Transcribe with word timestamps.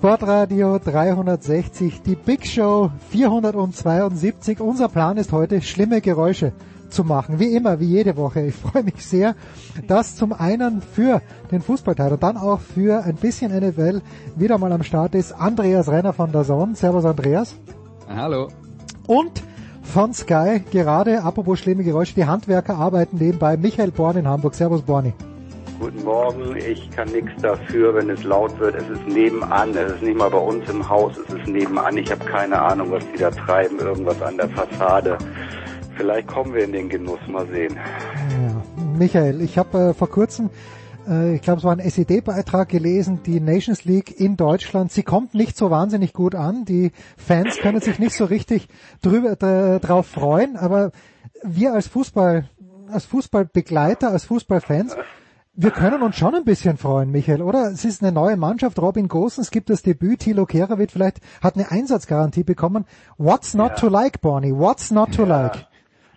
Sportradio 0.00 0.78
360, 0.78 2.00
die 2.00 2.14
Big 2.14 2.46
Show 2.46 2.90
472. 3.10 4.58
Unser 4.58 4.88
Plan 4.88 5.18
ist 5.18 5.30
heute, 5.30 5.60
schlimme 5.60 6.00
Geräusche 6.00 6.54
zu 6.88 7.04
machen. 7.04 7.38
Wie 7.38 7.54
immer, 7.54 7.80
wie 7.80 7.84
jede 7.84 8.16
Woche. 8.16 8.40
Ich 8.46 8.54
freue 8.54 8.82
mich 8.82 9.04
sehr, 9.04 9.34
dass 9.88 10.16
zum 10.16 10.32
einen 10.32 10.80
für 10.80 11.20
den 11.52 11.60
Fußballteil 11.60 12.12
und 12.12 12.22
dann 12.22 12.38
auch 12.38 12.60
für 12.60 13.04
ein 13.04 13.16
bisschen 13.16 13.54
NFL 13.54 14.00
wieder 14.36 14.56
mal 14.56 14.72
am 14.72 14.84
Start 14.84 15.14
ist 15.14 15.32
Andreas 15.32 15.90
Renner 15.90 16.14
von 16.14 16.32
der 16.32 16.44
Sonne. 16.44 16.76
Servus 16.76 17.04
Andreas. 17.04 17.56
Hallo. 18.08 18.48
Und 19.06 19.42
von 19.82 20.14
Sky, 20.14 20.62
gerade, 20.70 21.22
apropos 21.24 21.58
schlimme 21.58 21.84
Geräusche, 21.84 22.14
die 22.14 22.24
Handwerker 22.24 22.76
arbeiten 22.76 23.18
nebenbei. 23.18 23.58
Michael 23.58 23.90
Born 23.90 24.16
in 24.16 24.26
Hamburg. 24.26 24.54
Servus 24.54 24.80
Borni. 24.80 25.12
Guten 25.80 26.04
Morgen, 26.04 26.56
ich 26.58 26.90
kann 26.90 27.08
nichts 27.08 27.32
dafür, 27.40 27.94
wenn 27.94 28.10
es 28.10 28.22
laut 28.22 28.58
wird. 28.58 28.74
Es 28.74 28.86
ist 28.86 29.06
nebenan, 29.08 29.74
es 29.74 29.94
ist 29.94 30.02
nicht 30.02 30.18
mal 30.18 30.28
bei 30.28 30.36
uns 30.36 30.68
im 30.68 30.86
Haus, 30.86 31.14
es 31.16 31.32
ist 31.32 31.46
nebenan. 31.46 31.96
Ich 31.96 32.10
habe 32.10 32.22
keine 32.22 32.60
Ahnung, 32.60 32.90
was 32.90 33.02
die 33.10 33.16
da 33.16 33.30
treiben, 33.30 33.78
irgendwas 33.78 34.20
an 34.20 34.36
der 34.36 34.50
Fassade. 34.50 35.16
Vielleicht 35.96 36.28
kommen 36.28 36.52
wir 36.52 36.64
in 36.64 36.72
den 36.72 36.90
Genuss, 36.90 37.18
mal 37.28 37.46
sehen. 37.46 37.78
Michael, 38.98 39.40
ich 39.40 39.56
habe 39.56 39.78
äh, 39.78 39.94
vor 39.94 40.10
kurzem, 40.10 40.50
äh, 41.08 41.36
ich 41.36 41.40
glaube 41.40 41.60
es 41.60 41.64
war 41.64 41.72
ein 41.72 41.78
SED-Beitrag 41.78 42.68
gelesen, 42.68 43.20
die 43.24 43.40
Nations 43.40 43.86
League 43.86 44.20
in 44.20 44.36
Deutschland, 44.36 44.92
sie 44.92 45.02
kommt 45.02 45.32
nicht 45.32 45.56
so 45.56 45.70
wahnsinnig 45.70 46.12
gut 46.12 46.34
an. 46.34 46.66
Die 46.66 46.92
Fans 47.16 47.56
können 47.56 47.80
sich 47.80 47.98
nicht 47.98 48.14
so 48.14 48.26
richtig 48.26 48.68
drüber, 49.00 49.34
drauf 49.36 50.06
freuen, 50.06 50.58
aber 50.58 50.92
wir 51.42 51.72
als 51.72 51.88
Fußball, 51.88 52.50
als 52.92 53.06
Fußballbegleiter, 53.06 54.10
als 54.10 54.26
Fußballfans, 54.26 54.94
wir 55.52 55.72
können 55.72 56.02
uns 56.02 56.16
schon 56.16 56.34
ein 56.34 56.44
bisschen 56.44 56.76
freuen, 56.76 57.10
Michael, 57.10 57.40
oder? 57.42 57.70
Es 57.72 57.84
ist 57.84 58.02
eine 58.02 58.12
neue 58.12 58.36
Mannschaft. 58.36 58.80
Robin 58.80 59.08
Gosens 59.08 59.50
gibt 59.50 59.68
das 59.68 59.82
Debüt. 59.82 60.20
Thilo 60.20 60.46
Kehrer 60.46 60.78
wird 60.78 60.92
vielleicht, 60.92 61.16
hat 61.42 61.56
eine 61.56 61.68
Einsatzgarantie 61.70 62.44
bekommen. 62.44 62.86
What's 63.18 63.54
not 63.54 63.70
ja. 63.70 63.76
to 63.76 63.88
like, 63.88 64.20
Bonnie? 64.20 64.52
What's 64.52 64.92
not 64.92 65.12
to 65.16 65.24
ja. 65.24 65.42
like? 65.42 65.66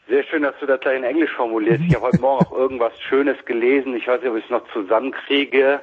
Sehr 0.08 0.24
schön, 0.26 0.44
dass 0.44 0.54
du 0.60 0.68
das 0.68 0.80
gleich 0.82 0.98
in 0.98 1.04
Englisch 1.04 1.32
formulierst. 1.36 1.84
Ich 1.88 1.96
habe 1.96 2.06
heute 2.06 2.22
Morgen 2.22 2.46
auch 2.46 2.56
irgendwas 2.56 2.94
Schönes 3.02 3.44
gelesen. 3.46 3.96
Ich 3.96 4.08
weiß 4.08 4.22
nicht, 4.22 4.30
ob 4.30 4.38
ich 4.38 4.46
es 4.46 4.52
noch 4.52 4.72
zusammenkriege. 4.72 5.80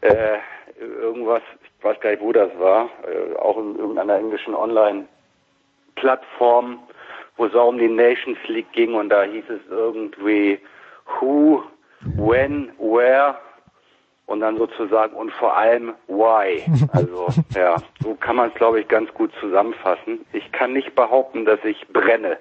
Äh, 0.00 0.38
irgendwas, 0.80 1.42
ich 1.62 1.70
weiß 1.84 2.00
gar 2.00 2.08
nicht, 2.10 2.22
wo 2.22 2.32
das 2.32 2.50
war. 2.58 2.88
Äh, 3.06 3.36
auch 3.36 3.58
in 3.58 3.76
irgendeiner 3.76 4.16
englischen 4.16 4.54
Online-Plattform, 4.54 6.78
wo 7.36 7.44
es 7.44 7.54
auch 7.54 7.68
um 7.68 7.76
die 7.78 7.88
Nations 7.88 8.38
League 8.46 8.72
ging 8.72 8.94
und 8.94 9.10
da 9.10 9.24
hieß 9.24 9.44
es 9.50 9.60
irgendwie 9.68 10.58
Who 11.20 11.64
when, 12.04 12.70
where 12.78 13.36
und 14.26 14.40
dann 14.40 14.56
sozusagen 14.56 15.14
und 15.14 15.30
vor 15.32 15.56
allem 15.56 15.92
why. 16.08 16.62
Also 16.92 17.28
ja, 17.54 17.76
so 18.02 18.14
kann 18.14 18.36
man 18.36 18.48
es 18.48 18.54
glaube 18.54 18.80
ich 18.80 18.88
ganz 18.88 19.12
gut 19.14 19.30
zusammenfassen. 19.40 20.20
Ich 20.32 20.50
kann 20.52 20.72
nicht 20.72 20.94
behaupten, 20.94 21.44
dass 21.44 21.58
ich 21.64 21.86
brenne, 21.92 22.38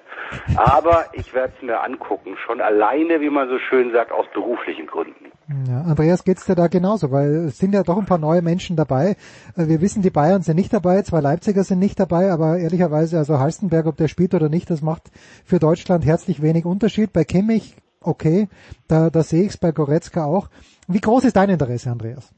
aber 0.55 1.05
ich 1.13 1.33
werde 1.33 1.53
es 1.57 1.61
mir 1.61 1.81
angucken, 1.81 2.37
schon 2.45 2.61
alleine, 2.61 3.21
wie 3.21 3.29
man 3.29 3.49
so 3.49 3.59
schön 3.59 3.91
sagt, 3.91 4.11
aus 4.11 4.25
beruflichen 4.33 4.87
Gründen. 4.87 5.31
Ja, 5.67 5.81
Andreas, 5.81 6.23
geht's 6.23 6.45
dir 6.45 6.55
da 6.55 6.67
genauso, 6.67 7.11
weil 7.11 7.47
es 7.47 7.57
sind 7.57 7.73
ja 7.73 7.83
doch 7.83 7.97
ein 7.97 8.05
paar 8.05 8.17
neue 8.17 8.41
Menschen 8.41 8.77
dabei. 8.77 9.17
Äh, 9.57 9.67
wir 9.67 9.81
wissen, 9.81 10.01
die 10.01 10.09
Bayern 10.09 10.43
sind 10.43 10.55
nicht 10.55 10.71
dabei, 10.71 11.01
zwei 11.01 11.19
Leipziger 11.19 11.63
sind 11.63 11.79
nicht 11.79 11.99
dabei, 11.99 12.31
aber 12.31 12.57
ehrlicherweise, 12.57 13.17
also 13.17 13.37
Halstenberg, 13.39 13.85
ob 13.85 13.97
der 13.97 14.07
spielt 14.07 14.33
oder 14.33 14.47
nicht, 14.47 14.69
das 14.69 14.81
macht 14.81 15.11
für 15.43 15.59
Deutschland 15.59 16.05
herzlich 16.05 16.41
wenig 16.41 16.63
Unterschied. 16.65 17.11
Bei 17.11 17.25
Kimmich 17.25 17.75
okay, 18.01 18.49
da, 18.87 19.09
da 19.09 19.23
sehe 19.23 19.43
ich 19.43 19.49
es 19.49 19.57
bei 19.57 19.71
Goretzka 19.71 20.25
auch. 20.25 20.49
Wie 20.87 20.99
groß 20.99 21.25
ist 21.25 21.35
dein 21.35 21.49
Interesse, 21.49 21.91
Andreas? 21.91 22.33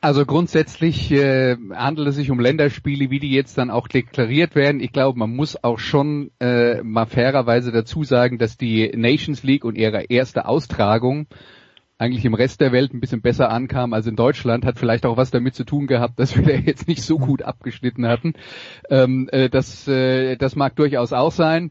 Also 0.00 0.26
grundsätzlich 0.26 1.12
äh, 1.12 1.56
handelt 1.72 2.08
es 2.08 2.16
sich 2.16 2.32
um 2.32 2.40
Länderspiele, 2.40 3.10
wie 3.10 3.20
die 3.20 3.30
jetzt 3.30 3.56
dann 3.56 3.70
auch 3.70 3.86
deklariert 3.86 4.56
werden. 4.56 4.80
Ich 4.80 4.92
glaube, 4.92 5.16
man 5.16 5.30
muss 5.30 5.62
auch 5.62 5.78
schon 5.78 6.32
äh, 6.40 6.82
mal 6.82 7.06
fairerweise 7.06 7.70
dazu 7.70 8.02
sagen, 8.02 8.36
dass 8.36 8.56
die 8.56 8.90
Nations 8.96 9.44
League 9.44 9.64
und 9.64 9.78
ihre 9.78 10.02
erste 10.08 10.46
Austragung 10.46 11.28
eigentlich 11.98 12.24
im 12.24 12.34
Rest 12.34 12.60
der 12.60 12.72
Welt 12.72 12.92
ein 12.92 12.98
bisschen 12.98 13.22
besser 13.22 13.50
ankam 13.50 13.92
als 13.92 14.08
in 14.08 14.16
Deutschland, 14.16 14.64
hat 14.64 14.76
vielleicht 14.76 15.06
auch 15.06 15.16
was 15.16 15.30
damit 15.30 15.54
zu 15.54 15.62
tun 15.62 15.86
gehabt, 15.86 16.18
dass 16.18 16.36
wir 16.36 16.42
da 16.42 16.52
jetzt 16.52 16.88
nicht 16.88 17.02
so 17.02 17.16
gut 17.16 17.42
abgeschnitten 17.42 18.08
hatten. 18.08 18.32
Ähm, 18.90 19.28
äh, 19.30 19.48
das, 19.48 19.86
äh, 19.86 20.34
das 20.36 20.56
mag 20.56 20.74
durchaus 20.74 21.12
auch 21.12 21.30
sein. 21.30 21.70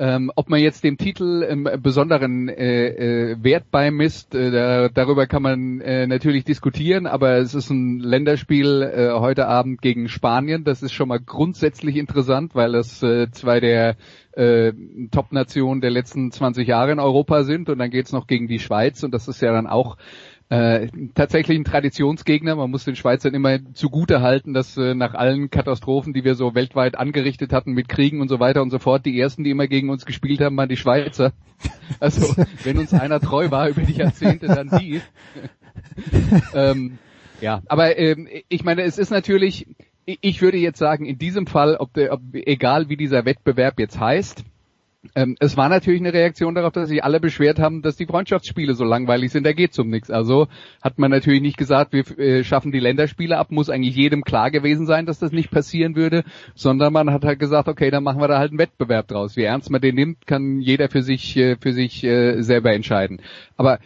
Ähm, 0.00 0.30
ob 0.36 0.48
man 0.48 0.60
jetzt 0.60 0.84
dem 0.84 0.96
Titel 0.96 1.44
ähm, 1.48 1.68
besonderen 1.82 2.48
äh, 2.48 3.32
äh, 3.32 3.36
Wert 3.42 3.72
beimisst, 3.72 4.32
äh, 4.32 4.52
da, 4.52 4.88
darüber 4.88 5.26
kann 5.26 5.42
man 5.42 5.80
äh, 5.80 6.06
natürlich 6.06 6.44
diskutieren, 6.44 7.08
aber 7.08 7.38
es 7.38 7.52
ist 7.52 7.68
ein 7.70 7.98
Länderspiel 7.98 8.82
äh, 8.82 9.10
heute 9.18 9.48
Abend 9.48 9.82
gegen 9.82 10.08
Spanien. 10.08 10.62
Das 10.62 10.84
ist 10.84 10.92
schon 10.92 11.08
mal 11.08 11.18
grundsätzlich 11.18 11.96
interessant, 11.96 12.54
weil 12.54 12.76
es 12.76 13.02
äh, 13.02 13.28
zwei 13.32 13.58
der 13.58 13.96
äh, 14.38 14.72
Top-Nationen 15.10 15.80
der 15.80 15.90
letzten 15.90 16.30
20 16.30 16.68
Jahre 16.68 16.92
in 16.92 17.00
Europa 17.00 17.42
sind 17.42 17.68
und 17.68 17.78
dann 17.78 17.90
geht's 17.90 18.12
noch 18.12 18.28
gegen 18.28 18.46
die 18.46 18.60
Schweiz 18.60 19.02
und 19.02 19.12
das 19.12 19.26
ist 19.26 19.42
ja 19.42 19.52
dann 19.52 19.66
auch 19.66 19.96
äh, 20.50 20.88
tatsächlich 21.14 21.58
ein 21.58 21.64
Traditionsgegner. 21.64 22.56
Man 22.56 22.70
muss 22.70 22.84
den 22.84 22.96
Schweizern 22.96 23.34
immer 23.34 23.58
zugute 23.74 24.22
halten, 24.22 24.54
dass 24.54 24.76
äh, 24.78 24.94
nach 24.94 25.14
allen 25.14 25.50
Katastrophen, 25.50 26.14
die 26.14 26.24
wir 26.24 26.34
so 26.34 26.54
weltweit 26.54 26.96
angerichtet 26.96 27.52
hatten 27.52 27.72
mit 27.72 27.88
Kriegen 27.88 28.20
und 28.22 28.28
so 28.28 28.40
weiter 28.40 28.62
und 28.62 28.70
so 28.70 28.78
fort, 28.78 29.04
die 29.04 29.18
ersten, 29.20 29.44
die 29.44 29.50
immer 29.50 29.66
gegen 29.66 29.90
uns 29.90 30.06
gespielt 30.06 30.40
haben, 30.40 30.56
waren 30.56 30.68
die 30.68 30.76
Schweizer. 30.76 31.32
Also 32.00 32.36
wenn 32.62 32.78
uns 32.78 32.94
einer 32.94 33.18
treu 33.18 33.50
war 33.50 33.68
über 33.68 33.80
die 33.80 33.94
Jahrzehnte, 33.94 34.46
dann 34.46 34.70
die. 34.78 35.00
ähm, 36.54 36.98
ja, 37.40 37.62
aber 37.66 37.98
ähm, 37.98 38.28
ich 38.48 38.62
meine, 38.62 38.82
es 38.82 38.98
ist 38.98 39.10
natürlich, 39.10 39.66
ich 40.04 40.40
würde 40.40 40.58
jetzt 40.58 40.78
sagen, 40.78 41.04
in 41.06 41.18
diesem 41.18 41.46
Fall, 41.46 41.76
ob 41.76 41.94
der, 41.94 42.12
ob, 42.12 42.20
egal 42.32 42.88
wie 42.88 42.96
dieser 42.96 43.24
Wettbewerb 43.24 43.80
jetzt 43.80 43.98
heißt, 43.98 44.44
ähm, 45.14 45.36
es 45.38 45.56
war 45.56 45.68
natürlich 45.68 46.00
eine 46.00 46.12
Reaktion 46.12 46.54
darauf, 46.54 46.72
dass 46.72 46.88
sich 46.88 47.04
alle 47.04 47.20
beschwert 47.20 47.58
haben, 47.58 47.82
dass 47.82 47.96
die 47.96 48.06
Freundschaftsspiele 48.06 48.74
so 48.74 48.84
langweilig 48.84 49.30
sind, 49.30 49.46
da 49.46 49.52
geht's 49.52 49.78
um 49.78 49.88
nichts. 49.88 50.10
Also 50.10 50.48
hat 50.82 50.98
man 50.98 51.10
natürlich 51.10 51.40
nicht 51.40 51.56
gesagt, 51.56 51.92
wir 51.92 52.18
äh, 52.18 52.42
schaffen 52.42 52.72
die 52.72 52.80
Länderspiele 52.80 53.38
ab, 53.38 53.50
muss 53.50 53.70
eigentlich 53.70 53.94
jedem 53.94 54.22
klar 54.22 54.50
gewesen 54.50 54.86
sein, 54.86 55.06
dass 55.06 55.20
das 55.20 55.30
nicht 55.30 55.50
passieren 55.50 55.94
würde, 55.94 56.24
sondern 56.54 56.92
man 56.92 57.12
hat 57.12 57.24
halt 57.24 57.38
gesagt, 57.38 57.68
okay, 57.68 57.90
dann 57.90 58.02
machen 58.02 58.20
wir 58.20 58.28
da 58.28 58.38
halt 58.38 58.50
einen 58.50 58.58
Wettbewerb 58.58 59.06
draus. 59.06 59.36
Wie 59.36 59.44
ernst 59.44 59.70
man 59.70 59.80
den 59.80 59.94
nimmt, 59.94 60.26
kann 60.26 60.60
jeder 60.60 60.88
für 60.88 61.02
sich, 61.02 61.36
äh, 61.36 61.56
für 61.56 61.72
sich 61.72 62.02
äh, 62.02 62.42
selber 62.42 62.72
entscheiden. 62.72 63.20
Aber 63.56 63.78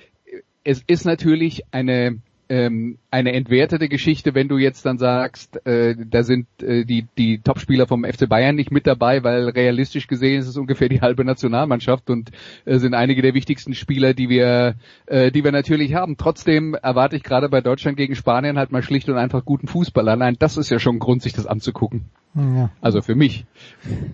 es 0.64 0.82
ist 0.87 1.05
natürlich 1.05 1.62
eine 1.73 2.20
ähm, 2.52 2.99
eine 3.10 3.32
entwertete 3.32 3.88
Geschichte, 3.88 4.34
wenn 4.34 4.46
du 4.46 4.58
jetzt 4.58 4.84
dann 4.84 4.99
sagst, 4.99 5.64
äh, 5.66 5.96
da 5.96 6.22
sind 6.22 6.46
äh, 6.62 6.84
die, 6.84 7.06
die 7.16 7.38
Topspieler 7.38 7.87
vom 7.87 8.04
FC 8.04 8.28
Bayern 8.28 8.56
nicht 8.56 8.70
mit 8.70 8.87
dabei, 8.87 9.25
weil 9.25 9.49
realistisch 9.49 10.06
gesehen 10.06 10.38
ist 10.38 10.49
es 10.49 10.58
ungefähr 10.58 10.90
die 10.90 11.00
halbe 11.00 11.25
Nationalmannschaft 11.25 12.10
und 12.10 12.31
äh, 12.66 12.76
sind 12.76 12.93
einige 12.93 13.22
der 13.22 13.32
wichtigsten 13.32 13.72
Spieler, 13.72 14.12
die 14.12 14.28
wir, 14.28 14.75
äh, 15.06 15.32
die 15.32 15.44
wir 15.44 15.52
natürlich 15.52 15.94
haben. 15.94 16.19
Trotzdem 16.19 16.75
erwarte 16.75 17.16
ich 17.16 17.22
gerade 17.22 17.49
bei 17.49 17.62
Deutschland 17.62 17.96
gegen 17.96 18.14
Spanien 18.14 18.58
halt 18.58 18.70
mal 18.70 18.82
schlicht 18.82 19.08
und 19.08 19.16
einfach 19.16 19.46
guten 19.46 19.66
Fußball. 19.66 20.06
Allein 20.06 20.37
das 20.38 20.58
ist 20.58 20.69
ja 20.69 20.78
schon 20.78 20.96
ein 20.96 20.99
Grund, 20.99 21.22
sich 21.22 21.32
das 21.32 21.46
anzugucken. 21.46 22.10
Ja. 22.34 22.70
Also 22.82 23.00
für 23.00 23.14
mich. 23.14 23.46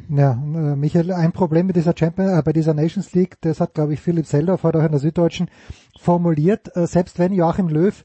Ja, 0.09 0.33
äh, 0.33 0.77
Michael, 0.77 1.13
ein 1.13 1.33
Problem 1.33 1.67
mit 1.67 1.75
dieser 1.75 1.95
Champions, 1.97 2.39
äh, 2.39 2.43
bei 2.45 2.53
dieser 2.53 2.75
Nations 2.75 3.13
League, 3.15 3.37
das 3.41 3.61
hat, 3.61 3.75
glaube 3.75 3.95
ich, 3.95 4.01
Philipp 4.01 4.27
Seldorf 4.27 4.63
heute 4.63 4.79
auch 4.79 4.85
in 4.85 4.93
der 4.93 5.01
Süddeutschen 5.01 5.51
formuliert, 5.99 6.77
äh, 6.77 6.87
selbst 6.87 7.19
wenn 7.19 7.33
Joachim 7.33 7.69
Löw 7.69 8.05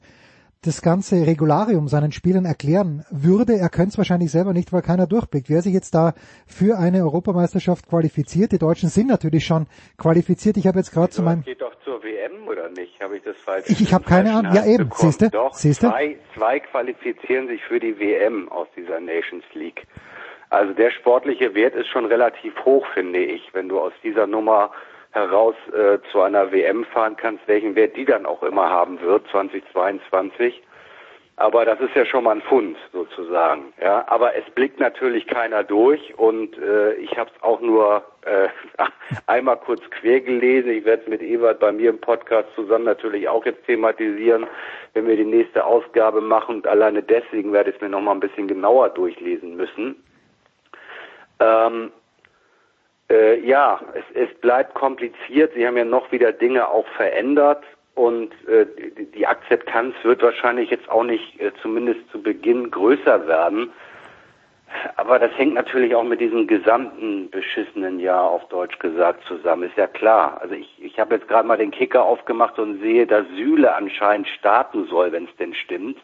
das 0.66 0.82
ganze 0.82 1.26
Regularium 1.26 1.88
seinen 1.88 2.12
Spielern 2.12 2.44
erklären 2.44 3.04
würde, 3.10 3.54
er 3.54 3.68
könnte 3.68 3.90
es 3.90 3.98
wahrscheinlich 3.98 4.30
selber 4.30 4.52
nicht, 4.52 4.72
weil 4.72 4.82
keiner 4.82 5.06
durchblickt. 5.06 5.48
Wer 5.50 5.62
sich 5.62 5.74
jetzt 5.74 5.94
da 5.94 6.14
für 6.46 6.78
eine 6.78 7.02
Europameisterschaft 7.02 7.88
qualifiziert, 7.88 8.52
die 8.52 8.58
Deutschen 8.58 8.88
sind 8.88 9.08
natürlich 9.08 9.44
schon 9.44 9.66
qualifiziert. 9.98 10.56
Ich 10.56 10.66
habe 10.66 10.78
jetzt 10.78 10.92
gerade 10.92 11.10
zu 11.10 11.22
meinem... 11.22 11.42
geht 11.42 11.60
doch 11.60 11.74
zur 11.84 12.02
WM 12.02 12.48
oder 12.48 12.70
nicht? 12.70 13.00
Habe 13.02 13.18
ich 13.18 13.22
das 13.22 13.36
falsch? 13.36 13.66
Ich, 13.68 13.80
ich 13.80 13.92
habe 13.92 14.04
keine 14.04 14.34
Ahnung. 14.34 14.54
Ja 14.54 14.64
eben, 14.64 14.90
siehst 14.94 15.20
du? 15.20 15.30
Doch, 15.30 15.54
siehste? 15.54 15.88
Zwei, 15.88 16.16
zwei 16.34 16.60
qualifizieren 16.60 17.48
sich 17.48 17.62
für 17.64 17.78
die 17.78 17.98
WM 17.98 18.48
aus 18.50 18.68
dieser 18.76 19.00
Nations 19.00 19.44
League. 19.52 19.86
Also 20.50 20.72
der 20.72 20.90
sportliche 20.92 21.54
Wert 21.54 21.74
ist 21.74 21.88
schon 21.88 22.06
relativ 22.06 22.54
hoch, 22.64 22.86
finde 22.94 23.18
ich, 23.18 23.42
wenn 23.52 23.68
du 23.68 23.80
aus 23.80 23.92
dieser 24.02 24.26
Nummer 24.26 24.70
heraus 25.14 25.54
äh, 25.72 25.98
zu 26.10 26.20
einer 26.20 26.50
WM 26.52 26.84
fahren 26.84 27.16
kannst, 27.16 27.46
welchen 27.46 27.76
Wert 27.76 27.96
die 27.96 28.04
dann 28.04 28.26
auch 28.26 28.42
immer 28.42 28.68
haben 28.68 29.00
wird, 29.00 29.26
2022. 29.30 30.60
Aber 31.36 31.64
das 31.64 31.80
ist 31.80 31.94
ja 31.96 32.04
schon 32.04 32.24
mal 32.24 32.36
ein 32.36 32.42
Fund 32.42 32.76
sozusagen. 32.92 33.72
Ja, 33.80 34.04
aber 34.06 34.36
es 34.36 34.44
blickt 34.54 34.78
natürlich 34.78 35.26
keiner 35.26 35.64
durch 35.64 36.16
und 36.16 36.56
äh, 36.58 36.94
ich 36.94 37.16
habe 37.18 37.30
es 37.34 37.42
auch 37.42 37.60
nur 37.60 38.04
äh, 38.24 38.48
einmal 39.26 39.56
kurz 39.56 39.82
quer 39.90 40.20
gelesen. 40.20 40.70
Ich 40.70 40.84
werde 40.84 41.02
es 41.02 41.08
mit 41.08 41.22
Ewald 41.22 41.58
bei 41.58 41.72
mir 41.72 41.90
im 41.90 42.00
Podcast 42.00 42.48
zusammen 42.54 42.84
natürlich 42.84 43.28
auch 43.28 43.44
jetzt 43.44 43.64
thematisieren, 43.66 44.46
wenn 44.92 45.08
wir 45.08 45.16
die 45.16 45.24
nächste 45.24 45.64
Ausgabe 45.64 46.20
machen. 46.20 46.56
Und 46.56 46.66
alleine 46.68 47.02
deswegen 47.02 47.52
werde 47.52 47.70
ich 47.70 47.76
es 47.76 47.82
mir 47.82 47.88
noch 47.88 48.00
mal 48.00 48.12
ein 48.12 48.20
bisschen 48.20 48.46
genauer 48.46 48.90
durchlesen 48.90 49.56
müssen. 49.56 49.96
Ähm, 51.40 51.90
äh, 53.10 53.40
ja, 53.40 53.80
es, 53.94 54.28
es 54.28 54.34
bleibt 54.40 54.74
kompliziert. 54.74 55.52
Sie 55.54 55.66
haben 55.66 55.76
ja 55.76 55.84
noch 55.84 56.10
wieder 56.12 56.32
Dinge 56.32 56.68
auch 56.68 56.86
verändert 56.96 57.62
und 57.94 58.32
äh, 58.48 58.66
die, 59.14 59.26
Akzeptanz 59.26 59.94
wird 60.02 60.22
wahrscheinlich 60.22 60.70
jetzt 60.70 60.88
auch 60.88 61.04
nicht, 61.04 61.40
äh, 61.40 61.52
zumindest 61.62 62.00
zu 62.10 62.20
Beginn, 62.20 62.70
größer 62.70 63.26
werden. 63.28 63.72
Aber 64.96 65.20
das 65.20 65.30
hängt 65.38 65.54
natürlich 65.54 65.94
auch 65.94 66.02
mit 66.02 66.20
diesem 66.20 66.48
gesamten 66.48 67.30
beschissenen 67.30 68.00
Jahr 68.00 68.24
auf 68.24 68.48
Deutsch 68.48 68.78
gesagt 68.80 69.24
zusammen, 69.28 69.64
ist 69.64 69.76
ja 69.76 69.86
klar. 69.86 70.38
Also 70.40 70.56
ich, 70.56 70.82
ich 70.82 70.98
habe 70.98 71.14
jetzt 71.14 71.28
gerade 71.28 71.46
mal 71.46 71.56
den 71.56 71.70
Kicker 71.70 72.02
aufgemacht 72.04 72.58
und 72.58 72.80
sehe, 72.80 73.06
dass 73.06 73.24
Süle 73.36 73.72
anscheinend 73.76 74.26
starten 74.26 74.86
soll, 74.86 75.12
wenn 75.12 75.26
es 75.26 75.36
denn 75.36 75.54
stimmt. 75.54 75.98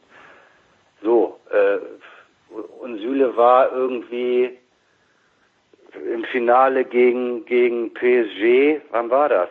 So, 1.03 1.41
äh, 1.51 1.79
und 2.81 2.99
Süle 2.99 3.37
war 3.37 3.73
irgendwie 3.73 4.60
im 5.97 6.25
Finale 6.25 6.85
gegen, 6.85 7.45
gegen 7.45 7.93
PSG, 7.95 8.81
wann 8.91 9.11
war 9.11 9.29
das? 9.29 9.49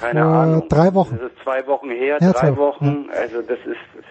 Keine 0.00 0.20
Vor 0.22 0.30
Ahnung. 0.32 0.68
drei 0.68 0.94
Wochen. 0.94 1.18
Das 1.20 1.30
ist 1.32 1.42
zwei 1.42 1.66
Wochen 1.66 1.90
her, 1.90 2.18
Ja, 2.20 2.32
drei 2.32 2.50
zwei- 2.50 2.56
Wochen. 2.56 3.08
Also 3.10 3.42
das 3.42 3.58
ist, 3.66 4.04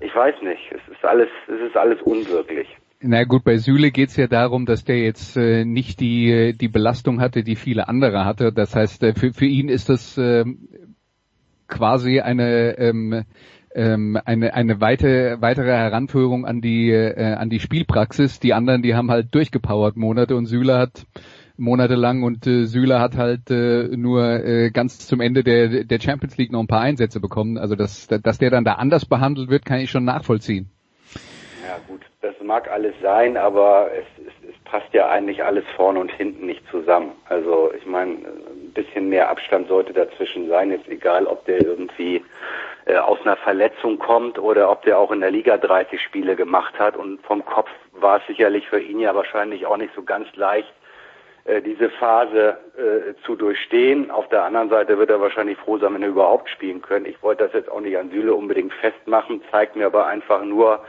ich 0.00 0.14
weiß 0.14 0.34
nicht, 0.42 0.62
es 0.72 0.92
ist 0.92 1.04
alles, 1.04 1.28
es 1.46 1.60
ist 1.68 1.76
alles 1.76 2.00
unwirklich. 2.02 2.68
Na 3.02 3.24
gut, 3.24 3.44
bei 3.44 3.56
Süle 3.56 3.90
geht's 3.92 4.16
ja 4.16 4.26
darum, 4.26 4.66
dass 4.66 4.84
der 4.84 4.98
jetzt 4.98 5.36
äh, 5.36 5.64
nicht 5.64 6.00
die 6.00 6.30
äh, 6.30 6.52
die 6.52 6.68
Belastung 6.68 7.20
hatte, 7.20 7.42
die 7.42 7.56
viele 7.56 7.88
andere 7.88 8.24
hatte. 8.26 8.52
Das 8.52 8.74
heißt, 8.76 9.02
äh, 9.02 9.14
für 9.14 9.32
für 9.32 9.46
ihn 9.46 9.68
ist 9.70 9.88
das 9.88 10.18
ähm, 10.18 10.68
quasi 11.66 12.20
eine 12.20 12.76
ähm, 12.78 13.24
ähm, 13.74 14.18
eine 14.24 14.54
eine 14.54 14.80
weite, 14.80 15.38
weitere 15.40 15.72
Heranführung 15.72 16.44
an 16.44 16.60
die 16.60 16.90
äh, 16.90 17.34
an 17.34 17.50
die 17.50 17.60
Spielpraxis. 17.60 18.40
Die 18.40 18.52
anderen, 18.54 18.82
die 18.82 18.94
haben 18.94 19.10
halt 19.10 19.34
durchgepowert 19.34 19.96
Monate 19.96 20.36
und 20.36 20.46
Süle 20.46 20.78
hat 20.78 21.06
monatelang 21.56 22.22
und 22.22 22.46
äh, 22.46 22.64
Süle 22.64 23.00
hat 23.00 23.16
halt 23.16 23.50
äh, 23.50 23.88
nur 23.96 24.44
äh, 24.44 24.70
ganz 24.70 25.06
zum 25.06 25.20
Ende 25.20 25.44
der 25.44 25.84
der 25.84 26.00
Champions 26.00 26.36
League 26.38 26.52
noch 26.52 26.60
ein 26.60 26.66
paar 26.66 26.80
Einsätze 26.80 27.20
bekommen. 27.20 27.58
Also 27.58 27.76
dass 27.76 28.08
dass 28.08 28.38
der 28.38 28.50
dann 28.50 28.64
da 28.64 28.74
anders 28.74 29.04
behandelt 29.04 29.50
wird, 29.50 29.64
kann 29.64 29.80
ich 29.80 29.90
schon 29.90 30.04
nachvollziehen. 30.04 30.70
Ja 31.66 31.78
gut, 31.86 32.00
das 32.22 32.34
mag 32.42 32.68
alles 32.70 32.94
sein, 33.00 33.36
aber 33.36 33.90
es, 33.92 34.26
es, 34.26 34.50
es 34.50 34.58
passt 34.64 34.92
ja 34.92 35.08
eigentlich 35.08 35.44
alles 35.44 35.64
vorne 35.76 36.00
und 36.00 36.10
hinten 36.10 36.46
nicht 36.46 36.62
zusammen. 36.70 37.12
Also 37.28 37.70
ich 37.78 37.86
meine, 37.86 38.16
ein 38.70 38.72
bisschen 38.72 39.08
mehr 39.08 39.28
Abstand 39.28 39.68
sollte 39.68 39.92
dazwischen 39.92 40.48
sein. 40.48 40.70
Ist 40.70 40.88
egal, 40.88 41.26
ob 41.26 41.44
der 41.46 41.60
irgendwie 41.60 42.24
äh, 42.86 42.96
aus 42.96 43.18
einer 43.22 43.36
Verletzung 43.36 43.98
kommt 43.98 44.38
oder 44.38 44.70
ob 44.70 44.82
der 44.82 44.98
auch 44.98 45.10
in 45.10 45.20
der 45.20 45.30
Liga 45.30 45.56
30 45.56 46.00
Spiele 46.00 46.36
gemacht 46.36 46.78
hat. 46.78 46.96
Und 46.96 47.20
vom 47.22 47.44
Kopf 47.44 47.68
war 47.92 48.18
es 48.18 48.26
sicherlich 48.26 48.68
für 48.68 48.80
ihn 48.80 49.00
ja 49.00 49.14
wahrscheinlich 49.14 49.66
auch 49.66 49.76
nicht 49.76 49.94
so 49.94 50.02
ganz 50.02 50.28
leicht, 50.36 50.72
äh, 51.44 51.60
diese 51.60 51.90
Phase 51.90 52.58
äh, 52.76 53.14
zu 53.24 53.34
durchstehen. 53.34 54.10
Auf 54.10 54.28
der 54.28 54.44
anderen 54.44 54.70
Seite 54.70 54.98
wird 54.98 55.10
er 55.10 55.20
wahrscheinlich 55.20 55.58
froh 55.58 55.78
sein, 55.78 55.94
wenn 55.94 56.02
er 56.02 56.08
überhaupt 56.08 56.48
spielen 56.48 56.80
können. 56.80 57.06
Ich 57.06 57.22
wollte 57.22 57.44
das 57.44 57.52
jetzt 57.52 57.70
auch 57.70 57.80
nicht 57.80 57.98
an 57.98 58.10
Süle 58.10 58.34
unbedingt 58.34 58.72
festmachen, 58.74 59.42
zeigt 59.50 59.74
mir 59.74 59.86
aber 59.86 60.06
einfach 60.06 60.44
nur, 60.44 60.84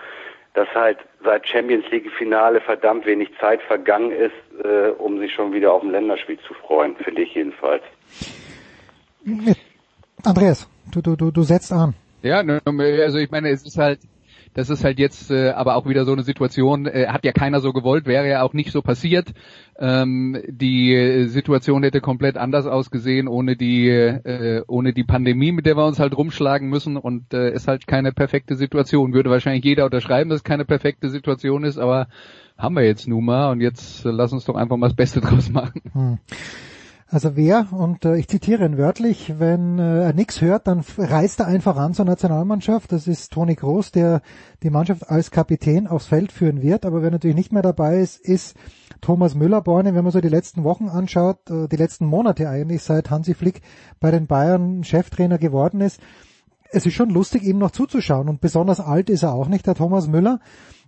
dass 0.53 0.68
halt 0.74 0.98
seit 1.24 1.48
Champions 1.48 1.86
League 1.92 2.12
Finale 2.18 2.62
verdammt 2.62 3.06
wenig 3.06 3.30
Zeit 3.39 3.62
vergangen 3.63 4.12
ist, 4.12 4.65
äh, 4.65 4.89
um 4.89 5.19
sich 5.19 5.33
schon 5.33 5.53
wieder 5.53 5.74
auf 5.74 5.83
ein 5.83 5.92
Länderspiel 5.92 6.39
zu 6.48 6.53
freuen, 6.53 6.95
finde 6.98 7.21
ich 7.21 7.33
jedenfalls. 7.33 7.83
Andreas, 10.24 10.68
du, 10.92 11.01
du, 11.01 11.15
du, 11.15 11.31
du 11.31 11.44
setzt 11.44 11.71
an. 11.71 11.94
Ja, 12.21 12.39
also 12.39 13.18
ich 13.18 13.31
meine, 13.31 13.50
es 13.50 13.65
ist 13.65 13.77
halt, 13.77 14.00
das 14.53 14.69
ist 14.69 14.83
halt 14.83 15.00
jetzt 15.00 15.31
äh, 15.31 15.50
aber 15.51 15.75
auch 15.75 15.88
wieder 15.88 16.06
so 16.06 16.12
eine 16.12 16.24
Situation, 16.24 16.86
äh, 16.86 17.07
hat 17.07 17.24
ja 17.24 17.31
keiner 17.31 17.59
so 17.62 17.74
gewollt, 17.74 18.06
wäre 18.06 18.27
ja 18.27 18.44
auch 18.44 18.53
nicht 18.53 18.71
so 18.71 18.81
passiert. 18.81 19.33
Ähm, 19.80 20.42
die 20.48 20.94
äh, 20.94 21.25
Situation 21.27 21.83
hätte 21.83 22.01
komplett 22.01 22.38
anders 22.38 22.68
ausgesehen 22.68 23.27
ohne 23.27 23.56
die 23.56 23.88
äh, 23.89 24.63
ohne 24.68 24.94
die 24.94 25.03
Pandemie, 25.03 25.51
mit 25.51 25.65
der 25.65 25.77
wir 25.77 25.86
uns 25.86 26.00
halt 26.00 26.15
rumschlagen 26.15 26.69
müssen 26.69 26.98
und 26.98 27.33
äh, 27.33 27.51
ist 27.53 27.68
halt 27.68 27.88
keine 27.88 28.12
perfekte 28.12 28.56
Situation. 28.56 29.13
Würde 29.13 29.30
wahrscheinlich 29.30 29.63
jeder 29.63 29.86
unterschreiben, 29.86 30.30
dass 30.30 30.39
es 30.39 30.44
keine 30.44 30.65
perfekte 30.65 31.09
Situation 31.09 31.63
ist, 31.63 31.77
aber 31.77 32.07
haben 32.57 32.75
wir 32.75 32.83
jetzt 32.83 33.07
nun 33.07 33.25
mal 33.25 33.51
und 33.51 33.62
jetzt 33.62 34.06
äh, 34.06 34.12
lass 34.12 34.33
uns 34.33 34.45
doch 34.45 34.56
einfach 34.56 34.77
mal 34.77 34.88
das 34.88 34.95
Beste 34.95 35.21
draus 35.21 35.50
machen. 35.50 35.81
Hm. 35.94 36.19
Also 37.13 37.35
wer, 37.35 37.67
und 37.73 38.05
äh, 38.05 38.15
ich 38.15 38.29
zitiere 38.29 38.65
ihn 38.65 38.77
wörtlich, 38.77 39.37
wenn 39.37 39.79
äh, 39.79 40.03
er 40.03 40.13
nichts 40.13 40.39
hört, 40.39 40.67
dann 40.67 40.81
reist 40.97 41.41
er 41.41 41.47
einfach 41.47 41.75
an 41.75 41.93
zur 41.93 42.05
Nationalmannschaft. 42.05 42.93
Das 42.93 43.05
ist 43.05 43.33
Toni 43.33 43.55
Groß, 43.55 43.91
der 43.91 44.21
die 44.63 44.69
Mannschaft 44.69 45.09
als 45.09 45.29
Kapitän 45.29 45.87
aufs 45.87 46.05
Feld 46.05 46.31
führen 46.31 46.61
wird. 46.61 46.85
Aber 46.85 47.01
wer 47.01 47.11
natürlich 47.11 47.35
nicht 47.35 47.51
mehr 47.51 47.63
dabei 47.63 47.99
ist, 47.99 48.17
ist 48.17 48.55
Thomas 49.01 49.35
Müller-Borne. 49.35 49.93
Wenn 49.93 50.05
man 50.05 50.13
so 50.13 50.21
die 50.21 50.29
letzten 50.29 50.63
Wochen 50.63 50.87
anschaut, 50.87 51.49
äh, 51.49 51.67
die 51.67 51.75
letzten 51.75 52.05
Monate 52.05 52.47
eigentlich, 52.47 52.81
seit 52.81 53.09
Hansi 53.09 53.33
Flick 53.33 53.61
bei 53.99 54.09
den 54.09 54.27
Bayern 54.27 54.85
Cheftrainer 54.85 55.37
geworden 55.37 55.81
ist, 55.81 55.99
es 56.71 56.85
ist 56.85 56.94
schon 56.94 57.09
lustig, 57.09 57.44
ihm 57.44 57.57
noch 57.57 57.71
zuzuschauen. 57.71 58.30
Und 58.30 58.39
besonders 58.39 58.80
alt 58.80 59.09
ist 59.09 59.23
er 59.23 59.33
auch 59.33 59.49
nicht, 59.49 59.68
der 59.68 59.75
Thomas 59.75 60.07
Müller. 60.07 60.39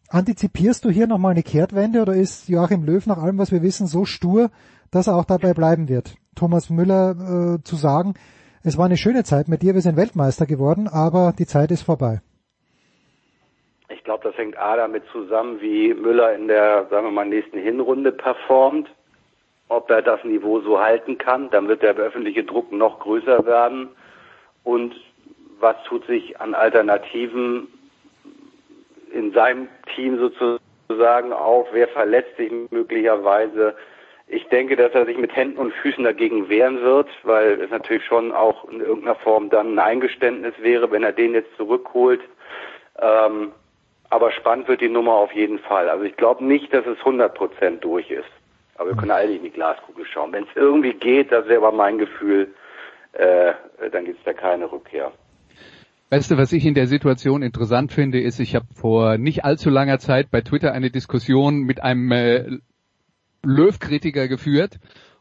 Antizipierst 0.08 0.86
du 0.86 0.90
hier 0.90 1.08
nochmal 1.08 1.32
eine 1.32 1.44
Kehrtwende 1.44 2.02
oder 2.02 2.14
ist 2.14 2.48
Joachim 2.48 2.84
Löw 2.84 3.06
nach 3.08 3.18
allem, 3.18 3.40
was 3.40 3.52
wir 3.52 3.62
wissen, 3.62 3.88
so 3.88 4.06
stur, 4.06 4.52
dass 4.92 5.08
er 5.08 5.16
auch 5.16 5.26
dabei 5.26 5.54
bleiben 5.54 5.90
wird? 5.90 6.16
Thomas 6.36 6.70
Müller 6.70 7.12
äh, 7.12 7.64
zu 7.64 7.76
sagen, 7.76 8.14
es 8.64 8.78
war 8.78 8.86
eine 8.86 8.98
schöne 8.98 9.24
Zeit 9.24 9.48
mit 9.48 9.62
dir, 9.62 9.74
wir 9.74 9.82
sind 9.82 9.98
Weltmeister 9.98 10.46
geworden, 10.46 10.88
aber 10.88 11.34
die 11.38 11.46
Zeit 11.46 11.72
ist 11.72 11.84
vorbei. 11.84 12.22
Ich 13.90 14.04
glaube, 14.04 14.24
das 14.24 14.38
hängt 14.38 14.58
A 14.58 14.76
damit 14.76 15.04
zusammen, 15.12 15.62
wie 15.62 15.94
Müller 15.94 16.34
in 16.34 16.48
der, 16.48 16.88
sagen 16.90 17.08
wir 17.08 17.12
mal, 17.12 17.26
nächsten 17.26 17.60
Hinrunde 17.60 18.12
performt. 18.12 18.90
Ob 19.70 19.90
er 19.90 20.02
das 20.02 20.24
Niveau 20.24 20.62
so 20.62 20.80
halten 20.80 21.18
kann, 21.18 21.50
dann 21.50 21.68
wird 21.68 21.84
der 21.84 21.96
öffentliche 21.96 22.44
Druck 22.44 22.72
noch 22.72 23.00
größer 23.00 23.46
werden. 23.46 23.90
Und 24.64 24.94
was 25.60 25.76
tut 25.88 26.06
sich 26.06 26.40
an 26.40 26.54
Alternativen 26.54 27.68
in 29.14 29.32
seinem 29.34 29.68
Team 29.96 30.20
sozusagen 30.20 31.34
auf? 31.34 31.68
Wer 31.72 31.88
verletzt 31.90 32.38
sich 32.38 32.52
möglicherweise? 32.72 33.76
Ich 34.34 34.48
denke, 34.48 34.76
dass 34.76 34.94
er 34.94 35.06
sich 35.06 35.18
mit 35.18 35.36
Händen 35.36 35.60
und 35.60 35.74
Füßen 35.74 36.04
dagegen 36.04 36.50
wehren 36.50 36.82
wird, 36.82 37.08
weil 37.22 37.62
es 37.62 37.70
natürlich 37.70 38.04
schon 38.04 38.32
auch 38.32 38.68
in 38.68 38.80
irgendeiner 38.80 39.16
Form 39.16 39.52
dann 39.52 39.76
ein 39.76 39.80
Eingeständnis 39.80 40.56
wäre, 40.60 40.90
wenn 40.90 41.04
er 41.04 41.12
den 41.12 41.34
jetzt 41.34 41.56
zurückholt. 41.56 42.22
Ähm, 43.00 43.52
aber 44.10 44.32
spannend 44.32 44.68
wird 44.68 44.82
die 44.82 44.90
Nummer 44.90 45.14
auf 45.14 45.34
jeden 45.34 45.60
Fall. 45.60 45.88
Also 45.88 46.04
ich 46.04 46.16
glaube 46.18 46.44
nicht, 46.44 46.74
dass 46.74 46.86
es 46.88 46.98
100% 47.00 47.80
durch 47.80 48.10
ist. 48.10 48.30
Aber 48.76 48.90
wir 48.90 48.96
können 48.96 49.12
alle 49.12 49.36
in 49.36 49.44
die 49.44 49.52
Glaskugel 49.52 50.06
schauen. 50.06 50.32
Wenn 50.32 50.46
es 50.46 50.56
irgendwie 50.56 50.94
geht, 50.94 51.32
das 51.32 51.48
wäre 51.48 51.66
aber 51.66 51.76
mein 51.76 52.00
Gefühl, 52.00 52.54
äh, 53.14 53.54
dann 53.92 54.06
gibt 54.06 54.18
es 54.18 54.26
da 54.26 54.34
keine 54.34 54.72
Rückkehr. 54.72 55.12
Weißt 56.10 56.32
du, 56.32 56.38
was 56.38 56.52
ich 56.54 56.66
in 56.66 56.74
der 56.74 56.88
Situation 56.88 57.44
interessant 57.44 57.92
finde, 57.92 58.20
ist, 58.20 58.40
ich 58.40 58.56
habe 58.56 58.66
vor 58.74 59.18
nicht 59.20 59.46
allzu 59.46 59.70
langer 59.70 60.00
Zeit 60.00 60.32
bei 60.32 60.42
Twitter 60.42 60.72
eine 60.72 60.90
Diskussion 60.90 61.62
mit 61.62 61.84
einem 61.84 62.12
äh, 62.12 62.44
Löw-Kritiker 63.44 64.28
geführt. 64.28 64.80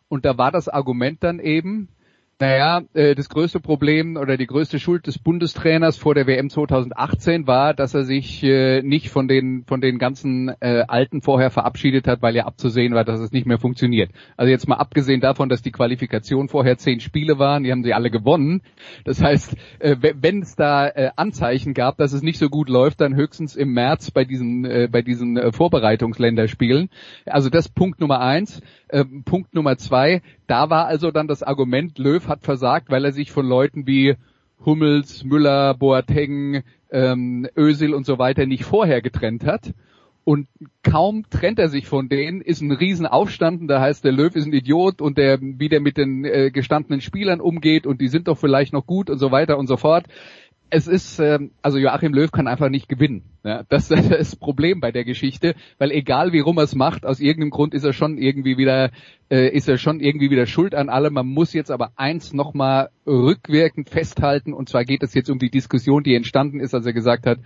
Und 0.08 0.24
da 0.24 0.38
war 0.38 0.50
das 0.50 0.68
Argument 0.68 1.22
dann 1.22 1.38
eben, 1.38 1.88
naja, 2.42 2.82
äh, 2.92 3.14
das 3.14 3.28
größte 3.28 3.60
Problem 3.60 4.16
oder 4.16 4.36
die 4.36 4.48
größte 4.48 4.80
Schuld 4.80 5.06
des 5.06 5.20
Bundestrainers 5.20 5.96
vor 5.96 6.16
der 6.16 6.26
WM 6.26 6.50
2018 6.50 7.46
war, 7.46 7.72
dass 7.72 7.94
er 7.94 8.02
sich 8.02 8.42
äh, 8.42 8.82
nicht 8.82 9.10
von 9.10 9.28
den 9.28 9.62
von 9.64 9.80
den 9.80 9.96
ganzen 9.96 10.48
äh, 10.58 10.82
Alten 10.88 11.22
vorher 11.22 11.50
verabschiedet 11.50 12.08
hat, 12.08 12.20
weil 12.20 12.34
ja 12.34 12.44
abzusehen 12.44 12.94
war, 12.94 13.04
dass 13.04 13.20
es 13.20 13.30
nicht 13.30 13.46
mehr 13.46 13.58
funktioniert. 13.58 14.10
Also 14.36 14.50
jetzt 14.50 14.66
mal 14.66 14.74
abgesehen 14.74 15.20
davon, 15.20 15.48
dass 15.48 15.62
die 15.62 15.70
Qualifikation 15.70 16.48
vorher 16.48 16.76
zehn 16.78 16.98
Spiele 16.98 17.38
waren, 17.38 17.62
die 17.62 17.70
haben 17.70 17.84
sie 17.84 17.94
alle 17.94 18.10
gewonnen. 18.10 18.62
Das 19.04 19.22
heißt, 19.22 19.56
äh, 19.78 19.94
wenn 20.00 20.42
es 20.42 20.56
da 20.56 20.88
äh, 20.88 21.10
Anzeichen 21.14 21.74
gab, 21.74 21.96
dass 21.96 22.12
es 22.12 22.22
nicht 22.22 22.40
so 22.40 22.48
gut 22.48 22.68
läuft, 22.68 23.00
dann 23.00 23.14
höchstens 23.14 23.54
im 23.54 23.72
März 23.72 24.10
bei 24.10 24.24
diesen 24.24 24.64
äh, 24.64 24.88
bei 24.90 25.02
diesen 25.02 25.36
äh, 25.36 25.52
Vorbereitungsländerspielen. 25.52 26.90
Also 27.24 27.50
das 27.50 27.68
Punkt 27.68 28.00
Nummer 28.00 28.20
eins. 28.20 28.60
Äh, 28.88 29.04
Punkt 29.24 29.54
Nummer 29.54 29.78
zwei, 29.78 30.22
da 30.52 30.68
war 30.68 30.86
also 30.86 31.10
dann 31.10 31.28
das 31.28 31.42
Argument, 31.42 31.98
Löw 31.98 32.28
hat 32.28 32.42
versagt, 32.42 32.90
weil 32.90 33.06
er 33.06 33.12
sich 33.12 33.32
von 33.32 33.46
Leuten 33.46 33.86
wie 33.86 34.16
Hummels, 34.66 35.24
Müller, 35.24 35.72
Boateng, 35.72 36.62
ähm, 36.90 37.48
Özil 37.56 37.94
und 37.94 38.04
so 38.04 38.18
weiter 38.18 38.44
nicht 38.44 38.64
vorher 38.64 39.00
getrennt 39.00 39.46
hat. 39.46 39.72
Und 40.24 40.48
kaum 40.82 41.24
trennt 41.30 41.58
er 41.58 41.70
sich 41.70 41.86
von 41.86 42.10
denen, 42.10 42.42
ist 42.42 42.60
ein 42.60 42.70
Riesenaufstand, 42.70 43.68
da 43.70 43.80
heißt 43.80 44.04
der 44.04 44.12
Löw 44.12 44.36
ist 44.36 44.44
ein 44.44 44.52
Idiot 44.52 45.00
und 45.00 45.16
der, 45.16 45.38
wie 45.40 45.70
der 45.70 45.80
mit 45.80 45.96
den 45.96 46.26
äh, 46.26 46.50
gestandenen 46.50 47.00
Spielern 47.00 47.40
umgeht 47.40 47.86
und 47.86 48.02
die 48.02 48.08
sind 48.08 48.28
doch 48.28 48.36
vielleicht 48.36 48.74
noch 48.74 48.84
gut 48.84 49.08
und 49.08 49.18
so 49.18 49.32
weiter 49.32 49.56
und 49.56 49.68
so 49.68 49.78
fort 49.78 50.04
es 50.74 50.86
ist, 50.88 51.18
ähm, 51.18 51.50
also 51.60 51.76
Joachim 51.76 52.14
Löw 52.14 52.32
kann 52.32 52.48
einfach 52.48 52.70
nicht 52.70 52.88
gewinnen. 52.88 53.24
Das 53.68 53.90
ist 53.90 54.10
das 54.10 54.36
Problem 54.36 54.80
bei 54.80 54.90
der 54.90 55.04
Geschichte, 55.04 55.54
weil 55.76 55.90
egal 55.90 56.32
wie 56.32 56.40
rum 56.40 56.56
er 56.56 56.64
es 56.64 56.74
macht, 56.74 57.04
aus 57.04 57.20
irgendeinem 57.20 57.50
Grund 57.50 57.74
ist 57.74 57.84
er 57.84 57.92
schon 57.92 58.16
irgendwie 58.16 58.56
wieder, 58.56 58.90
äh, 59.30 59.48
ist 59.48 59.68
er 59.68 59.76
schon 59.76 60.00
irgendwie 60.00 60.30
wieder 60.30 60.46
schuld 60.46 60.74
an 60.74 60.88
allem. 60.88 61.12
Man 61.12 61.26
muss 61.26 61.52
jetzt 61.52 61.70
aber 61.70 61.92
eins 61.96 62.32
nochmal 62.32 62.88
rückwirkend 63.06 63.90
festhalten, 63.90 64.54
und 64.54 64.70
zwar 64.70 64.84
geht 64.84 65.02
es 65.02 65.12
jetzt 65.12 65.28
um 65.28 65.38
die 65.38 65.50
Diskussion, 65.50 66.04
die 66.04 66.14
entstanden 66.14 66.60
ist, 66.60 66.74
als 66.74 66.86
er 66.86 66.94
gesagt 66.94 67.26
hat, 67.26 67.40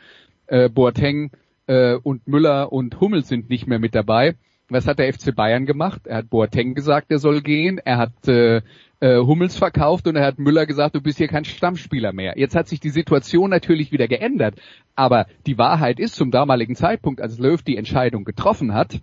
äh, 0.47 0.68
Boateng 0.68 1.33
äh, 1.66 1.95
und 1.95 2.28
Müller 2.28 2.73
und 2.73 3.00
Hummel 3.00 3.25
sind 3.25 3.50
nicht 3.50 3.66
mehr 3.66 3.80
mit 3.80 3.97
dabei. 3.97 4.37
Was 4.68 4.87
hat 4.87 4.99
der 4.99 5.12
FC 5.12 5.35
Bayern 5.35 5.64
gemacht? 5.64 6.06
Er 6.06 6.18
hat 6.18 6.30
Boateng 6.30 6.75
gesagt, 6.75 7.11
er 7.11 7.18
soll 7.18 7.40
gehen. 7.40 7.78
Er 7.78 7.99
hat 7.99 8.26
äh, 8.26 8.62
äh, 9.00 9.18
Hummels 9.18 9.56
verkauft 9.56 10.06
und 10.06 10.16
er 10.16 10.26
hat 10.26 10.38
Müller 10.38 10.66
gesagt, 10.66 10.94
du 10.94 11.00
bist 11.00 11.18
hier 11.18 11.28
kein 11.28 11.44
Stammspieler 11.44 12.12
mehr. 12.12 12.35
Jetzt 12.37 12.56
hat 12.56 12.68
sich 12.68 12.80
die 12.80 12.90
Situation 12.90 13.50
natürlich 13.50 13.92
wieder 13.92 14.08
geändert, 14.08 14.56
aber 14.94 15.26
die 15.46 15.58
Wahrheit 15.58 16.00
ist 16.00 16.16
zum 16.16 16.30
damaligen 16.30 16.75
Zeitpunkt, 16.75 17.20
als 17.20 17.38
Löw 17.38 17.62
die 17.62 17.76
Entscheidung 17.76 18.25
getroffen 18.25 18.75
hat 18.75 19.00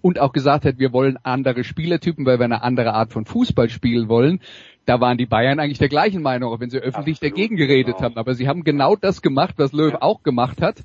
und 0.00 0.18
auch 0.18 0.32
gesagt 0.32 0.64
hat, 0.64 0.78
wir 0.78 0.92
wollen 0.92 1.18
andere 1.22 1.62
Spielertypen, 1.62 2.26
weil 2.26 2.38
wir 2.38 2.44
eine 2.44 2.62
andere 2.62 2.94
Art 2.94 3.12
von 3.12 3.24
Fußball 3.24 3.68
spielen 3.68 4.08
wollen, 4.08 4.40
da 4.84 5.00
waren 5.00 5.16
die 5.16 5.26
Bayern 5.26 5.60
eigentlich 5.60 5.78
der 5.78 5.88
gleichen 5.88 6.22
Meinung, 6.22 6.52
auch 6.52 6.60
wenn 6.60 6.70
sie 6.70 6.78
öffentlich 6.78 7.18
Absolut, 7.18 7.32
dagegen 7.32 7.56
geredet 7.56 7.96
genau. 7.96 8.02
haben. 8.02 8.16
Aber 8.16 8.34
sie 8.34 8.48
haben 8.48 8.64
genau 8.64 8.96
das 8.96 9.22
gemacht, 9.22 9.54
was 9.58 9.72
Löw 9.72 9.92
ja. 9.92 10.02
auch 10.02 10.22
gemacht 10.22 10.60
hat. 10.60 10.82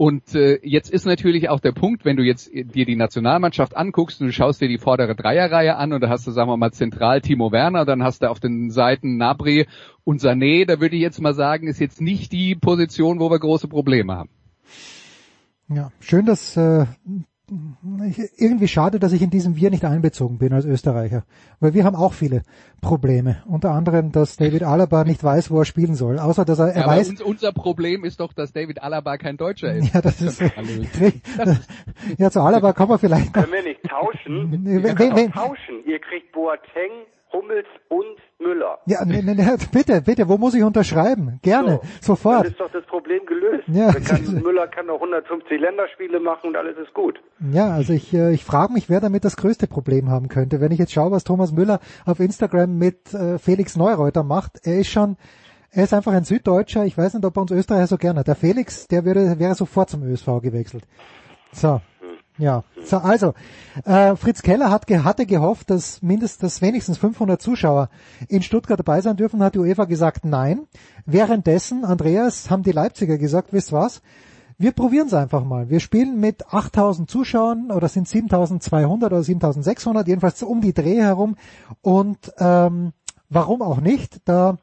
Und 0.00 0.34
äh, 0.34 0.58
jetzt 0.62 0.90
ist 0.90 1.04
natürlich 1.04 1.50
auch 1.50 1.60
der 1.60 1.72
Punkt, 1.72 2.06
wenn 2.06 2.16
du 2.16 2.22
jetzt 2.22 2.50
dir 2.54 2.86
die 2.86 2.96
Nationalmannschaft 2.96 3.76
anguckst 3.76 4.18
und 4.22 4.28
du 4.28 4.32
schaust 4.32 4.62
dir 4.62 4.66
die 4.66 4.78
vordere 4.78 5.14
Dreierreihe 5.14 5.76
an 5.76 5.92
und 5.92 6.00
da 6.00 6.08
hast 6.08 6.26
du, 6.26 6.30
sagen 6.30 6.48
wir 6.48 6.56
mal, 6.56 6.72
zentral 6.72 7.20
Timo 7.20 7.52
Werner, 7.52 7.84
dann 7.84 8.02
hast 8.02 8.22
du 8.22 8.30
auf 8.30 8.40
den 8.40 8.70
Seiten 8.70 9.18
Nabri 9.18 9.66
und 10.02 10.22
Sané, 10.22 10.64
da 10.64 10.80
würde 10.80 10.96
ich 10.96 11.02
jetzt 11.02 11.20
mal 11.20 11.34
sagen, 11.34 11.68
ist 11.68 11.80
jetzt 11.80 12.00
nicht 12.00 12.32
die 12.32 12.54
Position, 12.54 13.20
wo 13.20 13.30
wir 13.30 13.38
große 13.38 13.68
Probleme 13.68 14.14
haben. 14.14 14.30
Ja, 15.68 15.92
schön, 16.00 16.24
dass 16.24 16.56
äh, 16.56 16.86
irgendwie 18.36 18.68
schade, 18.68 19.00
dass 19.00 19.12
ich 19.12 19.22
in 19.22 19.30
diesem 19.30 19.56
Wir 19.56 19.70
nicht 19.70 19.84
einbezogen 19.84 20.38
bin 20.38 20.52
als 20.52 20.64
Österreicher, 20.64 21.24
weil 21.58 21.74
wir 21.74 21.84
haben 21.84 21.96
auch 21.96 22.12
viele 22.12 22.42
Probleme. 22.80 23.42
Unter 23.46 23.72
anderem, 23.72 24.12
dass 24.12 24.36
David 24.36 24.62
Alaba 24.62 25.04
nicht 25.04 25.22
weiß, 25.22 25.50
wo 25.50 25.58
er 25.58 25.64
spielen 25.64 25.94
soll, 25.94 26.18
außer 26.18 26.44
dass 26.44 26.60
er, 26.60 26.68
er 26.68 26.82
ja, 26.82 26.86
weiß. 26.86 27.10
Uns, 27.10 27.22
unser 27.22 27.52
Problem 27.52 28.04
ist 28.04 28.20
doch, 28.20 28.32
dass 28.32 28.52
David 28.52 28.82
Alaba 28.82 29.18
kein 29.18 29.36
Deutscher 29.36 29.74
ist. 29.74 29.80
Ja, 29.94 30.00
das, 30.02 30.20
ist. 30.20 30.40
ja, 32.18 32.30
zu 32.30 32.40
Alaba 32.40 32.72
kommen 32.72 32.90
wir 32.90 32.98
vielleicht. 32.98 33.32
Können 33.32 33.52
wir 33.52 33.62
nicht 33.62 33.82
tauschen? 33.82 34.64
Wir 34.64 34.94
können 34.94 35.32
tauschen. 35.32 35.84
Ihr 35.86 35.98
kriegt 35.98 36.30
Boateng 36.32 37.06
Hummels 37.32 37.66
und 37.88 38.16
Müller. 38.40 38.78
Ja, 38.86 39.04
ne, 39.04 39.22
ne, 39.22 39.34
ne, 39.34 39.56
bitte, 39.72 40.02
bitte, 40.02 40.28
wo 40.28 40.38
muss 40.38 40.54
ich 40.54 40.62
unterschreiben? 40.62 41.38
Gerne, 41.42 41.80
so, 42.00 42.14
sofort. 42.14 42.44
Dann 42.44 42.52
ist 42.52 42.60
doch 42.60 42.72
das 42.72 42.84
Problem 42.86 43.24
gelöst. 43.26 43.64
Ja. 43.68 43.92
Kann, 43.92 44.42
Müller 44.42 44.66
kann 44.68 44.86
noch 44.86 44.96
150 44.96 45.60
Länderspiele 45.60 46.20
machen 46.20 46.48
und 46.48 46.56
alles 46.56 46.76
ist 46.78 46.92
gut. 46.94 47.20
Ja, 47.52 47.70
also 47.70 47.92
ich, 47.92 48.12
äh, 48.14 48.32
ich 48.32 48.44
frage 48.44 48.72
mich, 48.72 48.88
wer 48.88 49.00
damit 49.00 49.24
das 49.24 49.36
größte 49.36 49.66
Problem 49.66 50.10
haben 50.10 50.28
könnte. 50.28 50.60
Wenn 50.60 50.72
ich 50.72 50.78
jetzt 50.78 50.92
schaue, 50.92 51.10
was 51.10 51.24
Thomas 51.24 51.52
Müller 51.52 51.80
auf 52.06 52.20
Instagram 52.20 52.76
mit 52.76 53.12
äh, 53.14 53.38
Felix 53.38 53.76
Neureuter 53.76 54.22
macht, 54.22 54.60
er 54.64 54.80
ist 54.80 54.90
schon, 54.90 55.16
er 55.70 55.84
ist 55.84 55.94
einfach 55.94 56.12
ein 56.12 56.24
Süddeutscher. 56.24 56.84
Ich 56.84 56.96
weiß 56.96 57.14
nicht, 57.14 57.24
ob 57.24 57.36
er 57.36 57.42
uns 57.42 57.50
Österreicher 57.52 57.86
so 57.86 57.96
gerne 57.96 58.20
hat. 58.20 58.28
Der 58.28 58.36
Felix, 58.36 58.88
der 58.88 59.04
wäre, 59.04 59.38
wäre 59.38 59.54
sofort 59.54 59.90
zum 59.90 60.02
ÖSV 60.02 60.40
gewechselt. 60.42 60.84
So, 61.52 61.80
ja, 62.40 62.64
so, 62.84 62.98
also 62.98 63.34
äh, 63.84 64.16
Fritz 64.16 64.42
Keller 64.42 64.70
hat 64.70 64.90
hatte 64.90 65.26
gehofft, 65.26 65.70
dass 65.70 66.02
mindestens 66.02 66.62
wenigstens 66.62 66.98
500 66.98 67.40
Zuschauer 67.40 67.90
in 68.28 68.42
Stuttgart 68.42 68.78
dabei 68.78 69.00
sein 69.00 69.16
dürfen, 69.16 69.42
hat 69.42 69.54
die 69.54 69.58
UEFA 69.58 69.84
gesagt 69.84 70.24
nein. 70.24 70.66
Währenddessen, 71.06 71.84
Andreas, 71.84 72.50
haben 72.50 72.62
die 72.62 72.72
Leipziger 72.72 73.18
gesagt, 73.18 73.52
wisst 73.52 73.72
was? 73.72 74.02
Wir 74.58 74.72
probieren 74.72 75.06
es 75.06 75.14
einfach 75.14 75.44
mal. 75.44 75.70
Wir 75.70 75.80
spielen 75.80 76.20
mit 76.20 76.52
8000 76.52 77.10
Zuschauern 77.10 77.70
oder 77.70 77.88
sind 77.88 78.08
7200 78.08 79.12
oder 79.12 79.22
7600, 79.22 80.06
jedenfalls 80.08 80.42
um 80.42 80.60
die 80.60 80.74
Dreh 80.74 81.00
herum. 81.00 81.36
Und 81.80 82.32
ähm, 82.38 82.92
warum 83.28 83.62
auch 83.62 83.80
nicht? 83.80 84.20
Da 84.26 84.58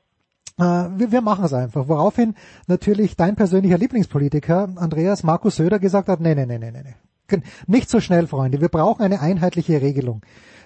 äh, 0.60 0.64
wir, 0.64 1.12
wir 1.12 1.22
machen 1.22 1.46
es 1.46 1.54
einfach. 1.54 1.88
Woraufhin 1.88 2.36
natürlich 2.68 3.16
dein 3.16 3.36
persönlicher 3.36 3.78
Lieblingspolitiker, 3.78 4.70
Andreas 4.76 5.24
Markus 5.24 5.56
Söder, 5.56 5.80
gesagt 5.80 6.10
hat, 6.10 6.20
nee, 6.20 6.36
nee, 6.36 6.46
nee, 6.46 6.58
nee, 6.58 6.72
nee. 6.72 6.96
Nicht 7.68 7.90
so 7.90 8.00
schnell, 8.00 8.28
Freunde. 8.28 8.62
Wir 8.62 8.70
brauchen 8.70 9.04
eine 9.04 9.22
einheitliche 9.22 9.82
Regelung. 9.82 10.22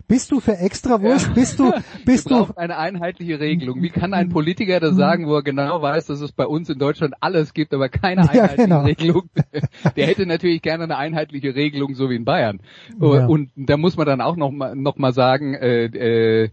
Bist 0.08 0.32
du 0.32 0.40
für 0.40 0.58
Extrawurst? 0.58 1.28
Ja. 1.28 1.34
Bist 1.34 1.60
du, 1.60 1.72
bist 2.06 2.30
du? 2.30 2.48
eine 2.56 2.78
einheitliche 2.78 3.40
Regelung. 3.40 3.82
Wie 3.82 3.90
kann 3.90 4.14
ein 4.14 4.30
Politiker 4.30 4.80
das 4.80 4.96
sagen, 4.96 5.28
wo 5.28 5.36
er 5.36 5.44
genau 5.44 5.82
weiß, 5.82 6.08
dass 6.08 6.22
es 6.22 6.32
bei 6.32 6.46
uns 6.46 6.70
in 6.70 6.80
Deutschland 6.80 7.14
alles 7.22 7.54
gibt, 7.54 7.74
aber 7.74 7.88
keine 7.90 8.24
einheitliche 8.24 8.58
ja, 8.58 8.66
genau. 8.66 8.82
Regelung? 8.82 9.30
Der 9.96 10.08
hätte 10.08 10.26
natürlich 10.26 10.62
gerne 10.62 10.84
eine 10.84 10.98
einheitliche 10.98 11.56
Regelung, 11.56 11.96
so 11.96 12.10
wie 12.10 12.16
in 12.16 12.26
Bayern. 12.26 12.62
Ja. 13.00 13.26
Und 13.26 13.52
da 13.56 13.78
muss 13.78 13.96
man 13.96 14.06
dann 14.06 14.22
auch 14.22 14.36
noch 14.36 14.52
mal, 14.52 14.76
noch 14.76 14.98
mal 14.98 15.14
sagen, 15.14 15.54
äh, 15.54 15.86
äh, 15.86 16.50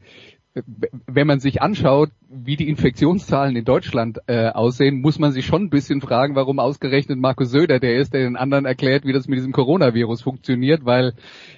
wenn 1.07 1.27
man 1.27 1.41
sich 1.41 1.63
anschaut, 1.63 2.11
wie 2.49 2.57
die 2.57 2.69
Infektionszahlen 2.71 3.55
in 3.57 3.65
Deutschland 3.67 4.21
äh, 4.27 4.49
aussehen, 4.49 5.03
muss 5.03 5.19
man 5.19 5.33
sich 5.33 5.45
schon 5.45 5.65
ein 5.65 5.71
bisschen 5.71 6.01
fragen, 6.01 6.35
warum 6.35 6.59
ausgerechnet 6.59 7.19
Markus 7.19 7.51
Söder 7.51 7.79
der 7.79 7.99
ist, 7.99 8.15
der 8.15 8.23
den 8.23 8.37
anderen 8.37 8.65
erklärt, 8.65 9.05
wie 9.05 9.13
das 9.13 9.29
mit 9.29 9.37
diesem 9.37 9.53
Coronavirus 9.53 10.23
funktioniert, 10.23 10.87
weil 10.87 11.13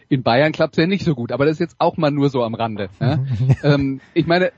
in 0.09 0.25
Bayern 0.25 0.50
klappt 0.50 0.75
es 0.75 0.82
ja 0.82 0.88
nicht 0.88 1.04
so 1.04 1.14
gut. 1.14 1.30
Aber 1.30 1.44
das 1.44 1.52
ist 1.54 1.61
jetzt 1.61 1.76
auch 1.78 1.97
mal 1.97 2.11
nur 2.11 2.28
so 2.28 2.42
am 2.42 2.54
Rande. 2.54 2.88
Ja? 3.00 3.20
ähm, 3.62 4.00
ich 4.14 4.26
meine, 4.26 4.50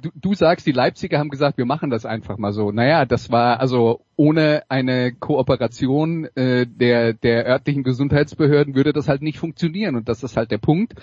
du, 0.00 0.10
du 0.14 0.34
sagst, 0.34 0.66
die 0.66 0.72
Leipziger 0.72 1.18
haben 1.18 1.28
gesagt, 1.28 1.58
wir 1.58 1.64
machen 1.64 1.90
das 1.90 2.06
einfach 2.06 2.38
mal 2.38 2.52
so. 2.52 2.72
Naja, 2.72 3.04
das 3.04 3.30
war 3.30 3.60
also 3.60 4.00
ohne 4.16 4.62
eine 4.68 5.12
Kooperation 5.12 6.26
äh, 6.34 6.66
der, 6.66 7.12
der 7.14 7.46
örtlichen 7.46 7.82
Gesundheitsbehörden 7.82 8.74
würde 8.74 8.92
das 8.92 9.08
halt 9.08 9.22
nicht 9.22 9.38
funktionieren. 9.38 9.96
Und 9.96 10.08
das 10.08 10.22
ist 10.22 10.36
halt 10.36 10.50
der 10.50 10.58
Punkt. 10.58 10.94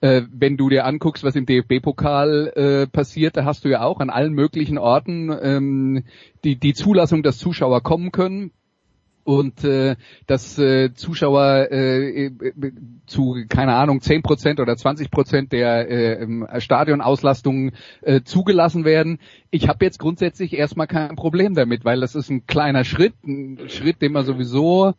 Äh, 0.00 0.22
wenn 0.30 0.56
du 0.56 0.68
dir 0.68 0.84
anguckst, 0.84 1.24
was 1.24 1.36
im 1.36 1.46
DFB-Pokal 1.46 2.52
äh, 2.54 2.86
passiert, 2.86 3.36
da 3.36 3.44
hast 3.44 3.64
du 3.64 3.68
ja 3.68 3.82
auch 3.82 4.00
an 4.00 4.10
allen 4.10 4.32
möglichen 4.32 4.78
Orten 4.78 5.30
ähm, 5.40 6.04
die, 6.44 6.56
die 6.56 6.74
Zulassung, 6.74 7.22
dass 7.22 7.38
Zuschauer 7.38 7.82
kommen 7.82 8.12
können 8.12 8.52
und 9.26 9.64
äh, 9.64 9.96
dass 10.26 10.56
äh, 10.56 10.94
Zuschauer 10.94 11.70
äh, 11.72 12.30
zu 13.06 13.36
keine 13.48 13.74
Ahnung 13.74 14.00
10 14.00 14.22
Prozent 14.22 14.60
oder 14.60 14.76
20 14.76 15.10
Prozent 15.10 15.52
der 15.52 15.90
äh, 15.90 16.60
Stadionauslastung 16.60 17.72
äh, 18.02 18.22
zugelassen 18.22 18.84
werden. 18.84 19.18
Ich 19.50 19.68
habe 19.68 19.84
jetzt 19.84 19.98
grundsätzlich 19.98 20.56
erstmal 20.56 20.86
kein 20.86 21.16
Problem 21.16 21.54
damit, 21.54 21.84
weil 21.84 22.00
das 22.00 22.14
ist 22.14 22.30
ein 22.30 22.46
kleiner 22.46 22.84
Schritt, 22.84 23.14
ein 23.26 23.68
Schritt, 23.68 24.00
den 24.00 24.12
man 24.12 24.24
sowieso 24.24 24.94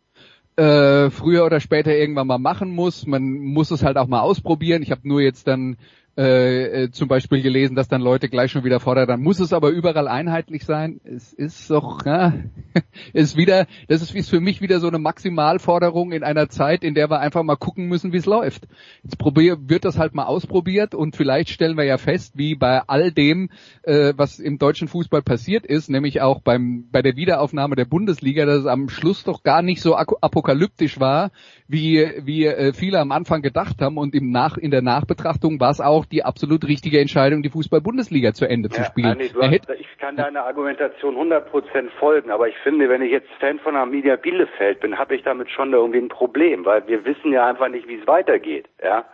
äh, 0.56 1.08
früher 1.08 1.46
oder 1.46 1.60
später 1.60 1.96
irgendwann 1.96 2.26
mal 2.26 2.38
machen 2.38 2.70
muss. 2.70 3.06
Man 3.06 3.32
muss 3.32 3.70
es 3.70 3.82
halt 3.82 3.96
auch 3.96 4.08
mal 4.08 4.20
ausprobieren. 4.20 4.82
Ich 4.82 4.90
habe 4.90 5.08
nur 5.08 5.22
jetzt 5.22 5.46
dann 5.46 5.78
äh, 6.18 6.82
äh, 6.82 6.90
zum 6.90 7.06
Beispiel 7.06 7.42
gelesen, 7.42 7.76
dass 7.76 7.86
dann 7.86 8.00
Leute 8.00 8.28
gleich 8.28 8.50
schon 8.50 8.64
wieder 8.64 8.80
fordern, 8.80 9.06
dann 9.06 9.22
muss 9.22 9.38
es 9.38 9.52
aber 9.52 9.68
überall 9.68 10.08
einheitlich 10.08 10.64
sein. 10.64 11.00
Es 11.04 11.32
ist 11.32 11.70
doch, 11.70 12.04
ja, 12.04 12.34
ist 13.12 13.36
wieder, 13.36 13.68
das 13.86 14.02
ist, 14.02 14.28
für 14.28 14.40
mich 14.40 14.60
wieder 14.60 14.80
so 14.80 14.88
eine 14.88 14.98
Maximalforderung 14.98 16.10
in 16.10 16.24
einer 16.24 16.48
Zeit, 16.48 16.82
in 16.82 16.94
der 16.94 17.08
wir 17.08 17.20
einfach 17.20 17.44
mal 17.44 17.54
gucken 17.54 17.86
müssen, 17.86 18.12
wie 18.12 18.16
es 18.16 18.26
läuft. 18.26 18.66
Jetzt 19.04 19.16
probier, 19.18 19.58
wird 19.68 19.84
das 19.84 19.96
halt 19.96 20.12
mal 20.12 20.24
ausprobiert 20.24 20.92
und 20.92 21.14
vielleicht 21.14 21.50
stellen 21.50 21.76
wir 21.76 21.84
ja 21.84 21.98
fest, 21.98 22.32
wie 22.36 22.56
bei 22.56 22.82
all 22.88 23.12
dem, 23.12 23.50
äh, 23.84 24.12
was 24.16 24.40
im 24.40 24.58
deutschen 24.58 24.88
Fußball 24.88 25.22
passiert 25.22 25.66
ist, 25.66 25.88
nämlich 25.88 26.20
auch 26.20 26.40
beim 26.40 26.88
bei 26.90 27.00
der 27.00 27.14
Wiederaufnahme 27.14 27.76
der 27.76 27.84
Bundesliga, 27.84 28.44
dass 28.44 28.62
es 28.62 28.66
am 28.66 28.88
Schluss 28.88 29.22
doch 29.22 29.44
gar 29.44 29.62
nicht 29.62 29.80
so 29.80 29.94
apokalyptisch 29.94 30.98
war, 30.98 31.30
wie 31.68 32.04
wie 32.24 32.46
äh, 32.46 32.72
viele 32.72 32.98
am 32.98 33.12
Anfang 33.12 33.40
gedacht 33.40 33.80
haben 33.80 33.98
und 33.98 34.16
im 34.16 34.32
Nach 34.32 34.56
in 34.56 34.72
der 34.72 34.82
Nachbetrachtung 34.82 35.60
war 35.60 35.70
es 35.70 35.80
auch 35.80 36.07
die 36.12 36.24
absolut 36.24 36.66
richtige 36.66 37.00
Entscheidung, 37.00 37.42
die 37.42 37.50
Fußball-Bundesliga 37.50 38.32
zu 38.32 38.46
Ende 38.46 38.68
ja, 38.68 38.76
zu 38.76 38.84
spielen. 38.84 39.06
Anni, 39.06 39.28
hast, 39.28 39.70
ich 39.78 39.98
kann 39.98 40.16
deiner 40.16 40.44
Argumentation 40.44 41.16
100% 41.16 41.90
folgen, 41.98 42.30
aber 42.30 42.48
ich 42.48 42.56
finde, 42.58 42.88
wenn 42.88 43.02
ich 43.02 43.10
jetzt 43.10 43.28
Fan 43.40 43.58
von 43.58 43.76
Arminia 43.76 44.16
Bielefeld 44.16 44.80
bin, 44.80 44.98
habe 44.98 45.14
ich 45.16 45.22
damit 45.22 45.50
schon 45.50 45.72
irgendwie 45.72 45.98
ein 45.98 46.08
Problem, 46.08 46.64
weil 46.64 46.86
wir 46.86 47.04
wissen 47.04 47.32
ja 47.32 47.46
einfach 47.46 47.68
nicht, 47.68 47.88
wie 47.88 47.96
es 47.96 48.06
weitergeht. 48.06 48.66
Ja. 48.82 49.04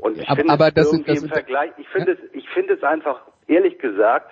Und 0.00 0.18
ich 0.18 0.28
aber, 0.28 0.36
finde 0.36 0.52
aber 0.52 0.70
das 0.70 0.92
irgendwie 0.92 1.14
das 1.14 1.22
im 1.22 1.28
Vergleich, 1.28 1.70
ich 1.76 1.88
finde 1.88 2.12
ja? 2.12 2.18
es, 2.18 2.34
ich 2.34 2.48
finde 2.50 2.74
es 2.74 2.82
einfach 2.82 3.20
ehrlich 3.46 3.78
gesagt 3.78 4.30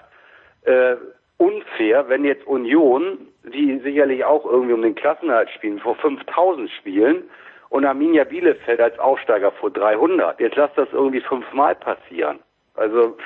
äh, 0.65 0.97
unfair, 1.37 2.09
wenn 2.09 2.25
jetzt 2.25 2.47
Union, 2.47 3.19
die 3.45 3.81
sicherlich 3.83 4.25
auch 4.25 4.45
irgendwie 4.45 4.73
um 4.73 4.83
den 4.83 4.95
Klassenhalt 4.95 5.51
spielen, 5.51 5.79
vor 5.81 5.97
5000 5.97 6.71
spielen 6.71 7.25
und 7.73 7.87
Arminia 7.87 8.25
Bielefeld 8.25 8.81
als 8.81 8.99
Aufsteiger 8.99 9.51
vor 9.53 9.71
300. 9.71 10.39
Jetzt 10.41 10.57
lass 10.57 10.71
das 10.77 10.89
irgendwie 10.93 11.23
fünfmal 11.23 11.75
passieren. 11.75 12.41
Also 12.75 13.17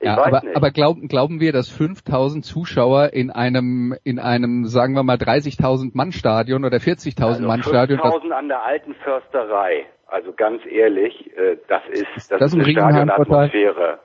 ich 0.00 0.06
ja, 0.06 0.18
weiß 0.18 0.26
aber, 0.26 0.40
nicht. 0.42 0.56
aber 0.56 0.70
glauben, 0.70 1.08
glauben 1.08 1.40
wir, 1.40 1.52
dass 1.52 1.70
5000 1.70 2.44
Zuschauer 2.44 3.14
in 3.14 3.30
einem, 3.30 3.96
in 4.04 4.18
einem, 4.18 4.66
sagen 4.66 4.92
wir 4.92 5.02
mal 5.02 5.16
30.000 5.16 5.92
Mann 5.94 6.12
Stadion 6.12 6.66
oder 6.66 6.76
40.000 6.76 7.24
also 7.24 7.46
Mann 7.46 7.62
Stadion. 7.62 7.98
5000 7.98 8.32
an 8.32 8.48
der 8.48 8.62
alten 8.62 8.94
Försterei. 8.96 9.86
Also 10.08 10.34
ganz 10.34 10.60
ehrlich, 10.66 11.34
äh, 11.34 11.56
das 11.66 11.82
ist, 11.88 12.30
das, 12.30 12.38
das 12.38 12.52
ist 12.52 12.54
eine 12.54 12.70
Stadionatmosphäre. 12.70 13.98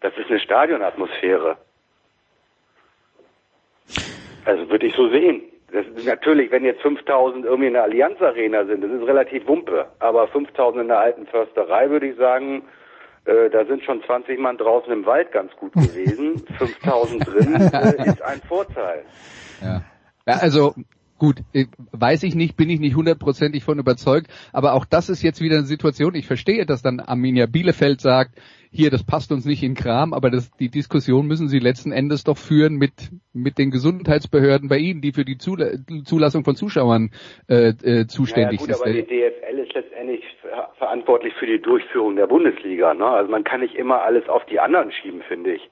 Das 0.00 0.12
ist 0.16 0.30
eine 0.30 0.40
Stadionatmosphäre. 0.40 1.58
Also 4.46 4.70
würde 4.70 4.86
ich 4.86 4.94
so 4.94 5.10
sehen. 5.10 5.42
Das 5.72 5.86
ist 5.86 6.06
natürlich, 6.06 6.50
wenn 6.50 6.64
jetzt 6.64 6.82
5000 6.82 7.44
irgendwie 7.46 7.68
in 7.68 7.72
der 7.72 7.84
Allianz 7.84 8.20
Arena 8.20 8.64
sind, 8.66 8.82
das 8.82 8.90
ist 8.90 9.06
relativ 9.06 9.46
Wumpe. 9.46 9.86
Aber 10.00 10.28
5000 10.28 10.82
in 10.82 10.88
der 10.88 10.98
alten 10.98 11.26
Försterei 11.26 11.88
würde 11.88 12.08
ich 12.08 12.16
sagen, 12.16 12.62
äh, 13.24 13.48
da 13.50 13.64
sind 13.64 13.82
schon 13.84 14.02
20 14.02 14.38
Mann 14.38 14.58
draußen 14.58 14.92
im 14.92 15.06
Wald 15.06 15.32
ganz 15.32 15.50
gut 15.56 15.72
gewesen. 15.72 16.44
5000 16.58 17.26
drin 17.26 17.54
äh, 17.54 18.06
ist 18.06 18.20
ein 18.22 18.40
Vorteil. 18.46 19.04
Ja. 19.62 19.82
ja, 20.26 20.34
also 20.40 20.74
Gut, 21.22 21.36
äh, 21.52 21.66
weiß 21.92 22.24
ich 22.24 22.34
nicht, 22.34 22.56
bin 22.56 22.68
ich 22.68 22.80
nicht 22.80 22.96
hundertprozentig 22.96 23.62
von 23.62 23.78
überzeugt, 23.78 24.26
aber 24.52 24.72
auch 24.72 24.84
das 24.84 25.08
ist 25.08 25.22
jetzt 25.22 25.40
wieder 25.40 25.58
eine 25.58 25.66
Situation, 25.66 26.16
ich 26.16 26.26
verstehe, 26.26 26.66
dass 26.66 26.82
dann 26.82 26.98
Arminia 26.98 27.46
Bielefeld 27.46 28.00
sagt, 28.00 28.40
hier, 28.72 28.90
das 28.90 29.06
passt 29.06 29.30
uns 29.30 29.46
nicht 29.46 29.62
in 29.62 29.74
Kram, 29.74 30.14
aber 30.14 30.30
das, 30.30 30.50
die 30.56 30.68
Diskussion 30.68 31.28
müssen 31.28 31.46
sie 31.46 31.60
letzten 31.60 31.92
Endes 31.92 32.24
doch 32.24 32.36
führen 32.36 32.74
mit, 32.74 33.12
mit 33.32 33.58
den 33.58 33.70
Gesundheitsbehörden 33.70 34.68
bei 34.68 34.78
Ihnen, 34.78 35.00
die 35.00 35.12
für 35.12 35.24
die 35.24 35.38
Zulassung 35.38 36.42
von 36.42 36.56
Zuschauern 36.56 37.12
äh, 37.48 37.68
äh, 37.68 38.06
zuständig 38.08 38.60
naja, 38.60 38.74
gut, 38.74 38.84
sind. 38.84 38.90
Aber 38.90 38.92
die 38.92 39.06
DFL 39.06 39.58
ist 39.60 39.74
letztendlich 39.74 40.24
verantwortlich 40.78 41.34
für 41.34 41.46
die 41.46 41.62
Durchführung 41.62 42.16
der 42.16 42.26
Bundesliga. 42.26 42.94
Ne? 42.94 43.06
Also 43.06 43.30
man 43.30 43.44
kann 43.44 43.60
nicht 43.60 43.76
immer 43.76 44.02
alles 44.02 44.28
auf 44.28 44.44
die 44.46 44.58
anderen 44.58 44.90
schieben, 44.90 45.22
finde 45.28 45.54
ich. 45.54 45.70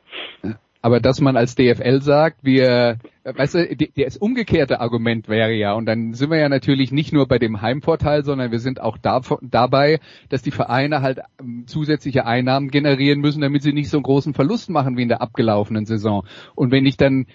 Aber 0.83 1.01
dass 1.01 1.21
man 1.21 1.37
als 1.37 1.55
DFL 1.55 2.01
sagt, 2.01 2.43
wir 2.43 2.99
weißt 3.25 3.55
du, 3.55 3.77
das 3.97 4.17
umgekehrte 4.17 4.81
Argument 4.81 5.29
wäre 5.29 5.53
ja, 5.53 5.75
und 5.75 5.87
dann 5.87 6.15
sind 6.15 6.31
wir 6.31 6.39
ja 6.39 6.49
natürlich 6.49 6.91
nicht 6.91 7.13
nur 7.13 7.27
bei 7.29 7.39
dem 7.39 7.61
Heimvorteil, 7.61 8.25
sondern 8.25 8.51
wir 8.51 8.61
sind 8.61 8.81
auch 8.81 8.97
da, 8.97 9.21
dabei, 9.43 10.01
dass 10.29 10.43
die 10.43 10.51
Vereine 10.51 11.03
halt 11.03 11.21
ähm, 11.39 11.65
zusätzliche 11.67 12.27
Einnahmen 12.27 12.71
generieren 12.71 13.21
müssen, 13.21 13.43
damit 13.43 13.63
sie 13.63 13.73
nicht 13.73 13.91
so 13.91 13.99
einen 13.99 14.05
großen 14.05 14.35
Verlust 14.35 14.71
machen 14.71 14.97
wie 14.97 15.03
in 15.03 15.09
der 15.09 15.21
abgelaufenen 15.21 15.85
Saison. 15.85 16.25
Und 16.55 16.71
wenn 16.71 16.87
ich 16.87 16.97
dann, 16.97 17.27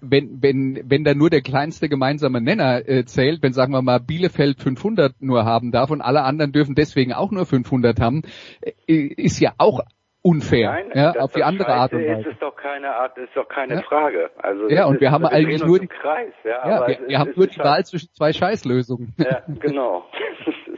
wenn, 0.00 0.42
wenn, 0.42 0.80
wenn 0.84 1.04
da 1.04 1.14
nur 1.14 1.30
der 1.30 1.42
kleinste 1.42 1.88
gemeinsame 1.88 2.40
Nenner 2.40 2.88
äh, 2.88 3.04
zählt, 3.04 3.42
wenn 3.42 3.52
sagen 3.52 3.72
wir 3.72 3.82
mal 3.82 4.00
Bielefeld 4.00 4.60
500 4.60 5.22
nur 5.22 5.44
haben 5.44 5.70
darf 5.70 5.90
und 5.90 6.00
alle 6.00 6.22
anderen 6.22 6.52
dürfen 6.52 6.74
deswegen 6.74 7.12
auch 7.12 7.30
nur 7.30 7.46
500 7.46 8.00
haben, 8.00 8.22
äh, 8.62 8.94
ist 8.94 9.38
ja 9.38 9.52
auch 9.58 9.80
unfair, 10.22 10.70
Nein, 10.70 10.90
ja, 10.94 11.12
auf 11.12 11.32
die 11.32 11.42
andere 11.42 11.68
Art 11.68 11.92
und 11.92 12.06
Weise. 12.06 12.28
Ist 12.28 12.34
es 12.34 12.38
doch 12.40 12.56
keine 12.56 12.94
Art, 12.94 13.16
ist 13.16 13.34
doch 13.34 13.48
keine 13.48 13.76
ja. 13.76 13.82
Frage. 13.82 14.30
Also 14.36 14.68
ja, 14.68 14.86
und 14.86 15.00
wir 15.00 15.10
haben 15.10 15.24
eigentlich 15.24 15.64
nur 15.64 15.78
die, 15.78 15.86
Kreis, 15.86 16.32
ja, 16.44 16.68
ja 16.68 16.86
wir, 16.86 17.08
wir 17.08 17.18
haben 17.18 17.32
nur 17.34 17.46
die 17.46 17.58
Wahl 17.58 17.84
zwischen 17.84 18.08
zwei 18.12 18.32
Scheißlösungen. 18.32 19.14
Ja, 19.18 19.42
genau. 19.60 20.04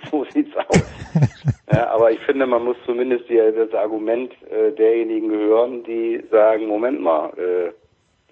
so 0.11 0.25
sieht's 0.25 0.57
aus. 0.57 1.53
ja, 1.73 1.89
aber 1.89 2.11
ich 2.11 2.21
finde, 2.21 2.47
man 2.47 2.65
muss 2.65 2.77
zumindest 2.85 3.29
die, 3.29 3.37
das 3.37 3.73
Argument 3.75 4.33
äh, 4.51 4.73
derjenigen 4.73 5.31
hören, 5.31 5.85
die 5.85 6.23
sagen, 6.31 6.67
Moment 6.67 7.01
mal, 7.01 7.31
äh, 7.39 7.73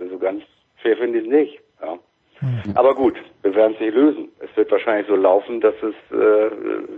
so 0.09 0.19
ganz 0.19 0.43
fair 0.83 0.97
finde 0.97 1.19
ich 1.19 1.25
es 1.25 1.31
nicht. 1.31 1.61
Ja. 1.83 1.99
Mhm. 2.40 2.76
Aber 2.76 2.95
gut, 2.95 3.17
wir 3.43 3.54
werden 3.54 3.75
es 3.75 3.80
nicht 3.80 3.95
lösen. 3.95 4.28
Es 4.39 4.54
wird 4.56 4.71
wahrscheinlich 4.71 5.06
so 5.06 5.17
laufen, 5.17 5.61
dass 5.61 5.75
es, 5.82 6.17
äh, 6.17 6.50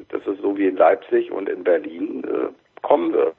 dass 0.09 0.27
es 0.27 0.41
so 0.41 0.57
wie 0.57 0.67
in 0.67 0.77
Leipzig 0.77 1.33
und 1.33 1.49
in 1.49 1.65
Berlin 1.65 2.23
äh, 2.25 2.83
kommen 2.83 3.13
wird. 3.13 3.35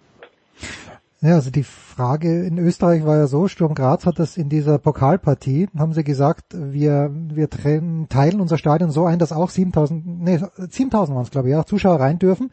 Ja, 1.23 1.35
also 1.35 1.51
die 1.51 1.63
Frage 1.63 2.45
in 2.45 2.57
Österreich 2.57 3.05
war 3.05 3.15
ja 3.15 3.27
so, 3.27 3.47
Sturm 3.47 3.75
Graz 3.75 4.05
hat 4.05 4.19
das 4.19 4.35
in 4.35 4.49
dieser 4.49 4.77
Pokalpartie, 4.77 5.69
haben 5.77 5.93
sie 5.93 6.03
gesagt, 6.03 6.47
wir, 6.53 7.11
wir 7.13 7.49
teilen 7.49 8.41
unser 8.41 8.57
Stadion 8.57 8.91
so 8.91 9.05
ein, 9.05 9.19
dass 9.19 9.31
auch 9.31 9.49
7000, 9.49 10.05
nee, 10.05 10.41
7000 10.57 11.15
waren 11.15 11.23
es 11.23 11.31
glaube 11.31 11.47
ich, 11.47 11.53
ja, 11.53 11.65
Zuschauer 11.65 12.01
rein 12.01 12.19
dürfen. 12.19 12.51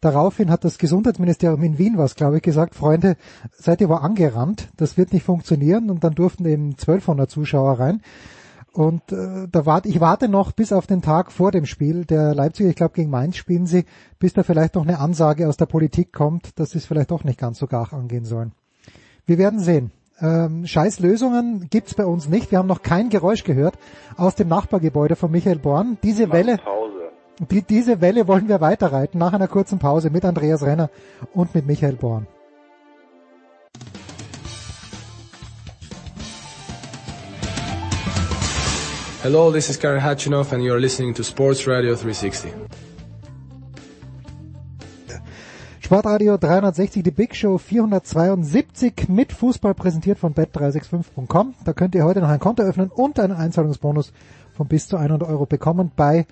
Daraufhin 0.00 0.50
hat 0.50 0.64
das 0.64 0.78
Gesundheitsministerium 0.78 1.62
in 1.62 1.78
Wien 1.78 1.96
was, 1.96 2.16
glaube 2.16 2.38
ich, 2.38 2.42
gesagt, 2.42 2.74
Freunde, 2.74 3.16
seid 3.52 3.80
ihr 3.80 3.86
aber 3.86 4.02
angerannt, 4.02 4.68
das 4.76 4.96
wird 4.96 5.12
nicht 5.12 5.24
funktionieren 5.24 5.88
und 5.88 6.02
dann 6.02 6.16
durften 6.16 6.44
eben 6.44 6.70
1200 6.70 7.30
Zuschauer 7.30 7.78
rein. 7.78 8.02
Und 8.78 9.10
äh, 9.10 9.48
da 9.50 9.66
warte 9.66 9.88
ich 9.88 9.98
warte 10.00 10.28
noch 10.28 10.52
bis 10.52 10.72
auf 10.72 10.86
den 10.86 11.02
Tag 11.02 11.32
vor 11.32 11.50
dem 11.50 11.66
Spiel 11.66 12.04
der 12.04 12.32
Leipziger, 12.32 12.68
ich 12.68 12.76
glaube 12.76 12.94
gegen 12.94 13.10
Mainz 13.10 13.34
spielen 13.34 13.66
sie, 13.66 13.84
bis 14.20 14.34
da 14.34 14.44
vielleicht 14.44 14.76
noch 14.76 14.84
eine 14.84 15.00
Ansage 15.00 15.48
aus 15.48 15.56
der 15.56 15.66
Politik 15.66 16.12
kommt, 16.12 16.56
dass 16.60 16.70
sie 16.70 16.78
es 16.78 16.86
vielleicht 16.86 17.10
doch 17.10 17.24
nicht 17.24 17.40
ganz 17.40 17.58
so 17.58 17.66
gar 17.66 17.92
angehen 17.92 18.24
sollen. 18.24 18.52
Wir 19.26 19.36
werden 19.36 19.58
sehen. 19.58 19.90
Ähm, 20.20 20.64
Scheiß 20.64 21.00
Lösungen 21.00 21.66
gibt's 21.70 21.94
bei 21.94 22.06
uns 22.06 22.28
nicht. 22.28 22.52
Wir 22.52 22.58
haben 22.58 22.68
noch 22.68 22.82
kein 22.82 23.08
Geräusch 23.08 23.42
gehört 23.42 23.76
aus 24.16 24.36
dem 24.36 24.46
Nachbargebäude 24.46 25.16
von 25.16 25.32
Michael 25.32 25.58
Born. 25.58 25.98
Diese 26.04 26.30
Welle, 26.30 26.60
die, 27.50 27.62
diese 27.62 28.00
Welle 28.00 28.28
wollen 28.28 28.46
wir 28.46 28.60
weiterreiten 28.60 29.18
nach 29.18 29.32
einer 29.32 29.48
kurzen 29.48 29.80
Pause 29.80 30.10
mit 30.10 30.24
Andreas 30.24 30.62
Renner 30.62 30.88
und 31.34 31.52
mit 31.52 31.66
Michael 31.66 31.96
Born. 31.96 32.28
Hello, 39.20 39.50
this 39.50 39.68
is 39.68 39.76
Karen 39.76 40.00
Hatchinoff 40.00 40.52
and 40.52 40.62
you're 40.62 40.78
listening 40.78 41.12
to 41.12 41.24
Sports 41.24 41.66
Radio 41.66 41.96
360. 41.96 42.52
Sportradio 45.80 46.38
360, 46.38 47.02
die 47.02 47.10
Big 47.10 47.34
Show 47.34 47.58
472 47.58 49.08
mit 49.08 49.32
Fußball 49.32 49.74
präsentiert 49.74 50.20
von 50.20 50.34
bet365.com. 50.34 51.54
Da 51.64 51.72
könnt 51.72 51.96
ihr 51.96 52.04
heute 52.04 52.20
noch 52.20 52.28
ein 52.28 52.38
Konto 52.38 52.62
öffnen 52.62 52.90
und 52.90 53.18
einen 53.18 53.34
Einzahlungsbonus 53.34 54.12
von 54.56 54.68
bis 54.68 54.86
zu 54.86 54.96
100 54.96 55.28
Euro 55.28 55.46
bekommen 55.46 55.90
bei 55.96 56.24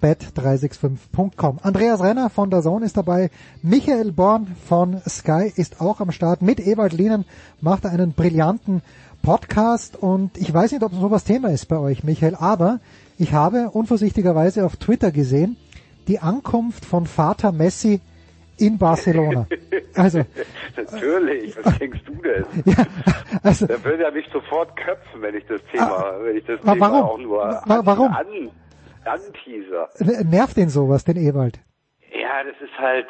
bet365.com. 0.00 1.58
Andreas 1.62 2.00
Renner 2.00 2.30
von 2.30 2.50
der 2.50 2.62
Zone 2.62 2.86
ist 2.86 2.96
dabei. 2.96 3.30
Michael 3.62 4.12
Born 4.12 4.54
von 4.64 5.00
Sky 5.08 5.52
ist 5.56 5.80
auch 5.80 6.00
am 6.00 6.12
Start. 6.12 6.40
Mit 6.40 6.60
Ewald 6.60 6.92
Lienen 6.92 7.24
macht 7.60 7.84
er 7.84 7.90
einen 7.90 8.12
brillanten 8.12 8.82
Podcast 9.22 9.96
und 9.96 10.36
ich 10.38 10.52
weiß 10.52 10.72
nicht, 10.72 10.82
ob 10.82 10.92
sowas 10.92 11.24
Thema 11.24 11.48
ist 11.50 11.66
bei 11.66 11.78
euch, 11.78 12.04
Michael, 12.04 12.34
aber 12.34 12.80
ich 13.18 13.32
habe 13.32 13.70
unvorsichtigerweise 13.70 14.64
auf 14.64 14.76
Twitter 14.76 15.10
gesehen, 15.10 15.56
die 16.06 16.18
Ankunft 16.18 16.84
von 16.84 17.06
Vater 17.06 17.52
Messi 17.52 18.00
in 18.58 18.78
Barcelona. 18.78 19.46
Also 19.94 20.24
natürlich, 20.76 21.56
was 21.64 21.76
denkst 21.78 22.00
du 22.06 22.14
denn? 22.16 22.44
Ja, 22.66 22.86
also, 23.42 23.66
da 23.66 23.82
würde 23.82 24.04
er 24.04 24.12
mich 24.12 24.26
sofort 24.32 24.76
köpfen, 24.76 25.22
wenn 25.22 25.34
ich 25.34 25.44
das 25.46 25.60
Thema, 25.72 25.90
ah, 25.90 26.18
wenn 26.22 26.36
ich 26.36 26.44
das 26.44 26.60
Thema 26.60 26.78
warum? 26.78 27.02
auch 27.02 27.18
nur 27.18 27.44
an, 27.44 27.86
warum? 27.86 28.12
An, 28.12 28.50
anteaser. 29.04 29.88
Nervt 30.24 30.56
den 30.56 30.68
sowas, 30.68 31.04
den 31.04 31.16
Ewald? 31.16 31.58
Ja, 32.12 32.44
das 32.44 32.54
ist 32.60 32.78
halt 32.78 33.08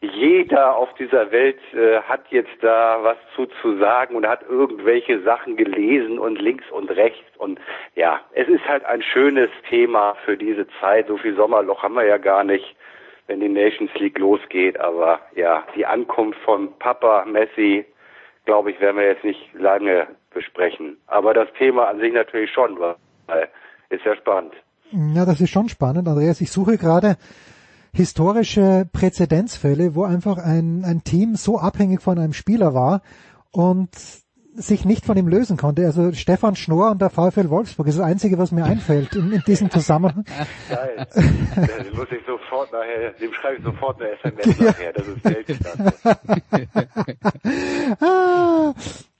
jeder 0.00 0.76
auf 0.76 0.92
dieser 0.94 1.30
Welt 1.32 1.58
äh, 1.74 2.00
hat 2.02 2.22
jetzt 2.30 2.56
da 2.60 3.00
was 3.02 3.16
zu, 3.34 3.46
zu 3.60 3.78
sagen 3.78 4.14
und 4.14 4.26
hat 4.26 4.42
irgendwelche 4.48 5.20
Sachen 5.22 5.56
gelesen 5.56 6.18
und 6.18 6.40
links 6.40 6.64
und 6.70 6.90
rechts 6.90 7.36
und 7.38 7.58
ja, 7.94 8.20
es 8.32 8.48
ist 8.48 8.66
halt 8.66 8.84
ein 8.84 9.02
schönes 9.02 9.50
Thema 9.68 10.16
für 10.24 10.36
diese 10.36 10.66
Zeit. 10.80 11.08
So 11.08 11.16
viel 11.16 11.34
Sommerloch 11.34 11.82
haben 11.82 11.94
wir 11.94 12.04
ja 12.04 12.18
gar 12.18 12.44
nicht. 12.44 12.76
wenn 13.28 13.40
die 13.40 13.48
Nations 13.48 13.92
League 13.94 14.18
losgeht. 14.18 14.80
Aber 14.80 15.20
ja, 15.36 15.62
die 15.76 15.86
Ankunft 15.86 16.40
von 16.40 16.76
Papa 16.78 17.24
Messi, 17.26 17.84
glaube 18.44 18.72
ich, 18.72 18.80
werden 18.80 18.96
wir 18.96 19.06
jetzt 19.06 19.24
nicht 19.24 19.54
lange 19.54 20.08
besprechen. 20.32 20.96
Aber 21.06 21.34
das 21.34 21.48
Thema 21.56 21.88
an 21.88 22.00
sich 22.00 22.12
natürlich 22.12 22.50
schon, 22.50 22.78
weil 22.80 23.48
ist 23.90 24.04
ja 24.04 24.16
spannend. 24.16 24.54
Ja, 24.90 25.24
das 25.24 25.40
ist 25.40 25.50
schon 25.50 25.68
spannend, 25.68 26.08
Andreas. 26.08 26.40
Ich 26.40 26.50
suche 26.50 26.78
gerade 26.78 27.16
historische 27.92 28.88
Präzedenzfälle, 28.92 29.94
wo 29.94 30.04
einfach 30.04 30.38
ein, 30.38 30.84
ein 30.84 31.04
Team 31.04 31.36
so 31.36 31.58
abhängig 31.58 32.02
von 32.02 32.18
einem 32.18 32.32
Spieler 32.32 32.74
war 32.74 33.02
und 33.50 33.90
sich 34.58 34.84
nicht 34.84 35.04
von 35.04 35.16
ihm 35.16 35.28
lösen 35.28 35.56
konnte. 35.56 35.86
Also 35.86 36.12
Stefan 36.12 36.56
Schnorr 36.56 36.90
und 36.90 37.00
der 37.00 37.10
VfL 37.10 37.48
Wolfsburg 37.48 37.86
ist 37.86 37.98
das 37.98 38.04
Einzige, 38.04 38.38
was 38.38 38.52
mir 38.52 38.64
einfällt 38.64 39.14
in, 39.14 39.32
in 39.32 39.42
diesem 39.46 39.70
Zusammenhang. 39.70 40.24
Geil. 40.68 41.06
Muss 41.94 42.08
ich 42.10 42.24
sofort 42.26 42.72
nachher, 42.72 43.12
dem 43.12 43.32
schreibe 43.32 43.58
ich 43.58 43.64
sofort 43.64 44.00
eine 44.00 44.10
SMS 44.10 44.60
nachher. 44.60 44.92
Das 44.92 45.06
ist 45.06 45.24
Weltklasse. 45.24 45.92
Ah, 48.00 48.74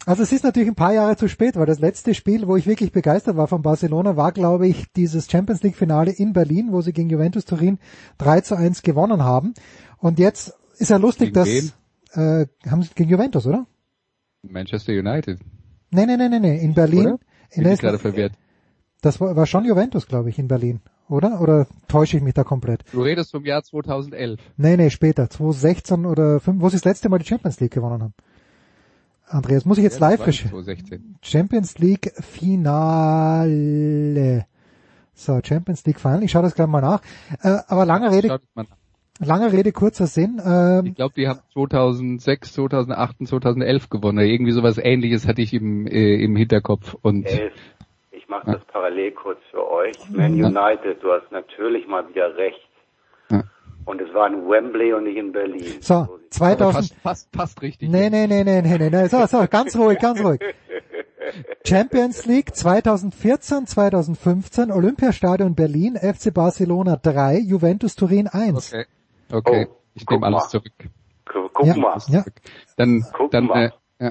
also 0.09 0.23
es 0.23 0.33
ist 0.33 0.43
natürlich 0.43 0.71
ein 0.71 0.75
paar 0.75 0.95
Jahre 0.95 1.17
zu 1.17 1.29
spät, 1.29 1.57
weil 1.57 1.67
das 1.67 1.81
letzte 1.81 2.15
Spiel, 2.15 2.49
wo 2.49 2.57
ich 2.57 2.67
wirklich 2.67 2.93
begeistert 2.93 3.37
war 3.37 3.47
von 3.47 3.61
Barcelona, 3.61 4.17
war, 4.17 4.33
glaube 4.33 4.67
ich, 4.67 4.91
dieses 4.95 5.31
Champions 5.31 5.63
League 5.63 5.77
Finale 5.77 6.11
in 6.11 6.33
Berlin, 6.33 6.69
wo 6.71 6.81
sie 6.81 6.95
gegen 6.95 7.11
Juventus 7.11 7.45
Turin 7.45 7.79
3 8.17 8.41
zu 8.41 8.57
1 8.57 8.81
gewonnen 8.83 9.23
haben. 9.23 9.53
Und 9.99 10.19
jetzt 10.19 10.55
ist 10.79 10.89
ja 10.89 10.97
lustig, 10.97 11.35
gegen 11.35 11.73
dass 12.09 12.17
äh, 12.17 12.47
haben 12.67 12.83
sie 12.85 12.89
gegen 12.95 13.11
Juventus, 13.11 13.47
oder? 13.47 13.67
Manchester 14.41 14.95
United. 14.95 15.41
Nee, 15.91 16.07
nee, 16.07 16.17
nee, 16.17 16.31
nee, 16.31 16.39
nee. 16.39 16.59
in 16.59 16.73
Berlin. 16.73 17.01
Oder? 17.01 17.19
In 17.51 17.65
Bin 17.65 17.73
ich 17.75 17.81
gerade 17.81 17.99
verwirrt. 17.99 18.33
das 19.03 19.21
war, 19.21 19.37
war 19.37 19.45
schon 19.45 19.67
Juventus, 19.67 20.07
glaube 20.07 20.31
ich, 20.31 20.39
in 20.39 20.49
Berlin, 20.49 20.81
oder? 21.11 21.39
Oder 21.43 21.67
täusche 21.87 22.17
ich 22.17 22.23
mich 22.23 22.33
da 22.33 22.45
komplett? 22.45 22.83
Du 22.93 23.03
redest 23.03 23.33
vom 23.33 23.45
Jahr 23.45 23.63
2011. 23.63 24.41
Nee, 24.57 24.79
nee, 24.79 24.89
später, 24.89 25.29
2016 25.29 26.07
oder 26.07 26.41
5, 26.41 26.63
wo 26.63 26.71
sie 26.71 26.77
das 26.77 26.87
letzte 26.87 27.11
Mal 27.11 27.19
die 27.19 27.27
Champions 27.27 27.61
League 27.61 27.75
gewonnen 27.75 28.03
haben. 28.03 28.15
Andreas, 29.31 29.65
muss 29.65 29.79
ich 29.79 29.85
jetzt 29.85 30.01
Ja, 30.01 30.11
live 30.11 30.21
2016. 30.21 31.17
Champions 31.23 31.79
League 31.79 32.13
Finale. 32.21 33.47
So, 35.15 35.41
Champions 35.45 35.85
League 35.87 36.01
Finale. 36.01 36.25
Ich 36.25 36.31
schaue 36.31 36.43
das 36.43 36.55
gleich 36.55 36.69
mal 36.69 36.81
nach. 36.81 37.03
Äh, 37.43 37.59
aber 37.69 37.85
lange 37.85 38.11
Rede, 38.11 38.41
lange 39.19 39.53
Rede, 39.53 39.73
kurzer 39.73 40.07
Sinn. 40.07 40.41
Ähm, 40.45 40.87
Ich 40.87 40.95
glaube, 40.95 41.15
die 41.17 41.29
haben 41.29 41.41
2006, 41.53 42.53
2008 42.55 43.21
und 43.21 43.27
2011 43.27 43.91
gewonnen. 43.91 44.25
Irgendwie 44.25 44.53
sowas 44.53 44.79
ähnliches 44.79 45.27
hatte 45.27 45.43
ich 45.43 45.53
im, 45.53 45.87
äh, 45.87 46.23
im 46.23 46.37
Hinterkopf. 46.37 46.95
Und 47.03 47.27
Elf. 47.27 47.53
Ich 48.13 48.29
mache 48.29 48.53
das 48.53 48.65
parallel 48.67 49.11
kurz 49.13 49.41
für 49.51 49.69
euch. 49.71 49.97
Man 50.11 50.33
United, 50.35 51.03
du 51.03 51.13
hast 51.13 51.33
natürlich 51.33 51.87
mal 51.89 52.09
wieder 52.09 52.37
recht. 52.37 52.68
Ja. 53.89 53.93
Und 53.93 54.01
es 54.03 54.15
war 54.15 54.27
in 54.29 54.49
Wembley 54.49 54.93
und 54.93 55.05
nicht 55.05 55.17
in 55.17 55.33
Berlin. 55.33 55.63
so, 55.81 56.07
sieht's 56.23 56.37
2000. 56.39 56.75
fast, 56.75 56.95
fast, 57.03 57.29
fast 57.35 57.63
richtig. 57.63 57.89
Nee, 57.91 58.11
nee, 58.11 58.27
nee, 58.27 58.45
nee, 58.45 58.61
nee, 58.63 58.79
nee, 58.79 58.91
nee. 58.91 59.07
So, 59.09 59.27
so, 59.27 59.47
ganz 59.49 59.77
ruhig, 59.77 59.99
ganz 59.99 60.23
ruhig. 60.23 60.41
Champions 61.65 62.25
League 62.27 62.55
2014, 62.55 63.67
2015, 63.67 64.71
Olympiastadion 64.71 65.55
Berlin, 65.55 65.97
FC 65.97 66.33
Barcelona 66.33 66.97
3, 66.97 67.39
Juventus 67.41 67.97
Turin 67.97 68.29
1. 68.29 68.73
Okay, 68.73 68.85
okay. 69.33 69.67
Oh, 69.71 69.77
ich 69.95 70.09
nehme 70.09 70.27
alles 70.27 70.43
mal. 70.45 70.49
zurück. 70.49 70.73
Gu- 71.31 71.49
Guck 71.53 71.67
Ja, 71.67 71.77
mal. 71.77 71.99
ja. 72.09 72.25
Dann, 72.77 73.05
Guck 73.13 73.31
dann, 73.33 73.45
mal. 73.47 73.73
äh, 73.99 74.05
ja. 74.05 74.09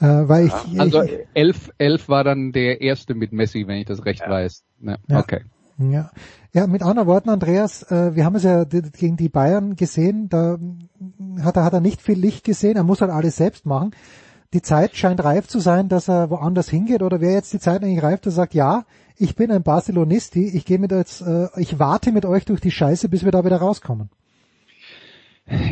Äh, 0.00 0.28
weil 0.28 0.46
ich, 0.46 0.80
Also 0.80 1.02
elf, 1.34 1.70
elf 1.78 2.08
war 2.08 2.22
dann 2.24 2.52
der 2.52 2.80
erste 2.80 3.14
mit 3.14 3.32
Messi, 3.32 3.66
wenn 3.66 3.78
ich 3.78 3.86
das 3.86 4.04
recht 4.04 4.26
weiß. 4.28 4.64
Ja, 4.80 4.96
Ja. 5.08 5.18
Okay. 5.20 5.40
Ja. 5.78 6.10
ja, 6.52 6.66
mit 6.66 6.82
anderen 6.82 7.06
Worten, 7.06 7.30
Andreas, 7.30 7.84
äh, 7.84 8.14
wir 8.16 8.24
haben 8.24 8.34
es 8.34 8.42
ja 8.42 8.64
gegen 8.64 9.16
die 9.16 9.28
Bayern 9.28 9.76
gesehen, 9.76 10.28
da 10.28 10.58
hat 11.40 11.56
er, 11.56 11.64
hat 11.64 11.72
er 11.72 11.80
nicht 11.80 12.02
viel 12.02 12.18
Licht 12.18 12.44
gesehen, 12.44 12.76
er 12.76 12.82
muss 12.82 13.00
halt 13.00 13.12
alles 13.12 13.36
selbst 13.36 13.64
machen. 13.64 13.92
Die 14.54 14.62
Zeit 14.62 14.96
scheint 14.96 15.22
reif 15.22 15.46
zu 15.46 15.60
sein, 15.60 15.88
dass 15.88 16.08
er 16.08 16.30
woanders 16.30 16.68
hingeht, 16.68 17.02
oder 17.02 17.20
wäre 17.20 17.34
jetzt 17.34 17.52
die 17.52 17.60
Zeit 17.60 17.84
eigentlich 17.84 18.02
reif, 18.02 18.20
dass 18.20 18.34
er 18.34 18.36
sagt, 18.36 18.54
ja, 18.54 18.86
ich 19.16 19.36
bin 19.36 19.52
ein 19.52 19.62
Barcelonisti, 19.62 20.48
ich 20.48 20.64
gehe 20.64 20.78
mit 20.78 20.90
jetzt, 20.90 21.20
äh, 21.20 21.48
ich 21.56 21.78
warte 21.78 22.10
mit 22.10 22.26
euch 22.26 22.44
durch 22.44 22.60
die 22.60 22.72
Scheiße, 22.72 23.08
bis 23.08 23.24
wir 23.24 23.30
da 23.30 23.44
wieder 23.44 23.58
rauskommen. 23.58 24.10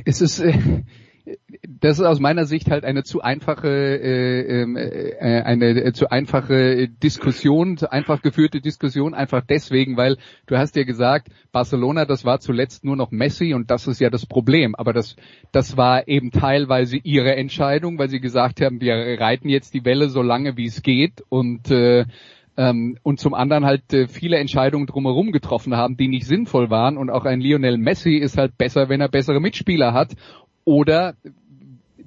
Es 0.04 0.20
ist, 0.20 0.38
äh, 0.38 0.84
das 1.68 1.98
ist 1.98 2.04
aus 2.04 2.20
meiner 2.20 2.44
Sicht 2.44 2.70
halt 2.70 2.84
eine 2.84 3.02
zu 3.02 3.20
einfache, 3.20 3.68
äh, 3.68 4.62
ähm, 4.62 4.76
äh, 4.76 5.42
eine 5.42 5.70
äh, 5.70 5.92
zu 5.92 6.10
einfache 6.10 6.88
Diskussion, 6.88 7.76
zu 7.76 7.90
einfach 7.90 8.22
geführte 8.22 8.60
Diskussion, 8.60 9.14
einfach 9.14 9.42
deswegen, 9.46 9.96
weil 9.96 10.18
du 10.46 10.56
hast 10.56 10.76
ja 10.76 10.84
gesagt, 10.84 11.28
Barcelona, 11.52 12.04
das 12.04 12.24
war 12.24 12.38
zuletzt 12.38 12.84
nur 12.84 12.96
noch 12.96 13.10
Messi 13.10 13.54
und 13.54 13.70
das 13.70 13.86
ist 13.86 14.00
ja 14.00 14.10
das 14.10 14.26
Problem. 14.26 14.74
Aber 14.76 14.92
das, 14.92 15.16
das 15.52 15.76
war 15.76 16.06
eben 16.06 16.30
teilweise 16.30 16.96
ihre 16.98 17.34
Entscheidung, 17.34 17.98
weil 17.98 18.08
sie 18.08 18.20
gesagt 18.20 18.60
haben, 18.60 18.80
wir 18.80 18.94
reiten 19.20 19.48
jetzt 19.48 19.74
die 19.74 19.84
Welle 19.84 20.08
so 20.08 20.22
lange 20.22 20.56
wie 20.56 20.66
es 20.66 20.82
geht 20.82 21.22
und 21.28 21.70
äh, 21.70 22.04
ähm, 22.56 22.96
und 23.02 23.20
zum 23.20 23.34
anderen 23.34 23.66
halt 23.66 23.92
äh, 23.92 24.08
viele 24.08 24.38
Entscheidungen 24.38 24.86
drumherum 24.86 25.30
getroffen 25.30 25.76
haben, 25.76 25.96
die 25.96 26.08
nicht 26.08 26.26
sinnvoll 26.26 26.70
waren. 26.70 26.96
Und 26.96 27.10
auch 27.10 27.24
ein 27.24 27.40
Lionel 27.40 27.76
Messi 27.76 28.14
ist 28.14 28.38
halt 28.38 28.56
besser, 28.56 28.88
wenn 28.88 29.00
er 29.00 29.08
bessere 29.08 29.40
Mitspieler 29.40 29.92
hat. 29.92 30.14
Oder 30.66 31.14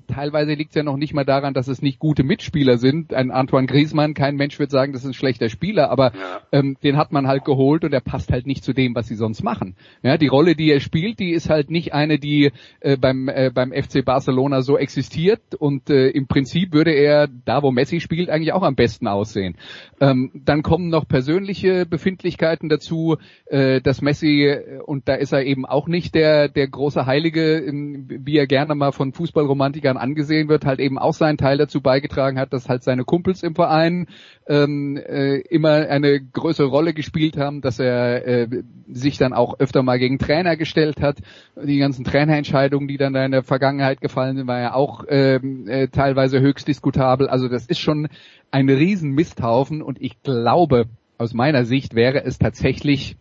teilweise 0.09 0.53
liegt 0.53 0.71
es 0.71 0.75
ja 0.75 0.83
noch 0.83 0.97
nicht 0.97 1.13
mal 1.13 1.23
daran, 1.25 1.53
dass 1.53 1.67
es 1.67 1.81
nicht 1.81 1.99
gute 1.99 2.23
Mitspieler 2.23 2.77
sind. 2.77 3.13
Ein 3.13 3.31
Antoine 3.31 3.67
Griezmann, 3.67 4.13
kein 4.13 4.35
Mensch 4.35 4.59
wird 4.59 4.71
sagen, 4.71 4.91
das 4.93 5.03
ist 5.03 5.09
ein 5.09 5.13
schlechter 5.13 5.49
Spieler, 5.49 5.89
aber 5.89 6.11
Ja. 6.13 6.41
ähm, 6.51 6.77
den 6.83 6.97
hat 6.97 7.11
man 7.11 7.27
halt 7.27 7.45
geholt 7.45 7.83
und 7.83 7.93
er 7.93 8.01
passt 8.01 8.31
halt 8.31 8.45
nicht 8.47 8.63
zu 8.63 8.73
dem, 8.73 8.95
was 8.95 9.07
sie 9.07 9.15
sonst 9.15 9.43
machen. 9.43 9.75
Ja, 10.03 10.17
die 10.17 10.27
Rolle, 10.27 10.55
die 10.55 10.71
er 10.71 10.79
spielt, 10.79 11.19
die 11.19 11.31
ist 11.31 11.49
halt 11.49 11.69
nicht 11.71 11.93
eine, 11.93 12.19
die 12.19 12.51
äh, 12.81 12.97
beim 12.97 13.29
äh, 13.29 13.51
beim 13.53 13.71
FC 13.71 14.03
Barcelona 14.03 14.61
so 14.61 14.77
existiert 14.77 15.55
und 15.57 15.89
äh, 15.89 16.09
im 16.09 16.27
Prinzip 16.27 16.73
würde 16.73 16.91
er 16.91 17.27
da, 17.45 17.61
wo 17.63 17.71
Messi 17.71 17.99
spielt, 17.99 18.29
eigentlich 18.29 18.53
auch 18.53 18.63
am 18.63 18.75
besten 18.75 19.07
aussehen. 19.07 19.55
Ähm, 20.01 20.31
dann 20.33 20.63
kommen 20.63 20.89
noch 20.89 21.07
persönliche 21.07 21.85
Befindlichkeiten 21.85 22.69
dazu, 22.69 23.17
äh, 23.45 23.81
dass 23.81 24.01
Messi 24.01 24.45
äh, 24.47 24.79
und 24.85 25.07
da 25.07 25.13
ist 25.15 25.31
er 25.31 25.43
eben 25.43 25.65
auch 25.65 25.87
nicht 25.87 26.15
der 26.15 26.49
der 26.49 26.67
große 26.67 27.05
Heilige, 27.05 27.63
wie 27.71 28.37
er 28.37 28.47
gerne 28.47 28.75
mal 28.75 28.91
von 28.91 29.13
Fußballromantikern 29.13 29.97
angesehen 29.99 30.49
wird, 30.49 30.65
halt 30.65 30.79
eben 30.79 30.97
auch 30.97 31.13
seinen 31.13 31.37
Teil 31.37 31.57
dazu 31.57 31.81
beigetragen 31.81 32.39
hat, 32.39 32.53
dass 32.53 32.69
halt 32.69 32.83
seine 32.83 33.03
Kumpels 33.03 33.43
im 33.43 33.55
Verein 33.55 34.07
ähm, 34.47 34.97
äh, 34.97 35.39
immer 35.39 35.87
eine 35.89 36.19
größere 36.19 36.67
Rolle 36.67 36.93
gespielt 36.93 37.37
haben, 37.37 37.61
dass 37.61 37.79
er 37.79 38.25
äh, 38.25 38.47
sich 38.91 39.17
dann 39.17 39.33
auch 39.33 39.59
öfter 39.59 39.83
mal 39.83 39.99
gegen 39.99 40.17
Trainer 40.17 40.57
gestellt 40.57 41.01
hat. 41.01 41.17
Die 41.61 41.77
ganzen 41.77 42.03
Trainerentscheidungen, 42.03 42.87
die 42.87 42.97
dann 42.97 43.13
da 43.13 43.23
in 43.23 43.31
der 43.31 43.43
Vergangenheit 43.43 44.01
gefallen 44.01 44.37
sind, 44.37 44.47
war 44.47 44.59
ja 44.59 44.73
auch 44.73 45.03
ähm, 45.07 45.67
äh, 45.67 45.87
teilweise 45.87 46.41
höchst 46.41 46.67
diskutabel. 46.67 47.27
Also 47.27 47.47
das 47.47 47.65
ist 47.67 47.79
schon 47.79 48.07
ein 48.51 48.69
riesen 48.69 49.11
Misthaufen 49.11 49.81
und 49.81 50.01
ich 50.01 50.21
glaube, 50.23 50.85
aus 51.17 51.33
meiner 51.33 51.65
Sicht 51.65 51.95
wäre 51.95 52.23
es 52.23 52.39
tatsächlich 52.39 53.17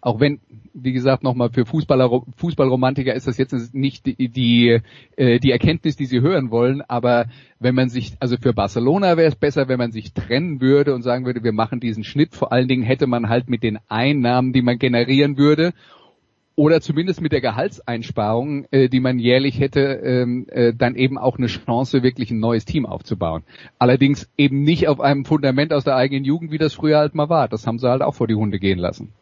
auch 0.00 0.20
wenn, 0.20 0.40
wie 0.72 0.92
gesagt, 0.92 1.22
nochmal 1.22 1.50
für 1.50 1.66
Fußballer, 1.66 2.22
Fußballromantiker 2.36 3.14
ist 3.14 3.26
das 3.26 3.36
jetzt 3.38 3.74
nicht 3.74 4.06
die, 4.06 4.28
die, 4.28 4.80
äh, 5.16 5.38
die 5.38 5.50
Erkenntnis, 5.50 5.96
die 5.96 6.06
sie 6.06 6.20
hören 6.20 6.50
wollen, 6.50 6.82
aber 6.82 7.26
wenn 7.58 7.74
man 7.74 7.90
sich, 7.90 8.14
also 8.20 8.36
für 8.36 8.54
Barcelona 8.54 9.16
wäre 9.16 9.28
es 9.28 9.36
besser, 9.36 9.68
wenn 9.68 9.78
man 9.78 9.92
sich 9.92 10.14
trennen 10.14 10.60
würde 10.60 10.94
und 10.94 11.02
sagen 11.02 11.26
würde, 11.26 11.44
wir 11.44 11.52
machen 11.52 11.80
diesen 11.80 12.04
Schnitt. 12.04 12.34
Vor 12.34 12.52
allen 12.52 12.68
Dingen 12.68 12.82
hätte 12.82 13.06
man 13.06 13.28
halt 13.28 13.50
mit 13.50 13.62
den 13.62 13.78
Einnahmen, 13.88 14.52
die 14.52 14.62
man 14.62 14.78
generieren 14.78 15.36
würde, 15.36 15.72
oder 16.60 16.82
zumindest 16.82 17.22
mit 17.22 17.32
der 17.32 17.40
Gehaltseinsparung, 17.40 18.66
äh, 18.70 18.90
die 18.90 19.00
man 19.00 19.18
jährlich 19.18 19.58
hätte, 19.58 19.80
ähm, 19.80 20.46
äh, 20.50 20.74
dann 20.74 20.94
eben 20.94 21.16
auch 21.16 21.38
eine 21.38 21.46
Chance, 21.46 22.02
wirklich 22.02 22.30
ein 22.30 22.38
neues 22.38 22.66
Team 22.66 22.84
aufzubauen. 22.84 23.44
Allerdings 23.78 24.28
eben 24.36 24.62
nicht 24.62 24.86
auf 24.88 25.00
einem 25.00 25.24
Fundament 25.24 25.72
aus 25.72 25.84
der 25.84 25.96
eigenen 25.96 26.24
Jugend, 26.24 26.50
wie 26.50 26.58
das 26.58 26.74
früher 26.74 26.98
halt 26.98 27.14
mal 27.14 27.30
war. 27.30 27.48
Das 27.48 27.66
haben 27.66 27.78
sie 27.78 27.88
halt 27.88 28.02
auch 28.02 28.14
vor 28.14 28.26
die 28.26 28.34
Hunde 28.34 28.58
gehen 28.58 28.78
lassen. 28.78 29.14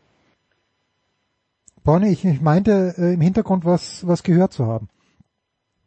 Bonnie, 1.88 2.12
ich, 2.12 2.22
ich 2.22 2.42
meinte 2.42 2.92
äh, 2.98 3.14
im 3.14 3.22
Hintergrund 3.22 3.64
was, 3.64 4.06
was 4.06 4.22
gehört 4.22 4.52
zu 4.52 4.66
haben. 4.66 4.90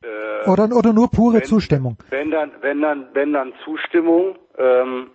Äh, 0.01 0.49
Oder, 0.49 0.63
oder 0.75 0.93
nur 0.93 1.11
pure 1.11 1.35
wenn- 1.35 1.43
Zustimmung. 1.43 1.95
Wenn 2.09 2.31
dann, 2.31 2.51
wenn 2.61 2.81
dann, 2.81 3.09
wenn 3.13 3.33
dann 3.33 3.53
Zustimmung, 3.63 4.35
ähm, 4.57 5.11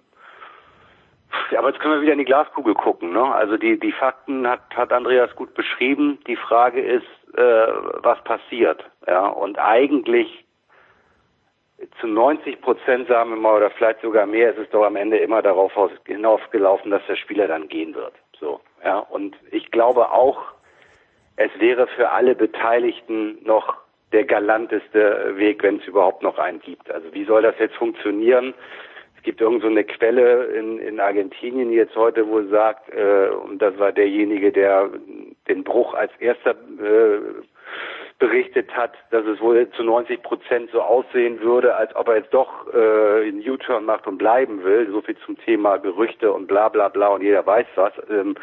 ja, 1.50 1.58
aber 1.58 1.70
jetzt 1.70 1.80
können 1.80 1.94
wir 1.94 2.02
wieder 2.02 2.12
in 2.12 2.20
die 2.20 2.24
Glaskugel 2.24 2.74
gucken, 2.74 3.12
ne? 3.12 3.34
Also 3.34 3.56
die, 3.56 3.80
die 3.80 3.90
Fakten 3.90 4.46
hat, 4.46 4.60
hat 4.76 4.92
Andreas 4.92 5.34
gut 5.34 5.54
beschrieben. 5.54 6.20
Die 6.28 6.36
Frage 6.36 6.80
ist, 6.80 7.02
äh, 7.36 7.66
was 8.04 8.22
passiert, 8.22 8.88
ja? 9.08 9.26
Und 9.26 9.58
eigentlich 9.58 10.44
zu 12.00 12.06
90 12.06 12.60
Prozent, 12.60 13.08
sagen 13.08 13.30
wir 13.30 13.36
mal, 13.36 13.56
oder 13.56 13.70
vielleicht 13.70 14.02
sogar 14.02 14.24
mehr, 14.26 14.52
ist 14.52 14.58
es 14.60 14.70
doch 14.70 14.84
am 14.84 14.94
Ende 14.94 15.18
immer 15.18 15.42
darauf 15.42 15.76
aus- 15.76 15.90
hinausgelaufen, 16.04 16.92
dass 16.92 17.02
der 17.08 17.16
Spieler 17.16 17.48
dann 17.48 17.66
gehen 17.66 17.92
wird. 17.96 18.14
So, 18.38 18.60
ja. 18.84 19.00
Und 19.00 19.34
ich 19.50 19.72
glaube 19.72 20.12
auch, 20.12 20.38
es 21.36 21.50
wäre 21.58 21.86
für 21.88 22.10
alle 22.10 22.34
Beteiligten 22.34 23.38
noch 23.44 23.76
der 24.12 24.24
galanteste 24.24 25.34
Weg, 25.36 25.62
wenn 25.62 25.76
es 25.76 25.86
überhaupt 25.86 26.22
noch 26.22 26.38
einen 26.38 26.60
gibt. 26.60 26.90
Also 26.90 27.12
wie 27.12 27.24
soll 27.24 27.42
das 27.42 27.58
jetzt 27.58 27.76
funktionieren? 27.76 28.54
Es 29.16 29.22
gibt 29.22 29.40
irgend 29.40 29.62
so 29.62 29.68
eine 29.68 29.84
Quelle 29.84 30.44
in, 30.46 30.78
in 30.78 31.00
Argentinien 31.00 31.72
jetzt 31.72 31.96
heute, 31.96 32.26
wo 32.28 32.42
sagt, 32.44 32.88
äh, 32.94 33.28
und 33.28 33.60
das 33.60 33.78
war 33.78 33.92
derjenige, 33.92 34.52
der 34.52 34.88
den 35.48 35.64
Bruch 35.64 35.94
als 35.94 36.12
erster 36.20 36.52
äh, 36.52 37.18
berichtet 38.18 38.74
hat, 38.74 38.92
dass 39.10 39.26
es 39.26 39.40
wohl 39.40 39.68
zu 39.70 39.82
90 39.82 40.22
Prozent 40.22 40.70
so 40.70 40.80
aussehen 40.80 41.40
würde, 41.40 41.74
als 41.74 41.94
ob 41.96 42.08
er 42.08 42.16
jetzt 42.16 42.32
doch 42.32 42.72
äh, 42.72 43.28
einen 43.28 43.42
U-Turn 43.46 43.84
macht 43.84 44.06
und 44.06 44.16
bleiben 44.16 44.64
will. 44.64 44.88
So 44.90 45.02
viel 45.02 45.16
zum 45.26 45.36
Thema 45.38 45.76
Gerüchte 45.76 46.32
und 46.32 46.46
bla 46.46 46.68
bla 46.68 46.88
bla 46.88 47.08
und 47.08 47.22
jeder 47.22 47.44
weiß 47.44 47.66
was. 47.74 47.92
Ähm, 48.08 48.36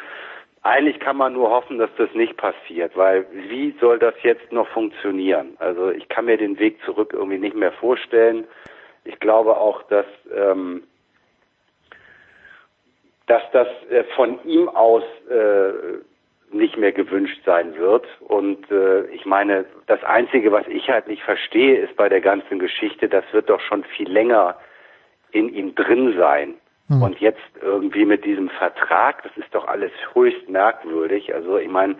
eigentlich 0.63 0.99
kann 0.99 1.17
man 1.17 1.33
nur 1.33 1.49
hoffen, 1.49 1.77
dass 1.77 1.89
das 1.97 2.13
nicht 2.13 2.37
passiert, 2.37 2.95
weil 2.95 3.25
wie 3.31 3.75
soll 3.79 3.99
das 3.99 4.15
jetzt 4.23 4.51
noch 4.51 4.67
funktionieren? 4.69 5.55
Also 5.59 5.91
ich 5.91 6.07
kann 6.09 6.25
mir 6.25 6.37
den 6.37 6.57
Weg 6.57 6.81
zurück 6.85 7.11
irgendwie 7.13 7.39
nicht 7.39 7.55
mehr 7.55 7.73
vorstellen. 7.73 8.45
Ich 9.03 9.19
glaube 9.19 9.57
auch, 9.57 9.83
dass 9.83 10.05
ähm, 10.33 10.83
dass 13.27 13.43
das 13.51 13.67
äh, 13.89 14.03
von 14.15 14.39
ihm 14.45 14.69
aus 14.69 15.03
äh, 15.29 16.53
nicht 16.53 16.77
mehr 16.77 16.91
gewünscht 16.91 17.41
sein 17.45 17.75
wird. 17.77 18.05
Und 18.21 18.69
äh, 18.71 19.05
ich 19.07 19.25
meine, 19.25 19.65
das 19.87 20.03
Einzige, 20.03 20.51
was 20.51 20.67
ich 20.67 20.89
halt 20.89 21.07
nicht 21.07 21.23
verstehe, 21.23 21.77
ist 21.77 21.95
bei 21.95 22.09
der 22.09 22.21
ganzen 22.21 22.59
Geschichte, 22.59 23.09
das 23.09 23.23
wird 23.31 23.49
doch 23.49 23.61
schon 23.61 23.83
viel 23.83 24.09
länger 24.09 24.57
in 25.31 25.53
ihm 25.53 25.73
drin 25.75 26.15
sein. 26.17 26.55
Mhm. 26.89 27.01
Und 27.01 27.19
jetzt 27.19 27.41
irgendwie 27.61 28.05
mit 28.05 28.25
diesem 28.25 28.49
Vertrag, 28.49 29.23
das 29.23 29.31
ist 29.37 29.53
doch 29.53 29.67
alles 29.67 29.91
höchst 30.13 30.49
merkwürdig. 30.49 31.33
Also 31.33 31.57
ich 31.57 31.69
meine, 31.69 31.95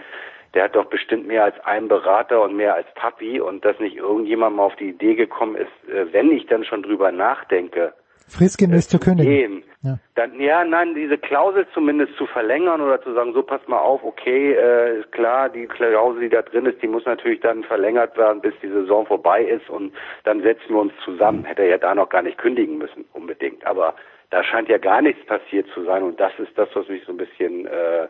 der 0.54 0.65
hat 0.65 0.76
doch 0.76 0.86
bestimmt 0.86 1.28
mehr 1.28 1.46
als 1.46 1.60
einen 1.65 1.88
Berater 1.88 2.41
und 2.43 2.56
mehr 2.56 2.76
als 2.76 2.88
Papi 2.96 3.39
und 3.39 3.65
dass 3.65 3.80
nicht 3.80 3.98
irgendjemand 3.98 4.56
mal 4.56 4.63
auf 4.63 4.76
die 4.76 4.89
Idee 4.89 5.15
gekommen 5.15 5.56
ist, 5.56 5.89
äh, 5.89 6.12
wenn 6.12 6.32
ich 6.32 6.46
dann 6.48 6.63
schon 6.63 6.84
drüber 6.84 7.12
nachdenke, 7.12 7.93
fristgemäß 8.28 8.88
zu 8.88 9.00
kündigen. 9.00 9.63
Ja. 9.84 10.00
Dann, 10.15 10.39
ja, 10.39 10.63
nein, 10.63 10.96
diese 10.96 11.17
Klausel 11.17 11.67
zumindest 11.74 12.15
zu 12.15 12.26
verlängern 12.26 12.80
oder 12.80 13.02
zu 13.02 13.13
sagen, 13.13 13.34
so 13.34 13.43
pass 13.43 13.60
mal 13.67 13.80
auf, 13.80 14.02
okay, 14.04 14.54
äh, 14.54 15.00
ist 15.00 15.12
klar, 15.12 15.50
die 15.50 15.65
Klausel, 15.65 16.22
die 16.22 16.30
da 16.30 16.41
drin 16.41 16.65
ist, 16.65 16.82
die 16.82 16.88
muss 16.88 17.06
natürlich 17.06 17.41
dann 17.41 17.63
verlängert 17.63 18.17
werden, 18.17 18.41
bis 18.41 18.54
die 18.62 18.69
Saison 18.69 19.06
vorbei 19.06 19.43
ist 19.43 19.69
und 19.69 19.93
dann 20.24 20.41
setzen 20.41 20.69
wir 20.69 20.80
uns 20.80 20.93
zusammen. 21.04 21.43
Hätte 21.43 21.63
er 21.63 21.69
ja 21.69 21.78
da 21.78 21.93
noch 21.93 22.10
gar 22.10 22.22
nicht 22.22 22.38
kündigen 22.38 22.78
müssen, 22.78 23.04
unbedingt. 23.12 23.65
Aber 23.67 23.96
da 24.34 24.43
scheint 24.43 24.67
ja 24.67 24.80
gar 24.80 25.04
nichts 25.04 25.24
passiert 25.28 25.67
zu 25.76 25.86
sein 25.86 26.02
und 26.02 26.19
das 26.19 26.32
ist 26.39 26.58
das, 26.58 26.67
was 26.74 26.88
mich 26.88 27.04
so 27.06 27.12
ein 27.12 27.17
bisschen 27.17 27.67
äh, 27.67 28.08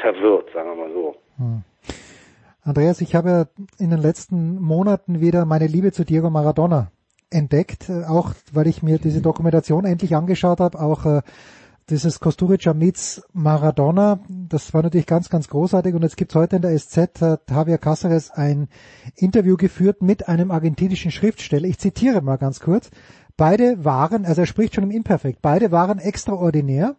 verwirrt, 0.00 0.48
sagen 0.54 0.70
wir 0.70 0.76
mal 0.76 0.92
so. 0.92 1.16
Hm. 1.36 1.62
Andreas, 2.62 3.02
ich 3.02 3.14
habe 3.14 3.48
in 3.78 3.90
den 3.90 3.98
letzten 3.98 4.58
Monaten 4.58 5.20
wieder 5.20 5.44
meine 5.44 5.66
Liebe 5.66 5.92
zu 5.92 6.04
Diego 6.06 6.30
Maradona 6.30 6.90
entdeckt, 7.28 7.90
äh, 7.90 8.06
auch 8.08 8.32
weil 8.54 8.68
ich 8.68 8.82
mir 8.82 8.98
diese 8.98 9.20
Dokumentation 9.20 9.84
endlich 9.84 10.16
angeschaut 10.16 10.60
habe, 10.60 10.80
auch 10.80 11.04
äh, 11.04 11.20
dieses 11.90 12.20
Kosturica 12.20 12.72
meets 12.72 13.22
Maradona, 13.34 14.20
das 14.28 14.72
war 14.72 14.82
natürlich 14.82 15.06
ganz, 15.06 15.28
ganz 15.28 15.48
großartig 15.48 15.94
und 15.94 16.02
jetzt 16.04 16.16
gibt's 16.16 16.36
heute 16.36 16.56
in 16.56 16.62
der 16.62 16.78
SZ, 16.78 17.20
hat 17.20 17.50
Javier 17.50 17.76
Cáceres 17.76 18.30
ein 18.30 18.68
Interview 19.14 19.58
geführt 19.58 20.00
mit 20.00 20.26
einem 20.26 20.50
argentinischen 20.50 21.10
Schriftsteller. 21.10 21.66
Ich 21.66 21.78
zitiere 21.78 22.22
mal 22.22 22.36
ganz 22.36 22.60
kurz. 22.60 22.90
Beide 23.38 23.84
waren, 23.84 24.26
also 24.26 24.40
er 24.42 24.46
spricht 24.48 24.74
schon 24.74 24.82
im 24.82 24.90
Imperfekt, 24.90 25.40
beide 25.40 25.70
waren 25.70 26.00
extraordinär. 26.00 26.96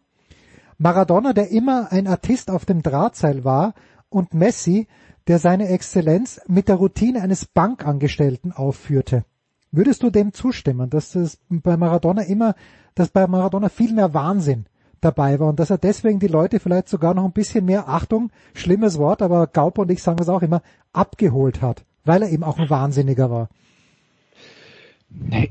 Maradona, 0.78 1.34
der 1.34 1.52
immer 1.52 1.92
ein 1.92 2.08
Artist 2.08 2.50
auf 2.50 2.64
dem 2.64 2.82
Drahtseil 2.82 3.44
war 3.44 3.74
und 4.08 4.34
Messi, 4.34 4.88
der 5.28 5.38
seine 5.38 5.68
Exzellenz 5.68 6.40
mit 6.48 6.70
der 6.70 6.78
Routine 6.78 7.22
eines 7.22 7.44
Bankangestellten 7.46 8.54
aufführte. 8.54 9.26
Würdest 9.72 10.02
du 10.02 10.10
dem 10.10 10.32
zustimmen, 10.32 10.90
dass 10.90 11.14
es 11.14 11.40
bei 11.50 11.76
Maradona 11.76 12.22
immer, 12.22 12.56
dass 12.96 13.10
bei 13.10 13.28
Maradona 13.28 13.68
viel 13.68 13.94
mehr 13.94 14.14
Wahnsinn 14.14 14.66
dabei 15.02 15.42
war 15.42 15.50
und 15.50 15.60
dass 15.60 15.72
er 15.72 15.78
deswegen 15.78 16.20
die 16.20 16.28
Leute 16.28 16.62
vielleicht 16.62 16.88
sogar 16.88 17.14
noch 17.16 17.26
ein 17.26 17.34
bisschen 17.34 17.66
mehr 17.66 17.90
Achtung, 17.90 18.32
schlimmes 18.54 18.98
Wort, 18.98 19.22
aber 19.22 19.46
Gaup 19.48 19.78
und 19.78 19.92
ich 19.92 20.02
sagen 20.02 20.18
das 20.18 20.30
auch 20.30 20.42
immer, 20.42 20.62
abgeholt 20.94 21.62
hat, 21.62 21.84
weil 22.06 22.22
er 22.22 22.30
eben 22.30 22.46
auch 22.46 22.58
ein 22.58 22.70
Wahnsinniger 22.70 23.30
war? 23.30 23.50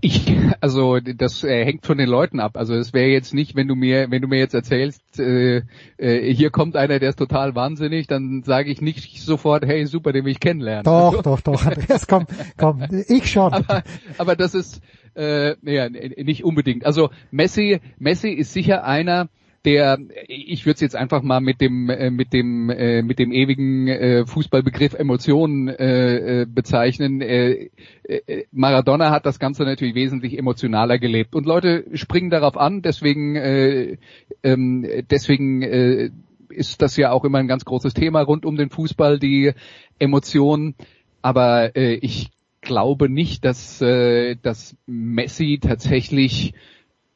Ich, 0.01 0.33
also 0.61 1.01
das 1.01 1.42
äh, 1.42 1.64
hängt 1.64 1.85
von 1.85 1.99
den 1.99 2.09
Leuten 2.09 2.38
ab. 2.38 2.57
Also 2.57 2.75
es 2.75 2.92
wäre 2.92 3.09
jetzt 3.09 3.35
nicht, 3.35 3.57
wenn 3.57 3.66
du 3.66 3.75
mir, 3.75 4.09
wenn 4.11 4.23
du 4.23 4.29
mir 4.29 4.38
jetzt 4.38 4.55
erzählst, 4.55 5.03
äh, 5.18 5.62
äh, 5.97 6.33
hier 6.33 6.51
kommt 6.51 6.77
einer, 6.77 7.01
der 7.01 7.09
ist 7.09 7.18
total 7.18 7.57
wahnsinnig, 7.57 8.07
dann 8.07 8.44
sage 8.44 8.71
ich 8.71 8.81
nicht 8.81 9.21
sofort, 9.21 9.66
hey 9.66 9.85
super, 9.87 10.12
den 10.12 10.25
will 10.25 10.33
ich 10.33 10.40
kennenlernen. 10.40 10.85
Doch, 10.85 11.11
also, 11.11 11.23
doch, 11.23 11.40
doch. 11.40 11.66
Andreas, 11.66 12.07
komm, 12.07 12.27
komm, 12.57 12.85
ich 13.09 13.31
schon. 13.31 13.53
Aber, 13.53 13.83
aber 14.16 14.37
das 14.37 14.55
ist 14.55 14.81
äh, 15.16 15.57
ja, 15.62 15.88
nicht 15.88 16.44
unbedingt. 16.44 16.87
Also 16.87 17.11
Messi, 17.33 17.81
Messi 17.99 18.31
ist 18.31 18.53
sicher 18.53 18.85
einer, 18.85 19.29
der, 19.64 19.99
ich 20.29 20.64
würde 20.66 20.75
es 20.75 20.81
jetzt 20.81 20.97
einfach 20.97 21.23
mal 21.23 21.40
mit 21.40 21.61
dem 21.61 21.90
äh, 21.90 22.11
mit 22.11 22.33
dem 22.33 22.71
äh, 22.71 23.03
mit 23.03 23.18
dem 23.18 23.33
ewigen 23.33 23.88
äh, 23.88 24.27
Fußballbegriff 24.27 24.94
Emotionen 24.94 25.68
äh, 25.68 26.42
äh, 26.42 26.47
bezeichnen. 26.47 27.21
Äh, 27.21 27.71
äh, 28.05 28.44
Maradona 28.53 29.11
hat 29.11 29.27
das 29.27 29.38
Ganze 29.38 29.64
natürlich 29.64 29.94
wesentlich 29.94 30.38
emotionaler 30.38 30.99
gelebt 30.99 31.35
und 31.35 31.47
Leute 31.47 31.85
springen 31.94 32.31
darauf 32.31 32.57
an. 32.57 32.83
Deswegen 32.83 33.37
äh, 33.37 33.99
ähm, 34.42 34.87
deswegen 35.11 35.62
äh, 35.62 36.11
ist 36.49 36.81
das 36.81 36.97
ja 36.97 37.11
auch 37.11 37.25
immer 37.25 37.38
ein 37.38 37.49
ganz 37.49 37.64
großes 37.64 37.94
Thema 37.94 38.23
rund 38.23 38.47
um 38.47 38.57
den 38.57 38.71
Fußball, 38.71 39.18
die 39.18 39.53
Emotionen. 39.99 40.77
Aber 41.21 41.77
äh, 41.77 41.94
ich 41.94 42.31
glaube 42.61 43.09
nicht, 43.09 43.44
dass 43.44 43.83
äh, 43.83 44.37
dass 44.40 44.77
Messi 44.87 45.59
tatsächlich 45.61 46.55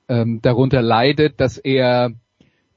ähm, 0.08 0.40
darunter 0.42 0.82
leidet, 0.82 1.40
dass 1.40 1.56
er 1.56 2.12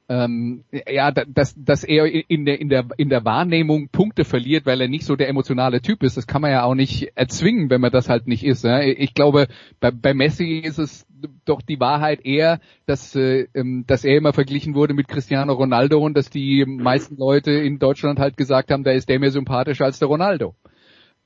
ähm, 0.08 0.64
ja, 0.88 1.12
dass, 1.12 1.56
dass 1.58 1.84
er 1.84 2.06
in 2.06 2.46
der, 2.46 2.62
in, 2.62 2.70
der, 2.70 2.86
in 2.98 3.10
der 3.10 3.26
Wahrnehmung 3.26 3.90
Punkte 3.90 4.24
verliert, 4.24 4.66
weil 4.66 4.80
er 4.80 4.88
nicht 4.88 5.06
so 5.06 5.16
der 5.16 5.30
emotionale 5.30 5.82
Typ 5.82 6.04
ist. 6.04 6.16
Das 6.16 6.28
kann 6.28 6.42
man 6.42 6.52
ja 6.52 6.64
auch 6.64 6.76
nicht 6.76 7.12
erzwingen, 7.16 7.70
wenn 7.70 7.82
man 7.82 7.92
das 7.92 8.08
halt 8.08 8.28
nicht 8.28 8.46
ist. 8.46 8.64
Ne? 8.64 8.92
Ich 8.94 9.16
glaube, 9.16 9.48
bei, 9.80 9.90
bei 9.90 10.14
Messi 10.14 10.60
ist 10.60 10.78
es 10.78 11.08
doch 11.46 11.62
die 11.62 11.80
Wahrheit 11.80 12.24
eher, 12.24 12.60
dass, 12.86 13.16
äh, 13.16 13.48
ähm, 13.56 13.86
dass 13.88 14.06
er 14.06 14.18
immer 14.18 14.34
verglichen 14.34 14.76
wurde 14.76 14.94
mit 14.94 15.08
Cristiano 15.08 15.54
Ronaldo 15.54 15.98
und 15.98 16.16
dass 16.16 16.30
die 16.30 16.66
meisten 16.66 17.18
Leute 17.18 17.52
in 17.52 17.80
Deutschland 17.80 18.20
halt 18.20 18.38
gesagt 18.38 18.72
haben, 18.72 18.84
da 18.84 18.92
ist 18.92 19.10
der 19.10 19.20
mehr 19.20 19.32
sympathischer 19.32 19.86
als 19.86 19.98
der 19.98 20.08
Ronaldo. 20.08 20.54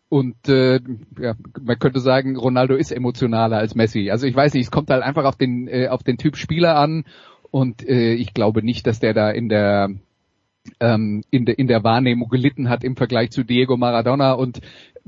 Und 0.07 0.49
äh, 0.49 0.79
ja, 1.19 1.35
man 1.61 1.79
könnte 1.79 1.99
sagen, 1.99 2.35
Ronaldo 2.35 2.75
ist 2.75 2.91
emotionaler 2.91 3.57
als 3.57 3.75
Messi. 3.75 4.09
Also 4.09 4.25
ich 4.25 4.35
weiß 4.35 4.53
nicht, 4.53 4.63
es 4.63 4.71
kommt 4.71 4.89
halt 4.89 5.03
einfach 5.03 5.25
auf 5.25 5.35
den 5.35 5.67
äh, 5.67 5.87
auf 5.87 6.01
den 6.01 6.17
Typ 6.17 6.35
Spieler 6.35 6.77
an 6.77 7.03
und 7.51 7.87
äh, 7.87 8.13
ich 8.13 8.33
glaube 8.33 8.63
nicht, 8.63 8.87
dass 8.87 8.99
der 8.99 9.13
da 9.13 9.29
in 9.31 9.49
der 9.49 9.89
ähm, 10.79 11.23
in 11.31 11.45
der 11.45 11.57
in 11.57 11.67
der 11.67 11.83
Wahrnehmung 11.83 12.29
gelitten 12.29 12.69
hat 12.69 12.83
im 12.83 12.95
Vergleich 12.95 13.31
zu 13.31 13.43
Diego 13.43 13.77
Maradona 13.77 14.33
und 14.33 14.61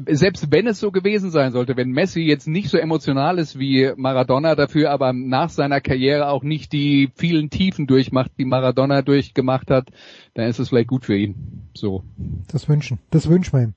selbst 0.07 0.51
wenn 0.51 0.67
es 0.67 0.79
so 0.79 0.91
gewesen 0.91 1.31
sein 1.31 1.51
sollte, 1.51 1.77
wenn 1.77 1.91
Messi 1.91 2.21
jetzt 2.21 2.47
nicht 2.47 2.69
so 2.69 2.77
emotional 2.77 3.37
ist 3.37 3.59
wie 3.59 3.91
Maradona, 3.95 4.55
dafür 4.55 4.91
aber 4.91 5.13
nach 5.13 5.49
seiner 5.49 5.81
Karriere 5.81 6.29
auch 6.29 6.43
nicht 6.43 6.71
die 6.71 7.11
vielen 7.15 7.49
Tiefen 7.49 7.87
durchmacht, 7.87 8.31
die 8.37 8.45
Maradona 8.45 9.01
durchgemacht 9.01 9.69
hat, 9.69 9.89
dann 10.33 10.47
ist 10.47 10.59
es 10.59 10.69
vielleicht 10.69 10.87
gut 10.87 11.05
für 11.05 11.15
ihn. 11.15 11.67
So. 11.73 12.03
Das 12.51 12.67
wünschen, 12.69 12.99
das 13.09 13.29
wünschen 13.29 13.53
wir 13.53 13.63
ihm. 13.63 13.73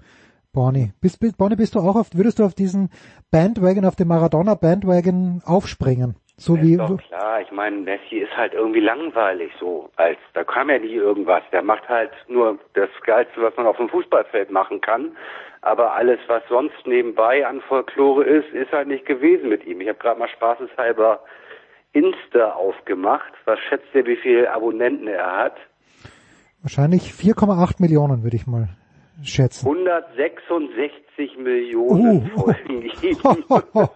Bonnie, 0.53 0.93
bist, 1.01 1.19
bist, 1.19 1.37
Bonnie, 1.37 1.57
bist 1.57 1.75
du 1.75 1.81
auch 1.81 1.97
auf, 1.97 2.11
würdest 2.15 2.39
du 2.39 2.45
auf 2.45 2.55
diesen 2.55 2.91
Bandwagon, 3.33 3.85
auf 3.85 3.97
den 3.97 4.07
Maradona 4.07 4.55
Bandwagon 4.55 5.43
aufspringen? 5.45 6.15
So 6.37 6.61
wie. 6.61 6.73
Ist 6.73 6.81
doch 6.81 7.01
klar, 7.01 7.41
ich 7.41 7.53
meine, 7.53 7.77
Messi 7.77 8.17
ist 8.17 8.37
halt 8.37 8.55
irgendwie 8.55 8.81
langweilig 8.81 9.53
so. 9.61 9.91
Als 9.97 10.19
da 10.33 10.43
kam 10.43 10.69
ja 10.69 10.79
nie 10.79 10.95
irgendwas. 10.95 11.43
Der 11.53 11.63
macht 11.63 11.89
halt 11.89 12.11
nur 12.29 12.59
das 12.75 12.89
Geilste, 13.05 13.41
was 13.41 13.57
man 13.57 13.67
auf 13.67 13.77
dem 13.77 13.89
Fußballfeld 13.89 14.51
machen 14.51 14.81
kann. 14.81 15.17
Aber 15.63 15.95
alles, 15.95 16.19
was 16.27 16.43
sonst 16.49 16.87
nebenbei 16.87 17.47
an 17.47 17.61
Folklore 17.61 18.25
ist, 18.25 18.53
ist 18.53 18.73
halt 18.73 18.89
nicht 18.89 19.07
gewesen 19.07 19.49
mit 19.49 19.65
ihm. 19.65 19.81
Ich 19.81 19.89
habe 19.89 19.99
gerade 19.99 20.19
mal 20.19 20.29
spaßeshalber 20.29 21.21
Insta 21.93 22.51
aufgemacht. 22.51 23.33
Was 23.45 23.59
schätzt 23.61 23.95
ihr, 23.95 24.05
wie 24.05 24.17
viele 24.17 24.53
Abonnenten 24.53 25.07
er 25.07 25.37
hat? 25.37 25.57
Wahrscheinlich 26.63 27.13
4,8 27.13 27.81
Millionen, 27.81 28.25
würde 28.25 28.37
ich 28.37 28.47
mal 28.47 28.69
schätzen. 29.23 29.67
166 29.67 31.39
Millionen 31.39 32.31
uh. 32.35 32.41
Folgen 32.41 32.91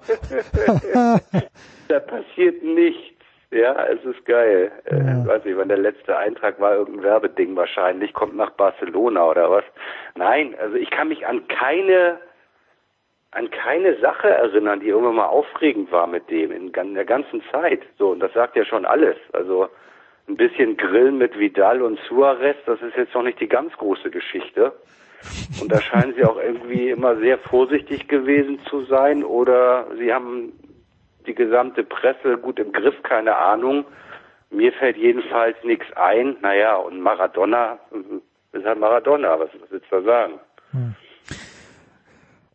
da 1.89 2.01
passiert 2.01 2.63
nichts. 2.63 3.19
Ja, 3.51 3.87
es 3.87 4.05
ist 4.05 4.27
geil. 4.27 4.71
Äh, 4.85 4.97
ja. 4.97 5.23
Äh, 5.23 5.27
weiß 5.27 5.45
nicht, 5.45 5.57
wann 5.57 5.69
der 5.69 5.79
letzte 5.79 6.17
Eintrag 6.17 6.61
war, 6.61 6.75
irgendein 6.75 7.05
Werbeding 7.05 7.57
wahrscheinlich, 7.57 8.13
kommt 8.13 8.37
nach 8.37 8.51
Barcelona 8.51 9.25
oder 9.25 9.51
was. 9.51 9.65
Nein, 10.17 10.55
also 10.61 10.77
ich 10.77 10.91
kann 10.91 11.09
mich 11.09 11.27
an 11.27 11.49
keine 11.49 12.19
an 13.31 13.51
keine 13.51 13.99
Sache 14.01 14.29
erinnern, 14.31 14.81
die 14.81 14.89
irgendwann 14.89 15.17
mal 15.17 15.27
aufregend 15.27 15.93
war 15.93 16.07
mit 16.07 16.31
dem 16.31 16.51
in, 16.51 16.69
in 16.69 16.95
der 16.95 17.05
ganzen 17.05 17.43
Zeit. 17.53 17.83
So, 17.99 18.09
und 18.11 18.21
das 18.21 18.33
sagt 18.33 18.57
ja 18.57 18.65
schon 18.65 18.87
alles. 18.87 19.17
Also 19.33 19.69
ein 20.29 20.37
bisschen 20.37 20.77
Grillen 20.77 21.19
mit 21.19 21.39
Vidal 21.39 21.83
und 21.83 21.99
Suarez, 22.09 22.57
das 22.67 22.81
ist 22.81 22.97
jetzt 22.97 23.15
noch 23.15 23.23
nicht 23.23 23.41
die 23.41 23.49
ganz 23.49 23.73
große 23.75 24.11
Geschichte. 24.11 24.73
Und 25.61 25.73
da 25.73 25.81
scheinen 25.81 26.15
sie 26.15 26.25
auch 26.25 26.37
irgendwie 26.37 26.91
immer 26.91 27.17
sehr 27.17 27.39
vorsichtig 27.39 28.09
gewesen 28.09 28.61
zu 28.69 28.85
sein 28.85 29.25
oder 29.25 29.87
sie 29.99 30.13
haben 30.13 30.53
die 31.27 31.35
gesamte 31.35 31.85
Presse 31.85 32.39
gut 32.39 32.59
im 32.59 32.73
Griff, 32.73 33.03
keine 33.03 33.37
Ahnung. 33.37 33.85
Mir 34.51 34.73
fällt 34.73 34.97
jedenfalls 34.97 35.57
nichts 35.65 35.87
ein. 35.97 36.37
Naja, 36.41 36.77
und 36.77 37.01
Maradona, 37.01 37.79
ist 38.53 38.65
halt 38.65 38.79
Maradona, 38.79 39.39
was, 39.39 39.51
willst 39.69 39.91
du 39.91 39.97
da 39.97 40.03
sagen? 40.03 40.41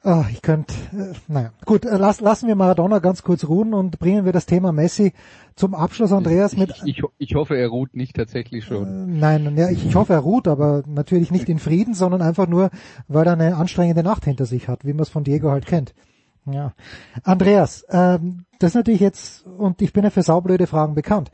Ah, 0.05 0.25
ich 0.29 0.41
könnte, 0.41 0.73
äh, 0.91 1.13
naja, 1.29 1.53
gut, 1.65 1.85
äh, 1.85 1.95
lass, 1.95 2.19
lassen 2.19 2.49
wir 2.49 2.55
Maradona 2.55 2.99
ganz 2.99 3.23
kurz 3.23 3.45
ruhen 3.45 3.73
und 3.73 3.99
bringen 3.99 4.25
wir 4.25 4.33
das 4.33 4.45
Thema 4.45 4.73
Messi 4.73 5.13
zum 5.55 5.73
Abschluss, 5.73 6.11
Andreas, 6.11 6.57
mit... 6.57 6.71
Ich, 6.83 6.97
ich, 6.97 7.03
ich 7.19 7.35
hoffe, 7.35 7.55
er 7.55 7.69
ruht 7.69 7.95
nicht 7.95 8.13
tatsächlich 8.17 8.65
schon. 8.65 8.85
Äh, 8.85 9.19
nein, 9.19 9.55
ja, 9.55 9.69
ich, 9.69 9.85
ich 9.85 9.95
hoffe, 9.95 10.11
er 10.11 10.19
ruht, 10.19 10.49
aber 10.49 10.83
natürlich 10.87 11.31
nicht 11.31 11.47
in 11.47 11.57
Frieden, 11.57 11.93
sondern 11.93 12.21
einfach 12.21 12.47
nur, 12.47 12.69
weil 13.07 13.25
er 13.27 13.33
eine 13.33 13.55
anstrengende 13.55 14.03
Nacht 14.03 14.25
hinter 14.25 14.45
sich 14.45 14.67
hat, 14.67 14.83
wie 14.83 14.91
man 14.91 15.03
es 15.03 15.09
von 15.09 15.23
Diego 15.23 15.51
halt 15.51 15.67
kennt. 15.67 15.93
Ja. 16.45 16.73
Andreas, 17.23 17.85
ähm, 17.89 18.43
das 18.59 18.71
ist 18.71 18.75
natürlich 18.75 18.99
jetzt, 18.99 19.45
und 19.45 19.81
ich 19.81 19.93
bin 19.93 20.03
ja 20.03 20.09
für 20.09 20.23
saublöde 20.23 20.67
Fragen 20.67 20.95
bekannt, 20.95 21.31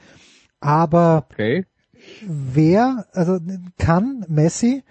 aber 0.60 1.26
Okay. 1.32 1.66
wer, 2.28 3.08
also 3.14 3.40
kann 3.80 4.26
Messi, 4.28 4.84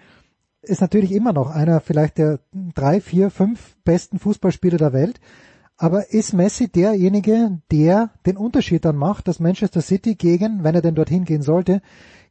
ist 0.69 0.81
natürlich 0.81 1.11
immer 1.11 1.33
noch 1.33 1.49
einer 1.49 1.81
vielleicht 1.81 2.17
der 2.17 2.39
drei, 2.53 3.01
vier, 3.01 3.31
fünf 3.31 3.75
besten 3.83 4.19
Fußballspieler 4.19 4.77
der 4.77 4.93
Welt, 4.93 5.19
aber 5.77 6.11
ist 6.11 6.33
Messi 6.33 6.69
derjenige, 6.69 7.61
der 7.71 8.11
den 8.25 8.37
Unterschied 8.37 8.85
dann 8.85 8.95
macht, 8.95 9.27
dass 9.27 9.39
Manchester 9.39 9.81
City 9.81 10.15
gegen, 10.15 10.63
wenn 10.63 10.75
er 10.75 10.81
denn 10.81 10.95
dorthin 10.95 11.25
gehen 11.25 11.41
sollte, 11.41 11.81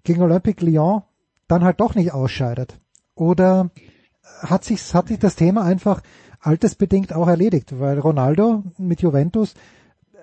gegen 0.04 0.22
Olympique 0.22 0.64
Lyon 0.64 1.02
dann 1.48 1.64
halt 1.64 1.80
doch 1.80 1.94
nicht 1.94 2.12
ausscheidet? 2.12 2.78
Oder 3.14 3.70
hat 4.40 4.64
sich, 4.64 4.94
hat 4.94 5.08
sich 5.08 5.18
das 5.18 5.34
Thema 5.34 5.64
einfach 5.64 6.02
altersbedingt 6.40 7.12
auch 7.12 7.26
erledigt, 7.26 7.78
weil 7.80 7.98
Ronaldo 7.98 8.64
mit 8.76 9.00
Juventus 9.00 9.54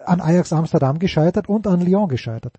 an 0.06 0.22
Ajax 0.22 0.54
Amsterdam 0.54 1.00
gescheitert 1.00 1.50
und 1.50 1.68
an 1.68 1.82
Lyon 1.82 2.08
gescheitert. 2.08 2.58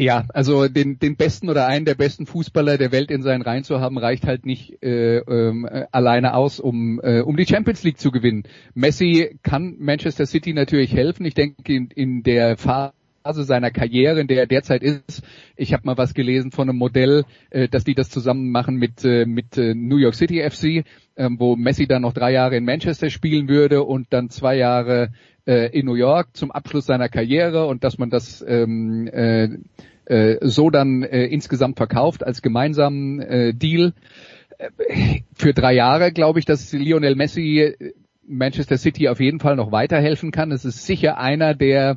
Ja, 0.00 0.26
also 0.32 0.68
den, 0.68 1.00
den 1.00 1.16
besten 1.16 1.50
oder 1.50 1.66
einen 1.66 1.84
der 1.84 1.96
besten 1.96 2.24
Fußballer 2.24 2.78
der 2.78 2.92
Welt 2.92 3.10
in 3.10 3.22
seinen 3.22 3.42
Reihen 3.42 3.64
zu 3.64 3.80
haben, 3.80 3.98
reicht 3.98 4.28
halt 4.28 4.46
nicht 4.46 4.80
äh, 4.80 5.16
äh, 5.16 5.86
alleine 5.90 6.34
aus, 6.34 6.60
um, 6.60 7.00
äh, 7.02 7.20
um 7.20 7.36
die 7.36 7.46
Champions 7.46 7.82
League 7.82 7.98
zu 7.98 8.12
gewinnen. 8.12 8.44
Messi 8.74 9.40
kann 9.42 9.74
Manchester 9.80 10.24
City 10.26 10.52
natürlich 10.52 10.94
helfen. 10.94 11.26
Ich 11.26 11.34
denke, 11.34 11.74
in, 11.74 11.88
in 11.90 12.22
der 12.22 12.56
Phase 12.56 12.92
seiner 13.24 13.72
Karriere, 13.72 14.20
in 14.20 14.28
der 14.28 14.38
er 14.38 14.46
derzeit 14.46 14.84
ist. 14.84 15.24
Ich 15.56 15.72
habe 15.72 15.82
mal 15.84 15.98
was 15.98 16.14
gelesen 16.14 16.52
von 16.52 16.68
einem 16.68 16.78
Modell, 16.78 17.24
äh, 17.50 17.68
dass 17.68 17.82
die 17.82 17.96
das 17.96 18.08
zusammen 18.08 18.52
machen 18.52 18.76
mit, 18.76 19.04
äh, 19.04 19.26
mit 19.26 19.58
äh, 19.58 19.74
New 19.74 19.96
York 19.96 20.14
City 20.14 20.48
FC, 20.48 20.84
ähm, 21.16 21.40
wo 21.40 21.56
Messi 21.56 21.88
dann 21.88 22.02
noch 22.02 22.12
drei 22.12 22.30
Jahre 22.30 22.56
in 22.56 22.64
Manchester 22.64 23.10
spielen 23.10 23.48
würde 23.48 23.82
und 23.82 24.06
dann 24.10 24.30
zwei 24.30 24.56
Jahre 24.56 25.10
äh, 25.48 25.70
in 25.76 25.86
New 25.86 25.94
York 25.94 26.36
zum 26.36 26.52
Abschluss 26.52 26.86
seiner 26.86 27.08
Karriere 27.08 27.66
und 27.66 27.82
dass 27.82 27.98
man 27.98 28.10
das 28.10 28.44
ähm, 28.46 29.08
äh, 29.08 29.48
äh, 30.04 30.38
so 30.46 30.68
dann 30.70 31.02
äh, 31.02 31.24
insgesamt 31.24 31.78
verkauft 31.78 32.24
als 32.24 32.42
gemeinsamen 32.42 33.20
äh, 33.20 33.54
Deal. 33.54 33.94
Äh, 34.58 35.20
Für 35.34 35.54
drei 35.54 35.74
Jahre 35.74 36.12
glaube 36.12 36.38
ich, 36.38 36.44
dass 36.44 36.72
Lionel 36.72 37.16
Messi 37.16 37.60
äh, 37.60 37.92
Manchester 38.26 38.76
City 38.76 39.08
auf 39.08 39.20
jeden 39.20 39.40
Fall 39.40 39.56
noch 39.56 39.72
weiterhelfen 39.72 40.32
kann. 40.32 40.52
Es 40.52 40.66
ist 40.66 40.84
sicher 40.84 41.16
einer, 41.16 41.54
der 41.54 41.96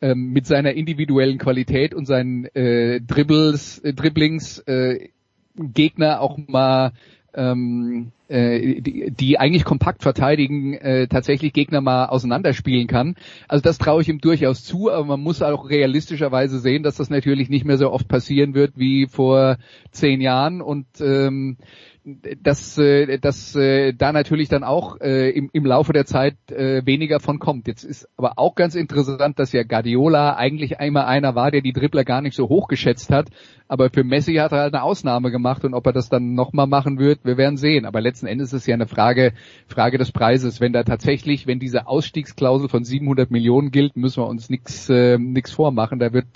ähm, 0.00 0.30
mit 0.32 0.46
seiner 0.46 0.72
individuellen 0.72 1.36
Qualität 1.36 1.92
und 1.92 2.06
seinen 2.06 2.46
äh, 2.54 3.02
Dribbles, 3.02 3.78
äh, 3.80 3.92
Dribblings 3.92 4.60
äh, 4.60 5.10
Gegner 5.56 6.22
auch 6.22 6.38
mal 6.38 6.92
ähm, 7.34 8.12
äh, 8.28 8.80
die, 8.80 9.10
die 9.10 9.38
eigentlich 9.38 9.64
kompakt 9.64 10.02
verteidigen, 10.02 10.74
äh, 10.74 11.08
tatsächlich 11.08 11.52
Gegner 11.52 11.80
mal 11.80 12.06
auseinanderspielen 12.06 12.86
kann. 12.86 13.16
Also 13.48 13.62
das 13.62 13.78
traue 13.78 14.02
ich 14.02 14.08
ihm 14.08 14.20
durchaus 14.20 14.64
zu, 14.64 14.90
aber 14.90 15.04
man 15.04 15.20
muss 15.20 15.42
auch 15.42 15.68
realistischerweise 15.68 16.58
sehen, 16.58 16.82
dass 16.82 16.96
das 16.96 17.10
natürlich 17.10 17.48
nicht 17.48 17.64
mehr 17.64 17.78
so 17.78 17.90
oft 17.90 18.08
passieren 18.08 18.54
wird 18.54 18.72
wie 18.76 19.06
vor 19.06 19.58
zehn 19.90 20.20
Jahren 20.20 20.60
und 20.60 20.86
ähm, 21.00 21.56
dass, 22.04 22.78
äh, 22.78 23.18
dass 23.18 23.54
äh, 23.54 23.92
da 23.92 24.12
natürlich 24.12 24.48
dann 24.48 24.64
auch 24.64 25.00
äh, 25.00 25.30
im, 25.30 25.50
im 25.52 25.66
Laufe 25.66 25.92
der 25.92 26.06
Zeit 26.06 26.36
äh, 26.50 26.84
weniger 26.86 27.20
von 27.20 27.38
kommt. 27.38 27.66
Jetzt 27.66 27.84
ist 27.84 28.08
aber 28.16 28.32
auch 28.36 28.54
ganz 28.54 28.74
interessant, 28.74 29.38
dass 29.38 29.52
ja 29.52 29.62
Guardiola 29.64 30.34
eigentlich 30.34 30.80
einmal 30.80 31.04
einer 31.04 31.34
war, 31.34 31.50
der 31.50 31.60
die 31.60 31.72
Dribbler 31.72 32.04
gar 32.04 32.22
nicht 32.22 32.34
so 32.34 32.48
hoch 32.48 32.68
geschätzt 32.68 33.10
hat, 33.10 33.28
aber 33.68 33.90
für 33.90 34.02
Messi 34.02 34.34
hat 34.34 34.52
er 34.52 34.62
halt 34.62 34.74
eine 34.74 34.82
Ausnahme 34.82 35.30
gemacht 35.30 35.64
und 35.64 35.74
ob 35.74 35.86
er 35.86 35.92
das 35.92 36.08
dann 36.08 36.34
nochmal 36.34 36.66
machen 36.66 36.98
wird, 36.98 37.24
wir 37.24 37.36
werden 37.36 37.56
sehen. 37.56 37.84
Aber 37.84 38.00
letzten 38.00 38.26
Endes 38.26 38.48
ist 38.48 38.62
es 38.62 38.66
ja 38.66 38.74
eine 38.74 38.86
Frage, 38.86 39.32
Frage 39.68 39.98
des 39.98 40.10
Preises. 40.10 40.60
Wenn 40.60 40.72
da 40.72 40.82
tatsächlich, 40.82 41.46
wenn 41.46 41.60
diese 41.60 41.86
Ausstiegsklausel 41.86 42.68
von 42.68 42.82
700 42.82 43.30
Millionen 43.30 43.70
gilt, 43.70 43.96
müssen 43.96 44.22
wir 44.22 44.26
uns 44.26 44.50
nichts 44.50 44.88
äh, 44.88 45.18
nix 45.18 45.52
vormachen. 45.52 45.98
Da 45.98 46.12
wird 46.12 46.26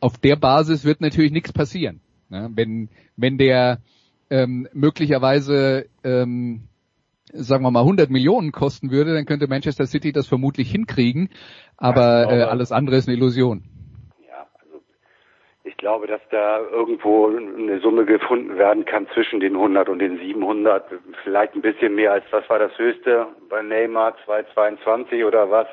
auf 0.00 0.18
der 0.18 0.36
Basis 0.36 0.84
wird 0.84 1.00
natürlich 1.00 1.32
nichts 1.32 1.52
passieren. 1.52 2.00
Ne? 2.28 2.48
Wenn 2.54 2.90
wenn 3.16 3.38
der 3.38 3.80
ähm, 4.30 4.68
möglicherweise 4.72 5.86
ähm, 6.04 6.68
sagen 7.32 7.62
wir 7.62 7.70
mal 7.70 7.80
100 7.80 8.10
Millionen 8.10 8.52
kosten 8.52 8.90
würde, 8.90 9.14
dann 9.14 9.26
könnte 9.26 9.48
Manchester 9.48 9.86
City 9.86 10.12
das 10.12 10.26
vermutlich 10.28 10.70
hinkriegen, 10.70 11.28
aber 11.76 12.22
ich 12.22 12.30
äh, 12.32 12.36
glaube- 12.36 12.50
alles 12.50 12.72
andere 12.72 12.96
ist 12.96 13.08
eine 13.08 13.16
Illusion. 13.16 13.64
Ja, 14.26 14.46
also 14.60 14.80
ich 15.64 15.76
glaube, 15.76 16.06
dass 16.06 16.20
da 16.30 16.60
irgendwo 16.60 17.26
eine 17.26 17.80
Summe 17.80 18.04
gefunden 18.06 18.56
werden 18.56 18.84
kann 18.84 19.06
zwischen 19.14 19.40
den 19.40 19.54
100 19.56 19.88
und 19.88 19.98
den 19.98 20.18
700. 20.18 20.84
Vielleicht 21.22 21.54
ein 21.54 21.62
bisschen 21.62 21.94
mehr 21.94 22.12
als, 22.12 22.24
was 22.30 22.48
war 22.48 22.58
das 22.58 22.76
höchste 22.78 23.26
bei 23.50 23.62
Neymar, 23.62 24.14
222 24.24 25.24
oder 25.24 25.50
was? 25.50 25.66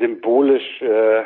Symbolisch 0.00 0.80
äh, 0.82 1.20
äh, 1.20 1.24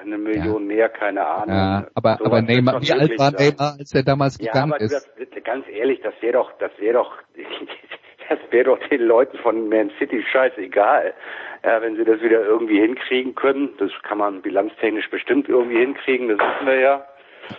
eine 0.00 0.16
Million 0.18 0.66
mehr, 0.66 0.88
keine 0.88 1.26
Ahnung. 1.26 1.54
Ja, 1.54 1.86
aber 1.94 2.16
Sowas 2.18 2.26
aber 2.26 2.36
wird 2.38 2.48
Neymar, 2.48 2.82
wie 2.82 2.92
alt 2.92 3.18
war. 3.18 3.30
Neymar, 3.32 3.76
als 3.78 3.94
er 3.94 4.02
damals 4.02 4.38
Ja, 4.38 4.46
gegangen 4.52 4.72
aber 4.72 4.80
ist? 4.80 4.92
das, 4.92 5.44
ganz 5.44 5.66
ehrlich, 5.68 6.00
das 6.02 6.14
wäre 6.22 6.32
doch, 6.34 6.50
das 6.58 6.70
wäre 6.78 6.94
doch, 6.94 7.12
das 8.28 8.38
wäre 8.50 8.64
doch 8.64 8.78
den 8.88 9.02
Leuten 9.02 9.36
von 9.38 9.68
Man 9.68 9.90
City 9.98 10.24
scheißegal. 10.32 11.14
Ja, 11.62 11.82
wenn 11.82 11.96
sie 11.96 12.04
das 12.04 12.20
wieder 12.22 12.42
irgendwie 12.42 12.80
hinkriegen 12.80 13.34
können, 13.34 13.70
das 13.78 13.90
kann 14.02 14.18
man 14.18 14.40
bilanztechnisch 14.42 15.10
bestimmt 15.10 15.48
irgendwie 15.48 15.78
hinkriegen, 15.78 16.28
das 16.28 16.38
wissen 16.38 16.66
wir 16.66 16.80
ja. 16.80 17.06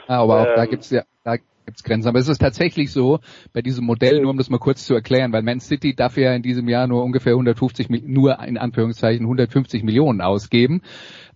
Ja, 0.08 0.22
aber 0.22 0.42
auch 0.42 0.54
da 0.56 0.64
Ähm, 0.64 0.70
gibt's 0.70 0.90
ja, 0.90 1.04
da 1.24 1.36
gibt's 1.68 1.84
Grenzen. 1.84 2.08
Aber 2.08 2.20
es 2.20 2.30
ist 2.30 2.40
tatsächlich 2.40 2.92
so, 2.92 3.20
bei 3.54 3.62
diesem 3.62 3.86
Modell, 3.86 4.22
nur 4.22 4.32
um 4.32 4.38
das 4.38 4.50
mal 4.50 4.58
kurz 4.58 4.86
zu 4.86 4.96
erklären, 4.96 5.34
weil 5.34 5.44
Man 5.44 5.60
City 5.60 5.94
darf 5.94 6.18
ja 6.18 6.34
in 6.34 6.42
diesem 6.42 6.68
Jahr 6.68 6.88
nur 6.88 7.04
ungefähr 7.04 7.34
150, 7.34 7.90
Mi- 7.90 8.04
nur 8.06 8.40
in 8.40 8.58
Anführungszeichen 8.58 9.26
150 9.26 9.84
Millionen 9.84 10.22
ausgeben. 10.22 10.82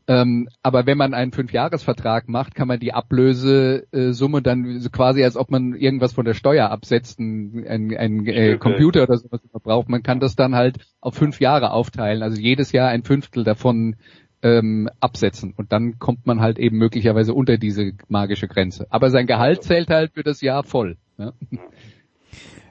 Ähm, 0.07 0.49
aber 0.63 0.87
wenn 0.87 0.97
man 0.97 1.13
einen 1.13 1.31
Fünfjahresvertrag 1.31 2.27
macht, 2.27 2.55
kann 2.55 2.67
man 2.67 2.79
die 2.79 2.93
Ablösesumme 2.93 4.41
dann 4.41 4.79
so 4.79 4.89
quasi, 4.89 5.23
als 5.23 5.37
ob 5.37 5.51
man 5.51 5.75
irgendwas 5.75 6.13
von 6.13 6.25
der 6.25 6.33
Steuer 6.33 6.69
absetzt, 6.71 7.19
ein, 7.19 7.65
ein, 7.67 8.25
äh. 8.25 8.57
Computer 8.57 9.03
oder 9.03 9.17
sowas 9.17 9.41
braucht, 9.61 9.89
man 9.89 10.01
kann 10.01 10.19
das 10.19 10.35
dann 10.35 10.55
halt 10.55 10.79
auf 11.01 11.13
fünf 11.13 11.39
Jahre 11.39 11.71
aufteilen. 11.71 12.23
Also 12.23 12.41
jedes 12.41 12.71
Jahr 12.71 12.89
ein 12.89 13.03
Fünftel 13.03 13.43
davon 13.43 13.95
ähm, 14.43 14.89
absetzen 14.99 15.53
und 15.57 15.71
dann 15.71 15.99
kommt 15.99 16.25
man 16.25 16.41
halt 16.41 16.59
eben 16.59 16.77
möglicherweise 16.77 17.33
unter 17.33 17.57
diese 17.57 17.91
magische 18.09 18.47
Grenze. 18.47 18.87
Aber 18.89 19.09
sein 19.09 19.27
Gehalt 19.27 19.63
zählt 19.63 19.89
halt 19.89 20.11
für 20.13 20.23
das 20.23 20.41
Jahr 20.41 20.63
voll. 20.63 20.97
Ja? 21.17 21.31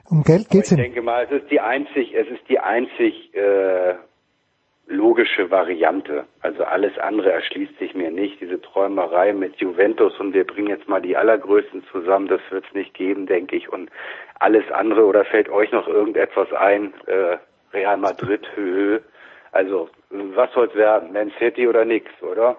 Um 0.09 0.25
Geld 0.25 0.47
Aber 0.47 0.51
geht's 0.51 0.73
ich 0.73 0.79
ihm. 0.79 0.83
denke 0.83 1.03
mal, 1.03 1.25
es 1.25 1.43
ist 1.43 1.51
die 1.51 1.61
einzig, 1.61 2.15
es 2.15 2.27
ist 2.29 2.49
die 2.49 2.59
einzig 2.59 3.33
äh, 3.35 3.95
logische 4.89 5.51
Variante. 5.51 6.25
Also 6.41 6.65
alles 6.65 6.99
andere 6.99 7.31
erschließt 7.31 7.79
sich 7.79 7.95
mir 7.95 8.11
nicht. 8.11 8.41
Diese 8.41 8.61
Träumerei 8.61 9.33
mit 9.33 9.57
Juventus 9.57 10.19
und 10.19 10.35
wir 10.35 10.45
bringen 10.45 10.69
jetzt 10.69 10.89
mal 10.89 11.01
die 11.01 11.17
allergrößten 11.17 11.85
zusammen, 11.93 12.27
das 12.27 12.41
wird 12.51 12.65
es 12.67 12.75
nicht 12.75 12.95
geben, 12.95 13.27
denke 13.27 13.57
ich. 13.57 13.73
Und 13.73 13.89
alles 14.41 14.65
andere 14.73 15.05
oder 15.05 15.25
fällt 15.25 15.49
euch 15.49 15.71
noch 15.71 15.87
irgendetwas 15.87 16.53
ein? 16.53 16.93
Äh, 17.07 17.37
Real 17.73 17.97
Madrid, 17.99 18.45
höhö. 18.57 18.99
Also 19.53 19.89
was 20.11 20.51
soll's 20.55 20.75
werden? 20.75 21.13
Man 21.13 21.31
City 21.39 21.67
oder 21.69 21.85
nix, 21.85 22.07
oder? 22.23 22.57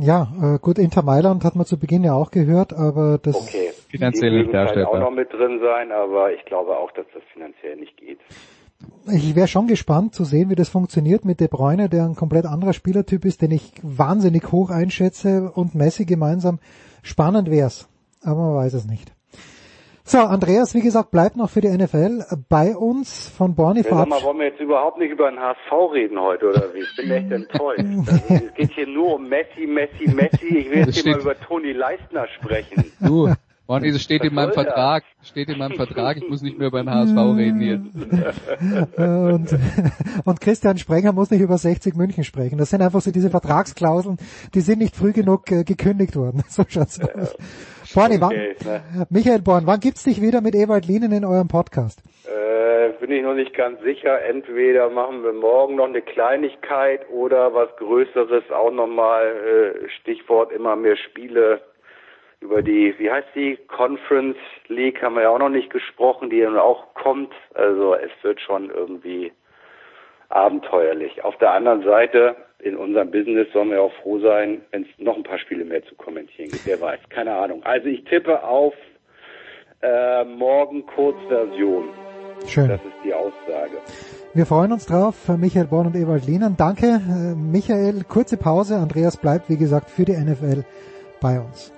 Ja, 0.00 0.28
äh, 0.42 0.58
gut, 0.58 0.78
Inter 0.78 1.02
Mailand 1.02 1.42
hat 1.44 1.56
man 1.56 1.64
zu 1.64 1.78
Beginn 1.78 2.04
ja 2.04 2.12
auch 2.12 2.30
gehört, 2.30 2.72
aber 2.74 3.18
das 3.22 3.36
Okay. 3.36 3.70
Finanziell 3.88 4.30
nicht 4.32 4.50
vielleicht 4.50 4.54
darstellbar. 4.54 4.92
auch 4.92 5.00
noch 5.00 5.10
mit 5.10 5.32
drin 5.32 5.58
sein, 5.62 5.90
aber 5.90 6.32
ich 6.32 6.44
glaube 6.44 6.76
auch, 6.76 6.92
dass 6.92 7.06
das 7.14 7.22
finanziell 7.32 7.76
nicht 7.76 7.96
geht. 7.96 8.20
ich 9.10 9.34
wäre 9.34 9.48
schon 9.48 9.66
gespannt 9.66 10.14
zu 10.14 10.24
sehen, 10.24 10.48
wie 10.50 10.54
das 10.54 10.68
funktioniert 10.68 11.24
mit 11.24 11.40
De 11.40 11.48
Bruyne, 11.48 11.88
der 11.88 12.04
ein 12.04 12.14
komplett 12.14 12.46
anderer 12.46 12.72
Spielertyp 12.72 13.24
ist, 13.24 13.42
den 13.42 13.50
ich 13.50 13.72
wahnsinnig 13.82 14.52
hoch 14.52 14.70
einschätze 14.70 15.50
und 15.54 15.74
Messi 15.74 16.04
gemeinsam. 16.04 16.58
Spannend 17.02 17.50
wär's, 17.50 17.88
aber 18.22 18.40
man 18.40 18.54
weiß 18.56 18.74
es 18.74 18.86
nicht. 18.86 19.12
So, 20.04 20.18
Andreas, 20.18 20.74
wie 20.74 20.80
gesagt, 20.80 21.10
bleibt 21.10 21.36
noch 21.36 21.50
für 21.50 21.60
die 21.60 21.68
NFL 21.68 22.24
bei 22.48 22.76
uns 22.76 23.28
von 23.28 23.54
Borny 23.54 23.82
Ja, 23.82 23.90
sag 23.90 24.08
mal, 24.08 24.22
wollen 24.22 24.38
wir 24.38 24.46
jetzt 24.46 24.60
überhaupt 24.60 24.98
nicht 24.98 25.10
über 25.10 25.30
den 25.30 25.38
HSV 25.38 25.92
reden 25.92 26.20
heute 26.20 26.48
oder 26.48 26.72
wie? 26.74 26.80
Ich 26.80 26.96
bin 26.96 27.10
echt 27.10 27.30
enttäuscht. 27.30 27.84
Also, 28.06 28.34
es 28.34 28.54
geht 28.54 28.72
hier 28.72 28.86
nur 28.86 29.16
um 29.16 29.28
Messi, 29.28 29.66
Messi, 29.66 30.08
Messi. 30.10 30.58
Ich 30.58 30.70
will 30.70 30.78
jetzt 30.78 30.96
hier 30.96 31.12
mal 31.12 31.20
über 31.20 31.38
Toni 31.40 31.72
Leistner 31.72 32.26
sprechen. 32.38 32.92
Du, 33.00 33.32
Bonnie, 33.66 33.92
das 33.92 34.02
steht 34.02 34.24
in 34.24 34.34
meinem 34.34 34.48
das? 34.48 34.64
Vertrag, 34.64 35.04
steht 35.22 35.48
in 35.48 35.58
meinem 35.58 35.76
Vertrag, 35.76 36.16
ich 36.16 36.28
muss 36.28 36.42
nicht 36.42 36.58
mehr 36.58 36.66
über 36.68 36.82
den 36.82 36.90
HSV 36.90 37.16
reden 37.36 37.60
jetzt. 37.60 38.96
Und, 38.98 39.58
und 40.24 40.40
Christian 40.40 40.76
Sprenger 40.76 41.12
muss 41.12 41.30
nicht 41.30 41.40
über 41.40 41.56
60 41.56 41.94
München 41.94 42.24
sprechen. 42.24 42.58
Das 42.58 42.70
sind 42.70 42.82
einfach 42.82 43.00
so 43.00 43.12
diese 43.12 43.30
Vertragsklauseln, 43.30 44.16
die 44.54 44.60
sind 44.60 44.80
nicht 44.80 44.96
früh 44.96 45.12
genug 45.12 45.50
äh, 45.52 45.62
gekündigt 45.62 46.16
worden. 46.16 46.42
So 46.48 46.64
schaut's 46.66 46.98
aus. 47.00 47.36
Borni, 47.36 47.36
Okay, 47.92 48.18
wann, 48.20 49.06
Michael 49.10 49.42
Born, 49.42 49.66
wann 49.66 49.80
gibt's 49.80 50.04
dich 50.04 50.22
wieder 50.22 50.40
mit 50.40 50.54
Ewald 50.54 50.86
Lienen 50.86 51.10
in 51.10 51.24
eurem 51.24 51.48
Podcast? 51.48 52.02
Äh, 52.24 52.90
bin 53.00 53.10
ich 53.10 53.22
noch 53.22 53.34
nicht 53.34 53.52
ganz 53.54 53.80
sicher. 53.82 54.22
Entweder 54.22 54.90
machen 54.90 55.24
wir 55.24 55.32
morgen 55.32 55.76
noch 55.76 55.86
eine 55.86 56.02
Kleinigkeit 56.02 57.08
oder 57.10 57.52
was 57.52 57.74
Größeres 57.76 58.50
auch 58.52 58.70
nochmal, 58.70 59.26
äh, 59.26 59.88
Stichwort 60.00 60.52
immer 60.52 60.76
mehr 60.76 60.96
Spiele 60.96 61.62
über 62.40 62.62
die, 62.62 62.94
wie 62.98 63.10
heißt 63.10 63.28
die, 63.34 63.56
Conference 63.68 64.38
League 64.68 65.02
haben 65.02 65.16
wir 65.16 65.22
ja 65.22 65.30
auch 65.30 65.38
noch 65.38 65.48
nicht 65.48 65.70
gesprochen, 65.70 66.30
die 66.30 66.40
dann 66.40 66.56
auch 66.56 66.94
kommt. 66.94 67.32
Also 67.54 67.94
es 67.94 68.10
wird 68.22 68.40
schon 68.40 68.70
irgendwie 68.70 69.32
abenteuerlich. 70.28 71.24
Auf 71.24 71.36
der 71.38 71.52
anderen 71.52 71.82
Seite, 71.82 72.36
in 72.62 72.76
unserem 72.76 73.10
Business 73.10 73.48
sollen 73.52 73.70
wir 73.70 73.82
auch 73.82 73.92
froh 74.02 74.18
sein, 74.20 74.62
wenn 74.70 74.82
es 74.82 74.88
noch 74.98 75.16
ein 75.16 75.22
paar 75.22 75.38
Spiele 75.38 75.64
mehr 75.64 75.84
zu 75.84 75.94
kommentieren 75.94 76.50
gibt. 76.50 76.66
Wer 76.66 76.80
weiß, 76.80 77.00
keine 77.08 77.34
Ahnung. 77.34 77.62
Also 77.64 77.88
ich 77.88 78.04
tippe 78.04 78.42
auf 78.42 78.74
äh, 79.82 80.24
morgen 80.24 80.84
Kurzversion. 80.86 81.88
Schön. 82.46 82.68
Das 82.68 82.80
ist 82.80 83.04
die 83.04 83.14
Aussage. 83.14 83.78
Wir 84.32 84.46
freuen 84.46 84.72
uns 84.72 84.86
drauf, 84.86 85.28
Michael 85.28 85.66
Born 85.66 85.88
und 85.88 85.96
Ewald 85.96 86.26
Lienen. 86.26 86.56
Danke, 86.56 86.86
äh, 86.86 87.34
Michael. 87.34 88.04
Kurze 88.08 88.36
Pause. 88.36 88.76
Andreas 88.76 89.16
bleibt, 89.16 89.48
wie 89.48 89.56
gesagt, 89.56 89.90
für 89.90 90.04
die 90.04 90.12
NFL 90.12 90.64
bei 91.20 91.40
uns. 91.40 91.72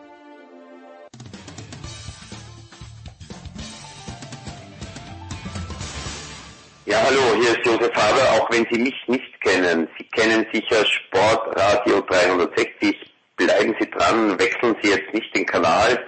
Ja, 6.93 6.99
hallo, 7.07 7.40
hier 7.40 7.53
ist 7.53 7.64
Josef 7.64 7.90
Haber. 7.95 8.24
Auch 8.36 8.51
wenn 8.51 8.66
Sie 8.70 8.78
mich 8.78 8.95
nicht 9.07 9.40
kennen, 9.40 9.88
Sie 9.97 10.05
kennen 10.09 10.45
sicher 10.53 10.84
Sportradio 10.84 12.03
360. 12.03 12.95
Bleiben 13.34 13.74
Sie 13.80 13.88
dran, 13.88 14.38
wechseln 14.38 14.76
Sie 14.82 14.90
jetzt 14.90 15.11
nicht 15.14 15.34
den 15.34 15.47
Kanal, 15.47 15.99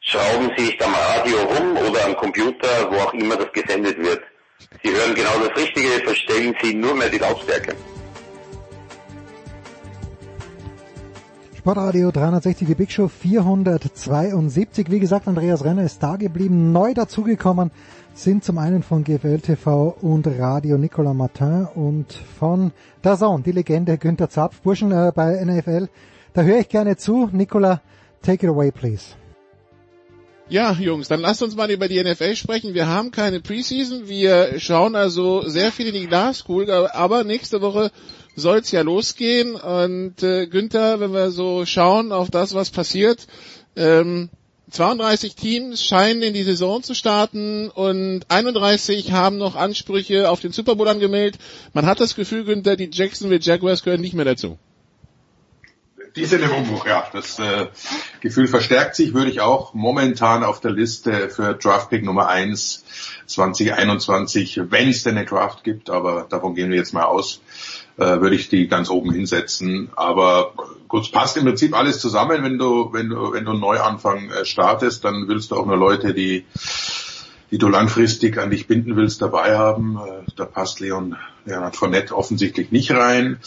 schrauben 0.00 0.50
Sie 0.54 0.64
nicht 0.64 0.84
am 0.84 0.94
Radio 0.94 1.38
rum 1.38 1.78
oder 1.88 2.04
am 2.04 2.14
Computer, 2.16 2.90
wo 2.90 2.96
auch 2.96 3.14
immer 3.14 3.36
das 3.36 3.50
gesendet 3.52 3.96
wird. 4.04 4.20
Sie 4.82 4.90
hören 4.90 5.14
genau 5.14 5.32
das 5.48 5.56
Richtige, 5.56 6.04
verstellen 6.04 6.54
Sie 6.60 6.74
nur 6.74 6.94
mehr 6.94 7.08
die 7.08 7.16
Lautstärke. 7.16 7.74
Sportradio 11.56 12.10
360, 12.10 12.66
die 12.68 12.74
Big 12.74 12.90
Show 12.90 13.08
472. 13.08 14.90
Wie 14.90 15.00
gesagt, 15.00 15.26
Andreas 15.26 15.64
Renner 15.64 15.84
ist 15.84 16.02
da 16.02 16.16
geblieben. 16.16 16.72
Neu 16.72 16.92
dazugekommen 16.92 17.70
sind 18.14 18.44
zum 18.44 18.58
einen 18.58 18.82
von 18.82 19.04
GFL 19.04 19.40
TV 19.40 19.96
und 20.00 20.26
Radio 20.26 20.76
Nicolas 20.76 21.14
Martin 21.14 21.66
und 21.74 22.12
von 22.12 22.72
Dazon, 23.00 23.42
die 23.42 23.52
Legende 23.52 23.96
Günther 23.96 24.28
Zapf. 24.28 24.60
Burschen 24.60 24.92
äh, 24.92 25.12
bei 25.14 25.42
NFL, 25.44 25.88
da 26.34 26.42
höre 26.42 26.60
ich 26.60 26.68
gerne 26.68 26.96
zu. 26.96 27.28
Nicolas, 27.32 27.80
take 28.22 28.46
it 28.46 28.52
away, 28.52 28.70
please. 28.70 29.14
Ja, 30.48 30.72
Jungs, 30.72 31.08
dann 31.08 31.20
lasst 31.20 31.42
uns 31.42 31.56
mal 31.56 31.70
über 31.70 31.88
die 31.88 32.02
NFL 32.02 32.36
sprechen. 32.36 32.74
Wir 32.74 32.86
haben 32.86 33.10
keine 33.10 33.40
Preseason. 33.40 34.06
Wir 34.08 34.60
schauen 34.60 34.94
also 34.94 35.48
sehr 35.48 35.72
viel 35.72 35.86
in 35.86 35.94
die 35.94 36.06
Glaskugel, 36.06 36.88
aber 36.88 37.24
nächste 37.24 37.62
Woche 37.62 37.90
soll 38.36 38.58
es 38.58 38.70
ja 38.70 38.82
losgehen. 38.82 39.54
Und 39.54 40.22
äh, 40.22 40.46
Günther, 40.46 41.00
wenn 41.00 41.14
wir 41.14 41.30
so 41.30 41.64
schauen 41.64 42.12
auf 42.12 42.30
das, 42.30 42.54
was 42.54 42.70
passiert, 42.70 43.26
ähm, 43.76 44.28
32 44.72 45.34
Teams 45.34 45.84
scheinen 45.84 46.22
in 46.22 46.34
die 46.34 46.42
Saison 46.42 46.82
zu 46.82 46.94
starten 46.94 47.68
und 47.68 48.24
31 48.28 49.12
haben 49.12 49.36
noch 49.36 49.54
Ansprüche 49.54 50.30
auf 50.30 50.40
den 50.40 50.52
Super 50.52 50.76
Bowl 50.76 50.88
angemeldet. 50.88 51.40
Man 51.74 51.86
hat 51.86 52.00
das 52.00 52.14
Gefühl, 52.14 52.44
Günther, 52.44 52.76
die 52.76 52.88
Jacksonville 52.90 53.40
Jaguars 53.40 53.82
gehören 53.82 54.00
nicht 54.00 54.14
mehr 54.14 54.24
dazu. 54.24 54.58
Die 56.16 56.24
sind 56.26 56.42
im 56.42 56.50
Umbruch, 56.50 56.86
ja. 56.86 57.06
Das 57.12 57.38
äh, 57.38 57.68
Gefühl 58.20 58.46
verstärkt 58.46 58.96
sich, 58.96 59.14
würde 59.14 59.30
ich 59.30 59.40
auch 59.40 59.72
momentan 59.72 60.44
auf 60.44 60.60
der 60.60 60.70
Liste 60.70 61.30
für 61.30 61.54
Draftpick 61.54 62.04
Nummer 62.04 62.28
1 62.28 62.84
2021, 63.26 64.60
wenn 64.68 64.88
es 64.88 65.04
denn 65.04 65.16
eine 65.16 65.26
Draft 65.26 65.64
gibt, 65.64 65.88
aber 65.88 66.26
davon 66.28 66.54
gehen 66.54 66.70
wir 66.70 66.76
jetzt 66.76 66.92
mal 66.92 67.04
aus, 67.04 67.40
äh, 67.96 68.20
würde 68.20 68.36
ich 68.36 68.48
die 68.48 68.68
ganz 68.68 68.90
oben 68.90 69.12
hinsetzen. 69.12 69.90
Aber 69.96 70.52
gut, 70.88 71.04
es 71.04 71.10
passt 71.10 71.36
im 71.36 71.44
Prinzip 71.44 71.76
alles 71.76 72.00
zusammen, 72.00 72.42
wenn 72.42 72.58
du, 72.58 72.92
wenn 72.92 73.08
du, 73.08 73.32
wenn 73.32 73.44
du 73.44 73.52
einen 73.52 73.60
Neuanfang 73.60 74.30
äh, 74.30 74.44
startest, 74.44 75.04
dann 75.04 75.28
willst 75.28 75.50
du 75.50 75.56
auch 75.56 75.66
nur 75.66 75.76
Leute, 75.76 76.14
die 76.14 76.44
die 77.52 77.58
du 77.58 77.68
langfristig 77.68 78.38
an 78.38 78.50
dich 78.50 78.66
binden 78.66 78.96
willst, 78.96 79.20
dabei 79.20 79.58
haben. 79.58 79.98
Äh, 79.98 80.22
Da 80.36 80.46
passt 80.46 80.80
Leon 80.80 81.16
Leonard 81.44 81.76
Fournette 81.76 82.16
offensichtlich 82.16 82.72
nicht 82.72 82.90
rein. 82.92 83.38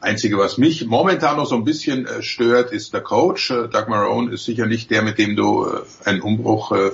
Einzige, 0.00 0.36
was 0.36 0.58
mich 0.58 0.86
momentan 0.86 1.36
noch 1.36 1.46
so 1.46 1.54
ein 1.54 1.64
bisschen 1.64 2.06
äh, 2.06 2.22
stört, 2.22 2.72
ist 2.72 2.92
der 2.92 3.02
Coach. 3.02 3.48
Doug 3.50 3.86
Marone 3.88 4.32
ist 4.32 4.44
sicher 4.44 4.66
nicht 4.66 4.90
der, 4.90 5.02
mit 5.02 5.18
dem 5.18 5.36
du 5.36 5.64
einen 6.04 6.22
Umbruch 6.22 6.72
äh, 6.72 6.90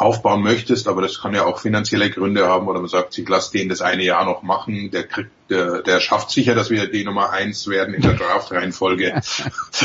aufbauen 0.00 0.42
möchtest, 0.42 0.88
aber 0.88 1.02
das 1.02 1.20
kann 1.20 1.34
ja 1.34 1.44
auch 1.44 1.60
finanzielle 1.60 2.10
Gründe 2.10 2.48
haben 2.48 2.66
oder 2.68 2.80
man 2.80 2.88
sagt, 2.88 3.18
ich 3.18 3.28
lass 3.28 3.50
den 3.50 3.68
das 3.68 3.82
eine 3.82 4.02
Jahr 4.02 4.24
noch 4.24 4.42
machen, 4.42 4.90
der 4.90 5.06
kriegt, 5.06 5.30
der, 5.50 5.82
der 5.82 6.00
schafft 6.00 6.30
sicher, 6.30 6.54
dass 6.54 6.70
wir 6.70 6.90
die 6.90 7.04
Nummer 7.04 7.30
eins 7.30 7.68
werden 7.68 7.92
in 7.94 8.00
der 8.00 8.14
Draft-Reihenfolge 8.14 9.20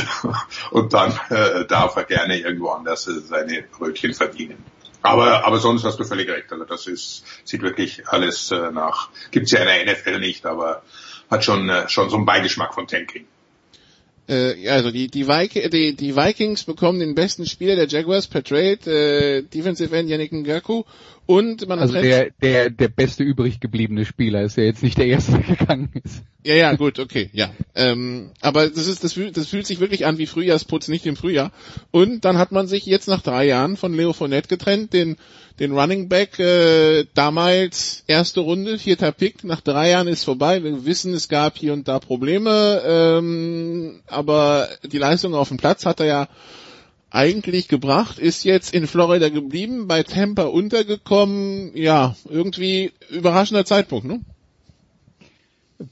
und 0.71 0.93
dann 0.93 1.19
äh, 1.29 1.65
darf 1.65 1.97
er 1.97 2.05
gerne 2.05 2.39
irgendwo 2.39 2.69
anders 2.69 3.07
äh, 3.07 3.19
seine 3.19 3.63
Brötchen 3.63 4.13
verdienen. 4.13 4.63
Aber, 5.01 5.45
aber 5.45 5.59
sonst 5.59 5.83
hast 5.83 5.99
du 5.99 6.05
völlig 6.05 6.29
recht. 6.29 6.51
Also 6.51 6.63
das 6.63 6.87
ist, 6.87 7.25
sieht 7.43 7.61
wirklich 7.61 8.07
alles 8.07 8.51
äh, 8.51 8.71
nach, 8.71 9.09
gibt's 9.31 9.51
ja 9.51 9.59
in 9.59 9.67
der 9.67 9.93
NFL 9.93 10.19
nicht, 10.19 10.45
aber 10.45 10.81
hat 11.29 11.43
schon, 11.43 11.69
äh, 11.69 11.89
schon 11.89 12.09
so 12.09 12.15
einen 12.15 12.25
Beigeschmack 12.25 12.73
von 12.73 12.87
Tanking. 12.87 13.27
Äh, 14.27 14.67
also 14.69 14.91
die, 14.91 15.07
die, 15.07 15.27
Vik 15.27 15.69
die, 15.71 15.95
die 15.95 16.15
Vikings 16.15 16.63
bekommen 16.63 16.99
den 16.99 17.15
besten 17.15 17.45
Spieler 17.45 17.75
der 17.75 17.87
Jaguars 17.87 18.27
per 18.27 18.43
Trade, 18.43 18.89
äh, 18.89 19.41
Defensive 19.43 19.95
End 19.95 20.09
Yannick 20.09 20.31
Ngaku 20.31 20.83
und 21.27 21.67
man 21.67 21.79
Also 21.79 21.95
hat 21.95 22.03
der, 22.03 22.29
der, 22.41 22.69
der 22.69 22.87
beste 22.87 23.23
übrig 23.23 23.59
gebliebene 23.59 24.05
Spieler 24.05 24.43
ist 24.43 24.57
ja 24.57 24.63
jetzt 24.63 24.83
nicht 24.83 24.97
der 24.97 25.07
erste, 25.07 25.31
der 25.47 25.55
gegangen 25.55 25.89
ist. 26.03 26.23
Ja, 26.43 26.53
ja, 26.53 26.75
gut, 26.75 26.99
okay, 26.99 27.29
ja. 27.33 27.49
Ähm, 27.73 28.31
aber 28.41 28.69
das 28.69 28.85
ist, 28.87 29.03
das 29.03 29.13
fühlt, 29.13 29.35
das 29.35 29.47
fühlt 29.47 29.65
sich 29.65 29.79
wirklich 29.79 30.05
an 30.05 30.19
wie 30.19 30.27
Frühjahrsputz, 30.27 30.87
nicht 30.87 31.07
im 31.07 31.15
Frühjahr. 31.15 31.51
Und 31.89 32.25
dann 32.25 32.37
hat 32.37 32.51
man 32.51 32.67
sich 32.67 32.85
jetzt 32.85 33.07
nach 33.07 33.23
drei 33.23 33.47
Jahren 33.47 33.77
von 33.77 33.95
Leo 33.95 34.13
Fournette 34.13 34.47
getrennt, 34.47 34.93
den, 34.93 35.17
den 35.59 35.71
Running 35.71 36.09
Back, 36.09 36.37
äh, 36.37 37.05
damals 37.15 38.03
erste 38.05 38.41
Runde, 38.41 38.77
vierter 38.77 39.11
Pick, 39.11 39.43
nach 39.43 39.61
drei 39.61 39.89
Jahren 39.89 40.07
ist 40.07 40.23
vorbei. 40.23 40.63
Wir 40.63 40.85
wissen, 40.85 41.13
es 41.13 41.27
gab 41.29 41.57
hier 41.57 41.73
und 41.73 41.87
da 41.87 41.99
Probleme, 41.99 42.83
ähm, 42.85 44.01
aber 44.05 44.69
die 44.83 44.99
Leistung 44.99 45.33
auf 45.33 45.47
dem 45.47 45.57
Platz 45.57 45.85
hat 45.85 45.99
er 45.99 46.05
ja 46.05 46.27
eigentlich 47.15 47.67
gebracht, 47.67 48.19
ist 48.19 48.43
jetzt 48.43 48.73
in 48.73 48.87
Florida 48.87 49.29
geblieben, 49.29 49.87
bei 49.87 50.03
Tampa 50.03 50.43
untergekommen, 50.43 51.71
ja, 51.75 52.15
irgendwie 52.29 52.91
überraschender 53.09 53.65
Zeitpunkt, 53.65 54.05
ne? 54.05 54.19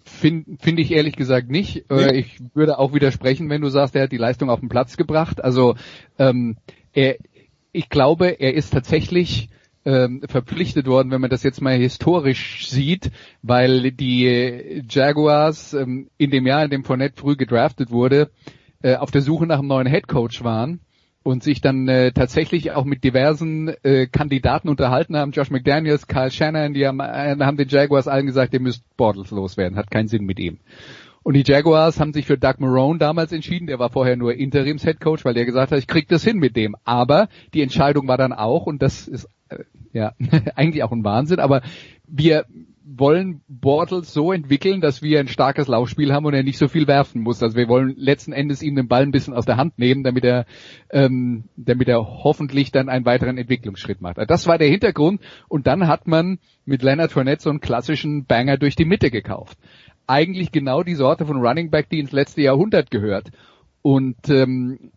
Finde 0.06 0.58
find 0.60 0.80
ich 0.80 0.92
ehrlich 0.92 1.16
gesagt 1.16 1.50
nicht. 1.50 1.90
Äh, 1.90 2.18
Ich 2.18 2.40
würde 2.54 2.78
auch 2.78 2.94
widersprechen, 2.94 3.50
wenn 3.50 3.62
du 3.62 3.70
sagst, 3.70 3.96
er 3.96 4.04
hat 4.04 4.12
die 4.12 4.18
Leistung 4.18 4.50
auf 4.50 4.60
den 4.60 4.70
Platz 4.70 4.96
gebracht. 4.96 5.44
Also 5.44 5.76
ähm, 6.18 6.58
er, 6.94 7.18
ich 7.72 7.90
glaube, 7.90 8.28
er 8.40 8.54
ist 8.54 8.72
tatsächlich 8.72 9.50
ähm, 9.86 10.22
verpflichtet 10.28 10.88
worden, 10.88 11.12
wenn 11.12 11.20
man 11.20 11.30
das 11.30 11.44
jetzt 11.44 11.62
mal 11.62 11.76
historisch 11.76 12.70
sieht, 12.70 13.12
weil 13.42 13.92
die 13.92 14.84
Jaguars 14.90 15.74
ähm, 15.74 16.10
in 16.18 16.32
dem 16.32 16.48
Jahr, 16.48 16.64
in 16.64 16.72
dem 16.72 16.86
Fournette 16.86 17.20
früh 17.20 17.36
gedraftet 17.36 17.92
wurde, 17.92 18.32
äh, 18.82 18.96
auf 18.96 19.12
der 19.12 19.22
Suche 19.22 19.48
nach 19.48 19.60
einem 19.60 19.68
neuen 19.68 19.88
Headcoach 19.88 20.44
waren 20.44 20.80
und 21.24 21.42
sich 21.44 21.62
dann 21.62 21.88
äh, 21.88 22.12
tatsächlich 22.12 22.72
auch 22.72 22.84
mit 22.84 23.04
diversen 23.04 23.70
äh, 23.84 24.08
Kandidaten 24.08 24.70
unterhalten 24.70 25.16
haben. 25.16 25.32
Josh 25.32 25.50
McDaniels, 25.50 26.08
Kyle 26.08 26.32
Shannon, 26.32 26.74
die 26.74 26.86
haben, 26.86 27.00
äh, 27.00 27.36
haben 27.40 27.58
den 27.58 27.70
Jaguars 27.70 28.08
allen 28.08 28.26
gesagt, 28.26 28.54
ihr 28.54 28.60
müsst 28.60 28.84
Bortles 28.98 29.32
loswerden, 29.32 29.78
hat 29.78 29.90
keinen 29.90 30.08
Sinn 30.08 30.26
mit 30.26 30.40
ihm. 30.40 30.60
Und 31.24 31.36
die 31.36 31.44
Jaguars 31.46 32.02
haben 32.02 32.12
sich 32.12 32.26
für 32.26 32.38
Doug 32.38 32.56
Marone 32.60 33.00
damals 33.00 33.32
entschieden, 33.32 33.68
der 33.68 33.80
war 33.80 33.90
vorher 33.90 34.18
nur 34.18 34.34
Interims-Headcoach, 34.34 35.24
weil 35.24 35.34
der 35.34 35.46
gesagt 35.46 35.72
hat, 35.72 35.80
ich 35.80 35.88
krieg 35.88 36.10
das 36.10 36.24
hin 36.24 36.38
mit 36.38 36.58
dem. 36.58 36.76
Aber 36.84 37.30
die 37.54 37.62
Entscheidung 37.62 38.10
war 38.10 38.18
dann 38.18 38.34
auch, 38.34 38.66
und 38.66 38.82
das 38.82 39.08
ist 39.08 39.30
äh, 39.48 39.60
ja 39.94 40.12
eigentlich 40.56 40.84
auch 40.84 40.92
ein 40.92 41.06
Wahnsinn, 41.06 41.40
aber 41.40 41.62
wir 42.06 42.46
wollen 42.86 43.42
Bortles 43.48 44.14
so 44.14 44.32
entwickeln, 44.32 44.82
dass 44.82 45.02
wir 45.02 45.20
ein 45.20 45.28
starkes 45.28 45.68
Laufspiel 45.68 46.14
haben 46.14 46.26
und 46.26 46.34
er 46.34 46.44
nicht 46.44 46.58
so 46.58 46.68
viel 46.68 46.88
werfen 46.88 47.22
muss. 47.22 47.42
Also 47.42 47.56
wir 47.56 47.68
wollen 47.68 47.96
letzten 47.98 48.34
Endes 48.34 48.62
ihm 48.62 48.76
den 48.76 48.88
Ball 48.88 49.04
ein 49.04 49.12
bisschen 49.12 49.34
aus 49.34 49.46
der 49.46 49.58
Hand 49.58 49.80
nehmen, 49.80 50.04
damit 50.04 50.26
er, 50.26 50.46
ähm, 50.90 51.46
damit 51.56 51.88
er 51.88 52.00
hoffentlich 52.00 52.72
dann 52.72 52.90
einen 52.90 53.06
weiteren 53.06 53.38
Entwicklungsschritt 53.38 54.02
macht. 54.02 54.20
Also 54.20 54.28
Das 54.28 54.48
war 54.48 54.58
der 54.58 54.70
Hintergrund 54.70 55.22
und 55.48 55.68
dann 55.68 55.88
hat 55.88 56.08
man 56.08 56.40
mit 56.66 56.84
Leonard 56.84 57.12
Fournette 57.12 57.44
so 57.44 57.50
einen 57.50 57.62
klassischen 57.62 58.26
Banger 58.26 58.58
durch 58.58 58.76
die 58.76 58.86
Mitte 58.86 59.12
gekauft. 59.12 59.58
Eigentlich 60.06 60.52
genau 60.52 60.84
die 60.84 60.96
Sorte 60.96 61.26
von 61.26 61.38
Running 61.38 61.70
Back, 61.70 61.90
die 61.90 62.00
ins 62.00 62.12
letzte 62.12 62.42
Jahrhundert 62.42 62.92
gehört. 62.92 63.32
Und 63.82 64.30
ähm, 64.30 64.92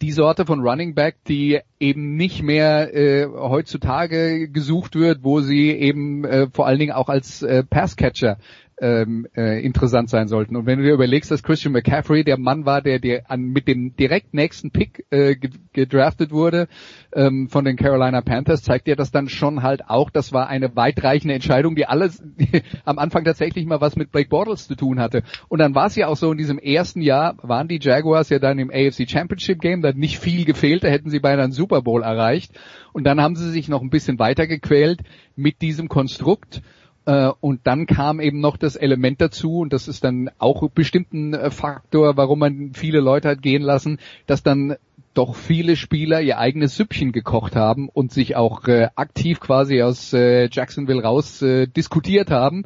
die 0.00 0.12
Sorte 0.12 0.46
von 0.46 0.60
Running 0.60 0.94
Back, 0.94 1.16
die 1.28 1.60
eben 1.78 2.16
nicht 2.16 2.42
mehr 2.42 2.94
äh, 2.94 3.26
heutzutage 3.26 4.48
gesucht 4.48 4.94
wird, 4.94 5.22
wo 5.22 5.40
sie 5.40 5.70
eben 5.70 6.24
äh, 6.24 6.48
vor 6.52 6.66
allen 6.66 6.78
Dingen 6.78 6.92
auch 6.92 7.08
als 7.08 7.42
äh, 7.42 7.62
Passcatcher 7.62 8.38
ähm, 8.82 9.28
äh, 9.36 9.64
interessant 9.64 10.10
sein 10.10 10.26
sollten. 10.26 10.56
Und 10.56 10.66
wenn 10.66 10.80
du 10.80 10.84
dir 10.84 10.92
überlegst, 10.92 11.30
dass 11.30 11.44
Christian 11.44 11.72
McCaffrey 11.72 12.24
der 12.24 12.36
Mann 12.36 12.66
war, 12.66 12.82
der 12.82 12.98
dir 12.98 13.30
an, 13.30 13.44
mit 13.44 13.68
dem 13.68 13.94
direkt 13.94 14.34
nächsten 14.34 14.72
Pick 14.72 15.06
äh, 15.10 15.36
gedraftet 15.72 16.32
wurde 16.32 16.66
ähm, 17.14 17.48
von 17.48 17.64
den 17.64 17.76
Carolina 17.76 18.20
Panthers, 18.22 18.64
zeigt 18.64 18.88
dir 18.88 18.96
das 18.96 19.12
dann 19.12 19.28
schon 19.28 19.62
halt 19.62 19.88
auch, 19.88 20.10
das 20.10 20.32
war 20.32 20.48
eine 20.48 20.74
weitreichende 20.74 21.34
Entscheidung, 21.34 21.76
die 21.76 21.86
alles 21.86 22.20
die 22.38 22.62
am 22.84 22.98
Anfang 22.98 23.24
tatsächlich 23.24 23.66
mal 23.66 23.80
was 23.80 23.94
mit 23.94 24.10
Blake 24.10 24.28
Bortles 24.28 24.66
zu 24.66 24.74
tun 24.74 24.98
hatte. 24.98 25.22
Und 25.48 25.60
dann 25.60 25.76
war 25.76 25.86
es 25.86 25.94
ja 25.94 26.08
auch 26.08 26.16
so, 26.16 26.32
in 26.32 26.38
diesem 26.38 26.58
ersten 26.58 27.02
Jahr 27.02 27.36
waren 27.42 27.68
die 27.68 27.78
Jaguars 27.80 28.30
ja 28.30 28.40
dann 28.40 28.58
im 28.58 28.70
AFC 28.70 29.08
Championship 29.08 29.60
Game, 29.60 29.82
da 29.82 29.90
hat 29.90 29.96
nicht 29.96 30.18
viel 30.18 30.44
gefehlt, 30.44 30.82
da 30.82 30.88
hätten 30.88 31.08
sie 31.08 31.20
beinahe 31.20 31.44
einen 31.44 31.52
Super 31.52 31.82
Bowl 31.82 32.02
erreicht. 32.02 32.52
Und 32.92 33.04
dann 33.04 33.20
haben 33.20 33.36
sie 33.36 33.50
sich 33.50 33.68
noch 33.68 33.80
ein 33.80 33.90
bisschen 33.90 34.18
weiter 34.18 34.48
gequält 34.48 35.02
mit 35.36 35.62
diesem 35.62 35.88
Konstrukt. 35.88 36.62
Äh, 37.04 37.30
und 37.40 37.66
dann 37.66 37.86
kam 37.86 38.20
eben 38.20 38.40
noch 38.40 38.56
das 38.56 38.76
Element 38.76 39.20
dazu, 39.20 39.58
und 39.58 39.72
das 39.72 39.88
ist 39.88 40.04
dann 40.04 40.30
auch 40.38 40.68
bestimmt 40.70 41.12
ein 41.12 41.34
äh, 41.34 41.50
Faktor, 41.50 42.16
warum 42.16 42.38
man 42.38 42.72
viele 42.74 43.00
Leute 43.00 43.28
hat 43.28 43.42
gehen 43.42 43.62
lassen, 43.62 43.98
dass 44.26 44.42
dann 44.42 44.76
doch 45.14 45.34
viele 45.34 45.76
Spieler 45.76 46.20
ihr 46.20 46.38
eigenes 46.38 46.76
Süppchen 46.76 47.12
gekocht 47.12 47.56
haben 47.56 47.88
und 47.88 48.12
sich 48.12 48.36
auch 48.36 48.66
äh, 48.68 48.88
aktiv 48.94 49.40
quasi 49.40 49.82
aus 49.82 50.12
äh, 50.12 50.48
Jacksonville 50.50 51.02
raus 51.02 51.42
äh, 51.42 51.66
diskutiert 51.66 52.30
haben. 52.30 52.64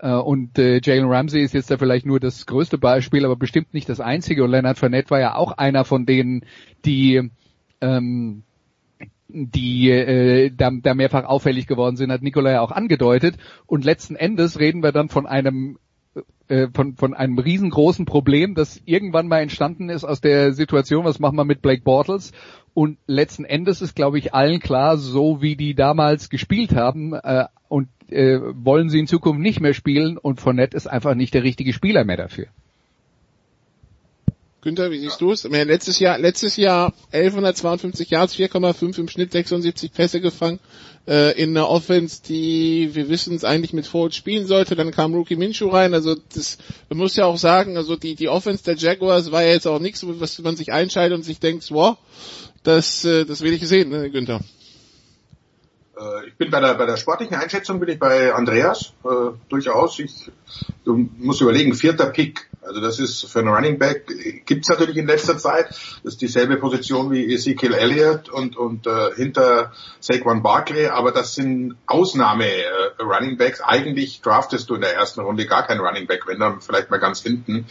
Äh, 0.00 0.12
und 0.12 0.58
äh, 0.58 0.80
Jalen 0.82 1.08
Ramsey 1.08 1.42
ist 1.42 1.54
jetzt 1.54 1.70
da 1.70 1.78
vielleicht 1.78 2.06
nur 2.06 2.20
das 2.20 2.46
größte 2.46 2.78
Beispiel, 2.78 3.24
aber 3.24 3.36
bestimmt 3.36 3.74
nicht 3.74 3.88
das 3.88 4.00
einzige. 4.00 4.44
Und 4.44 4.50
Leonard 4.50 4.78
Fournette 4.78 5.10
war 5.10 5.20
ja 5.20 5.36
auch 5.36 5.52
einer 5.52 5.84
von 5.84 6.04
denen, 6.04 6.44
die 6.84 7.30
ähm, 7.80 8.42
die 9.34 9.90
äh, 9.90 10.50
da, 10.56 10.70
da 10.70 10.94
mehrfach 10.94 11.24
auffällig 11.24 11.66
geworden 11.66 11.96
sind, 11.96 12.12
hat 12.12 12.22
Nikola 12.22 12.52
ja 12.52 12.60
auch 12.60 12.70
angedeutet. 12.70 13.36
Und 13.66 13.84
letzten 13.84 14.16
Endes 14.16 14.58
reden 14.58 14.82
wir 14.82 14.92
dann 14.92 15.08
von 15.08 15.26
einem 15.26 15.78
äh, 16.46 16.68
von, 16.72 16.94
von 16.94 17.14
einem 17.14 17.38
riesengroßen 17.38 18.04
Problem, 18.04 18.54
das 18.54 18.80
irgendwann 18.84 19.28
mal 19.28 19.40
entstanden 19.40 19.88
ist 19.88 20.04
aus 20.04 20.20
der 20.20 20.52
Situation, 20.52 21.04
was 21.04 21.18
machen 21.18 21.36
wir 21.36 21.44
mit 21.44 21.62
Blake 21.62 21.82
Bortles? 21.82 22.32
Und 22.74 22.98
letzten 23.06 23.44
Endes 23.44 23.80
ist, 23.82 23.96
glaube 23.96 24.18
ich, 24.18 24.34
allen 24.34 24.60
klar, 24.60 24.96
so 24.98 25.42
wie 25.42 25.56
die 25.56 25.74
damals 25.74 26.28
gespielt 26.28 26.74
haben 26.74 27.14
äh, 27.14 27.46
und 27.68 27.88
äh, 28.08 28.38
wollen 28.40 28.90
sie 28.90 29.00
in 29.00 29.06
Zukunft 29.06 29.40
nicht 29.40 29.60
mehr 29.60 29.74
spielen 29.74 30.18
und 30.18 30.40
Fournette 30.40 30.76
ist 30.76 30.86
einfach 30.86 31.14
nicht 31.14 31.34
der 31.34 31.44
richtige 31.44 31.72
Spieler 31.72 32.04
mehr 32.04 32.16
dafür. 32.16 32.46
Günther, 34.64 34.90
wie 34.90 34.98
siehst 34.98 35.20
du 35.20 35.30
es? 35.30 35.44
Letztes 35.44 36.00
Jahr, 36.00 36.18
letztes 36.18 36.56
Jahr 36.56 36.92
1152 37.12 38.10
Yards, 38.10 38.34
4,5 38.34 38.98
im 38.98 39.08
Schnitt, 39.08 39.30
76 39.30 39.92
Pässe 39.92 40.20
gefangen 40.20 40.58
äh, 41.06 41.40
in 41.40 41.50
einer 41.50 41.68
Offense, 41.68 42.22
die 42.22 42.90
wir 42.94 43.08
wissen 43.08 43.36
es 43.36 43.44
eigentlich 43.44 43.72
mit 43.72 43.86
Ford 43.86 44.14
spielen 44.14 44.46
sollte. 44.46 44.74
Dann 44.74 44.90
kam 44.90 45.14
Rookie 45.14 45.36
Minshew 45.36 45.68
rein. 45.68 45.94
Also 45.94 46.16
das 46.34 46.58
man 46.88 46.98
muss 46.98 47.16
ja 47.16 47.26
auch 47.26 47.36
sagen, 47.36 47.76
also 47.76 47.96
die 47.96 48.14
die 48.14 48.28
Offense 48.28 48.64
der 48.64 48.76
Jaguars 48.76 49.30
war 49.30 49.42
ja 49.42 49.52
jetzt 49.52 49.66
auch 49.66 49.80
nichts, 49.80 50.04
was 50.06 50.38
man 50.40 50.56
sich 50.56 50.72
einschaltet 50.72 51.16
und 51.16 51.22
sich 51.22 51.40
denkt, 51.40 51.70
wow, 51.70 51.96
das 52.62 53.04
äh, 53.04 53.24
das 53.24 53.42
will 53.42 53.52
ich 53.52 53.66
sehen, 53.68 53.90
ne, 53.90 54.10
Günther. 54.10 54.40
Äh, 55.96 56.28
ich 56.28 56.34
bin 56.34 56.50
bei 56.50 56.60
der, 56.60 56.74
bei 56.74 56.86
der 56.86 56.96
sportlichen 56.96 57.36
Einschätzung 57.36 57.80
bin 57.80 57.90
ich 57.90 57.98
bei 57.98 58.32
Andreas 58.32 58.92
äh, 59.04 59.36
durchaus. 59.48 59.98
Ich 59.98 60.30
du 60.84 61.08
musst 61.18 61.40
überlegen, 61.40 61.74
vierter 61.74 62.06
Pick. 62.06 62.48
Also 62.66 62.80
das 62.80 62.98
ist 62.98 63.26
für 63.26 63.40
einen 63.40 63.48
Running 63.48 63.78
Back 63.78 64.06
gibt's 64.46 64.68
natürlich 64.68 64.96
in 64.96 65.06
letzter 65.06 65.38
Zeit. 65.38 65.68
Das 65.68 66.14
ist 66.14 66.22
dieselbe 66.22 66.56
Position 66.56 67.10
wie 67.10 67.32
Ezekiel 67.32 67.74
Elliott 67.74 68.28
und 68.28 68.56
und 68.56 68.86
äh, 68.86 69.14
hinter 69.14 69.72
Saquon 70.00 70.42
Barkley, 70.42 70.86
aber 70.86 71.12
das 71.12 71.34
sind 71.34 71.76
Ausnahme 71.86 72.46
äh, 72.46 73.02
Running 73.02 73.36
Backs. 73.36 73.60
Eigentlich 73.60 74.20
draftest 74.22 74.70
du 74.70 74.76
in 74.76 74.80
der 74.80 74.94
ersten 74.94 75.20
Runde 75.20 75.46
gar 75.46 75.66
keinen 75.66 75.80
Running 75.80 76.06
Back, 76.06 76.26
wenn 76.26 76.38
dann 76.38 76.60
vielleicht 76.60 76.90
mal 76.90 76.98
ganz 76.98 77.22
hinten. 77.22 77.66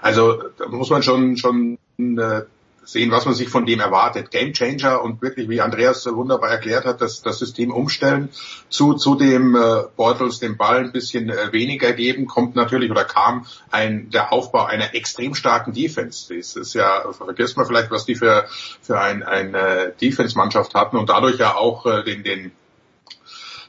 Also 0.00 0.42
da 0.58 0.68
muss 0.68 0.90
man 0.90 1.02
schon 1.02 1.36
schon 1.36 1.78
äh, 1.98 2.42
sehen, 2.86 3.10
was 3.10 3.26
man 3.26 3.34
sich 3.34 3.48
von 3.48 3.66
dem 3.66 3.80
erwartet. 3.80 4.30
Game 4.30 4.52
Changer 4.52 5.02
und 5.02 5.20
wirklich, 5.20 5.48
wie 5.48 5.60
Andreas 5.60 6.06
wunderbar 6.06 6.50
erklärt 6.50 6.84
hat, 6.84 7.00
dass 7.00 7.20
das 7.20 7.38
System 7.38 7.72
umstellen 7.72 8.30
zu, 8.68 8.94
zu 8.94 9.16
dem 9.16 9.56
äh, 9.56 9.82
Bortles 9.96 10.38
den 10.38 10.56
Ball 10.56 10.84
ein 10.84 10.92
bisschen 10.92 11.28
äh, 11.28 11.52
weniger 11.52 11.92
geben, 11.92 12.26
kommt 12.26 12.54
natürlich 12.54 12.90
oder 12.90 13.04
kam 13.04 13.46
ein, 13.70 14.10
der 14.10 14.32
Aufbau 14.32 14.64
einer 14.64 14.94
extrem 14.94 15.34
starken 15.34 15.72
Defense. 15.72 16.32
Das 16.34 16.54
ist 16.54 16.74
ja, 16.74 17.12
vergisst 17.12 17.56
man 17.56 17.66
vielleicht, 17.66 17.90
was 17.90 18.06
die 18.06 18.14
für, 18.14 18.46
für 18.80 19.00
ein, 19.00 19.24
eine 19.24 19.92
Defense-Mannschaft 20.00 20.74
hatten 20.74 20.96
und 20.96 21.10
dadurch 21.10 21.38
ja 21.38 21.56
auch 21.56 21.86
äh, 21.86 22.04
den, 22.04 22.22
den, 22.22 22.52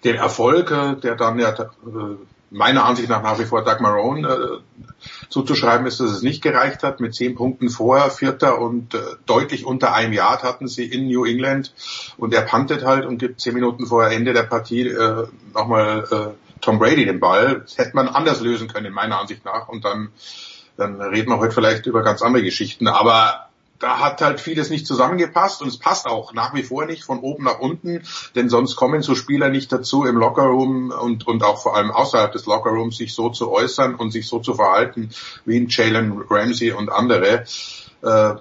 den 0.04 0.16
Erfolg, 0.16 0.70
äh, 0.70 0.96
der 0.96 1.16
dann 1.16 1.40
ja 1.40 1.50
äh, 1.50 1.66
meiner 2.50 2.86
Ansicht 2.86 3.10
nach 3.10 3.24
nach 3.24 3.40
wie 3.40 3.46
vor 3.46 3.64
Doug 3.64 3.80
Marone 3.80 4.28
äh, 4.28 5.08
zuzuschreiben 5.30 5.86
ist, 5.86 6.00
dass 6.00 6.12
es 6.12 6.22
nicht 6.22 6.42
gereicht 6.42 6.84
hat. 6.84 7.00
Mit 7.00 7.16
zehn 7.16 7.36
Punkten 7.36 7.70
vorher, 7.70 8.10
Vierter 8.10 8.60
und 8.60 8.94
äh, 8.94 9.00
deutlich 9.26 9.66
unter 9.66 9.94
einem 9.94 10.14
Yard 10.14 10.44
hatten 10.44 10.68
sie 10.68 10.86
in 10.86 11.08
New 11.08 11.26
England 11.26 11.74
und 12.18 12.34
er 12.34 12.42
pantet 12.42 12.86
halt 12.86 13.06
und 13.06 13.18
gibt 13.18 13.42
zehn 13.42 13.54
Minuten 13.54 13.86
vor 13.86 14.08
Ende 14.08 14.34
der 14.34 14.44
Partie 14.44 14.88
äh, 14.88 15.28
nochmal 15.54 16.06
äh, 16.12 16.48
Tom 16.62 16.80
Brady 16.80 17.06
den 17.06 17.20
Ball. 17.20 17.62
Das 17.62 17.78
hätte 17.78 17.96
man 17.96 18.08
anders 18.08 18.42
lösen 18.42 18.68
können, 18.68 18.94
meiner 18.94 19.20
Ansicht 19.20 19.46
nach. 19.46 19.68
Und 19.68 19.86
dann, 19.86 20.10
dann 20.76 21.00
reden 21.02 21.30
wir 21.30 21.40
heute 21.40 21.54
vielleicht 21.54 21.86
über 21.86 22.04
ganz 22.04 22.22
andere 22.22 22.44
Geschichten. 22.44 22.88
Aber 22.88 23.47
da 23.80 24.00
hat 24.00 24.22
halt 24.22 24.40
vieles 24.40 24.70
nicht 24.70 24.88
zusammengepasst 24.88 25.62
und 25.62 25.68
es 25.68 25.78
passt 25.78 26.08
auch 26.08 26.34
nach 26.34 26.54
wie 26.54 26.64
vor 26.64 26.86
nicht 26.86 27.04
von 27.04 27.20
oben 27.20 27.44
nach 27.44 27.60
unten, 27.60 28.04
denn 28.36 28.50
sonst 28.50 28.76
kommen 28.76 29.02
so 29.02 29.16
Spieler 29.16 29.50
nicht 29.50 29.72
dazu 29.72 30.06
im 30.06 30.18
Lockerroom 30.18 30.92
und, 30.92 31.28
und 31.28 31.44
auch 31.44 31.62
vor 31.62 31.76
allem 31.76 31.92
außerhalb 31.92 32.32
des 32.32 32.46
Lockerrooms 32.46 32.98
sich 32.98 33.14
so 33.14 33.30
zu 33.30 33.52
äußern 33.52 33.96
und 33.96 34.12
sich 34.12 34.28
so 34.28 34.40
zu 34.40 34.54
verhalten 34.54 35.10
wie 35.46 35.58
ein 35.58 35.68
Jalen 35.70 36.22
Ramsey 36.30 36.72
und 36.72 36.90
andere. 36.90 37.46
Äh, 38.02 38.36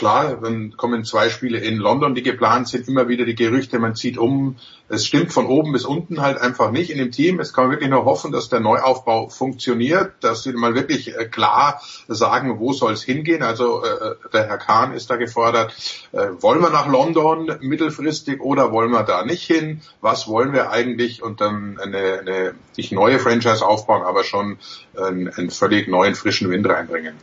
klar, 0.00 0.38
dann 0.42 0.78
kommen 0.78 1.04
zwei 1.04 1.28
Spiele 1.28 1.58
in 1.58 1.76
London, 1.76 2.14
die 2.14 2.22
geplant 2.22 2.68
sind, 2.68 2.88
immer 2.88 3.08
wieder 3.08 3.26
die 3.26 3.34
Gerüchte, 3.34 3.78
man 3.78 3.94
zieht 3.94 4.16
um. 4.16 4.56
Es 4.88 5.06
stimmt 5.06 5.30
von 5.30 5.44
oben 5.44 5.72
bis 5.72 5.84
unten 5.84 6.22
halt 6.22 6.38
einfach 6.40 6.70
nicht 6.70 6.88
in 6.88 6.96
dem 6.96 7.12
Team. 7.12 7.38
Es 7.38 7.52
kann 7.52 7.64
man 7.64 7.72
wirklich 7.72 7.90
nur 7.90 8.06
hoffen, 8.06 8.32
dass 8.32 8.48
der 8.48 8.60
Neuaufbau 8.60 9.28
funktioniert, 9.28 10.12
dass 10.20 10.42
sie 10.42 10.54
mal 10.54 10.74
wirklich 10.74 11.14
äh, 11.14 11.26
klar 11.26 11.82
sagen, 12.08 12.58
wo 12.58 12.72
soll 12.72 12.94
es 12.94 13.02
hingehen. 13.02 13.42
Also 13.42 13.84
äh, 13.84 14.14
der 14.32 14.46
Herr 14.46 14.56
Kahn 14.56 14.94
ist 14.94 15.10
da 15.10 15.16
gefordert. 15.16 15.74
Äh, 16.12 16.28
wollen 16.40 16.62
wir 16.62 16.70
nach 16.70 16.88
London 16.88 17.58
mittelfristig 17.60 18.40
oder 18.40 18.72
wollen 18.72 18.90
wir 18.92 19.02
da 19.02 19.22
nicht 19.22 19.42
hin? 19.42 19.82
Was 20.00 20.28
wollen 20.28 20.54
wir 20.54 20.70
eigentlich? 20.70 21.22
Und 21.22 21.42
dann 21.42 21.78
eine, 21.78 22.20
eine 22.20 22.54
nicht 22.78 22.90
neue 22.90 23.18
Franchise 23.18 23.66
aufbauen, 23.66 24.02
aber 24.02 24.24
schon 24.24 24.56
einen, 24.96 25.28
einen 25.28 25.50
völlig 25.50 25.88
neuen, 25.88 26.14
frischen 26.14 26.48
Wind 26.48 26.66
reinbringen. 26.66 27.16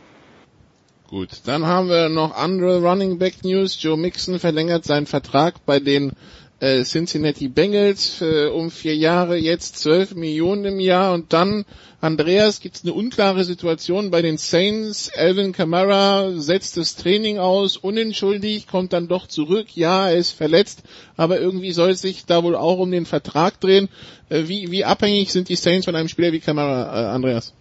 Gut, 1.07 1.29
dann 1.45 1.65
haben 1.65 1.87
wir 1.87 2.09
noch 2.09 2.35
andere 2.35 2.81
Running 2.81 3.17
Back 3.17 3.45
News. 3.45 3.81
Joe 3.81 3.95
Mixon 3.95 4.39
verlängert 4.39 4.83
seinen 4.83 5.05
Vertrag 5.05 5.65
bei 5.65 5.79
den 5.79 6.11
äh, 6.59 6.83
Cincinnati 6.83 7.47
Bengals 7.47 8.21
äh, 8.21 8.47
um 8.47 8.69
vier 8.69 8.93
Jahre, 8.93 9.37
jetzt 9.37 9.77
zwölf 9.77 10.15
Millionen 10.15 10.65
im 10.65 10.79
Jahr. 10.81 11.13
Und 11.13 11.31
dann, 11.31 11.63
Andreas, 12.01 12.59
gibt 12.59 12.75
es 12.75 12.83
eine 12.83 12.91
unklare 12.91 13.45
Situation 13.45 14.11
bei 14.11 14.21
den 14.21 14.37
Saints. 14.37 15.09
Alvin 15.15 15.53
Kamara 15.53 16.31
setzt 16.35 16.75
das 16.75 16.97
Training 16.97 17.37
aus, 17.37 17.77
unentschuldigt, 17.77 18.67
kommt 18.67 18.91
dann 18.91 19.07
doch 19.07 19.27
zurück. 19.27 19.67
Ja, 19.75 20.09
er 20.09 20.17
ist 20.17 20.31
verletzt, 20.31 20.83
aber 21.15 21.39
irgendwie 21.39 21.71
soll 21.71 21.91
es 21.91 22.01
sich 22.01 22.25
da 22.25 22.43
wohl 22.43 22.57
auch 22.57 22.79
um 22.79 22.91
den 22.91 23.05
Vertrag 23.05 23.61
drehen. 23.61 23.87
Äh, 24.27 24.49
wie, 24.49 24.71
wie 24.71 24.83
abhängig 24.83 25.31
sind 25.31 25.47
die 25.47 25.55
Saints 25.55 25.85
von 25.85 25.95
einem 25.95 26.09
Spieler 26.09 26.33
wie 26.33 26.41
Kamara, 26.41 26.83
äh, 26.83 27.05
Andreas? 27.15 27.53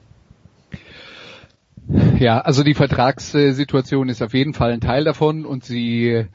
Ja, 2.18 2.40
also 2.40 2.62
die 2.62 2.74
Vertragssituation 2.74 4.08
ist 4.08 4.22
auf 4.22 4.34
jeden 4.34 4.54
Fall 4.54 4.72
ein 4.72 4.80
Teil 4.80 5.04
davon 5.04 5.44
und 5.44 5.64
sie 5.64 6.26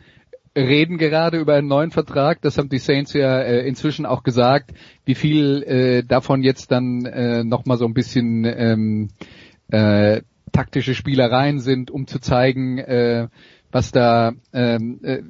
reden 0.56 0.98
gerade 0.98 1.40
über 1.40 1.56
einen 1.56 1.68
neuen 1.68 1.92
Vertrag. 1.92 2.42
Das 2.42 2.58
haben 2.58 2.70
die 2.70 2.78
Saints 2.78 3.14
ja 3.14 3.40
äh, 3.40 3.68
inzwischen 3.68 4.06
auch 4.06 4.24
gesagt, 4.24 4.72
wie 5.06 5.16
viel 5.16 5.64
äh, 5.64 6.04
davon 6.04 6.44
jetzt 6.44 6.72
dann 6.72 7.06
äh, 7.06 7.44
nochmal 7.44 7.78
so 7.78 7.86
ein 7.86 7.94
bisschen 7.94 8.46
ähm, 8.46 9.10
äh, 9.70 10.22
taktische 10.52 10.96
Spielereien 10.96 11.60
sind, 11.60 11.92
um 11.92 12.08
zu 12.08 12.20
zeigen, 12.20 12.78
äh, 12.78 13.28
was 13.72 13.92
da, 13.92 14.34
ähm, 14.52 15.00
äh, 15.04 15.22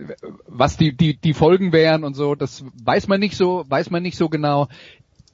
was 0.47 0.77
die, 0.77 0.95
die, 0.95 1.17
die 1.17 1.33
Folgen 1.33 1.73
wären 1.73 2.03
und 2.03 2.15
so. 2.15 2.33
Das 2.33 2.65
weiß 2.83 3.07
man 3.07 3.19
nicht 3.19 3.35
so, 3.37 3.63
weiß 3.67 3.91
man 3.91 4.01
nicht 4.01 4.17
so 4.17 4.29
genau. 4.29 4.67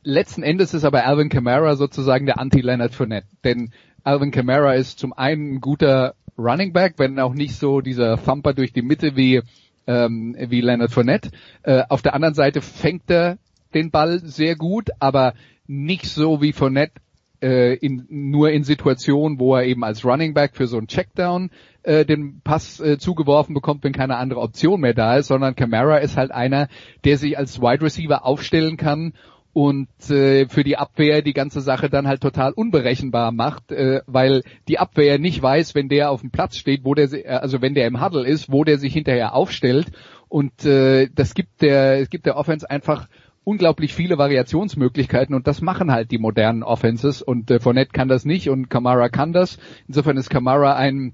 Letzten 0.04 0.44
Endes 0.44 0.74
ist 0.74 0.84
aber 0.84 1.06
Alvin 1.06 1.30
Kamara 1.30 1.76
sozusagen 1.76 2.26
der 2.26 2.40
Anti-Leonard 2.40 2.94
Fournette, 2.94 3.28
denn 3.44 3.72
Alvin 4.08 4.32
Kamara 4.32 4.74
ist 4.74 4.99
zum 4.99 5.12
einen 5.12 5.55
ein 5.55 5.60
guter 5.60 6.16
Running 6.38 6.72
Back, 6.72 6.93
wenn 6.95 7.20
auch 7.20 7.34
nicht 7.34 7.58
so 7.58 7.82
dieser 7.82 8.16
Thumper 8.16 8.53
durch 8.53 8.72
die 8.72 8.82
Mitte 8.82 9.18
wie, 9.18 9.41
ähm, 9.86 10.34
wie 10.39 10.62
Leonard 10.62 10.91
Fournette. 10.91 11.32
Äh, 11.64 11.84
auf 11.89 12.03
der 12.03 12.14
anderen 12.14 12.34
Seite 12.34 12.62
fängt 12.62 13.12
er 13.12 13.38
den 13.74 13.91
Ball 13.91 14.20
sehr 14.20 14.55
gut, 14.55 14.91
aber 14.99 15.34
nicht 15.68 16.05
so 16.05 16.41
wie 16.41 16.53
Fournette 16.53 17.01
äh, 17.41 17.74
in, 17.76 18.05
nur 18.10 18.49
in 18.51 18.64
Situationen, 18.64 19.41
wo 19.41 19.58
er 19.58 19.66
eben 19.66 19.84
als 19.84 20.05
Running 20.05 20.34
Back 20.34 20.55
für 20.55 20.68
so 20.68 20.78
einen 20.78 20.88
Checkdown 20.88 21.49
äh, 21.84 22.05
den 22.05 22.39
Pass 22.45 22.80
äh, 22.80 22.97
zugeworfen 22.97 23.53
bekommt, 23.53 23.84
wenn 23.84 23.91
keine 23.91 24.16
andere 24.16 24.39
Option 24.39 24.80
mehr 24.80 24.93
da 24.93 25.18
ist, 25.18 25.28
sondern 25.28 25.53
Camara 25.53 25.97
ist 25.97 26.16
halt 26.16 26.32
einer, 26.32 26.70
der 27.03 27.18
sich 27.18 27.38
als 27.38 27.60
Wide 27.60 27.84
Receiver 27.84 28.24
aufstellen 28.24 28.78
kann 28.78 29.16
und 29.58 30.12
äh, 30.12 30.47
für 30.47 30.64
die 30.64 30.78
Abwehr 30.78 31.24
die 31.24 31.34
ganze 31.34 31.62
Sache 31.62 31.89
dann 31.89 32.08
halt 32.08 32.22
total 32.22 32.51
unberechenbar 32.51 33.32
macht, 33.32 33.72
äh, 33.72 34.01
weil 34.05 34.43
die 34.68 34.78
Abwehr 34.78 35.18
nicht 35.18 35.41
weiß, 35.41 35.74
wenn 35.74 35.89
der 35.89 36.12
auf 36.12 36.22
dem 36.22 36.30
Platz 36.30 36.58
steht, 36.58 36.86
wo 36.86 36.93
der 36.93 37.10
also 37.41 37.60
wenn 37.60 37.74
der 37.74 37.88
im 37.88 37.99
Huddle 37.99 38.24
ist, 38.24 38.51
wo 38.51 38.64
der 38.64 38.78
sich 38.78 38.93
hinterher 38.93 39.34
aufstellt 39.34 39.88
und 40.30 40.64
äh, 40.64 41.10
das 41.12 41.34
gibt 41.34 41.64
der 41.64 42.01
es 42.01 42.12
gibt 42.12 42.28
der 42.28 42.38
Offense 42.38 42.70
einfach 42.70 43.08
unglaublich 43.45 43.95
viele 43.95 44.20
Variationsmöglichkeiten 44.20 45.34
und 45.34 45.47
das 45.47 45.60
machen 45.60 45.91
halt 45.91 46.12
die 46.12 46.20
modernen 46.20 46.62
Offenses 46.62 47.24
und 47.24 47.49
äh, 47.49 47.60
Fournette 47.60 47.93
kann 47.93 48.10
das 48.10 48.26
nicht 48.26 48.51
und 48.51 48.70
Kamara 48.70 49.10
kann 49.10 49.34
das. 49.34 49.58
Insofern 49.88 50.18
ist 50.18 50.30
Kamara 50.30 50.76
ein 50.76 51.14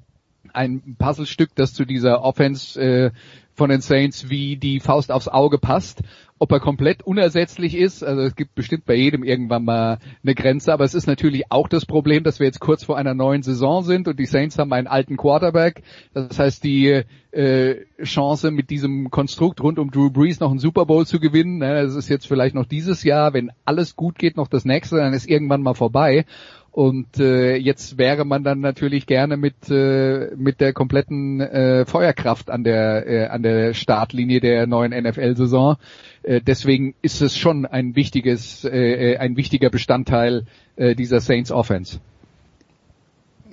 ein 0.51 0.97
Puzzlestück, 0.99 1.51
das 1.55 1.73
zu 1.73 1.85
dieser 1.85 2.23
Offense 2.23 2.77
äh, 2.81 3.11
von 3.53 3.69
den 3.69 3.81
Saints 3.81 4.29
wie 4.29 4.57
die 4.57 4.79
Faust 4.79 5.11
aufs 5.11 5.27
Auge 5.27 5.59
passt. 5.59 6.01
Ob 6.43 6.51
er 6.51 6.59
komplett 6.59 7.03
unersetzlich 7.03 7.73
ist, 7.73 8.03
also 8.03 8.21
es 8.21 8.35
gibt 8.35 8.53
bestimmt 8.53 8.85
bei 8.85 8.95
jedem 8.95 9.23
irgendwann 9.23 9.63
mal 9.63 9.99
eine 10.23 10.35
Grenze, 10.35 10.73
aber 10.73 10.83
es 10.83 10.93
ist 10.93 11.07
natürlich 11.07 11.49
auch 11.49 11.69
das 11.69 11.85
Problem, 11.85 12.25
dass 12.25 12.41
wir 12.41 12.47
jetzt 12.47 12.59
kurz 12.59 12.83
vor 12.83 12.97
einer 12.97 13.13
neuen 13.13 13.43
Saison 13.43 13.81
sind 13.81 14.09
und 14.09 14.19
die 14.19 14.25
Saints 14.25 14.59
haben 14.59 14.73
einen 14.73 14.87
alten 14.87 15.15
Quarterback. 15.15 15.83
Das 16.13 16.37
heißt, 16.37 16.61
die 16.65 17.03
äh, 17.31 17.75
Chance 18.03 18.51
mit 18.51 18.71
diesem 18.71 19.09
Konstrukt 19.09 19.61
rund 19.63 19.79
um 19.79 19.89
Drew 19.89 20.09
Brees 20.09 20.41
noch 20.41 20.49
einen 20.49 20.59
Super 20.59 20.85
Bowl 20.85 21.07
zu 21.07 21.21
gewinnen, 21.21 21.59
ne, 21.59 21.81
das 21.81 21.95
ist 21.95 22.09
jetzt 22.09 22.27
vielleicht 22.27 22.55
noch 22.55 22.65
dieses 22.65 23.03
Jahr, 23.03 23.33
wenn 23.33 23.53
alles 23.63 23.95
gut 23.95 24.19
geht, 24.19 24.35
noch 24.35 24.49
das 24.49 24.65
nächste, 24.65 24.97
dann 24.97 25.13
ist 25.13 25.29
irgendwann 25.29 25.61
mal 25.61 25.75
vorbei. 25.75 26.25
Und 26.73 27.19
äh, 27.19 27.55
jetzt 27.55 27.99
wäre 27.99 28.25
man 28.25 28.43
dann 28.43 28.59
natürlich 28.59 29.05
gerne 29.05 29.37
mit 29.37 29.69
äh, 29.69 30.31
mit 30.35 30.59
der 30.59 30.73
kompletten 30.73 31.39
äh, 31.39 31.85
Feuerkraft 31.85 32.49
an 32.49 32.63
der 32.63 33.07
äh, 33.07 33.27
an 33.27 33.43
der 33.43 33.75
Startlinie 33.75 34.39
der 34.39 34.65
neuen 34.65 34.91
NFL-Saison. 34.91 35.77
Äh, 36.23 36.41
deswegen 36.41 36.95
ist 37.03 37.21
es 37.21 37.37
schon 37.37 37.67
ein 37.67 37.95
wichtiges 37.95 38.65
äh, 38.65 39.17
ein 39.17 39.37
wichtiger 39.37 39.69
Bestandteil 39.69 40.47
äh, 40.75 40.95
dieser 40.95 41.19
Saints 41.19 41.51
Offense. 41.51 41.99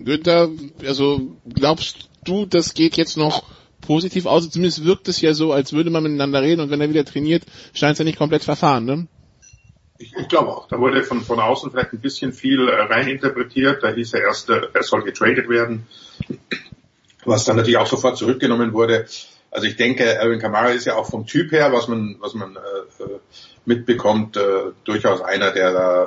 Günther, 0.03 0.49
also 0.87 1.21
glaubst 1.47 2.09
du, 2.25 2.47
das 2.47 2.73
geht 2.73 2.97
jetzt 2.97 3.18
noch 3.18 3.43
positiv 3.83 4.25
aus? 4.25 4.49
Zumindest 4.49 4.87
wirkt 4.87 5.09
es 5.09 5.21
ja 5.21 5.35
so, 5.35 5.53
als 5.53 5.75
würde 5.75 5.91
man 5.91 6.05
miteinander 6.05 6.41
reden 6.41 6.62
und 6.62 6.71
wenn 6.71 6.81
er 6.81 6.89
wieder 6.89 7.05
trainiert, 7.05 7.43
scheint 7.75 7.93
es 7.93 7.99
ja 7.99 8.07
nicht 8.07 8.16
komplett 8.16 8.45
verfahren, 8.45 8.87
ne? 8.87 9.09
Ich, 10.01 10.16
ich 10.16 10.28
glaube 10.28 10.48
auch. 10.48 10.66
Da 10.66 10.78
wurde 10.78 11.03
von, 11.03 11.20
von 11.20 11.38
außen 11.38 11.70
vielleicht 11.70 11.92
ein 11.92 12.01
bisschen 12.01 12.32
viel 12.32 12.68
äh, 12.68 12.82
reininterpretiert. 12.82 13.82
Da 13.82 13.90
hieß 13.90 14.14
er 14.14 14.22
erst, 14.22 14.48
äh, 14.48 14.62
er 14.72 14.82
soll 14.82 15.03
getradet 15.03 15.48
werden, 15.48 15.86
was 17.26 17.44
dann 17.44 17.57
natürlich 17.57 17.76
auch 17.76 17.86
sofort 17.86 18.16
zurückgenommen 18.16 18.72
wurde. 18.72 19.07
Also 19.51 19.66
ich 19.66 19.76
denke, 19.76 20.18
Alvin 20.18 20.38
Kamara 20.38 20.70
ist 20.70 20.86
ja 20.86 20.94
auch 20.94 21.11
vom 21.11 21.26
Typ 21.26 21.53
her, 21.53 21.70
was 21.72 21.86
man, 21.86 22.16
was 22.20 22.32
man 22.32 22.57
äh, 22.57 23.03
äh 23.03 23.18
mitbekommt, 23.66 24.38
äh, 24.38 24.72
durchaus 24.84 25.20
einer, 25.20 25.53
der 25.53 25.72
da 25.72 26.05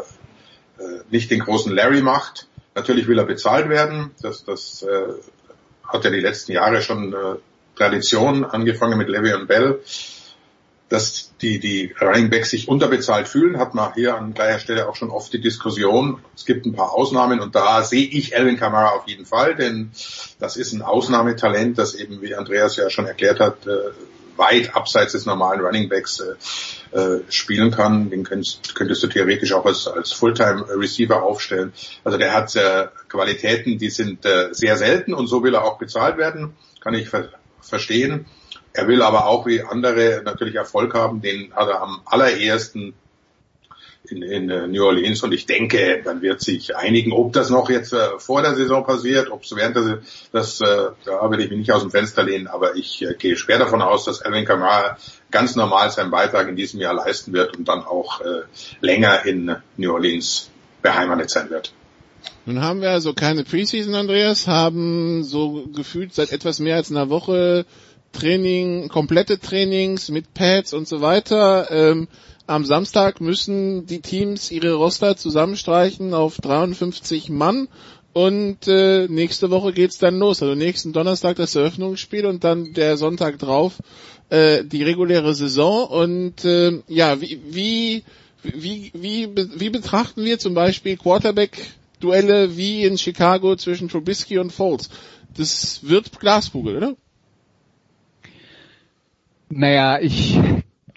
äh, 0.80 1.02
nicht 1.12 1.30
den 1.30 1.42
großen 1.42 1.72
Larry 1.72 2.02
macht. 2.02 2.48
Natürlich 2.74 3.08
will 3.08 3.20
er 3.20 3.26
bezahlt 3.26 3.70
werden. 3.70 4.10
Das, 4.24 4.44
das 4.44 4.82
äh, 4.82 5.14
hat 5.88 6.04
ja 6.04 6.10
die 6.10 6.20
letzten 6.20 6.54
Jahre 6.54 6.82
schon 6.82 7.14
äh, 7.14 7.36
Tradition, 7.76 8.44
angefangen 8.44 8.98
mit 8.98 9.08
Levy 9.08 9.34
und 9.34 9.48
Bell 9.48 9.82
dass 10.90 11.32
die, 11.42 11.60
die 11.60 11.94
Running 12.00 12.30
Backs 12.30 12.52
sich 12.52 12.68
unterbezahlt 12.68 13.28
fühlen, 13.28 13.58
hat 13.58 13.74
man 13.74 13.94
hier 13.94 14.16
an 14.16 14.34
gleicher 14.34 14.60
Stelle 14.60 14.88
auch 14.88 14.96
schon 14.96 15.10
oft 15.10 15.34
die 15.34 15.42
Diskussion. 15.42 16.20
Es 16.36 16.46
gibt 16.46 16.66
ein 16.66 16.74
paar 16.74 16.94
Ausnahmen 16.94 17.40
und 17.40 17.56
da 17.56 17.84
sehe 17.84 18.06
ich 18.06 18.38
Alvin 18.38 18.58
Kamara 18.58 18.90
auf 18.90 19.08
jeden 19.08 19.26
Fall, 19.26 19.56
denn 19.56 19.92
das 20.40 20.56
ist 20.56 20.74
ein 20.74 20.82
Ausnahmetalent, 20.82 21.78
das 21.78 21.96
eben, 21.96 22.22
wie 22.22 22.36
Andreas 22.36 22.76
ja 22.76 22.90
schon 22.90 23.08
erklärt 23.08 23.40
hat, 23.40 23.66
äh, 23.66 23.92
weit 24.38 24.76
abseits 24.76 25.14
des 25.14 25.26
normalen 25.26 25.62
Running 25.62 25.90
Backs 25.90 26.20
äh, 26.20 26.98
äh, 26.98 27.22
spielen 27.30 27.72
kann. 27.72 28.10
Den 28.10 28.24
könntest, 28.24 28.76
könntest 28.76 29.04
du 29.04 29.08
theoretisch 29.08 29.54
auch 29.54 29.66
als, 29.66 29.88
als 29.88 30.12
Fulltime 30.12 30.66
Receiver 30.70 31.22
aufstellen. 31.22 31.74
Also 32.04 32.18
der 32.18 32.34
hat 32.34 32.56
äh, 32.56 32.88
Qualitäten, 33.10 33.78
die 33.78 33.90
sind 33.90 34.26
äh, 34.26 34.50
sehr 34.52 34.78
selten 34.78 35.14
und 35.14 35.28
so 35.28 35.44
will 35.44 35.56
er 35.56 35.64
auch 35.64 35.78
bezahlt 35.78 36.18
werden. 36.18 36.54
Kann 36.82 36.94
ich 36.94 37.10
ver 37.10 37.30
verstehen. 37.62 38.26
Er 38.74 38.88
will 38.88 39.02
aber 39.02 39.28
auch 39.28 39.46
wie 39.46 39.62
andere 39.62 40.22
natürlich 40.26 40.56
Erfolg 40.56 40.94
haben, 40.96 41.22
den 41.22 41.54
hat 41.54 41.70
er 41.70 41.82
am 41.82 42.02
allerersten 42.06 42.94
in, 44.10 44.22
in 44.22 44.50
äh, 44.50 44.68
New 44.68 44.84
Orleans 44.84 45.24
und 45.24 45.32
ich 45.32 45.46
denke, 45.46 46.02
man 46.04 46.22
wird 46.22 46.42
sich 46.42 46.76
einigen, 46.76 47.14
ob 47.14 47.34
das 47.34 47.50
noch 47.50 47.70
jetzt 47.70 47.94
äh, 47.94 48.20
vor 48.20 48.42
der 48.42 48.56
Saison 48.56 48.86
passiert, 48.86 49.32
ob 49.32 49.44
es 49.44 49.56
während 49.56 49.76
der 49.76 50.00
das 50.32 50.60
äh, 50.60 50.90
da 51.06 51.32
will 51.32 51.40
ich 51.40 51.50
mich 51.50 51.60
nicht 51.60 51.72
aus 51.72 51.82
dem 51.82 51.92
Fenster 51.92 52.24
lehnen, 52.24 52.48
aber 52.48 52.76
ich 52.76 53.02
äh, 53.02 53.14
gehe 53.18 53.38
schwer 53.38 53.60
davon 53.60 53.82
aus, 53.82 54.06
dass 54.06 54.22
Alvin 54.22 54.46
Kamara 54.46 54.98
ganz 55.32 55.56
normal 55.56 55.90
seinen 55.90 56.12
Beitrag 56.12 56.50
in 56.50 56.56
diesem 56.56 56.80
Jahr 56.80 56.94
leisten 56.94 57.32
wird 57.32 57.58
und 57.58 57.68
dann 57.68 57.84
auch 57.84 58.22
äh, 58.22 58.44
länger 58.82 59.26
in 59.26 59.56
New 59.78 59.94
Orleans 59.94 60.50
beheimatet 60.82 61.30
sein 61.30 61.50
wird. 61.50 61.74
Nun 62.46 62.62
haben 62.62 62.82
wir 62.82 62.92
also 62.92 63.14
keine 63.14 63.44
Preseason, 63.44 63.96
Andreas, 63.96 64.48
haben 64.48 65.24
so 65.24 65.66
gefühlt 65.74 66.14
seit 66.14 66.32
etwas 66.32 66.60
mehr 66.60 66.76
als 66.76 66.92
einer 66.92 67.10
Woche 67.10 67.66
Training, 68.14 68.88
komplette 68.88 69.40
Trainings 69.40 70.10
mit 70.10 70.34
Pads 70.34 70.74
und 70.74 70.88
so 70.88 71.02
weiter. 71.02 71.70
Ähm, 71.70 72.08
am 72.48 72.66
Samstag 72.66 73.20
müssen 73.22 73.86
die 73.86 74.02
Teams 74.02 74.52
ihre 74.52 74.74
Roster 74.74 75.18
zusammenstreichen 75.18 76.14
auf 76.14 76.38
53 76.38 77.30
Mann 77.30 77.68
und 78.14 78.68
äh, 78.68 79.08
nächste 79.08 79.50
Woche 79.50 79.74
geht's 79.74 79.98
dann 79.98 80.20
los. 80.20 80.42
Also 80.42 80.54
nächsten 80.54 80.94
Donnerstag 80.94 81.36
das 81.38 81.56
Eröffnungsspiel 81.56 82.26
und 82.26 82.44
dann 82.44 82.74
der 82.74 82.96
Sonntag 82.96 83.40
drauf 83.40 83.80
äh, 84.30 84.64
die 84.64 84.84
reguläre 84.84 85.34
Saison. 85.34 85.88
Und 85.88 86.46
äh, 86.46 86.82
ja, 86.88 87.20
wie, 87.22 87.42
wie, 87.50 88.04
wie, 88.44 88.92
wie, 88.94 89.30
wie 89.56 89.70
betrachten 89.70 90.24
wir 90.24 90.38
zum 90.38 90.54
Beispiel 90.54 90.96
Quarterback-Duelle 90.98 92.56
wie 92.56 92.84
in 92.84 92.98
Chicago 92.98 93.56
zwischen 93.56 93.90
Trubisky 93.90 94.38
und 94.38 94.52
Foles? 94.52 94.90
Das 95.36 95.80
wird 95.84 96.20
Glaskugel, 96.20 96.78
oder? 96.78 96.96
Naja, 99.56 100.00
ich 100.02 100.40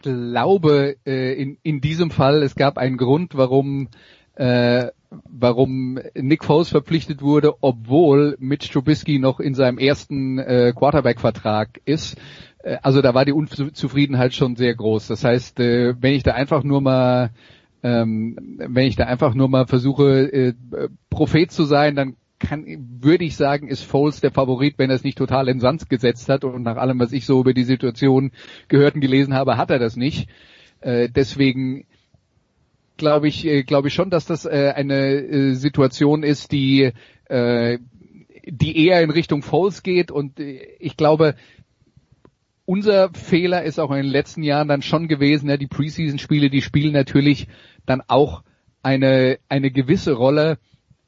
glaube 0.03 0.97
äh, 1.07 1.35
in, 1.35 1.59
in 1.63 1.81
diesem 1.81 2.11
Fall, 2.11 2.43
es 2.43 2.55
gab 2.55 2.79
einen 2.79 2.97
Grund, 2.97 3.37
warum 3.37 3.89
äh, 4.35 4.89
warum 5.31 5.99
Nick 6.15 6.45
Foles 6.45 6.69
verpflichtet 6.69 7.23
wurde, 7.23 7.55
obwohl 7.63 8.37
Mitch 8.39 8.71
Trubisky 8.73 9.19
noch 9.19 9.41
in 9.41 9.55
seinem 9.55 9.79
ersten 9.79 10.39
äh, 10.39 10.73
Quarterback-Vertrag 10.75 11.81
ist. 11.85 12.19
Äh, 12.63 12.79
also 12.83 13.03
da 13.03 13.15
war 13.15 13.25
die 13.25 13.33
Unzufriedenheit 13.33 14.35
schon 14.35 14.57
sehr 14.57 14.75
groß. 14.75 15.07
Das 15.07 15.25
heißt, 15.25 15.61
äh, 15.61 15.95
wenn 16.01 16.15
ich 16.15 16.23
da 16.23 16.33
einfach 16.33 16.65
nur 16.65 16.81
mal 16.81 17.31
ähm, 17.83 18.37
wenn 18.59 18.87
ich 18.87 18.97
da 18.97 19.05
einfach 19.05 19.35
nur 19.35 19.49
mal 19.49 19.67
versuche, 19.67 20.33
äh, 20.33 20.55
Prophet 21.11 21.53
zu 21.53 21.65
sein, 21.65 21.95
dann 21.95 22.17
kann, 22.39 22.65
würde 23.01 23.25
ich 23.25 23.37
sagen, 23.37 23.69
ist 23.69 23.83
Foles 23.83 24.21
der 24.21 24.31
Favorit, 24.31 24.79
wenn 24.79 24.91
er 24.91 24.97
es 24.97 25.05
nicht 25.05 25.19
total 25.19 25.49
in 25.49 25.61
Sand 25.61 25.89
gesetzt 25.89 26.29
hat. 26.29 26.45
Und 26.45 26.63
nach 26.63 26.77
allem, 26.77 26.99
was 26.99 27.13
ich 27.13 27.27
so 27.27 27.41
über 27.41 27.55
die 27.55 27.65
Situation 27.65 28.33
gehört 28.69 28.95
und 28.95 29.01
gelesen 29.01 29.35
habe, 29.35 29.57
hat 29.57 29.71
er 29.71 29.79
das 29.79 29.97
nicht. 29.97 30.29
Äh, 30.81 31.09
deswegen 31.09 31.87
glaube 32.97 33.29
ich, 33.29 33.47
äh, 33.47 33.63
glaube 33.63 33.89
ich 33.89 33.95
schon, 33.95 34.11
dass 34.11 34.27
das 34.27 34.45
äh, 34.45 34.73
eine 34.75 35.15
äh, 35.15 35.53
Situation 35.55 36.23
ist, 36.23 36.53
die, 36.53 36.93
äh, 37.27 37.79
die 38.45 38.87
eher 38.87 39.03
in 39.03 39.11
Richtung 39.11 39.43
Foles 39.43 39.83
geht. 39.83 40.11
Und 40.11 40.41
äh, 40.41 40.61
ich 40.79 40.97
glaube, 40.97 41.35
unser 42.65 43.11
Fehler 43.13 43.63
ist 43.63 43.79
auch 43.79 43.91
in 43.91 43.99
den 43.99 44.07
letzten 44.07 44.43
Jahren 44.43 44.69
dann 44.69 44.83
schon 44.83 45.09
gewesen, 45.09 45.49
ja, 45.49 45.57
die 45.57 45.69
Preseason-Spiele, 45.69 46.51
die 46.51 46.63
spielen 46.63 46.93
natürlich 46.93 47.47
dann 47.87 48.03
auch 48.07 48.43
eine, 48.83 49.39
eine 49.49 49.71
gewisse 49.71 50.13
Rolle 50.13 50.59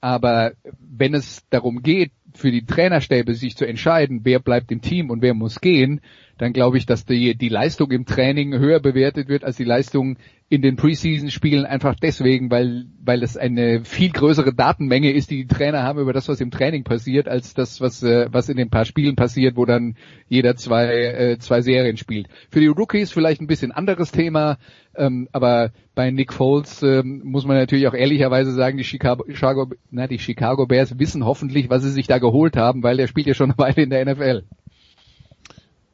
aber 0.01 0.53
wenn 0.79 1.15
es 1.15 1.45
darum 1.51 1.83
geht, 1.83 2.13
für 2.35 2.51
die 2.51 2.65
Trainerstäbe 2.65 3.35
sich 3.35 3.57
zu 3.57 3.67
entscheiden, 3.67 4.21
wer 4.25 4.39
bleibt 4.39 4.71
im 4.71 4.81
Team 4.81 5.11
und 5.11 5.23
wer 5.23 5.35
muss 5.35 5.61
gehen, 5.61 6.01
dann 6.39 6.53
glaube 6.53 6.79
ich, 6.79 6.87
dass 6.87 7.05
die, 7.05 7.37
die 7.37 7.49
Leistung 7.49 7.91
im 7.91 8.07
Training 8.07 8.57
höher 8.59 8.81
bewertet 8.81 9.29
wird 9.29 9.45
als 9.45 9.57
die 9.57 9.65
Leistung 9.65 10.17
in 10.51 10.63
den 10.63 10.77
Preseason-Spielen 10.77 11.67
einfach 11.67 11.95
deswegen, 11.95 12.51
weil, 12.51 12.87
weil 13.05 13.23
es 13.23 13.37
eine 13.37 13.85
viel 13.85 14.11
größere 14.11 14.55
Datenmenge 14.55 15.13
ist, 15.13 15.31
die 15.31 15.45
die 15.45 15.55
Trainer 15.55 15.83
haben 15.83 16.01
über 16.01 16.15
das, 16.15 16.29
was 16.29 16.41
im 16.41 16.51
Training 16.51 16.85
passiert, 16.85 17.29
als 17.29 17.53
das, 17.53 17.83
was, 17.83 18.03
äh, 18.03 18.29
was 18.33 18.49
in 18.49 18.57
den 18.57 18.71
paar 18.71 18.87
Spielen 18.87 19.15
passiert, 19.15 19.57
wo 19.57 19.67
dann 19.67 19.97
jeder 20.29 20.57
zwei, 20.57 20.87
äh, 20.87 21.39
zwei 21.39 21.61
Serien 21.61 21.99
spielt. 21.99 22.29
Für 22.51 22.61
die 22.61 22.67
Rookies 22.67 23.13
vielleicht 23.13 23.43
ein 23.43 23.47
bisschen 23.47 23.73
anderes 23.73 24.11
Thema, 24.11 24.57
ähm, 24.97 25.29
aber 25.33 25.71
bei 25.95 26.11
Nick 26.11 26.33
Foles 26.33 26.83
ähm, 26.83 27.21
muss 27.25 27.45
man 27.45 27.57
natürlich 27.57 27.87
auch 27.87 27.95
ehrlicherweise 27.95 28.53
sagen, 28.53 28.79
die 28.79 28.85
Chicago, 28.85 29.25
Chicago, 29.29 29.67
na, 29.91 30.07
die 30.07 30.19
Chicago 30.19 30.67
Bears 30.67 30.99
wissen 30.99 31.27
hoffentlich, 31.27 31.69
was 31.69 31.83
sie 31.83 31.91
sich 31.91 32.07
da 32.07 32.19
geholt 32.19 32.57
haben, 32.57 32.83
weil 32.83 32.97
der 32.97 33.07
spielt 33.07 33.27
ja 33.27 33.35
schon 33.35 33.51
eine 33.51 33.59
Weile 33.59 33.83
in 33.83 33.91
der 33.91 34.07
NFL. 34.07 34.45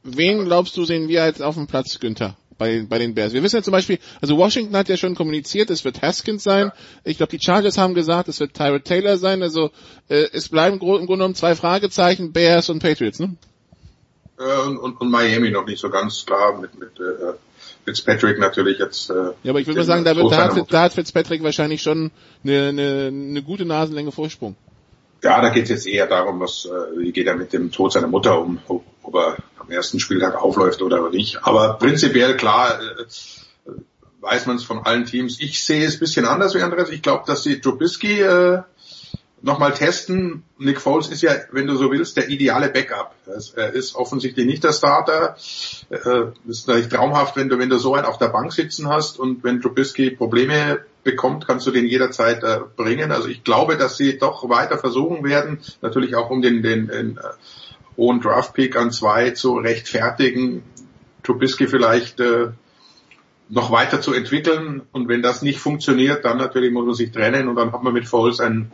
Wen 0.05 0.45
glaubst 0.45 0.77
du, 0.77 0.85
sehen 0.85 1.09
wir 1.09 1.25
jetzt 1.25 1.43
auf 1.43 1.55
dem 1.55 1.67
Platz, 1.67 1.99
Günther? 1.99 2.37
Bei, 2.57 2.85
bei 2.89 2.99
den 2.99 3.15
Bears. 3.15 3.33
Wir 3.33 3.43
wissen 3.43 3.57
ja 3.57 3.63
zum 3.63 3.73
Beispiel, 3.73 3.99
also 4.21 4.37
Washington 4.37 4.77
hat 4.77 4.89
ja 4.89 4.97
schon 4.97 5.17
kommuniziert, 5.17 5.71
es 5.71 5.85
wird 5.85 6.03
Haskins 6.03 6.45
sein. 6.45 6.71
Ich 7.03 7.17
glaube, 7.17 7.37
die 7.37 7.45
Chargers 7.45 7.79
haben 7.79 7.95
gesagt, 7.95 8.29
es 8.29 8.39
wird 8.39 8.55
Tyrod 8.55 8.85
Taylor 8.85 9.17
sein. 9.17 9.43
Also 9.43 9.71
äh, 10.09 10.29
es 10.33 10.51
bleiben 10.51 10.75
im 10.75 10.79
Grunde 10.79 11.07
genommen 11.07 11.35
zwei 11.35 11.57
Fragezeichen, 11.57 12.33
Bears 12.33 12.71
und 12.71 12.79
Patriots, 12.81 13.19
ne? 13.19 13.35
Äh, 14.39 14.67
und, 14.67 14.79
und, 14.79 15.01
und 15.01 15.11
Miami 15.11 15.51
noch 15.51 15.67
nicht 15.67 15.81
so 15.81 15.91
ganz 15.91 16.25
klar 16.27 16.57
mit, 16.61 16.79
mit 16.79 16.91
äh, 17.01 17.33
Fitzpatrick 17.85 18.39
natürlich 18.39 18.79
jetzt. 18.79 19.11
Äh, 19.11 19.15
ja, 19.43 19.51
aber 19.51 19.61
ich 19.61 19.67
würde 19.67 19.81
mal 19.81 19.87
sagen, 19.87 20.05
da, 20.05 20.15
wird, 20.15 20.31
da, 20.31 20.55
hat, 20.55 20.73
da 20.73 20.83
hat 20.83 20.93
Fitzpatrick 20.93 21.43
wahrscheinlich 21.43 21.83
schon 21.83 22.13
eine, 22.45 22.69
eine, 22.69 23.07
eine 23.13 23.43
gute 23.43 23.65
Nasenlänge 23.65 24.13
Vorsprung. 24.13 24.55
Ja, 25.23 25.41
da 25.41 25.49
geht 25.49 25.65
es 25.65 25.71
jetzt 25.71 25.87
eher 25.87 26.07
darum, 26.07 26.41
was, 26.41 26.67
äh, 26.67 26.99
wie 26.99 27.13
geht 27.13 27.27
er 27.27 27.37
mit 27.37 27.53
dem 27.53 27.71
Tod 27.71 27.93
seiner 27.93 28.09
Mutter 28.09 28.41
um, 28.41 28.59
ob 28.67 29.15
er 29.15 29.37
am 29.59 29.71
ersten 29.71 30.01
Spieltag 30.01 30.41
aufläuft 30.41 30.83
oder 30.83 31.09
nicht. 31.11 31.39
Aber 31.43 31.75
prinzipiell 31.75 32.37
klar 32.37 32.79
äh, 32.81 33.05
weiß 34.21 34.47
man 34.47 34.57
es 34.57 34.65
von 34.65 34.85
allen 34.85 35.05
Teams. 35.05 35.41
Ich 35.41 35.65
sehe 35.65 35.87
es 35.87 35.97
ein 35.97 36.01
bisschen 36.01 36.27
anders 36.27 36.55
wie 36.55 36.63
Andreas. 36.63 36.91
Ich 36.91 37.03
glaube, 37.03 37.25
dass 37.27 37.43
die 37.43 37.61
Trubisky 37.61 38.21
äh, 38.21 38.63
nochmal 39.45 39.75
testen. 39.75 40.43
Nick 40.59 40.81
Foles 40.81 41.09
ist 41.09 41.23
ja, 41.23 41.33
wenn 41.53 41.67
du 41.67 41.77
so 41.77 41.91
willst, 41.91 42.17
der 42.17 42.31
ideale 42.31 42.71
Backup. 42.71 43.15
Er 43.55 43.73
ist 43.73 43.95
offensichtlich 43.95 44.47
nicht 44.47 44.65
der 44.65 44.73
Starter. 44.73 45.37
Äh, 45.91 46.33
ist 46.49 46.67
natürlich 46.67 46.89
traumhaft, 46.89 47.37
wenn 47.37 47.51
du, 47.51 47.59
wenn 47.59 47.69
du 47.69 47.79
so 47.79 47.95
einen 47.95 48.07
auf 48.07 48.17
der 48.17 48.29
Bank 48.29 48.53
sitzen 48.55 48.89
hast 48.89 49.21
und 49.21 49.45
wenn 49.45 49.61
Trubisky 49.61 50.11
Probleme 50.11 50.81
bekommt, 51.05 51.47
kannst 51.47 51.67
du 51.67 51.71
den 51.71 51.87
jederzeit 51.87 52.43
äh, 52.43 52.61
bringen. 52.75 53.13
Also 53.13 53.29
ich 53.29 53.45
glaube, 53.45 53.77
dass 53.77 53.99
sie 53.99 54.19
doch 54.19 54.49
weiter 54.49 54.79
versuchen 54.79 55.23
werden, 55.25 55.59
natürlich 55.83 56.17
auch 56.17 56.31
um 56.31 56.41
den, 56.41 56.63
den, 56.63 56.89
den 56.89 57.19
äh, 57.19 57.21
hohen 57.99 58.23
Draft-Pick 58.23 58.77
an 58.77 58.91
zwei 58.93 59.31
zu 59.31 59.57
rechtfertigen, 59.57 60.63
Trubisky 61.23 61.69
vielleicht 61.69 62.19
äh, 62.21 62.49
noch 63.51 63.71
weiter 63.71 64.01
zu 64.01 64.15
entwickeln. 64.15 64.83
Und 64.93 65.09
wenn 65.09 65.21
das 65.21 65.43
nicht 65.43 65.59
funktioniert, 65.59 66.25
dann 66.25 66.39
natürlich 66.39 66.73
muss 66.73 66.87
man 66.87 66.95
sich 66.95 67.13
trennen 67.13 67.49
und 67.49 67.57
dann 67.57 67.73
hat 67.73 67.83
man 67.83 67.93
mit 67.93 68.09
Foles 68.09 68.41
einen 68.41 68.73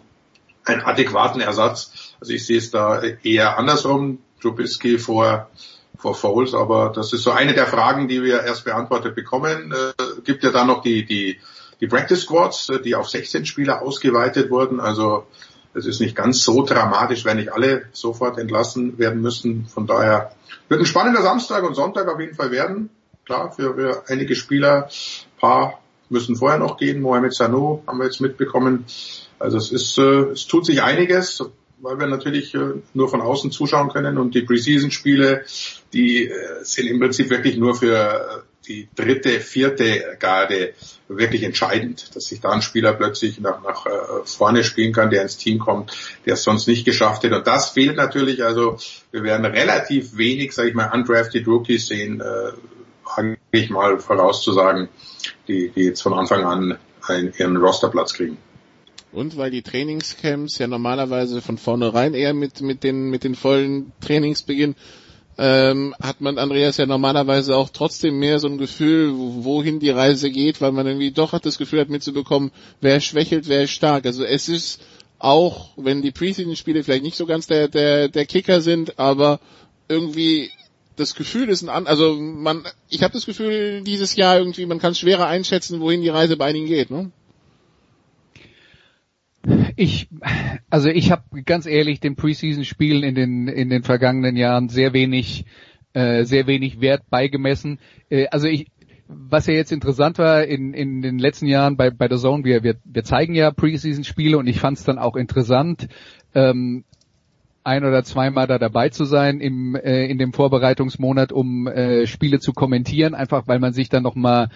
einen 0.65 0.83
adäquaten 0.83 1.41
Ersatz. 1.41 2.15
Also 2.21 2.33
ich 2.33 2.47
sehe 2.47 2.59
es 2.59 2.71
da 2.71 3.03
eher 3.03 3.59
andersrum, 3.59 4.19
Trubisky 4.41 4.99
vor 4.99 5.49
vor 5.97 6.15
Foles, 6.15 6.55
aber 6.55 6.93
das 6.95 7.13
ist 7.13 7.25
so 7.25 7.31
eine 7.31 7.53
der 7.53 7.67
Fragen, 7.67 8.09
die 8.09 8.23
wir 8.23 8.43
erst 8.43 8.65
beantwortet 8.65 9.15
bekommen. 9.15 9.73
Äh, 9.73 10.23
gibt 10.23 10.43
ja 10.43 10.51
dann 10.51 10.67
noch 10.67 10.83
die 10.83 11.05
die 11.05 11.39
die 11.81 11.87
Practice 11.87 12.23
Squads, 12.23 12.71
äh, 12.71 12.81
die 12.81 12.95
auf 12.95 13.09
16 13.09 13.45
Spieler 13.45 13.83
ausgeweitet 13.83 14.51
wurden. 14.51 14.81
Also 14.81 15.27
es 15.75 15.87
ist 15.87 16.01
nicht 16.01 16.17
ganz 16.17 16.43
so 16.43 16.65
dramatisch, 16.65 17.25
wenn 17.25 17.37
nicht 17.37 17.53
alle 17.53 17.85
sofort 17.93 18.39
entlassen 18.39 18.99
werden 18.99 19.21
müssen. 19.21 19.67
Von 19.67 19.87
daher 19.87 20.33
wird 20.69 20.81
ein 20.81 20.87
spannender 20.87 21.23
Samstag 21.23 21.65
und 21.65 21.75
Sonntag 21.75 22.09
auf 22.09 22.19
jeden 22.19 22.35
Fall 22.35 22.51
werden. 22.51 22.91
Klar, 23.25 23.53
für, 23.53 23.75
für 23.75 24.03
einige 24.09 24.35
Spieler, 24.35 24.89
paar 25.39 25.81
müssen 26.09 26.35
vorher 26.35 26.59
noch 26.59 26.77
gehen. 26.77 27.01
Mohamed 27.01 27.35
Sanu 27.35 27.83
haben 27.87 27.99
wir 27.99 28.07
jetzt 28.07 28.21
mitbekommen, 28.21 28.85
also 29.41 29.57
es 29.57 29.73
ist, 29.73 29.99
äh, 29.99 30.31
es 30.33 30.47
tut 30.47 30.67
sich 30.67 30.83
einiges, 30.83 31.43
weil 31.81 31.99
wir 31.99 32.07
natürlich 32.07 32.55
äh, 32.55 32.75
nur 32.93 33.09
von 33.09 33.23
außen 33.23 33.51
zuschauen 33.51 33.89
können 33.89 34.19
und 34.19 34.35
die 34.35 34.43
Preseason-Spiele, 34.43 35.45
die 35.93 36.27
äh, 36.27 36.63
sind 36.63 36.87
im 36.87 37.01
Prinzip 37.01 37.31
wirklich 37.31 37.57
nur 37.57 37.75
für 37.75 37.97
äh, 37.97 38.67
die 38.69 38.89
dritte, 38.95 39.41
vierte 39.41 40.17
Garde 40.19 40.75
wirklich 41.09 41.43
entscheidend, 41.43 42.15
dass 42.15 42.27
sich 42.27 42.41
da 42.41 42.51
ein 42.51 42.61
Spieler 42.61 42.93
plötzlich 42.93 43.41
nach, 43.41 43.63
nach 43.63 43.87
äh, 43.87 43.91
vorne 44.25 44.63
spielen 44.63 44.93
kann, 44.93 45.11
der 45.11 45.23
ins 45.23 45.39
Team 45.39 45.59
kommt, 45.59 45.93
der 46.27 46.35
es 46.35 46.43
sonst 46.43 46.69
nicht 46.69 46.85
geschafft 46.85 47.23
hätte. 47.23 47.39
Und 47.39 47.47
das 47.47 47.71
fehlt 47.71 47.97
natürlich. 47.97 48.45
Also 48.45 48.77
wir 49.11 49.23
werden 49.23 49.47
relativ 49.47 50.19
wenig, 50.19 50.53
sage 50.53 50.69
ich 50.69 50.75
mal, 50.75 50.91
undrafted 50.93 51.47
Rookies 51.47 51.89
sehen, 51.89 52.21
äh, 52.21 52.53
wage 53.05 53.39
ich 53.53 53.71
mal 53.71 53.99
vorauszusagen, 53.99 54.89
die, 55.49 55.71
die 55.71 55.85
jetzt 55.85 56.03
von 56.03 56.13
Anfang 56.13 56.45
an 56.45 56.79
einen, 57.09 57.33
ihren 57.39 57.57
Rosterplatz 57.57 58.13
kriegen. 58.13 58.37
Und 59.13 59.37
weil 59.37 59.51
die 59.51 59.63
Trainingscamps 59.63 60.59
ja 60.59 60.67
normalerweise 60.67 61.43
von 61.43 61.59
vornherein 61.59 62.15
eher 62.15 62.33
mit, 62.33 62.61
mit 62.61 62.85
den, 62.85 63.11
mit 63.11 63.25
den 63.25 63.35
vollen 63.35 63.93
Trainings 64.01 64.43
beginnen, 64.43 64.77
ähm, 65.37 65.95
hat 66.01 66.21
man 66.21 66.39
Andreas 66.39 66.77
ja 66.77 66.87
normalerweise 66.87 67.57
auch 67.57 67.71
trotzdem 67.71 68.19
mehr 68.19 68.39
so 68.39 68.47
ein 68.47 68.59
Gefühl, 68.59 69.13
wohin 69.17 69.81
die 69.81 69.91
Reise 69.91 70.31
geht, 70.31 70.61
weil 70.61 70.73
man 70.73 70.87
irgendwie 70.87 71.13
doch 71.13 71.33
hat 71.33 71.47
das 71.47 71.59
Gefühl 71.59 71.81
hat 71.81 71.89
mitzubekommen, 71.89 72.53
wer 72.81 73.01
schwächelt, 73.01 73.49
wer 73.49 73.63
ist 73.63 73.71
stark. 73.71 74.07
Also 74.07 74.23
es 74.23 74.49
ist 74.49 74.81
auch, 75.19 75.71
wenn 75.77 76.03
die 76.03 76.13
Preseason-Spiele 76.13 76.85
vielleicht 76.85 77.05
nicht 77.05 77.17
so 77.17 77.27
ganz 77.27 77.47
der, 77.47 77.69
der, 77.69 78.09
der 78.09 78.27
Kicker 78.27 78.61
sind, 78.61 78.99
aber 78.99 79.41
irgendwie 79.89 80.51
das 80.97 81.15
Gefühl 81.15 81.49
ist 81.49 81.63
ein 81.63 81.69
an, 81.69 81.87
also 81.87 82.15
man, 82.15 82.65
ich 82.89 83.03
habe 83.03 83.15
das 83.15 83.27
Gefühl 83.27 83.83
dieses 83.83 84.17
Jahr 84.17 84.39
irgendwie, 84.39 84.67
man 84.67 84.79
kann 84.79 84.95
schwerer 84.95 85.27
einschätzen, 85.27 85.81
wohin 85.81 86.03
die 86.03 86.09
Reise 86.11 86.37
bei 86.37 86.47
einigen 86.47 86.67
geht, 86.67 86.91
ne? 86.91 87.11
Ich, 89.77 90.09
also 90.69 90.89
ich 90.89 91.11
habe 91.11 91.43
ganz 91.45 91.67
ehrlich 91.67 92.01
den 92.01 92.17
Preseason-Spielen 92.17 93.03
in 93.03 93.15
den 93.15 93.49
in 93.49 93.71
den 93.71 93.83
vergangenen 93.83 94.37
Jahren 94.37 94.69
sehr 94.69 94.93
wenig 94.93 95.47
äh, 95.95 96.25
sehr 96.25 96.47
wenig 96.47 96.81
Wert 96.81 97.09
beigemessen. 97.11 97.79
Äh, 98.11 98.27
also 98.31 98.47
ich, 98.47 98.67
was 99.09 99.47
ja 99.47 99.55
jetzt 99.55 99.73
interessant 99.73 100.19
war 100.19 100.45
in, 100.45 100.73
in 100.75 101.03
den 101.03 101.19
letzten 101.19 101.47
Jahren 101.47 101.77
bei, 101.77 101.91
bei 101.91 102.07
der 102.07 102.19
Zone, 102.19 102.45
wir, 102.45 102.63
wir, 102.63 102.77
wir 102.85 103.03
zeigen 103.03 103.35
ja 103.35 103.51
Preseason-Spiele 103.51 104.39
und 104.39 104.47
ich 104.47 104.61
fand 104.61 104.79
es 104.79 104.85
dann 104.85 104.99
auch 104.99 105.17
interessant, 105.17 105.89
ähm, 106.35 106.85
ein 107.65 107.85
oder 107.85 108.05
zweimal 108.05 108.47
da 108.47 108.59
dabei 108.59 108.89
zu 108.89 109.05
sein 109.05 109.41
im, 109.41 109.75
äh, 109.75 110.07
in 110.07 110.19
dem 110.19 110.33
Vorbereitungsmonat, 110.33 111.33
um 111.33 111.67
äh, 111.67 112.07
Spiele 112.07 112.39
zu 112.39 112.53
kommentieren, 112.53 113.15
einfach 113.15 113.49
weil 113.49 113.59
man 113.59 113.73
sich 113.73 113.89
dann 113.89 114.03
nochmal 114.03 114.49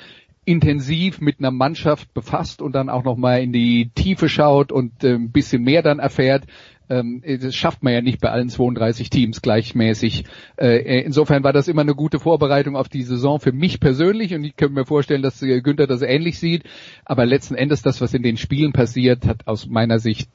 intensiv 0.45 1.20
mit 1.20 1.38
einer 1.38 1.51
Mannschaft 1.51 2.12
befasst 2.14 2.62
und 2.62 2.74
dann 2.74 2.88
auch 2.88 3.05
nochmal 3.05 3.42
in 3.42 3.53
die 3.53 3.90
Tiefe 3.95 4.28
schaut 4.28 4.72
und 4.72 5.05
äh, 5.05 5.14
ein 5.14 5.30
bisschen 5.30 5.62
mehr 5.62 5.82
dann 5.82 5.99
erfährt. 5.99 6.45
Ähm, 6.90 7.22
das 7.24 7.55
schafft 7.55 7.82
man 7.82 7.95
ja 7.95 8.03
nicht 8.03 8.20
bei 8.20 8.30
allen 8.30 8.49
32 8.49 9.11
Teams 9.11 9.40
gleichmäßig. 9.40 10.24
Äh, 10.57 11.03
insofern 11.03 11.42
war 11.45 11.53
das 11.53 11.68
immer 11.68 11.82
eine 11.82 11.95
gute 11.95 12.18
Vorbereitung 12.18 12.76
auf 12.76 12.88
die 12.88 13.03
Saison 13.03 13.40
für 13.40 13.53
mich 13.53 13.80
persönlich 13.80 14.34
und 14.34 14.45
ich 14.45 14.57
könnte 14.57 14.74
mir 14.74 14.86
vorstellen, 14.86 15.22
dass 15.22 15.42
äh, 15.42 15.61
Günther 15.61 15.86
das 15.86 16.03
ähnlich 16.03 16.38
sieht. 16.38 16.64
Aber 17.05 17.24
letzten 17.24 17.55
Endes 17.55 17.82
das, 17.82 18.01
was 18.01 18.12
in 18.12 18.22
den 18.22 18.36
Spielen 18.36 18.72
passiert, 18.72 19.26
hat 19.26 19.47
aus 19.47 19.66
meiner 19.66 19.99
Sicht 19.99 20.28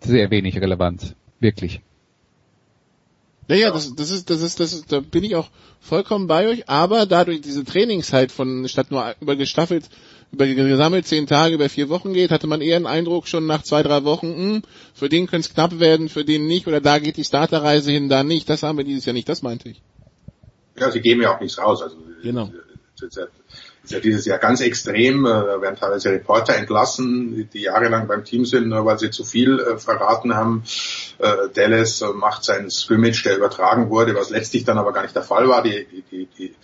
sehr 0.00 0.30
wenig 0.30 0.60
Relevanz. 0.60 1.16
Wirklich. 1.40 1.80
Ja, 3.48 3.56
ja, 3.56 3.70
das, 3.70 3.94
das 3.94 4.10
ist, 4.10 4.28
das 4.30 4.42
ist, 4.42 4.58
das 4.60 4.72
ist, 4.72 4.92
da 4.92 5.00
bin 5.00 5.22
ich 5.22 5.36
auch 5.36 5.48
vollkommen 5.80 6.26
bei 6.26 6.48
euch, 6.48 6.68
aber 6.68 7.06
dadurch 7.06 7.40
diese 7.40 7.64
Trainingszeit 7.64 8.32
von, 8.32 8.66
statt 8.68 8.90
nur 8.90 9.14
über 9.20 9.36
gestaffelt, 9.36 9.88
über 10.32 10.46
gesammelt 10.46 11.06
zehn 11.06 11.28
Tage, 11.28 11.54
über 11.54 11.68
vier 11.68 11.88
Wochen 11.88 12.12
geht, 12.12 12.32
hatte 12.32 12.48
man 12.48 12.60
eher 12.60 12.76
einen 12.76 12.86
Eindruck 12.86 13.28
schon 13.28 13.46
nach 13.46 13.62
zwei, 13.62 13.84
drei 13.84 14.02
Wochen, 14.02 14.28
mh, 14.30 14.36
hm, 14.36 14.62
für 14.94 15.08
den 15.08 15.26
könnte 15.26 15.48
es 15.48 15.54
knapp 15.54 15.78
werden, 15.78 16.08
für 16.08 16.24
den 16.24 16.46
nicht, 16.46 16.66
oder 16.66 16.80
da 16.80 16.98
geht 16.98 17.16
die 17.16 17.24
Starterreise 17.24 17.92
hin, 17.92 18.08
da 18.08 18.24
nicht. 18.24 18.48
Das 18.50 18.64
haben 18.64 18.78
wir 18.78 18.84
dieses 18.84 19.04
Jahr 19.04 19.14
nicht, 19.14 19.28
das 19.28 19.42
meinte 19.42 19.68
ich. 19.68 19.80
Ja, 20.78 20.90
sie 20.90 21.00
geben 21.00 21.22
ja 21.22 21.36
auch 21.36 21.40
nichts 21.40 21.58
raus, 21.58 21.82
also. 21.82 21.96
Genau 22.22 22.50
ist 23.86 23.92
ja 23.92 24.00
dieses 24.00 24.26
Jahr 24.26 24.38
ganz 24.38 24.60
extrem. 24.60 25.24
Äh, 25.24 25.28
da 25.28 25.60
werden 25.60 25.76
teilweise 25.76 26.10
Reporter 26.10 26.56
entlassen, 26.56 27.48
die 27.52 27.62
jahrelang 27.62 28.08
beim 28.08 28.24
Team 28.24 28.44
sind, 28.44 28.68
nur 28.68 28.84
weil 28.84 28.98
sie 28.98 29.10
zu 29.10 29.24
viel 29.24 29.60
äh, 29.60 29.78
verraten 29.78 30.34
haben. 30.34 30.64
Äh, 31.18 31.48
Dallas 31.54 32.04
macht 32.14 32.44
seinen 32.44 32.68
Scrimmage, 32.68 33.22
der 33.22 33.36
übertragen 33.36 33.88
wurde, 33.88 34.14
was 34.16 34.30
letztlich 34.30 34.64
dann 34.64 34.78
aber 34.78 34.92
gar 34.92 35.02
nicht 35.02 35.14
der 35.14 35.22
Fall 35.22 35.48
war. 35.48 35.62
Die, 35.62 35.86
die, 36.10 36.28
die, 36.36 36.54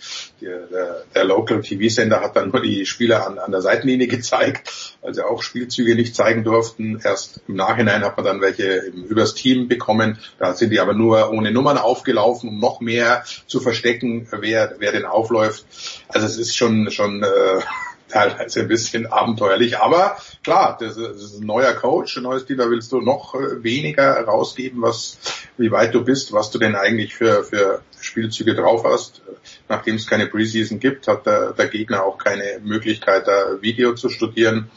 der, 0.41 1.05
der 1.15 1.23
Local 1.23 1.61
TV-Sender 1.61 2.19
hat 2.19 2.35
dann 2.35 2.49
nur 2.49 2.61
die 2.61 2.85
Spieler 2.85 3.25
an, 3.25 3.39
an 3.39 3.51
der 3.51 3.61
Seitenlinie 3.61 4.07
gezeigt, 4.13 4.97
sie 5.09 5.25
auch 5.25 5.41
Spielzüge 5.41 5.95
nicht 5.95 6.15
zeigen 6.15 6.43
durften. 6.43 6.99
Erst 7.03 7.41
im 7.47 7.55
Nachhinein 7.55 8.03
hat 8.03 8.17
man 8.17 8.25
dann 8.25 8.41
welche 8.41 8.79
übers 8.79 9.33
Team 9.33 9.67
bekommen. 9.69 10.19
Da 10.39 10.53
sind 10.53 10.71
die 10.71 10.79
aber 10.79 10.93
nur 10.93 11.31
ohne 11.31 11.51
Nummern 11.51 11.77
aufgelaufen, 11.77 12.49
um 12.49 12.59
noch 12.59 12.81
mehr 12.81 13.23
zu 13.47 13.61
verstecken, 13.61 14.27
wer, 14.31 14.75
wer 14.79 14.91
denn 14.91 15.05
aufläuft. 15.05 15.65
Also 16.09 16.27
es 16.27 16.37
ist 16.37 16.55
schon, 16.55 16.91
schon 16.91 17.12
äh, 17.21 17.61
teilweise 18.07 18.61
ein 18.61 18.67
bisschen 18.67 19.07
abenteuerlich. 19.07 19.79
Aber 19.79 20.17
klar, 20.43 20.77
das 20.79 20.97
ist 20.97 21.41
ein 21.41 21.45
neuer 21.45 21.73
Coach, 21.73 22.17
ein 22.17 22.23
neues 22.23 22.45
Team, 22.45 22.57
da 22.57 22.69
willst 22.69 22.91
du 22.91 23.01
noch 23.01 23.35
äh, 23.35 23.63
weniger 23.63 24.23
rausgeben, 24.23 24.81
was, 24.81 25.17
wie 25.57 25.71
weit 25.71 25.93
du 25.93 26.03
bist, 26.03 26.31
was 26.31 26.51
du 26.51 26.59
denn 26.59 26.75
eigentlich 26.75 27.13
für, 27.15 27.43
für 27.43 27.81
Spielzüge 27.99 28.55
drauf 28.55 28.83
hast. 28.85 29.21
Nachdem 29.67 29.95
es 29.95 30.07
keine 30.07 30.27
Preseason 30.27 30.79
gibt, 30.79 31.07
hat 31.07 31.25
der, 31.25 31.53
der 31.53 31.67
Gegner 31.67 32.03
auch 32.03 32.17
keine 32.17 32.59
Möglichkeit, 32.63 33.27
da 33.27 33.61
Video 33.61 33.93
zu 33.95 34.09
studieren. 34.09 34.69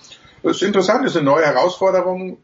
Das 0.43 0.57
ist 0.57 0.62
interessant, 0.62 1.05
das 1.05 1.12
ist 1.12 1.18
eine 1.18 1.26
neue 1.26 1.45
Herausforderung. 1.45 2.39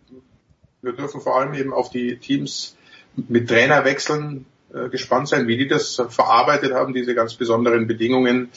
Wir 0.82 0.93
dürfen 0.93 1.20
vor 1.20 1.38
allem 1.38 1.55
eben 1.55 1.72
auf 1.72 1.90
die 1.90 2.18
Teams 2.18 2.76
mit 3.14 3.49
Trainerwechseln 3.49 4.47
äh, 4.74 4.88
gespannt 4.88 5.28
sein, 5.28 5.47
wie 5.47 5.57
die 5.57 5.68
das 5.68 6.03
verarbeitet 6.09 6.72
haben, 6.72 6.95
diese 6.95 7.14
ganz 7.14 7.34
besonderen 7.34 7.86
Bedingungen. 7.86 8.51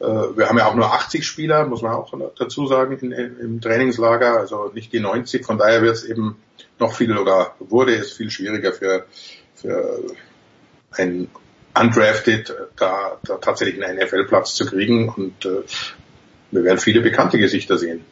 Äh, 0.00 0.04
wir 0.04 0.48
haben 0.48 0.58
ja 0.58 0.66
auch 0.66 0.74
nur 0.74 0.92
80 0.92 1.26
Spieler, 1.26 1.66
muss 1.66 1.82
man 1.82 1.92
auch 1.92 2.12
dazu 2.36 2.66
sagen, 2.66 2.98
in, 2.98 3.12
im 3.12 3.60
Trainingslager, 3.60 4.38
also 4.38 4.70
nicht 4.74 4.92
die 4.92 5.00
90. 5.00 5.44
Von 5.44 5.58
daher 5.58 5.82
wird 5.82 5.96
es 5.96 6.04
eben 6.04 6.36
noch 6.78 6.94
viel 6.94 7.16
oder 7.16 7.54
wurde 7.60 7.94
es 7.94 8.12
viel 8.12 8.30
schwieriger 8.30 8.72
für, 8.72 9.06
für 9.54 10.02
ein 10.92 11.28
undrafted 11.78 12.54
da, 12.76 13.18
da 13.24 13.36
tatsächlich 13.36 13.84
einen 13.84 13.98
NFL-Platz 13.98 14.54
zu 14.54 14.66
kriegen 14.66 15.08
und 15.08 15.44
äh, 15.44 15.62
wir 16.50 16.64
werden 16.64 16.78
viele 16.78 17.00
bekannte 17.00 17.38
Gesichter 17.38 17.78
sehen. 17.78 18.04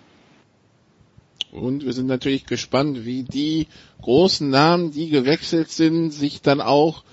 Und 1.53 1.85
wir 1.85 1.93
sind 1.93 2.07
natürlich 2.07 2.47
gespannt, 2.47 3.05
wie 3.05 3.25
die 3.25 3.69
großen 4.01 4.49
Namen, 4.49 4.91
die 4.91 5.11
gewechselt 5.11 5.71
sind, 5.71 6.11
sich 6.11 6.41
dann 6.41 6.61
auch 6.61 7.05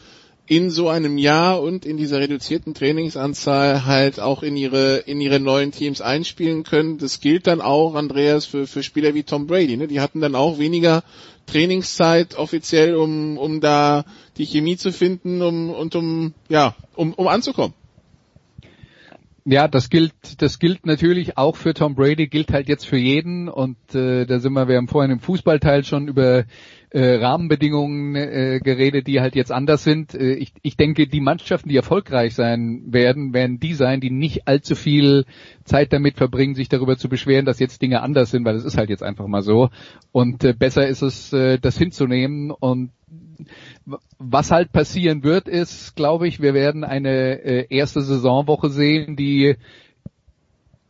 in 0.49 0.71
so 0.71 0.89
einem 0.89 1.19
Jahr 1.19 1.61
und 1.61 1.85
in 1.85 1.95
dieser 1.95 2.19
reduzierten 2.19 2.73
Trainingsanzahl 2.73 3.85
halt 3.85 4.19
auch 4.19 4.41
in 4.41 4.57
ihre 4.57 4.97
in 4.97 5.21
ihre 5.21 5.39
neuen 5.39 5.71
Teams 5.71 6.01
einspielen 6.01 6.63
können. 6.63 6.97
Das 6.97 7.21
gilt 7.21 7.45
dann 7.45 7.61
auch, 7.61 7.93
Andreas, 7.93 8.47
für, 8.47 8.65
für 8.65 8.81
Spieler 8.81 9.13
wie 9.13 9.21
Tom 9.21 9.45
Brady. 9.45 9.77
Ne? 9.77 9.87
Die 9.87 10.01
hatten 10.01 10.21
dann 10.21 10.33
auch 10.33 10.57
weniger 10.57 11.03
Trainingszeit 11.45 12.35
offiziell, 12.35 12.95
um, 12.95 13.37
um 13.37 13.61
da 13.61 14.05
die 14.37 14.45
Chemie 14.47 14.75
zu 14.75 14.91
finden 14.91 15.43
um, 15.43 15.69
und 15.69 15.95
um, 15.95 16.33
ja, 16.49 16.75
um, 16.95 17.13
um 17.13 17.27
anzukommen. 17.27 17.75
Ja, 19.45 19.67
das 19.67 19.91
gilt, 19.91 20.13
das 20.39 20.57
gilt 20.57 20.85
natürlich 20.85 21.37
auch 21.37 21.55
für 21.55 21.75
Tom 21.75 21.93
Brady, 21.93 22.27
gilt 22.27 22.51
halt 22.51 22.67
jetzt 22.69 22.85
für 22.85 22.97
jeden 22.97 23.49
und 23.49 23.77
äh, 23.93 24.25
da 24.25 24.39
sind 24.39 24.53
wir, 24.53 24.67
wir 24.67 24.77
haben 24.77 24.87
vorhin 24.87 25.11
im 25.11 25.19
Fußballteil 25.19 25.83
schon 25.83 26.07
über 26.07 26.45
äh, 26.91 27.15
Rahmenbedingungen 27.15 28.15
äh, 28.15 28.59
geredet, 28.63 29.07
die 29.07 29.21
halt 29.21 29.35
jetzt 29.35 29.51
anders 29.51 29.83
sind. 29.83 30.15
Äh, 30.15 30.33
ich, 30.33 30.53
ich 30.61 30.75
denke, 30.75 31.07
die 31.07 31.21
Mannschaften, 31.21 31.69
die 31.69 31.75
erfolgreich 31.75 32.33
sein 32.33 32.83
werden, 32.87 33.33
werden 33.33 33.59
die 33.59 33.73
sein, 33.73 34.01
die 34.01 34.09
nicht 34.09 34.47
allzu 34.47 34.75
viel 34.75 35.25
Zeit 35.63 35.93
damit 35.93 36.17
verbringen, 36.17 36.55
sich 36.55 36.69
darüber 36.69 36.97
zu 36.97 37.09
beschweren, 37.09 37.45
dass 37.45 37.59
jetzt 37.59 37.81
Dinge 37.81 38.01
anders 38.01 38.31
sind, 38.31 38.45
weil 38.45 38.55
es 38.55 38.65
ist 38.65 38.77
halt 38.77 38.89
jetzt 38.89 39.03
einfach 39.03 39.27
mal 39.27 39.43
so. 39.43 39.69
Und 40.11 40.43
äh, 40.43 40.53
besser 40.53 40.87
ist 40.87 41.01
es, 41.01 41.31
äh, 41.31 41.59
das 41.59 41.77
hinzunehmen 41.77 42.51
und 42.51 42.91
was 44.17 44.51
halt 44.51 44.71
passieren 44.71 45.23
wird, 45.23 45.47
ist, 45.47 45.95
glaube 45.95 46.27
ich, 46.27 46.41
wir 46.41 46.53
werden 46.53 46.83
eine 46.83 47.41
äh, 47.41 47.67
erste 47.69 48.01
Saisonwoche 48.01 48.69
sehen, 48.69 49.15
die 49.15 49.55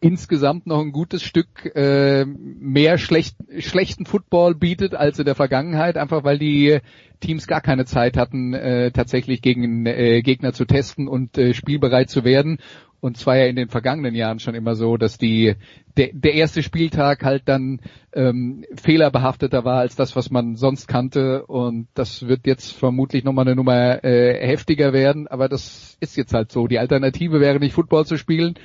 insgesamt 0.01 0.65
noch 0.65 0.79
ein 0.79 0.91
gutes 0.91 1.23
Stück 1.23 1.65
äh, 1.75 2.25
mehr 2.25 2.97
schlecht, 2.97 3.35
schlechten 3.59 4.05
Football 4.05 4.55
bietet 4.55 4.95
als 4.95 5.19
in 5.19 5.25
der 5.25 5.35
Vergangenheit, 5.35 5.97
einfach 5.97 6.23
weil 6.23 6.39
die 6.39 6.79
Teams 7.19 7.47
gar 7.47 7.61
keine 7.61 7.85
Zeit 7.85 8.15
hatten, 8.15 8.53
äh, 8.53 8.91
tatsächlich 8.91 9.41
gegen 9.41 9.85
äh, 9.85 10.21
Gegner 10.21 10.53
zu 10.53 10.65
testen 10.65 11.07
und 11.07 11.37
äh, 11.37 11.53
spielbereit 11.53 12.09
zu 12.09 12.23
werden. 12.23 12.59
Und 13.01 13.17
zwar 13.17 13.37
ja 13.37 13.45
in 13.45 13.55
den 13.55 13.69
vergangenen 13.69 14.15
Jahren 14.15 14.39
schon 14.39 14.55
immer 14.55 14.75
so, 14.75 14.97
dass 14.97 15.17
die 15.17 15.55
der, 15.97 16.09
der 16.13 16.33
erste 16.33 16.63
Spieltag 16.63 17.23
halt 17.23 17.43
dann 17.45 17.81
ähm, 18.13 18.65
fehlerbehafteter 18.75 19.65
war 19.65 19.79
als 19.79 19.95
das, 19.95 20.15
was 20.15 20.31
man 20.31 20.55
sonst 20.55 20.87
kannte. 20.87 21.45
Und 21.45 21.87
das 21.93 22.27
wird 22.27 22.47
jetzt 22.47 22.71
vermutlich 22.71 23.23
nochmal 23.23 23.47
eine 23.47 23.55
Nummer 23.55 24.03
äh, 24.03 24.45
heftiger 24.45 24.93
werden. 24.93 25.27
Aber 25.27 25.49
das 25.49 25.97
ist 25.99 26.17
jetzt 26.17 26.33
halt 26.33 26.51
so. 26.51 26.67
Die 26.67 26.79
Alternative 26.79 27.39
wäre 27.39 27.59
nicht 27.59 27.73
Football 27.73 28.05
zu 28.05 28.17
spielen. 28.17 28.55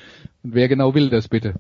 Und 0.42 0.54
wer 0.54 0.68
genau 0.68 0.94
will 0.94 1.10
das 1.10 1.28
bitte? 1.28 1.54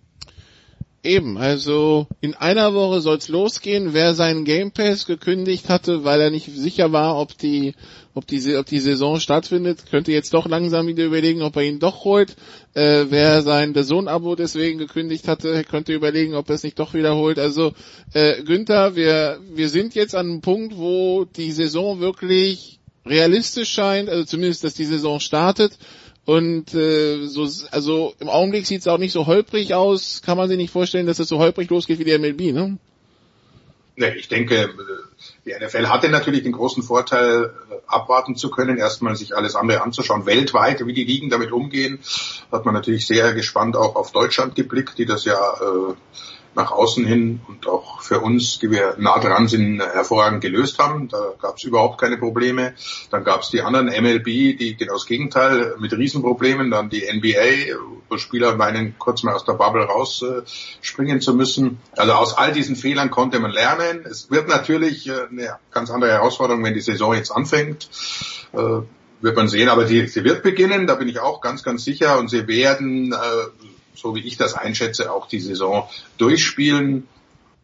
Eben, 1.04 1.36
also 1.36 2.06
in 2.22 2.32
einer 2.32 2.72
Woche 2.72 3.02
soll's 3.02 3.28
losgehen. 3.28 3.92
Wer 3.92 4.14
seinen 4.14 4.46
Game 4.46 4.70
Pass 4.70 5.04
gekündigt 5.04 5.68
hatte, 5.68 6.02
weil 6.02 6.18
er 6.18 6.30
nicht 6.30 6.50
sicher 6.56 6.92
war, 6.92 7.18
ob 7.18 7.36
die, 7.36 7.74
ob 8.14 8.26
die, 8.26 8.56
ob 8.56 8.64
die 8.64 8.78
Saison 8.78 9.20
stattfindet, 9.20 9.84
könnte 9.90 10.12
jetzt 10.12 10.32
doch 10.32 10.48
langsam 10.48 10.86
wieder 10.86 11.04
überlegen, 11.04 11.42
ob 11.42 11.56
er 11.56 11.64
ihn 11.64 11.78
doch 11.78 12.04
holt. 12.04 12.36
Äh, 12.72 13.04
wer 13.10 13.42
sein 13.42 13.74
Sohn-Abo 13.74 14.34
deswegen 14.34 14.78
gekündigt 14.78 15.28
hatte, 15.28 15.62
könnte 15.64 15.92
überlegen, 15.92 16.34
ob 16.34 16.48
er 16.48 16.54
es 16.54 16.62
nicht 16.62 16.78
doch 16.78 16.94
wiederholt. 16.94 17.38
Also 17.38 17.74
äh, 18.14 18.42
Günther, 18.42 18.96
wir, 18.96 19.40
wir 19.54 19.68
sind 19.68 19.94
jetzt 19.94 20.14
an 20.14 20.26
einem 20.26 20.40
Punkt, 20.40 20.78
wo 20.78 21.26
die 21.26 21.52
Saison 21.52 22.00
wirklich 22.00 22.80
realistisch 23.04 23.70
scheint, 23.70 24.08
also 24.08 24.24
zumindest, 24.24 24.64
dass 24.64 24.72
die 24.72 24.86
Saison 24.86 25.20
startet. 25.20 25.76
Und 26.26 26.72
äh, 26.74 27.26
so, 27.26 27.48
also 27.70 28.14
im 28.18 28.28
Augenblick 28.28 28.66
sieht 28.66 28.80
es 28.80 28.88
auch 28.88 28.98
nicht 28.98 29.12
so 29.12 29.26
holprig 29.26 29.74
aus. 29.74 30.22
Kann 30.24 30.38
man 30.38 30.48
sich 30.48 30.56
nicht 30.56 30.72
vorstellen, 30.72 31.06
dass 31.06 31.18
es 31.18 31.28
so 31.28 31.38
holprig 31.38 31.68
losgeht 31.68 31.98
wie 31.98 32.04
der 32.04 32.18
MLB, 32.18 32.52
ne? 32.52 32.78
Nee, 33.96 34.14
ich 34.16 34.28
denke, 34.28 34.74
die 35.44 35.52
NFL 35.52 35.86
hatte 35.86 36.08
natürlich 36.08 36.42
den 36.42 36.50
großen 36.50 36.82
Vorteil, 36.82 37.52
abwarten 37.86 38.34
zu 38.34 38.50
können, 38.50 38.76
erstmal 38.76 39.14
sich 39.14 39.36
alles 39.36 39.54
andere 39.54 39.82
anzuschauen. 39.82 40.26
Weltweit, 40.26 40.84
wie 40.84 40.92
die 40.92 41.04
Ligen 41.04 41.30
damit 41.30 41.52
umgehen, 41.52 42.00
hat 42.50 42.64
man 42.64 42.74
natürlich 42.74 43.06
sehr 43.06 43.34
gespannt 43.34 43.76
auch 43.76 43.94
auf 43.94 44.10
Deutschland 44.10 44.56
geblickt, 44.56 44.98
die 44.98 45.06
das 45.06 45.24
ja 45.24 45.36
äh, 45.36 45.94
nach 46.54 46.70
außen 46.70 47.04
hin 47.04 47.40
und 47.48 47.66
auch 47.66 48.00
für 48.00 48.20
uns, 48.20 48.58
die 48.58 48.70
wir 48.70 48.96
nah 48.98 49.18
dran 49.18 49.48
sind, 49.48 49.80
hervorragend 49.80 50.40
gelöst 50.40 50.78
haben. 50.78 51.08
Da 51.08 51.32
gab 51.40 51.56
es 51.56 51.64
überhaupt 51.64 52.00
keine 52.00 52.16
Probleme. 52.16 52.74
Dann 53.10 53.24
gab 53.24 53.42
es 53.42 53.50
die 53.50 53.62
anderen 53.62 53.86
MLB, 53.86 54.24
die 54.24 54.76
genau 54.78 54.94
das 54.94 55.06
Gegenteil 55.06 55.74
mit 55.78 55.92
Riesenproblemen. 55.92 56.70
Dann 56.70 56.90
die 56.90 57.02
NBA, 57.10 57.76
wo 58.08 58.18
Spieler 58.18 58.56
meinen, 58.56 58.98
kurz 58.98 59.22
mal 59.22 59.34
aus 59.34 59.44
der 59.44 59.54
Bubble 59.54 59.84
rausspringen 59.84 61.20
zu 61.20 61.34
müssen. 61.34 61.78
Also 61.96 62.12
aus 62.12 62.36
all 62.36 62.52
diesen 62.52 62.76
Fehlern 62.76 63.10
konnte 63.10 63.40
man 63.40 63.50
lernen. 63.50 64.04
Es 64.08 64.30
wird 64.30 64.48
natürlich 64.48 65.08
äh, 65.08 65.26
eine 65.30 65.58
ganz 65.70 65.90
andere 65.90 66.12
Herausforderung, 66.12 66.62
wenn 66.64 66.74
die 66.74 66.80
Saison 66.80 67.14
jetzt 67.14 67.30
anfängt 67.30 67.88
äh, 68.52 68.82
wird 69.20 69.36
man 69.36 69.48
sehen, 69.48 69.68
aber 69.70 69.86
sie 69.86 70.06
wird 70.22 70.42
beginnen, 70.42 70.86
da 70.86 70.96
bin 70.96 71.08
ich 71.08 71.18
auch 71.18 71.40
ganz, 71.40 71.62
ganz 71.62 71.82
sicher 71.84 72.18
und 72.18 72.28
sie 72.28 72.46
werden 72.46 73.12
äh, 73.12 73.16
so 73.94 74.14
wie 74.14 74.26
ich 74.26 74.36
das 74.36 74.54
einschätze, 74.54 75.12
auch 75.12 75.26
die 75.26 75.40
Saison 75.40 75.88
durchspielen, 76.18 77.08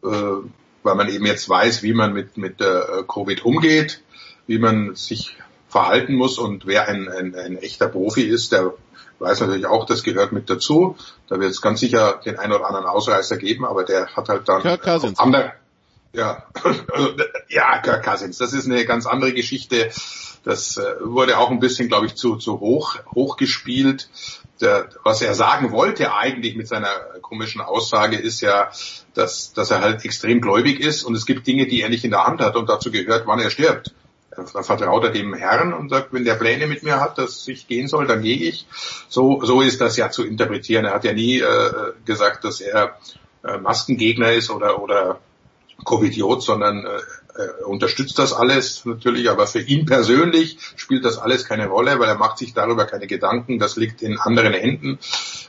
äh, 0.03 0.07
weil 0.07 0.95
man 0.95 1.09
eben 1.09 1.25
jetzt 1.25 1.47
weiß, 1.47 1.83
wie 1.83 1.93
man 1.93 2.13
mit, 2.13 2.37
mit 2.37 2.61
äh, 2.61 3.03
Covid 3.07 3.45
umgeht, 3.45 4.01
wie 4.47 4.57
man 4.57 4.95
sich 4.95 5.37
verhalten 5.69 6.15
muss 6.15 6.37
und 6.37 6.65
wer 6.65 6.87
ein, 6.87 7.07
ein, 7.07 7.35
ein 7.35 7.57
echter 7.57 7.87
Profi 7.87 8.23
ist, 8.23 8.51
der 8.51 8.73
weiß 9.19 9.41
natürlich 9.41 9.67
auch, 9.67 9.85
das 9.85 10.03
gehört 10.03 10.31
mit 10.31 10.49
dazu. 10.49 10.97
Da 11.27 11.39
wird 11.39 11.51
es 11.51 11.61
ganz 11.61 11.79
sicher 11.79 12.19
den 12.25 12.39
einen 12.39 12.53
oder 12.53 12.67
anderen 12.67 12.87
Ausreißer 12.87 13.37
geben, 13.37 13.65
aber 13.65 13.83
der 13.83 14.07
hat 14.15 14.27
halt 14.29 14.49
dann 14.49 14.61
Kirk 14.61 14.81
Cousins. 14.81 15.19
andere. 15.19 15.53
Ja, 16.13 16.43
ja, 17.49 17.77
Kirk 17.77 18.03
Cousins. 18.03 18.37
Das 18.37 18.51
ist 18.53 18.65
eine 18.65 18.83
ganz 18.85 19.05
andere 19.05 19.31
Geschichte. 19.33 19.91
Das 20.43 20.77
äh, 20.77 20.95
wurde 21.01 21.37
auch 21.37 21.51
ein 21.51 21.59
bisschen, 21.59 21.87
glaube 21.87 22.07
ich, 22.07 22.15
zu, 22.15 22.35
zu 22.35 22.59
hoch, 22.59 22.97
hoch 23.13 23.37
gespielt 23.37 24.09
der, 24.61 24.89
was 25.03 25.21
er 25.21 25.33
sagen 25.33 25.71
wollte 25.71 26.13
eigentlich 26.13 26.55
mit 26.55 26.67
seiner 26.67 26.93
komischen 27.21 27.61
Aussage 27.61 28.17
ist 28.17 28.41
ja, 28.41 28.71
dass, 29.13 29.53
dass 29.53 29.71
er 29.71 29.81
halt 29.81 30.05
extrem 30.05 30.41
gläubig 30.41 30.79
ist 30.79 31.03
und 31.03 31.15
es 31.15 31.25
gibt 31.25 31.47
Dinge, 31.47 31.67
die 31.67 31.81
er 31.81 31.89
nicht 31.89 32.05
in 32.05 32.11
der 32.11 32.25
Hand 32.25 32.41
hat 32.41 32.55
und 32.55 32.69
dazu 32.69 32.91
gehört, 32.91 33.27
wann 33.27 33.39
er 33.39 33.49
stirbt. 33.49 33.93
Da 34.35 34.63
vertraut 34.63 35.03
er 35.03 35.09
dem 35.09 35.33
Herrn 35.33 35.73
und 35.73 35.89
sagt, 35.89 36.13
wenn 36.13 36.23
der 36.23 36.35
Pläne 36.35 36.65
mit 36.65 36.83
mir 36.83 37.01
hat, 37.01 37.17
dass 37.17 37.45
ich 37.49 37.67
gehen 37.67 37.89
soll, 37.89 38.07
dann 38.07 38.21
gehe 38.21 38.37
ich. 38.37 38.65
So, 39.09 39.43
so 39.43 39.59
ist 39.59 39.81
das 39.81 39.97
ja 39.97 40.09
zu 40.09 40.25
interpretieren. 40.25 40.85
Er 40.85 40.93
hat 40.93 41.03
ja 41.03 41.11
nie 41.11 41.39
äh, 41.39 41.93
gesagt, 42.05 42.45
dass 42.45 42.61
er 42.61 42.97
äh, 43.43 43.57
Maskengegner 43.57 44.31
ist 44.31 44.49
oder, 44.49 44.81
oder 44.81 45.19
Covidiot, 45.83 46.43
sondern 46.43 46.85
äh, 46.85 46.99
er 47.35 47.67
unterstützt 47.67 48.19
das 48.19 48.33
alles 48.33 48.85
natürlich, 48.85 49.29
aber 49.29 49.47
für 49.47 49.61
ihn 49.61 49.85
persönlich 49.85 50.57
spielt 50.75 51.05
das 51.05 51.17
alles 51.17 51.45
keine 51.45 51.67
Rolle, 51.67 51.99
weil 51.99 52.09
er 52.09 52.17
macht 52.17 52.37
sich 52.37 52.53
darüber 52.53 52.85
keine 52.85 53.07
Gedanken. 53.07 53.59
Das 53.59 53.75
liegt 53.75 54.01
in 54.01 54.17
anderen 54.17 54.53
Händen, 54.53 54.99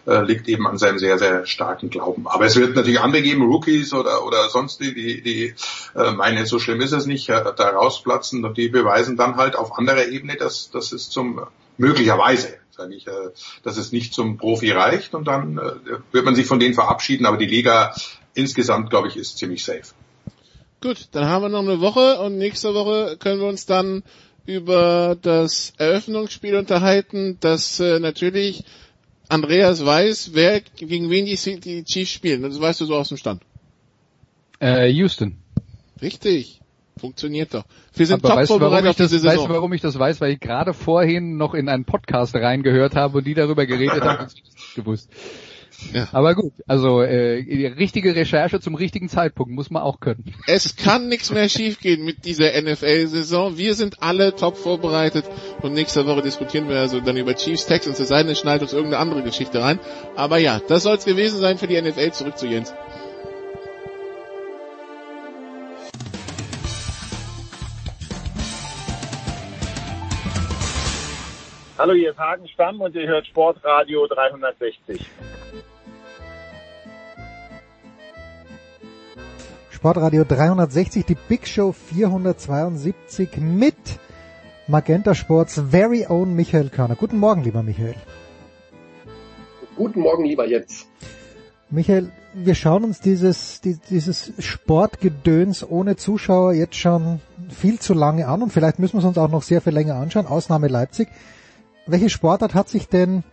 äh, 0.06 0.22
liegt 0.22 0.48
eben 0.48 0.66
an 0.66 0.78
seinem 0.78 0.98
sehr, 0.98 1.18
sehr 1.18 1.46
starken 1.46 1.90
Glauben. 1.90 2.26
Aber 2.26 2.46
es 2.46 2.56
wird 2.56 2.76
natürlich 2.76 3.00
andere 3.00 3.22
geben, 3.22 3.42
Rookies 3.42 3.92
oder, 3.92 4.24
oder 4.24 4.48
sonst 4.48 4.80
die, 4.80 4.94
die, 4.94 5.22
die 5.22 5.54
äh, 5.94 6.12
meinen, 6.12 6.46
so 6.46 6.58
schlimm 6.58 6.80
ist 6.80 6.92
es 6.92 7.06
nicht, 7.06 7.28
äh, 7.28 7.42
da 7.56 7.70
rausplatzen 7.70 8.44
und 8.44 8.56
die 8.56 8.68
beweisen 8.68 9.16
dann 9.16 9.36
halt 9.36 9.56
auf 9.56 9.78
anderer 9.78 10.06
Ebene, 10.06 10.36
dass, 10.36 10.70
dass 10.70 10.92
es 10.92 11.10
zum 11.10 11.40
möglicherweise 11.78 12.58
sage 12.70 12.94
ich, 12.94 13.06
äh, 13.06 13.30
dass 13.62 13.76
es 13.76 13.92
nicht 13.92 14.14
zum 14.14 14.38
Profi 14.38 14.70
reicht 14.70 15.14
und 15.14 15.26
dann 15.26 15.58
äh, 15.58 15.72
wird 16.10 16.24
man 16.24 16.34
sich 16.34 16.46
von 16.46 16.58
denen 16.58 16.74
verabschieden, 16.74 17.26
aber 17.26 17.36
die 17.36 17.46
Liga 17.46 17.94
insgesamt, 18.34 18.90
glaube 18.90 19.08
ich, 19.08 19.16
ist 19.16 19.38
ziemlich 19.38 19.64
safe. 19.64 19.92
Gut, 20.82 21.08
dann 21.12 21.26
haben 21.26 21.42
wir 21.42 21.48
noch 21.48 21.60
eine 21.60 21.80
Woche 21.80 22.20
und 22.20 22.38
nächste 22.38 22.74
Woche 22.74 23.16
können 23.16 23.40
wir 23.40 23.46
uns 23.46 23.66
dann 23.66 24.02
über 24.46 25.16
das 25.22 25.72
Eröffnungsspiel 25.78 26.56
unterhalten, 26.56 27.36
das 27.38 27.78
äh, 27.78 28.00
natürlich 28.00 28.64
Andreas 29.28 29.86
weiß, 29.86 30.30
wer 30.34 30.60
gegen 30.60 31.08
wen 31.08 31.24
die, 31.26 31.36
die 31.60 31.84
Chiefs 31.84 32.10
spielen. 32.10 32.42
Das 32.42 32.60
weißt 32.60 32.80
du 32.80 32.86
so 32.86 32.96
aus 32.96 33.08
dem 33.08 33.16
Stand. 33.16 33.42
Äh, 34.60 34.88
Houston. 34.88 35.36
Richtig. 36.02 36.60
Funktioniert 36.98 37.54
doch. 37.54 37.64
Wir 37.94 38.06
sind 38.06 38.24
Aber 38.24 38.34
top 38.36 38.46
vorbereitet 38.46 38.72
warum 38.72 38.86
auf 38.88 38.90
ich 38.90 38.96
das, 38.96 39.10
diese 39.10 39.24
weißt 39.24 39.34
Saison. 39.36 39.48
du, 39.48 39.54
warum 39.54 39.72
ich 39.72 39.80
das 39.80 39.98
weiß? 39.98 40.20
Weil 40.20 40.32
ich 40.32 40.40
gerade 40.40 40.74
vorhin 40.74 41.36
noch 41.36 41.54
in 41.54 41.68
einen 41.68 41.84
Podcast 41.84 42.34
reingehört 42.34 42.96
habe 42.96 43.18
und 43.18 43.24
die 43.24 43.34
darüber 43.34 43.66
geredet 43.66 44.02
haben 44.02 44.24
und 44.24 44.32
ich 44.36 44.42
das 44.42 44.54
nicht 44.54 44.74
gewusst. 44.74 45.08
Ja. 45.92 46.08
Aber 46.12 46.34
gut, 46.34 46.52
also 46.66 47.02
äh, 47.02 47.42
die 47.42 47.66
richtige 47.66 48.14
Recherche 48.14 48.60
zum 48.60 48.74
richtigen 48.74 49.08
Zeitpunkt 49.08 49.52
muss 49.52 49.70
man 49.70 49.82
auch 49.82 50.00
können. 50.00 50.34
Es 50.46 50.76
kann 50.76 51.08
nichts 51.08 51.30
mehr 51.30 51.48
schiefgehen 51.48 52.04
mit 52.04 52.24
dieser 52.24 52.50
NFL-Saison. 52.60 53.58
Wir 53.58 53.74
sind 53.74 54.02
alle 54.02 54.34
top 54.34 54.56
vorbereitet 54.56 55.24
und 55.60 55.74
nächste 55.74 56.06
Woche 56.06 56.22
diskutieren 56.22 56.68
wir 56.68 56.78
also 56.78 57.00
dann 57.00 57.16
über 57.16 57.34
Chiefs 57.34 57.66
Texans. 57.66 58.00
Es 58.00 58.08
sei 58.08 58.22
denn, 58.22 58.32
es 58.32 58.40
schneidet 58.40 58.62
uns 58.62 58.72
irgendeine 58.72 59.02
andere 59.02 59.22
Geschichte 59.22 59.60
rein. 59.60 59.78
Aber 60.16 60.38
ja, 60.38 60.60
das 60.66 60.84
soll 60.84 60.96
es 60.96 61.04
gewesen 61.04 61.40
sein 61.40 61.58
für 61.58 61.66
die 61.66 61.80
NFL. 61.80 62.12
Zurück 62.12 62.38
zu 62.38 62.46
Jens. 62.46 62.72
Hallo, 71.82 71.94
hier 71.94 72.12
ist 72.12 72.18
Hagen 72.18 72.46
Stamm 72.46 72.80
und 72.80 72.94
ihr 72.94 73.08
hört 73.08 73.26
Sportradio 73.26 74.06
360. 74.06 75.04
Sportradio 79.82 80.22
360, 80.22 81.04
die 81.04 81.16
Big 81.16 81.48
Show 81.48 81.72
472 81.72 83.38
mit 83.38 83.74
Magenta 84.68 85.12
Sports 85.12 85.60
very 85.70 86.06
own 86.08 86.36
Michael 86.36 86.68
Körner. 86.68 86.94
Guten 86.94 87.18
Morgen, 87.18 87.42
lieber 87.42 87.64
Michael. 87.64 87.96
Guten 89.74 89.98
Morgen, 89.98 90.24
lieber 90.24 90.46
Jens. 90.46 90.86
Michael, 91.68 92.12
wir 92.32 92.54
schauen 92.54 92.84
uns 92.84 93.00
dieses, 93.00 93.60
dieses 93.60 94.32
Sportgedöns 94.38 95.68
ohne 95.68 95.96
Zuschauer 95.96 96.52
jetzt 96.52 96.76
schon 96.76 97.20
viel 97.48 97.80
zu 97.80 97.92
lange 97.92 98.28
an 98.28 98.40
und 98.40 98.52
vielleicht 98.52 98.78
müssen 98.78 98.94
wir 98.94 99.00
es 99.00 99.04
uns 99.04 99.18
auch 99.18 99.30
noch 99.32 99.42
sehr 99.42 99.60
viel 99.60 99.72
länger 99.72 99.96
anschauen. 99.96 100.28
Ausnahme 100.28 100.68
Leipzig. 100.68 101.08
Welche 101.88 102.08
Sportart 102.08 102.54
hat 102.54 102.68
sich 102.68 102.86
denn 102.86 103.24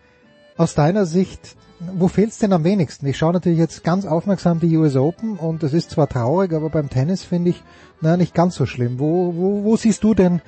aus 0.59 0.75
deiner 0.75 1.05
Sicht, 1.05 1.55
wo 1.95 2.09
fehlt 2.09 2.31
es 2.31 2.37
denn 2.37 2.51
am 2.51 2.65
wenigsten? 2.65 3.07
Ich 3.07 3.17
schaue 3.17 3.31
natürlich 3.31 3.59
jetzt 3.59 3.85
ganz 3.85 4.05
aufmerksam 4.05 4.59
die 4.59 4.75
US 4.75 4.97
Open 4.97 5.37
und 5.37 5.63
es 5.63 5.73
ist 5.73 5.91
zwar 5.91 6.09
traurig, 6.09 6.51
aber 6.51 6.69
beim 6.69 6.89
Tennis 6.89 7.23
finde 7.23 7.51
ich, 7.51 7.63
naja, 8.01 8.17
nicht 8.17 8.35
ganz 8.35 8.55
so 8.55 8.65
schlimm. 8.65 8.99
Wo, 8.99 9.33
wo, 9.35 9.63
wo 9.63 9.77
siehst 9.77 10.03
du 10.03 10.13
denn 10.13 10.41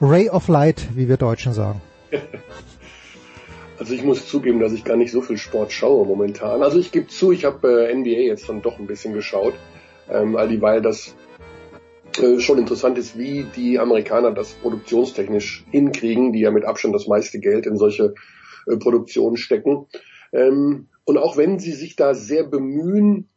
Ray 0.00 0.30
of 0.30 0.46
Light, 0.46 0.86
wie 0.94 1.08
wir 1.08 1.16
Deutschen 1.16 1.52
sagen? 1.52 1.82
Also 3.78 3.92
ich 3.92 4.02
muss 4.02 4.26
zugeben, 4.26 4.58
dass 4.58 4.72
ich 4.72 4.84
gar 4.84 4.96
nicht 4.96 5.12
so 5.12 5.20
viel 5.20 5.36
Sport 5.36 5.70
schaue 5.70 6.06
momentan. 6.06 6.62
Also 6.62 6.78
ich 6.78 6.92
gebe 6.92 7.08
zu, 7.08 7.30
ich 7.30 7.44
habe 7.44 7.90
äh, 7.90 7.94
NBA 7.94 8.22
jetzt 8.22 8.48
dann 8.48 8.62
doch 8.62 8.78
ein 8.78 8.86
bisschen 8.86 9.12
geschaut, 9.12 9.52
ähm, 10.08 10.34
all 10.34 10.48
dieweil 10.48 10.80
das 10.80 11.14
äh, 12.18 12.40
schon 12.40 12.56
interessant 12.56 12.96
ist, 12.96 13.18
wie 13.18 13.44
die 13.54 13.78
Amerikaner 13.78 14.32
das 14.32 14.52
produktionstechnisch 14.54 15.66
hinkriegen, 15.70 16.32
die 16.32 16.40
ja 16.40 16.50
mit 16.50 16.64
Abstand 16.64 16.94
das 16.94 17.06
meiste 17.06 17.38
Geld 17.38 17.66
in 17.66 17.76
solche 17.76 18.14
äh, 18.66 18.76
Produktionen 18.76 19.36
stecken. 19.36 19.86
Ähm, 20.32 20.88
und 21.04 21.18
auch 21.18 21.36
wenn 21.36 21.58
sie 21.58 21.72
sich 21.72 21.96
da 21.96 22.14
sehr 22.14 22.44
bemühen, 22.44 23.28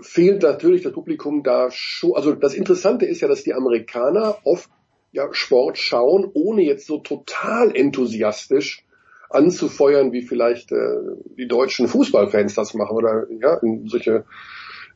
fehlt 0.00 0.42
natürlich 0.42 0.82
das 0.82 0.92
Publikum 0.92 1.42
da 1.42 1.68
schon. 1.70 2.14
Also 2.14 2.34
das 2.34 2.54
Interessante 2.54 3.06
ist 3.06 3.20
ja, 3.20 3.28
dass 3.28 3.44
die 3.44 3.54
Amerikaner 3.54 4.38
oft 4.44 4.70
ja, 5.12 5.28
Sport 5.32 5.78
schauen, 5.78 6.30
ohne 6.32 6.62
jetzt 6.62 6.86
so 6.86 6.98
total 6.98 7.74
enthusiastisch 7.74 8.84
anzufeuern, 9.28 10.12
wie 10.12 10.22
vielleicht 10.22 10.72
äh, 10.72 10.98
die 11.36 11.48
deutschen 11.48 11.88
Fußballfans 11.88 12.54
das 12.54 12.74
machen 12.74 12.96
oder 12.96 13.26
ja, 13.40 13.58
in 13.58 13.86
solche 13.86 14.24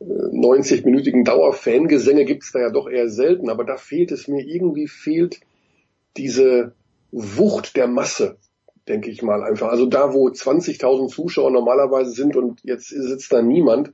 äh, 0.01 0.05
90-minütigen 0.05 1.25
Dauerfangesänge 1.25 2.25
gibt's 2.25 2.53
da 2.53 2.61
ja 2.61 2.71
doch 2.71 2.89
eher 2.89 3.09
selten, 3.09 3.49
aber 3.49 3.65
da 3.65 3.77
fehlt 3.77 4.11
es 4.13 4.27
mir, 4.27 4.45
irgendwie 4.45 4.89
fehlt 4.89 5.41
diese 6.17 6.75
Wucht 7.13 7.77
der 7.77 7.87
Masse, 7.87 8.39
denke 8.89 9.11
ich 9.11 9.23
mal 9.23 9.43
einfach. 9.43 9.69
Also 9.69 9.87
da, 9.87 10.13
wo 10.13 10.29
20.000 10.29 11.09
Zuschauer 11.09 11.51
normalerweise 11.51 12.11
sind 12.11 12.37
und 12.37 12.61
jetzt 12.65 12.89
sitzt 12.89 13.33
da 13.33 13.43
niemand, 13.43 13.93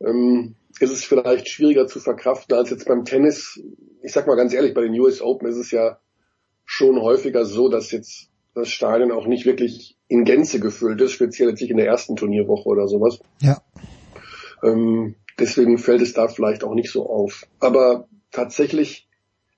ähm, 0.00 0.54
ist 0.78 0.92
es 0.92 1.04
vielleicht 1.04 1.48
schwieriger 1.48 1.86
zu 1.86 2.00
verkraften 2.00 2.56
als 2.56 2.70
jetzt 2.70 2.86
beim 2.86 3.04
Tennis. 3.04 3.60
Ich 4.02 4.12
sag 4.12 4.26
mal 4.26 4.36
ganz 4.36 4.54
ehrlich, 4.54 4.74
bei 4.74 4.82
den 4.82 4.98
US 4.98 5.20
Open 5.20 5.48
ist 5.48 5.56
es 5.56 5.70
ja 5.70 5.98
schon 6.64 7.00
häufiger 7.00 7.44
so, 7.44 7.68
dass 7.68 7.90
jetzt 7.90 8.30
das 8.54 8.68
Stadion 8.68 9.12
auch 9.12 9.26
nicht 9.26 9.46
wirklich 9.46 9.96
in 10.08 10.24
Gänze 10.24 10.60
gefüllt 10.60 11.00
ist, 11.00 11.12
speziell 11.12 11.50
jetzt 11.50 11.60
nicht 11.60 11.70
in 11.70 11.76
der 11.76 11.86
ersten 11.86 12.16
Turnierwoche 12.16 12.68
oder 12.68 12.88
sowas. 12.88 13.18
Ja. 13.40 13.60
Ähm, 14.62 15.16
deswegen 15.38 15.78
fällt 15.78 16.02
es 16.02 16.12
da 16.12 16.28
vielleicht 16.28 16.64
auch 16.64 16.74
nicht 16.74 16.90
so 16.90 17.08
auf. 17.08 17.46
Aber 17.58 18.08
tatsächlich, 18.30 19.08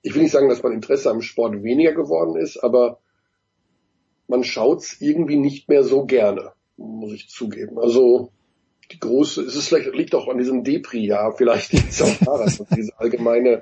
ich 0.01 0.13
will 0.13 0.23
nicht 0.23 0.31
sagen, 0.31 0.49
dass 0.49 0.63
mein 0.63 0.73
Interesse 0.73 1.09
am 1.09 1.21
Sport 1.21 1.63
weniger 1.63 1.93
geworden 1.93 2.35
ist, 2.35 2.57
aber 2.57 2.99
man 4.33 4.43
schaut's 4.43 4.97
irgendwie 4.99 5.35
nicht 5.35 5.69
mehr 5.69 5.83
so 5.83 6.05
gerne, 6.05 6.53
muss 6.75 7.13
ich 7.13 7.29
zugeben. 7.29 7.77
Also 7.77 8.31
die 8.91 8.99
große, 8.99 9.43
es 9.43 9.55
ist 9.55 9.67
vielleicht, 9.67 9.93
liegt 9.93 10.15
auch 10.15 10.27
an 10.27 10.39
diesem 10.39 10.63
Depri-Jahr, 10.63 11.35
vielleicht 11.37 11.71
liegt 11.71 11.91
es 11.91 12.01
auch 12.01 12.17
daran, 12.25 12.45
dass 12.45 12.63
diese 12.75 12.99
allgemeine, 12.99 13.61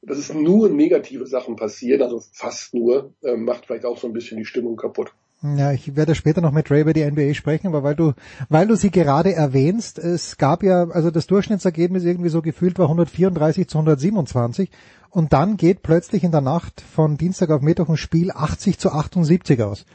dass 0.00 0.18
es 0.18 0.32
nur 0.32 0.68
negative 0.68 1.26
Sachen 1.26 1.56
passieren, 1.56 2.02
also 2.02 2.22
fast 2.32 2.72
nur, 2.72 3.14
äh, 3.24 3.34
macht 3.34 3.66
vielleicht 3.66 3.84
auch 3.84 3.98
so 3.98 4.06
ein 4.06 4.12
bisschen 4.12 4.38
die 4.38 4.44
Stimmung 4.44 4.76
kaputt. 4.76 5.12
Ja, 5.42 5.72
ich 5.72 5.96
werde 5.96 6.14
später 6.14 6.40
noch 6.40 6.52
mit 6.52 6.70
Ray 6.70 6.82
über 6.82 6.92
die 6.92 7.04
NBA 7.04 7.34
sprechen, 7.34 7.66
aber 7.66 7.82
weil 7.82 7.96
du, 7.96 8.12
weil 8.48 8.68
du 8.68 8.76
sie 8.76 8.92
gerade 8.92 9.34
erwähnst, 9.34 9.98
es 9.98 10.38
gab 10.38 10.62
ja, 10.62 10.88
also 10.88 11.10
das 11.10 11.26
Durchschnittsergebnis 11.26 12.04
irgendwie 12.04 12.30
so 12.30 12.42
gefühlt 12.42 12.78
war 12.78 12.86
134 12.86 13.68
zu 13.68 13.78
127 13.78 14.70
und 15.14 15.32
dann 15.32 15.56
geht 15.56 15.82
plötzlich 15.82 16.24
in 16.24 16.32
der 16.32 16.40
Nacht 16.40 16.80
von 16.80 17.16
Dienstag 17.16 17.50
auf 17.50 17.62
Mittwoch 17.62 17.88
ein 17.88 17.96
Spiel 17.96 18.32
80 18.32 18.78
zu 18.78 18.90
78 18.90 19.62
aus. 19.62 19.86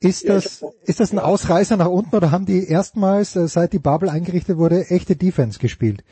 Ist 0.00 0.26
das, 0.26 0.64
ist 0.84 1.00
das 1.00 1.12
ein 1.12 1.18
Ausreißer 1.18 1.76
nach 1.76 1.90
unten 1.90 2.16
oder 2.16 2.30
haben 2.30 2.46
die 2.46 2.66
erstmals, 2.66 3.36
äh, 3.36 3.46
seit 3.46 3.74
die 3.74 3.78
Bubble 3.78 4.10
eingerichtet 4.10 4.56
wurde, 4.56 4.86
echte 4.88 5.16
Defense 5.16 5.58
gespielt? 5.58 6.02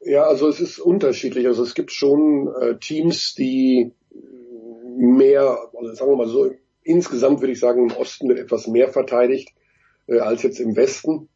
Ja, 0.00 0.24
also 0.24 0.46
es 0.48 0.60
ist 0.60 0.78
unterschiedlich. 0.78 1.46
Also 1.46 1.62
es 1.62 1.74
gibt 1.74 1.90
schon 1.90 2.52
äh, 2.60 2.76
Teams, 2.76 3.34
die 3.34 3.92
mehr, 4.94 5.56
also 5.74 5.94
sagen 5.94 6.10
wir 6.10 6.16
mal 6.16 6.28
so, 6.28 6.50
insgesamt 6.82 7.40
würde 7.40 7.52
ich 7.52 7.60
sagen, 7.60 7.88
im 7.88 7.96
Osten 7.96 8.28
wird 8.28 8.38
etwas 8.38 8.66
mehr 8.66 8.88
verteidigt 8.90 9.54
äh, 10.06 10.18
als 10.18 10.42
jetzt 10.42 10.60
im 10.60 10.76
Westen. 10.76 11.30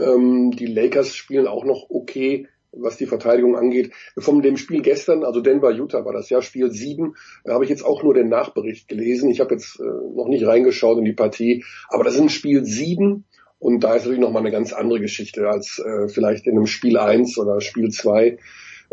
Ähm, 0.00 0.52
die 0.52 0.66
Lakers 0.66 1.14
spielen 1.14 1.46
auch 1.46 1.66
noch 1.66 1.90
okay 1.90 2.48
was 2.72 2.96
die 2.96 3.06
Verteidigung 3.06 3.56
angeht. 3.56 3.92
Von 4.18 4.42
dem 4.42 4.56
Spiel 4.56 4.82
gestern, 4.82 5.24
also 5.24 5.40
Denver 5.40 5.70
Utah 5.70 6.04
war 6.04 6.12
das 6.12 6.30
ja, 6.30 6.42
Spiel 6.42 6.70
7, 6.70 7.14
da 7.44 7.54
habe 7.54 7.64
ich 7.64 7.70
jetzt 7.70 7.84
auch 7.84 8.02
nur 8.02 8.14
den 8.14 8.28
Nachbericht 8.28 8.88
gelesen. 8.88 9.30
Ich 9.30 9.40
habe 9.40 9.54
jetzt 9.54 9.80
äh, 9.80 9.84
noch 9.84 10.28
nicht 10.28 10.46
reingeschaut 10.46 10.98
in 10.98 11.04
die 11.04 11.12
Partie, 11.12 11.64
aber 11.88 12.04
das 12.04 12.14
ist 12.14 12.20
ein 12.20 12.28
Spiel 12.28 12.64
7 12.64 13.24
und 13.58 13.80
da 13.80 13.94
ist 13.94 14.02
natürlich 14.02 14.20
nochmal 14.20 14.42
eine 14.42 14.52
ganz 14.52 14.72
andere 14.72 15.00
Geschichte 15.00 15.48
als 15.48 15.78
äh, 15.78 16.08
vielleicht 16.08 16.46
in 16.46 16.56
einem 16.56 16.66
Spiel 16.66 16.98
1 16.98 17.38
oder 17.38 17.60
Spiel 17.60 17.90
2. 17.90 18.38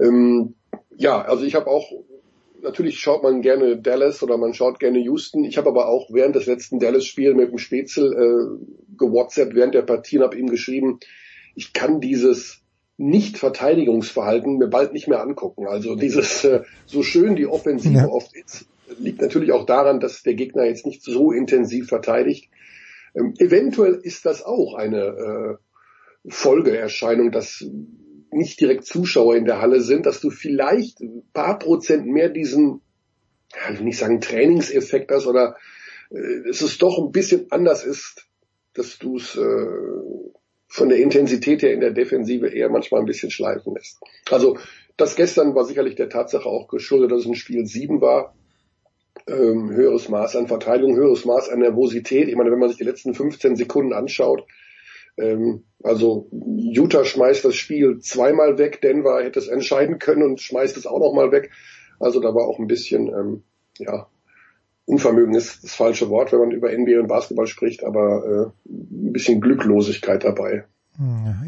Ähm, 0.01 0.55
ja, 0.97 1.21
also 1.21 1.45
ich 1.45 1.55
habe 1.55 1.67
auch 1.67 1.91
natürlich 2.65 2.99
schaut 2.99 3.23
man 3.23 3.41
gerne 3.41 3.77
Dallas 3.77 4.21
oder 4.23 4.37
man 4.37 4.53
schaut 4.53 4.79
gerne 4.79 4.99
Houston. 4.99 5.45
Ich 5.45 5.57
habe 5.57 5.69
aber 5.69 5.87
auch 5.87 6.09
während 6.11 6.35
des 6.35 6.47
letzten 6.47 6.79
Dallas-Spiels 6.79 7.35
mit 7.35 7.51
dem 7.51 7.59
Spätzl 7.59 8.11
äh, 8.11 8.95
gewhatsappt 8.97 9.55
während 9.55 9.75
der 9.75 9.83
Partie 9.83 10.17
und 10.17 10.23
habe 10.23 10.37
ihm 10.37 10.49
geschrieben, 10.49 10.99
ich 11.55 11.73
kann 11.73 12.01
dieses 12.01 12.64
nicht-Verteidigungsverhalten 12.97 14.57
mir 14.57 14.67
bald 14.67 14.93
nicht 14.93 15.07
mehr 15.07 15.21
angucken. 15.21 15.67
Also 15.67 15.95
dieses, 15.95 16.43
äh, 16.45 16.63
so 16.85 17.03
schön 17.03 17.35
die 17.35 17.47
Offensive 17.47 17.95
ja. 17.95 18.07
oft 18.07 18.33
ist, 18.35 18.67
liegt 18.99 19.21
natürlich 19.21 19.51
auch 19.51 19.65
daran, 19.65 19.99
dass 19.99 20.23
der 20.23 20.35
Gegner 20.35 20.65
jetzt 20.65 20.85
nicht 20.85 21.03
so 21.03 21.31
intensiv 21.31 21.87
verteidigt. 21.87 22.49
Ähm, 23.13 23.33
eventuell 23.37 23.95
ist 23.95 24.25
das 24.25 24.43
auch 24.43 24.75
eine 24.75 25.59
äh, 26.27 26.29
Folgeerscheinung, 26.29 27.31
dass 27.31 27.65
nicht 28.31 28.59
direkt 28.59 28.85
Zuschauer 28.85 29.35
in 29.35 29.45
der 29.45 29.61
Halle 29.61 29.81
sind, 29.81 30.05
dass 30.05 30.21
du 30.21 30.29
vielleicht 30.29 30.99
ein 31.01 31.23
paar 31.33 31.59
Prozent 31.59 32.05
mehr 32.05 32.29
diesen, 32.29 32.81
ich 33.71 33.77
will 33.79 33.85
nicht 33.85 33.97
sagen 33.97 34.21
Trainingseffekt 34.21 35.11
hast 35.11 35.27
oder 35.27 35.55
äh, 36.11 36.47
dass 36.47 36.61
es 36.61 36.77
doch 36.77 36.97
ein 36.97 37.11
bisschen 37.11 37.51
anders 37.51 37.85
ist, 37.85 38.27
dass 38.73 38.99
du 38.99 39.17
es 39.17 39.35
äh, 39.35 40.24
von 40.67 40.89
der 40.89 40.97
Intensität 40.97 41.61
her 41.61 41.73
in 41.73 41.79
der 41.79 41.91
Defensive 41.91 42.47
eher 42.47 42.69
manchmal 42.69 43.01
ein 43.01 43.05
bisschen 43.05 43.31
schleifen 43.31 43.75
lässt. 43.75 43.99
Also 44.29 44.57
das 44.97 45.15
gestern 45.15 45.55
war 45.55 45.65
sicherlich 45.65 45.95
der 45.95 46.09
Tatsache 46.09 46.47
auch 46.47 46.67
geschuldet, 46.67 47.11
dass 47.11 47.21
es 47.21 47.27
ein 47.27 47.35
Spiel 47.35 47.65
7 47.65 48.01
war. 48.01 48.35
Ähm, 49.27 49.71
höheres 49.71 50.09
Maß 50.09 50.35
an 50.35 50.47
Verteidigung, 50.47 50.95
höheres 50.95 51.25
Maß 51.25 51.49
an 51.49 51.59
Nervosität. 51.59 52.27
Ich 52.27 52.35
meine, 52.35 52.51
wenn 52.51 52.59
man 52.59 52.69
sich 52.69 52.77
die 52.77 52.83
letzten 52.83 53.13
15 53.13 53.55
Sekunden 53.55 53.93
anschaut, 53.93 54.45
ähm, 55.17 55.63
also 55.83 56.27
Utah 56.31 57.05
schmeißt 57.05 57.45
das 57.45 57.55
Spiel 57.55 57.99
zweimal 57.99 58.57
weg, 58.57 58.81
Denver 58.81 59.23
hätte 59.23 59.39
es 59.39 59.47
entscheiden 59.47 59.99
können 59.99 60.23
und 60.23 60.41
schmeißt 60.41 60.77
es 60.77 60.85
auch 60.85 60.99
nochmal 60.99 61.31
weg. 61.31 61.51
Also 61.99 62.19
da 62.19 62.35
war 62.35 62.47
auch 62.47 62.59
ein 62.59 62.67
bisschen, 62.67 63.07
ähm, 63.07 63.43
ja, 63.79 64.07
Unvermögen 64.85 65.33
ist 65.33 65.63
das 65.63 65.73
falsche 65.73 66.09
Wort, 66.09 66.31
wenn 66.31 66.39
man 66.39 66.51
über 66.51 66.71
NBA 66.71 66.99
und 66.99 67.07
Basketball 67.07 67.47
spricht, 67.47 67.83
aber 67.83 68.53
äh, 68.67 68.69
ein 68.69 69.13
bisschen 69.13 69.41
Glücklosigkeit 69.41 70.23
dabei. 70.23 70.65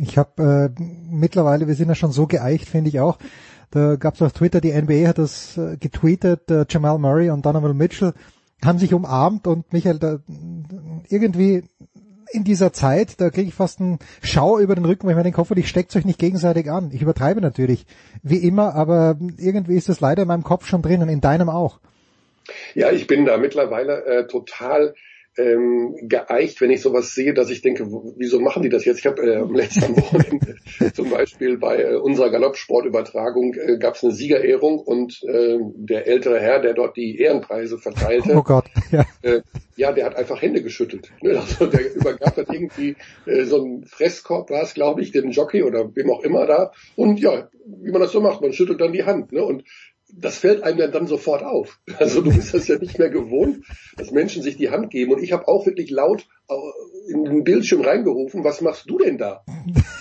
Ich 0.01 0.17
habe 0.17 0.73
äh, 0.77 0.81
mittlerweile, 1.09 1.67
wir 1.67 1.75
sind 1.75 1.87
ja 1.87 1.95
schon 1.95 2.11
so 2.11 2.27
geeicht, 2.27 2.67
finde 2.67 2.89
ich 2.89 2.99
auch. 2.99 3.17
Da 3.69 3.95
gab 3.95 4.15
es 4.15 4.21
auf 4.21 4.33
Twitter, 4.33 4.59
die 4.59 4.73
NBA 4.73 5.07
hat 5.07 5.17
das 5.19 5.57
äh, 5.57 5.77
getweetet, 5.77 6.49
äh, 6.49 6.65
Jamal 6.69 6.97
Murray 6.97 7.29
und 7.29 7.45
Donovan 7.45 7.77
Mitchell 7.77 8.13
haben 8.63 8.79
sich 8.79 8.93
umarmt 8.93 9.47
und 9.47 9.71
Michael, 9.71 9.99
da, 9.99 10.19
irgendwie 11.09 11.63
in 12.31 12.43
dieser 12.43 12.73
Zeit, 12.73 13.21
da 13.21 13.29
kriege 13.29 13.47
ich 13.47 13.53
fast 13.53 13.79
einen 13.79 13.99
Schau 14.21 14.59
über 14.59 14.75
den 14.75 14.85
Rücken, 14.85 15.05
weil 15.05 15.11
ich 15.11 15.17
mir 15.17 15.23
denke, 15.23 15.37
hoffentlich 15.37 15.69
steckt 15.69 15.95
euch 15.95 16.05
nicht 16.05 16.19
gegenseitig 16.19 16.69
an. 16.69 16.91
Ich 16.91 17.01
übertreibe 17.01 17.39
natürlich, 17.39 17.85
wie 18.21 18.37
immer, 18.37 18.75
aber 18.75 19.17
irgendwie 19.37 19.75
ist 19.75 19.89
das 19.89 20.01
leider 20.01 20.23
in 20.23 20.27
meinem 20.27 20.43
Kopf 20.43 20.65
schon 20.65 20.81
drin 20.81 21.01
und 21.01 21.09
in 21.09 21.21
deinem 21.21 21.49
auch. 21.49 21.79
Ja, 22.75 22.91
ich 22.91 23.07
bin 23.07 23.25
da 23.25 23.37
mittlerweile 23.37 24.05
äh, 24.05 24.27
total 24.27 24.93
ähm, 25.37 25.95
geeicht, 26.01 26.59
wenn 26.61 26.71
ich 26.71 26.81
sowas 26.81 27.13
sehe, 27.13 27.33
dass 27.33 27.49
ich 27.49 27.61
denke, 27.61 27.85
wieso 28.17 28.39
machen 28.39 28.63
die 28.63 28.69
das 28.69 28.85
jetzt? 28.85 28.99
Ich 28.99 29.05
habe 29.05 29.21
äh, 29.21 29.35
am 29.37 29.53
letzten 29.53 29.95
Wochenende 30.01 30.55
zum 30.93 31.09
Beispiel 31.09 31.57
bei 31.57 31.83
äh, 31.83 31.95
unserer 31.95 32.31
Galoppsportübertragung 32.31 33.53
äh, 33.53 33.77
gab 33.77 33.95
es 33.95 34.03
eine 34.03 34.13
Siegerehrung 34.13 34.79
und 34.79 35.21
äh, 35.23 35.59
der 35.75 36.07
ältere 36.07 36.39
Herr, 36.39 36.59
der 36.59 36.73
dort 36.73 36.97
die 36.97 37.19
Ehrenpreise 37.19 37.77
verteilte, 37.77 38.35
oh 38.35 38.43
Gott, 38.43 38.65
ja. 38.91 39.05
Äh, 39.21 39.41
ja, 39.75 39.91
der 39.91 40.05
hat 40.05 40.15
einfach 40.15 40.41
Hände 40.41 40.63
geschüttelt. 40.63 41.11
Ne? 41.21 41.39
Also 41.39 41.67
der 41.67 41.93
übergab 41.93 42.35
dann 42.35 42.47
irgendwie 42.51 42.95
äh, 43.27 43.43
so 43.45 43.63
ein 43.63 43.85
Fresskorb, 43.85 44.49
war 44.49 44.63
es, 44.63 44.73
glaube 44.73 45.01
ich, 45.01 45.11
dem 45.11 45.29
Jockey 45.29 45.61
oder 45.61 45.95
wem 45.95 46.09
auch 46.09 46.23
immer 46.23 46.47
da. 46.47 46.71
Und 46.95 47.19
ja, 47.19 47.47
wie 47.63 47.91
man 47.91 48.01
das 48.01 48.11
so 48.11 48.19
macht, 48.19 48.41
man 48.41 48.53
schüttelt 48.53 48.81
dann 48.81 48.91
die 48.91 49.03
Hand. 49.03 49.31
Ne? 49.31 49.43
Und 49.43 49.63
das 50.13 50.37
fällt 50.37 50.63
einem 50.63 50.79
ja 50.79 50.87
dann 50.87 51.07
sofort 51.07 51.43
auf. 51.43 51.79
Also 51.99 52.21
du 52.21 52.33
bist 52.33 52.53
das 52.53 52.67
ja 52.67 52.77
nicht 52.77 52.99
mehr 52.99 53.09
gewohnt, 53.09 53.65
dass 53.97 54.11
Menschen 54.11 54.43
sich 54.43 54.57
die 54.57 54.69
Hand 54.69 54.89
geben. 54.89 55.13
Und 55.13 55.23
ich 55.23 55.31
habe 55.31 55.47
auch 55.47 55.65
wirklich 55.65 55.89
laut 55.89 56.27
in 57.09 57.23
den 57.25 57.43
Bildschirm 57.43 57.81
reingerufen, 57.81 58.43
was 58.43 58.61
machst 58.61 58.89
du 58.89 58.97
denn 58.97 59.17
da? 59.17 59.43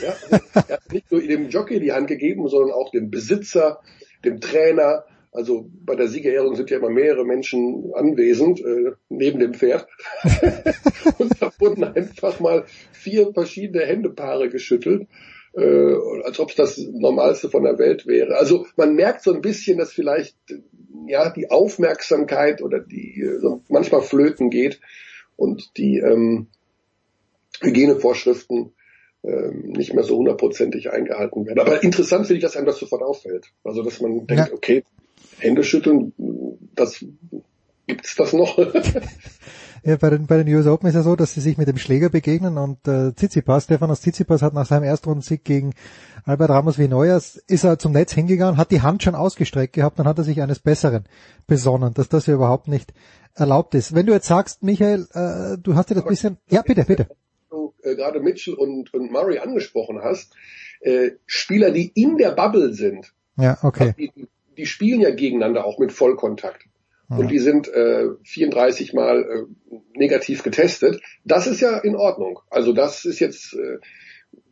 Ja, 0.02 0.14
also, 0.30 0.44
er 0.54 0.76
hat 0.76 0.92
nicht 0.92 1.10
nur 1.10 1.20
dem 1.20 1.48
Jockey 1.48 1.80
die 1.80 1.92
Hand 1.92 2.08
gegeben, 2.08 2.48
sondern 2.48 2.72
auch 2.72 2.90
dem 2.90 3.10
Besitzer, 3.10 3.80
dem 4.24 4.40
Trainer. 4.40 5.04
Also 5.32 5.68
bei 5.84 5.96
der 5.96 6.08
Siegerehrung 6.08 6.54
sind 6.54 6.70
ja 6.70 6.78
immer 6.78 6.90
mehrere 6.90 7.24
Menschen 7.24 7.92
anwesend, 7.94 8.60
äh, 8.60 8.92
neben 9.08 9.38
dem 9.38 9.54
Pferd. 9.54 9.86
und 11.18 11.32
da 11.40 11.52
wurden 11.58 11.84
einfach 11.84 12.40
mal 12.40 12.64
vier 12.92 13.32
verschiedene 13.32 13.84
Händepaare 13.84 14.48
geschüttelt 14.48 15.08
äh, 15.56 15.94
als 16.24 16.38
ob 16.38 16.50
es 16.50 16.56
das 16.56 16.78
Normalste 16.78 17.48
von 17.48 17.64
der 17.64 17.78
Welt 17.78 18.06
wäre. 18.06 18.36
Also 18.36 18.66
man 18.76 18.94
merkt 18.94 19.22
so 19.22 19.32
ein 19.32 19.40
bisschen, 19.40 19.78
dass 19.78 19.92
vielleicht 19.92 20.36
ja 21.06 21.30
die 21.30 21.50
Aufmerksamkeit 21.50 22.62
oder 22.62 22.80
die 22.80 23.20
äh, 23.22 23.38
so 23.38 23.62
manchmal 23.68 24.02
flöten 24.02 24.50
geht 24.50 24.80
und 25.36 25.76
die 25.76 25.98
ähm, 25.98 26.48
Hygienevorschriften 27.62 28.72
ähm, 29.24 29.72
nicht 29.76 29.94
mehr 29.94 30.04
so 30.04 30.18
hundertprozentig 30.18 30.90
eingehalten 30.92 31.46
werden. 31.46 31.60
Aber 31.60 31.82
interessant 31.82 32.26
finde 32.26 32.38
ich, 32.38 32.42
dass 32.42 32.56
einem 32.56 32.66
das 32.66 32.78
sofort 32.78 33.02
auffällt. 33.02 33.46
Also 33.64 33.82
dass 33.82 34.00
man 34.00 34.26
denkt, 34.26 34.48
ja. 34.48 34.52
okay, 34.52 34.84
Hände 35.38 35.64
schütteln, 35.64 36.12
das 36.74 37.04
gibt's 37.86 38.14
das 38.16 38.32
noch? 38.32 38.58
Ja, 39.86 39.94
bei 39.94 40.10
den, 40.10 40.26
bei 40.26 40.42
den 40.42 40.52
US 40.52 40.66
Open 40.66 40.88
ist 40.88 40.96
ja 40.96 41.02
so, 41.02 41.14
dass 41.14 41.34
sie 41.34 41.40
sich 41.40 41.58
mit 41.58 41.68
dem 41.68 41.78
Schläger 41.78 42.08
begegnen 42.08 42.58
und 42.58 42.88
äh, 42.88 43.12
Tsitsipas, 43.12 43.64
Stefanos 43.64 44.00
Tsitsipas 44.00 44.42
hat 44.42 44.52
nach 44.52 44.66
seinem 44.66 44.82
Erstrundensieg 44.82 45.44
gegen 45.44 45.74
Albert 46.24 46.50
Ramos 46.50 46.76
Vinoyas, 46.76 47.36
ist 47.46 47.62
er 47.62 47.78
zum 47.78 47.92
Netz 47.92 48.12
hingegangen, 48.12 48.56
hat 48.56 48.72
die 48.72 48.82
Hand 48.82 49.04
schon 49.04 49.14
ausgestreckt 49.14 49.74
gehabt, 49.74 50.00
dann 50.00 50.08
hat 50.08 50.18
er 50.18 50.24
sich 50.24 50.42
eines 50.42 50.58
Besseren 50.58 51.04
besonnen, 51.46 51.94
dass 51.94 52.08
das 52.08 52.26
ja 52.26 52.34
überhaupt 52.34 52.66
nicht 52.66 52.92
erlaubt 53.34 53.76
ist. 53.76 53.94
Wenn 53.94 54.06
du 54.06 54.12
jetzt 54.12 54.26
sagst, 54.26 54.64
Michael, 54.64 55.06
äh, 55.12 55.56
du 55.56 55.76
hast 55.76 55.88
dir 55.88 55.94
das 55.94 56.02
Aber 56.02 56.10
bisschen, 56.10 56.38
ja 56.50 56.62
bitte, 56.62 56.84
bitte. 56.84 57.06
Du 57.48 57.72
äh, 57.84 57.94
gerade 57.94 58.18
Mitchell 58.18 58.54
und, 58.54 58.92
und 58.92 59.12
Murray 59.12 59.38
angesprochen 59.38 60.00
hast, 60.02 60.34
äh, 60.80 61.12
Spieler, 61.26 61.70
die 61.70 61.92
in 61.94 62.18
der 62.18 62.32
Bubble 62.32 62.72
sind, 62.72 63.12
ja, 63.36 63.56
okay. 63.62 63.94
Die, 63.96 64.10
die 64.56 64.66
spielen 64.66 65.00
ja 65.00 65.14
gegeneinander 65.14 65.64
auch 65.64 65.78
mit 65.78 65.92
Vollkontakt 65.92 66.66
und 67.08 67.30
die 67.30 67.38
sind 67.38 67.68
äh, 67.68 68.08
34 68.24 68.92
Mal 68.92 69.22
äh, 69.22 69.76
negativ 69.96 70.42
getestet. 70.42 71.00
Das 71.24 71.46
ist 71.46 71.60
ja 71.60 71.78
in 71.78 71.94
Ordnung. 71.94 72.40
Also 72.50 72.72
das 72.72 73.04
ist 73.04 73.20
jetzt, 73.20 73.54
äh, 73.54 73.78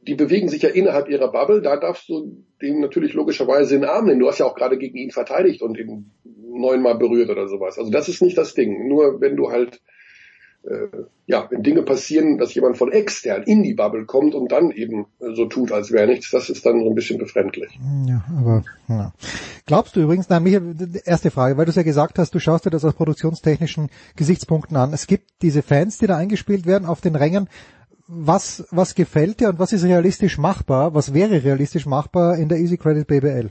die 0.06 0.14
bewegen 0.14 0.48
sich 0.48 0.62
ja 0.62 0.68
innerhalb 0.68 1.08
ihrer 1.08 1.32
Bubble. 1.32 1.62
Da 1.62 1.76
darfst 1.76 2.08
du 2.08 2.44
dem 2.62 2.80
natürlich 2.80 3.12
logischerweise 3.12 3.74
in 3.74 3.80
den 3.80 3.90
Arm 3.90 4.06
nehmen. 4.06 4.20
Du 4.20 4.28
hast 4.28 4.38
ja 4.38 4.46
auch 4.46 4.54
gerade 4.54 4.78
gegen 4.78 4.96
ihn 4.96 5.10
verteidigt 5.10 5.62
und 5.62 5.78
ihn 5.78 6.12
neunmal 6.24 6.96
berührt 6.96 7.30
oder 7.30 7.48
sowas. 7.48 7.78
Also 7.78 7.90
das 7.90 8.08
ist 8.08 8.22
nicht 8.22 8.38
das 8.38 8.54
Ding. 8.54 8.86
Nur 8.88 9.20
wenn 9.20 9.36
du 9.36 9.50
halt 9.50 9.80
ja, 11.26 11.46
wenn 11.50 11.62
Dinge 11.62 11.82
passieren, 11.82 12.38
dass 12.38 12.54
jemand 12.54 12.78
von 12.78 12.90
extern 12.90 13.42
in 13.42 13.62
die 13.62 13.74
Bubble 13.74 14.06
kommt 14.06 14.34
und 14.34 14.50
dann 14.50 14.70
eben 14.70 15.06
so 15.18 15.46
tut, 15.46 15.72
als 15.72 15.92
wäre 15.92 16.06
nichts, 16.06 16.30
das 16.30 16.48
ist 16.48 16.64
dann 16.64 16.80
so 16.80 16.88
ein 16.88 16.94
bisschen 16.94 17.18
befremdlich. 17.18 17.78
Ja, 18.06 18.24
aber 18.38 18.64
ja. 18.88 19.12
glaubst 19.66 19.96
du 19.96 20.00
übrigens, 20.00 20.28
nein, 20.28 20.42
Michael, 20.42 20.74
erste 21.04 21.30
Frage, 21.30 21.56
weil 21.56 21.66
du 21.66 21.70
es 21.70 21.76
ja 21.76 21.82
gesagt 21.82 22.18
hast, 22.18 22.34
du 22.34 22.40
schaust 22.40 22.64
dir 22.64 22.70
das 22.70 22.84
aus 22.84 22.94
produktionstechnischen 22.94 23.90
Gesichtspunkten 24.16 24.76
an. 24.76 24.92
Es 24.92 25.06
gibt 25.06 25.30
diese 25.42 25.62
Fans, 25.62 25.98
die 25.98 26.06
da 26.06 26.16
eingespielt 26.16 26.66
werden 26.66 26.86
auf 26.86 27.00
den 27.00 27.14
Rängen. 27.14 27.48
Was, 28.06 28.64
was 28.70 28.94
gefällt 28.94 29.40
dir 29.40 29.48
und 29.48 29.58
was 29.58 29.72
ist 29.72 29.84
realistisch 29.84 30.38
machbar? 30.38 30.94
Was 30.94 31.14
wäre 31.14 31.42
realistisch 31.44 31.86
machbar 31.86 32.36
in 32.36 32.48
der 32.48 32.58
Easy 32.58 32.76
Credit 32.76 33.06
BBL? 33.06 33.50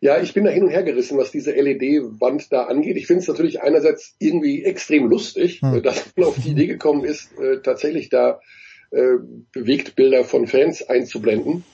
Ja, 0.00 0.20
ich 0.20 0.32
bin 0.32 0.44
da 0.44 0.50
hin 0.50 0.62
und 0.62 0.70
her 0.70 0.84
gerissen, 0.84 1.18
was 1.18 1.32
diese 1.32 1.50
LED-Wand 1.50 2.52
da 2.52 2.64
angeht. 2.64 2.96
Ich 2.96 3.06
finde 3.06 3.22
es 3.22 3.28
natürlich 3.28 3.62
einerseits 3.62 4.14
irgendwie 4.20 4.64
extrem 4.64 5.08
lustig, 5.08 5.60
hm. 5.60 5.82
dass 5.82 6.12
man 6.16 6.28
auf 6.28 6.36
die 6.36 6.50
Idee 6.50 6.66
gekommen 6.66 7.04
ist, 7.04 7.36
äh, 7.38 7.60
tatsächlich 7.62 8.08
da 8.08 8.40
äh, 8.90 9.16
Bewegtbilder 9.52 10.24
von 10.24 10.46
Fans 10.46 10.88
einzublenden. 10.88 11.64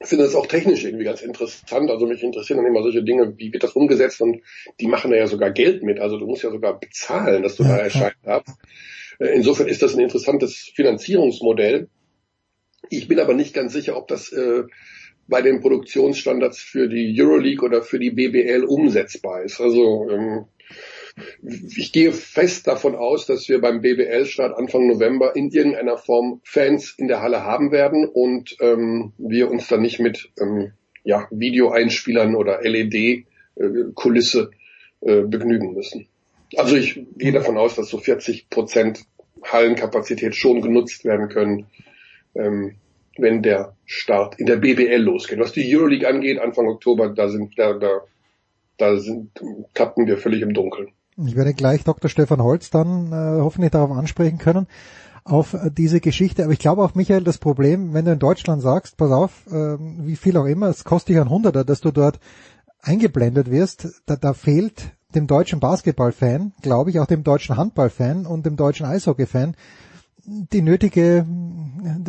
Ich 0.00 0.08
finde 0.08 0.24
das 0.24 0.34
auch 0.34 0.46
technisch 0.46 0.84
irgendwie 0.84 1.04
ganz 1.04 1.22
interessant. 1.22 1.90
Also 1.90 2.06
mich 2.06 2.22
interessieren 2.22 2.58
dann 2.58 2.66
immer 2.66 2.82
solche 2.82 3.02
Dinge, 3.02 3.34
wie 3.38 3.52
wird 3.52 3.64
das 3.64 3.72
umgesetzt 3.72 4.20
und 4.20 4.42
die 4.78 4.86
machen 4.86 5.10
da 5.10 5.16
ja 5.16 5.26
sogar 5.26 5.50
Geld 5.50 5.82
mit. 5.82 5.98
Also 5.98 6.18
du 6.18 6.26
musst 6.26 6.42
ja 6.42 6.50
sogar 6.50 6.78
bezahlen, 6.78 7.42
dass 7.42 7.56
du 7.56 7.64
ja, 7.64 7.70
da 7.70 7.76
erscheinen 7.78 8.14
darfst. 8.22 8.54
Äh, 9.18 9.34
insofern 9.34 9.66
ist 9.66 9.82
das 9.82 9.94
ein 9.94 10.00
interessantes 10.00 10.70
Finanzierungsmodell. 10.74 11.88
Ich 12.90 13.08
bin 13.08 13.18
aber 13.18 13.34
nicht 13.34 13.54
ganz 13.54 13.72
sicher, 13.72 13.96
ob 13.96 14.08
das 14.08 14.30
äh, 14.30 14.64
bei 15.26 15.42
den 15.42 15.60
Produktionsstandards 15.60 16.60
für 16.60 16.88
die 16.88 17.14
Euroleague 17.18 17.64
oder 17.64 17.82
für 17.82 17.98
die 17.98 18.10
BBL 18.10 18.64
umsetzbar 18.64 19.42
ist. 19.42 19.60
Also 19.60 20.08
ähm, 20.10 20.44
ich 21.76 21.92
gehe 21.92 22.12
fest 22.12 22.66
davon 22.66 22.94
aus, 22.94 23.26
dass 23.26 23.48
wir 23.48 23.60
beim 23.60 23.80
BBL-Start 23.80 24.56
Anfang 24.56 24.86
November 24.86 25.36
in 25.36 25.50
irgendeiner 25.50 25.96
Form 25.96 26.40
Fans 26.44 26.94
in 26.98 27.08
der 27.08 27.22
Halle 27.22 27.44
haben 27.44 27.70
werden 27.70 28.06
und 28.06 28.56
ähm, 28.60 29.12
wir 29.18 29.50
uns 29.50 29.68
dann 29.68 29.82
nicht 29.82 30.00
mit 30.00 30.30
ähm, 30.40 30.72
ja, 31.04 31.28
Videoeinspielern 31.30 32.34
oder 32.34 32.60
LED-Kulisse 32.62 34.50
äh, 35.02 35.20
äh, 35.20 35.22
begnügen 35.22 35.74
müssen. 35.74 36.06
Also 36.56 36.76
ich 36.76 37.00
gehe 37.16 37.32
davon 37.32 37.58
aus, 37.58 37.76
dass 37.76 37.88
so 37.88 37.98
40 37.98 38.48
Prozent 38.50 39.04
Hallenkapazität 39.42 40.34
schon 40.34 40.62
genutzt 40.62 41.04
werden 41.04 41.28
können. 41.28 41.66
Ähm, 42.34 42.76
wenn 43.18 43.42
der 43.42 43.74
Start 43.84 44.38
in 44.38 44.46
der 44.46 44.56
BBL 44.56 45.00
losgeht. 45.00 45.38
Was 45.38 45.52
die 45.52 45.74
Euroleague 45.74 46.08
angeht, 46.08 46.38
Anfang 46.38 46.66
Oktober, 46.68 47.10
da 47.10 47.28
sind, 47.28 47.58
da, 47.58 47.74
da, 47.74 48.00
da 48.76 48.96
sind, 48.96 49.30
tappen 49.74 50.06
wir 50.06 50.18
völlig 50.18 50.42
im 50.42 50.54
Dunkeln. 50.54 50.88
Ich 51.24 51.36
werde 51.36 51.54
gleich 51.54 51.84
Dr. 51.84 52.10
Stefan 52.10 52.42
Holz 52.42 52.70
dann 52.70 53.12
äh, 53.12 53.40
hoffentlich 53.40 53.70
darauf 53.70 53.92
ansprechen 53.92 54.38
können 54.38 54.66
auf 55.24 55.54
äh, 55.54 55.70
diese 55.70 56.00
Geschichte. 56.00 56.44
Aber 56.44 56.52
ich 56.52 56.58
glaube 56.58 56.82
auch, 56.82 56.94
Michael, 56.94 57.24
das 57.24 57.38
Problem, 57.38 57.94
wenn 57.94 58.04
du 58.04 58.12
in 58.12 58.18
Deutschland 58.18 58.62
sagst, 58.62 58.96
pass 58.96 59.10
auf, 59.10 59.46
äh, 59.46 59.76
wie 59.78 60.16
viel 60.16 60.36
auch 60.36 60.46
immer, 60.46 60.68
es 60.68 60.84
kostet 60.84 61.10
dich 61.10 61.20
ein 61.20 61.30
Hunderter, 61.30 61.64
dass 61.64 61.80
du 61.80 61.90
dort 61.90 62.18
eingeblendet 62.80 63.50
wirst, 63.50 64.02
da, 64.06 64.16
da 64.16 64.34
fehlt 64.34 64.92
dem 65.14 65.26
deutschen 65.26 65.60
Basketballfan, 65.60 66.52
glaube 66.60 66.90
ich, 66.90 67.00
auch 67.00 67.06
dem 67.06 67.22
deutschen 67.22 67.56
Handballfan 67.56 68.26
und 68.26 68.44
dem 68.44 68.56
deutschen 68.56 68.84
Eishockeyfan 68.84 69.54
die 70.26 70.62
nötige, 70.62 71.26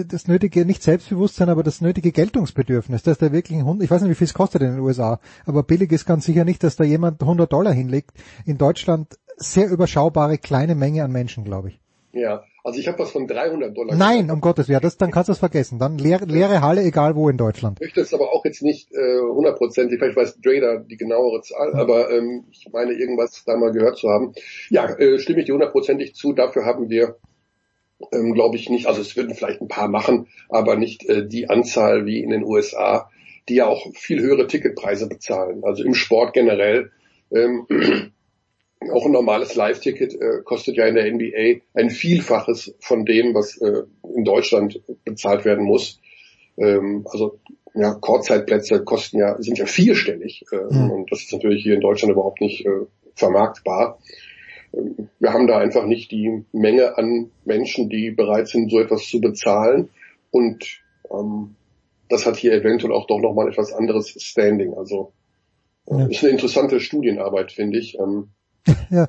das 0.09 0.27
nötige, 0.27 0.65
nicht 0.65 0.83
Selbstbewusstsein, 0.83 1.49
aber 1.49 1.63
das 1.63 1.81
nötige 1.81 2.11
Geltungsbedürfnis, 2.11 3.03
dass 3.03 3.17
da 3.17 3.31
wirklich 3.31 3.57
ein 3.57 3.65
Hund, 3.65 3.83
ich 3.83 3.91
weiß 3.91 4.01
nicht, 4.01 4.11
wie 4.11 4.15
viel 4.15 4.25
es 4.25 4.33
kostet 4.33 4.61
in 4.61 4.71
den 4.71 4.79
USA, 4.79 5.19
aber 5.45 5.63
billig 5.63 5.91
ist 5.91 6.05
ganz 6.05 6.25
sicher 6.25 6.45
nicht, 6.45 6.63
dass 6.63 6.75
da 6.75 6.83
jemand 6.83 7.21
100 7.21 7.51
Dollar 7.51 7.73
hinlegt. 7.73 8.11
In 8.45 8.57
Deutschland 8.57 9.17
sehr 9.37 9.69
überschaubare 9.69 10.37
kleine 10.37 10.75
Menge 10.75 11.03
an 11.03 11.11
Menschen, 11.11 11.43
glaube 11.43 11.69
ich. 11.69 11.79
Ja, 12.13 12.43
also 12.63 12.79
ich 12.79 12.87
habe 12.87 12.99
was 12.99 13.11
von 13.11 13.27
300 13.27 13.75
Dollar. 13.75 13.95
Nein, 13.95 14.21
gesagt. 14.21 14.33
um 14.33 14.41
Gottes 14.41 14.69
Willen, 14.69 14.79
das, 14.81 14.97
dann 14.97 15.11
kannst 15.11 15.27
du 15.27 15.33
es 15.33 15.39
vergessen. 15.39 15.79
Dann 15.79 15.97
leere, 15.97 16.23
leere 16.23 16.61
Halle, 16.61 16.81
egal 16.81 17.15
wo 17.17 17.27
in 17.27 17.37
Deutschland. 17.37 17.77
Ich 17.81 17.87
möchte 17.87 18.01
es 18.01 18.13
aber 18.13 18.31
auch 18.33 18.45
jetzt 18.45 18.61
nicht 18.61 18.89
äh, 18.93 19.19
hundertprozentig, 19.19 19.97
äh, 19.97 19.99
vielleicht 19.99 20.17
weiß 20.17 20.39
Drader 20.39 20.79
die 20.79 20.95
genauere 20.95 21.41
Zahl, 21.41 21.73
ja. 21.73 21.79
aber 21.79 22.09
ähm, 22.09 22.45
ich 22.51 22.69
meine 22.71 22.93
irgendwas 22.93 23.43
da 23.45 23.57
mal 23.57 23.73
gehört 23.73 23.97
zu 23.97 24.09
haben. 24.09 24.33
Ja, 24.69 24.85
äh, 24.97 25.19
stimme 25.19 25.41
ich 25.41 25.45
dir 25.45 25.53
hundertprozentig 25.53 26.15
zu. 26.15 26.31
Dafür 26.31 26.65
haben 26.65 26.89
wir 26.89 27.17
ähm, 28.11 28.33
glaube 28.33 28.57
ich 28.57 28.69
nicht. 28.69 28.87
Also 28.87 29.01
es 29.01 29.15
würden 29.15 29.35
vielleicht 29.35 29.61
ein 29.61 29.67
paar 29.67 29.87
machen, 29.87 30.27
aber 30.49 30.75
nicht 30.75 31.07
äh, 31.07 31.27
die 31.27 31.49
Anzahl 31.49 32.05
wie 32.05 32.21
in 32.21 32.29
den 32.29 32.43
USA, 32.43 33.09
die 33.47 33.55
ja 33.55 33.67
auch 33.67 33.85
viel 33.93 34.21
höhere 34.21 34.47
Ticketpreise 34.47 35.07
bezahlen. 35.07 35.63
Also 35.63 35.83
im 35.83 35.93
Sport 35.93 36.33
generell. 36.33 36.91
Ähm, 37.33 37.67
auch 38.91 39.05
ein 39.05 39.11
normales 39.11 39.55
Live-Ticket 39.55 40.13
äh, 40.13 40.41
kostet 40.43 40.75
ja 40.75 40.85
in 40.85 40.95
der 40.95 41.11
NBA 41.11 41.61
ein 41.73 41.89
Vielfaches 41.89 42.75
von 42.79 43.05
dem, 43.05 43.33
was 43.33 43.57
äh, 43.57 43.83
in 44.15 44.23
Deutschland 44.23 44.81
bezahlt 45.03 45.45
werden 45.45 45.65
muss. 45.65 45.99
Ähm, 46.57 47.05
also 47.09 47.39
ja, 47.73 47.93
Kurzzeitplätze 47.93 48.83
kosten 48.83 49.17
ja, 49.17 49.41
sind 49.41 49.57
ja 49.57 49.65
vierstellig. 49.65 50.45
Äh, 50.51 50.73
mhm. 50.73 50.91
Und 50.91 51.11
das 51.11 51.21
ist 51.21 51.33
natürlich 51.33 51.63
hier 51.63 51.75
in 51.75 51.81
Deutschland 51.81 52.11
überhaupt 52.11 52.41
nicht 52.41 52.65
äh, 52.65 52.85
vermarktbar 53.15 53.99
wir 55.19 55.33
haben 55.33 55.47
da 55.47 55.57
einfach 55.57 55.85
nicht 55.85 56.11
die 56.11 56.43
Menge 56.51 56.97
an 56.97 57.31
Menschen, 57.45 57.89
die 57.89 58.11
bereit 58.11 58.47
sind, 58.47 58.69
so 58.71 58.79
etwas 58.79 59.07
zu 59.07 59.21
bezahlen. 59.21 59.89
Und 60.31 60.81
ähm, 61.11 61.55
das 62.09 62.25
hat 62.25 62.37
hier 62.37 62.53
eventuell 62.53 62.93
auch 62.93 63.07
doch 63.07 63.19
nochmal 63.19 63.47
etwas 63.49 63.73
anderes 63.73 64.09
Standing. 64.21 64.73
Also 64.73 65.11
äh, 65.87 65.97
ja. 65.97 66.05
ist 66.07 66.23
eine 66.23 66.33
interessante 66.33 66.79
Studienarbeit, 66.79 67.51
finde 67.51 67.79
ich, 67.79 67.97
ähm, 67.99 68.29
ja, 68.89 69.07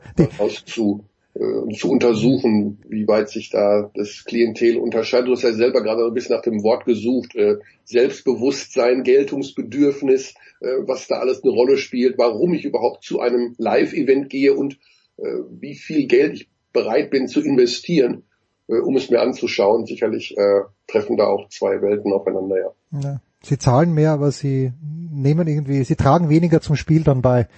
zu, 0.66 1.04
äh, 1.34 1.74
zu 1.74 1.90
untersuchen, 1.90 2.78
wie 2.88 3.08
weit 3.08 3.28
sich 3.28 3.50
da 3.50 3.90
das 3.94 4.24
Klientel 4.24 4.76
unterscheidet. 4.76 5.28
Du 5.28 5.32
hast 5.32 5.42
ja 5.42 5.52
selber 5.52 5.82
gerade 5.82 6.04
ein 6.04 6.14
bisschen 6.14 6.36
nach 6.36 6.42
dem 6.42 6.62
Wort 6.62 6.84
gesucht. 6.84 7.34
Äh, 7.34 7.56
Selbstbewusstsein, 7.84 9.02
Geltungsbedürfnis, 9.02 10.34
äh, 10.60 10.66
was 10.86 11.06
da 11.08 11.16
alles 11.16 11.42
eine 11.42 11.52
Rolle 11.52 11.78
spielt, 11.78 12.18
warum 12.18 12.54
ich 12.54 12.64
überhaupt 12.64 13.04
zu 13.04 13.20
einem 13.20 13.54
Live-Event 13.58 14.30
gehe 14.30 14.54
und 14.54 14.78
wie 15.18 15.74
viel 15.74 16.06
Geld 16.06 16.34
ich 16.34 16.48
bereit 16.76 17.10
bin 17.10 17.26
zu 17.26 17.40
investieren, 17.40 18.22
äh, 18.68 18.76
um 18.76 18.96
es 18.96 19.10
mir 19.10 19.20
anzuschauen. 19.20 19.86
Sicherlich 19.86 20.36
äh, 20.36 20.60
treffen 20.86 21.16
da 21.16 21.26
auch 21.26 21.48
zwei 21.48 21.80
Welten 21.80 22.12
aufeinander, 22.12 22.56
ja. 22.58 23.00
ja. 23.00 23.20
Sie 23.42 23.58
zahlen 23.58 23.94
mehr, 23.94 24.10
aber 24.10 24.30
sie 24.30 24.72
nehmen 25.10 25.46
irgendwie, 25.46 25.84
sie 25.84 25.96
tragen 25.96 26.28
weniger 26.28 26.60
zum 26.60 26.76
Spiel 26.76 27.02
dann 27.02 27.22
bei. 27.22 27.48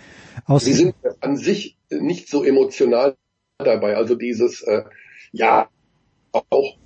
Aus 0.44 0.64
sie 0.64 0.72
sind 0.72 0.94
an 1.20 1.36
sich 1.36 1.76
nicht 1.90 2.28
so 2.28 2.44
emotional 2.44 3.16
dabei. 3.58 3.96
Also 3.96 4.14
dieses, 4.14 4.62
äh, 4.62 4.84
ja, 5.32 5.68
auch 6.32 6.76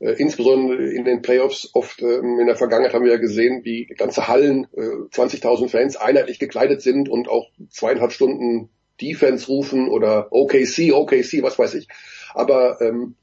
äh, 0.00 0.12
insbesondere 0.12 0.82
in 0.90 1.04
den 1.04 1.22
Playoffs 1.22 1.70
oft 1.74 2.02
ähm, 2.02 2.38
in 2.40 2.46
der 2.46 2.56
Vergangenheit 2.56 2.92
haben 2.92 3.04
wir 3.04 3.12
ja 3.12 3.18
gesehen, 3.18 3.64
wie 3.64 3.86
ganze 3.86 4.28
Hallen, 4.28 4.66
äh, 4.76 4.80
20.000 4.80 5.68
Fans 5.68 5.96
einheitlich 5.96 6.38
gekleidet 6.38 6.82
sind 6.82 7.08
und 7.08 7.28
auch 7.28 7.50
zweieinhalb 7.70 8.12
Stunden 8.12 8.68
Defense 9.00 9.46
rufen 9.46 9.88
oder 9.88 10.28
OKC, 10.32 10.92
OKC, 10.92 11.42
was 11.42 11.58
weiß 11.58 11.74
ich. 11.74 11.88
Aber 12.34 12.80
ähm, 12.80 13.14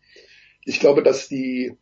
ich 0.66 0.80
glaube, 0.80 1.04
dass 1.04 1.28
die 1.28 1.74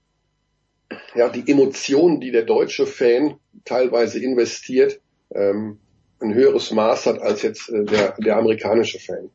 ja 1.15 1.29
die 1.29 1.49
Emotionen, 1.49 2.19
die 2.19 2.31
der 2.31 2.43
deutsche 2.43 2.85
Fan 2.85 3.35
teilweise 3.63 4.19
investiert, 4.19 5.01
ähm, 5.33 5.79
ein 6.19 6.33
höheres 6.33 6.71
Maß 6.71 7.07
hat 7.07 7.21
als 7.21 7.41
jetzt 7.41 7.69
äh, 7.69 7.83
der, 7.83 8.15
der 8.17 8.37
amerikanische 8.37 8.99
Fan. 8.99 9.29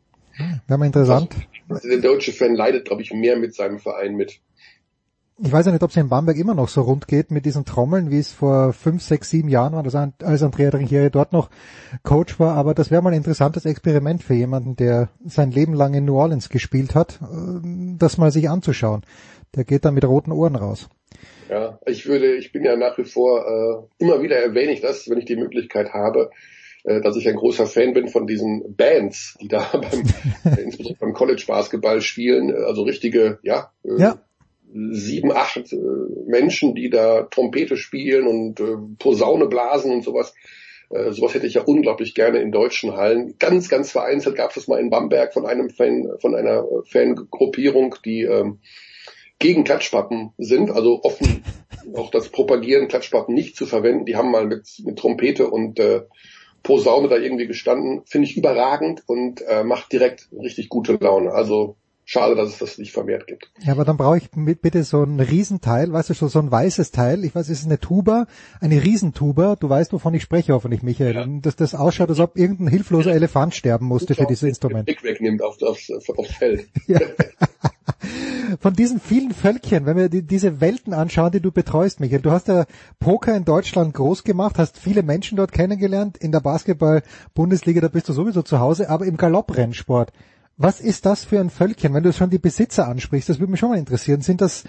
Wäre 0.67 0.79
mal 0.79 0.87
interessant. 0.87 1.35
Also, 1.69 1.89
der 1.89 1.99
deutsche 1.99 2.33
Fan 2.33 2.55
leidet, 2.55 2.87
glaube 2.87 3.03
ich, 3.03 3.13
mehr 3.13 3.37
mit 3.37 3.55
seinem 3.55 3.79
Verein 3.79 4.15
mit. 4.15 4.41
Ich 5.43 5.51
weiß 5.51 5.67
ja 5.67 5.73
nicht, 5.73 5.83
ob 5.83 5.91
es 5.91 5.97
in 5.97 6.11
Bamberg 6.11 6.37
immer 6.37 6.55
noch 6.55 6.69
so 6.69 6.83
rund 6.83 7.09
geht 7.09 7.31
mit 7.31 7.47
diesen 7.47 7.65
Trommeln, 7.65 8.11
wie 8.11 8.19
es 8.19 8.33
vor 8.33 8.75
fünf, 8.75 9.03
sechs, 9.03 9.31
sieben 9.31 9.49
Jahren 9.49 9.73
war, 9.73 9.85
als 10.23 10.43
Andrea 10.43 10.71
Trinchieri 10.71 11.11
dort 11.11 11.33
noch 11.33 11.49
Coach 12.03 12.39
war. 12.39 12.57
Aber 12.57 12.75
das 12.75 12.91
wäre 12.91 13.01
mal 13.01 13.11
ein 13.11 13.17
interessantes 13.17 13.65
Experiment 13.65 14.23
für 14.23 14.35
jemanden, 14.35 14.77
der 14.77 15.09
sein 15.25 15.51
Leben 15.51 15.73
lang 15.73 15.95
in 15.95 16.05
New 16.05 16.19
Orleans 16.19 16.51
gespielt 16.51 16.95
hat, 16.95 17.21
äh, 17.23 17.97
das 17.99 18.19
mal 18.19 18.31
sich 18.31 18.51
anzuschauen. 18.51 19.03
Der 19.57 19.65
geht 19.65 19.85
dann 19.85 19.95
mit 19.95 20.05
roten 20.05 20.33
Ohren 20.33 20.57
raus. 20.57 20.89
Ja, 21.49 21.79
ich 21.87 22.07
würde, 22.07 22.37
ich 22.37 22.53
bin 22.53 22.65
ja 22.65 22.77
nach 22.77 22.99
wie 22.99 23.05
vor, 23.05 23.89
äh, 23.99 24.05
immer 24.05 24.23
wieder 24.23 24.37
erwähne 24.37 24.73
ich 24.73 24.83
das, 24.83 25.09
wenn 25.09 25.19
ich 25.19 25.25
die 25.25 25.37
Möglichkeit 25.37 25.93
habe, 25.95 26.31
äh, 26.85 27.01
dass 27.01 27.17
ich 27.17 27.29
ein 27.29 27.37
großer 27.37 27.67
Fan 27.67 27.93
bin 27.93 28.09
von 28.09 28.27
diesen 28.27 28.77
Bands, 28.77 29.37
die 29.41 29.49
da 29.49 29.67
beim, 29.73 30.05
äh, 30.45 30.61
insbesondere 30.63 31.01
beim 31.01 31.13
College 31.15 31.45
Basketball 31.47 32.03
spielen, 32.03 32.55
also 32.55 32.83
richtige, 32.83 33.39
ja, 33.43 33.73
äh, 33.85 34.01
ja. 34.01 34.19
Sieben, 34.73 35.33
acht 35.33 35.73
äh, 35.73 35.77
Menschen, 36.27 36.75
die 36.75 36.91
da 36.91 37.23
Trompete 37.25 37.77
spielen 37.77 38.27
und 38.27 38.61
äh, 38.61 38.77
Posaune 38.99 39.47
blasen 39.47 39.93
und 39.93 40.05
sowas. 40.05 40.35
Äh, 40.91 41.13
sowas 41.13 41.35
hätte 41.35 41.47
ich 41.47 41.55
ja 41.55 41.63
unglaublich 41.63 42.15
gerne 42.15 42.39
in 42.39 42.53
deutschen 42.53 42.97
Hallen. 42.97 43.35
Ganz, 43.39 43.69
ganz 43.69 43.91
vereinzelt 43.91 44.37
gab 44.37 44.51
es 44.51 44.57
das 44.57 44.69
mal 44.69 44.81
in 44.81 44.91
Bamberg 44.91 45.33
von 45.33 45.47
einem 45.47 45.71
Fan, 45.71 46.09
von 46.21 46.35
einer 46.35 46.65
Fangruppierung, 46.91 47.97
die 48.05 48.23
ähm, 48.23 48.59
gegen 49.39 49.65
Klatschpappen 49.65 50.33
sind, 50.37 50.71
also 50.71 51.01
offen 51.03 51.43
auch 51.95 52.11
das 52.11 52.29
Propagieren, 52.29 52.89
Klatschpappen 52.89 53.35
nicht 53.35 53.57
zu 53.57 53.67
verwenden. 53.67 54.05
Die 54.05 54.17
haben 54.17 54.31
mal 54.31 54.47
mit, 54.47 54.69
mit 54.85 54.99
Trompete 54.99 55.49
und 55.49 55.79
äh, 55.79 56.03
Posaune 56.63 57.09
da 57.09 57.17
irgendwie 57.17 57.47
gestanden. 57.47 58.03
Finde 58.05 58.29
ich 58.29 58.37
überragend 58.37 59.03
und 59.07 59.41
äh, 59.43 59.65
macht 59.65 59.93
direkt 59.93 60.29
richtig 60.33 60.69
gute 60.69 60.99
Laune. 61.01 61.33
Also 61.33 61.77
schade, 62.11 62.35
dass 62.35 62.49
es 62.49 62.59
das 62.59 62.79
nicht 62.79 62.93
vermehrt 62.93 63.29
gibt. 63.29 63.51
Ja, 63.61 63.73
aber 63.73 63.85
dann 63.85 63.97
brauche 63.97 64.19
ich 64.19 64.35
mit, 64.35 64.63
bitte 64.63 64.83
so 64.83 65.05
ein 65.05 65.21
Riesenteil, 65.21 65.93
weißt 65.93 66.11
du, 66.11 66.15
so, 66.15 66.27
so 66.27 66.41
ein 66.41 66.51
weißes 66.51 66.91
Teil. 66.91 67.25
Ich 67.25 67.37
weiß, 67.37 67.49
es 67.49 67.61
ist 67.61 67.67
eine 67.67 67.79
Tuba, 67.79 68.27
eine 68.61 68.83
Riesentuba. 68.83 69.55
Du 69.55 69.69
weißt, 69.69 69.93
wovon 69.93 70.13
ich 70.15 70.23
spreche, 70.23 70.53
hoffentlich, 70.53 70.83
Michael. 70.83 71.15
Ja. 71.15 71.27
Dass 71.41 71.55
das 71.55 71.77
ausschaut, 71.77 72.09
als 72.09 72.19
ob 72.19 72.37
irgendein 72.37 72.67
hilfloser 72.67 73.13
Elefant 73.13 73.55
sterben 73.55 73.87
musste 73.87 74.17
für 74.17 74.27
dieses 74.27 74.43
Instrument. 74.43 74.87
Blick 74.87 75.05
wegnimmt 75.05 75.41
auf, 75.41 75.63
aufs, 75.63 75.89
aufs 75.91 76.33
Feld. 76.33 76.69
Ja. 76.87 76.99
Von 78.61 78.75
diesen 78.75 78.99
vielen 78.99 79.33
Völkchen, 79.33 79.87
wenn 79.87 79.97
wir 79.97 80.09
die, 80.09 80.23
diese 80.23 80.61
Welten 80.61 80.93
anschauen, 80.93 81.31
die 81.31 81.41
du 81.41 81.53
betreust, 81.53 82.01
Michael. 82.01 82.23
Du 82.23 82.33
hast 82.33 82.49
ja 82.49 82.65
Poker 82.99 83.37
in 83.37 83.45
Deutschland 83.45 83.95
groß 83.95 84.25
gemacht, 84.25 84.59
hast 84.59 84.79
viele 84.79 85.05
Menschen 85.05 85.37
dort 85.37 85.53
kennengelernt. 85.53 86.17
In 86.17 86.33
der 86.33 86.41
Basketball-Bundesliga, 86.41 87.81
da 87.81 87.89
bist 87.89 88.09
du 88.09 88.13
sowieso 88.13 88.43
zu 88.43 88.59
Hause, 88.59 88.91
aber 88.91 89.07
im 89.07 89.17
Galopprennsport 89.17 90.13
was 90.61 90.79
ist 90.79 91.07
das 91.07 91.25
für 91.25 91.41
ein 91.41 91.49
Völkchen? 91.49 91.95
Wenn 91.95 92.03
du 92.03 92.13
schon 92.13 92.29
die 92.29 92.39
Besitzer 92.39 92.87
ansprichst, 92.87 93.31
das 93.31 93.41
würde 93.41 93.51
mich 93.51 93.61
schon 93.61 93.71
mal 93.71 93.79
interessieren. 93.79 94.21
Sind 94.21 94.43
das 94.43 94.65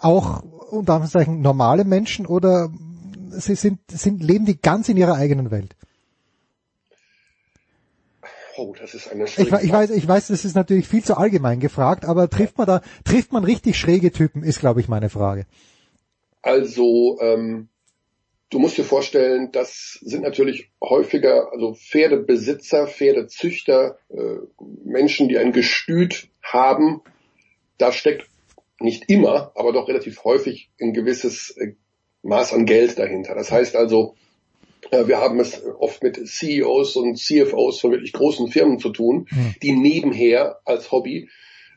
auch 0.00 0.44
unter 0.70 0.94
Anführungszeichen 0.94 1.40
normale 1.40 1.84
Menschen 1.84 2.24
oder 2.24 2.70
sie 3.30 3.56
sind, 3.56 3.80
sind, 3.90 4.22
leben 4.22 4.46
die 4.46 4.60
ganz 4.60 4.88
in 4.88 4.96
ihrer 4.96 5.16
eigenen 5.16 5.50
Welt? 5.50 5.74
Oh, 8.56 8.74
das 8.78 8.94
ist 8.94 9.10
eine 9.10 9.24
ich, 9.24 9.38
ich 9.38 9.72
weiß, 9.72 9.90
ich 9.90 10.06
weiß, 10.06 10.28
das 10.28 10.44
ist 10.44 10.54
natürlich 10.54 10.86
viel 10.86 11.02
zu 11.02 11.16
allgemein 11.16 11.58
gefragt, 11.58 12.04
aber 12.04 12.30
trifft 12.30 12.56
man 12.56 12.68
da, 12.68 12.80
trifft 13.02 13.32
man 13.32 13.42
richtig 13.42 13.76
schräge 13.76 14.12
Typen, 14.12 14.44
ist 14.44 14.60
glaube 14.60 14.80
ich 14.80 14.88
meine 14.88 15.10
Frage. 15.10 15.46
Also 16.42 17.18
ähm, 17.20 17.68
Du 18.50 18.58
musst 18.58 18.78
dir 18.78 18.84
vorstellen, 18.84 19.50
das 19.52 19.98
sind 20.00 20.22
natürlich 20.22 20.70
häufiger 20.82 21.52
also 21.52 21.74
Pferdebesitzer, 21.74 22.86
Pferdezüchter, 22.86 23.98
äh, 24.08 24.36
Menschen, 24.84 25.28
die 25.28 25.36
ein 25.36 25.52
Gestüt 25.52 26.28
haben. 26.42 27.02
Da 27.76 27.92
steckt 27.92 28.26
nicht 28.80 29.04
immer, 29.08 29.52
aber 29.54 29.72
doch 29.72 29.88
relativ 29.88 30.24
häufig 30.24 30.70
ein 30.80 30.94
gewisses 30.94 31.50
äh, 31.58 31.74
Maß 32.22 32.54
an 32.54 32.64
Geld 32.64 32.98
dahinter. 32.98 33.34
Das 33.34 33.52
heißt 33.52 33.76
also, 33.76 34.14
äh, 34.90 35.06
wir 35.06 35.18
haben 35.18 35.38
es 35.40 35.62
oft 35.78 36.02
mit 36.02 36.26
CEOs 36.26 36.96
und 36.96 37.18
CFOs 37.18 37.80
von 37.80 37.90
wirklich 37.90 38.12
großen 38.12 38.48
Firmen 38.48 38.78
zu 38.78 38.90
tun, 38.90 39.26
hm. 39.28 39.54
die 39.62 39.72
nebenher 39.72 40.60
als 40.64 40.90
Hobby 40.90 41.28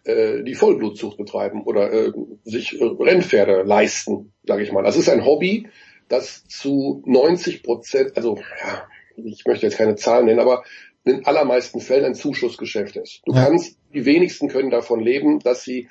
äh, 0.03 0.43
die 0.43 0.55
Vollblutzucht 0.55 1.17
betreiben 1.17 1.63
oder 1.63 1.91
äh, 1.91 2.11
sich 2.43 2.79
äh, 2.79 2.83
Rennpferde 2.83 3.63
leisten, 3.63 4.33
sage 4.43 4.63
ich 4.63 4.71
mal. 4.71 4.83
Das 4.83 4.97
ist 4.97 5.09
ein 5.09 5.25
Hobby, 5.25 5.67
das 6.11 6.45
zu 6.47 7.01
90 7.05 7.63
Prozent, 7.63 8.17
also 8.17 8.35
ja, 8.35 8.87
ich 9.15 9.45
möchte 9.45 9.65
jetzt 9.65 9.77
keine 9.77 9.95
Zahlen 9.95 10.25
nennen, 10.25 10.39
aber 10.39 10.63
in 11.03 11.17
den 11.17 11.25
allermeisten 11.25 11.79
Fällen 11.79 12.05
ein 12.05 12.15
Zuschussgeschäft 12.15 12.95
ist. 12.95 13.21
Du 13.25 13.33
ja. 13.33 13.45
kannst, 13.45 13.77
die 13.93 14.05
wenigsten 14.05 14.49
können 14.49 14.69
davon 14.69 14.99
leben, 14.99 15.39
dass 15.39 15.63
sie 15.63 15.89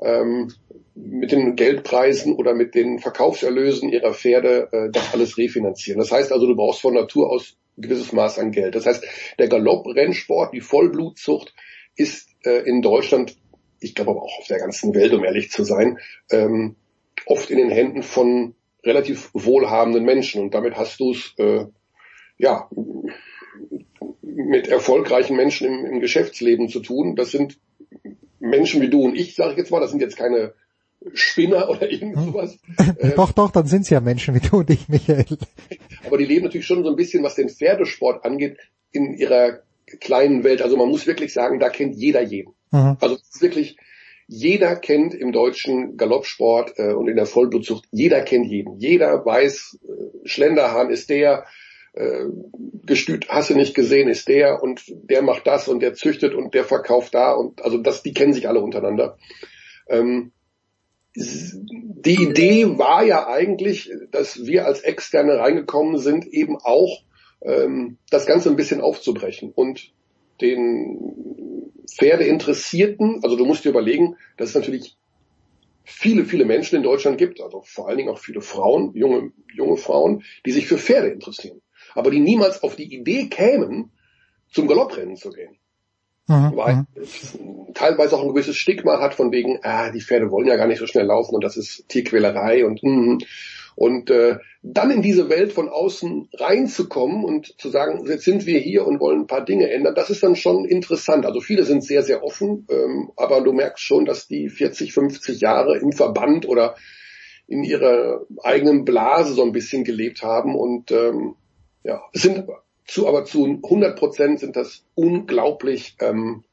ähm, 0.00 0.52
mit 0.94 1.32
den 1.32 1.56
Geldpreisen 1.56 2.34
oder 2.34 2.54
mit 2.54 2.74
den 2.74 2.98
Verkaufserlösen 2.98 3.88
ihrer 3.88 4.14
Pferde 4.14 4.68
äh, 4.72 4.90
das 4.90 5.14
alles 5.14 5.38
refinanzieren. 5.38 5.98
Das 5.98 6.12
heißt 6.12 6.32
also, 6.32 6.46
du 6.46 6.54
brauchst 6.54 6.80
von 6.80 6.94
Natur 6.94 7.30
aus 7.30 7.56
ein 7.76 7.82
gewisses 7.82 8.12
Maß 8.12 8.38
an 8.38 8.52
Geld. 8.52 8.74
Das 8.74 8.86
heißt, 8.86 9.04
der 9.38 9.48
Galopprennsport, 9.48 10.52
die 10.52 10.60
Vollblutzucht 10.60 11.54
ist 11.96 12.28
äh, 12.44 12.62
in 12.68 12.82
Deutschland, 12.82 13.36
ich 13.80 13.94
glaube 13.94 14.12
aber 14.12 14.22
auch 14.22 14.38
auf 14.38 14.46
der 14.46 14.58
ganzen 14.58 14.94
Welt, 14.94 15.12
um 15.14 15.24
ehrlich 15.24 15.50
zu 15.50 15.64
sein, 15.64 15.98
ähm, 16.30 16.76
oft 17.26 17.50
in 17.50 17.58
den 17.58 17.70
Händen 17.70 18.02
von 18.02 18.54
relativ 18.84 19.30
wohlhabenden 19.32 20.04
Menschen. 20.04 20.42
Und 20.42 20.54
damit 20.54 20.76
hast 20.76 21.00
du 21.00 21.12
es 21.12 21.34
äh, 21.38 21.66
ja 22.38 22.68
mit 24.22 24.68
erfolgreichen 24.68 25.36
Menschen 25.36 25.66
im, 25.66 25.86
im 25.86 26.00
Geschäftsleben 26.00 26.68
zu 26.68 26.80
tun. 26.80 27.16
Das 27.16 27.30
sind 27.30 27.58
Menschen 28.40 28.82
wie 28.82 28.90
du 28.90 29.02
und 29.04 29.14
ich, 29.14 29.34
sage 29.34 29.52
ich 29.52 29.58
jetzt 29.58 29.70
mal, 29.70 29.80
das 29.80 29.90
sind 29.90 30.00
jetzt 30.00 30.16
keine 30.16 30.54
Spinner 31.14 31.68
oder 31.70 31.90
irgend 31.90 32.16
hm. 32.16 32.24
sowas. 32.24 32.58
doch, 33.16 33.32
doch, 33.32 33.50
dann 33.50 33.66
sind 33.66 33.82
es 33.82 33.90
ja 33.90 34.00
Menschen 34.00 34.34
wie 34.34 34.40
du 34.40 34.58
und 34.58 34.70
ich, 34.70 34.88
Michael. 34.88 35.24
Aber 36.06 36.18
die 36.18 36.24
leben 36.24 36.44
natürlich 36.44 36.66
schon 36.66 36.82
so 36.82 36.90
ein 36.90 36.96
bisschen, 36.96 37.22
was 37.22 37.34
den 37.34 37.48
Pferdesport 37.48 38.24
angeht, 38.24 38.58
in 38.90 39.14
ihrer 39.14 39.60
kleinen 40.00 40.44
Welt. 40.44 40.62
Also 40.62 40.76
man 40.76 40.88
muss 40.88 41.06
wirklich 41.06 41.32
sagen, 41.32 41.60
da 41.60 41.68
kennt 41.70 41.96
jeder 41.96 42.22
jeden. 42.22 42.54
Mhm. 42.70 42.96
Also 43.00 43.16
es 43.16 43.34
ist 43.34 43.42
wirklich, 43.42 43.76
jeder 44.32 44.76
kennt 44.76 45.14
im 45.14 45.30
deutschen 45.30 45.98
Galoppsport 45.98 46.78
äh, 46.78 46.94
und 46.94 47.08
in 47.08 47.16
der 47.16 47.26
Vollblutzucht, 47.26 47.84
jeder 47.90 48.22
kennt 48.22 48.46
jeden. 48.46 48.78
Jeder 48.78 49.24
weiß, 49.24 49.78
äh, 49.82 50.26
Schlenderhahn 50.26 50.88
ist 50.88 51.10
der, 51.10 51.44
äh, 51.92 52.24
Gestüt 52.84 53.28
hast 53.28 53.50
du 53.50 53.54
nicht 53.54 53.74
gesehen, 53.74 54.08
ist 54.08 54.28
der 54.28 54.62
und 54.62 54.82
der 54.86 55.20
macht 55.20 55.46
das 55.46 55.68
und 55.68 55.80
der 55.80 55.92
züchtet 55.92 56.34
und 56.34 56.54
der 56.54 56.64
verkauft 56.64 57.14
da 57.14 57.32
und 57.32 57.62
also 57.62 57.76
das, 57.76 58.02
die 58.02 58.14
kennen 58.14 58.32
sich 58.32 58.48
alle 58.48 58.60
untereinander. 58.60 59.18
Ähm, 59.86 60.32
die 61.14 62.22
Idee 62.22 62.78
war 62.78 63.04
ja 63.04 63.28
eigentlich, 63.28 63.92
dass 64.10 64.46
wir 64.46 64.64
als 64.64 64.80
Externe 64.80 65.38
reingekommen 65.38 65.98
sind, 65.98 66.26
eben 66.26 66.56
auch 66.56 67.02
ähm, 67.42 67.98
das 68.10 68.24
Ganze 68.24 68.48
ein 68.48 68.56
bisschen 68.56 68.80
aufzubrechen 68.80 69.52
und 69.54 69.92
den 70.40 71.61
Pferdeinteressierten, 71.88 73.20
also 73.22 73.36
du 73.36 73.44
musst 73.44 73.64
dir 73.64 73.70
überlegen, 73.70 74.16
dass 74.36 74.50
es 74.50 74.54
natürlich 74.54 74.96
viele, 75.84 76.24
viele 76.24 76.44
Menschen 76.44 76.76
in 76.76 76.82
Deutschland 76.82 77.18
gibt, 77.18 77.40
also 77.40 77.62
vor 77.64 77.88
allen 77.88 77.98
Dingen 77.98 78.10
auch 78.10 78.18
viele 78.18 78.40
Frauen, 78.40 78.94
junge, 78.94 79.32
junge 79.54 79.76
Frauen, 79.76 80.22
die 80.46 80.52
sich 80.52 80.66
für 80.66 80.78
Pferde 80.78 81.08
interessieren, 81.08 81.60
aber 81.94 82.10
die 82.10 82.20
niemals 82.20 82.62
auf 82.62 82.76
die 82.76 82.94
Idee 82.94 83.26
kämen, 83.26 83.90
zum 84.50 84.68
Galopprennen 84.68 85.16
zu 85.16 85.30
gehen. 85.30 85.56
Mhm, 86.28 86.52
weil 86.54 86.74
mhm. 86.74 86.86
es 86.94 87.38
teilweise 87.74 88.16
auch 88.16 88.22
ein 88.22 88.28
gewisses 88.28 88.56
Stigma 88.56 89.00
hat 89.00 89.14
von 89.14 89.32
wegen, 89.32 89.58
ah, 89.62 89.90
die 89.90 90.00
Pferde 90.00 90.30
wollen 90.30 90.46
ja 90.46 90.56
gar 90.56 90.68
nicht 90.68 90.78
so 90.78 90.86
schnell 90.86 91.06
laufen 91.06 91.34
und 91.34 91.42
das 91.42 91.56
ist 91.56 91.88
Tierquälerei 91.88 92.64
und 92.64 92.82
mm, 92.82 93.18
und 93.74 94.10
äh, 94.10 94.38
dann 94.62 94.90
in 94.90 95.02
diese 95.02 95.28
Welt 95.28 95.52
von 95.52 95.68
außen 95.68 96.28
reinzukommen 96.34 97.24
und 97.24 97.60
zu 97.60 97.68
sagen, 97.68 98.06
jetzt 98.06 98.24
sind 98.24 98.46
wir 98.46 98.58
hier 98.60 98.86
und 98.86 99.00
wollen 99.00 99.22
ein 99.22 99.26
paar 99.26 99.44
Dinge 99.44 99.70
ändern, 99.70 99.94
das 99.94 100.10
ist 100.10 100.22
dann 100.22 100.36
schon 100.36 100.64
interessant. 100.64 101.26
Also 101.26 101.40
viele 101.40 101.64
sind 101.64 101.84
sehr, 101.84 102.02
sehr 102.02 102.22
offen, 102.22 102.66
ähm, 102.70 103.10
aber 103.16 103.40
du 103.40 103.52
merkst 103.52 103.82
schon, 103.82 104.04
dass 104.04 104.28
die 104.28 104.48
40, 104.48 104.92
50 104.92 105.40
Jahre 105.40 105.78
im 105.78 105.92
Verband 105.92 106.46
oder 106.48 106.76
in 107.46 107.64
ihrer 107.64 108.24
eigenen 108.42 108.84
Blase 108.84 109.34
so 109.34 109.42
ein 109.42 109.52
bisschen 109.52 109.84
gelebt 109.84 110.22
haben 110.22 110.54
und 110.54 110.90
ähm, 110.90 111.34
ja, 111.84 112.02
es 112.12 112.22
sind 112.22 112.44
zu, 112.86 113.08
aber 113.08 113.24
zu 113.24 113.44
100 113.44 113.98
Prozent 113.98 114.40
sind 114.40 114.56
das 114.56 114.84
unglaublich 114.94 115.96
ähm, 116.00 116.44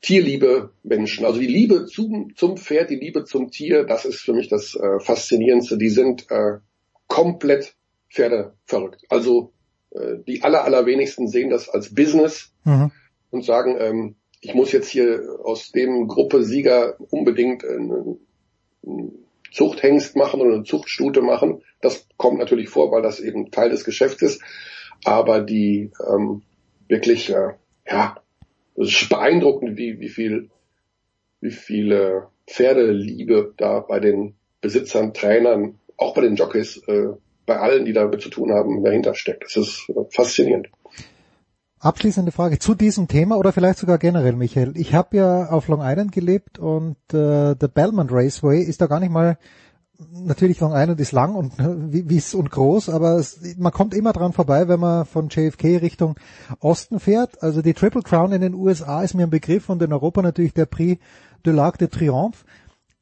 tierliebe 0.00 0.70
Menschen. 0.82 1.24
Also 1.24 1.40
die 1.40 1.46
Liebe 1.46 1.86
zum, 1.86 2.34
zum 2.36 2.56
Pferd, 2.56 2.90
die 2.90 2.96
Liebe 2.96 3.24
zum 3.24 3.50
Tier, 3.50 3.84
das 3.84 4.04
ist 4.04 4.20
für 4.20 4.32
mich 4.32 4.48
das 4.48 4.74
äh, 4.74 5.00
Faszinierendste. 5.00 5.78
Die 5.78 5.88
sind 5.88 6.30
äh, 6.30 6.58
komplett 7.08 7.74
Pferde 8.10 8.54
verrückt. 8.64 9.02
Also 9.08 9.52
äh, 9.90 10.16
die 10.26 10.42
aller, 10.42 10.64
allerwenigsten 10.64 11.28
sehen 11.28 11.50
das 11.50 11.68
als 11.68 11.94
Business 11.94 12.52
mhm. 12.64 12.90
und 13.30 13.44
sagen, 13.44 13.76
ähm, 13.78 14.16
ich 14.40 14.54
muss 14.54 14.72
jetzt 14.72 14.88
hier 14.88 15.38
aus 15.42 15.72
dem 15.72 16.06
Gruppe 16.06 16.44
Sieger 16.44 16.96
unbedingt 17.10 17.64
einen, 17.64 18.18
einen 18.86 19.12
Zuchthengst 19.52 20.16
machen 20.16 20.40
oder 20.40 20.54
eine 20.54 20.64
Zuchtstute 20.64 21.22
machen. 21.22 21.62
Das 21.80 22.06
kommt 22.16 22.38
natürlich 22.38 22.68
vor, 22.68 22.92
weil 22.92 23.02
das 23.02 23.18
eben 23.20 23.50
Teil 23.50 23.70
des 23.70 23.84
Geschäfts 23.84 24.22
ist. 24.22 24.42
Aber 25.04 25.40
die 25.40 25.90
ähm, 26.08 26.42
wirklich, 26.88 27.30
äh, 27.30 27.54
ja, 27.86 28.20
es 28.76 28.88
ist 28.88 29.08
beeindruckend, 29.08 29.76
wie, 29.76 30.00
wie 30.00 30.08
viel, 30.08 30.50
wie 31.40 31.50
viele 31.50 32.28
Pferdeliebe 32.46 33.54
da 33.56 33.80
bei 33.80 34.00
den 34.00 34.34
Besitzern, 34.60 35.14
Trainern, 35.14 35.78
auch 35.96 36.14
bei 36.14 36.22
den 36.22 36.36
Jockeys, 36.36 36.82
äh, 36.86 37.08
bei 37.46 37.58
allen, 37.58 37.84
die 37.84 37.92
damit 37.92 38.20
zu 38.20 38.28
tun 38.28 38.52
haben, 38.52 38.82
dahinter 38.84 39.14
steckt. 39.14 39.44
Das 39.44 39.56
ist 39.56 39.88
äh, 39.88 40.04
faszinierend. 40.10 40.68
Abschließende 41.78 42.32
Frage 42.32 42.58
zu 42.58 42.74
diesem 42.74 43.06
Thema 43.06 43.36
oder 43.36 43.52
vielleicht 43.52 43.78
sogar 43.78 43.98
generell, 43.98 44.32
Michael. 44.32 44.72
Ich 44.76 44.94
habe 44.94 45.16
ja 45.18 45.50
auf 45.50 45.68
Long 45.68 45.80
Island 45.82 46.10
gelebt 46.10 46.58
und 46.58 46.96
äh, 47.12 47.54
der 47.54 47.68
Belmont 47.72 48.10
Raceway 48.10 48.62
ist 48.62 48.80
da 48.80 48.86
gar 48.86 48.98
nicht 48.98 49.12
mal 49.12 49.38
natürlich 50.12 50.60
Long 50.60 50.72
Island 50.74 51.00
ist 51.00 51.12
lang 51.12 51.34
und 51.34 51.52
wies 51.58 52.34
und 52.34 52.50
groß, 52.50 52.88
aber 52.88 53.16
es, 53.16 53.56
man 53.58 53.72
kommt 53.72 53.94
immer 53.94 54.12
dran 54.12 54.32
vorbei, 54.32 54.68
wenn 54.68 54.80
man 54.80 55.06
von 55.06 55.28
JFK 55.28 55.78
Richtung 55.78 56.16
Osten 56.60 57.00
fährt. 57.00 57.42
Also 57.42 57.62
die 57.62 57.74
Triple 57.74 58.02
Crown 58.02 58.32
in 58.32 58.40
den 58.40 58.54
USA 58.54 59.02
ist 59.02 59.14
mir 59.14 59.24
ein 59.24 59.30
Begriff 59.30 59.68
und 59.68 59.82
in 59.82 59.92
Europa 59.92 60.22
natürlich 60.22 60.54
der 60.54 60.66
Prix 60.66 61.00
de 61.44 61.54
l'Arc 61.54 61.78
de 61.78 61.88
Triomphe. 61.88 62.44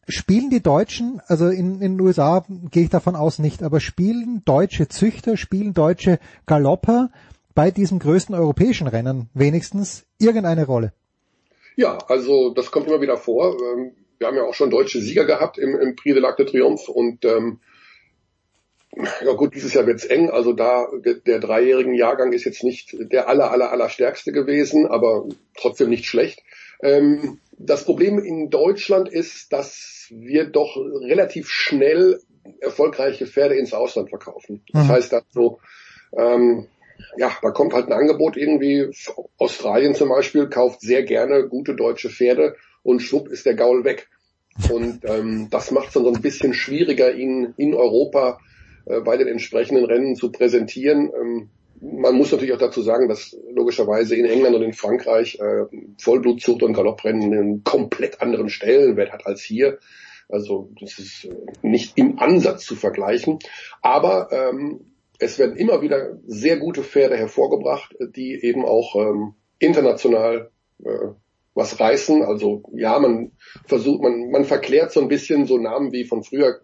Spielen 0.07 0.51
die 0.51 0.63
Deutschen, 0.63 1.23
also 1.27 1.49
in, 1.49 1.81
in 1.81 1.97
den 1.97 2.01
USA 2.01 2.45
gehe 2.71 2.85
ich 2.85 2.91
davon 2.91 3.17
aus 3.17 3.39
nicht, 3.39 3.63
aber 3.63 3.81
spielen 3.81 4.43
deutsche 4.45 4.87
Züchter, 4.89 5.39
spielen 5.39 5.73
deutsche 5.73 6.19
Galopper 6.45 7.11
bei 7.55 7.71
diesem 7.71 8.01
größten 8.01 8.35
europäischen 8.35 8.87
Rennen 8.87 9.31
wenigstens 9.33 10.05
irgendeine 10.19 10.67
Rolle? 10.67 10.93
Ja, 11.77 11.99
also 12.09 12.53
das 12.53 12.71
kommt 12.71 12.87
immer 12.87 13.01
wieder 13.01 13.17
vor. 13.17 13.57
Wir 14.25 14.29
haben 14.29 14.37
ja 14.39 14.45
auch 14.45 14.55
schon 14.55 14.71
deutsche 14.71 15.03
Sieger 15.03 15.27
gehabt 15.27 15.59
im, 15.59 15.79
im 15.79 15.97
Prix 15.97 16.15
de 16.15 16.25
l'Arc 16.25 16.37
de 16.37 16.47
Triomphe 16.47 16.91
und 16.91 17.27
ähm, 17.27 17.61
ja 19.23 19.33
gut, 19.35 19.55
dieses 19.55 19.75
Jahr 19.75 19.87
wird's 19.87 20.07
eng. 20.07 20.31
Also 20.31 20.55
da 20.55 20.87
der, 21.05 21.17
der 21.17 21.41
dreijährigen 21.41 21.93
Jahrgang 21.93 22.33
ist 22.33 22.45
jetzt 22.45 22.65
nicht 22.65 22.97
der 22.99 23.29
aller 23.29 23.51
aller 23.51 23.71
aller 23.71 23.91
stärkste 23.91 24.33
gewesen, 24.33 24.87
aber 24.87 25.27
trotzdem 25.59 25.91
nicht 25.91 26.07
schlecht. 26.07 26.43
Ähm, 26.83 27.39
das 27.59 27.85
Problem 27.85 28.19
in 28.19 28.49
Deutschland 28.49 29.11
ist, 29.11 29.53
dass 29.53 30.07
wir 30.09 30.47
doch 30.47 30.75
relativ 30.79 31.51
schnell 31.51 32.19
erfolgreiche 32.61 33.27
Pferde 33.27 33.57
ins 33.57 33.75
Ausland 33.75 34.09
verkaufen. 34.09 34.63
Das 34.73 34.85
mhm. 34.85 34.89
heißt 34.89 35.13
also, 35.13 35.61
ähm, 36.17 36.67
ja, 37.19 37.31
da 37.43 37.51
kommt 37.51 37.75
halt 37.75 37.89
ein 37.89 37.93
Angebot 37.93 38.39
irgendwie. 38.39 38.89
Australien 39.37 39.95
zum 39.95 40.09
Beispiel 40.09 40.49
kauft 40.49 40.81
sehr 40.81 41.03
gerne 41.03 41.47
gute 41.47 41.75
deutsche 41.75 42.09
Pferde 42.09 42.57
und 42.83 43.01
schwupp 43.01 43.29
ist 43.29 43.45
der 43.45 43.55
Gaul 43.55 43.85
weg. 43.85 44.09
Und 44.71 45.01
ähm, 45.05 45.49
das 45.51 45.71
macht 45.71 45.89
es 45.89 45.95
dann 45.95 46.05
so 46.05 46.13
ein 46.13 46.23
bisschen 46.23 46.55
schwieriger, 46.55 47.15
ihn 47.15 47.55
in 47.57 47.75
Europa 47.75 48.39
äh, 48.87 49.01
bei 49.01 49.17
den 49.17 49.29
entsprechenden 49.29 49.85
Rennen 49.85 50.17
zu 50.17 50.31
präsentieren. 50.31 51.11
Ähm, 51.21 51.51
man 51.81 52.15
muss 52.17 52.33
natürlich 52.33 52.55
auch 52.55 52.59
dazu 52.59 52.83
sagen, 52.83 53.09
dass 53.09 53.37
logischerweise 53.53 54.15
in 54.15 54.25
England 54.25 54.57
und 54.57 54.63
in 54.63 54.73
Frankreich 54.73 55.39
äh, 55.41 55.65
Vollblutzucht 55.99 56.63
und 56.63 56.73
Galopprennen 56.73 57.33
einen 57.33 57.65
komplett 57.65 58.23
anderen 58.23 58.49
Stellenwert 58.49 59.13
hat 59.13 59.27
als 59.27 59.43
hier. 59.43 59.79
Also 60.29 60.71
das 60.81 60.99
ist 60.99 61.25
äh, 61.25 61.35
nicht 61.63 61.99
im 61.99 62.19
Ansatz 62.19 62.65
zu 62.65 62.77
vergleichen. 62.77 63.39
Aber 63.83 64.29
ähm, 64.31 64.93
es 65.19 65.39
werden 65.39 65.57
immer 65.57 65.83
wieder 65.83 66.19
sehr 66.27 66.59
gute 66.59 66.83
Pferde 66.83 67.17
hervorgebracht, 67.17 67.95
die 68.17 68.41
eben 68.43 68.65
auch 68.65 68.97
ähm, 68.97 69.35
international 69.59 70.51
äh, 70.85 71.09
was 71.55 71.79
reißen. 71.81 72.23
Also 72.23 72.63
ja, 72.73 72.99
man 72.99 73.33
versucht, 73.67 74.03
man, 74.03 74.31
man 74.31 74.45
verklärt 74.45 74.93
so 74.93 75.01
ein 75.01 75.09
bisschen 75.09 75.47
so 75.47 75.59
Namen 75.59 75.93
wie 75.93 76.05
von 76.05 76.23
früher. 76.23 76.61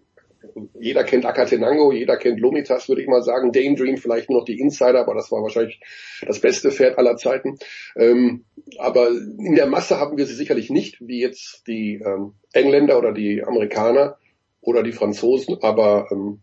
Jeder 0.80 1.04
kennt 1.04 1.26
Akatenango, 1.26 1.92
jeder 1.92 2.16
kennt 2.16 2.40
Lomitas, 2.40 2.88
würde 2.88 3.02
ich 3.02 3.08
mal 3.08 3.22
sagen. 3.22 3.52
Daydream 3.52 3.98
vielleicht 3.98 4.30
nur 4.30 4.40
noch 4.40 4.46
die 4.46 4.58
Insider, 4.58 5.00
aber 5.00 5.14
das 5.14 5.30
war 5.30 5.42
wahrscheinlich 5.42 5.80
das 6.26 6.40
beste 6.40 6.70
Pferd 6.70 6.98
aller 6.98 7.16
Zeiten. 7.16 7.58
Ähm, 7.94 8.44
aber 8.78 9.10
in 9.10 9.54
der 9.54 9.66
Masse 9.66 9.98
haben 9.98 10.16
wir 10.16 10.26
sie 10.26 10.34
sicherlich 10.34 10.70
nicht, 10.70 10.96
wie 11.00 11.20
jetzt 11.20 11.66
die 11.66 12.00
ähm, 12.04 12.34
Engländer 12.52 12.98
oder 12.98 13.12
die 13.12 13.44
Amerikaner 13.44 14.16
oder 14.62 14.82
die 14.82 14.92
Franzosen, 14.92 15.58
aber 15.62 16.08
ähm, 16.10 16.40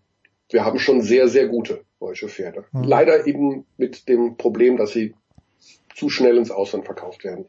wir 0.50 0.64
haben 0.64 0.80
schon 0.80 1.02
sehr, 1.02 1.28
sehr 1.28 1.48
gute 1.48 1.82
deutsche 2.00 2.30
Pferde. 2.30 2.66
Mhm. 2.72 2.84
Leider 2.84 3.28
eben 3.28 3.66
mit 3.78 4.08
dem 4.08 4.38
Problem, 4.38 4.78
dass 4.78 4.92
sie 4.92 5.16
zu 5.96 6.10
schnell 6.10 6.38
ins 6.38 6.52
Ausland 6.52 6.86
verkauft 6.86 7.24
werden. 7.24 7.46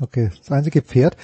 Okay, 0.00 0.30
das 0.38 0.50
einzige 0.52 0.82
Pferd, 0.82 1.16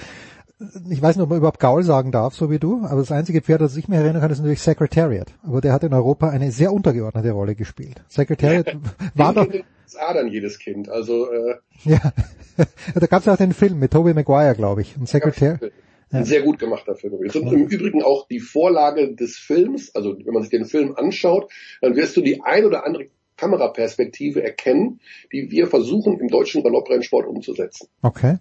ich 0.89 1.01
weiß 1.01 1.15
nicht, 1.15 1.23
ob 1.23 1.29
man 1.29 1.37
überhaupt 1.37 1.59
Gaul 1.59 1.83
sagen 1.83 2.11
darf, 2.11 2.35
so 2.35 2.49
wie 2.49 2.59
du, 2.59 2.85
aber 2.85 3.01
das 3.01 3.11
einzige 3.11 3.41
Pferd, 3.41 3.61
das 3.61 3.75
ich 3.75 3.87
mir 3.87 3.97
erinnern 3.97 4.21
kann, 4.21 4.31
ist 4.31 4.39
natürlich 4.39 4.61
Secretariat. 4.61 5.33
Aber 5.43 5.61
der 5.61 5.73
hat 5.73 5.83
in 5.83 5.93
Europa 5.93 6.29
eine 6.29 6.51
sehr 6.51 6.71
untergeordnete 6.71 7.31
Rolle 7.31 7.55
gespielt. 7.55 8.01
Secretariat 8.07 8.67
ja, 8.67 8.79
war 9.15 9.33
doch... 9.33 9.47
Das 9.47 10.15
dann 10.15 10.27
jedes 10.27 10.59
Kind, 10.59 10.89
also... 10.89 11.31
Äh, 11.31 11.55
ja, 11.83 12.13
da 12.95 13.05
gab 13.07 13.19
es 13.19 13.25
ja 13.25 13.33
auch 13.33 13.37
den 13.37 13.53
Film 13.53 13.79
mit 13.79 13.91
Tobey 13.91 14.13
Maguire, 14.13 14.55
glaube 14.55 14.81
ich. 14.81 14.97
Und 14.97 15.07
Secretariat... 15.07 15.71
Ein 16.11 16.25
sehr 16.25 16.43
gut 16.43 16.59
gemachter 16.59 16.93
Film. 16.93 17.13
Und 17.13 17.35
im 17.35 17.67
Übrigen 17.67 18.03
auch 18.03 18.27
die 18.27 18.39
Vorlage 18.39 19.15
des 19.15 19.35
Films, 19.35 19.95
also 19.95 20.15
wenn 20.15 20.33
man 20.33 20.43
sich 20.43 20.51
den 20.51 20.65
Film 20.65 20.95
anschaut, 20.95 21.51
dann 21.81 21.95
wirst 21.95 22.15
du 22.15 22.21
die 22.21 22.41
ein 22.43 22.65
oder 22.65 22.85
andere 22.85 23.07
Kameraperspektive 23.35 24.43
erkennen, 24.43 24.99
die 25.31 25.49
wir 25.49 25.65
versuchen 25.65 26.19
im 26.19 26.27
deutschen 26.27 26.61
Galopprennsport 26.61 27.25
umzusetzen. 27.25 27.87
Okay. 28.03 28.37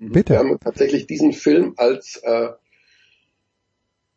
Mhm. 0.00 0.12
Bitte. 0.12 0.32
Wir 0.34 0.38
haben 0.40 0.58
tatsächlich 0.58 1.06
diesen 1.06 1.32
Film 1.32 1.74
als 1.76 2.20
äh, 2.24 2.48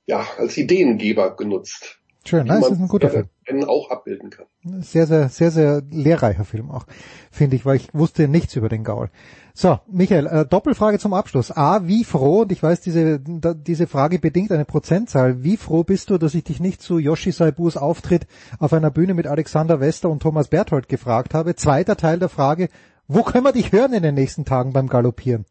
ja 0.05 0.26
als 0.38 0.57
Ideengeber 0.57 1.35
genutzt. 1.35 1.99
Schön, 2.26 2.47
das 2.47 2.69
ist 2.69 2.80
ein 2.80 2.88
guter 2.88 3.10
Film. 3.10 3.27
auch 3.68 3.89
abbilden 3.89 4.30
kann. 4.30 4.45
Sehr, 4.81 5.07
sehr, 5.07 5.27
sehr, 5.27 5.51
sehr 5.51 5.84
lehrreicher 5.91 6.45
Film 6.45 6.72
auch, 6.72 6.85
finde 7.31 7.57
ich, 7.57 7.65
weil 7.65 7.76
ich 7.76 7.93
wusste 7.93 8.30
nichts 8.30 8.55
über 8.55 8.69
den 8.69 8.85
Gaul. 8.85 9.10
So, 9.53 9.80
Michael, 9.91 10.27
äh, 10.27 10.45
Doppelfrage 10.45 10.99
zum 10.99 11.14
Abschluss. 11.14 11.51
A, 11.51 11.85
wie 11.85 12.05
froh, 12.05 12.43
und 12.43 12.53
ich 12.53 12.64
weiß, 12.64 12.80
diese, 12.80 13.19
da, 13.19 13.53
diese 13.53 13.88
Frage 13.88 14.19
bedingt 14.19 14.53
eine 14.53 14.64
Prozentzahl, 14.64 15.43
wie 15.43 15.57
froh 15.57 15.84
bist 15.84 16.11
du, 16.11 16.18
dass 16.18 16.34
ich 16.34 16.45
dich 16.45 16.61
nicht 16.61 16.81
zu 16.81 16.97
Yoshi 16.97 17.34
Saibus 17.34 17.76
Auftritt 17.76 18.26
auf 18.57 18.72
einer 18.72 18.89
Bühne 18.89 19.14
mit 19.15 19.27
Alexander 19.27 19.81
Wester 19.81 20.10
und 20.10 20.22
Thomas 20.22 20.47
Berthold 20.47 20.88
gefragt 20.88 21.34
habe? 21.34 21.57
Zweiter 21.57 21.97
Teil 21.97 22.19
der 22.19 22.30
Frage, 22.30 22.69
wo 23.10 23.23
können 23.23 23.43
wir 23.43 23.51
dich 23.51 23.73
hören 23.73 23.91
in 23.91 24.03
den 24.03 24.15
nächsten 24.15 24.45
Tagen 24.45 24.72
beim 24.72 24.88
Galoppieren? 24.88 25.45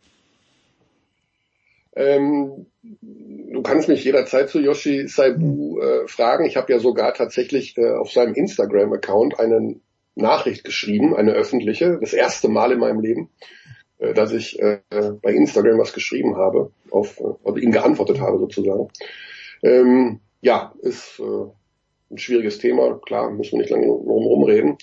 Ähm, 1.95 2.67
du 2.83 3.63
kannst 3.63 3.89
mich 3.89 4.05
jederzeit 4.05 4.49
zu 4.49 4.61
Yoshi 4.61 5.09
Saibu 5.09 5.81
äh, 5.81 6.09
fragen. 6.09 6.47
Ich 6.47 6.57
habe 6.57 6.73
ja 6.73 6.79
sogar 6.79 7.15
tatsächlich 7.15 7.77
äh, 7.77 7.91
auf 7.91 8.11
seinem 8.11 8.35
Instagram-Account 8.35 9.39
eine 9.39 9.77
Nachricht 10.15 10.65
geschrieben, 10.65 11.15
eine 11.15 11.33
öffentliche, 11.33 11.99
das 12.01 12.13
erste 12.13 12.49
Mal 12.49 12.73
in 12.73 12.79
meinem 12.79 13.01
Leben 13.01 13.31
äh, 14.03 14.15
dass 14.15 14.33
ich 14.33 14.61
äh, 14.61 14.81
bei 14.91 15.33
Instagram 15.33 15.79
was 15.79 15.93
geschrieben 15.93 16.37
habe, 16.37 16.73
auf, 16.91 17.21
äh, 17.21 17.35
also 17.45 17.59
ihm 17.59 17.71
geantwortet 17.71 18.21
habe 18.21 18.39
sozusagen. 18.39 18.89
Ähm, 19.63 20.21
ja, 20.41 20.75
ist 20.83 21.21
äh, 21.21 21.51
ein 22.11 22.19
schwieriges 22.19 22.59
Thema, 22.59 22.99
klar, 22.99 23.31
müssen 23.31 23.53
wir 23.53 23.61
nicht 23.61 23.71
lange 23.71 23.87
drum 23.87 24.27
rumreden. 24.27 24.77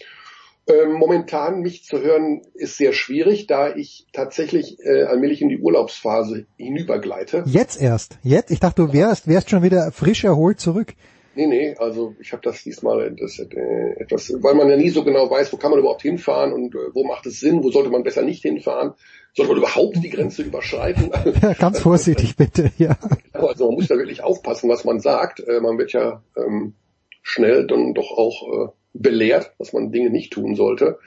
Ähm, 0.69 0.93
momentan 0.93 1.61
mich 1.61 1.83
zu 1.83 1.99
hören 1.99 2.41
ist 2.53 2.77
sehr 2.77 2.93
schwierig, 2.93 3.47
da 3.47 3.75
ich 3.75 4.05
tatsächlich 4.13 4.77
äh, 4.79 5.03
allmählich 5.03 5.41
in 5.41 5.49
die 5.49 5.57
Urlaubsphase 5.57 6.45
hinübergleite. 6.57 7.43
Jetzt 7.47 7.81
erst? 7.81 8.19
Jetzt? 8.21 8.51
Ich 8.51 8.59
dachte, 8.59 8.85
du 8.85 8.93
wärst, 8.93 9.27
wärst 9.27 9.49
schon 9.49 9.63
wieder 9.63 9.91
frisch 9.91 10.23
erholt 10.23 10.59
zurück. 10.59 10.93
Nee, 11.35 11.47
nee, 11.47 11.75
also 11.77 12.15
ich 12.19 12.33
habe 12.33 12.41
das 12.43 12.63
diesmal 12.63 13.15
das, 13.15 13.39
äh, 13.39 13.93
etwas, 13.97 14.31
weil 14.41 14.55
man 14.55 14.69
ja 14.69 14.77
nie 14.77 14.89
so 14.89 15.03
genau 15.03 15.29
weiß, 15.29 15.53
wo 15.53 15.57
kann 15.57 15.71
man 15.71 15.79
überhaupt 15.79 16.01
hinfahren 16.01 16.53
und 16.53 16.75
äh, 16.75 16.93
wo 16.93 17.05
macht 17.05 17.25
es 17.25 17.39
Sinn, 17.39 17.63
wo 17.63 17.71
sollte 17.71 17.89
man 17.89 18.03
besser 18.03 18.23
nicht 18.23 18.41
hinfahren, 18.41 18.93
sollte 19.33 19.53
man 19.53 19.61
überhaupt 19.61 19.97
die 20.03 20.09
Grenze 20.09 20.43
überschreiten. 20.43 21.11
Ja, 21.41 21.53
ganz 21.53 21.79
vorsichtig 21.79 22.35
bitte, 22.35 22.71
ja. 22.77 22.97
Also 23.33 23.67
man 23.67 23.75
muss 23.75 23.87
da 23.87 23.95
wirklich 23.95 24.21
aufpassen, 24.21 24.69
was 24.69 24.83
man 24.83 24.99
sagt. 24.99 25.39
Äh, 25.39 25.61
man 25.61 25.77
wird 25.77 25.93
ja 25.93 26.21
ähm, 26.35 26.73
schnell 27.21 27.65
dann 27.65 27.93
doch 27.93 28.11
auch 28.11 28.67
äh, 28.67 28.67
belehrt, 28.93 29.53
dass 29.59 29.73
man 29.73 29.91
Dinge 29.91 30.09
nicht 30.09 30.33
tun 30.33 30.55
sollte. 30.55 30.99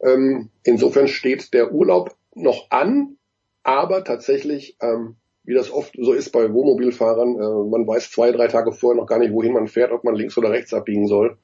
Ähm, 0.00 0.50
insofern 0.62 1.08
steht 1.08 1.54
der 1.54 1.72
Urlaub 1.72 2.16
noch 2.34 2.70
an, 2.70 3.16
aber 3.62 4.04
tatsächlich 4.04 4.76
ähm, 4.80 5.16
wie 5.44 5.54
das 5.54 5.70
oft 5.70 5.94
so 5.98 6.12
ist 6.12 6.30
bei 6.30 6.52
Wohnmobilfahrern, 6.52 7.36
äh, 7.36 7.70
man 7.70 7.86
weiß 7.86 8.10
zwei, 8.10 8.32
drei 8.32 8.48
Tage 8.48 8.72
vorher 8.72 9.00
noch 9.00 9.06
gar 9.06 9.18
nicht, 9.18 9.32
wohin 9.32 9.52
man 9.52 9.68
fährt, 9.68 9.92
ob 9.92 10.02
man 10.04 10.14
links 10.14 10.36
oder 10.38 10.50
rechts 10.50 10.72
abbiegen 10.72 11.06
soll. 11.06 11.36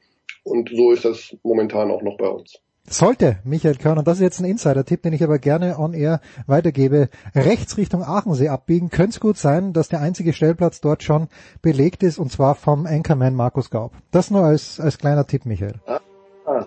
Und 0.43 0.70
so 0.74 0.91
ist 0.91 1.05
das 1.05 1.37
momentan 1.43 1.91
auch 1.91 2.03
noch 2.03 2.16
bei 2.16 2.28
uns. 2.28 2.61
Sollte 2.93 3.39
Michael 3.45 3.77
Körner, 3.77 4.03
das 4.03 4.17
ist 4.17 4.23
jetzt 4.23 4.41
ein 4.41 4.47
Insider-Tipp, 4.47 5.03
den 5.03 5.12
ich 5.12 5.23
aber 5.23 5.39
gerne 5.39 5.79
on 5.79 5.95
air 5.95 6.21
weitergebe, 6.49 7.09
rechts 7.37 7.77
Richtung 7.77 8.03
Aachensee 8.03 8.49
abbiegen, 8.49 8.91
könnte 8.91 9.11
es 9.11 9.21
gut 9.21 9.39
sein, 9.39 9.73
dass 9.73 9.89
der 9.89 10.01
einzige 10.01 10.33
Stellplatz 10.33 10.81
dort 10.81 11.05
schon 11.05 11.29
belegt 11.62 12.03
ist, 12.03 12.19
und 12.19 12.33
zwar 12.33 12.57
vom 12.57 12.87
Anchorman 12.87 13.37
Markus 13.37 13.71
Gaub. 13.71 13.93
Das 14.11 14.33
nur 14.33 14.43
als, 14.43 14.81
als 14.81 14.99
kleiner 14.99 15.25
Tipp, 15.25 15.47
Michael. 15.47 15.75
Ah, 15.87 16.01
ah. 16.47 16.67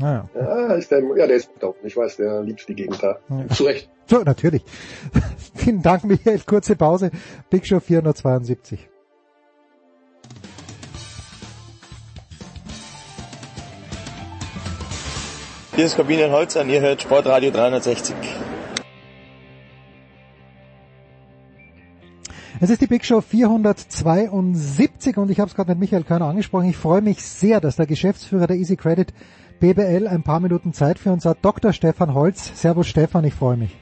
Ah, 0.00 0.12
ja. 0.12 0.28
Ja, 0.34 0.74
ist 0.76 0.90
der, 0.90 1.02
ja, 1.14 1.26
der 1.26 1.36
ist 1.36 1.50
da. 1.60 1.74
Ich 1.82 1.94
weiß, 1.94 2.16
der 2.16 2.42
liebt 2.42 2.66
die 2.66 2.74
Gegend 2.74 3.02
da. 3.02 3.18
Ja. 3.28 3.48
Zu 3.48 3.64
Recht. 3.64 3.90
So, 4.06 4.22
natürlich. 4.22 4.64
Vielen 5.56 5.82
Dank, 5.82 6.04
Michael. 6.04 6.40
Kurze 6.46 6.74
Pause. 6.74 7.10
Big 7.50 7.66
Show 7.66 7.80
472. 7.80 8.89
Hier 15.80 15.86
ist 15.86 15.96
Corbinian 15.96 16.30
Holzer 16.30 16.60
und 16.60 16.68
ihr 16.68 16.82
hört 16.82 17.00
Sportradio 17.00 17.50
360. 17.50 18.14
Es 22.60 22.68
ist 22.68 22.82
die 22.82 22.86
Big 22.86 23.02
Show 23.02 23.22
472 23.22 25.16
und 25.16 25.30
ich 25.30 25.40
habe 25.40 25.48
es 25.48 25.54
gerade 25.54 25.70
mit 25.70 25.78
Michael 25.78 26.04
Körner 26.04 26.26
angesprochen. 26.26 26.68
Ich 26.68 26.76
freue 26.76 27.00
mich 27.00 27.24
sehr, 27.24 27.62
dass 27.62 27.76
der 27.76 27.86
Geschäftsführer 27.86 28.46
der 28.46 28.56
Easy 28.56 28.76
Credit 28.76 29.14
BBL 29.58 30.06
ein 30.06 30.22
paar 30.22 30.40
Minuten 30.40 30.74
Zeit 30.74 30.98
für 30.98 31.12
uns 31.12 31.24
hat. 31.24 31.38
Dr. 31.40 31.72
Stefan 31.72 32.12
Holz. 32.12 32.60
Servus 32.60 32.86
Stefan, 32.86 33.24
ich 33.24 33.32
freue 33.32 33.56
mich. 33.56 33.74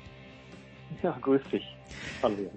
Ja, 1.03 1.19
grüß 1.21 1.43
dich. 1.51 1.65
Hallo. 2.23 2.49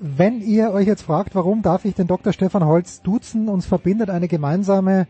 Wenn 0.00 0.40
ihr 0.40 0.72
euch 0.72 0.86
jetzt 0.86 1.02
fragt, 1.02 1.34
warum 1.34 1.60
darf 1.60 1.84
ich 1.84 1.94
den 1.94 2.06
Dr. 2.06 2.32
Stefan 2.32 2.64
Holz 2.64 3.02
duzen, 3.02 3.50
uns 3.50 3.66
verbindet 3.66 4.08
eine 4.08 4.28
gemeinsame 4.28 5.08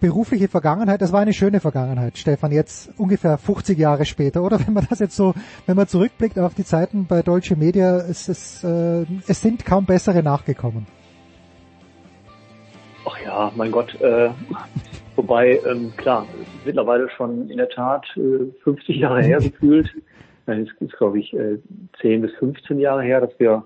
berufliche 0.00 0.48
Vergangenheit. 0.48 1.00
Das 1.00 1.12
war 1.12 1.20
eine 1.20 1.32
schöne 1.32 1.60
Vergangenheit, 1.60 2.18
Stefan, 2.18 2.52
jetzt 2.52 2.90
ungefähr 2.98 3.38
50 3.38 3.78
Jahre 3.78 4.04
später, 4.04 4.42
oder? 4.42 4.58
Wenn 4.66 4.74
man 4.74 4.86
das 4.88 4.98
jetzt 4.98 5.16
so, 5.16 5.34
wenn 5.66 5.76
man 5.76 5.86
zurückblickt 5.86 6.38
auf 6.38 6.54
die 6.54 6.64
Zeiten 6.64 7.06
bei 7.06 7.22
Deutsche 7.22 7.56
Media, 7.56 7.98
es, 7.98 8.28
es, 8.28 8.64
äh, 8.64 9.04
es 9.26 9.40
sind 9.40 9.64
kaum 9.64 9.84
bessere 9.84 10.22
nachgekommen. 10.22 10.86
Ach 13.06 13.16
ja, 13.24 13.52
mein 13.56 13.70
Gott. 13.70 13.98
Äh, 14.00 14.30
wobei, 15.16 15.60
ähm, 15.66 15.92
klar, 15.96 16.26
ist 16.40 16.66
mittlerweile 16.66 17.08
schon 17.10 17.48
in 17.48 17.56
der 17.56 17.68
Tat 17.68 18.04
äh, 18.16 18.52
50 18.64 18.96
Jahre 18.96 19.22
her 19.22 19.38
gefühlt. 19.40 19.90
Es 20.46 20.68
ist, 20.80 20.96
glaube 20.98 21.20
ich, 21.20 21.32
äh, 21.32 21.58
10 22.00 22.22
bis 22.22 22.32
15 22.38 22.80
Jahre 22.80 23.02
her, 23.02 23.20
dass 23.20 23.30
wir 23.38 23.64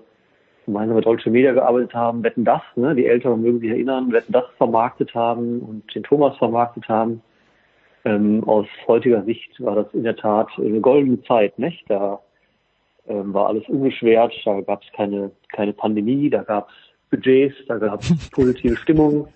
gemeinsam 0.65 0.97
mit 0.97 1.05
Deutsche 1.05 1.29
Media 1.29 1.53
gearbeitet 1.53 1.93
haben, 1.93 2.23
Wetten 2.23 2.43
das, 2.43 2.61
ne, 2.75 2.95
die 2.95 3.05
Älteren 3.05 3.41
mögen 3.41 3.59
sich 3.59 3.69
erinnern, 3.69 4.11
Wetten 4.11 4.33
das 4.33 4.45
vermarktet 4.57 5.13
haben 5.13 5.59
und 5.59 5.93
den 5.95 6.03
Thomas 6.03 6.37
vermarktet 6.37 6.87
haben. 6.89 7.21
Ähm, 8.03 8.43
aus 8.45 8.67
heutiger 8.87 9.23
Sicht 9.23 9.63
war 9.63 9.75
das 9.75 9.93
in 9.93 10.03
der 10.03 10.15
Tat 10.15 10.49
eine 10.57 10.79
goldene 10.79 11.21
Zeit, 11.23 11.57
nicht? 11.57 11.83
Da 11.89 12.19
ähm, 13.07 13.33
war 13.33 13.47
alles 13.47 13.67
unbeschwert, 13.67 14.33
da 14.45 14.61
gab 14.61 14.83
es 14.83 14.91
keine, 14.93 15.31
keine 15.51 15.73
Pandemie, 15.73 16.29
da 16.29 16.43
gab 16.43 16.69
es 16.69 16.75
Budgets, 17.09 17.55
da 17.67 17.77
gab 17.77 18.01
es 18.01 18.29
positive 18.31 18.75
Stimmung, 18.77 19.27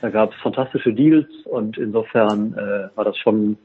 da 0.00 0.10
gab 0.10 0.32
es 0.32 0.40
fantastische 0.40 0.92
Deals 0.92 1.28
und 1.46 1.78
insofern 1.78 2.54
äh, 2.54 2.96
war 2.96 3.04
das 3.04 3.16
schon 3.18 3.56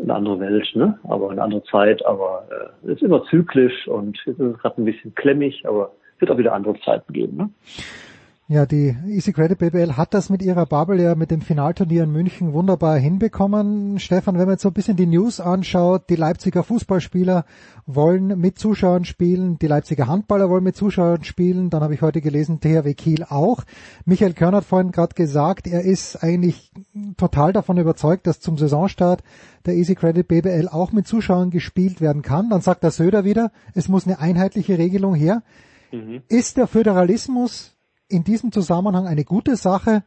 eine 0.00 0.14
andere 0.14 0.40
Welt, 0.40 0.68
ne? 0.74 0.98
Aber 1.04 1.30
eine 1.30 1.42
andere 1.42 1.62
Zeit, 1.64 2.04
aber 2.06 2.46
äh, 2.50 2.86
es 2.86 2.96
ist 2.96 3.02
immer 3.02 3.24
zyklisch 3.24 3.86
und 3.86 4.18
es 4.26 4.38
ist 4.38 4.58
gerade 4.58 4.80
ein 4.80 4.84
bisschen 4.84 5.14
klemmig, 5.14 5.64
aber 5.66 5.92
wird 6.20 6.30
auch 6.30 6.38
wieder 6.38 6.52
andere 6.52 6.78
Zeiten 6.80 7.12
geben. 7.12 7.36
Ne? 7.36 7.50
Ja, 8.52 8.66
die 8.66 8.96
Easy 9.06 9.32
Credit 9.32 9.56
BBL 9.56 9.96
hat 9.96 10.12
das 10.12 10.28
mit 10.28 10.42
ihrer 10.42 10.66
Bubble 10.66 11.00
ja 11.00 11.14
mit 11.14 11.30
dem 11.30 11.40
Finalturnier 11.40 12.02
in 12.02 12.10
München 12.10 12.52
wunderbar 12.52 12.98
hinbekommen. 12.98 14.00
Stefan, 14.00 14.34
wenn 14.34 14.46
man 14.46 14.54
jetzt 14.54 14.62
so 14.62 14.70
ein 14.70 14.74
bisschen 14.74 14.96
die 14.96 15.06
News 15.06 15.38
anschaut, 15.38 16.10
die 16.10 16.16
Leipziger 16.16 16.64
Fußballspieler 16.64 17.44
wollen 17.86 18.40
mit 18.40 18.58
Zuschauern 18.58 19.04
spielen, 19.04 19.60
die 19.60 19.68
Leipziger 19.68 20.08
Handballer 20.08 20.50
wollen 20.50 20.64
mit 20.64 20.74
Zuschauern 20.74 21.22
spielen, 21.22 21.70
dann 21.70 21.84
habe 21.84 21.94
ich 21.94 22.02
heute 22.02 22.20
gelesen, 22.20 22.58
THW 22.58 22.92
Kiel 22.94 23.22
auch. 23.22 23.62
Michael 24.04 24.32
Körner 24.32 24.56
hat 24.56 24.64
vorhin 24.64 24.90
gerade 24.90 25.14
gesagt, 25.14 25.68
er 25.68 25.82
ist 25.82 26.16
eigentlich 26.16 26.72
total 27.16 27.52
davon 27.52 27.78
überzeugt, 27.78 28.26
dass 28.26 28.40
zum 28.40 28.58
Saisonstart 28.58 29.22
der 29.64 29.74
Easy 29.74 29.94
Credit 29.94 30.26
BBL 30.26 30.66
auch 30.66 30.90
mit 30.90 31.06
Zuschauern 31.06 31.50
gespielt 31.50 32.00
werden 32.00 32.22
kann. 32.22 32.50
Dann 32.50 32.62
sagt 32.62 32.82
der 32.82 32.90
Söder 32.90 33.24
wieder, 33.24 33.52
es 33.76 33.88
muss 33.88 34.08
eine 34.08 34.18
einheitliche 34.18 34.76
Regelung 34.76 35.14
her. 35.14 35.44
Mhm. 35.92 36.22
Ist 36.28 36.56
der 36.56 36.66
Föderalismus 36.66 37.76
in 38.08 38.24
diesem 38.24 38.52
Zusammenhang 38.52 39.06
eine 39.06 39.24
gute 39.24 39.56
Sache 39.56 40.02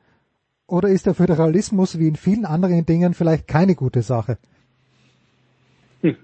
oder 0.67 0.89
ist 0.89 1.05
der 1.05 1.13
Föderalismus 1.13 1.99
wie 1.99 2.07
in 2.07 2.15
vielen 2.15 2.45
anderen 2.45 2.85
Dingen 2.85 3.13
vielleicht 3.13 3.47
keine 3.47 3.75
gute 3.75 4.01
Sache? 4.01 4.37
Hm. 6.01 6.15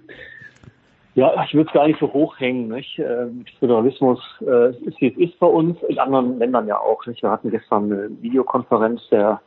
Ja, 1.15 1.43
ich 1.43 1.53
würde 1.53 1.67
es 1.67 1.73
gar 1.73 1.87
nicht 1.87 1.99
so 1.99 2.11
hochhängen. 2.13 2.69
Nicht? 2.69 2.97
Mit 2.97 3.49
Föderalismus 3.59 4.19
äh, 4.41 4.69
ist 4.85 5.01
wie 5.01 5.07
es 5.07 5.17
ist 5.17 5.39
bei 5.39 5.47
uns, 5.47 5.77
in 5.89 5.99
anderen 5.99 6.39
Ländern 6.39 6.67
ja 6.67 6.77
auch. 6.77 7.05
Nicht? 7.05 7.21
Wir 7.23 7.31
hatten 7.31 7.49
gestern 7.49 7.91
eine 7.91 8.09
Videokonferenz 8.21 9.01
der, 9.09 9.41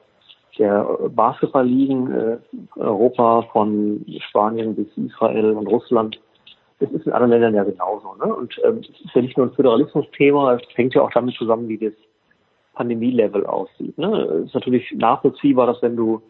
der 0.59 0.85
Basketball-Ligen 1.11 2.13
äh, 2.13 2.37
Europa 2.77 3.43
von 3.53 4.05
Spanien 4.29 4.75
bis 4.75 4.89
Israel 4.97 5.53
und 5.53 5.67
Russland 5.67 6.21
das 6.83 6.93
ist 6.93 7.07
in 7.07 7.13
anderen 7.13 7.31
Ländern 7.31 7.55
ja 7.55 7.65
genauso. 7.65 8.15
Ne? 8.15 8.35
Und 8.35 8.61
ähm, 8.65 8.79
es 8.79 8.89
ist 8.89 9.15
ja 9.15 9.23
nicht 9.23 9.37
nur 9.37 9.47
ein 9.47 9.53
Föderalismus-Thema, 9.53 10.55
es 10.55 10.63
hängt 10.75 10.95
ja 10.95 11.03
auch 11.03 11.13
damit 11.13 11.35
zusammen, 11.37 11.69
wie 11.69 11.79
das 11.79 11.95
Pandemie-Level 12.75 13.47
aussieht. 13.47 13.97
Ne? 13.99 14.09
Es 14.09 14.47
ist 14.47 14.55
natürlich 14.55 14.93
nachvollziehbar, 14.93 15.67
dass 15.67 15.83
wenn 15.83 15.97
du 15.97 16.23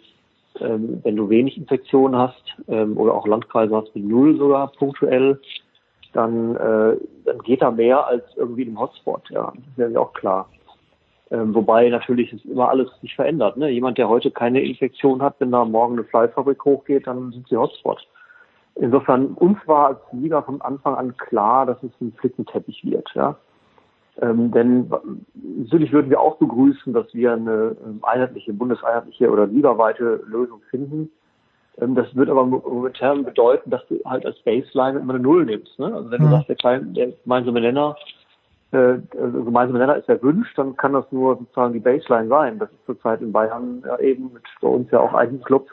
ähm, 0.60 1.00
wenn 1.02 1.16
du 1.16 1.30
wenig 1.30 1.56
Infektionen 1.56 2.16
hast 2.16 2.42
ähm, 2.68 2.98
oder 2.98 3.14
auch 3.14 3.26
Landkreise 3.26 3.74
hast 3.74 3.94
mit 3.94 4.04
null 4.04 4.36
sogar 4.36 4.70
punktuell, 4.72 5.40
dann, 6.12 6.56
äh, 6.56 6.96
dann 7.24 7.38
geht 7.42 7.62
da 7.62 7.70
mehr 7.70 8.06
als 8.06 8.24
irgendwie 8.36 8.64
im 8.64 8.78
Hotspot. 8.78 9.22
Ja, 9.30 9.52
das 9.76 9.88
ist 9.88 9.94
ja 9.94 10.00
auch 10.00 10.12
klar. 10.12 10.48
Ähm, 11.30 11.54
wobei 11.54 11.88
natürlich 11.88 12.32
ist 12.32 12.44
immer 12.44 12.68
alles 12.68 12.90
sich 13.00 13.14
verändert. 13.14 13.56
Ne? 13.56 13.70
Jemand, 13.70 13.96
der 13.96 14.10
heute 14.10 14.30
keine 14.30 14.60
Infektion 14.60 15.22
hat, 15.22 15.36
wenn 15.38 15.50
da 15.50 15.64
morgen 15.64 15.94
eine 15.94 16.04
Fleischfabrik 16.04 16.62
hochgeht, 16.64 17.06
dann 17.06 17.32
sind 17.32 17.48
sie 17.48 17.56
Hotspot. 17.56 18.06
Insofern, 18.76 19.34
uns 19.34 19.58
war 19.66 19.88
als 19.88 19.98
Liga 20.12 20.42
von 20.42 20.60
Anfang 20.62 20.94
an 20.94 21.16
klar, 21.16 21.66
dass 21.66 21.82
es 21.82 21.92
ein 22.00 22.12
Flickenteppich 22.18 22.84
wird. 22.84 23.08
Ja? 23.14 23.36
Ähm, 24.20 24.50
denn 24.50 24.90
natürlich 25.34 25.92
würden 25.92 26.10
wir 26.10 26.20
auch 26.20 26.36
begrüßen, 26.36 26.92
dass 26.92 27.12
wir 27.14 27.32
eine 27.32 27.76
ähm, 27.84 28.00
einheitliche, 28.02 28.52
bundeseinheitliche 28.52 29.30
oder 29.30 29.46
ligaweite 29.46 30.22
Lösung 30.26 30.60
finden. 30.70 31.10
Ähm, 31.80 31.94
das 31.94 32.14
wird 32.14 32.28
aber 32.28 32.44
momentan 32.44 33.24
bedeuten, 33.24 33.70
dass 33.70 33.86
du 33.88 34.00
halt 34.04 34.26
als 34.26 34.38
Baseline 34.40 34.98
immer 34.98 35.14
eine 35.14 35.22
Null 35.22 35.44
nimmst. 35.44 35.78
Ne? 35.78 35.86
Also 35.94 36.10
wenn 36.10 36.20
du 36.20 36.26
mhm. 36.26 36.30
sagst, 36.30 36.48
der, 36.48 36.56
kleine, 36.56 36.84
der 36.86 37.12
gemeinsame 37.24 37.60
Nenner, 37.60 37.96
äh, 38.72 38.98
also 39.18 39.44
gemeinsame 39.44 39.78
Nenner 39.78 39.96
ist 39.96 40.08
erwünscht, 40.08 40.58
dann 40.58 40.76
kann 40.76 40.92
das 40.92 41.10
nur 41.10 41.36
sozusagen 41.36 41.72
die 41.72 41.80
Baseline 41.80 42.28
sein. 42.28 42.58
Das 42.58 42.70
ist 42.70 42.84
zurzeit 42.84 43.20
in 43.22 43.32
Bayern 43.32 43.82
ja 43.86 43.98
eben 43.98 44.32
mit 44.32 44.42
bei 44.60 44.68
uns 44.68 44.90
ja 44.90 45.00
auch 45.00 45.14
einigen 45.14 45.42
Clubs 45.42 45.70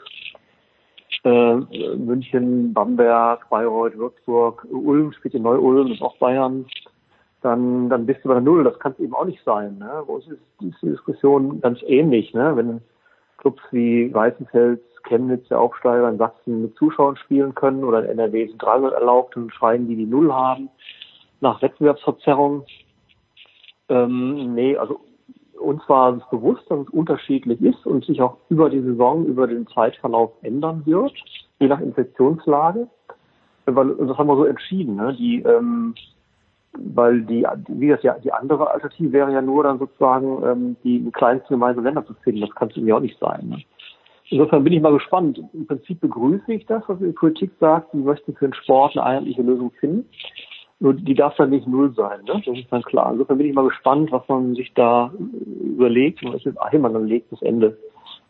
äh, 1.24 1.56
München, 1.96 2.72
Bamberg, 2.72 3.48
Bayreuth, 3.50 3.96
Würzburg, 3.96 4.66
Ulm 4.70 5.12
spielt 5.12 5.34
in 5.34 5.42
Neu-Ulm, 5.42 5.92
ist 5.92 6.02
auch 6.02 6.16
Bayern, 6.16 6.66
dann, 7.42 7.88
dann 7.88 8.06
bist 8.06 8.24
du 8.24 8.28
bei 8.28 8.34
der 8.34 8.42
Null. 8.42 8.64
Das 8.64 8.78
kann 8.78 8.92
es 8.92 8.98
eben 9.00 9.14
auch 9.14 9.24
nicht 9.24 9.42
sein. 9.44 9.78
Ne? 9.78 10.04
Bei 10.06 10.14
ist, 10.14 10.28
ist 10.28 10.82
die 10.82 10.90
Diskussion 10.90 11.60
ganz 11.60 11.80
ähnlich. 11.86 12.34
Ne? 12.34 12.54
Wenn 12.54 12.80
Clubs 13.38 13.62
wie 13.70 14.12
Weißenfels, 14.12 14.80
Chemnitz, 15.04 15.48
der 15.48 15.60
Aufsteiger 15.60 16.08
in 16.08 16.18
Sachsen 16.18 16.62
mit 16.62 16.76
Zuschauern 16.76 17.16
spielen 17.16 17.54
können 17.54 17.84
oder 17.84 18.04
in 18.04 18.18
NRW 18.18 18.48
sind 18.48 18.62
300 18.62 18.92
erlaubt, 18.92 19.34
dann 19.34 19.50
schreien 19.50 19.88
die 19.88 19.96
die 19.96 20.06
Null 20.06 20.32
haben 20.32 20.68
nach 21.40 21.62
Wettbewerbsverzerrung. 21.62 22.64
Ähm, 23.88 24.54
nee, 24.54 24.76
also 24.76 25.00
uns 25.60 25.82
war 25.88 26.16
es 26.16 26.22
bewusst, 26.30 26.62
dass 26.68 26.80
es 26.80 26.88
unterschiedlich 26.90 27.60
ist 27.60 27.86
und 27.86 28.04
sich 28.04 28.20
auch 28.20 28.36
über 28.48 28.70
die 28.70 28.80
Saison, 28.80 29.26
über 29.26 29.46
den 29.46 29.66
Zeitverlauf 29.68 30.32
ändern 30.42 30.82
wird, 30.86 31.12
je 31.58 31.68
nach 31.68 31.80
Infektionslage. 31.80 32.88
Weil, 33.66 33.94
das 33.94 34.18
haben 34.18 34.26
wir 34.26 34.36
so 34.36 34.44
entschieden. 34.44 34.96
Ne? 34.96 35.14
Die, 35.14 35.42
ähm, 35.42 35.94
weil 36.72 37.22
die, 37.22 37.46
wie 37.68 37.88
das 37.88 38.02
ja, 38.02 38.18
die 38.18 38.32
andere 38.32 38.70
Alternative 38.70 39.12
wäre 39.12 39.32
ja 39.32 39.42
nur 39.42 39.64
dann 39.64 39.78
sozusagen 39.78 40.42
ähm, 40.44 40.76
die 40.82 41.10
kleinsten 41.12 41.54
gemeinsamen 41.54 41.84
Länder 41.84 42.06
zu 42.06 42.14
finden. 42.14 42.40
Das 42.40 42.54
kann 42.54 42.68
es 42.68 42.76
irgendwie 42.76 42.92
auch 42.92 43.00
nicht 43.00 43.18
sein. 43.18 43.48
Ne? 43.48 43.62
Insofern 44.30 44.62
bin 44.62 44.72
ich 44.72 44.80
mal 44.80 44.92
gespannt. 44.92 45.40
Im 45.52 45.66
Prinzip 45.66 46.00
begrüße 46.00 46.52
ich 46.52 46.66
das, 46.66 46.82
was 46.86 46.98
die 46.98 47.12
Politik 47.12 47.50
sagt. 47.58 47.90
Sie 47.92 47.98
möchten 47.98 48.34
für 48.34 48.46
den 48.46 48.54
Sport 48.54 48.96
eine 48.96 49.04
einheitliche 49.04 49.42
Lösung 49.42 49.72
finden. 49.72 50.08
Nur 50.82 50.94
die 50.94 51.14
darf 51.14 51.36
dann 51.36 51.50
nicht 51.50 51.66
null 51.66 51.92
sein, 51.94 52.24
ne? 52.24 52.42
Das 52.44 52.56
ist 52.56 52.72
dann 52.72 52.82
klar. 52.82 53.12
Insofern 53.12 53.36
bin 53.36 53.48
ich 53.48 53.54
mal 53.54 53.68
gespannt, 53.68 54.10
was 54.12 54.26
man 54.28 54.54
sich 54.54 54.72
da 54.74 55.12
überlegt. 55.62 56.22
Und 56.24 56.34
es 56.34 56.46
ist 56.46 56.58
Heilmann 56.58 57.06
legt 57.06 57.28
bis 57.28 57.42
Ende 57.42 57.76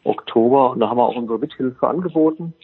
Oktober 0.04 0.70
und 0.70 0.80
da 0.80 0.88
haben 0.88 0.96
wir 0.96 1.04
auch 1.04 1.16
unsere 1.16 1.38
Mithilfe 1.38 1.86
angeboten, 1.86 2.54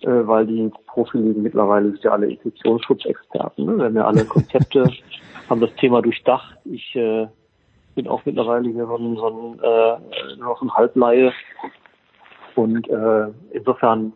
äh, 0.00 0.08
weil 0.08 0.46
die 0.46 0.70
Profiligen 0.86 1.42
mittlerweile 1.42 1.90
sind 1.90 2.02
ja 2.02 2.12
alle 2.12 2.26
Infektionsschutzexperten. 2.26 3.66
Ne? 3.66 3.78
Wir 3.78 3.84
haben 3.84 3.96
ja 3.96 4.06
alle 4.06 4.24
Konzepte, 4.24 4.90
haben 5.48 5.60
das 5.60 5.74
Thema 5.76 6.02
durchdacht. 6.02 6.56
Ich 6.64 6.96
äh, 6.96 7.28
bin 7.94 8.08
auch 8.08 8.24
mittlerweile 8.24 8.68
hier 8.68 8.86
so 8.86 8.96
ein, 8.96 9.16
so 9.16 9.26
ein 9.28 9.60
äh, 9.60 10.36
noch 10.40 10.60
ein 10.62 10.74
Halbleihe 10.74 11.32
Und 12.54 12.88
äh, 12.88 13.26
insofern 13.52 14.12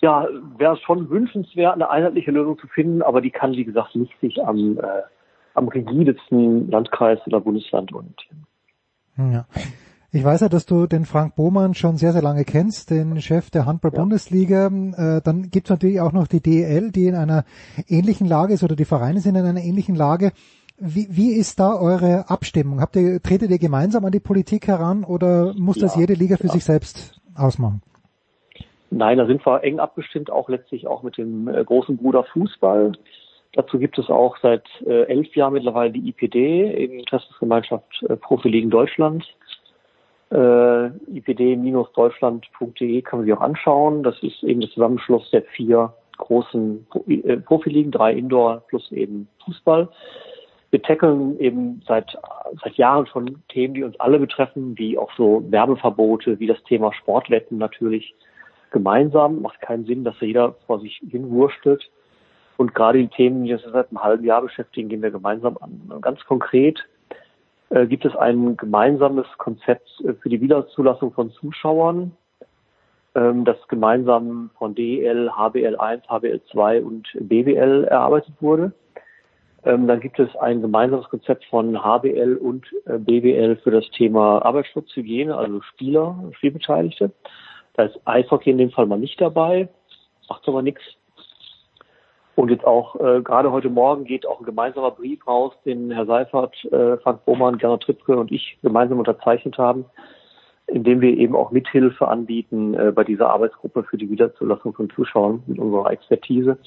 ja, 0.00 0.26
wäre 0.56 0.74
es 0.74 0.80
schon 0.80 1.10
wünschenswert, 1.10 1.74
eine 1.74 1.90
einheitliche 1.90 2.30
Lösung 2.30 2.58
zu 2.58 2.66
finden, 2.68 3.02
aber 3.02 3.20
die 3.20 3.30
kann, 3.30 3.52
wie 3.52 3.64
gesagt, 3.64 3.94
nicht 3.96 4.12
sich 4.20 4.42
am, 4.44 4.78
äh, 4.78 5.02
am 5.54 5.68
rigidsten 5.68 6.70
Landkreis 6.70 7.18
oder 7.26 7.40
Bundesland 7.40 7.92
orientieren. 7.92 8.46
Ja. 9.16 9.46
Ich 10.10 10.24
weiß 10.24 10.40
ja, 10.40 10.48
dass 10.48 10.64
du 10.64 10.86
den 10.86 11.04
Frank 11.04 11.36
Bohmann 11.36 11.74
schon 11.74 11.98
sehr, 11.98 12.12
sehr 12.12 12.22
lange 12.22 12.44
kennst, 12.44 12.90
den 12.90 13.20
Chef 13.20 13.50
der 13.50 13.66
Handball-Bundesliga. 13.66 14.68
Äh, 14.68 15.20
dann 15.22 15.50
gibt 15.50 15.66
es 15.66 15.70
natürlich 15.70 16.00
auch 16.00 16.12
noch 16.12 16.26
die 16.26 16.40
DEL, 16.40 16.92
die 16.92 17.08
in 17.08 17.14
einer 17.14 17.44
ähnlichen 17.88 18.26
Lage 18.26 18.54
ist 18.54 18.62
oder 18.62 18.74
die 18.74 18.86
Vereine 18.86 19.20
sind 19.20 19.34
in 19.34 19.44
einer 19.44 19.60
ähnlichen 19.60 19.94
Lage. 19.94 20.32
Wie, 20.78 21.08
wie 21.10 21.32
ist 21.32 21.60
da 21.60 21.74
eure 21.74 22.30
Abstimmung? 22.30 22.80
Habt 22.80 22.96
ihr, 22.96 23.20
tretet 23.20 23.50
ihr 23.50 23.58
gemeinsam 23.58 24.04
an 24.04 24.12
die 24.12 24.20
Politik 24.20 24.68
heran 24.68 25.04
oder 25.04 25.52
muss 25.58 25.76
ja, 25.76 25.82
das 25.82 25.96
jede 25.96 26.14
Liga 26.14 26.36
für 26.36 26.46
ja. 26.46 26.52
sich 26.54 26.64
selbst 26.64 27.20
ausmachen? 27.34 27.82
Nein, 28.90 29.18
da 29.18 29.26
sind 29.26 29.44
wir 29.46 29.62
eng 29.64 29.80
abgestimmt, 29.80 30.30
auch 30.30 30.48
letztlich 30.48 30.86
auch 30.86 31.02
mit 31.02 31.18
dem 31.18 31.48
äh, 31.48 31.64
großen 31.64 31.96
Bruder 31.96 32.24
Fußball. 32.24 32.92
Dazu 33.52 33.78
gibt 33.78 33.98
es 33.98 34.08
auch 34.08 34.36
seit 34.40 34.64
äh, 34.86 35.02
elf 35.04 35.34
Jahren 35.34 35.54
mittlerweile 35.54 35.92
die 35.92 36.08
IPD, 36.08 36.72
eben 36.74 36.98
Interessensgemeinschaft 36.98 38.02
äh, 38.08 38.16
Profiligen 38.16 38.70
Deutschland. 38.70 39.24
Äh, 40.30 40.86
ipd-deutschland.de 41.14 43.02
kann 43.02 43.18
man 43.18 43.26
sich 43.26 43.34
auch 43.34 43.40
anschauen. 43.40 44.02
Das 44.02 44.22
ist 44.22 44.42
eben 44.42 44.60
der 44.60 44.70
Zusammenschluss 44.70 45.30
der 45.30 45.42
vier 45.42 45.92
großen 46.18 46.86
äh, 47.06 47.36
Profiligen, 47.38 47.90
drei 47.90 48.12
Indoor 48.12 48.62
plus 48.68 48.92
eben 48.92 49.28
Fußball. 49.44 49.88
Wir 50.70 50.82
tackeln 50.82 51.38
eben 51.40 51.80
seit, 51.86 52.18
seit 52.62 52.74
Jahren 52.74 53.06
schon 53.06 53.42
Themen, 53.48 53.72
die 53.72 53.84
uns 53.84 53.98
alle 54.00 54.18
betreffen, 54.18 54.76
wie 54.76 54.98
auch 54.98 55.10
so 55.16 55.42
Werbeverbote, 55.48 56.38
wie 56.40 56.46
das 56.46 56.62
Thema 56.64 56.92
Sportwetten 56.92 57.56
natürlich 57.56 58.14
gemeinsam. 58.70 59.42
Macht 59.42 59.60
keinen 59.60 59.84
Sinn, 59.84 60.04
dass 60.04 60.20
jeder 60.20 60.54
vor 60.66 60.80
sich 60.80 61.00
hinwurschtelt. 61.08 61.90
Und 62.56 62.74
gerade 62.74 62.98
die 62.98 63.08
Themen, 63.08 63.44
die 63.44 63.52
uns 63.52 63.62
seit 63.62 63.90
einem 63.90 64.02
halben 64.02 64.24
Jahr 64.24 64.42
beschäftigen, 64.42 64.88
gehen 64.88 65.02
wir 65.02 65.10
gemeinsam 65.10 65.56
an. 65.60 66.00
Ganz 66.00 66.24
konkret 66.24 66.84
äh, 67.70 67.86
gibt 67.86 68.04
es 68.04 68.16
ein 68.16 68.56
gemeinsames 68.56 69.26
Konzept 69.38 69.88
äh, 70.04 70.14
für 70.14 70.28
die 70.28 70.40
Wiederzulassung 70.40 71.12
von 71.12 71.30
Zuschauern, 71.30 72.12
ähm, 73.14 73.44
das 73.44 73.56
gemeinsam 73.68 74.50
von 74.58 74.74
DEL, 74.74 75.30
HBL1, 75.30 76.06
HBL2 76.06 76.82
und 76.82 77.08
BWL 77.20 77.84
erarbeitet 77.84 78.34
wurde. 78.40 78.72
Ähm, 79.64 79.86
dann 79.86 80.00
gibt 80.00 80.18
es 80.18 80.34
ein 80.36 80.62
gemeinsames 80.62 81.08
Konzept 81.08 81.44
von 81.46 81.76
HBL 81.82 82.36
und 82.36 82.66
äh, 82.86 82.98
BWL 82.98 83.56
für 83.56 83.70
das 83.70 83.88
Thema 83.90 84.44
Arbeitsschutz, 84.44 84.94
Hygiene, 84.94 85.36
also 85.36 85.60
Spieler, 85.62 86.16
Spielbeteiligte. 86.36 87.10
Da 87.78 87.84
ist 87.84 88.00
Eishockey 88.06 88.50
in 88.50 88.58
dem 88.58 88.72
Fall 88.72 88.86
mal 88.86 88.98
nicht 88.98 89.20
dabei, 89.20 89.68
macht 90.28 90.48
aber 90.48 90.62
nichts. 90.62 90.82
Und 92.34 92.50
jetzt 92.50 92.64
auch 92.64 92.96
äh, 92.96 93.22
gerade 93.22 93.52
heute 93.52 93.70
Morgen 93.70 94.04
geht 94.04 94.26
auch 94.26 94.40
ein 94.40 94.46
gemeinsamer 94.46 94.90
Brief 94.90 95.24
raus, 95.28 95.54
den 95.64 95.92
Herr 95.92 96.04
Seifert, 96.04 96.56
äh, 96.72 96.96
Frank 96.96 97.24
Bohmann, 97.24 97.56
Gernot 97.56 97.84
Trippke 97.84 98.18
und 98.18 98.32
ich 98.32 98.58
gemeinsam 98.62 98.98
unterzeichnet 98.98 99.58
haben, 99.58 99.84
in 100.66 100.82
dem 100.82 101.00
wir 101.00 101.16
eben 101.16 101.36
auch 101.36 101.52
Mithilfe 101.52 102.08
anbieten 102.08 102.74
äh, 102.74 102.90
bei 102.90 103.04
dieser 103.04 103.30
Arbeitsgruppe 103.30 103.84
für 103.84 103.96
die 103.96 104.10
Wiederzulassung 104.10 104.74
von 104.74 104.90
Zuschauern 104.90 105.44
mit 105.46 105.60
unserer 105.60 105.92
Expertise. 105.92 106.58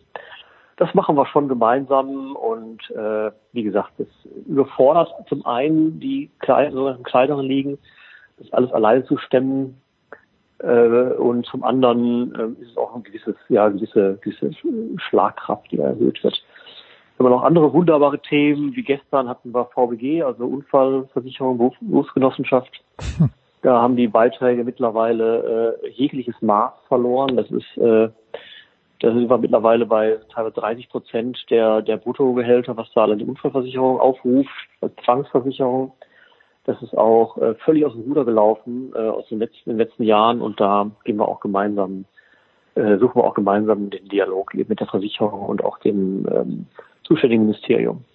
Das 0.77 0.93
machen 0.93 1.17
wir 1.17 1.25
schon 1.25 1.49
gemeinsam 1.49 2.38
und 2.38 2.89
äh, 2.91 3.31
wie 3.51 3.63
gesagt, 3.63 3.91
das 3.97 4.07
überfordert 4.47 5.13
zum 5.27 5.45
einen 5.45 5.99
die 5.99 6.29
kleinen, 6.39 7.03
kleineren 7.03 7.45
Ligen, 7.45 7.77
das 8.38 8.53
alles 8.53 8.71
alleine 8.71 9.03
zu 9.03 9.17
stemmen, 9.17 9.81
und 10.63 11.45
zum 11.45 11.63
anderen 11.63 12.35
äh, 12.35 12.61
ist 12.61 12.71
es 12.71 12.77
auch 12.77 12.95
ein 12.95 13.03
gewisses, 13.03 13.35
ja, 13.49 13.69
gewisse, 13.69 14.17
gewisse 14.21 14.51
Schlagkraft, 14.97 15.71
die 15.71 15.79
erhöht 15.79 16.23
wird. 16.23 16.43
Wir 17.17 17.25
haben 17.25 17.33
noch 17.33 17.43
andere 17.43 17.73
wunderbare 17.73 18.19
Themen, 18.19 18.75
wie 18.75 18.83
gestern 18.83 19.29
hatten 19.29 19.53
wir 19.53 19.65
VBG, 19.65 20.23
also 20.23 20.45
Unfallversicherung, 20.45 21.73
Berufsgenossenschaft. 21.79 22.81
Da 23.61 23.79
haben 23.79 23.95
die 23.95 24.07
Beiträge 24.07 24.63
mittlerweile 24.63 25.77
äh, 25.83 25.89
jegliches 25.89 26.33
Maß 26.41 26.73
verloren. 26.88 27.38
Das 27.38 27.51
ist, 27.51 27.77
äh, 27.77 28.09
da 29.01 29.13
sind 29.13 29.29
wir 29.29 29.38
mittlerweile 29.38 29.85
bei 29.85 30.17
teilweise 30.33 30.55
30 30.55 30.89
Prozent 30.89 31.38
der, 31.51 31.83
der 31.83 31.97
Bruttogehälter, 31.97 32.75
was 32.75 32.91
da 32.93 33.05
die 33.13 33.23
Unfallversicherung 33.23 33.99
aufruft, 33.99 34.49
als 34.81 34.93
Zwangsversicherung. 35.05 35.91
Das 36.65 36.81
ist 36.81 36.95
auch 36.95 37.38
äh, 37.38 37.55
völlig 37.55 37.85
aus 37.85 37.93
dem 37.93 38.03
Ruder 38.03 38.23
gelaufen 38.23 38.91
äh, 38.95 38.99
aus 38.99 39.27
den 39.29 39.39
letzten, 39.39 39.71
den 39.71 39.77
letzten 39.77 40.03
Jahren 40.03 40.41
und 40.41 40.59
da 40.59 40.91
gehen 41.03 41.17
wir 41.17 41.27
auch 41.27 41.39
gemeinsam, 41.39 42.05
äh, 42.75 42.97
suchen 42.97 43.15
wir 43.15 43.23
auch 43.23 43.33
gemeinsam 43.33 43.89
den 43.89 44.07
Dialog 44.09 44.53
mit 44.53 44.79
der 44.79 44.88
Versicherung 44.88 45.41
und 45.41 45.63
auch 45.63 45.79
dem 45.79 46.27
ähm, 46.31 46.67
zuständigen 47.03 47.45
Ministerium. 47.45 48.05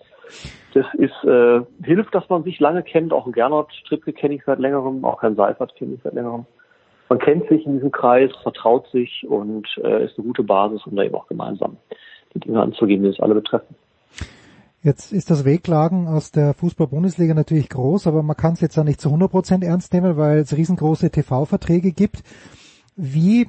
Das 0.74 0.86
ist 0.94 1.24
äh, 1.24 1.60
hilft, 1.82 2.14
dass 2.14 2.28
man 2.28 2.44
sich 2.44 2.60
lange 2.60 2.82
kennt. 2.82 3.12
Auch 3.12 3.30
Gernot 3.32 3.72
Strippke 3.72 4.12
kenne 4.12 4.34
ich 4.34 4.44
seit 4.44 4.58
längerem, 4.58 5.04
auch 5.04 5.22
Herrn 5.22 5.36
Seifert 5.36 5.74
kenne 5.74 5.94
ich 5.94 6.00
seit 6.02 6.14
längerem. 6.14 6.46
Man 7.08 7.18
kennt 7.18 7.48
sich 7.48 7.64
in 7.64 7.74
diesem 7.74 7.92
Kreis, 7.92 8.30
vertraut 8.42 8.86
sich 8.88 9.26
und 9.28 9.66
äh, 9.82 10.04
ist 10.04 10.18
eine 10.18 10.26
gute 10.26 10.42
Basis, 10.42 10.84
um 10.86 10.96
da 10.96 11.02
eben 11.02 11.14
auch 11.14 11.28
gemeinsam 11.28 11.76
die 12.34 12.40
Dinge 12.40 12.60
anzugehen, 12.60 13.02
die 13.02 13.08
es 13.08 13.20
alle 13.20 13.34
betreffen. 13.34 13.74
Jetzt 14.82 15.12
ist 15.12 15.30
das 15.30 15.44
Wehklagen 15.44 16.06
aus 16.06 16.30
der 16.30 16.54
Fußball-Bundesliga 16.54 17.34
natürlich 17.34 17.68
groß, 17.68 18.06
aber 18.06 18.22
man 18.22 18.36
kann 18.36 18.52
es 18.52 18.60
jetzt 18.60 18.78
auch 18.78 18.84
nicht 18.84 19.00
zu 19.00 19.08
100% 19.08 19.64
ernst 19.64 19.92
nehmen, 19.92 20.16
weil 20.16 20.38
es 20.38 20.56
riesengroße 20.56 21.10
TV-Verträge 21.10 21.92
gibt. 21.92 22.22
Wie, 22.94 23.48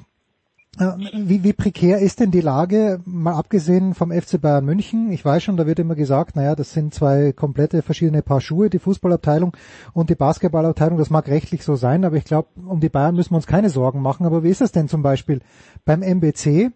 äh, 0.78 0.92
wie, 1.14 1.44
wie 1.44 1.52
prekär 1.52 2.00
ist 2.00 2.20
denn 2.20 2.30
die 2.30 2.40
Lage, 2.40 3.00
mal 3.04 3.34
abgesehen 3.34 3.94
vom 3.94 4.10
FC 4.10 4.40
Bayern 4.40 4.64
München? 4.64 5.12
Ich 5.12 5.24
weiß 5.24 5.42
schon, 5.42 5.56
da 5.56 5.66
wird 5.66 5.78
immer 5.78 5.94
gesagt, 5.94 6.34
naja, 6.34 6.56
das 6.56 6.72
sind 6.72 6.92
zwei 6.92 7.32
komplette 7.32 7.82
verschiedene 7.82 8.22
Paar 8.22 8.40
Schuhe, 8.40 8.68
die 8.68 8.80
Fußballabteilung 8.80 9.56
und 9.92 10.10
die 10.10 10.16
Basketballabteilung. 10.16 10.98
Das 10.98 11.10
mag 11.10 11.28
rechtlich 11.28 11.62
so 11.62 11.76
sein, 11.76 12.04
aber 12.04 12.16
ich 12.16 12.24
glaube, 12.24 12.48
um 12.66 12.80
die 12.80 12.88
Bayern 12.88 13.14
müssen 13.14 13.32
wir 13.32 13.36
uns 13.36 13.46
keine 13.46 13.70
Sorgen 13.70 14.02
machen. 14.02 14.26
Aber 14.26 14.42
wie 14.42 14.50
ist 14.50 14.60
das 14.60 14.72
denn 14.72 14.88
zum 14.88 15.02
Beispiel 15.02 15.40
beim 15.84 16.02
MBC? 16.02 16.72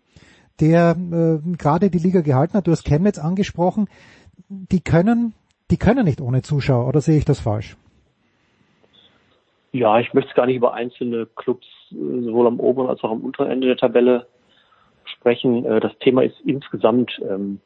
der 0.61 0.97
äh, 0.97 1.57
gerade 1.57 1.91
die 1.91 1.99
Liga 1.99 2.21
gehalten 2.21 2.55
hat. 2.55 2.67
Du 2.67 2.73
hast 2.73 2.85
Chemnitz 2.85 3.19
angesprochen 3.19 3.89
die 4.49 4.81
können, 4.81 5.35
die 5.71 5.79
können 5.79 6.05
nicht 6.05 6.21
ohne 6.21 6.43
Zuschauer, 6.43 6.87
oder 6.89 7.01
sehe 7.01 7.19
ich 7.19 7.25
das 7.25 7.41
falsch? 7.41 7.77
Ja, 9.73 9.99
ich 9.99 10.13
möchte 10.13 10.35
gar 10.35 10.47
nicht 10.47 10.57
über 10.57 10.75
einzelne 10.75 11.27
Clubs 11.35 11.67
sowohl 11.91 12.47
am 12.47 12.61
oberen 12.61 12.89
als 12.89 13.03
auch 13.03 13.11
am 13.11 13.23
unteren 13.23 13.51
Ende 13.51 13.69
der 13.69 13.77
Tabelle 13.77 14.27
sprechen. 15.05 15.65
Äh, 15.65 15.81
das 15.81 15.97
Thema 15.99 16.23
ist 16.23 16.39
insgesamt 16.45 17.19
ähm, 17.29 17.61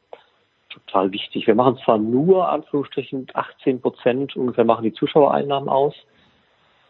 total 0.69 1.11
wichtig. 1.11 1.47
Wir 1.47 1.55
machen 1.55 1.77
zwar 1.83 1.97
nur, 1.97 2.49
Anführungsstrichen, 2.49 3.27
18 3.33 3.81
Prozent 3.81 4.35
ungefähr 4.35 4.65
machen 4.65 4.83
die 4.83 4.93
Zuschauereinnahmen 4.93 5.69
aus. 5.69 5.95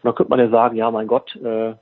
Da 0.02 0.12
könnte 0.12 0.30
man 0.30 0.38
ja 0.38 0.48
sagen, 0.48 0.76
ja, 0.76 0.90
mein 0.90 1.08
Gott, 1.08 1.34
äh, 1.36 1.74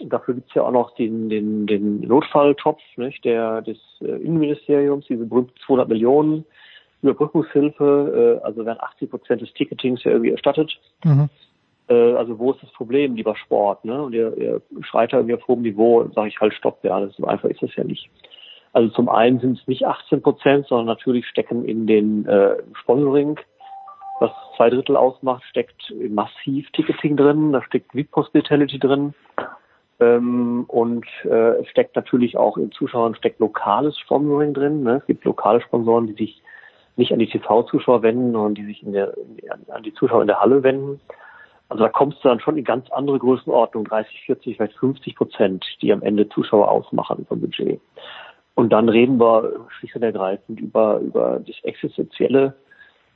dafür 0.00 0.34
gibt's 0.34 0.54
ja 0.54 0.62
auch 0.62 0.72
noch 0.72 0.94
den, 0.94 1.28
den, 1.28 1.66
den 1.66 2.00
Notfalltopf 2.00 2.80
nicht, 2.96 3.24
der, 3.24 3.62
des 3.62 3.78
äh, 4.00 4.06
Innenministeriums, 4.06 5.06
diese 5.06 5.26
berühmten 5.26 5.54
200 5.66 5.88
Millionen, 5.88 6.44
Überbrückungshilfe, 7.04 8.40
äh, 8.42 8.44
also 8.44 8.64
werden 8.64 8.80
80 8.80 9.10
Prozent 9.10 9.40
des 9.42 9.52
Ticketings 9.54 10.04
ja 10.04 10.12
irgendwie 10.12 10.30
erstattet. 10.30 10.78
Mhm. 11.04 11.28
Äh, 11.88 12.14
also 12.14 12.38
wo 12.38 12.52
ist 12.52 12.62
das 12.62 12.72
Problem, 12.72 13.14
lieber 13.14 13.36
Sport? 13.36 13.84
Ne? 13.84 14.02
Und 14.02 14.12
ihr, 14.12 14.36
ihr 14.36 14.62
schreit 14.82 15.12
da 15.12 15.18
irgendwie 15.18 15.34
auf 15.34 15.46
hohem 15.46 15.62
Niveau, 15.62 16.08
sage 16.14 16.28
ich 16.28 16.40
halt 16.40 16.54
Stopp, 16.54 16.78
ja, 16.82 17.00
das 17.00 17.14
so 17.16 17.26
einfach 17.26 17.48
ist 17.48 17.62
das 17.62 17.74
ja 17.76 17.84
nicht. 17.84 18.08
Also 18.72 18.88
zum 18.90 19.08
einen 19.08 19.38
sind 19.38 19.58
es 19.58 19.66
nicht 19.68 19.86
18 19.86 20.20
Prozent, 20.20 20.66
sondern 20.66 20.86
natürlich 20.86 21.26
stecken 21.28 21.64
in 21.64 21.86
den 21.86 22.26
äh, 22.26 22.56
Sponsoring, 22.80 23.38
was 24.18 24.32
zwei 24.56 24.70
Drittel 24.70 24.96
ausmacht, 24.96 25.44
steckt 25.44 25.92
massiv 26.08 26.70
Ticketing 26.72 27.16
drin, 27.16 27.52
da 27.52 27.62
steckt 27.62 27.94
VIP 27.94 28.14
Hospitality 28.16 28.78
drin. 28.78 29.14
Ähm, 30.00 30.64
und 30.66 31.06
äh, 31.24 31.60
es 31.60 31.68
steckt 31.68 31.94
natürlich 31.94 32.36
auch 32.36 32.56
in 32.56 32.72
Zuschauern 32.72 33.14
steckt 33.14 33.38
lokales 33.38 33.96
Sponsoring 33.98 34.54
drin. 34.54 34.82
Ne? 34.82 34.96
Es 34.96 35.06
gibt 35.06 35.24
lokale 35.24 35.60
Sponsoren, 35.60 36.08
die 36.08 36.14
sich 36.14 36.42
nicht 36.96 37.12
an 37.12 37.18
die 37.18 37.28
TV-Zuschauer 37.28 38.02
wenden, 38.02 38.32
sondern 38.32 38.54
die 38.54 38.64
sich 38.64 38.82
in 38.82 38.92
der, 38.92 39.14
an 39.68 39.82
die 39.82 39.94
Zuschauer 39.94 40.22
in 40.22 40.28
der 40.28 40.40
Halle 40.40 40.62
wenden. 40.62 41.00
Also 41.68 41.84
da 41.84 41.90
kommst 41.90 42.22
du 42.22 42.28
dann 42.28 42.40
schon 42.40 42.56
in 42.56 42.64
ganz 42.64 42.90
andere 42.90 43.18
Größenordnung, 43.18 43.84
30, 43.84 44.22
40, 44.26 44.56
vielleicht 44.56 44.78
50 44.78 45.16
Prozent, 45.16 45.64
die 45.80 45.92
am 45.92 46.02
Ende 46.02 46.28
Zuschauer 46.28 46.70
ausmachen 46.70 47.24
vom 47.28 47.40
Budget. 47.40 47.80
Und 48.54 48.72
dann 48.72 48.88
reden 48.88 49.18
wir 49.18 49.66
schlicht 49.78 49.96
und 49.96 50.02
ergreifend 50.02 50.60
über, 50.60 51.00
über 51.00 51.40
das 51.44 51.56
Existenzielle 51.64 52.54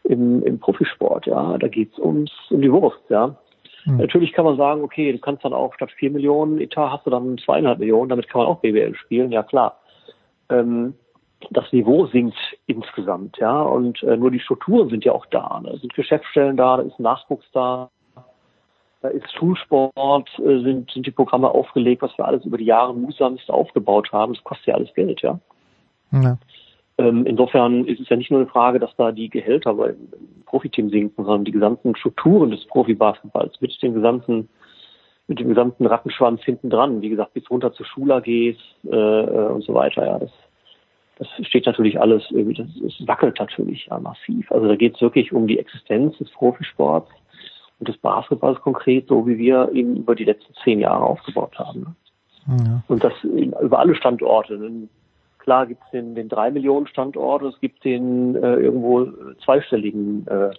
im, 0.04 0.42
im 0.42 0.58
Profisport, 0.58 1.26
ja. 1.26 1.56
Da 1.58 1.68
geht's 1.68 1.98
ums, 1.98 2.32
um 2.50 2.60
die 2.60 2.72
Wurst, 2.72 3.02
ja. 3.08 3.36
Mhm. 3.84 3.98
Natürlich 3.98 4.32
kann 4.32 4.44
man 4.44 4.56
sagen, 4.56 4.82
okay, 4.82 5.12
du 5.12 5.18
kannst 5.18 5.44
dann 5.44 5.52
auch 5.52 5.74
statt 5.74 5.90
vier 5.92 6.10
Millionen 6.10 6.60
Etat 6.60 6.90
hast 6.90 7.06
du 7.06 7.10
dann 7.10 7.38
zweieinhalb 7.38 7.78
Millionen, 7.78 8.08
damit 8.08 8.28
kann 8.28 8.40
man 8.40 8.48
auch 8.48 8.60
BWL 8.60 8.94
spielen, 8.96 9.30
ja 9.30 9.42
klar. 9.42 9.78
Ähm, 10.50 10.94
das 11.50 11.72
Niveau 11.72 12.06
sinkt 12.06 12.36
insgesamt, 12.66 13.38
ja, 13.38 13.62
und 13.62 14.02
äh, 14.02 14.16
nur 14.16 14.30
die 14.30 14.40
Strukturen 14.40 14.88
sind 14.88 15.04
ja 15.04 15.12
auch 15.12 15.26
da. 15.26 15.60
Da 15.64 15.76
sind 15.76 15.94
Geschäftsstellen 15.94 16.56
da, 16.56 16.78
da 16.78 16.82
ist 16.82 16.98
Nachwuchs 16.98 17.46
da. 17.52 17.90
da 19.02 19.08
ist 19.08 19.32
Schulsport, 19.34 20.28
äh, 20.38 20.62
sind, 20.62 20.90
sind 20.90 21.06
die 21.06 21.12
Programme 21.12 21.48
aufgelegt, 21.48 22.02
was 22.02 22.16
wir 22.18 22.26
alles 22.26 22.44
über 22.44 22.58
die 22.58 22.64
Jahre 22.64 22.94
mühsamst 22.94 23.50
aufgebaut 23.50 24.10
haben. 24.12 24.34
Das 24.34 24.44
kostet 24.44 24.66
ja 24.66 24.74
alles 24.74 24.92
Geld, 24.94 25.22
ja. 25.22 25.38
Ja. 26.10 26.38
Ähm, 26.98 27.24
insofern 27.26 27.84
ist 27.84 28.00
es 28.00 28.08
ja 28.08 28.16
nicht 28.16 28.30
nur 28.30 28.40
eine 28.40 28.48
Frage, 28.48 28.80
dass 28.80 28.94
da 28.96 29.12
die 29.12 29.30
Gehälter 29.30 29.74
beim 29.74 29.96
Profiteam 30.46 30.90
sinken, 30.90 31.24
sondern 31.24 31.44
die 31.44 31.52
gesamten 31.52 31.94
Strukturen 31.94 32.50
des 32.50 32.66
Profibasketballs 32.66 33.60
mit 33.60 33.80
den 33.82 33.94
gesamten 33.94 34.48
mit 35.28 35.38
dem 35.38 35.48
gesamten 35.48 35.86
Rattenschwanz 35.86 36.42
hinten 36.42 36.70
dran, 36.70 37.02
wie 37.02 37.10
gesagt, 37.10 37.34
bis 37.34 37.48
runter 37.50 37.72
zu 37.74 37.84
Schul-AGs 37.84 38.56
äh, 38.90 38.96
äh, 38.96 39.48
und 39.52 39.62
so 39.62 39.74
weiter, 39.74 40.06
ja, 40.06 40.18
das, 40.18 40.32
das 41.18 41.28
steht 41.46 41.66
natürlich 41.66 42.00
alles 42.00 42.24
irgendwie, 42.30 42.54
das, 42.54 42.68
das 42.80 43.06
wackelt 43.06 43.38
natürlich 43.38 43.86
ja, 43.86 43.98
massiv. 43.98 44.50
Also 44.52 44.68
da 44.68 44.76
geht 44.76 44.94
es 44.94 45.00
wirklich 45.00 45.32
um 45.32 45.46
die 45.46 45.58
Existenz 45.58 46.16
des 46.18 46.30
Profisports 46.30 47.10
und 47.80 47.88
des 47.88 47.96
Basketballs 47.98 48.60
konkret, 48.60 49.08
so 49.08 49.26
wie 49.26 49.36
wir 49.38 49.70
ihn 49.72 49.96
über 49.96 50.14
die 50.14 50.24
letzten 50.24 50.54
zehn 50.62 50.78
Jahre 50.80 51.04
aufgebaut 51.04 51.58
haben. 51.58 51.80
Ne? 51.80 52.64
Ja. 52.64 52.82
Und 52.88 53.02
das 53.02 53.12
über 53.24 53.78
alle 53.78 53.94
Standorte. 53.94 54.58
Klar 55.38 55.66
gibt 55.66 55.82
es 55.84 55.90
den, 55.90 56.14
den 56.14 56.28
drei 56.28 56.50
Millionen 56.50 56.86
Standort, 56.86 57.42
es 57.42 57.58
gibt 57.60 57.84
den 57.84 58.34
äh, 58.36 58.56
irgendwo 58.56 59.06
zweistelligen 59.44 60.26
äh, 60.26 60.50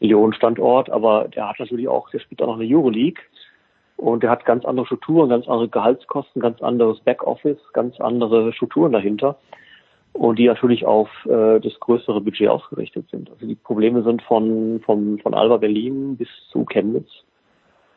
Millionen 0.00 0.32
Standort, 0.32 0.88
aber 0.88 1.28
der 1.28 1.48
hat 1.48 1.58
natürlich 1.58 1.88
auch, 1.88 2.10
der 2.10 2.20
spielt 2.20 2.40
auch 2.42 2.46
noch 2.46 2.60
eine 2.60 2.68
Euroleague 2.68 3.22
und 3.96 4.22
der 4.22 4.30
hat 4.30 4.44
ganz 4.44 4.64
andere 4.64 4.86
Strukturen, 4.86 5.28
ganz 5.28 5.48
andere 5.48 5.68
Gehaltskosten, 5.68 6.40
ganz 6.40 6.60
anderes 6.62 7.00
Backoffice, 7.00 7.58
ganz 7.72 8.00
andere 8.00 8.52
Strukturen 8.52 8.92
dahinter 8.92 9.36
und 10.16 10.38
die 10.38 10.46
natürlich 10.46 10.84
auf 10.86 11.08
äh, 11.26 11.60
das 11.60 11.78
größere 11.80 12.20
Budget 12.20 12.48
ausgerichtet 12.48 13.08
sind. 13.10 13.30
Also 13.30 13.46
die 13.46 13.54
Probleme 13.54 14.02
sind 14.02 14.22
von, 14.22 14.80
von, 14.84 15.18
von 15.18 15.34
Alba 15.34 15.58
Berlin 15.58 16.16
bis 16.16 16.28
zu 16.50 16.64
Chemnitz 16.64 17.08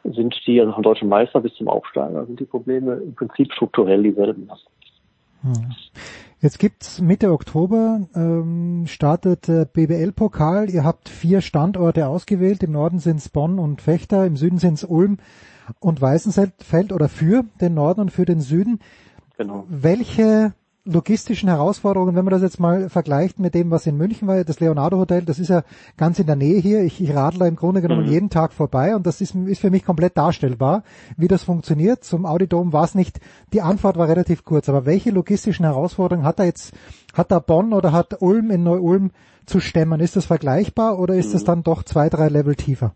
sind 0.04 0.36
die, 0.48 0.60
also 0.60 0.74
vom 0.74 0.84
deutschen 0.84 1.10
Meister 1.10 1.41
bis 1.41 1.54
zum 1.56 1.68
Aufsteiger, 1.68 2.26
sind 2.26 2.40
die 2.40 2.46
Probleme 2.46 2.94
im 2.96 3.16
Prinzip 3.16 3.52
strukturell 3.54 4.04
dieselben. 4.04 4.50
Hm. 5.41 5.76
Jetzt 6.41 6.58
gibt's 6.58 7.02
Mitte 7.02 7.32
Oktober 7.32 8.08
ähm, 8.16 8.86
startet 8.88 9.50
äh, 9.50 9.66
BBL-Pokal. 9.72 10.70
Ihr 10.70 10.86
habt 10.86 11.10
vier 11.10 11.41
Standorte 11.41 12.08
ausgewählt. 12.08 12.64
Im 12.64 12.72
Norden 12.72 13.00
sind's 13.00 13.28
Bonn 13.30 13.60
und 13.60 13.82
Fechter, 13.82 14.26
im 14.26 14.38
Süden 14.38 14.58
sind's 14.58 14.86
Ulm 14.86 15.18
und 15.80 16.02
Weißenfeld 16.02 16.94
oder 16.94 17.10
für 17.10 17.44
den 17.60 17.74
Norden 17.74 18.02
und 18.02 18.12
für 18.12 18.26
den 18.26 18.40
Süden. 18.40 18.80
Genau. 19.38 19.66
Welche 19.68 20.54
logistischen 20.85 21.49
Herausforderungen, 21.49 22.15
wenn 22.15 22.26
man 22.26 22.31
das 22.31 22.41
jetzt 22.41 22.60
mal 22.60 22.89
vergleicht 22.89 23.39
mit 23.39 23.53
dem, 23.53 23.69
was 23.69 23.85
in 23.85 23.97
München 23.97 24.27
war, 24.27 24.43
das 24.43 24.60
Leonardo 24.60 24.97
Hotel, 24.97 25.23
das 25.23 25.38
ist 25.38 25.49
ja 25.49 25.64
ganz 25.97 26.19
in 26.19 26.26
der 26.26 26.35
Nähe 26.35 26.60
hier. 26.60 26.81
Ich, 26.81 27.01
ich 27.01 27.14
radle 27.15 27.47
im 27.47 27.56
Grunde 27.56 27.81
genommen 27.81 28.06
Mhm. 28.06 28.11
jeden 28.11 28.30
Tag 28.30 28.53
vorbei 28.53 28.95
und 28.95 29.06
das 29.06 29.22
ist, 29.22 29.35
ist 29.35 29.61
für 29.61 29.69
mich 29.69 29.85
komplett 29.85 30.18
darstellbar, 30.18 30.84
wie 31.18 31.27
das 31.27 31.43
funktioniert. 31.43 32.03
Zum 32.03 32.26
Audidom 32.26 32.73
war 32.73 32.85
es 32.85 32.95
nicht, 32.95 33.19
die 33.53 33.61
Anfahrt 33.61 33.97
war 33.97 34.07
relativ 34.07 34.43
kurz, 34.43 34.69
aber 34.69 34.85
welche 34.85 35.11
logistischen 35.11 35.65
Herausforderungen 35.65 36.26
hat 36.26 36.39
da 36.39 36.43
jetzt, 36.45 36.73
hat 37.14 37.31
da 37.31 37.39
Bonn 37.39 37.73
oder 37.73 37.91
hat 37.91 38.22
Ulm 38.22 38.49
in 38.49 38.64
Neu-Ulm 38.64 39.11
zu 39.45 39.60
stemmen? 39.60 39.99
Ist 39.99 40.15
das 40.15 40.26
vergleichbar 40.26 40.97
oder 40.99 41.15
ist 41.15 41.34
das 41.34 41.43
Mhm. 41.43 41.47
dann 41.47 41.64
doch 41.64 41.84
zwei, 41.84 42.10
drei 42.10 42.30
Level 42.30 42.56
tiefer? 42.56 42.93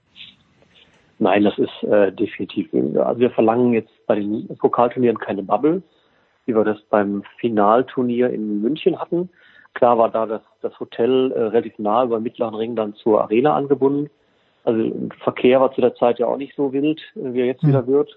Nein, 1.19 1.43
das 1.43 1.57
ist 1.57 1.83
äh, 1.83 2.11
definitiv. 2.11 2.73
Also 2.97 3.19
wir 3.19 3.29
verlangen 3.31 3.73
jetzt 3.73 3.91
bei 4.07 4.15
den 4.15 4.47
Pokalturnieren 4.57 5.17
keine 5.19 5.43
Bubble, 5.43 5.83
wie 6.45 6.55
wir 6.55 6.63
das 6.63 6.81
beim 6.89 7.23
Finalturnier 7.37 8.29
in 8.29 8.61
München 8.61 8.99
hatten. 8.99 9.29
Klar 9.73 9.97
war 9.97 10.09
da 10.09 10.25
das, 10.25 10.41
das 10.61 10.79
Hotel 10.79 11.31
äh, 11.31 11.41
relativ 11.45 11.77
nah 11.79 12.03
über 12.03 12.19
den 12.19 12.23
Mittleren 12.23 12.55
Ring 12.55 12.75
dann 12.75 12.93
zur 12.95 13.21
Arena 13.21 13.55
angebunden. 13.55 14.09
Also 14.63 15.09
Verkehr 15.23 15.59
war 15.59 15.73
zu 15.73 15.81
der 15.81 15.95
Zeit 15.95 16.19
ja 16.19 16.27
auch 16.27 16.37
nicht 16.37 16.55
so 16.55 16.71
wild, 16.71 17.01
äh, 17.15 17.33
wie 17.33 17.41
er 17.41 17.47
jetzt 17.47 17.65
wieder 17.65 17.87
wird. 17.87 18.15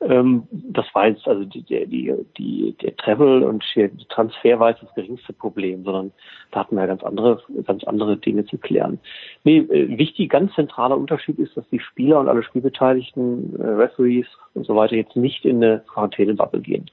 Ähm, 0.00 0.46
das 0.50 0.86
war 0.92 1.08
jetzt, 1.08 1.26
also 1.26 1.44
die, 1.44 1.62
die, 1.62 2.14
die, 2.36 2.76
der 2.82 2.96
Travel 2.96 3.42
und 3.44 3.64
der 3.74 3.90
Transfer 4.08 4.58
war 4.60 4.70
jetzt 4.70 4.82
das 4.82 4.94
geringste 4.94 5.32
Problem, 5.32 5.84
sondern 5.84 6.12
da 6.50 6.60
hatten 6.60 6.76
wir 6.76 6.86
ganz 6.86 7.02
andere, 7.02 7.40
ganz 7.64 7.84
andere 7.84 8.16
Dinge 8.16 8.44
zu 8.44 8.58
klären. 8.58 8.98
Nee, 9.44 9.58
äh, 9.58 9.96
wichtig, 9.96 10.30
ganz 10.30 10.52
zentraler 10.54 10.98
Unterschied 10.98 11.38
ist, 11.38 11.56
dass 11.56 11.68
die 11.70 11.80
Spieler 11.80 12.20
und 12.20 12.28
alle 12.28 12.42
Spielbeteiligten, 12.42 13.58
äh, 13.58 13.66
Referees 13.66 14.26
und 14.54 14.66
so 14.66 14.76
weiter 14.76 14.96
jetzt 14.96 15.16
nicht 15.16 15.44
in 15.44 15.62
eine 15.62 15.82
Quarantänebubble 15.88 16.60
gehen. 16.60 16.90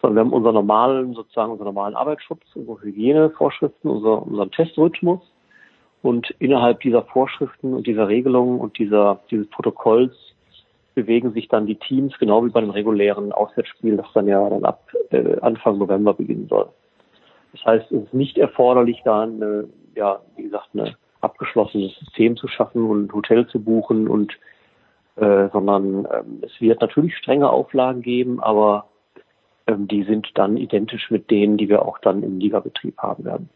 Sondern 0.00 0.16
wir 0.16 0.20
haben 0.20 0.32
unseren 0.32 0.54
normalen, 0.54 1.14
sozusagen 1.14 1.52
unseren 1.52 1.66
normalen 1.66 1.94
Arbeitsschutz, 1.94 2.42
unsere 2.54 2.80
Hygienevorschriften, 2.80 3.90
unser, 3.90 4.22
unseren 4.22 4.50
Testrhythmus. 4.50 5.20
Und 6.02 6.30
innerhalb 6.38 6.80
dieser 6.80 7.02
Vorschriften 7.02 7.74
und 7.74 7.86
dieser 7.86 8.08
Regelungen 8.08 8.58
und 8.58 8.78
dieser, 8.78 9.20
dieses 9.30 9.48
Protokolls 9.50 10.14
bewegen 10.94 11.32
sich 11.32 11.48
dann 11.48 11.66
die 11.66 11.76
Teams, 11.76 12.18
genau 12.18 12.44
wie 12.44 12.50
bei 12.50 12.60
einem 12.60 12.70
regulären 12.70 13.32
Auswärtsspiel, 13.32 13.96
das 13.96 14.06
dann 14.14 14.26
ja 14.26 14.48
dann 14.48 14.64
ab 14.64 14.88
äh, 15.10 15.38
Anfang 15.40 15.78
November 15.78 16.14
beginnen 16.14 16.48
soll. 16.48 16.68
Das 17.52 17.64
heißt, 17.64 17.92
es 17.92 18.04
ist 18.04 18.14
nicht 18.14 18.38
erforderlich, 18.38 19.00
da 19.04 19.22
eine, 19.22 19.68
ja, 19.94 20.20
wie 20.36 20.44
gesagt, 20.44 20.74
ein 20.74 20.94
abgeschlossenes 21.20 21.94
System 21.98 22.36
zu 22.36 22.48
schaffen 22.48 22.88
und 22.88 23.06
ein 23.06 23.12
Hotel 23.12 23.46
zu 23.46 23.60
buchen 23.62 24.08
und 24.08 24.32
äh, 25.16 25.48
sondern 25.52 26.06
ähm, 26.12 26.42
es 26.42 26.60
wird 26.60 26.80
natürlich 26.80 27.16
strenge 27.16 27.50
Auflagen 27.50 28.00
geben, 28.00 28.40
aber 28.40 28.86
die 29.76 30.04
sind 30.04 30.28
dann 30.34 30.56
identisch 30.56 31.10
mit 31.10 31.30
denen, 31.30 31.56
die 31.56 31.68
wir 31.68 31.82
auch 31.82 31.98
dann 31.98 32.22
im 32.22 32.38
Ligabetrieb 32.38 32.98
haben 32.98 33.24
werden. 33.24 33.50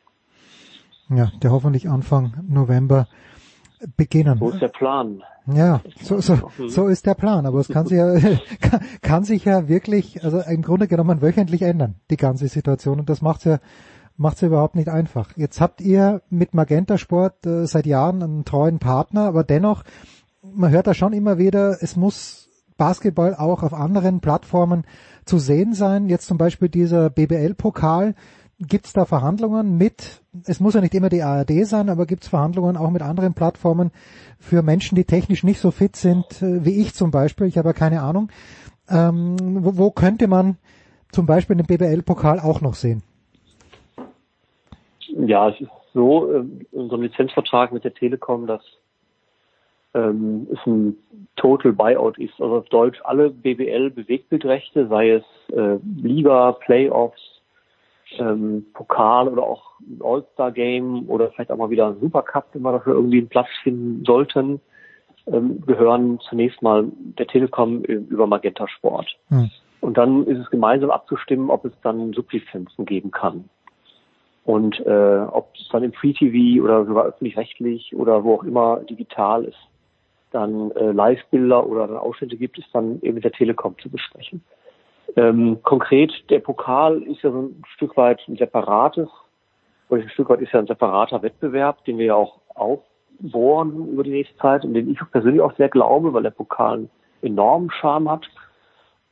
Ja, 1.11 1.31
der 1.43 1.51
hoffentlich 1.51 1.89
Anfang 1.89 2.35
November 2.49 3.07
beginnen. 3.97 4.39
So 4.39 4.51
ist 4.51 4.62
der 4.62 4.69
Plan. 4.69 5.23
Ja, 5.47 5.82
so, 6.01 6.20
so, 6.20 6.51
so 6.69 6.86
ist 6.86 7.05
der 7.05 7.15
Plan, 7.15 7.45
aber 7.45 7.59
es 7.59 7.69
kann 7.69 7.86
sich 7.86 7.99
ja, 7.99 8.19
kann, 8.61 8.81
kann 9.03 9.24
sich 9.24 9.45
ja 9.45 9.69
wirklich, 9.69 10.24
also 10.24 10.41
im 10.41 10.62
Grunde 10.62 10.89
genommen 10.89 11.20
wöchentlich 11.20 11.61
ändern, 11.61 11.97
die 12.11 12.16
ganze 12.16 12.49
Situation 12.49 12.99
und 12.99 13.11
das 13.11 13.20
macht's 13.20 13.45
ja, 13.45 13.59
macht's 14.16 14.41
ja 14.41 14.49
überhaupt 14.49 14.74
nicht 14.74 14.89
einfach. 14.89 15.36
Jetzt 15.36 15.61
habt 15.61 15.82
ihr 15.82 16.23
mit 16.31 16.55
Magenta 16.55 16.97
Sport 16.97 17.45
äh, 17.45 17.66
seit 17.66 17.85
Jahren 17.85 18.23
einen 18.23 18.45
treuen 18.47 18.78
Partner, 18.78 19.27
aber 19.27 19.45
dennoch, 19.45 19.85
man 20.43 20.70
hört 20.70 20.86
da 20.86 20.95
schon 20.95 21.12
immer 21.12 21.36
wieder, 21.36 21.77
es 21.82 21.95
muss 21.95 22.49
Basketball 22.78 23.35
auch 23.35 23.62
auf 23.62 23.74
anderen 23.74 24.20
Plattformen 24.20 24.85
zu 25.24 25.38
sehen 25.38 25.74
sein. 25.74 26.09
Jetzt 26.09 26.26
zum 26.26 26.38
Beispiel 26.38 26.68
dieser 26.68 27.10
BBL-Pokal. 27.10 28.14
Gibt 28.60 28.86
es 28.86 28.92
da 28.92 29.05
Verhandlungen 29.05 29.76
mit, 29.76 30.22
es 30.46 30.60
muss 30.60 30.74
ja 30.74 30.80
nicht 30.80 30.94
immer 30.94 31.09
die 31.09 31.22
ARD 31.22 31.66
sein, 31.66 31.88
aber 31.88 32.06
gibt 32.06 32.22
es 32.22 32.28
Verhandlungen 32.28 32.76
auch 32.76 32.90
mit 32.90 33.02
anderen 33.02 33.34
Plattformen 33.34 33.90
für 34.38 34.62
Menschen, 34.62 34.94
die 34.94 35.05
technisch 35.05 35.42
nicht 35.42 35.59
so 35.59 35.72
fit 35.72 35.96
sind, 35.96 36.40
äh, 36.40 36.64
wie 36.64 36.80
ich 36.80 36.94
zum 36.94 37.10
Beispiel, 37.10 37.48
ich 37.48 37.59
habe 37.59 37.70
ja 37.70 37.72
keine 37.72 38.02
Ahnung. 38.02 38.30
Ähm, 38.88 39.36
wo, 39.64 39.76
wo 39.76 39.90
könnte 39.90 40.28
man 40.28 40.56
zum 41.10 41.26
Beispiel 41.26 41.56
den 41.56 41.66
BBL-Pokal 41.66 42.38
auch 42.38 42.60
noch 42.60 42.74
sehen? 42.74 43.02
Ja, 45.09 45.48
es 45.48 45.60
ist 45.60 45.70
so, 45.92 46.44
so 46.72 46.94
einem 46.94 47.02
Lizenzvertrag 47.02 47.72
mit 47.72 47.84
der 47.84 47.94
Telekom, 47.94 48.46
dass 48.46 48.62
ähm, 49.94 50.48
es 50.52 50.58
ein 50.66 50.96
Total 51.36 51.72
Buyout 51.72 52.18
ist. 52.18 52.34
Also 52.40 52.56
auf 52.56 52.68
Deutsch 52.68 53.00
alle 53.04 53.30
BBL-Bewegtbildrechte, 53.30 54.88
sei 54.88 55.10
es 55.10 55.24
äh, 55.52 55.78
Liga, 55.96 56.52
Playoffs, 56.52 57.20
ähm, 58.18 58.66
Pokal 58.74 59.28
oder 59.28 59.42
auch 59.42 59.62
ein 59.80 60.00
All-Star-Game 60.02 61.08
oder 61.08 61.30
vielleicht 61.30 61.50
auch 61.50 61.56
mal 61.56 61.70
wieder 61.70 61.88
ein 61.88 62.00
Supercup, 62.00 62.46
wenn 62.52 62.62
wir 62.62 62.72
dafür 62.72 62.94
irgendwie 62.94 63.18
einen 63.18 63.28
Platz 63.28 63.48
finden 63.62 64.04
sollten, 64.04 64.60
ähm, 65.26 65.62
gehören 65.66 66.20
zunächst 66.28 66.62
mal 66.62 66.86
der 67.18 67.26
Telekom 67.26 67.82
über 67.82 68.26
Magenta 68.26 68.68
Sport. 68.68 69.16
Hm. 69.28 69.50
Und 69.80 69.98
dann 69.98 70.26
ist 70.26 70.38
es 70.38 70.50
gemeinsam 70.50 70.90
abzustimmen, 70.90 71.50
ob 71.50 71.64
es 71.64 71.72
dann 71.82 72.12
Sublizenzen 72.12 72.86
geben 72.86 73.10
kann. 73.10 73.48
Und 74.44 74.80
äh, 74.80 75.26
ob 75.30 75.52
es 75.54 75.68
dann 75.70 75.82
im 75.82 75.92
Free 75.92 76.12
TV 76.12 76.62
oder 76.62 76.84
sogar 76.84 77.06
öffentlich-rechtlich 77.06 77.94
oder 77.96 78.24
wo 78.24 78.34
auch 78.34 78.44
immer 78.44 78.80
digital 78.80 79.44
ist, 79.44 79.58
dann 80.35 80.73
äh, 80.73 80.90
Live-Bilder 80.90 81.66
oder 81.66 81.86
dann 81.86 81.97
Ausschnitte 81.97 82.36
gibt, 82.36 82.59
ist 82.59 82.69
dann 82.73 83.01
eben 83.02 83.15
mit 83.15 83.24
der 83.24 83.32
Telekom 83.32 83.77
zu 83.78 83.89
besprechen. 83.89 84.43
Ähm, 85.16 85.62
konkret, 85.62 86.12
der 86.28 86.40
Pokal 86.40 87.02
ist 87.02 87.23
ja 87.23 87.31
so 87.31 87.43
ein 87.43 87.62
Stück 87.74 87.97
weit 87.97 88.20
ein 88.27 88.36
separates, 88.36 89.09
oder 89.89 90.02
ein 90.02 90.09
Stück 90.09 90.28
weit 90.28 90.40
ist 90.40 90.52
ja 90.52 90.59
ein 90.59 90.66
separater 90.66 91.23
Wettbewerb, 91.23 91.85
den 91.85 91.98
wir 91.98 92.06
ja 92.06 92.15
auch 92.15 92.40
aufbohren 92.55 93.93
über 93.93 94.02
die 94.02 94.11
nächste 94.11 94.36
Zeit 94.39 94.65
und 94.65 94.74
den 94.74 94.90
ich 94.90 94.98
persönlich 95.12 95.40
auch 95.40 95.55
sehr 95.56 95.69
glaube, 95.69 96.12
weil 96.12 96.23
der 96.23 96.31
Pokal 96.31 96.74
einen 96.78 96.90
enormen 97.23 97.70
Charme 97.70 98.11
hat 98.11 98.27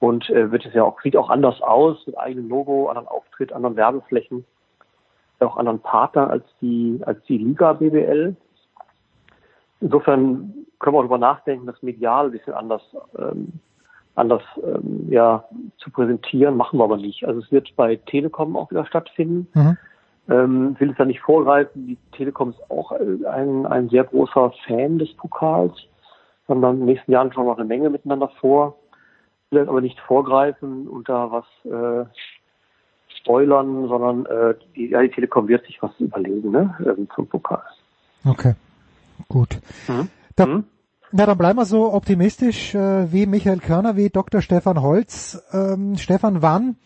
und 0.00 0.28
äh, 0.30 0.50
wird 0.50 0.66
es 0.66 0.74
ja 0.74 0.82
auch, 0.82 1.00
sieht 1.02 1.16
auch 1.16 1.30
anders 1.30 1.60
aus, 1.62 2.04
mit 2.06 2.18
eigenem 2.18 2.48
Logo, 2.48 2.88
anderen 2.88 3.08
Auftritt, 3.08 3.52
anderen 3.52 3.76
Werbeflächen, 3.76 4.44
auch 5.38 5.56
anderen 5.56 5.80
Partnern 5.80 6.30
als 6.30 6.44
die, 6.60 7.00
als 7.04 7.22
die 7.24 7.38
Liga 7.38 7.74
BBL. 7.74 8.36
Insofern 9.80 10.61
können 10.82 10.94
wir 10.94 10.98
auch 10.98 11.02
darüber 11.02 11.18
nachdenken, 11.18 11.66
das 11.66 11.82
medial 11.82 12.26
ein 12.26 12.32
bisschen 12.32 12.52
anders, 12.52 12.82
ähm, 13.16 13.54
anders 14.14 14.42
ähm, 14.62 15.06
ja, 15.08 15.44
zu 15.78 15.90
präsentieren, 15.90 16.56
machen 16.56 16.78
wir 16.78 16.84
aber 16.84 16.98
nicht. 16.98 17.24
Also 17.24 17.40
es 17.40 17.50
wird 17.50 17.74
bei 17.76 17.96
Telekom 17.96 18.56
auch 18.56 18.70
wieder 18.70 18.84
stattfinden. 18.84 19.48
Mhm. 19.54 19.78
Ähm, 20.28 20.76
will 20.78 20.90
es 20.90 20.96
da 20.96 21.04
nicht 21.04 21.20
vorgreifen. 21.20 21.86
Die 21.86 21.98
Telekom 22.16 22.50
ist 22.50 22.70
auch 22.70 22.92
ein, 22.92 23.66
ein 23.66 23.88
sehr 23.88 24.04
großer 24.04 24.52
Fan 24.66 24.98
des 24.98 25.12
Pokals. 25.14 25.72
sondern 26.46 26.74
in 26.74 26.80
den 26.80 26.86
nächsten 26.86 27.12
Jahren 27.12 27.32
schon 27.32 27.46
noch 27.46 27.56
eine 27.56 27.66
Menge 27.66 27.90
miteinander 27.90 28.28
vor. 28.40 28.76
Ich 29.46 29.52
will 29.52 29.60
jetzt 29.60 29.68
aber 29.68 29.80
nicht 29.80 29.98
vorgreifen 30.00 30.88
und 30.88 31.08
da 31.08 31.30
was 31.30 31.44
äh, 31.64 32.04
spoilern, 33.20 33.88
sondern 33.88 34.26
äh, 34.26 34.54
die, 34.74 34.90
ja, 34.90 35.02
die 35.02 35.10
Telekom 35.10 35.48
wird 35.48 35.64
sich 35.66 35.82
was 35.82 35.92
überlegen 35.98 36.50
ne, 36.50 36.74
ähm, 36.84 37.08
zum 37.14 37.26
Pokal. 37.26 37.62
Okay, 38.24 38.54
gut. 39.28 39.58
Mhm. 39.88 40.08
Da, 40.36 40.46
mhm. 40.46 40.64
Na, 41.14 41.26
dann 41.26 41.36
bleiben 41.36 41.58
wir 41.58 41.66
so 41.66 41.92
optimistisch 41.92 42.74
äh, 42.74 43.12
wie 43.12 43.26
Michael 43.26 43.58
Körner, 43.58 43.96
wie 43.96 44.08
Dr. 44.08 44.40
Stefan 44.40 44.80
Holz. 44.80 45.42
Ähm, 45.52 45.96
Stefan, 45.98 46.40
wann 46.40 46.76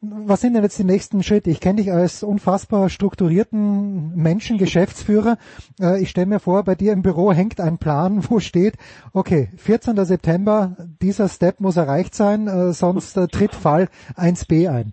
was 0.00 0.40
sind 0.40 0.54
denn 0.54 0.62
jetzt 0.62 0.78
die 0.78 0.84
nächsten 0.84 1.22
Schritte? 1.22 1.50
Ich 1.50 1.60
kenne 1.60 1.82
dich 1.82 1.92
als 1.92 2.22
unfassbar 2.22 2.90
strukturierten 2.90 4.14
Menschen, 4.14 4.58
Geschäftsführer. 4.58 5.38
Äh, 5.80 6.02
ich 6.02 6.10
stelle 6.10 6.26
mir 6.26 6.40
vor, 6.40 6.64
bei 6.64 6.74
dir 6.74 6.92
im 6.92 7.02
Büro 7.02 7.32
hängt 7.32 7.60
ein 7.60 7.78
Plan, 7.78 8.24
wo 8.30 8.40
steht, 8.40 8.76
okay, 9.12 9.50
14. 9.56 10.04
September, 10.04 10.76
dieser 11.02 11.28
Step 11.28 11.60
muss 11.60 11.76
erreicht 11.76 12.14
sein, 12.14 12.46
äh, 12.46 12.72
sonst 12.72 13.16
äh, 13.16 13.28
tritt 13.28 13.54
Fall 13.54 13.88
1b 14.16 14.70
ein. 14.70 14.92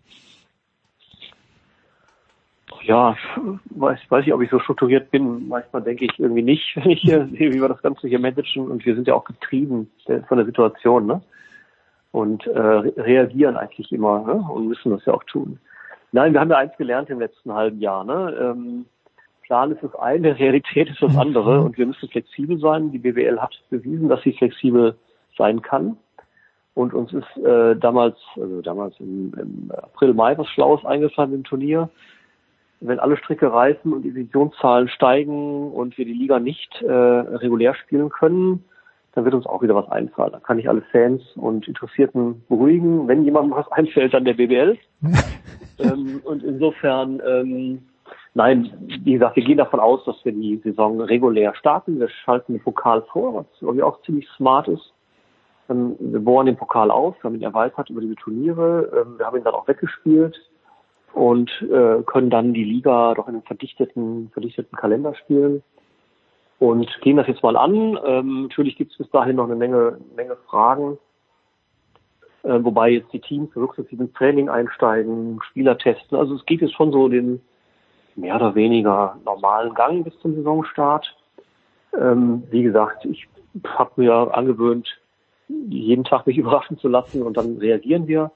Ja, 2.84 3.16
weiß, 3.70 4.00
weiß 4.10 4.26
ich, 4.26 4.34
ob 4.34 4.42
ich 4.42 4.50
so 4.50 4.60
strukturiert 4.60 5.12
bin. 5.12 5.48
Manchmal 5.48 5.82
denke 5.82 6.06
ich 6.06 6.20
irgendwie 6.20 6.44
nicht, 6.44 6.76
wenn 6.76 6.92
ich 6.92 7.02
hier 7.02 7.28
sehe, 7.28 7.54
wie 7.54 7.62
wir 7.62 7.70
das 7.70 7.82
Ganze 7.82 8.08
hier 8.08 8.20
managen. 8.20 8.70
Und 8.70 8.86
wir 8.86 8.96
sind 8.96 9.08
ja 9.08 9.14
auch 9.14 9.26
getrieben 9.26 9.90
von 10.28 10.38
der 10.38 10.46
Situation. 10.46 11.08
Ne? 11.08 11.22
und 12.14 12.46
äh, 12.46 12.60
reagieren 12.60 13.58
eigentlich 13.58 13.92
immer 13.92 14.24
ne? 14.24 14.34
und 14.50 14.68
müssen 14.68 14.92
das 14.92 15.04
ja 15.06 15.14
auch 15.14 15.24
tun. 15.24 15.60
Nein, 16.12 16.32
wir 16.32 16.40
haben 16.40 16.52
ja 16.52 16.58
eins 16.58 16.78
gelernt 16.78 17.10
im 17.10 17.20
letzten 17.20 17.52
halben 17.52 17.82
Jahr. 17.82 18.04
Ne? 18.04 18.38
Ähm, 18.40 18.86
Plan 19.42 19.72
ist 19.72 19.84
das 19.84 19.96
eine, 19.96 20.38
Realität 20.40 20.90
ist 20.90 21.02
das 21.02 21.18
andere 21.18 21.62
und 21.62 21.78
wir 21.78 21.88
müssen 21.88 22.08
flexibel 22.08 22.60
sein. 22.60 22.92
Die 22.92 23.00
BWL 23.00 23.42
hat 23.42 23.60
bewiesen, 23.72 24.10
dass 24.10 24.22
sie 24.22 24.34
flexibel 24.34 24.96
sein 25.38 25.62
kann. 25.64 25.98
Und 26.76 26.94
uns 26.94 27.12
ist 27.14 27.38
äh, 27.44 27.76
damals, 27.76 28.18
also 28.36 28.62
damals 28.62 29.00
im, 29.00 29.34
im 29.40 29.72
April, 29.72 30.14
Mai 30.14 30.38
was 30.38 30.48
Schlaues 30.50 30.86
eingefallen 30.86 31.34
im 31.34 31.44
Turnier. 31.44 31.90
Wenn 32.86 33.00
alle 33.00 33.16
Stricke 33.16 33.52
reißen 33.52 33.94
und 33.94 34.02
die 34.02 34.14
Visionszahlen 34.14 34.90
steigen 34.90 35.72
und 35.72 35.98
wir 35.98 36.04
die 36.04 36.14
Liga 36.14 36.40
nicht 36.40 36.82
äh, 36.82 36.92
regulär 36.92 37.76
spielen 37.76 38.10
können, 38.10 38.66
dann 39.14 39.24
wird 39.24 39.36
uns 39.36 39.46
auch 39.46 39.62
wieder 39.62 39.76
was 39.76 39.90
einfallen. 39.90 40.34
Da 40.34 40.40
kann 40.40 40.60
ich 40.60 40.68
alle 40.68 40.82
Fans 40.92 41.22
und 41.36 41.68
Interessierten 41.68 42.44
beruhigen. 42.50 43.08
Wenn 43.08 43.24
jemandem 43.24 43.56
was 43.56 43.68
einfällt, 43.72 44.14
dann 44.14 44.26
der 44.26 44.34
BBL. 44.34 44.78
ähm, 45.80 46.22
und 46.26 46.44
insofern, 46.44 47.22
ähm, 47.26 47.84
nein, 48.34 48.72
wie 49.04 49.14
gesagt, 49.14 49.38
wir 49.38 49.46
gehen 49.46 49.60
davon 49.60 49.80
aus, 49.80 50.04
dass 50.06 50.18
wir 50.26 50.34
die 50.34 50.58
Saison 50.58 51.00
regulär 51.00 51.56
starten. 51.56 52.00
Wir 52.00 52.10
schalten 52.10 52.54
den 52.54 52.64
Pokal 52.64 53.04
vor, 53.14 53.36
was 53.36 53.46
irgendwie 53.62 53.84
auch 53.84 54.02
ziemlich 54.02 54.28
smart 54.36 54.68
ist. 54.68 54.94
Ähm, 55.70 55.96
wir 56.00 56.20
bohren 56.20 56.48
den 56.48 56.58
Pokal 56.58 56.92
aus, 56.92 57.16
wir 57.22 57.30
haben 57.30 57.36
ihn 57.36 57.44
erweitert 57.44 57.90
über 57.90 58.02
diese 58.02 58.16
Turniere. 58.16 58.92
Ähm, 58.94 59.20
wir 59.20 59.26
haben 59.26 59.38
ihn 59.38 59.44
dann 59.46 59.54
auch 59.54 59.68
weggespielt 59.70 60.38
und 61.14 61.50
äh, 61.62 62.02
können 62.06 62.30
dann 62.30 62.54
die 62.54 62.64
Liga 62.64 63.14
doch 63.14 63.28
in 63.28 63.36
einem 63.36 63.44
verdichteten, 63.44 64.30
verdichteten 64.34 64.78
Kalender 64.78 65.14
spielen 65.16 65.64
und 66.60 66.90
gehen 67.02 67.18
das 67.18 67.28
jetzt 67.28 67.44
mal 67.44 67.56
an. 67.56 68.00
Ähm, 68.06 68.44
natürlich 68.44 68.76
gibt 68.78 68.92
es 68.92 68.98
bis 68.98 69.10
dahin 69.12 69.36
noch 69.36 69.46
eine 69.46 69.56
Menge, 69.56 69.98
Menge 70.16 70.36
Fragen, 70.48 70.98
äh, 72.44 72.60
wobei 72.62 72.90
jetzt 72.90 73.14
die 73.14 73.20
Teams 73.20 73.56
wirklich 73.56 73.92
ins 73.92 74.14
Training 74.14 74.50
einsteigen, 74.50 75.40
Spieler 75.44 75.78
testen. 75.78 76.18
Also 76.18 76.36
es 76.36 76.46
geht 76.46 76.62
jetzt 76.62 76.74
schon 76.74 76.92
so 76.92 77.08
den 77.08 77.42
mehr 78.16 78.36
oder 78.36 78.56
weniger 78.56 79.18
normalen 79.26 79.74
Gang 79.74 80.04
bis 80.04 80.18
zum 80.20 80.36
Saisonstart. 80.36 81.16
Ähm, 82.00 82.44
wie 82.50 82.64
gesagt, 82.64 83.06
ich 83.06 83.28
habe 83.66 83.92
mir 83.98 84.14
angewöhnt, 84.14 84.88
jeden 85.48 86.04
Tag 86.04 86.26
mich 86.26 86.38
überraschen 86.40 86.78
zu 86.78 86.88
lassen 86.88 87.22
und 87.22 87.38
dann 87.38 87.58
reagieren 87.58 88.08
wir. 88.08 88.32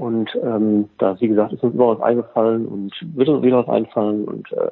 Und 0.00 0.30
ähm, 0.42 0.88
da, 0.98 1.20
wie 1.20 1.28
gesagt, 1.28 1.52
ist 1.52 1.62
uns 1.62 1.74
immer 1.74 1.88
was 1.88 2.00
eingefallen 2.00 2.66
und 2.66 2.92
wird 3.14 3.28
uns 3.28 3.42
wieder 3.42 3.58
was 3.58 3.68
einfallen 3.68 4.24
und 4.24 4.50
äh, 4.52 4.70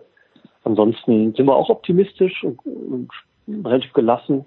Ansonsten 0.68 1.34
sind 1.34 1.46
wir 1.46 1.56
auch 1.56 1.70
optimistisch 1.70 2.44
und, 2.44 2.58
und 2.66 3.08
relativ 3.64 3.92
gelassen 3.94 4.44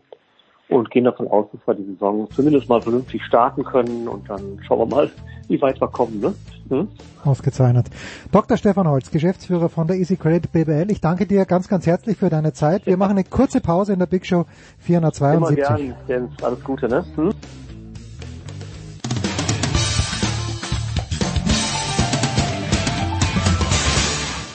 und 0.69 0.91
gehen 0.91 1.03
davon 1.03 1.27
aus, 1.27 1.47
dass 1.51 1.61
wir 1.65 1.73
die 1.73 1.91
Saison 1.93 2.29
zumindest 2.29 2.69
mal 2.69 2.79
vernünftig 2.79 3.23
starten 3.25 3.63
können 3.63 4.07
und 4.07 4.29
dann 4.29 4.59
schauen 4.65 4.79
wir 4.79 4.85
mal, 4.85 5.09
wie 5.47 5.59
weit 5.61 5.81
wir 5.81 5.87
kommen. 5.87 6.19
Ne? 6.19 6.33
Hm? 6.69 6.87
Ausgezeichnet. 7.25 7.87
Dr. 8.31 8.55
Stefan 8.55 8.87
Holz, 8.87 9.09
Geschäftsführer 9.09 9.67
von 9.69 9.87
der 9.87 9.97
Easy 9.97 10.15
Credit 10.15 10.51
BBL. 10.51 10.91
Ich 10.91 11.01
danke 11.01 11.25
dir 11.25 11.45
ganz, 11.45 11.67
ganz 11.67 11.87
herzlich 11.87 12.17
für 12.17 12.29
deine 12.29 12.53
Zeit. 12.53 12.85
Wir 12.85 12.97
machen 12.97 13.17
eine 13.17 13.23
kurze 13.23 13.59
Pause 13.59 13.93
in 13.93 13.99
der 13.99 14.05
Big 14.05 14.25
Show 14.27 14.45
472. 14.77 15.57
Immer 15.57 15.77
gern, 15.77 15.95
Jens. 16.07 16.43
Alles 16.43 16.63
Gute, 16.63 16.87
ne? 16.87 17.03
Hm? 17.15 17.31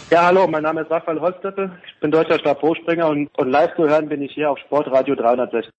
Ja, 0.09 0.27
hallo, 0.27 0.47
mein 0.47 0.63
Name 0.63 0.83
ist 0.83 0.91
Raphael 0.91 1.21
Holzdeppe. 1.21 1.73
Ich 1.85 2.01
bin 2.01 2.13
deutscher 2.13 2.39
Stabhochspringer 2.39 3.09
und, 3.09 3.29
und 3.37 3.51
live 3.51 3.75
zu 3.75 3.89
hören 3.89 4.09
bin 4.09 4.23
ich 4.23 4.33
hier 4.33 4.49
auf 4.49 4.59
Sportradio 4.61 5.17
360. 5.17 5.73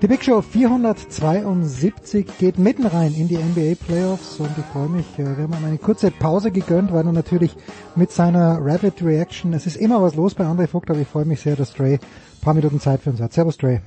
Die 0.00 0.06
Big 0.06 0.22
Show 0.22 0.42
472 0.42 2.38
geht 2.38 2.60
mitten 2.60 2.86
rein 2.86 3.14
in 3.14 3.26
die 3.26 3.36
NBA 3.36 3.84
Playoffs 3.84 4.38
und 4.38 4.50
ich 4.56 4.64
freue 4.66 4.88
mich, 4.88 5.06
äh, 5.18 5.24
wir 5.36 5.42
haben 5.42 5.64
eine 5.64 5.78
kurze 5.78 6.12
Pause 6.12 6.52
gegönnt, 6.52 6.92
weil 6.92 7.04
er 7.04 7.12
natürlich 7.12 7.56
mit 7.96 8.12
seiner 8.12 8.58
Rapid 8.60 9.02
Reaction, 9.02 9.54
es 9.54 9.66
ist 9.66 9.74
immer 9.74 10.00
was 10.00 10.14
los 10.14 10.36
bei 10.36 10.44
André 10.44 10.68
Vogt, 10.68 10.88
aber 10.88 11.00
ich 11.00 11.08
freue 11.08 11.24
mich 11.24 11.40
sehr, 11.40 11.56
dass 11.56 11.74
Dre 11.74 11.94
ein 11.94 12.00
paar 12.44 12.54
Minuten 12.54 12.78
Zeit 12.78 13.00
für 13.00 13.10
uns 13.10 13.20
hat. 13.20 13.32
Servus 13.32 13.58
Dre. 13.58 13.80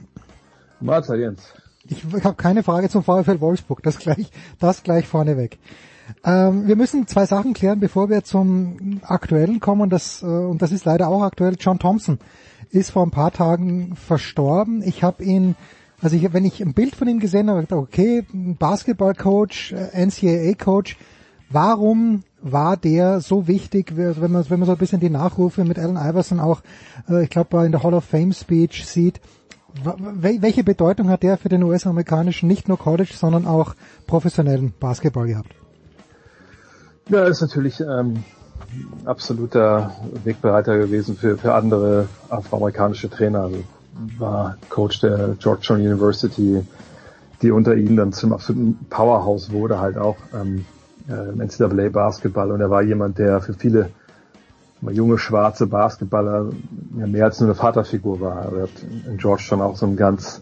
Mahlzeit 0.82 1.20
Jens. 1.20 1.54
Ich 1.88 2.04
habe 2.24 2.36
keine 2.36 2.64
Frage 2.64 2.90
zum 2.90 3.04
VfL 3.04 3.40
Wolfsburg, 3.42 3.84
das 3.84 4.00
gleich, 4.00 4.32
das 4.60 4.84
gleich 4.84 5.08
vorneweg. 5.08 5.60
Ähm, 6.24 6.68
wir 6.68 6.76
müssen 6.76 7.08
zwei 7.08 7.26
Sachen 7.26 7.54
klären, 7.54 7.80
bevor 7.80 8.10
wir 8.10 8.24
zum 8.24 9.02
Aktuellen 9.04 9.60
kommen. 9.60 9.90
Das, 9.90 10.22
äh, 10.22 10.26
und 10.26 10.62
das 10.62 10.72
ist 10.72 10.86
leider 10.86 11.08
auch 11.08 11.24
aktuell. 11.24 11.56
John 11.60 11.80
Thompson 11.80 12.20
ist 12.72 12.92
vor 12.92 13.04
ein 13.04 13.12
paar 13.12 13.32
Tagen 13.32 13.96
verstorben. 13.96 14.84
Ich 14.84 15.04
habe 15.04 15.24
ihn, 15.24 15.56
also 16.02 16.16
ich, 16.16 16.34
wenn 16.34 16.46
ich 16.46 16.62
ein 16.62 16.74
Bild 16.74 16.96
von 16.96 17.08
ihm 17.08 17.20
gesehen 17.20 17.50
habe, 17.50 17.66
okay, 17.76 18.26
Basketballcoach, 18.32 19.74
äh, 19.74 20.06
NCAA-Coach, 20.06 20.98
warum 21.50 22.24
war 22.42 22.78
der 22.78 23.22
so 23.22 23.48
wichtig, 23.48 23.96
wenn 23.96 24.32
man, 24.32 24.48
wenn 24.50 24.60
man 24.60 24.68
so 24.68 24.74
ein 24.74 24.78
bisschen 24.78 25.00
die 25.00 25.10
Nachrufe 25.10 25.64
mit 25.64 25.80
Allen 25.80 25.98
Iverson 25.98 26.40
auch, 26.40 26.62
äh, 27.10 27.24
ich 27.24 27.30
glaube, 27.30 27.66
in 27.66 27.72
der 27.72 27.84
Hall 27.84 27.94
of 27.94 28.06
Fame 28.06 28.34
Speech 28.34 28.86
sieht, 28.86 29.20
welche 29.84 30.64
Bedeutung 30.64 31.10
hat 31.10 31.24
der 31.24 31.38
für 31.38 31.50
den 31.50 31.64
US-amerikanischen, 31.64 32.48
nicht 32.48 32.68
nur 32.68 32.78
College, 32.78 33.14
sondern 33.16 33.46
auch 33.46 33.76
professionellen 34.08 34.74
Basketball 34.80 35.28
gehabt? 35.28 35.54
Ja, 37.10 37.26
ist 37.26 37.42
natürlich 37.42 37.82
ähm, 37.82 38.24
absoluter 39.06 39.92
Wegbereiter 40.24 40.78
gewesen 40.78 41.16
für, 41.16 41.38
für 41.38 41.54
andere 41.54 42.08
afroamerikanische 42.30 43.10
Trainer. 43.10 43.44
Also 43.44 43.64
war 44.18 44.58
Coach 44.70 45.02
der 45.02 45.36
Georgetown 45.40 45.82
University, 45.82 46.66
die 47.42 47.52
unter 47.52 47.76
ihnen 47.76 47.98
dann 47.98 48.14
zum 48.14 48.34
absoluten 48.34 48.78
Powerhouse 48.90 49.52
wurde, 49.52 49.80
halt 49.80 49.98
auch 49.98 50.18
ähm, 50.34 50.66
äh, 51.08 51.14
NCAA 51.14 51.90
Basketball. 51.90 52.52
Und 52.52 52.62
er 52.62 52.70
war 52.70 52.82
jemand, 52.82 53.18
der 53.20 53.42
für 53.42 53.54
viele 53.54 53.90
junge 54.92 55.18
schwarze 55.18 55.68
Basketballer 55.68 56.52
ja, 56.98 57.08
mehr 57.08 57.26
als 57.26 57.40
nur 57.40 57.50
eine 57.50 57.56
Vaterfigur 57.56 58.22
war. 58.22 58.52
Er 58.54 58.64
hat 58.64 58.70
in 59.08 59.18
Georgetown 59.18 59.62
auch 59.62 59.76
so 59.76 59.86
ein 59.86 59.96
ganz 59.96 60.42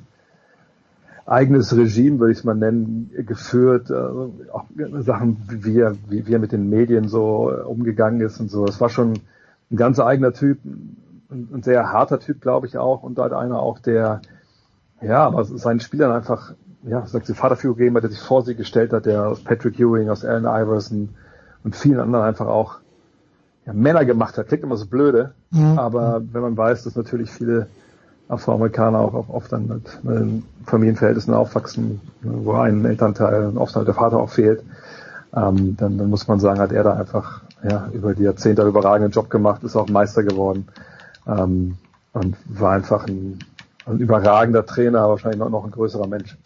eigenes 1.26 1.76
Regime, 1.76 2.20
würde 2.20 2.34
ich 2.34 2.40
es 2.40 2.44
mal 2.44 2.56
nennen, 2.56 3.10
geführt. 3.26 3.91
Also 3.91 4.34
auch 4.52 4.65
Sachen, 4.99 5.38
wie 5.48 5.80
er, 5.80 5.95
wie, 6.10 6.28
wie 6.28 6.34
er 6.34 6.40
mit 6.40 6.52
den 6.52 6.70
Medien 6.70 7.07
so 7.07 7.52
umgegangen 7.65 8.22
ist 8.22 8.40
und 8.40 8.49
so. 8.49 8.65
Es 8.65 8.82
war 8.82 8.90
schon 8.90 9.14
ein 9.72 9.78
ganz 9.78 9.99
eigener 9.99 10.34
Typ, 10.34 10.60
ein, 10.65 11.49
ein 11.53 11.64
sehr 11.64 11.91
harter 11.91 12.20
Typ, 12.20 12.41
glaube 12.41 12.68
ich 12.68 12.78
auch, 12.78 13.03
und 13.03 13.18
halt 13.20 13.34
einer 13.34 13.60
auch, 13.60 13.80
der 13.80 14.22
ja, 15.03 15.26
aber 15.26 15.44
seinen 15.44 15.80
Spielern 15.80 16.11
einfach, 16.11 16.53
ja, 16.84 17.06
sagt 17.06 17.28
die 17.28 17.34
Vaterfigur 17.34 17.76
gegeben 17.76 17.95
hat, 17.98 18.03
der 18.03 18.11
sich 18.11 18.22
vor 18.22 18.44
sie 18.44 18.56
gestellt 18.56 18.94
hat, 18.94 19.06
der 19.06 19.28
aus 19.28 19.44
Patrick 19.44 19.80
Ewing, 19.80 20.10
aus 20.10 20.24
Allen 20.24 20.45
Iverson 20.45 21.10
und 21.64 21.76
vielen 21.76 21.99
anderen 21.99 22.26
einfach 22.26 22.48
auch 22.48 22.80
ja, 23.65 23.73
Männer 23.73 24.06
gemacht 24.06 24.38
hat. 24.38 24.48
Klingt 24.48 24.64
immer 24.64 24.77
so 24.77 24.85
blöde, 24.85 25.34
mhm. 25.52 25.77
aber 25.77 26.22
wenn 26.31 26.41
man 26.41 26.57
weiß, 26.57 26.84
dass 26.84 26.95
natürlich 26.95 27.31
viele 27.31 27.68
Afroamerikaner 28.27 28.99
auch 28.99 29.30
oft 29.30 29.52
dann 29.52 29.68
mit, 29.68 30.38
Familienverhältnissen 30.65 31.34
aufwachsen, 31.34 32.02
wo 32.22 32.53
ein 32.53 32.85
Elternteil 32.85 33.48
und 33.48 33.57
oft 33.57 33.76
halt 33.76 33.88
der 33.88 33.95
Vater 33.95 34.18
auch 34.18 34.30
fehlt, 34.30 34.64
ähm, 35.35 35.76
dann, 35.77 35.98
dann 35.98 36.10
muss 36.10 36.27
man 36.27 36.40
sagen, 36.40 36.60
hat 36.60 36.72
er 36.72 36.84
da 36.84 36.94
einfach 36.94 37.41
ja, 37.68 37.90
über 37.94 38.14
die 38.14 38.23
Jahrzehnte 38.23 38.61
einen 38.61 38.72
überragenden 38.72 39.11
Job 39.11 39.30
gemacht, 39.30 39.64
ist 39.64 39.76
auch 39.76 39.90
Meister 39.90 40.23
geworden 40.23 40.68
ähm, 41.27 41.77
und 42.14 42.35
war 42.45 42.73
einfach 42.73 43.07
ein, 43.07 43.40
ein 43.85 43.98
überragender 43.99 44.65
Trainer, 44.65 45.10
wahrscheinlich 45.10 45.40
noch, 45.40 45.49
noch 45.49 45.65
ein 45.65 45.72
größerer 45.72 46.07
Mensch. 46.07 46.38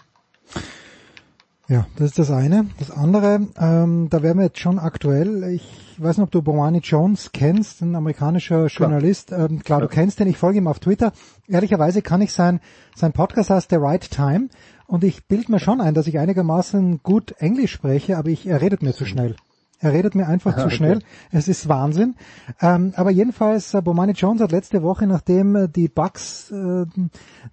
Ja, 1.69 1.85
das 1.97 2.11
ist 2.11 2.19
das 2.19 2.31
eine. 2.31 2.67
Das 2.79 2.91
andere, 2.91 3.47
ähm, 3.59 4.07
da 4.09 4.23
wären 4.23 4.37
wir 4.37 4.45
jetzt 4.45 4.59
schon 4.59 4.79
aktuell. 4.79 5.43
Ich 5.51 5.95
weiß 5.97 6.17
nicht, 6.17 6.23
ob 6.23 6.31
du 6.31 6.41
Bomani 6.41 6.79
Jones 6.79 7.31
kennst, 7.33 7.81
ein 7.81 7.93
amerikanischer 7.95 8.67
Journalist. 8.67 9.27
Klar, 9.27 9.41
ähm, 9.41 9.47
klar, 9.47 9.79
klar. 9.79 9.81
du 9.81 9.87
kennst 9.89 10.19
den, 10.21 10.29
ich 10.29 10.37
folge 10.37 10.59
ihm 10.59 10.67
auf 10.67 10.79
Twitter. 10.79 11.11
Ehrlicherweise 11.47 12.01
kann 12.01 12.21
ich 12.21 12.31
sein, 12.31 12.61
sein 12.95 13.11
Podcast 13.11 13.49
heißt 13.49 13.69
The 13.69 13.75
Right 13.77 14.09
Time 14.09 14.47
und 14.87 15.03
ich 15.03 15.25
bild 15.25 15.49
mir 15.49 15.59
schon 15.59 15.81
ein, 15.81 15.93
dass 15.93 16.07
ich 16.07 16.19
einigermaßen 16.19 17.01
gut 17.03 17.33
Englisch 17.39 17.73
spreche, 17.73 18.17
aber 18.17 18.29
ich, 18.29 18.47
er 18.47 18.61
redet 18.61 18.81
mir 18.81 18.93
zu 18.93 19.05
schnell. 19.05 19.35
Er 19.79 19.91
redet 19.91 20.15
mir 20.15 20.27
einfach 20.27 20.55
zu 20.63 20.69
schnell. 20.69 20.99
Es 21.31 21.49
ist 21.49 21.67
Wahnsinn. 21.67 22.15
Ähm, 22.61 22.93
aber 22.95 23.11
jedenfalls, 23.11 23.73
äh, 23.73 23.81
Bomani 23.81 24.13
Jones 24.13 24.41
hat 24.41 24.53
letzte 24.53 24.83
Woche, 24.83 25.05
nachdem 25.05 25.55
äh, 25.55 25.67
die 25.67 25.89
Bucks 25.89 26.49
äh, 26.49 26.85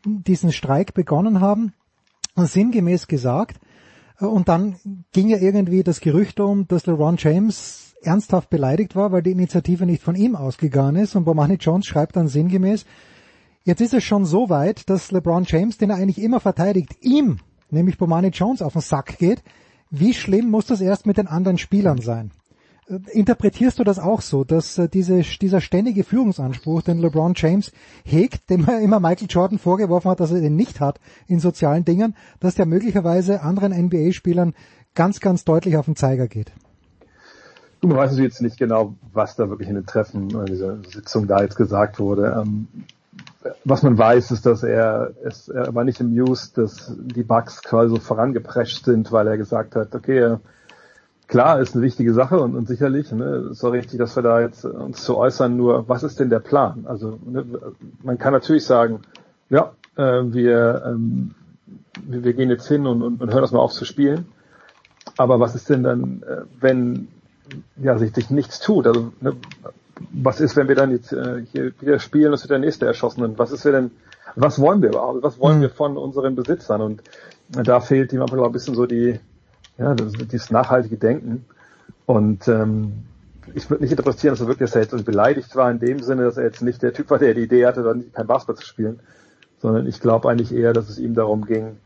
diesen 0.05 0.53
Streik 0.53 0.95
begonnen 0.95 1.41
haben, 1.41 1.73
sinngemäß 2.36 3.09
gesagt, 3.09 3.59
und 4.19 4.49
dann 4.49 4.77
ging 5.12 5.28
ja 5.28 5.39
irgendwie 5.39 5.82
das 5.82 6.01
Gerücht 6.01 6.41
um, 6.41 6.69
dass 6.69 6.86
LeBron 6.86 7.16
James 7.19 7.95
ernsthaft 8.03 8.51
beleidigt 8.51 8.95
war, 8.95 9.12
weil 9.12 9.23
die 9.23 9.32
Initiative 9.32 9.86
nicht 9.86 10.03
von 10.03 10.15
ihm 10.15 10.36
ausgegangen 10.36 10.97
ist. 10.97 11.16
Und 11.16 11.24
Bomani 11.24 11.55
Jones 11.55 11.86
schreibt 11.86 12.16
dann 12.16 12.28
sinngemäß, 12.28 12.85
jetzt 13.65 13.81
ist 13.81 13.95
es 13.95 14.05
schon 14.05 14.24
so 14.24 14.51
weit, 14.51 14.89
dass 14.89 15.11
LeBron 15.11 15.45
James, 15.47 15.78
den 15.78 15.91
er 15.91 15.97
eigentlich 15.97 16.23
immer 16.23 16.41
verteidigt, 16.41 16.97
ihm, 17.01 17.39
nämlich 17.70 17.99
Bomani 17.99 18.28
Jones, 18.28 18.62
auf 18.62 18.74
den 18.74 18.82
Sack 18.82 19.19
geht. 19.19 19.43
Wie 19.91 20.15
schlimm 20.15 20.51
muss 20.51 20.66
das 20.66 20.81
erst 20.81 21.07
mit 21.07 21.19
den 21.19 21.27
anderen 21.27 21.59
Spielern 21.59 22.01
sein? 22.01 22.31
Äh, 22.89 22.98
interpretierst 23.12 23.78
du 23.78 23.85
das 23.85 23.98
auch 23.98 24.20
so, 24.20 24.44
dass 24.44 24.78
äh, 24.78 24.89
diese, 24.89 25.20
dieser 25.20 25.61
ständige 25.61 26.05
Führungsanspruch, 26.05 26.82
den 26.82 26.98
LeBron 26.98 27.35
James 27.36 27.73
hegt, 28.05 28.51
dem 28.51 28.66
er 28.69 28.81
immer 28.81 29.01
Michael 29.01 29.28
Jordan 29.28 29.59
vorgeworfen 29.59 30.11
hat, 30.11 30.20
dass 30.20 30.32
er 30.32 30.40
den 30.40 30.56
nicht 30.56 30.81
hat 30.81 31.01
in 31.27 31.40
sozialen 31.40 31.85
Dingen, 31.85 32.15
dass 32.40 32.55
der 32.55 32.66
möglicherweise 32.66 33.43
anderen 33.43 33.73
NBA-Spielern 33.73 34.55
ganz, 34.94 35.20
ganz 35.20 35.44
deutlich 35.44 35.77
auf 35.77 35.86
den 35.86 35.97
Zeiger 35.97 36.28
geht? 36.28 36.52
Du 37.81 37.94
weißt 37.94 38.19
jetzt 38.19 38.40
nicht 38.40 38.56
genau, 38.56 38.94
was 39.12 39.36
da 39.36 39.51
wirklich 39.51 39.69
in 39.69 39.74
den 39.74 39.85
Treffen, 39.85 40.31
in 40.31 40.47
dieser 40.47 40.78
Sitzung 40.85 41.27
da 41.27 41.43
jetzt 41.43 41.56
gesagt 41.56 41.98
wurde. 41.98 42.43
Ähm, 42.43 42.66
was 43.65 43.82
man 43.82 43.98
weiß, 43.98 44.31
ist, 44.31 44.47
dass 44.47 44.62
er, 44.62 45.11
es, 45.23 45.48
er 45.48 45.74
war 45.74 45.85
nicht 45.85 46.01
amused, 46.01 46.56
dass 46.56 46.94
die 46.97 47.23
Bugs 47.23 47.62
quasi 47.62 47.90
so 47.90 48.01
vorangeprescht 48.01 48.86
sind, 48.86 49.12
weil 49.12 49.27
er 49.27 49.36
gesagt 49.36 49.77
hat, 49.77 49.94
okay, 49.94 50.36
klar, 51.27 51.61
ist 51.61 51.75
eine 51.75 51.85
wichtige 51.85 52.15
Sache 52.15 52.39
und, 52.39 52.55
und 52.55 52.69
sicherlich, 52.69 53.11
ne, 53.13 53.49
ist 53.51 53.65
auch 53.65 53.73
richtig, 53.73 53.99
dass 53.99 54.17
wir 54.17 54.23
da 54.23 54.41
jetzt 54.41 54.65
uns 54.65 55.05
zu 55.05 55.17
äußern, 55.17 55.57
nur 55.57 55.89
was 55.89 56.03
ist 56.03 56.21
denn 56.21 56.31
der 56.31 56.41
Plan? 56.41 56.85
Also 56.87 57.19
ne, 57.25 57.45
man 58.03 58.19
kann 58.19 58.33
natürlich 58.33 58.65
sagen, 58.65 59.01
ja, 59.51 59.73
äh, 59.97 60.23
wir, 60.25 60.83
ähm, 60.87 61.35
wir, 62.03 62.25
wir 62.25 62.33
gehen 62.35 62.51
jetzt 62.51 62.69
hin 62.69 62.87
und, 62.87 63.03
und, 63.03 63.21
und 63.21 63.33
hören 63.33 63.43
das 63.43 63.53
mal 63.53 63.61
auf 63.61 63.73
zu 63.73 63.85
spielen. 63.85 64.27
Aber 65.17 65.39
was 65.39 65.55
ist 65.55 65.69
denn 65.69 65.83
dann, 65.83 66.23
äh, 66.23 66.43
wenn 66.61 67.09
ja, 67.77 67.99
sich, 67.99 68.15
sich 68.15 68.31
nichts 68.31 68.61
tut? 68.61 68.87
Also 68.87 69.13
ne, 69.21 69.35
was 70.13 70.41
ist, 70.41 70.57
wenn 70.57 70.69
wir 70.69 70.75
dann 70.75 70.91
jetzt 70.91 71.13
äh, 71.13 71.45
hier 71.53 71.73
wieder 71.81 71.99
spielen 71.99 72.29
und 72.29 72.35
es 72.35 72.43
wird 72.43 72.51
der 72.51 72.59
nächste 72.59 72.87
erschossen? 72.87 73.23
Und 73.23 73.39
was 73.39 73.53
ist, 73.53 73.65
wir 73.65 73.73
denn, 73.73 73.91
was 74.35 74.61
wollen 74.61 74.83
wir 74.83 74.91
überhaupt? 74.91 75.23
Was 75.23 75.39
wollen 75.39 75.59
mhm. 75.59 75.63
wir 75.63 75.71
von 75.71 75.97
unseren 75.97 76.35
Besitzern? 76.35 76.81
Und 76.81 77.03
da 77.49 77.81
fehlt 77.81 78.13
ihm 78.13 78.23
einfach 78.23 78.43
ein 78.43 78.53
bisschen 78.53 78.75
so 78.75 78.87
die, 78.87 79.21
ja, 79.79 79.95
das, 79.95 80.13
dieses 80.13 80.51
nachhaltige 80.51 80.97
Denken. 80.97 81.45
Und 82.07 82.49
ähm, 82.49 83.05
ich 83.55 83.69
würde 83.69 83.83
nicht 83.83 83.91
interpretieren, 83.91 84.35
dass 84.35 84.41
er 84.41 84.47
wirklich 84.47 84.71
dass 84.71 84.77
er 84.77 84.83
jetzt 84.83 85.05
beleidigt 85.05 85.55
war 85.57 85.71
in 85.71 85.79
dem 85.79 86.01
Sinne, 86.01 86.25
dass 86.25 86.37
er 86.37 86.45
jetzt 86.45 86.63
nicht 86.63 86.83
der 86.83 86.93
Typ 86.93 87.11
war, 87.11 87.19
der 87.19 87.35
die 87.35 87.43
Idee 87.43 87.67
hatte, 87.67 87.83
dann 87.83 88.13
kein 88.13 88.27
Basketball 88.27 88.57
zu 88.57 88.65
spielen, 88.65 89.01
sondern 89.59 89.87
ich 89.87 90.01
glaube 90.01 90.29
eigentlich 90.31 90.53
eher, 90.53 90.73
dass 90.73 90.89
es 90.89 90.99
ihm 90.99 91.15
darum 91.15 91.45
ging, 91.45 91.79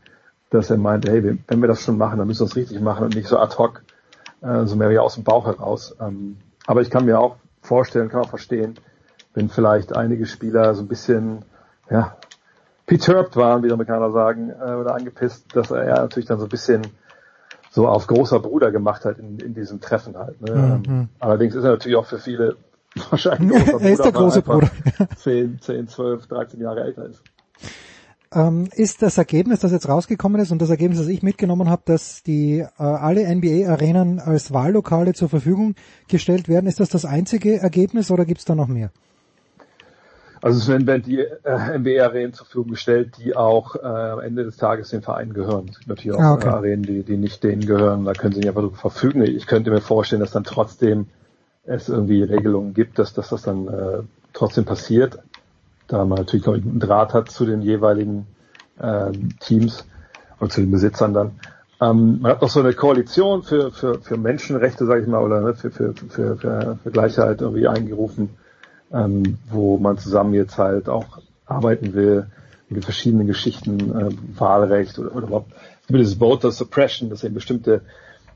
dass 0.49 0.69
er 0.69 0.77
meinte, 0.77 1.11
hey, 1.11 1.37
wenn 1.47 1.61
wir 1.61 1.67
das 1.67 1.81
schon 1.81 1.97
machen, 1.97 2.17
dann 2.17 2.27
müssen 2.27 2.41
wir 2.41 2.47
es 2.47 2.55
richtig 2.55 2.79
machen 2.81 3.05
und 3.05 3.15
nicht 3.15 3.27
so 3.27 3.37
ad 3.37 3.57
hoc, 3.57 3.83
äh, 4.41 4.65
so 4.65 4.75
mehr 4.75 4.89
wie 4.89 4.99
aus 4.99 5.15
dem 5.15 5.23
Bauch 5.23 5.45
heraus. 5.45 5.95
Ähm, 5.99 6.37
aber 6.65 6.81
ich 6.81 6.89
kann 6.89 7.05
mir 7.05 7.19
auch 7.19 7.37
vorstellen, 7.61 8.09
kann 8.09 8.21
auch 8.21 8.29
verstehen, 8.29 8.75
wenn 9.33 9.49
vielleicht 9.49 9.95
einige 9.95 10.25
Spieler 10.25 10.73
so 10.73 10.81
ein 10.81 10.87
bisschen, 10.87 11.45
ja, 11.89 12.17
perturbed 12.85 13.35
waren, 13.35 13.61
wie 13.61 13.67
die 13.67 13.73
Amerikaner 13.73 14.11
sagen, 14.11 14.49
äh, 14.49 14.73
oder 14.73 14.95
angepisst, 14.95 15.55
dass 15.55 15.69
er 15.69 16.01
natürlich 16.01 16.27
dann 16.27 16.39
so 16.39 16.45
ein 16.45 16.49
bisschen 16.49 16.81
so 17.69 17.87
auf 17.87 18.07
großer 18.07 18.39
Bruder 18.39 18.71
gemacht 18.71 19.05
hat 19.05 19.19
in, 19.19 19.39
in 19.39 19.53
diesem 19.53 19.79
Treffen 19.79 20.17
halt. 20.17 20.41
Ne? 20.41 20.81
Mhm. 20.85 21.09
Allerdings 21.19 21.55
ist 21.55 21.63
er 21.63 21.71
natürlich 21.71 21.97
auch 21.97 22.05
für 22.05 22.19
viele 22.19 22.57
wahrscheinlich 23.09 23.49
großer 23.49 23.71
Bruder, 23.71 23.85
er 23.85 23.91
ist 23.91 24.03
der 24.03 24.11
große 24.11 24.41
Bruder. 24.41 24.69
10, 25.17 25.59
10, 25.61 25.87
12, 25.87 26.27
13 26.27 26.61
Jahre 26.61 26.81
älter 26.81 27.05
ist. 27.05 27.23
Ähm, 28.31 28.69
ist 28.73 29.01
das 29.01 29.17
Ergebnis, 29.17 29.59
das 29.61 29.71
jetzt 29.71 29.89
rausgekommen 29.89 30.39
ist 30.39 30.51
und 30.51 30.61
das 30.61 30.69
Ergebnis, 30.69 30.99
das 30.99 31.07
ich 31.07 31.23
mitgenommen 31.23 31.67
habe, 31.67 31.81
dass 31.85 32.21
die 32.21 32.59
äh, 32.59 32.67
alle 32.77 33.23
NBA-Arenen 33.27 34.19
als 34.19 34.53
Wahllokale 34.53 35.13
zur 35.13 35.29
Verfügung 35.29 35.73
gestellt 36.07 36.47
werden, 36.47 36.67
ist 36.67 36.79
das 36.79 36.89
das 36.89 37.05
einzige 37.05 37.59
Ergebnis 37.59 38.11
oder 38.11 38.25
gibt 38.25 38.39
es 38.39 38.45
da 38.45 38.53
noch 38.53 38.67
mehr? 38.67 38.91
Also 40.41 40.59
es 40.59 40.67
werden 40.67 41.03
die 41.03 41.19
äh, 41.19 41.77
NBA-Arenen 41.77 42.33
zur 42.33 42.45
Verfügung 42.45 42.71
gestellt, 42.71 43.15
die 43.17 43.35
auch 43.35 43.75
äh, 43.75 43.79
am 43.79 44.19
Ende 44.19 44.43
des 44.43 44.57
Tages 44.57 44.89
den 44.89 45.01
Vereinen 45.01 45.33
gehören. 45.33 45.67
Es 45.69 45.79
gibt 45.79 45.89
natürlich 45.89 46.17
auch 46.17 46.21
ah, 46.21 46.33
okay. 46.33 46.47
äh, 46.47 46.51
Arenen, 46.51 46.83
die, 46.83 47.03
die 47.03 47.17
nicht 47.17 47.43
denen 47.43 47.65
gehören. 47.65 48.05
Da 48.05 48.13
können 48.13 48.33
sie 48.33 48.39
nicht 48.39 48.49
einfach 48.49 48.61
so 48.61 48.69
verfügen. 48.69 49.23
Ich 49.23 49.47
könnte 49.47 49.71
mir 49.71 49.81
vorstellen, 49.81 50.21
dass 50.21 50.31
dann 50.31 50.43
trotzdem 50.43 51.07
es 51.65 51.89
irgendwie 51.89 52.23
Regelungen 52.23 52.73
gibt, 52.73 52.99
dass, 52.99 53.13
dass 53.13 53.29
das 53.29 53.41
dann 53.43 53.67
äh, 53.67 54.01
trotzdem 54.33 54.65
passiert 54.65 55.19
da 55.89 56.05
man 56.05 56.19
natürlich 56.19 56.43
glaube 56.43 56.59
ich, 56.59 56.65
einen 56.65 56.79
Draht 56.79 57.13
hat 57.13 57.29
zu 57.29 57.45
den 57.45 57.61
jeweiligen 57.61 58.27
äh, 58.79 59.11
Teams 59.39 59.85
und 60.39 60.53
zu 60.53 60.61
den 60.61 60.71
Besitzern 60.71 61.13
dann. 61.13 61.31
Ähm, 61.81 62.19
man 62.21 62.31
hat 62.31 62.41
noch 62.41 62.49
so 62.49 62.59
eine 62.59 62.73
Koalition 62.73 63.43
für, 63.43 63.71
für, 63.71 63.99
für 63.99 64.17
Menschenrechte, 64.17 64.85
sage 64.85 65.01
ich 65.01 65.07
mal, 65.07 65.23
oder 65.23 65.41
ne, 65.41 65.55
für, 65.55 65.71
für, 65.71 65.93
für, 65.93 66.37
für, 66.37 66.77
für 66.81 66.91
Gleichheit 66.91 67.41
irgendwie 67.41 67.67
eingerufen, 67.67 68.29
ähm, 68.93 69.37
wo 69.49 69.77
man 69.77 69.97
zusammen 69.97 70.33
jetzt 70.33 70.57
halt 70.57 70.89
auch 70.89 71.19
arbeiten 71.45 71.93
will 71.93 72.27
mit 72.69 72.85
verschiedenen 72.85 73.27
Geschichten, 73.27 73.79
äh, 73.95 74.39
Wahlrecht 74.39 74.99
oder, 74.99 75.15
oder 75.15 75.27
überhaupt 75.27 75.51
dieses 75.89 76.15
Voter 76.15 76.51
Suppression, 76.51 77.09
dass 77.09 77.23
eben 77.23 77.33
bestimmte 77.33 77.81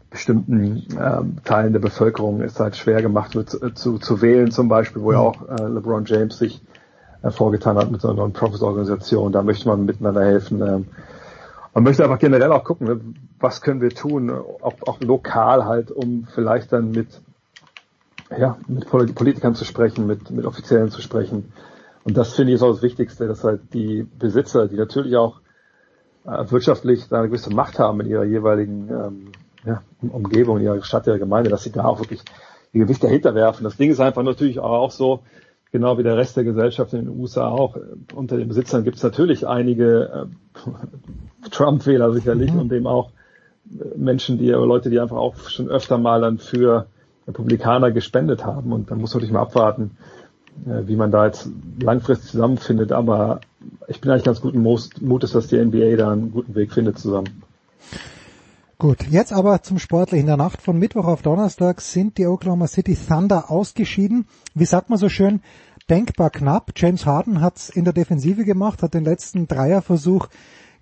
bestimmten 0.10 0.86
ähm, 1.00 1.38
Teilen 1.44 1.74
der 1.74 1.80
Bevölkerung 1.80 2.42
es 2.42 2.60
halt 2.60 2.76
schwer 2.76 3.02
gemacht 3.02 3.36
wird 3.36 3.50
zu, 3.50 3.72
zu, 3.72 3.98
zu 3.98 4.22
wählen, 4.22 4.52
zum 4.52 4.70
Beispiel, 4.70 5.02
wo 5.02 5.12
ja 5.12 5.20
mhm. 5.20 5.26
auch 5.26 5.50
äh, 5.50 5.64
LeBron 5.64 6.06
James 6.06 6.38
sich 6.38 6.62
vorgetan 7.32 7.78
hat 7.78 7.90
mit 7.90 8.02
so 8.02 8.10
einer 8.10 8.18
Non-Profit-Organisation. 8.18 9.32
Da 9.32 9.44
möchte 9.44 9.68
man 9.68 9.86
miteinander 9.86 10.24
helfen. 10.24 10.62
Ähm, 10.62 10.88
man 11.74 11.84
möchte 11.84 12.04
einfach 12.04 12.20
generell 12.20 12.52
auch 12.52 12.64
gucken, 12.64 12.88
ne, 12.88 13.00
was 13.40 13.62
können 13.62 13.82
wir 13.82 13.90
tun, 13.90 14.30
auch, 14.30 14.76
auch 14.86 15.00
lokal 15.02 15.66
halt, 15.66 15.92
um 15.92 16.28
vielleicht 16.34 16.72
dann 16.72 16.92
mit, 16.92 17.08
ja, 18.38 18.58
mit 18.68 18.88
Politikern 18.90 19.56
zu 19.56 19.66
sprechen, 19.66 20.08
mit, 20.08 20.30
mit 20.32 20.46
Offiziellen 20.46 20.90
zu 20.90 21.02
sprechen. 21.02 21.54
Und 22.04 22.18
das 22.18 22.34
finde 22.34 22.52
ich 22.52 22.56
ist 22.56 22.64
auch 22.64 22.72
das 22.72 22.82
Wichtigste, 22.82 23.28
dass 23.28 23.44
halt 23.44 23.74
die 23.74 24.04
Besitzer, 24.04 24.68
die 24.68 24.76
natürlich 24.76 25.16
auch 25.16 25.40
äh, 26.26 26.52
wirtschaftlich 26.52 27.08
da 27.10 27.20
eine 27.20 27.28
gewisse 27.28 27.54
Macht 27.54 27.80
haben 27.80 28.02
in 28.02 28.08
ihrer 28.08 28.26
jeweiligen 28.26 28.90
ähm, 28.90 29.32
ja, 29.66 29.82
Umgebung, 30.02 30.58
in 30.58 30.64
ihrer 30.64 30.84
Stadt, 30.84 31.08
ihrer 31.08 31.20
Gemeinde, 31.20 31.50
dass 31.50 31.64
sie 31.64 31.72
da 31.72 31.86
auch 31.86 32.00
wirklich 32.00 32.22
die 32.74 32.80
Gewicht 32.80 33.04
dahinter 33.04 33.36
werfen. 33.36 33.64
Das 33.64 33.78
Ding 33.78 33.92
ist 33.92 34.00
einfach 34.00 34.24
natürlich 34.24 34.60
auch 34.60 34.92
so, 34.92 35.22
genau 35.72 35.98
wie 35.98 36.04
der 36.04 36.18
Rest 36.18 36.36
der 36.38 36.44
Gesellschaft 36.44 36.94
in 36.94 37.06
den 37.06 37.20
USA 37.20 37.48
auch. 37.48 37.78
Unter 38.14 38.38
den 38.38 38.48
Besitzern 38.48 38.84
gibt 38.84 38.98
es 38.98 39.04
natürlich 39.04 39.48
einige 39.48 40.28
äh, 41.46 41.50
Trump-Wähler 41.52 42.14
sicherlich 42.14 42.52
mhm. 42.52 42.60
und 42.60 42.74
eben 42.74 42.88
auch 42.88 43.12
äh, 43.70 43.98
Menschen, 43.98 44.38
die 44.38 44.50
Leute, 44.50 44.90
die 44.90 45.00
einfach 45.00 45.18
auch 45.18 45.36
schon 45.50 45.70
öfter 45.70 45.98
mal 45.98 46.22
dann 46.22 46.38
für 46.38 46.88
Republikaner 47.28 47.92
gespendet 47.92 48.46
haben. 48.46 48.72
Und 48.74 48.92
dann 48.92 49.00
muss 49.00 49.14
man 49.14 49.20
natürlich 49.20 49.34
mal 49.34 49.42
abwarten, 49.42 49.98
äh, 50.66 50.88
wie 50.88 50.96
man 50.96 51.12
da 51.12 51.26
jetzt 51.26 51.50
langfristig 51.80 52.32
zusammenfindet. 52.32 52.92
Aber 52.92 53.42
ich 53.88 54.02
bin 54.02 54.12
eigentlich 54.12 54.24
ganz 54.24 54.42
guten 54.42 54.62
Mutes, 54.62 55.32
dass 55.32 55.48
die 55.48 55.58
NBA 55.64 55.96
da 55.96 56.12
einen 56.12 56.32
guten 56.32 56.56
Weg 56.56 56.74
findet 56.74 57.00
zusammen. 57.00 57.44
Gut, 58.80 59.04
jetzt 59.10 59.32
aber 59.32 59.62
zum 59.62 59.80
Sportlichen. 59.80 60.24
In 60.24 60.28
der 60.28 60.38
Nacht 60.38 60.62
von 60.62 60.78
Mittwoch 60.78 61.06
auf 61.06 61.22
Donnerstag 61.22 61.80
sind 61.80 62.18
die 62.18 62.28
Oklahoma 62.28 62.68
City 62.68 62.98
Thunder 62.98 63.50
ausgeschieden. 63.50 64.28
Wie 64.56 64.66
sagt 64.66 64.90
man 64.90 65.00
so 65.00 65.08
schön? 65.08 65.42
Denkbar 65.90 66.30
knapp. 66.32 66.72
James 66.76 67.06
Harden 67.06 67.40
hat's 67.40 67.70
in 67.70 67.86
der 67.86 67.94
Defensive 67.94 68.44
gemacht, 68.44 68.84
hat 68.84 68.94
den 68.94 69.06
letzten 69.06 69.48
Dreierversuch 69.48 70.28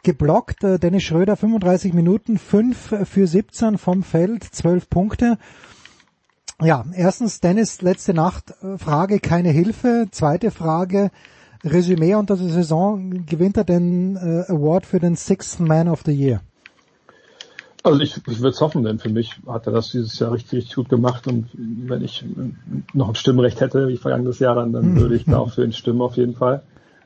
geblockt. 0.04 0.64
Äh, 0.64 0.80
Dennis 0.80 1.04
Schröder 1.04 1.36
35 1.36 1.94
Minuten, 1.94 2.38
5 2.38 3.08
für 3.08 3.28
17 3.28 3.78
vom 3.78 4.02
Feld, 4.04 4.44
12 4.44 4.90
Punkte. 4.90 5.38
Ja, 6.64 6.86
erstens 6.96 7.40
Dennis, 7.40 7.82
letzte 7.82 8.14
Nacht 8.14 8.54
äh, 8.62 8.78
Frage, 8.78 9.20
keine 9.20 9.50
Hilfe. 9.50 10.06
Zweite 10.12 10.52
Frage, 10.52 11.10
Resümee 11.64 12.14
unter 12.14 12.38
der 12.38 12.50
Saison, 12.50 13.26
gewinnt 13.26 13.58
er 13.58 13.64
den 13.64 14.16
äh, 14.16 14.52
Award 14.52 14.86
für 14.86 15.00
den 15.00 15.16
Sixth 15.16 15.60
Man 15.60 15.88
of 15.88 16.04
the 16.06 16.12
Year? 16.12 16.42
Also 17.82 18.00
ich, 18.00 18.16
ich 18.28 18.40
würde 18.40 18.50
es 18.50 18.62
hoffen, 18.62 18.84
denn 18.84 19.00
für 19.00 19.10
mich 19.10 19.40
hat 19.48 19.66
er 19.66 19.74
das 19.74 19.90
dieses 19.90 20.20
Jahr 20.20 20.34
richtig, 20.34 20.60
richtig 20.60 20.76
gut 20.76 20.88
gemacht 20.88 21.26
und 21.26 21.50
wenn 21.56 22.04
ich 22.04 22.24
noch 22.94 23.10
ein 23.10 23.16
Stimmrecht 23.16 23.60
hätte 23.60 23.88
wie 23.88 23.98
vergangenes 23.98 24.38
Jahr, 24.38 24.54
dann, 24.54 24.72
dann 24.72 24.96
würde 24.96 25.16
ich 25.16 25.26
da 25.26 25.40
auch 25.40 25.50
für 25.50 25.64
ihn 25.64 25.74
stimmen 25.74 26.02
auf 26.02 26.16
jeden 26.16 26.36
Fall, 26.36 26.62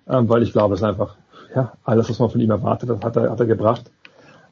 ähm, 0.05 0.27
weil 0.27 0.43
ich 0.43 0.51
glaube, 0.51 0.73
es 0.73 0.81
ist 0.81 0.85
einfach 0.85 1.15
ja 1.55 1.71
alles, 1.85 2.09
was 2.09 2.19
man 2.19 2.29
von 2.29 2.41
ihm 2.41 2.51
erwartet 2.51 2.89
hat, 2.89 3.05
hat 3.05 3.15
er, 3.15 3.31
hat 3.31 3.39
er 3.39 3.45
gebracht. 3.45 3.89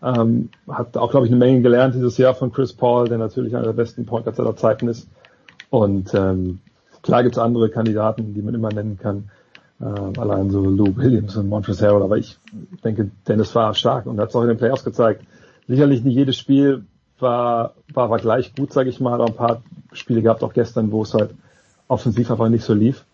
Ähm, 0.03 0.49
hat 0.67 0.97
auch, 0.97 1.11
glaube 1.11 1.25
ich, 1.25 1.31
eine 1.31 1.39
Menge 1.39 1.61
gelernt 1.61 1.95
dieses 1.95 2.17
Jahr 2.17 2.35
von 2.35 2.51
Chris 2.51 2.73
Paul, 2.73 3.07
der 3.07 3.17
natürlich 3.17 3.55
einer 3.55 3.65
der 3.65 3.73
besten 3.73 4.05
Point 4.05 4.25
Guards 4.25 4.39
aller 4.39 4.55
Zeiten 4.55 4.89
ist. 4.89 5.07
Und 5.69 6.13
ähm, 6.13 6.59
klar 7.01 7.23
gibt's 7.23 7.37
andere 7.37 7.69
Kandidaten, 7.69 8.33
die 8.33 8.41
man 8.41 8.53
immer 8.53 8.69
nennen 8.69 8.99
kann. 9.01 9.29
Äh, 9.79 10.19
allein 10.19 10.51
so 10.51 10.61
Lou 10.61 10.95
Williams 10.97 11.37
und 11.37 11.47
Montrezl 11.47 11.87
Harrell. 11.87 12.03
Aber 12.03 12.17
ich 12.17 12.37
denke, 12.83 13.11
Dennis 13.27 13.55
war 13.55 13.73
stark 13.75 14.05
und 14.05 14.19
hat 14.19 14.29
es 14.29 14.35
auch 14.35 14.41
in 14.41 14.49
den 14.49 14.57
Playoffs 14.57 14.83
gezeigt. 14.83 15.23
Sicherlich 15.67 16.03
nicht 16.03 16.15
jedes 16.15 16.35
Spiel 16.35 16.83
war, 17.19 17.73
war, 17.93 18.09
war 18.09 18.19
gleich 18.19 18.53
gut, 18.55 18.73
sage 18.73 18.89
ich 18.89 18.99
mal. 18.99 19.13
Aber 19.13 19.27
ein 19.27 19.35
paar 19.35 19.61
Spiele 19.93 20.21
gehabt, 20.21 20.43
auch 20.43 20.53
gestern, 20.53 20.91
wo 20.91 21.03
es 21.03 21.13
halt 21.13 21.31
offensiv 21.87 22.29
einfach 22.29 22.49
nicht 22.49 22.65
so 22.65 22.73
lief. 22.73 23.05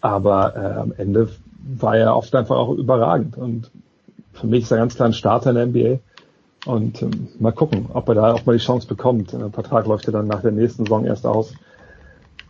Aber 0.00 0.56
äh, 0.56 0.80
am 0.80 0.92
Ende 0.96 1.28
war 1.64 1.96
er 1.96 2.16
oft 2.16 2.34
einfach 2.34 2.56
auch 2.56 2.74
überragend. 2.74 3.36
Und 3.36 3.70
für 4.32 4.46
mich 4.46 4.64
ist 4.64 4.70
er 4.70 4.78
ganz 4.78 4.94
klar 4.94 5.08
ein 5.08 5.14
Starter 5.14 5.50
in 5.50 5.56
der 5.56 5.66
NBA. 5.66 6.00
Und 6.64 7.02
ähm, 7.02 7.28
mal 7.40 7.52
gucken, 7.52 7.86
ob 7.92 8.08
er 8.08 8.14
da 8.14 8.32
auch 8.32 8.46
mal 8.46 8.56
die 8.56 8.64
Chance 8.64 8.86
bekommt. 8.86 9.32
Der 9.32 9.50
Vertrag 9.50 9.86
läuft 9.86 10.06
ja 10.06 10.12
dann 10.12 10.28
nach 10.28 10.42
der 10.42 10.52
nächsten 10.52 10.84
Saison 10.84 11.04
erst 11.04 11.26
aus. 11.26 11.54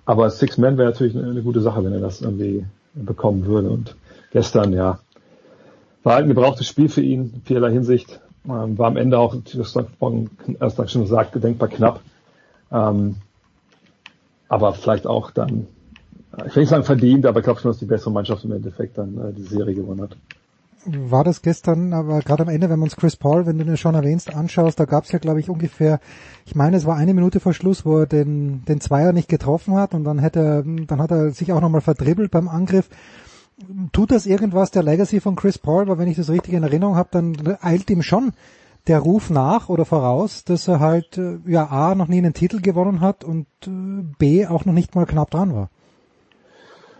Aber 0.04 0.28
Six 0.30 0.58
Man 0.58 0.76
wäre 0.76 0.90
natürlich 0.90 1.16
eine, 1.16 1.30
eine, 1.30 1.42
gute 1.42 1.60
Sache, 1.60 1.82
wenn 1.84 1.92
er 1.92 2.00
das 2.00 2.20
irgendwie 2.20 2.66
bekommen 2.94 3.46
würde. 3.46 3.70
Und 3.70 3.96
gestern, 4.30 4.72
ja, 4.72 4.98
war 6.02 6.14
halt 6.14 6.24
ein 6.24 6.28
gebrauchtes 6.28 6.66
Spiel 6.66 6.88
für 6.88 7.00
ihn, 7.00 7.32
in 7.34 7.42
vielerlei 7.42 7.72
Hinsicht. 7.72 8.20
Ähm, 8.46 8.76
war 8.76 8.88
am 8.88 8.96
Ende 8.96 9.18
auch, 9.18 9.34
das 9.54 9.76
von 9.98 10.30
erst 10.60 10.90
schon 10.90 11.02
gesagt, 11.02 11.42
denkbar 11.42 11.68
knapp. 11.68 12.00
Ähm, 12.70 13.16
aber 14.48 14.74
vielleicht 14.74 15.06
auch 15.06 15.30
dann, 15.30 15.68
ich 16.46 16.54
will 16.54 16.64
nicht 16.64 16.70
sagen 16.70 16.84
verdient, 16.84 17.24
aber 17.24 17.40
ich 17.40 17.44
glaube 17.44 17.60
schon, 17.60 17.70
dass 17.70 17.78
die 17.78 17.86
bessere 17.86 18.10
Mannschaft 18.10 18.44
im 18.44 18.52
Endeffekt 18.52 18.98
dann 18.98 19.16
äh, 19.16 19.32
die 19.32 19.42
Serie 19.42 19.74
gewonnen 19.74 20.02
hat 20.02 20.16
war 20.84 21.24
das 21.24 21.42
gestern, 21.42 21.92
aber 21.92 22.20
gerade 22.20 22.42
am 22.42 22.48
Ende, 22.48 22.68
wenn 22.68 22.78
man 22.78 22.88
uns 22.88 22.96
Chris 22.96 23.16
Paul, 23.16 23.46
wenn 23.46 23.58
du 23.58 23.64
den 23.64 23.76
schon 23.76 23.94
erwähnst, 23.94 24.34
anschaust, 24.34 24.80
da 24.80 24.84
gab 24.84 25.04
es 25.04 25.12
ja, 25.12 25.18
glaube 25.18 25.40
ich, 25.40 25.48
ungefähr, 25.48 26.00
ich 26.44 26.54
meine, 26.54 26.76
es 26.76 26.86
war 26.86 26.96
eine 26.96 27.14
Minute 27.14 27.40
vor 27.40 27.54
Schluss, 27.54 27.84
wo 27.84 27.98
er 27.98 28.06
den, 28.06 28.64
den 28.64 28.80
Zweier 28.80 29.12
nicht 29.12 29.28
getroffen 29.28 29.74
hat 29.74 29.94
und 29.94 30.04
dann 30.04 30.18
hätte 30.18 30.64
dann 30.86 31.00
hat 31.00 31.10
er 31.10 31.30
sich 31.30 31.52
auch 31.52 31.60
nochmal 31.60 31.80
verdribbelt 31.80 32.30
beim 32.30 32.48
Angriff. 32.48 32.88
Tut 33.92 34.10
das 34.10 34.26
irgendwas 34.26 34.70
der 34.70 34.82
Legacy 34.82 35.20
von 35.20 35.36
Chris 35.36 35.58
Paul? 35.58 35.86
Weil 35.86 35.98
wenn 35.98 36.08
ich 36.08 36.16
das 36.16 36.30
richtig 36.30 36.54
in 36.54 36.64
Erinnerung 36.64 36.96
habe, 36.96 37.10
dann 37.12 37.56
eilt 37.60 37.88
ihm 37.90 38.02
schon 38.02 38.32
der 38.88 38.98
Ruf 38.98 39.30
nach 39.30 39.68
oder 39.68 39.84
voraus, 39.84 40.44
dass 40.44 40.66
er 40.66 40.80
halt 40.80 41.16
äh, 41.16 41.38
ja 41.46 41.66
A 41.68 41.94
noch 41.94 42.08
nie 42.08 42.18
einen 42.18 42.34
Titel 42.34 42.60
gewonnen 42.60 43.00
hat 43.00 43.22
und 43.22 43.46
äh, 43.66 43.70
B 44.18 44.46
auch 44.46 44.64
noch 44.64 44.72
nicht 44.72 44.96
mal 44.96 45.06
knapp 45.06 45.30
dran 45.30 45.54
war. 45.54 45.70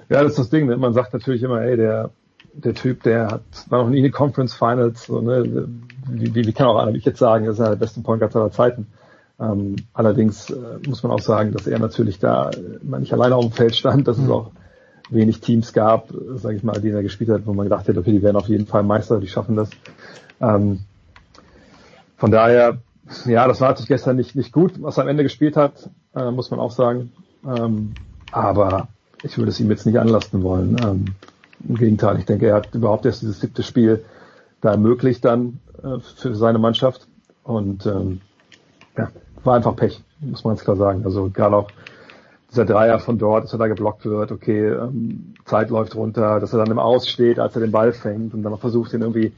Ja, 0.09 0.23
das 0.23 0.33
ist 0.33 0.39
das 0.39 0.51
Ding. 0.51 0.67
Ne? 0.67 0.77
Man 0.77 0.93
sagt 0.93 1.13
natürlich 1.13 1.43
immer, 1.43 1.63
ey, 1.63 1.77
der 1.77 2.11
der 2.55 2.74
Typ, 2.74 3.03
der 3.03 3.29
hat, 3.29 3.43
war 3.69 3.83
noch 3.83 3.91
nie 3.91 3.99
in 3.99 4.05
den 4.05 4.12
Conference 4.12 4.55
Finals, 4.55 5.05
so, 5.05 5.20
ne, 5.20 5.69
wie, 6.09 6.35
wie, 6.35 6.47
wie 6.47 6.53
kann 6.53 6.66
auch 6.66 6.77
einer 6.77 6.95
ich 6.95 7.05
jetzt 7.05 7.19
sagen, 7.19 7.45
er 7.45 7.53
ist 7.53 7.61
einer 7.61 7.70
der 7.70 7.77
besten 7.77 8.03
Point 8.03 8.20
Guards 8.20 8.37
aller 8.37 8.51
Zeiten. 8.51 8.87
Ähm, 9.41 9.77
allerdings 9.93 10.51
äh, 10.51 10.57
muss 10.87 11.03
man 11.03 11.12
auch 11.12 11.20
sagen, 11.20 11.53
dass 11.53 11.66
er 11.66 11.79
natürlich 11.79 12.19
da 12.19 12.51
äh, 12.51 12.99
nicht 12.99 13.12
alleine 13.12 13.37
auf 13.37 13.45
dem 13.45 13.53
Feld 13.53 13.74
stand, 13.74 14.07
dass 14.07 14.19
mhm. 14.19 14.24
es 14.24 14.31
auch 14.31 14.51
wenig 15.11 15.41
Teams 15.41 15.73
gab, 15.73 16.09
sage 16.37 16.57
ich 16.57 16.62
mal, 16.62 16.81
die 16.81 16.91
er 16.91 17.03
gespielt 17.03 17.31
hat, 17.31 17.47
wo 17.47 17.53
man 17.53 17.66
gedacht 17.66 17.89
hätte, 17.89 18.01
okay, 18.01 18.12
die 18.12 18.23
werden 18.23 18.37
auf 18.37 18.49
jeden 18.49 18.66
Fall 18.66 18.83
Meister, 18.83 19.20
die 19.20 19.29
schaffen 19.29 19.57
das. 19.57 19.70
Ähm, 20.41 20.81
von 22.16 22.31
daher, 22.31 22.79
ja, 23.27 23.47
das 23.49 23.61
war 23.61 23.69
natürlich 23.69 23.89
gestern 23.89 24.16
nicht, 24.16 24.37
nicht 24.37 24.53
gut, 24.53 24.81
was 24.81 24.97
er 24.97 25.03
am 25.03 25.09
Ende 25.09 25.23
gespielt 25.23 25.57
hat, 25.57 25.91
äh, 26.15 26.31
muss 26.31 26.51
man 26.51 26.61
auch 26.61 26.70
sagen. 26.70 27.12
Ähm, 27.45 27.95
aber 28.31 28.89
ich 29.23 29.37
würde 29.39 29.51
es 29.51 29.61
ihm 29.61 29.70
jetzt 29.70 29.87
nicht 29.87 29.99
anlasten 29.99 30.43
wollen. 30.43 30.77
Ähm, 30.83 31.05
im 31.68 31.76
Gegenteil, 31.76 32.18
ich 32.18 32.26
denke, 32.26 32.47
er 32.47 32.56
hat 32.56 32.74
überhaupt 32.74 33.06
erst 33.06 33.22
dieses 33.22 33.40
siebte 33.40 33.62
Spiel 33.62 34.05
da 34.60 34.70
ermöglicht 34.70 35.24
dann 35.24 35.60
äh, 35.82 35.98
für 35.98 36.34
seine 36.34 36.59
Mannschaft. 36.59 37.06
Und 37.44 37.86
ähm, 37.86 38.20
ja, 38.97 39.10
war 39.44 39.56
einfach 39.56 39.76
Pech, 39.76 40.02
muss 40.20 40.44
man 40.44 40.52
ganz 40.52 40.64
klar 40.64 40.76
sagen. 40.76 41.02
Also 41.05 41.30
gerade 41.30 41.56
auch 41.56 41.70
dieser 42.51 42.64
Dreier 42.64 42.98
von 42.98 43.18
dort, 43.18 43.44
dass 43.44 43.52
er 43.52 43.59
da 43.59 43.66
geblockt 43.66 44.05
wird, 44.05 44.30
okay, 44.30 44.68
ähm, 44.68 45.34
Zeit 45.44 45.70
läuft 45.70 45.97
runter, 45.97 46.39
dass 46.39 46.52
er 46.52 46.59
dann 46.59 46.70
im 46.70 46.78
Aus 46.78 47.09
steht, 47.09 47.39
als 47.39 47.55
er 47.56 47.62
den 47.62 47.72
Ball 47.72 47.93
fängt 47.93 48.34
und 48.34 48.43
dann 48.43 48.52
noch 48.52 48.60
versucht, 48.60 48.93
ihn 48.93 49.01
irgendwie 49.01 49.32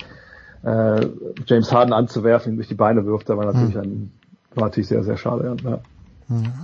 äh, 0.64 1.06
James 1.46 1.72
Harden 1.72 1.92
anzuwerfen, 1.92 2.52
ihn 2.52 2.56
durch 2.56 2.68
die 2.68 2.74
Beine 2.74 3.06
wirft, 3.06 3.28
da 3.28 3.36
war 3.36 3.46
natürlich 3.46 3.74
hm. 3.74 3.82
ein, 3.82 4.12
war 4.54 4.64
natürlich 4.64 4.88
sehr, 4.88 5.04
sehr 5.04 5.16
schade. 5.16 5.56
Ja. 5.64 5.78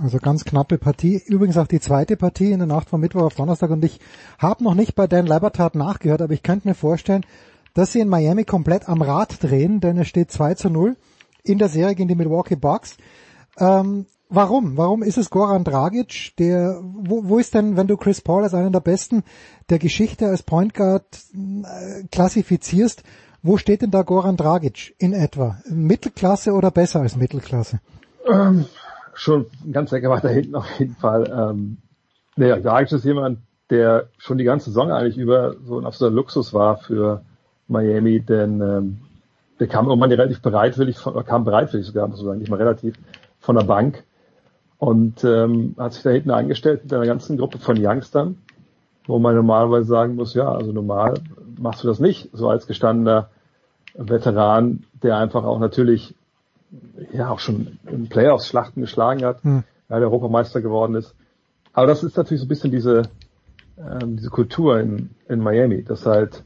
Also 0.01 0.17
ganz 0.17 0.43
knappe 0.45 0.77
Partie. 0.77 1.21
Übrigens 1.25 1.57
auch 1.57 1.67
die 1.67 1.79
zweite 1.79 2.17
Partie 2.17 2.51
in 2.51 2.59
der 2.59 2.67
Nacht 2.67 2.89
von 2.89 2.99
Mittwoch 2.99 3.23
auf 3.23 3.35
Donnerstag 3.35 3.69
und 3.69 3.83
ich 3.85 3.99
habe 4.39 4.63
noch 4.63 4.73
nicht 4.73 4.95
bei 4.95 5.07
Dan 5.07 5.27
Leibertat 5.27 5.75
nachgehört, 5.75 6.21
aber 6.21 6.33
ich 6.33 6.43
könnte 6.43 6.67
mir 6.67 6.73
vorstellen, 6.73 7.25
dass 7.73 7.91
sie 7.91 7.99
in 7.99 8.09
Miami 8.09 8.43
komplett 8.43 8.89
am 8.89 9.01
Rad 9.01 9.41
drehen, 9.43 9.79
denn 9.79 9.97
es 9.97 10.07
steht 10.07 10.31
2 10.31 10.55
zu 10.55 10.69
0 10.69 10.95
in 11.43 11.57
der 11.57 11.69
Serie 11.69 11.95
gegen 11.95 12.09
die 12.09 12.15
Milwaukee 12.15 12.55
Bucks. 12.55 12.97
Ähm, 13.57 14.05
warum? 14.29 14.77
Warum 14.77 15.03
ist 15.03 15.17
es 15.17 15.29
Goran 15.29 15.63
Dragic, 15.63 16.33
der, 16.37 16.79
wo, 16.81 17.27
wo 17.27 17.39
ist 17.39 17.53
denn, 17.53 17.77
wenn 17.77 17.87
du 17.87 17.97
Chris 17.97 18.21
Paul 18.21 18.43
als 18.43 18.53
einen 18.53 18.73
der 18.73 18.79
besten 18.79 19.23
der 19.69 19.79
Geschichte 19.79 20.27
als 20.27 20.43
Point 20.43 20.73
Guard 20.73 21.05
äh, 21.33 22.03
klassifizierst, 22.11 23.03
wo 23.43 23.57
steht 23.57 23.81
denn 23.81 23.91
da 23.91 24.03
Goran 24.03 24.37
Dragic 24.37 24.95
in 24.99 25.13
etwa? 25.13 25.61
Mittelklasse 25.67 26.53
oder 26.53 26.71
besser 26.71 27.01
als 27.01 27.15
Mittelklasse? 27.15 27.79
Ähm, 28.31 28.65
schon 29.21 29.45
ganz 29.71 29.91
Ecke 29.91 30.09
weiter 30.09 30.29
hinten 30.29 30.55
auf 30.55 30.79
jeden 30.79 30.95
Fall. 30.95 31.31
Ähm, 31.31 31.77
naja, 32.37 32.57
Dragic 32.57 32.91
ist 32.91 33.05
jemand, 33.05 33.39
der 33.69 34.07
schon 34.17 34.39
die 34.39 34.43
ganze 34.43 34.71
Saison 34.71 34.91
eigentlich 34.91 35.17
über 35.17 35.55
so 35.63 35.77
ein 35.77 35.85
absoluter 35.85 36.15
Luxus 36.15 36.53
war 36.53 36.77
für 36.77 37.21
Miami, 37.67 38.19
denn 38.19 38.61
ähm, 38.61 38.97
der 39.59 39.67
kam 39.67 39.87
irgendwann 39.87 40.11
relativ 40.11 40.41
bereitwillig, 40.41 40.97
von, 40.97 41.23
kam 41.23 41.45
bereitwillig 41.45 41.85
sogar, 41.85 42.07
muss 42.07 42.17
man 42.17 42.25
sagen, 42.25 42.39
nicht 42.39 42.49
mal 42.49 42.57
relativ, 42.57 42.95
von 43.39 43.55
der 43.55 43.63
Bank 43.63 44.03
und 44.79 45.23
ähm, 45.23 45.75
hat 45.77 45.93
sich 45.93 46.03
da 46.03 46.09
hinten 46.09 46.31
eingestellt 46.31 46.83
mit 46.83 46.93
einer 46.93 47.05
ganzen 47.05 47.37
Gruppe 47.37 47.59
von 47.59 47.77
Youngstern, 47.79 48.37
wo 49.05 49.19
man 49.19 49.35
normalerweise 49.35 49.87
sagen 49.87 50.15
muss, 50.15 50.33
ja, 50.33 50.51
also 50.51 50.71
normal 50.71 51.13
machst 51.59 51.83
du 51.83 51.87
das 51.87 51.99
nicht, 51.99 52.29
so 52.33 52.49
als 52.49 52.65
gestandener 52.65 53.29
Veteran, 53.93 54.83
der 55.03 55.17
einfach 55.17 55.43
auch 55.43 55.59
natürlich 55.59 56.15
ja 57.13 57.29
auch 57.29 57.39
schon 57.39 57.79
in 57.89 58.07
Playoffs 58.09 58.47
Schlachten 58.47 58.81
geschlagen 58.81 59.23
hat, 59.25 59.43
hm. 59.43 59.63
ja, 59.89 59.99
der 59.99 60.07
Europameister 60.07 60.61
geworden 60.61 60.95
ist. 60.95 61.15
Aber 61.73 61.87
das 61.87 62.03
ist 62.03 62.17
natürlich 62.17 62.41
so 62.41 62.45
ein 62.45 62.49
bisschen 62.49 62.71
diese, 62.71 63.03
ähm, 63.77 64.17
diese 64.17 64.29
Kultur 64.29 64.79
in, 64.79 65.09
in 65.27 65.39
Miami, 65.39 65.83
dass 65.83 66.05
halt 66.05 66.43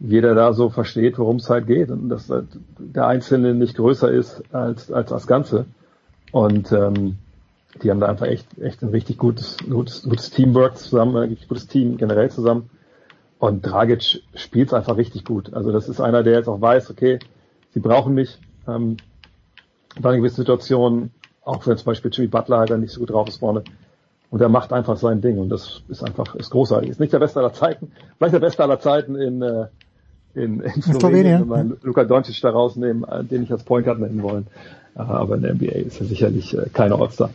jeder 0.00 0.34
da 0.34 0.52
so 0.52 0.70
versteht, 0.70 1.18
worum 1.18 1.36
es 1.36 1.48
halt 1.48 1.66
geht 1.66 1.90
und 1.90 2.08
dass 2.08 2.28
halt 2.28 2.48
der 2.78 3.06
Einzelne 3.06 3.54
nicht 3.54 3.76
größer 3.76 4.10
ist 4.10 4.42
als, 4.52 4.92
als 4.92 5.10
das 5.10 5.26
Ganze. 5.26 5.66
Und 6.32 6.72
ähm, 6.72 7.16
die 7.82 7.90
haben 7.90 8.00
da 8.00 8.06
einfach 8.06 8.26
echt, 8.26 8.58
echt 8.58 8.82
ein 8.82 8.90
richtig 8.90 9.18
gutes, 9.18 9.56
gutes, 9.68 10.02
gutes 10.02 10.30
Teamwork 10.30 10.76
zusammen, 10.76 11.16
ein 11.16 11.28
richtig 11.30 11.48
gutes 11.48 11.66
Team 11.66 11.96
generell 11.96 12.30
zusammen. 12.30 12.70
Und 13.38 13.62
Dragic 13.62 14.22
spielt 14.34 14.68
es 14.68 14.74
einfach 14.74 14.96
richtig 14.96 15.24
gut. 15.24 15.52
Also 15.54 15.72
das 15.72 15.88
ist 15.88 16.00
einer, 16.00 16.22
der 16.22 16.34
jetzt 16.34 16.48
auch 16.48 16.60
weiß, 16.60 16.90
okay, 16.90 17.18
sie 17.72 17.80
brauchen 17.80 18.14
mich. 18.14 18.38
Ähm, 18.66 18.96
bei 20.00 20.10
einer 20.10 20.18
gewissen 20.18 20.36
Situation, 20.36 21.10
auch 21.44 21.66
wenn 21.66 21.76
zum 21.76 21.86
Beispiel 21.86 22.10
Jimmy 22.12 22.28
Butler 22.28 22.58
halt 22.58 22.70
dann 22.70 22.80
nicht 22.80 22.92
so 22.92 23.00
gut 23.00 23.10
drauf 23.10 23.28
ist 23.28 23.38
vorne. 23.38 23.64
Und 24.30 24.40
er 24.40 24.48
macht 24.48 24.72
einfach 24.72 24.96
sein 24.96 25.20
Ding 25.20 25.38
und 25.38 25.48
das 25.48 25.82
ist 25.88 26.02
einfach, 26.02 26.34
ist 26.34 26.50
großartig. 26.50 26.90
Ist 26.90 27.00
nicht 27.00 27.12
der 27.12 27.20
Beste 27.20 27.38
aller 27.38 27.52
Zeiten, 27.52 27.92
vielleicht 28.18 28.34
der 28.34 28.40
Beste 28.40 28.62
aller 28.64 28.80
Zeiten 28.80 29.14
in, 29.14 29.42
äh, 29.42 29.66
in, 30.34 30.60
in 30.60 30.82
Slowenien, 30.82 31.42
wenn 31.42 31.48
man 31.48 31.76
Luka 31.82 32.04
Doncic 32.04 32.40
da 32.40 32.50
rausnehmen, 32.50 33.04
äh, 33.04 33.22
den 33.22 33.44
ich 33.44 33.52
als 33.52 33.62
Point 33.62 33.86
Guard 33.86 34.00
nennen 34.00 34.22
wollen. 34.22 34.46
Äh, 34.96 35.00
aber 35.00 35.36
in 35.36 35.42
der 35.42 35.54
NBA 35.54 35.72
ist 35.72 36.00
er 36.00 36.06
sicherlich 36.06 36.56
keine 36.72 36.96
All-Star. 36.96 37.30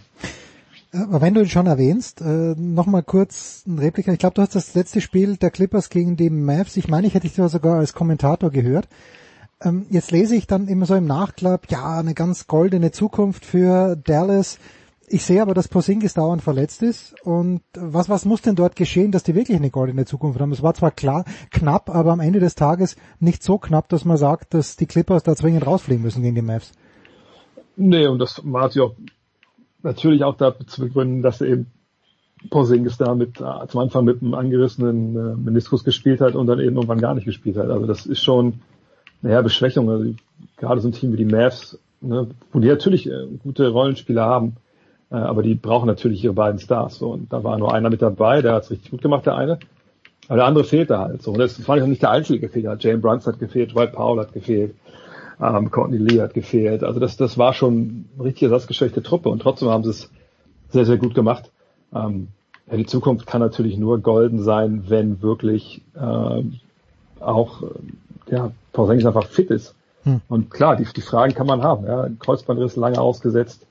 Aber 0.91 1.21
wenn 1.21 1.35
du 1.35 1.41
ihn 1.41 1.49
schon 1.49 1.67
erwähnst, 1.67 2.21
äh, 2.21 2.55
nochmal 2.57 3.03
kurz 3.03 3.63
ein 3.67 3.77
Replika. 3.77 4.11
Ich 4.11 4.19
glaube, 4.19 4.33
du 4.33 4.41
hast 4.41 4.55
das 4.55 4.73
letzte 4.73 5.01
Spiel 5.01 5.37
der 5.37 5.51
Clippers 5.51 5.89
gegen 5.89 6.17
die 6.17 6.31
Mavs. 6.31 6.77
Ich 6.77 6.87
meine, 6.87 7.05
ich 7.05 7.13
hätte 7.13 7.27
dich 7.27 7.35
sogar 7.35 7.77
als 7.77 7.93
Kommentator 7.93 8.49
gehört. 8.49 8.87
Ähm, 9.61 9.85
jetzt 9.89 10.11
lese 10.11 10.35
ich 10.35 10.47
dann 10.47 10.67
immer 10.67 10.85
so 10.85 10.95
im 10.95 11.05
Nachklapp, 11.05 11.69
ja, 11.69 11.99
eine 11.99 12.13
ganz 12.13 12.47
goldene 12.47 12.91
Zukunft 12.91 13.45
für 13.45 13.95
Dallas. 13.95 14.57
Ich 15.11 15.25
sehe 15.25 15.41
aber, 15.41 15.53
dass 15.53 15.67
Porzingis 15.67 16.13
dauernd 16.13 16.41
verletzt 16.41 16.83
ist. 16.83 17.15
Und 17.23 17.61
was, 17.73 18.09
was 18.09 18.25
muss 18.25 18.41
denn 18.41 18.55
dort 18.55 18.75
geschehen, 18.75 19.11
dass 19.11 19.23
die 19.23 19.35
wirklich 19.35 19.57
eine 19.57 19.71
goldene 19.71 20.05
Zukunft 20.05 20.39
haben? 20.39 20.51
Es 20.51 20.61
war 20.61 20.75
zwar 20.75 20.91
klar, 20.91 21.25
knapp, 21.49 21.89
aber 21.89 22.11
am 22.11 22.19
Ende 22.19 22.39
des 22.39 22.55
Tages 22.55 22.95
nicht 23.19 23.43
so 23.43 23.57
knapp, 23.57 23.89
dass 23.89 24.05
man 24.05 24.17
sagt, 24.17 24.53
dass 24.53 24.75
die 24.77 24.85
Clippers 24.85 25.23
da 25.23 25.35
zwingend 25.35 25.65
rausfliegen 25.65 26.03
müssen 26.03 26.21
gegen 26.21 26.35
die 26.35 26.41
Mavs. 26.41 26.71
Nee, 27.75 28.07
und 28.07 28.19
das 28.19 28.41
war 28.45 28.69
auch, 28.81 28.95
natürlich 29.81 30.23
auch 30.23 30.37
da 30.37 30.53
zu 30.67 30.81
begründen, 30.81 31.21
dass 31.21 31.41
eben 31.41 31.71
Porzingis 32.49 32.97
da 32.97 33.15
mit, 33.15 33.41
äh, 33.41 33.67
zum 33.67 33.81
Anfang 33.81 34.05
mit 34.05 34.21
einem 34.21 34.33
angerissenen 34.33 35.15
äh, 35.15 35.35
Meniskus 35.35 35.83
gespielt 35.83 36.21
hat 36.21 36.35
und 36.35 36.47
dann 36.47 36.59
eben 36.59 36.75
irgendwann 36.75 37.01
gar 37.01 37.15
nicht 37.15 37.25
gespielt 37.25 37.57
hat. 37.57 37.69
Also 37.69 37.85
das 37.85 38.05
ist 38.05 38.23
schon, 38.23 38.61
naja, 39.21 39.41
Beschwächung. 39.41 39.89
Also 39.89 40.13
gerade 40.57 40.81
so 40.81 40.89
ein 40.89 40.93
Team 40.93 41.13
wie 41.13 41.17
die 41.17 41.25
Mavs, 41.25 41.79
ne, 42.01 42.27
wo 42.51 42.59
die 42.59 42.67
natürlich 42.67 43.09
äh, 43.09 43.27
gute 43.43 43.69
Rollenspieler 43.69 44.25
haben, 44.25 44.55
äh, 45.11 45.15
aber 45.15 45.43
die 45.43 45.55
brauchen 45.55 45.87
natürlich 45.87 46.23
ihre 46.23 46.33
beiden 46.33 46.59
Stars. 46.59 46.97
So. 46.97 47.11
Und 47.11 47.31
da 47.31 47.43
war 47.43 47.57
nur 47.57 47.73
einer 47.73 47.89
mit 47.89 48.01
dabei, 48.01 48.41
der 48.41 48.53
hat 48.53 48.63
es 48.63 48.71
richtig 48.71 48.91
gut 48.91 49.01
gemacht, 49.01 49.25
der 49.25 49.35
eine. 49.35 49.59
Aber 50.27 50.37
der 50.37 50.45
andere 50.45 50.63
fehlte 50.63 50.99
halt 50.99 51.23
so. 51.23 51.31
Und 51.31 51.39
das 51.39 51.67
war 51.67 51.75
nicht 51.77 52.03
der 52.03 52.11
einzige 52.11 52.49
Fehler. 52.49 52.77
Jane 52.79 52.99
Bruns 52.99 53.25
hat 53.25 53.39
gefehlt, 53.39 53.73
Dwight 53.73 53.93
Powell 53.93 54.19
hat 54.19 54.33
gefehlt. 54.33 54.75
Ähm, 55.41 55.71
Courtney 55.71 55.97
Lee 55.97 56.21
hat 56.21 56.33
gefehlt. 56.33 56.83
Also 56.83 56.99
das, 56.99 57.17
das 57.17 57.37
war 57.37 57.53
schon 57.53 58.05
eine 58.15 58.25
richtig 58.25 58.43
ersatzgeschwächte 58.43 59.01
Truppe 59.01 59.29
und 59.29 59.41
trotzdem 59.41 59.69
haben 59.69 59.83
sie 59.83 59.89
es 59.91 60.11
sehr, 60.69 60.85
sehr 60.85 60.97
gut 60.97 61.15
gemacht. 61.15 61.51
Ähm, 61.95 62.27
ja, 62.69 62.77
die 62.77 62.85
Zukunft 62.85 63.25
kann 63.25 63.41
natürlich 63.41 63.77
nur 63.77 63.99
golden 63.99 64.43
sein, 64.43 64.83
wenn 64.87 65.21
wirklich 65.21 65.81
äh, 65.95 66.43
auch 67.19 67.63
äh, 67.63 68.31
ja, 68.31 68.51
Porzingis 68.71 69.05
einfach 69.05 69.27
fit 69.27 69.49
ist. 69.49 69.75
Hm. 70.03 70.21
Und 70.27 70.49
klar, 70.49 70.75
die, 70.75 70.85
die 70.85 71.01
Fragen 71.01 71.33
kann 71.33 71.47
man 71.47 71.63
haben. 71.63 71.85
Ja. 71.85 72.07
Kreuzbandriss 72.19 72.75
lange 72.75 72.99
ausgesetzt, 72.99 73.67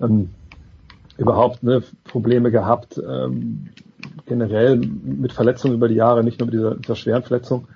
ähm, 0.00 0.30
überhaupt 1.16 1.62
ne, 1.62 1.82
Probleme 2.04 2.50
gehabt, 2.50 2.98
ähm, 2.98 3.68
generell 4.26 4.76
mit 4.76 5.32
Verletzungen 5.32 5.74
über 5.74 5.88
die 5.88 5.94
Jahre, 5.94 6.22
nicht 6.22 6.38
nur 6.38 6.46
mit 6.46 6.54
dieser, 6.54 6.74
dieser 6.74 6.96
schweren 6.96 7.22
Verletzung. 7.22 7.66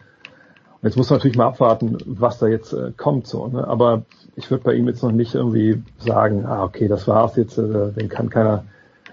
Und 0.83 0.89
jetzt 0.89 0.97
muss 0.97 1.11
man 1.11 1.19
natürlich 1.19 1.37
mal 1.37 1.47
abwarten, 1.47 1.97
was 2.07 2.39
da 2.39 2.47
jetzt 2.47 2.73
äh, 2.73 2.93
kommt. 2.97 3.27
So, 3.27 3.47
ne? 3.47 3.67
Aber 3.67 4.03
ich 4.35 4.51
würde 4.51 4.65
bei 4.65 4.75
ihm 4.75 4.89
jetzt 4.89 5.03
noch 5.03 5.13
nicht 5.13 5.35
irgendwie 5.35 5.83
sagen, 5.99 6.45
ah 6.45 6.65
okay, 6.65 6.89
das 6.89 7.07
war's 7.07 7.37
jetzt, 7.37 7.59
äh, 7.59 7.93
den 7.93 8.09
kann 8.09 8.31
keiner, 8.31 8.65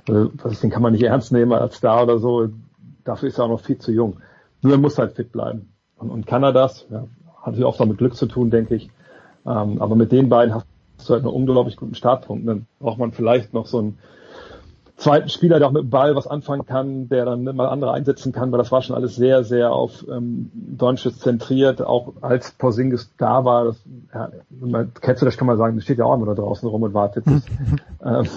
äh, 0.08 0.26
was 0.42 0.62
den 0.62 0.72
kann 0.72 0.82
man 0.82 0.94
nicht 0.94 1.04
ernst 1.04 1.32
nehmen 1.32 1.54
als 1.54 1.76
Star 1.76 2.04
oder 2.04 2.20
so. 2.20 2.50
Dafür 3.04 3.30
ist 3.30 3.38
er 3.38 3.46
auch 3.46 3.50
noch 3.50 3.62
viel 3.62 3.78
zu 3.78 3.92
jung. 3.92 4.18
Nur 4.62 4.74
er 4.74 4.80
muss 4.80 4.98
halt 4.98 5.14
fit 5.14 5.32
bleiben. 5.32 5.72
Und, 5.98 6.10
und 6.10 6.26
kann 6.26 6.44
er 6.44 6.54
das? 6.54 6.88
Ja, 6.90 7.06
hat 7.40 7.48
natürlich 7.48 7.66
auch 7.66 7.78
damit 7.78 7.98
Glück 7.98 8.16
zu 8.16 8.26
tun, 8.26 8.50
denke 8.50 8.76
ich. 8.76 8.90
Ähm, 9.46 9.82
aber 9.82 9.96
mit 9.96 10.12
den 10.12 10.30
beiden 10.30 10.54
hast 10.54 10.66
du 11.08 11.14
halt 11.14 11.24
einen 11.24 11.34
unglaublich 11.34 11.78
guten 11.78 11.96
Startpunkt. 11.96 12.48
Dann 12.48 12.66
braucht 12.80 13.00
man 13.00 13.12
vielleicht 13.12 13.54
noch 13.54 13.66
so 13.66 13.80
einen 13.80 13.98
zweiten 15.00 15.30
Spieler, 15.30 15.60
der 15.60 15.70
auch 15.70 15.72
mit 15.72 15.84
dem 15.84 15.90
Ball 15.90 16.16
was 16.16 16.28
anfangen 16.28 16.66
kann, 16.66 17.08
der 17.08 17.26
dann 17.26 17.44
mal 17.44 17.68
andere 17.68 17.94
einsetzen 17.94 18.32
kann, 18.32 18.52
weil 18.52 18.60
das 18.60 18.72
war 18.72 18.82
schon 18.82 18.96
alles 18.96 19.16
sehr, 19.16 19.44
sehr 19.44 19.72
auf 19.72 20.06
ähm, 20.10 20.52
Doncic 20.54 21.16
zentriert, 21.16 21.82
auch 21.82 22.14
als 22.22 22.52
Porzingis 22.52 23.12
da 23.18 23.46
war. 23.46 23.66
Das, 23.66 23.82
ja, 24.14 24.30
du 24.50 25.26
das, 25.26 25.38
kann 25.38 25.48
man 25.48 25.58
sagen, 25.58 25.80
steht 25.82 25.98
ja 25.98 26.06
auch 26.06 26.16
immer 26.16 26.26
da 26.26 26.36
draußen 26.36 26.68
rum 26.68 26.84
und 26.84 26.94
wartet, 26.94 27.26
bis 27.26 27.44
ähm, 28.04 28.28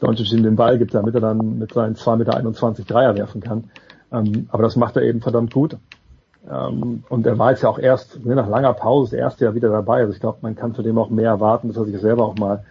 Doncic 0.00 0.32
ihm 0.32 0.42
den 0.42 0.56
Ball 0.56 0.78
gibt, 0.78 0.94
damit 0.94 1.14
er 1.14 1.20
dann 1.20 1.58
mit 1.58 1.72
seinen 1.72 1.96
2,21 1.96 2.68
Meter 2.68 2.84
Dreier 2.84 3.16
werfen 3.16 3.40
kann. 3.40 3.70
Ähm, 4.12 4.48
aber 4.50 4.62
das 4.62 4.76
macht 4.76 4.96
er 4.96 5.02
eben 5.02 5.20
verdammt 5.20 5.52
gut. 5.52 5.76
Ähm, 6.48 7.04
und 7.08 7.26
er 7.26 7.38
war 7.38 7.50
jetzt 7.50 7.62
ja 7.62 7.68
auch 7.68 7.78
erst 7.78 8.24
ne, 8.24 8.34
nach 8.34 8.48
langer 8.48 8.72
Pause 8.72 9.10
das 9.10 9.20
erste 9.20 9.44
Jahr 9.44 9.54
wieder 9.54 9.70
dabei. 9.70 10.00
Also 10.00 10.12
ich 10.12 10.20
glaube, 10.20 10.38
man 10.42 10.56
kann 10.56 10.74
von 10.74 10.84
dem 10.84 10.98
auch 10.98 11.10
mehr 11.10 11.28
erwarten, 11.28 11.68
dass 11.68 11.76
er 11.76 11.84
sich 11.84 12.00
selber 12.00 12.24
auch 12.24 12.36
mal 12.36 12.64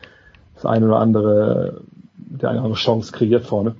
das 0.55 0.65
eine 0.65 0.85
oder 0.85 0.99
andere, 0.99 1.81
der 2.15 2.49
eine 2.49 2.59
oder 2.59 2.65
andere 2.65 2.79
Chance 2.79 3.11
kreiert 3.11 3.45
vorne. 3.45 3.75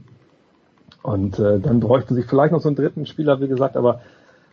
Und 1.02 1.40
äh, 1.40 1.60
dann 1.60 1.80
bräuchten 1.80 2.16
sich 2.16 2.26
vielleicht 2.26 2.52
noch 2.52 2.62
so 2.62 2.70
einen 2.70 2.76
dritten 2.76 3.06
Spieler, 3.06 3.40
wie 3.42 3.48
gesagt, 3.48 3.78
aber 3.78 4.02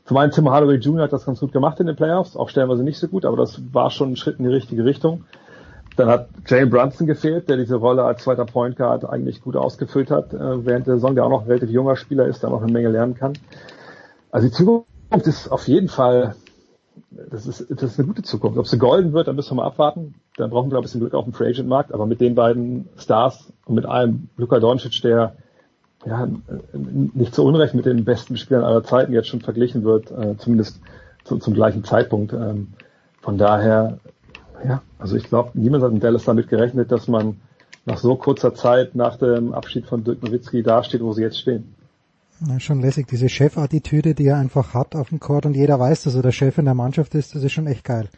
zum 0.05 0.17
einen 0.17 0.31
Tim 0.31 0.49
Hardaway 0.49 0.77
Jr. 0.77 1.03
hat 1.03 1.13
das 1.13 1.27
ganz 1.27 1.41
gut 1.41 1.53
gemacht 1.53 1.81
in 1.81 1.87
den 1.87 1.97
Playoffs, 1.97 2.37
auch 2.37 2.49
stellenweise 2.49 2.85
nicht 2.85 2.99
so 2.99 3.09
gut, 3.09 3.25
aber 3.25 3.37
das 3.37 3.61
war 3.73 3.91
schon 3.91 4.13
ein 4.13 4.17
Schritt 4.17 4.39
in 4.39 4.45
die 4.45 4.53
richtige 4.53 4.85
Richtung. 4.85 5.25
Dann 5.97 6.09
hat 6.09 6.29
Jalen 6.47 6.71
Brunson 6.71 7.07
gefehlt, 7.07 7.49
der 7.49 7.57
diese 7.57 7.77
Rolle 7.77 8.05
als 8.05 8.23
zweiter 8.23 8.45
Point 8.45 8.77
Guard 8.77 9.09
eigentlich 9.09 9.41
gut 9.41 9.57
ausgefüllt 9.57 10.11
hat 10.11 10.33
äh, 10.33 10.65
während 10.65 10.87
der 10.87 10.95
Saison, 10.95 11.15
der 11.15 11.25
auch 11.25 11.31
noch 11.31 11.43
ein 11.43 11.49
relativ 11.49 11.71
junger 11.71 11.97
Spieler 11.97 12.27
ist, 12.27 12.43
der 12.43 12.51
noch 12.51 12.63
eine 12.63 12.71
Menge 12.71 12.91
lernen 12.91 13.15
kann. 13.15 13.33
Also 14.31 14.47
die 14.47 14.53
Zukunft 14.53 14.87
Zukunft 15.11 15.27
ist 15.27 15.49
auf 15.49 15.69
jeden 15.69 15.89
Fall, 15.89 16.35
das 17.11 17.47
ist, 17.47 17.67
das 17.71 17.93
ist 17.93 17.99
eine 17.99 18.09
gute 18.09 18.23
Zukunft. 18.23 18.59
Ob 18.59 18.67
sie 18.67 18.79
golden 18.79 19.13
wird, 19.13 19.29
dann 19.29 19.37
müssen 19.37 19.53
wir 19.53 19.63
mal 19.63 19.67
abwarten. 19.67 20.15
Dann 20.37 20.51
brauchen 20.51 20.71
wir 20.71 20.79
ein 20.79 20.83
bisschen 20.83 21.01
Glück 21.01 21.15
auf 21.15 21.25
dem 21.25 21.33
Free 21.33 21.49
Agent 21.49 21.69
Markt. 21.69 21.93
Aber 21.93 22.07
mit 22.07 22.21
den 22.21 22.35
beiden 22.35 22.89
Stars 22.97 23.53
und 23.67 23.77
mit 23.77 23.87
einem 23.87 24.29
Luka 24.37 24.59
Doncic, 24.59 25.01
der 25.03 25.37
ja, 26.05 26.29
nicht 26.73 27.35
zu 27.35 27.45
Unrecht 27.45 27.75
mit 27.75 27.87
den 27.87 28.05
besten 28.05 28.37
Spielern 28.37 28.65
aller 28.65 28.83
Zeiten 28.83 29.13
jetzt 29.13 29.29
schon 29.29 29.41
verglichen 29.41 29.85
wird, 29.85 30.11
äh, 30.11 30.37
zumindest 30.39 30.81
zu, 31.25 31.39
zum 31.39 31.55
gleichen 31.55 31.85
Zeitpunkt. 31.85 32.33
Ähm, 32.33 32.69
von 33.21 33.39
daher, 33.39 33.99
ja, 34.65 34.83
also 34.99 35.17
ich 35.17 35.29
glaube, 35.29 35.51
niemand 35.55 35.83
hat 35.83 35.93
in 35.93 36.01
Dallas 36.01 36.25
damit 36.25 36.49
gerechnet, 36.49 36.93
dass 36.93 37.09
man 37.09 37.41
nach 37.85 37.99
so 37.99 38.17
kurzer 38.17 38.55
Zeit 38.55 38.95
nach 38.95 39.17
dem 39.17 39.53
Abschied 39.53 39.87
von 39.87 40.05
Dirk 40.05 40.23
Nowitzki 40.23 40.63
dasteht, 40.63 41.03
wo 41.03 41.13
sie 41.13 41.23
jetzt 41.23 41.39
stehen. 41.39 41.76
Ja, 42.45 42.61
schon 42.61 42.81
lässig, 42.81 43.07
diese 43.07 43.29
Chefattitüde, 43.29 44.15
die 44.15 44.27
er 44.27 44.37
einfach 44.37 44.75
hat 44.75 44.95
auf 44.95 45.09
dem 45.09 45.21
Court 45.21 45.47
und 45.47 45.55
jeder 45.55 45.81
weiß, 45.81 46.03
dass 46.03 46.15
er 46.15 46.23
der 46.23 46.33
Chef 46.33 46.59
in 46.59 46.67
der 46.67 46.75
Mannschaft 46.75 47.15
ist, 47.15 47.35
das 47.35 47.43
ist 47.43 47.53
schon 47.53 47.67
echt 47.67 47.85
geil. 47.85 48.09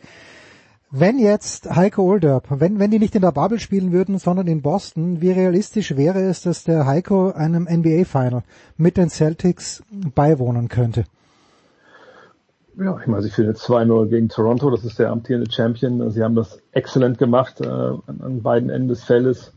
Wenn 0.90 1.18
jetzt 1.18 1.70
Heiko 1.76 2.02
Olderb, 2.02 2.46
wenn, 2.48 2.78
wenn 2.78 2.90
die 2.90 2.98
nicht 2.98 3.14
in 3.14 3.22
der 3.22 3.30
Bubble 3.30 3.60
spielen 3.60 3.92
würden, 3.92 4.18
sondern 4.18 4.46
in 4.48 4.62
Boston, 4.62 5.20
wie 5.20 5.30
realistisch 5.30 5.96
wäre 5.96 6.22
es, 6.22 6.42
dass 6.42 6.64
der 6.64 6.86
Heiko 6.86 7.30
einem 7.30 7.68
NBA-Final 7.70 8.42
mit 8.76 8.96
den 8.96 9.10
Celtics 9.10 9.84
beiwohnen 10.14 10.68
könnte? 10.68 11.04
Ja, 12.76 12.98
ich 13.00 13.06
meine, 13.06 13.22
sie 13.22 13.30
führen 13.30 13.48
jetzt 13.48 13.64
2-0 13.68 14.08
gegen 14.08 14.28
Toronto, 14.28 14.70
das 14.70 14.84
ist 14.84 14.98
der 14.98 15.10
amtierende 15.10 15.50
Champion. 15.50 16.10
Sie 16.10 16.22
haben 16.22 16.34
das 16.34 16.60
exzellent 16.72 17.18
gemacht 17.18 17.60
äh, 17.60 17.66
an 17.66 18.42
beiden 18.42 18.70
Enden 18.70 18.88
des 18.88 19.04
Feldes 19.04 19.52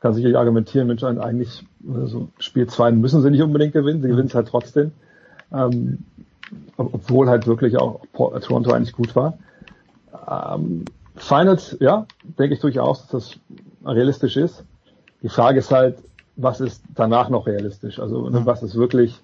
kann 0.00 0.14
sicherlich 0.14 0.36
argumentieren, 0.36 0.88
Mensch, 0.88 1.04
eigentlich 1.04 1.64
also 1.88 2.28
Spiel 2.38 2.66
2 2.66 2.92
müssen 2.92 3.22
sie 3.22 3.30
nicht 3.30 3.42
unbedingt 3.42 3.72
gewinnen, 3.72 4.02
sie 4.02 4.08
gewinnen 4.08 4.28
es 4.28 4.34
halt 4.34 4.48
trotzdem. 4.48 4.92
Ähm, 5.52 5.98
obwohl 6.76 7.28
halt 7.28 7.46
wirklich 7.46 7.76
auch 7.78 8.00
Toronto 8.12 8.72
eigentlich 8.72 8.92
gut 8.92 9.14
war. 9.14 9.38
Ähm, 10.28 10.84
Finals, 11.16 11.76
ja, 11.80 12.06
denke 12.38 12.54
ich 12.54 12.60
durchaus, 12.60 13.06
dass 13.06 13.36
das 13.82 13.94
realistisch 13.94 14.36
ist. 14.36 14.64
Die 15.22 15.28
Frage 15.28 15.58
ist 15.58 15.70
halt, 15.70 15.98
was 16.36 16.60
ist 16.60 16.82
danach 16.94 17.28
noch 17.28 17.46
realistisch? 17.46 17.98
Also 17.98 18.28
ja. 18.30 18.46
was 18.46 18.62
ist 18.62 18.74
wirklich 18.74 19.20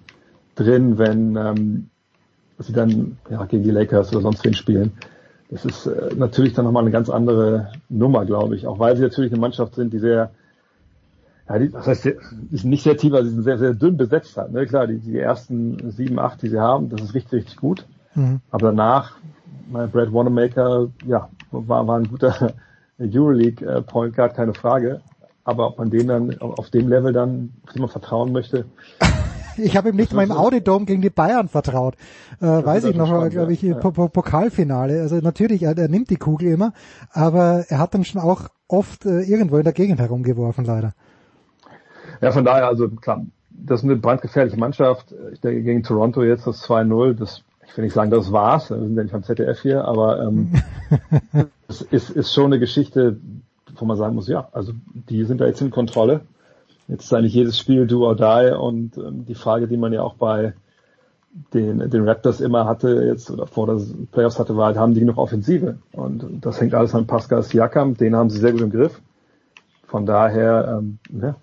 drin, 0.55 0.97
wenn 0.97 1.35
ähm, 1.35 1.89
sie 2.59 2.73
dann 2.73 3.17
ja, 3.29 3.43
gegen 3.45 3.63
die 3.63 3.71
Lakers 3.71 4.11
oder 4.11 4.21
sonst 4.21 4.43
wen 4.45 4.53
spielen? 4.53 4.93
Das 5.49 5.65
ist 5.65 5.85
äh, 5.85 6.13
natürlich 6.15 6.53
dann 6.53 6.65
nochmal 6.65 6.83
eine 6.83 6.91
ganz 6.91 7.09
andere 7.09 7.71
Nummer, 7.89 8.25
glaube 8.25 8.55
ich. 8.55 8.67
Auch 8.67 8.79
weil 8.79 8.95
sie 8.95 9.03
natürlich 9.03 9.31
eine 9.31 9.41
Mannschaft 9.41 9.75
sind, 9.75 9.93
die 9.93 9.99
sehr 9.99 10.31
ja, 11.49 11.59
die, 11.59 11.71
das 11.71 11.87
heißt, 11.87 12.05
die 12.05 12.57
sind 12.57 12.69
nicht 12.69 12.83
sehr 12.83 12.97
tief, 12.97 13.13
also 13.13 13.29
sie 13.29 13.35
sind 13.35 13.43
sehr, 13.43 13.57
sehr 13.57 13.73
dünn 13.73 13.97
besetzt 13.97 14.35
halt. 14.37 14.51
Ne? 14.51 14.65
Klar, 14.65 14.87
die, 14.87 14.99
die 14.99 15.17
ersten 15.17 15.91
sieben, 15.91 16.19
acht, 16.19 16.41
die 16.41 16.49
sie 16.49 16.59
haben, 16.59 16.89
das 16.89 17.01
ist 17.01 17.13
richtig, 17.13 17.33
richtig 17.33 17.57
gut. 17.57 17.85
Mhm. 18.15 18.41
Aber 18.51 18.67
danach, 18.67 19.17
mein 19.69 19.89
Brad 19.89 20.11
Wanamaker, 20.11 20.89
ja, 21.05 21.29
war, 21.51 21.87
war 21.87 21.99
ein 21.99 22.07
guter 22.07 22.53
Euroleague 22.99 23.65
äh, 23.65 23.81
Point 23.81 24.15
Guard, 24.15 24.35
keine 24.35 24.53
Frage. 24.53 25.01
Aber 25.43 25.67
ob 25.67 25.77
man 25.77 25.89
den 25.89 26.07
dann 26.07 26.37
auf 26.39 26.69
dem 26.71 26.89
Level 26.89 27.13
dann, 27.13 27.53
man 27.77 27.87
vertrauen 27.87 28.33
möchte. 28.33 28.65
Ich 29.55 29.77
habe 29.77 29.89
ihm 29.89 29.95
nicht 29.95 30.13
mal 30.13 30.23
im 30.23 30.31
Audidom 30.33 30.85
gegen 30.85 31.01
die 31.01 31.09
Bayern 31.09 31.47
vertraut. 31.47 31.95
Äh, 32.41 32.45
weiß 32.45 32.83
ich 32.83 32.95
noch, 32.95 33.29
glaube 33.29 33.53
ich, 33.53 33.61
ja. 33.61 33.75
Pokalfinale. 33.75 35.01
Also 35.01 35.15
natürlich, 35.17 35.63
er, 35.63 35.77
er, 35.77 35.87
nimmt 35.87 36.09
die 36.09 36.17
Kugel 36.17 36.51
immer, 36.51 36.73
aber 37.11 37.65
er 37.69 37.79
hat 37.79 37.93
dann 37.93 38.03
schon 38.03 38.21
auch 38.21 38.49
oft 38.67 39.05
äh, 39.05 39.21
irgendwo 39.21 39.57
in 39.57 39.63
der 39.63 39.73
Gegend 39.73 39.99
herumgeworfen, 39.99 40.65
leider. 40.65 40.93
Ja, 42.21 42.31
von 42.31 42.45
daher, 42.45 42.67
also 42.67 42.89
klar, 42.89 43.25
das 43.49 43.81
ist 43.81 43.85
eine 43.85 43.95
brandgefährliche 43.95 44.57
Mannschaft. 44.57 45.13
Ich 45.33 45.41
denke, 45.41 45.63
gegen 45.63 45.83
Toronto 45.83 46.23
jetzt 46.23 46.47
das 46.47 46.63
2-0, 46.67 47.13
das, 47.13 47.43
ich 47.67 47.75
will 47.75 47.85
nicht 47.85 47.93
sagen, 47.93 48.11
das 48.11 48.31
war's, 48.31 48.69
wir 48.69 48.77
sind 48.77 48.95
ja 48.95 49.03
nicht 49.03 49.15
am 49.15 49.23
ZDF 49.23 49.61
hier, 49.61 49.85
aber 49.85 50.21
ähm, 50.21 50.53
es 51.67 51.81
ist, 51.81 52.09
ist 52.09 52.33
schon 52.33 52.45
eine 52.45 52.59
Geschichte, 52.59 53.17
wo 53.75 53.85
man 53.85 53.97
sagen 53.97 54.15
muss, 54.15 54.27
ja, 54.27 54.47
also 54.51 54.73
die 54.93 55.23
sind 55.25 55.41
da 55.41 55.45
jetzt 55.45 55.61
in 55.61 55.71
Kontrolle. 55.71 56.21
Jetzt 56.87 57.05
ist 57.05 57.13
eigentlich 57.13 57.33
jedes 57.33 57.59
Spiel 57.59 57.85
do 57.85 58.05
or 58.05 58.15
die 58.15 58.55
und 58.57 58.97
ähm, 58.97 59.25
die 59.25 59.35
Frage, 59.35 59.67
die 59.67 59.77
man 59.77 59.91
ja 59.91 60.01
auch 60.01 60.15
bei 60.15 60.53
den, 61.53 61.89
den 61.89 62.07
Raptors 62.07 62.39
immer 62.39 62.65
hatte, 62.65 63.03
jetzt 63.05 63.29
oder 63.29 63.45
vor 63.45 63.67
der 63.67 63.81
Playoffs 64.11 64.39
hatte, 64.39 64.55
war 64.55 64.67
halt, 64.67 64.77
haben 64.77 64.93
die 64.93 65.01
genug 65.01 65.17
Offensive? 65.17 65.77
Und 65.91 66.25
das 66.41 66.59
hängt 66.61 66.73
alles 66.73 66.95
an 66.95 67.05
Pascal 67.05 67.43
Siakam, 67.43 67.95
den 67.95 68.15
haben 68.15 68.29
sie 68.29 68.39
sehr 68.39 68.53
gut 68.53 68.61
im 68.61 68.71
Griff. 68.71 69.01
Von 69.85 70.05
daher, 70.05 70.79
ähm, 70.79 70.99
ja, 71.21 71.35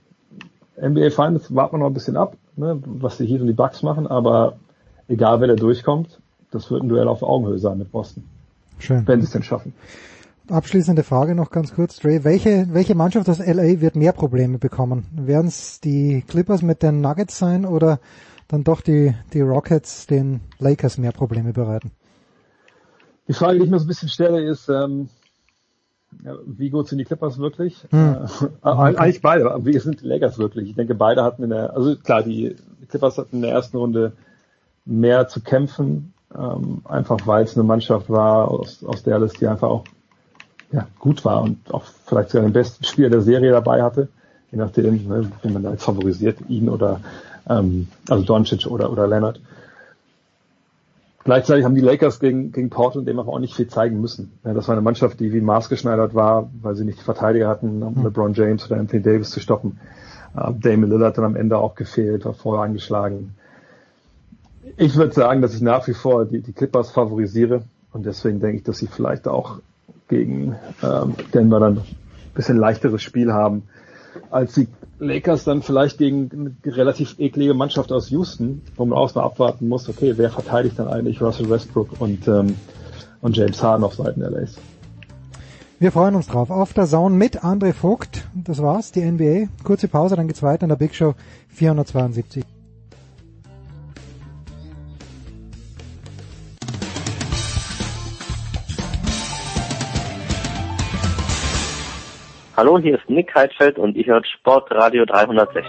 NBA 0.89 1.11
Finals 1.11 1.55
warten 1.55 1.74
wir 1.74 1.78
noch 1.78 1.86
ein 1.86 1.94
bisschen 1.94 2.16
ab, 2.16 2.36
ne, 2.56 2.81
was 2.85 3.16
die 3.19 3.27
Heat 3.27 3.40
und 3.40 3.47
die 3.47 3.52
Bucks 3.52 3.82
machen, 3.82 4.06
aber 4.06 4.56
egal 5.09 5.40
wer 5.40 5.48
da 5.48 5.55
durchkommt, 5.55 6.20
das 6.51 6.70
wird 6.70 6.82
ein 6.82 6.89
Duell 6.89 7.09
auf 7.09 7.23
Augenhöhe 7.23 7.59
sein 7.59 7.78
mit 7.78 7.90
Boston. 7.90 8.24
Schön. 8.78 9.06
Wenn 9.06 9.20
sie 9.20 9.27
es 9.27 9.32
denn 9.32 9.43
schaffen. 9.43 9.74
Abschließende 10.48 11.05
Frage 11.05 11.35
noch 11.35 11.51
ganz 11.51 11.74
kurz, 11.74 11.98
Dre. 11.98 12.23
Welche, 12.23 12.66
welche 12.70 12.94
Mannschaft 12.94 13.31
aus 13.31 13.39
LA 13.39 13.81
wird 13.81 13.97
mehr 13.97 14.12
Probleme 14.12 14.59
bekommen? 14.59 15.06
Werden 15.15 15.47
es 15.47 15.81
die 15.81 16.23
Clippers 16.28 16.61
mit 16.61 16.82
den 16.82 17.01
Nuggets 17.01 17.39
sein 17.39 17.65
oder 17.65 17.98
dann 18.48 18.62
doch 18.62 18.82
die, 18.82 19.15
die 19.32 19.40
Rockets 19.40 20.06
den 20.06 20.40
Lakers 20.59 20.98
mehr 20.98 21.12
Probleme 21.12 21.55
bereiten? 21.55 21.93
Die 23.27 23.32
Frage, 23.32 23.59
die 23.59 23.65
ich 23.65 23.70
mir 23.70 23.78
so 23.78 23.86
ein 23.86 23.89
bisschen 23.89 24.11
stelle, 24.11 24.43
ist, 24.43 24.69
ähm, 24.69 25.09
wie 26.46 26.70
gut 26.70 26.88
sind 26.88 26.98
die 26.98 27.04
Clippers 27.04 27.38
wirklich? 27.38 27.86
Hm. 27.90 28.16
Äh, 28.62 28.68
eigentlich 28.68 29.20
beide, 29.20 29.50
aber 29.50 29.64
wie 29.64 29.78
sind 29.78 30.00
die 30.00 30.06
Lakers 30.06 30.38
wirklich? 30.38 30.70
Ich 30.70 30.76
denke, 30.76 30.94
beide 30.94 31.22
hatten 31.22 31.42
in 31.42 31.50
der, 31.50 31.74
also 31.74 31.96
klar, 31.96 32.22
die 32.22 32.56
Clippers 32.88 33.18
hatten 33.18 33.36
in 33.36 33.42
der 33.42 33.52
ersten 33.52 33.76
Runde 33.76 34.12
mehr 34.84 35.28
zu 35.28 35.40
kämpfen, 35.40 36.12
ähm, 36.36 36.82
einfach 36.84 37.26
weil 37.26 37.44
es 37.44 37.56
eine 37.56 37.64
Mannschaft 37.64 38.10
war 38.10 38.48
aus, 38.48 38.84
aus 38.84 39.02
der 39.02 39.18
Liste, 39.18 39.38
die 39.40 39.46
einfach 39.48 39.68
auch 39.68 39.84
ja, 40.72 40.86
gut 40.98 41.24
war 41.24 41.42
und 41.42 41.72
auch 41.72 41.84
vielleicht 42.06 42.30
sogar 42.30 42.46
den 42.46 42.52
besten 42.52 42.84
Spieler 42.84 43.10
der 43.10 43.22
Serie 43.22 43.52
dabei 43.52 43.82
hatte, 43.82 44.08
je 44.50 44.58
nachdem, 44.58 45.06
ne, 45.08 45.30
wie 45.42 45.50
man 45.50 45.62
da 45.62 45.70
jetzt 45.70 45.84
favorisiert, 45.84 46.38
ihn 46.48 46.68
oder 46.68 47.00
ähm, 47.48 47.88
also 48.08 48.24
Doncic 48.24 48.66
oder 48.66 48.90
oder 48.90 49.06
Leonard. 49.06 49.40
Gleichzeitig 51.24 51.64
haben 51.64 51.74
die 51.74 51.80
Lakers 51.80 52.20
gegen, 52.20 52.52
gegen 52.52 52.68
Portland 52.68 53.09
eben 53.09 53.18
auch 53.18 53.38
nicht 53.38 53.55
viel 53.55 53.66
zeigen 53.66 53.98
müssen. 54.01 54.32
Ja, 54.44 54.52
das 54.52 54.68
war 54.68 54.74
eine 54.74 54.82
Mannschaft, 54.82 55.20
die 55.20 55.32
wie 55.32 55.40
maßgeschneidert 55.40 56.14
war, 56.14 56.51
weil 56.60 56.74
sie 56.74 56.84
nicht 56.84 56.98
die 56.98 57.05
Verteidiger 57.05 57.48
hatten, 57.48 57.82
um 57.82 57.94
mhm. 57.94 58.05
LeBron 58.05 58.34
James 58.34 58.66
oder 58.66 58.78
Anthony 58.78 59.02
Davis 59.02 59.30
zu 59.30 59.40
stoppen. 59.40 59.78
Uh, 60.36 60.52
Damon 60.52 60.90
Lillard 60.90 61.16
dann 61.16 61.24
am 61.24 61.36
Ende 61.36 61.56
auch 61.56 61.76
gefehlt, 61.76 62.24
war 62.24 62.34
vorher 62.34 62.64
angeschlagen. 62.64 63.34
Ich 64.76 64.96
würde 64.96 65.14
sagen, 65.14 65.40
dass 65.40 65.55
ich 65.55 65.62
nach 65.62 65.86
wie 65.86 65.94
vor 65.94 66.26
die, 66.26 66.40
die 66.40 66.52
Clippers 66.52 66.90
favorisiere 66.90 67.62
und 67.92 68.05
deswegen 68.05 68.40
denke 68.40 68.59
ich, 68.59 68.62
dass 68.64 68.78
sie 68.78 68.88
vielleicht 68.88 69.28
auch 69.28 69.60
gegen 70.09 70.56
ähm, 70.82 71.14
Denver 71.32 71.60
dann 71.60 71.78
ein 71.78 71.84
bisschen 72.34 72.59
leichteres 72.59 73.02
Spiel 73.02 73.32
haben, 73.32 73.62
als 74.30 74.54
die 74.54 74.68
Lakers 74.98 75.44
dann 75.44 75.62
vielleicht 75.62 75.98
gegen 75.98 76.56
eine 76.64 76.76
relativ 76.76 77.18
eklige 77.18 77.54
Mannschaft 77.54 77.92
aus 77.92 78.10
Houston, 78.10 78.62
wo 78.76 78.84
man 78.84 78.98
auch 78.98 79.14
mal 79.14 79.22
abwarten 79.22 79.68
muss, 79.68 79.88
okay, 79.88 80.14
wer 80.16 80.30
verteidigt 80.30 80.78
dann 80.78 80.88
eigentlich 80.88 81.20
Russell 81.20 81.50
Westbrook 81.50 82.00
und, 82.00 82.26
ähm, 82.28 82.56
und 83.20 83.36
James 83.36 83.62
Harden 83.62 83.84
auf 83.84 83.94
Seiten 83.94 84.20
LAs. 84.20 84.56
Wir 85.80 85.92
freuen 85.92 86.14
uns 86.14 86.28
drauf. 86.28 86.50
Auf 86.50 86.72
der 86.72 86.86
Zone 86.86 87.14
mit 87.16 87.42
André 87.42 87.72
Vogt. 87.72 88.24
Das 88.32 88.62
war's, 88.62 88.92
die 88.92 89.02
NBA. 89.02 89.48
Kurze 89.64 89.88
Pause, 89.88 90.16
dann 90.16 90.28
geht's 90.28 90.42
weiter 90.42 90.62
in 90.62 90.68
der 90.68 90.76
Big 90.76 90.94
Show 90.94 91.14
472. 91.48 92.53
Hallo, 102.56 102.78
hier 102.78 102.94
ist 102.94 103.10
Nick 103.10 103.35
Heidfeld 103.35 103.78
und 103.78 103.97
ihr 103.97 104.06
hört 104.06 104.28
Sportradio 104.28 105.05
360. 105.05 105.64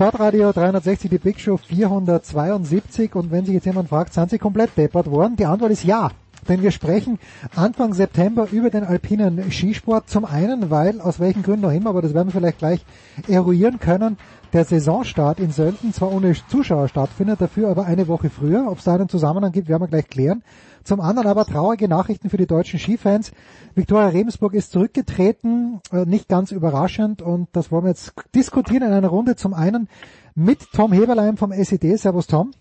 Sportradio 0.00 0.50
360, 0.50 1.10
die 1.10 1.18
Big 1.18 1.38
Show 1.38 1.58
472 1.58 3.14
und 3.16 3.30
wenn 3.30 3.44
sich 3.44 3.52
jetzt 3.52 3.66
jemand 3.66 3.90
fragt, 3.90 4.14
sind 4.14 4.30
Sie 4.30 4.38
komplett 4.38 4.70
deppert 4.74 5.10
worden? 5.10 5.36
Die 5.36 5.44
Antwort 5.44 5.72
ist 5.72 5.84
ja. 5.84 6.10
Denn 6.48 6.62
wir 6.62 6.70
sprechen 6.70 7.18
Anfang 7.54 7.92
September 7.92 8.48
über 8.50 8.70
den 8.70 8.82
alpinen 8.82 9.52
Skisport. 9.52 10.08
Zum 10.08 10.24
einen, 10.24 10.70
weil, 10.70 11.02
aus 11.02 11.20
welchen 11.20 11.42
Gründen 11.42 11.66
auch 11.66 11.72
immer, 11.72 11.90
aber 11.90 12.00
das 12.00 12.14
werden 12.14 12.28
wir 12.28 12.40
vielleicht 12.40 12.60
gleich 12.60 12.86
eruieren 13.28 13.78
können, 13.78 14.16
der 14.54 14.64
Saisonstart 14.64 15.38
in 15.38 15.50
Sölden 15.50 15.92
zwar 15.92 16.10
ohne 16.10 16.34
Zuschauer 16.48 16.88
stattfindet, 16.88 17.42
dafür 17.42 17.68
aber 17.68 17.84
eine 17.84 18.08
Woche 18.08 18.30
früher. 18.30 18.68
Ob 18.70 18.78
es 18.78 18.84
da 18.84 18.94
einen 18.94 19.10
Zusammenhang 19.10 19.52
gibt, 19.52 19.68
werden 19.68 19.82
wir 19.82 19.88
gleich 19.88 20.08
klären. 20.08 20.42
Zum 20.84 21.00
anderen 21.00 21.28
aber 21.28 21.44
traurige 21.44 21.88
Nachrichten 21.88 22.30
für 22.30 22.36
die 22.36 22.46
deutschen 22.46 22.78
Skifans. 22.78 23.32
Viktoria 23.74 24.08
Rebensburg 24.08 24.54
ist 24.54 24.72
zurückgetreten, 24.72 25.80
äh, 25.92 26.04
nicht 26.06 26.28
ganz 26.28 26.52
überraschend 26.52 27.22
und 27.22 27.48
das 27.52 27.70
wollen 27.70 27.84
wir 27.84 27.90
jetzt 27.90 28.12
diskutieren 28.34 28.82
in 28.82 28.92
einer 28.92 29.08
Runde. 29.08 29.36
Zum 29.36 29.54
einen 29.54 29.88
mit 30.34 30.72
Tom 30.72 30.92
Heberlein 30.92 31.36
vom 31.36 31.52
SED. 31.52 31.96
Servus 31.96 32.26
Tom. 32.26 32.52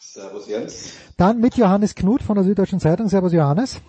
Servus 0.00 0.48
Jens. 0.48 0.92
Dann 1.16 1.40
mit 1.40 1.56
Johannes 1.56 1.94
Knut 1.94 2.22
von 2.22 2.34
der 2.34 2.44
Süddeutschen 2.44 2.80
Zeitung. 2.80 3.08
Servus 3.08 3.32
Johannes. 3.32 3.80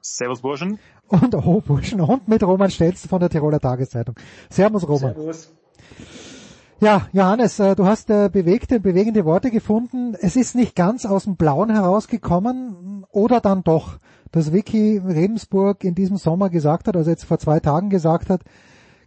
Servus 0.00 0.40
Burschen. 0.40 0.78
Und 1.08 1.34
oh 1.34 1.60
Burschen 1.60 2.00
und 2.00 2.28
mit 2.28 2.42
Roman 2.42 2.70
Stelz 2.70 3.06
von 3.06 3.20
der 3.20 3.30
Tiroler 3.30 3.60
Tageszeitung. 3.60 4.16
Servus 4.50 4.86
Roman. 4.86 5.14
Servus. 5.14 5.50
Ja, 6.84 7.08
Johannes, 7.14 7.58
äh, 7.60 7.74
du 7.74 7.86
hast 7.86 8.10
äh, 8.10 8.28
bewegte, 8.30 8.78
bewegende 8.78 9.24
Worte 9.24 9.50
gefunden. 9.50 10.14
Es 10.20 10.36
ist 10.36 10.54
nicht 10.54 10.76
ganz 10.76 11.06
aus 11.06 11.24
dem 11.24 11.36
Blauen 11.36 11.70
herausgekommen 11.70 13.06
oder 13.10 13.40
dann 13.40 13.62
doch, 13.64 13.96
dass 14.32 14.52
Vicky 14.52 14.98
Rebensburg 14.98 15.82
in 15.82 15.94
diesem 15.94 16.18
Sommer 16.18 16.50
gesagt 16.50 16.86
hat, 16.86 16.94
also 16.94 17.08
jetzt 17.08 17.24
vor 17.24 17.38
zwei 17.38 17.58
Tagen 17.58 17.88
gesagt 17.88 18.28
hat, 18.28 18.42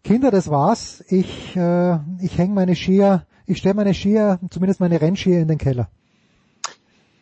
Kinder, 0.03 0.31
das 0.31 0.49
war's. 0.49 1.03
Ich, 1.07 1.55
äh, 1.55 1.99
ich 2.19 2.35
hänge 2.39 2.55
meine 2.55 2.75
Skier, 2.75 3.27
ich 3.45 3.59
stelle 3.59 3.75
meine 3.75 3.93
Skier, 3.93 4.39
zumindest 4.49 4.79
meine 4.79 4.99
Rennskier 4.99 5.39
in 5.39 5.47
den 5.47 5.59
Keller. 5.59 5.87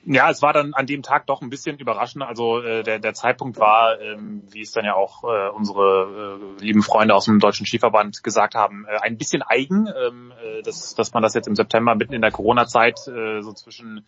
Ja, 0.07 0.29
es 0.29 0.43
war 0.43 0.53
dann 0.53 0.75
an 0.75 0.85
dem 0.85 1.01
Tag 1.01 1.25
doch 1.25 1.41
ein 1.41 1.49
bisschen 1.49 1.79
überraschend. 1.79 2.23
Also 2.23 2.61
äh, 2.61 2.83
der, 2.83 2.99
der 2.99 3.13
Zeitpunkt 3.15 3.57
war, 3.57 3.99
ähm, 3.99 4.43
wie 4.51 4.61
es 4.61 4.71
dann 4.71 4.85
ja 4.85 4.93
auch 4.93 5.23
äh, 5.23 5.49
unsere 5.49 6.39
äh, 6.59 6.63
lieben 6.63 6.83
Freunde 6.83 7.15
aus 7.15 7.25
dem 7.25 7.39
Deutschen 7.39 7.65
Skiverband 7.65 8.21
gesagt 8.21 8.53
haben, 8.53 8.85
äh, 8.85 8.99
ein 9.01 9.17
bisschen 9.17 9.41
eigen, 9.41 9.87
ähm, 9.87 10.31
äh, 10.43 10.61
dass, 10.61 10.93
dass 10.93 11.13
man 11.13 11.23
das 11.23 11.33
jetzt 11.33 11.47
im 11.47 11.55
September 11.55 11.95
mitten 11.95 12.13
in 12.13 12.21
der 12.21 12.31
Corona-Zeit 12.31 13.07
äh, 13.07 13.41
so 13.41 13.51
zwischen 13.53 14.05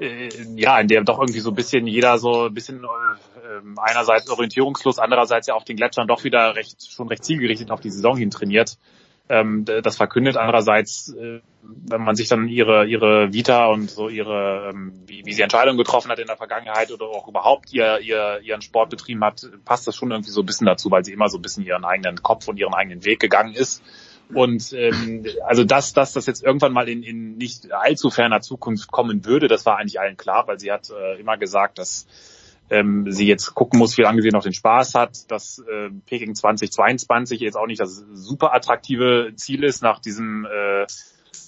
äh, 0.00 0.30
ja, 0.56 0.80
in 0.80 0.88
der 0.88 1.04
doch 1.04 1.20
irgendwie 1.20 1.40
so 1.40 1.50
ein 1.50 1.56
bisschen 1.56 1.86
jeder 1.86 2.18
so 2.18 2.46
ein 2.46 2.54
bisschen 2.54 2.82
äh, 2.82 3.80
einerseits 3.80 4.28
orientierungslos, 4.30 4.98
andererseits 4.98 5.46
ja 5.46 5.54
auf 5.54 5.64
den 5.64 5.76
Gletschern 5.76 6.08
doch 6.08 6.24
wieder 6.24 6.56
recht 6.56 6.90
schon 6.90 7.06
recht 7.06 7.24
zielgerichtet 7.24 7.70
auf 7.70 7.80
die 7.80 7.90
Saison 7.90 8.16
hin 8.16 8.30
trainiert 8.30 8.78
ähm, 9.30 9.64
das 9.64 9.96
verkündet. 9.96 10.36
Andererseits, 10.36 11.14
äh, 11.14 11.40
wenn 11.62 12.02
man 12.02 12.16
sich 12.16 12.28
dann 12.28 12.48
ihre 12.48 12.86
ihre 12.86 13.32
Vita 13.32 13.66
und 13.66 13.90
so 13.90 14.08
ihre 14.08 14.70
ähm, 14.70 14.92
wie, 15.06 15.24
wie 15.24 15.32
sie 15.32 15.42
Entscheidungen 15.42 15.78
getroffen 15.78 16.10
hat 16.10 16.18
in 16.18 16.26
der 16.26 16.36
Vergangenheit 16.36 16.90
oder 16.90 17.06
auch 17.06 17.28
überhaupt 17.28 17.72
ihr, 17.72 18.00
ihr 18.00 18.40
ihren 18.42 18.60
Sport 18.60 18.90
betrieben 18.90 19.24
hat, 19.24 19.48
passt 19.64 19.86
das 19.86 19.94
schon 19.94 20.10
irgendwie 20.10 20.32
so 20.32 20.42
ein 20.42 20.46
bisschen 20.46 20.66
dazu, 20.66 20.90
weil 20.90 21.04
sie 21.04 21.12
immer 21.12 21.28
so 21.28 21.38
ein 21.38 21.42
bisschen 21.42 21.64
ihren 21.64 21.84
eigenen 21.84 22.22
Kopf 22.22 22.48
und 22.48 22.58
ihren 22.58 22.74
eigenen 22.74 23.04
Weg 23.04 23.20
gegangen 23.20 23.54
ist. 23.54 23.82
Und 24.34 24.72
ähm, 24.72 25.26
also 25.46 25.64
dass, 25.64 25.92
dass 25.92 26.12
das 26.12 26.26
jetzt 26.26 26.42
irgendwann 26.42 26.72
mal 26.72 26.88
in, 26.88 27.02
in 27.02 27.36
nicht 27.36 27.72
allzu 27.72 28.10
ferner 28.10 28.40
Zukunft 28.40 28.90
kommen 28.90 29.24
würde, 29.24 29.48
das 29.48 29.64
war 29.64 29.78
eigentlich 29.78 30.00
allen 30.00 30.16
klar, 30.16 30.46
weil 30.46 30.58
sie 30.58 30.72
hat 30.72 30.90
äh, 30.90 31.20
immer 31.20 31.36
gesagt, 31.36 31.78
dass 31.78 32.06
ähm, 32.70 33.10
sie 33.10 33.26
jetzt 33.26 33.54
gucken 33.54 33.78
muss, 33.78 33.98
wie 33.98 34.02
lange 34.02 34.22
sie 34.22 34.30
noch 34.30 34.42
den 34.42 34.52
Spaß 34.52 34.94
hat, 34.94 35.30
dass 35.30 35.58
äh, 35.58 35.90
Peking 36.06 36.34
2022 36.34 37.40
jetzt 37.40 37.56
auch 37.56 37.66
nicht 37.66 37.80
das 37.80 38.04
super 38.12 38.54
attraktive 38.54 39.32
Ziel 39.36 39.64
ist 39.64 39.82
nach 39.82 39.98
diesem 39.98 40.46
äh, 40.46 40.86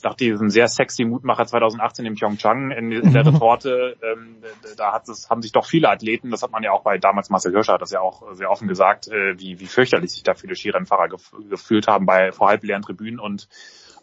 nach 0.04 0.14
diesem 0.14 0.50
sehr 0.50 0.68
sexy 0.68 1.04
Mutmacher 1.04 1.46
2018 1.46 2.06
im 2.06 2.14
Pyeongchang 2.14 2.70
in, 2.72 2.92
in 2.92 3.12
der 3.12 3.26
Retorte, 3.26 3.96
ähm, 4.02 4.36
da 4.76 4.92
hat 4.92 5.08
es, 5.08 5.30
haben 5.30 5.42
sich 5.42 5.52
doch 5.52 5.66
viele 5.66 5.88
Athleten, 5.88 6.30
das 6.30 6.42
hat 6.42 6.50
man 6.50 6.62
ja 6.62 6.72
auch 6.72 6.82
bei 6.82 6.98
damals 6.98 7.30
Marcel 7.30 7.52
Hirscher, 7.52 7.78
das 7.78 7.90
ja 7.90 8.00
auch 8.00 8.34
sehr 8.34 8.50
offen 8.50 8.68
gesagt, 8.68 9.08
äh, 9.08 9.38
wie, 9.38 9.60
wie 9.60 9.66
fürchterlich 9.66 10.10
sich 10.12 10.22
da 10.22 10.34
viele 10.34 10.56
Skirennfahrer 10.56 11.08
gef 11.08 11.32
gefühlt 11.48 11.86
haben 11.86 12.06
bei 12.06 12.32
vor 12.32 12.48
halb 12.48 12.64
leeren 12.64 12.82
Tribünen 12.82 13.20
und 13.20 13.48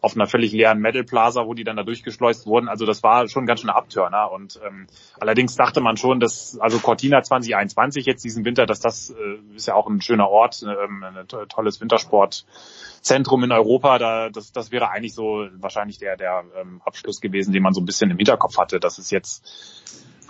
auf 0.02 0.16
einer 0.16 0.28
völlig 0.28 0.52
leeren 0.52 0.80
Metal 0.80 1.04
Plaza, 1.04 1.46
wo 1.46 1.54
die 1.54 1.64
dann 1.64 1.76
da 1.76 1.84
durchgeschleust 1.84 2.46
wurden. 2.46 2.70
Also 2.70 2.86
das 2.86 3.04
war 3.04 3.28
schon 3.28 3.46
ganz 3.46 3.62
schön 3.62 3.70
Abtörner. 3.70 4.32
Und 4.32 4.60
ähm, 4.66 4.88
allerdings 5.20 5.56
dachte 5.56 5.82
man 5.82 5.98
schon, 5.98 6.20
dass 6.20 6.58
also 6.60 6.80
Cortina 6.80 7.22
2021 7.22 8.06
jetzt 8.06 8.24
diesen 8.24 8.46
Winter, 8.46 8.66
dass 8.66 8.80
das 8.80 9.10
äh, 9.10 9.56
ist 9.56 9.68
ja 9.68 9.76
auch 9.76 9.88
ein 9.88 10.02
schöner 10.02 10.30
Ort, 10.30 10.64
ähm, 10.64 11.04
ein 11.04 11.28
tolles 11.28 11.82
Wintersportzentrum 11.82 13.44
in 13.44 13.52
Europa. 13.52 13.98
Da 13.98 14.30
das, 14.30 14.52
das 14.52 14.72
wäre 14.72 14.90
eigentlich 14.90 15.14
so 15.14 15.48
wahrscheinlich 15.58 15.98
der 15.98 16.16
der 16.16 16.44
ähm, 16.60 16.82
Abschluss 16.86 17.20
gewesen, 17.20 17.52
den 17.52 17.64
man 17.64 17.74
so 17.74 17.82
ein 17.82 17.86
bisschen 17.86 18.10
im 18.12 18.18
Hinterkopf 18.18 18.58
hatte, 18.58 18.80
dass 18.80 18.98
es 18.98 19.12
jetzt 19.12 19.46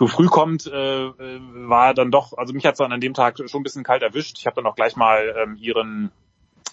so 0.00 0.06
früh 0.06 0.26
kommt, 0.26 0.66
äh, 0.66 1.04
äh 1.04 1.40
war 1.68 1.92
dann 1.92 2.10
doch, 2.10 2.32
also 2.36 2.54
mich 2.54 2.64
hat 2.64 2.72
es 2.72 2.78
dann 2.78 2.90
an 2.90 3.00
dem 3.00 3.12
Tag 3.12 3.36
schon 3.36 3.60
ein 3.60 3.62
bisschen 3.62 3.84
kalt 3.84 4.02
erwischt. 4.02 4.38
Ich 4.38 4.46
habe 4.46 4.56
dann 4.56 4.66
auch 4.66 4.74
gleich 4.74 4.96
mal 4.96 5.34
ähm, 5.38 5.56
ihren 5.60 6.10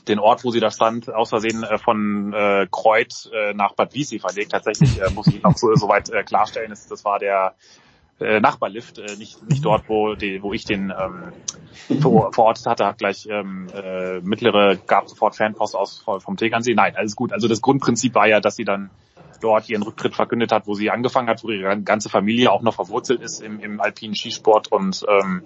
den 0.08 0.20
Ort, 0.20 0.44
wo 0.44 0.52
sie 0.52 0.60
da 0.60 0.72
stand, 0.72 1.14
aus 1.14 1.30
Versehen 1.30 1.64
äh, 1.64 1.78
von 1.78 2.34
äh, 2.34 2.68
Kreuth 2.72 3.30
äh, 3.34 3.54
nach 3.54 3.74
Bad 3.74 3.94
Wiessee 3.94 4.20
verlegt. 4.20 4.52
Tatsächlich 4.52 5.02
äh, 5.02 5.10
muss 5.12 5.28
ich 5.28 5.42
noch 5.44 5.58
so, 5.58 5.74
so 5.76 5.88
weit 5.88 6.10
äh, 6.10 6.24
klarstellen, 6.24 6.70
das, 6.70 6.88
das 6.88 7.04
war 7.06 7.20
der 7.20 7.56
äh, 8.20 8.40
Nachbarlift, 8.40 8.98
äh, 8.98 9.16
nicht, 9.18 9.48
nicht 9.48 9.64
dort, 9.64 9.88
wo, 9.90 10.16
die, 10.16 10.42
wo 10.42 10.54
ich 10.54 10.66
den 10.66 10.92
ähm, 10.98 12.02
vor, 12.02 12.34
verortet 12.34 12.66
hatte, 12.66 12.86
hat 12.86 12.98
gleich 12.98 13.28
ähm, 13.30 13.68
äh, 13.74 14.20
mittlere, 14.22 14.78
gab 14.88 15.08
sofort 15.08 15.36
Fanpost 15.36 15.76
aus 15.76 16.04
vom 16.20 16.38
Tegernsee. 16.38 16.74
Nein, 16.74 16.96
alles 16.96 17.16
gut. 17.16 17.32
Also 17.32 17.48
das 17.48 17.62
Grundprinzip 17.62 18.16
war 18.16 18.28
ja, 18.28 18.40
dass 18.40 18.56
sie 18.56 18.66
dann 18.66 18.90
dort 19.40 19.70
ihren 19.70 19.84
Rücktritt 19.84 20.16
verkündet 20.16 20.52
hat, 20.52 20.66
wo 20.66 20.74
sie 20.74 20.90
angefangen 20.90 21.30
hat, 21.30 21.44
wo 21.44 21.50
ihre 21.50 21.80
ganze 21.82 22.10
Familie 22.10 22.52
auch 22.52 22.64
noch 22.64 22.74
verwurzelt 22.74 23.22
ist 23.22 23.42
im, 23.42 23.60
im 23.60 23.80
alpinen 23.80 24.16
Skisport 24.16 24.72
und 24.72 25.06
ähm, 25.08 25.44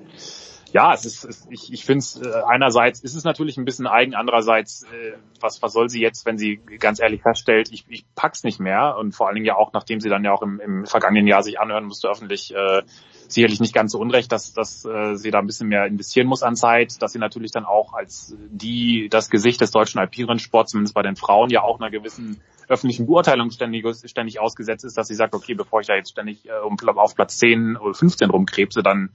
ja, 0.71 0.93
es 0.93 1.05
ist, 1.05 1.23
es, 1.23 1.47
ich, 1.49 1.71
ich 1.73 1.85
finde 1.85 1.99
es 1.99 2.21
äh, 2.21 2.31
einerseits 2.47 3.01
ist 3.01 3.15
es 3.15 3.23
natürlich 3.23 3.57
ein 3.57 3.65
bisschen 3.65 3.87
eigen, 3.87 4.15
andererseits 4.15 4.83
äh, 4.83 5.13
was 5.39 5.61
was 5.61 5.73
soll 5.73 5.89
sie 5.89 6.01
jetzt, 6.01 6.25
wenn 6.25 6.37
sie 6.37 6.61
ganz 6.79 6.99
ehrlich 6.99 7.21
feststellt, 7.21 7.69
ich, 7.71 7.85
ich 7.89 8.05
pack's 8.15 8.43
nicht 8.43 8.59
mehr 8.59 8.95
und 8.97 9.13
vor 9.13 9.27
allen 9.27 9.35
Dingen 9.35 9.45
ja 9.45 9.55
auch, 9.55 9.73
nachdem 9.73 9.99
sie 9.99 10.09
dann 10.09 10.23
ja 10.23 10.31
auch 10.31 10.41
im, 10.41 10.59
im 10.59 10.85
vergangenen 10.85 11.27
Jahr 11.27 11.43
sich 11.43 11.59
anhören 11.59 11.85
musste 11.85 12.09
öffentlich, 12.09 12.53
äh, 12.55 12.83
sicherlich 13.27 13.59
nicht 13.59 13.73
ganz 13.73 13.91
so 13.91 13.99
unrecht, 13.99 14.31
dass, 14.31 14.53
dass 14.53 14.85
äh, 14.85 15.15
sie 15.15 15.31
da 15.31 15.39
ein 15.39 15.47
bisschen 15.47 15.67
mehr 15.67 15.85
investieren 15.85 16.27
muss 16.27 16.43
an 16.43 16.55
Zeit, 16.55 17.01
dass 17.01 17.13
sie 17.13 17.19
natürlich 17.19 17.51
dann 17.51 17.65
auch 17.65 17.93
als 17.93 18.35
die 18.49 19.07
das 19.09 19.29
Gesicht 19.29 19.61
des 19.61 19.71
deutschen 19.71 19.99
Alpinrennsports, 19.99 20.71
zumindest 20.71 20.95
bei 20.95 21.01
den 21.01 21.15
Frauen, 21.15 21.49
ja 21.49 21.63
auch 21.63 21.79
einer 21.79 21.89
gewissen 21.89 22.41
öffentlichen 22.67 23.07
Beurteilung 23.07 23.51
ständig, 23.51 23.85
ständig 24.05 24.39
ausgesetzt 24.39 24.85
ist, 24.85 24.97
dass 24.97 25.07
sie 25.07 25.15
sagt, 25.15 25.33
okay, 25.35 25.53
bevor 25.53 25.81
ich 25.81 25.87
da 25.87 25.95
jetzt 25.95 26.11
ständig 26.11 26.47
äh, 26.47 26.59
um, 26.65 26.77
auf 26.97 27.15
Platz 27.15 27.37
10 27.37 27.75
oder 27.77 27.93
15 27.93 28.29
rumkrebse, 28.29 28.81
dann 28.81 29.09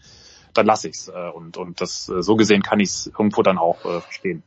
dann 0.56 0.66
lasse 0.66 0.88
ich's. 0.88 1.08
Äh, 1.08 1.30
und, 1.34 1.56
und 1.56 1.80
das 1.80 2.08
äh, 2.08 2.22
so 2.22 2.36
gesehen 2.36 2.62
kann 2.62 2.80
ich 2.80 2.88
es 2.88 3.06
irgendwo 3.06 3.42
dann 3.42 3.58
auch 3.58 3.84
äh, 3.84 4.00
verstehen. 4.00 4.42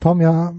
Tom, 0.00 0.20
ja, 0.20 0.52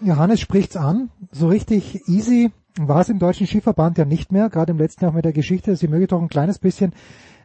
Johannes 0.00 0.40
spricht's 0.40 0.76
an. 0.76 1.10
So 1.30 1.48
richtig 1.48 2.08
easy 2.08 2.50
war 2.78 3.00
es 3.00 3.08
im 3.08 3.18
deutschen 3.18 3.46
Skiverband 3.46 3.98
ja 3.98 4.04
nicht 4.04 4.32
mehr, 4.32 4.48
gerade 4.50 4.72
im 4.72 4.78
letzten 4.78 5.04
Jahr 5.04 5.12
mit 5.12 5.24
der 5.24 5.32
Geschichte. 5.32 5.76
Sie 5.76 5.88
möge 5.88 6.06
doch 6.06 6.20
ein 6.20 6.28
kleines 6.28 6.58
bisschen 6.58 6.94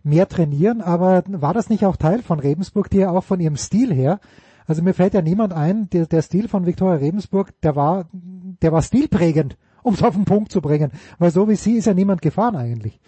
mehr 0.04 0.28
trainieren, 0.28 0.82
aber 0.82 1.24
war 1.28 1.54
das 1.54 1.70
nicht 1.70 1.86
auch 1.86 1.96
Teil 1.96 2.22
von 2.22 2.40
Regensburg, 2.40 2.90
die 2.90 2.98
ja 2.98 3.12
auch 3.12 3.24
von 3.24 3.40
ihrem 3.40 3.56
Stil 3.56 3.94
her, 3.94 4.20
also 4.72 4.82
mir 4.84 4.94
fällt 4.94 5.14
ja 5.14 5.22
niemand 5.22 5.52
ein, 5.52 5.90
der, 5.90 6.06
der 6.06 6.22
Stil 6.22 6.48
von 6.48 6.66
Viktoria 6.66 6.96
Regensburg, 6.96 7.52
der 7.62 7.76
war, 7.76 8.06
der 8.14 8.72
war 8.72 8.82
stilprägend, 8.82 9.58
um 9.84 9.94
es 9.94 10.02
auf 10.02 10.14
den 10.14 10.24
Punkt 10.24 10.52
zu 10.52 10.62
bringen, 10.62 10.92
weil 11.20 11.32
so 11.32 11.50
wie 11.50 11.56
sie 11.56 11.74
ist 11.74 11.88
ja 11.88 11.94
niemand 11.94 12.22
gefahren 12.22 12.56
eigentlich. 12.56 13.00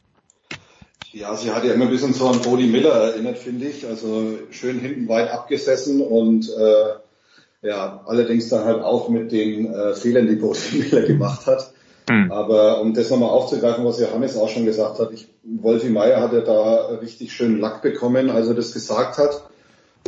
Ja, 1.14 1.35
sie 1.35 1.52
hat 1.52 1.64
ja 1.64 1.73
immer 1.73 1.85
ein 1.85 1.91
bisschen 1.91 2.14
so 2.14 2.27
an 2.27 2.41
Bodie 2.41 2.65
Miller 2.65 2.90
erinnert, 2.90 3.38
finde 3.38 3.68
ich. 3.68 3.85
Also 3.85 4.40
schön 4.49 4.80
hinten 4.80 5.07
weit 5.07 5.30
abgesessen 5.30 6.02
und 6.02 6.49
äh, 6.49 7.68
ja, 7.68 8.02
allerdings 8.07 8.49
dann 8.49 8.65
halt 8.65 8.81
auch 8.81 9.10
mit 9.10 9.31
den 9.31 9.72
äh, 9.72 9.94
Fehlern, 9.94 10.27
die 10.27 10.35
Bodie 10.35 10.77
Miller 10.80 11.03
gemacht 11.03 11.45
hat. 11.45 11.72
Mhm. 12.10 12.31
Aber 12.31 12.81
um 12.81 12.95
das 12.95 13.11
nochmal 13.11 13.30
aufzugreifen, 13.30 13.85
was 13.85 13.99
Johannes 13.99 14.35
auch 14.35 14.49
schon 14.49 14.65
gesagt 14.65 14.98
hat, 14.98 15.11
ich, 15.14 15.27
Wolfi 15.44 15.90
Meyer 15.90 16.19
hat 16.19 16.34
ja 16.34 16.41
da 16.41 16.88
richtig 16.99 17.31
schön 17.31 17.60
Lack 17.60 17.84
bekommen, 17.84 18.31
als 18.31 18.48
er 18.48 18.56
das 18.56 18.73
gesagt 18.73 19.19
hat. 19.19 19.44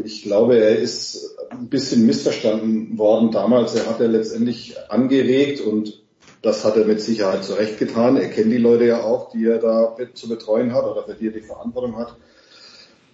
Ich 0.04 0.24
glaube, 0.24 0.58
er 0.58 0.80
ist 0.80 1.38
ein 1.52 1.70
bisschen 1.70 2.06
missverstanden 2.08 2.98
worden 2.98 3.30
damals. 3.30 3.76
Er 3.76 3.88
hat 3.88 4.00
ja 4.00 4.08
letztendlich 4.08 4.76
angeregt 4.90 5.62
und 5.62 6.02
das 6.46 6.64
hat 6.64 6.78
er 6.78 6.86
mit 6.86 7.02
Sicherheit 7.02 7.44
zurecht 7.44 7.78
getan. 7.78 8.16
Er 8.18 8.30
kennt 8.30 8.52
die 8.52 8.58
Leute 8.58 8.86
ja 8.86 9.04
auch, 9.04 9.32
die 9.32 9.46
er 9.46 9.58
da 9.58 9.96
zu 10.14 10.30
betreuen 10.30 10.74
hat 10.74 10.86
oder 10.86 11.04
für 11.04 11.16
die 11.16 11.28
er 11.28 11.34
die 11.34 11.42
Verantwortung 11.42 11.98
hat 11.98 12.16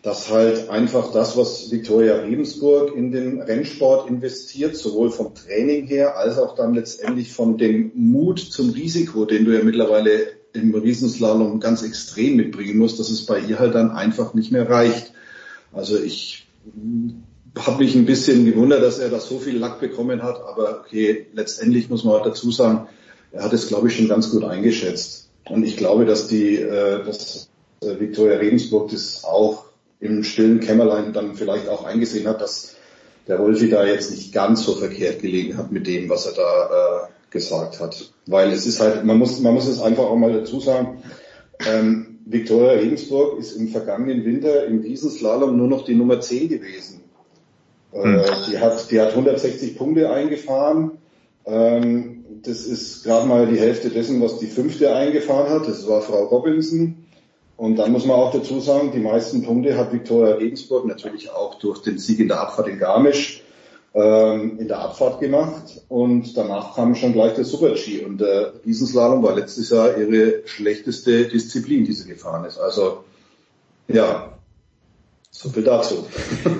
dass 0.01 0.31
halt 0.31 0.69
einfach 0.69 1.11
das, 1.11 1.37
was 1.37 1.69
Viktoria 1.69 2.15
Regensburg 2.17 2.95
in 2.95 3.11
den 3.11 3.41
Rennsport 3.41 4.09
investiert, 4.09 4.75
sowohl 4.75 5.11
vom 5.11 5.35
Training 5.35 5.85
her 5.85 6.17
als 6.17 6.39
auch 6.39 6.55
dann 6.55 6.73
letztendlich 6.73 7.31
von 7.31 7.57
dem 7.57 7.91
Mut 7.93 8.39
zum 8.39 8.71
Risiko, 8.71 9.25
den 9.25 9.45
du 9.45 9.55
ja 9.55 9.63
mittlerweile 9.63 10.27
im 10.53 10.73
Riesenslalom 10.73 11.59
ganz 11.59 11.83
extrem 11.83 12.35
mitbringen 12.35 12.77
musst, 12.77 12.99
dass 12.99 13.09
es 13.09 13.25
bei 13.25 13.39
ihr 13.39 13.59
halt 13.59 13.75
dann 13.75 13.91
einfach 13.91 14.33
nicht 14.33 14.51
mehr 14.51 14.69
reicht. 14.69 15.13
Also 15.71 15.97
ich 15.97 16.47
habe 17.57 17.83
mich 17.83 17.95
ein 17.95 18.05
bisschen 18.05 18.43
gewundert, 18.45 18.81
dass 18.81 18.97
er 18.97 19.09
da 19.09 19.19
so 19.19 19.37
viel 19.37 19.57
Lack 19.57 19.79
bekommen 19.79 20.23
hat, 20.23 20.41
aber 20.41 20.79
okay, 20.79 21.27
letztendlich 21.33 21.89
muss 21.89 22.03
man 22.03 22.15
halt 22.15 22.25
dazu 22.25 22.49
sagen, 22.49 22.87
er 23.31 23.43
hat 23.43 23.53
es, 23.53 23.67
glaube 23.67 23.87
ich, 23.87 23.95
schon 23.95 24.07
ganz 24.07 24.29
gut 24.29 24.43
eingeschätzt. 24.43 25.29
Und 25.49 25.63
ich 25.63 25.77
glaube, 25.77 26.05
dass 26.05 26.27
die, 26.27 26.55
äh, 26.57 27.03
dass 27.03 27.49
äh, 27.81 27.99
Viktoria 27.99 28.37
Regensburg 28.37 28.91
das 28.91 29.23
auch 29.23 29.65
im 29.99 30.23
stillen 30.23 30.59
Kämmerlein 30.59 31.13
dann 31.13 31.35
vielleicht 31.35 31.67
auch 31.67 31.83
eingesehen 31.85 32.27
hat, 32.27 32.41
dass 32.41 32.75
der 33.27 33.39
Wolfi 33.39 33.69
da 33.69 33.85
jetzt 33.85 34.11
nicht 34.11 34.33
ganz 34.33 34.63
so 34.63 34.75
verkehrt 34.75 35.21
gelegen 35.21 35.57
hat 35.57 35.71
mit 35.71 35.87
dem, 35.87 36.09
was 36.09 36.25
er 36.25 36.33
da 36.33 37.05
äh, 37.05 37.31
gesagt 37.31 37.79
hat. 37.79 38.11
Weil 38.25 38.51
es 38.51 38.65
ist 38.65 38.79
halt, 38.79 39.05
man 39.05 39.17
muss, 39.17 39.39
man 39.39 39.53
muss 39.53 39.67
es 39.67 39.81
einfach 39.81 40.05
auch 40.05 40.15
mal 40.15 40.33
dazu 40.33 40.59
sagen, 40.59 41.03
ähm, 41.67 42.19
Viktoria 42.25 42.73
Regensburg 42.73 43.39
ist 43.39 43.53
im 43.53 43.69
vergangenen 43.69 44.25
Winter 44.25 44.65
im 44.65 44.81
Riesenslalom 44.81 45.55
nur 45.55 45.67
noch 45.67 45.85
die 45.85 45.95
Nummer 45.95 46.19
10 46.19 46.49
gewesen. 46.49 47.01
Äh, 47.93 48.03
hm. 48.03 48.21
die, 48.49 48.59
hat, 48.59 48.89
die 48.89 48.99
hat 48.99 49.11
160 49.11 49.77
Punkte 49.77 50.09
eingefahren. 50.09 50.91
Ähm, 51.45 52.20
das 52.43 52.65
ist 52.65 53.03
gerade 53.03 53.27
mal 53.27 53.47
die 53.47 53.59
Hälfte 53.59 53.89
dessen, 53.89 54.21
was 54.21 54.39
die 54.39 54.47
fünfte 54.47 54.93
eingefahren 54.93 55.49
hat. 55.49 55.67
Das 55.67 55.87
war 55.87 56.01
Frau 56.01 56.25
Robinson. 56.25 57.05
Und 57.57 57.75
dann 57.75 57.91
muss 57.91 58.05
man 58.05 58.15
auch 58.17 58.31
dazu 58.31 58.59
sagen, 58.59 58.91
die 58.91 58.99
meisten 58.99 59.43
Punkte 59.43 59.77
hat 59.77 59.93
Viktoria 59.93 60.35
Regensburg 60.35 60.85
natürlich 60.85 61.29
auch 61.31 61.55
durch 61.55 61.81
den 61.81 61.99
Sieg 61.99 62.19
in 62.19 62.27
der 62.27 62.41
Abfahrt 62.41 62.67
in 62.67 62.79
Garmisch 62.79 63.43
ähm, 63.93 64.57
in 64.57 64.67
der 64.67 64.79
Abfahrt 64.79 65.19
gemacht. 65.19 65.81
Und 65.89 66.35
danach 66.37 66.75
kam 66.75 66.95
schon 66.95 67.13
gleich 67.13 67.33
der 67.33 67.45
Super-G. 67.45 68.03
Und 68.05 68.19
der 68.19 68.53
Riesenslalom 68.65 69.21
war 69.23 69.35
letztes 69.35 69.69
Jahr 69.69 69.97
ihre 69.97 70.41
schlechteste 70.45 71.25
Disziplin, 71.25 71.85
die 71.85 71.93
sie 71.93 72.09
gefahren 72.09 72.45
ist. 72.45 72.57
Also 72.57 73.03
ja, 73.87 74.37
so 75.33 75.49
viel 75.49 75.63
dazu. 75.63 76.05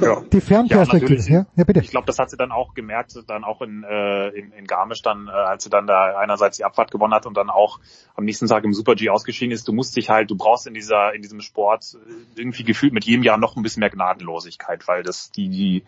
Ja. 0.01 0.21
Die 0.31 0.39
Fernperspektive, 0.39 1.21
ja, 1.27 1.39
ja, 1.39 1.45
ja, 1.57 1.63
bitte. 1.65 1.81
Ich 1.81 1.91
glaube, 1.91 2.05
das 2.05 2.17
hat 2.17 2.29
sie 2.29 2.37
dann 2.37 2.53
auch 2.53 2.73
gemerkt, 2.73 3.13
dann 3.27 3.43
auch 3.43 3.61
in, 3.61 3.83
äh, 3.83 4.29
in, 4.29 4.53
in 4.53 4.65
Garmisch, 4.65 5.01
dann, 5.01 5.27
äh, 5.27 5.31
als 5.31 5.65
sie 5.65 5.69
dann 5.69 5.87
da 5.87 6.17
einerseits 6.17 6.55
die 6.55 6.63
Abfahrt 6.63 6.89
gewonnen 6.89 7.13
hat 7.13 7.25
und 7.25 7.35
dann 7.35 7.49
auch 7.49 7.79
am 8.15 8.23
nächsten 8.23 8.47
Tag 8.47 8.63
im 8.63 8.73
Super 8.73 8.95
G 8.95 9.09
ausgeschieden 9.09 9.51
ist. 9.51 9.67
Du 9.67 9.73
musst 9.73 9.97
dich 9.97 10.09
halt, 10.09 10.31
du 10.31 10.37
brauchst 10.37 10.67
in 10.67 10.73
dieser, 10.73 11.13
in 11.13 11.21
diesem 11.21 11.41
Sport 11.41 11.97
irgendwie 12.35 12.63
gefühlt 12.63 12.93
mit 12.93 13.03
jedem 13.03 13.23
Jahr 13.23 13.37
noch 13.37 13.57
ein 13.57 13.61
bisschen 13.61 13.81
mehr 13.81 13.89
Gnadenlosigkeit, 13.89 14.87
weil 14.87 15.03
das 15.03 15.31
die, 15.31 15.49
die, 15.49 15.83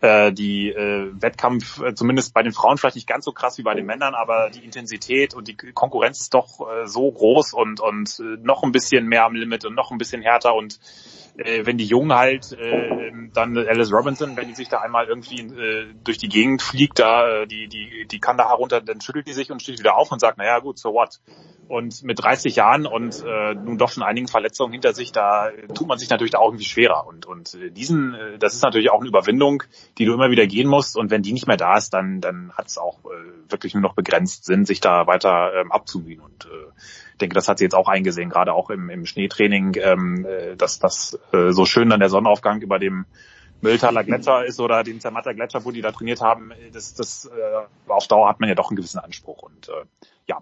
äh, 0.00 0.32
die 0.32 0.70
äh, 0.70 1.12
Wettkampf, 1.12 1.82
äh, 1.82 1.94
zumindest 1.94 2.32
bei 2.32 2.42
den 2.42 2.52
Frauen 2.52 2.78
vielleicht 2.78 2.96
nicht 2.96 3.06
ganz 3.06 3.26
so 3.26 3.32
krass 3.32 3.58
wie 3.58 3.62
bei 3.62 3.74
den 3.74 3.84
Männern, 3.84 4.14
aber 4.14 4.48
die 4.48 4.64
Intensität 4.64 5.34
und 5.34 5.48
die 5.48 5.56
Konkurrenz 5.56 6.22
ist 6.22 6.32
doch 6.32 6.60
äh, 6.60 6.86
so 6.86 7.12
groß 7.12 7.52
und, 7.52 7.80
und 7.80 8.18
äh, 8.20 8.38
noch 8.42 8.62
ein 8.62 8.72
bisschen 8.72 9.06
mehr 9.06 9.26
am 9.26 9.34
Limit 9.34 9.66
und 9.66 9.74
noch 9.74 9.90
ein 9.90 9.98
bisschen 9.98 10.22
härter 10.22 10.54
und 10.54 10.80
äh, 11.36 11.64
wenn 11.64 11.78
die 11.78 11.86
Jungen 11.86 12.12
halt 12.12 12.52
äh, 12.52 13.10
dann 13.32 13.56
Alice 13.56 13.92
Robinson, 13.92 14.36
wenn 14.36 14.48
die 14.48 14.54
sich 14.54 14.68
da 14.68 14.78
einmal 14.78 15.06
irgendwie 15.06 15.40
äh, 15.40 15.86
durch 16.04 16.18
die 16.18 16.28
Gegend 16.28 16.62
fliegt, 16.62 16.98
da 16.98 17.42
äh, 17.42 17.46
die 17.46 17.68
die 17.68 18.06
die 18.06 18.20
kann 18.20 18.36
da 18.36 18.48
herunter, 18.48 18.80
dann 18.80 19.00
schüttelt 19.00 19.26
die 19.26 19.32
sich 19.32 19.50
und 19.50 19.62
steht 19.62 19.78
wieder 19.78 19.96
auf 19.96 20.12
und 20.12 20.20
sagt, 20.20 20.38
naja 20.38 20.58
gut, 20.58 20.78
so 20.78 20.92
what? 20.92 21.20
Und 21.68 22.02
mit 22.02 22.22
30 22.22 22.56
Jahren 22.56 22.86
und 22.86 23.24
äh, 23.24 23.54
nun 23.54 23.78
doch 23.78 23.90
schon 23.90 24.02
einigen 24.02 24.28
Verletzungen 24.28 24.72
hinter 24.72 24.92
sich, 24.92 25.12
da 25.12 25.50
tut 25.74 25.86
man 25.86 25.98
sich 25.98 26.10
natürlich 26.10 26.32
da 26.32 26.38
auch 26.38 26.48
irgendwie 26.48 26.66
schwerer. 26.66 27.06
Und 27.06 27.24
und 27.24 27.54
äh, 27.54 27.70
diesen, 27.70 28.14
äh, 28.14 28.38
das 28.38 28.54
ist 28.54 28.62
natürlich 28.62 28.90
auch 28.90 29.00
eine 29.00 29.08
Überwindung, 29.08 29.62
die 29.96 30.04
du 30.04 30.12
immer 30.12 30.30
wieder 30.30 30.46
gehen 30.46 30.68
musst. 30.68 30.96
Und 30.96 31.10
wenn 31.10 31.22
die 31.22 31.32
nicht 31.32 31.46
mehr 31.46 31.56
da 31.56 31.76
ist, 31.78 31.94
dann 31.94 32.20
dann 32.20 32.52
hat 32.52 32.66
es 32.66 32.76
auch 32.76 32.98
äh, 33.06 33.50
wirklich 33.50 33.72
nur 33.72 33.82
noch 33.82 33.94
begrenzt 33.94 34.44
Sinn, 34.44 34.66
sich 34.66 34.80
da 34.80 35.06
weiter 35.06 35.54
ähm, 35.54 35.72
abzumühen. 35.72 36.20
Und 36.20 36.44
äh, 36.44 36.72
denke, 37.22 37.34
das 37.34 37.48
hat 37.48 37.58
sie 37.58 37.64
jetzt 37.64 37.74
auch 37.74 37.88
eingesehen, 37.88 38.28
gerade 38.28 38.52
auch 38.52 38.68
im, 38.68 38.90
im 38.90 39.06
Schneetraining, 39.06 39.76
ähm, 39.80 40.26
äh, 40.26 40.56
dass 40.56 40.78
das 40.78 41.18
äh, 41.32 41.52
so 41.52 41.64
schön 41.64 41.88
dann 41.88 42.00
der 42.00 42.10
Sonnenaufgang 42.10 42.60
über 42.60 42.78
dem 42.78 43.06
Mülltaler 43.62 44.02
Gletscher 44.04 44.44
ist 44.44 44.60
oder 44.60 44.82
den 44.82 45.00
Zermatter 45.00 45.34
Gletscher, 45.34 45.64
wo 45.64 45.70
die 45.70 45.80
da 45.80 45.92
trainiert 45.92 46.20
haben, 46.20 46.52
das, 46.72 46.94
das 46.94 47.26
äh, 47.26 47.90
auf 47.90 48.08
Dauer 48.08 48.28
hat 48.28 48.40
man 48.40 48.48
ja 48.48 48.56
doch 48.56 48.70
einen 48.70 48.76
gewissen 48.76 48.98
Anspruch 48.98 49.42
und 49.42 49.68
äh, 49.68 49.84
ja. 50.26 50.38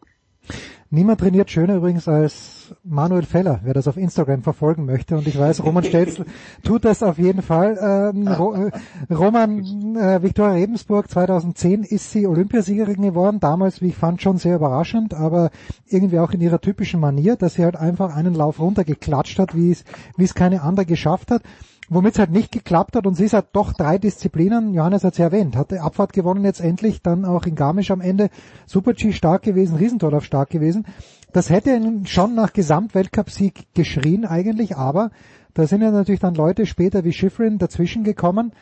Niemand 0.93 1.21
trainiert 1.21 1.53
schöner 1.53 1.77
übrigens 1.77 2.09
als 2.09 2.75
Manuel 2.83 3.23
Feller, 3.23 3.61
wer 3.63 3.75
das 3.75 3.87
auf 3.87 3.97
Instagram 3.97 4.43
verfolgen 4.43 4.87
möchte. 4.87 5.17
Und 5.17 5.29
ich 5.29 5.39
weiß, 5.39 5.63
Roman 5.63 5.85
Stelz 5.85 6.21
tut 6.65 6.85
das 6.85 7.05
auf 7.05 7.17
jeden 7.17 7.43
Fall. 7.43 7.79
Ähm, 7.81 8.27
Ro 8.27 8.55
äh, 8.55 8.73
Roman 9.15 9.97
äh, 9.97 10.21
Viktoria 10.21 10.55
Rebensburg 10.55 11.09
2010 11.09 11.85
ist 11.85 12.11
sie 12.11 12.27
Olympiasiegerin 12.27 13.03
geworden. 13.03 13.39
Damals, 13.39 13.81
wie 13.81 13.89
ich 13.89 13.97
fand, 13.97 14.21
schon 14.21 14.39
sehr 14.39 14.57
überraschend, 14.57 15.15
aber 15.15 15.51
irgendwie 15.87 16.19
auch 16.19 16.33
in 16.33 16.41
ihrer 16.41 16.61
typischen 16.61 16.99
Manier, 16.99 17.37
dass 17.37 17.55
sie 17.55 17.65
halt 17.65 17.77
einfach 17.77 18.17
einen 18.17 18.35
Lauf 18.35 18.59
runtergeklatscht 18.59 19.39
hat, 19.39 19.55
wie 19.55 19.71
es, 19.71 19.85
wie 20.17 20.25
es 20.25 20.35
keine 20.35 20.63
andere 20.63 20.87
geschafft 20.87 21.31
hat 21.31 21.43
womit 21.91 22.15
es 22.15 22.19
halt 22.21 22.31
nicht 22.31 22.53
geklappt 22.53 22.97
hat 22.97 23.07
und 23.07 23.15
sie 23.15 23.25
ist 23.25 23.35
halt 23.35 23.49
doch 23.53 23.75
drei 23.75 23.99
Disziplinen, 23.99 24.73
Johannes 24.73 25.05
hat 25.05 25.13
es 25.13 25.19
ja 25.19 25.27
erwähnt, 25.27 25.57
hatte 25.57 25.83
Abfahrt 25.83 26.13
gewonnen 26.13 26.45
jetzt 26.45 26.61
endlich, 26.61 27.03
dann 27.03 27.25
auch 27.25 27.45
in 27.45 27.57
Garmisch 27.57 27.91
am 27.91 28.01
Ende, 28.01 28.31
Super-G 28.67 29.13
stark 29.13 29.43
gewesen, 29.43 29.77
Riesendorf 29.77 30.25
stark 30.25 30.51
gewesen. 30.51 30.87
Das 31.33 31.51
hätte 31.51 31.81
schon 32.05 32.35
nach 32.35 32.53
Gesamtweltcup-Sieg 32.53 33.75
geschrien 33.75 34.25
eigentlich, 34.25 34.77
aber 34.77 35.11
da 35.53 35.67
sind 35.67 35.83
ja 35.83 35.91
natürlich 35.91 36.21
dann 36.21 36.35
Leute 36.35 36.65
später 36.65 37.05
wie 37.05 37.13
Schifrin 37.13 37.59
dazwischen 37.59 38.05
gekommen. 38.05 38.53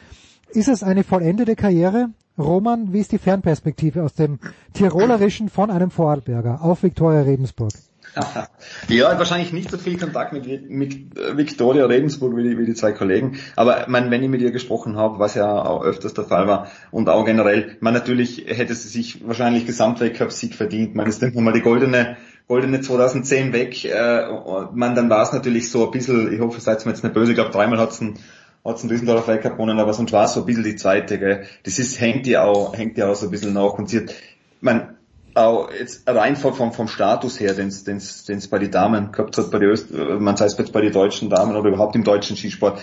Ist 0.50 0.68
es 0.68 0.82
eine 0.82 1.04
vollendete 1.04 1.54
Karriere? 1.54 2.08
Roman, 2.38 2.92
wie 2.92 3.00
ist 3.00 3.12
die 3.12 3.18
Fernperspektive 3.18 4.02
aus 4.02 4.14
dem 4.14 4.38
Tirolerischen 4.72 5.48
von 5.48 5.70
einem 5.70 5.90
Vorarlberger 5.90 6.62
auf 6.62 6.82
Viktoria 6.82 7.22
Rebensburg? 7.22 7.72
ja, 8.88 9.18
wahrscheinlich 9.18 9.52
nicht 9.52 9.70
so 9.70 9.78
viel 9.78 9.98
Kontakt 9.98 10.32
mit, 10.32 10.70
mit 10.70 10.96
Victoria 11.36 11.86
Regensburg 11.86 12.36
wie 12.36 12.42
die, 12.42 12.58
wie 12.58 12.66
die 12.66 12.74
zwei 12.74 12.92
Kollegen. 12.92 13.38
Aber 13.56 13.84
mein, 13.88 14.10
wenn 14.10 14.22
ich 14.22 14.28
mit 14.28 14.40
ihr 14.40 14.50
gesprochen 14.50 14.96
habe, 14.96 15.18
was 15.18 15.34
ja 15.34 15.50
auch 15.64 15.82
öfters 15.82 16.14
der 16.14 16.24
Fall 16.24 16.46
war 16.46 16.68
und 16.90 17.08
auch 17.08 17.24
generell, 17.24 17.76
man 17.80 17.94
natürlich 17.94 18.44
hätte 18.46 18.74
sie 18.74 18.88
sich 18.88 19.26
wahrscheinlich 19.26 19.66
Gesamtweltcup-Sieg 19.66 20.54
verdient. 20.54 20.94
Man 20.94 21.06
ist 21.06 21.22
mal 21.34 21.52
die 21.52 21.62
goldene 21.62 22.16
goldene 22.48 22.80
2010 22.80 23.52
weg. 23.52 23.84
Äh, 23.84 24.26
man, 24.72 24.94
dann 24.94 25.10
war 25.10 25.22
es 25.22 25.32
natürlich 25.32 25.70
so 25.70 25.84
ein 25.84 25.90
bisschen, 25.90 26.32
ich 26.32 26.40
hoffe, 26.40 26.60
seid 26.60 26.84
mir 26.86 26.92
jetzt 26.92 27.04
nicht 27.04 27.14
böse, 27.14 27.32
ich 27.32 27.36
glaube 27.36 27.50
dreimal 27.50 27.78
hat's 27.78 28.00
ein 28.00 28.18
hat's 28.64 28.82
einen 28.82 28.90
Düsseldorfer 28.90 29.32
Weltcup 29.32 29.52
gewonnen, 29.52 29.78
aber 29.78 29.94
sonst 29.94 30.12
war 30.12 30.24
es 30.24 30.34
so 30.34 30.40
ein 30.40 30.46
bisschen 30.46 30.64
die 30.64 30.76
zweite. 30.76 31.18
Gell. 31.18 31.44
Das 31.64 31.78
ist, 31.78 32.00
hängt 32.00 32.26
ja 32.26 32.44
auch, 32.44 32.74
auch 32.74 33.14
so 33.14 33.26
ein 33.26 33.30
bisschen 33.30 33.54
nach 33.54 33.74
und 33.74 33.88
sie 33.88 34.00
hat, 34.00 34.14
man, 34.60 34.97
auch 35.38 35.70
jetzt 35.70 36.08
rein 36.08 36.36
vom, 36.36 36.72
vom 36.72 36.88
Status 36.88 37.40
her, 37.40 37.54
den 37.54 37.68
es 37.68 38.48
bei 38.48 38.58
den 38.58 38.70
Damen 38.70 39.12
gehabt 39.12 39.38
hat, 39.38 39.50
bei 39.50 39.60
Öst 39.60 39.92
man 39.92 40.36
sei 40.36 40.46
es 40.46 40.58
jetzt 40.58 40.72
bei 40.72 40.80
den 40.80 40.92
deutschen 40.92 41.30
Damen 41.30 41.56
oder 41.56 41.68
überhaupt 41.68 41.96
im 41.96 42.04
deutschen 42.04 42.36
Skisport, 42.36 42.82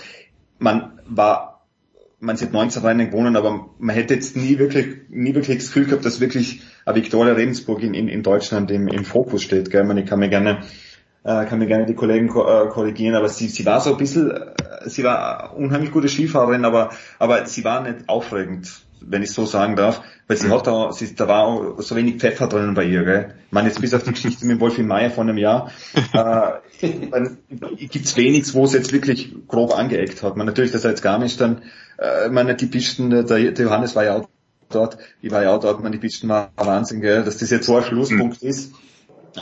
man 0.58 1.00
war, 1.06 1.64
man 2.18 2.36
sieht 2.36 2.52
19 2.52 2.82
Rennen 2.82 3.10
gewonnen, 3.10 3.36
aber 3.36 3.68
man 3.78 3.94
hätte 3.94 4.14
jetzt 4.14 4.36
nie 4.36 4.58
wirklich, 4.58 5.08
nie 5.08 5.34
wirklich 5.34 5.58
das 5.58 5.66
Gefühl 5.66 5.86
gehabt, 5.86 6.04
dass 6.04 6.20
wirklich 6.20 6.62
eine 6.84 6.96
Victoria 6.96 7.34
Regensburg 7.34 7.82
in, 7.82 7.94
in, 7.94 8.08
in 8.08 8.22
Deutschland 8.22 8.70
im, 8.70 8.88
im 8.88 9.04
Fokus 9.04 9.42
steht. 9.42 9.70
Gell? 9.70 9.82
Ich, 9.82 9.88
meine, 9.88 10.00
ich 10.00 10.06
kann 10.06 10.18
mir 10.18 10.28
gerne 10.28 10.62
äh, 11.26 11.44
kann 11.46 11.58
mir 11.58 11.66
gerne 11.66 11.86
die 11.86 11.94
Kollegen 11.94 12.28
äh, 12.28 12.68
korrigieren, 12.68 13.16
aber 13.16 13.28
sie, 13.28 13.48
sie 13.48 13.66
war 13.66 13.80
so 13.80 13.90
ein 13.90 13.96
bisschen, 13.96 14.30
äh, 14.30 14.54
sie 14.86 15.02
war 15.02 15.54
unheimlich 15.56 15.90
gute 15.90 16.08
Skifahrerin, 16.08 16.64
aber, 16.64 16.90
aber 17.18 17.46
sie 17.46 17.64
war 17.64 17.82
nicht 17.82 18.08
aufregend, 18.08 18.85
wenn 19.08 19.22
ich 19.22 19.32
so 19.32 19.46
sagen 19.46 19.76
darf, 19.76 20.02
weil 20.26 20.36
sie 20.36 20.48
mhm. 20.48 20.52
hat 20.52 20.66
da, 20.66 20.92
sie, 20.92 21.14
da 21.14 21.28
war 21.28 21.44
auch 21.44 21.80
so 21.80 21.96
wenig 21.96 22.16
Pfeffer 22.16 22.48
drinnen 22.48 22.74
bei 22.74 22.84
ihr, 22.84 23.04
gell. 23.04 23.34
Ich 23.46 23.52
meine, 23.52 23.68
jetzt 23.68 23.80
bis 23.80 23.94
auf 23.94 24.02
die 24.02 24.12
Geschichte 24.12 24.46
mit 24.46 24.60
Wolfi 24.60 24.82
Meier 24.82 25.10
vor 25.10 25.24
einem 25.24 25.38
Jahr, 25.38 25.70
äh, 26.12 26.86
gibt's 27.86 28.16
wenig, 28.16 28.52
wo 28.54 28.66
sie 28.66 28.78
jetzt 28.78 28.92
wirklich 28.92 29.34
grob 29.46 29.76
angeeckt 29.76 30.22
hat. 30.22 30.36
Man 30.36 30.46
natürlich, 30.46 30.72
das 30.72 30.84
als 30.84 31.02
Garmisch 31.02 31.36
dann, 31.36 31.62
äh, 31.98 32.28
meine, 32.28 32.54
die 32.54 32.66
Pisten, 32.66 33.10
der, 33.10 33.22
der 33.22 33.52
Johannes 33.52 33.94
war 33.94 34.04
ja 34.04 34.16
auch 34.16 34.28
dort, 34.68 34.98
ich 35.22 35.30
war 35.30 35.42
ja 35.42 35.54
auch 35.54 35.60
dort, 35.60 35.82
man, 35.82 35.92
die 35.92 35.98
Pisten 35.98 36.28
war 36.28 36.50
Wahnsinn, 36.56 37.00
gell, 37.00 37.22
dass 37.22 37.38
das 37.38 37.50
jetzt 37.50 37.66
so 37.66 37.76
ein 37.76 37.84
Schlusspunkt 37.84 38.42
mhm. 38.42 38.48
ist 38.48 38.72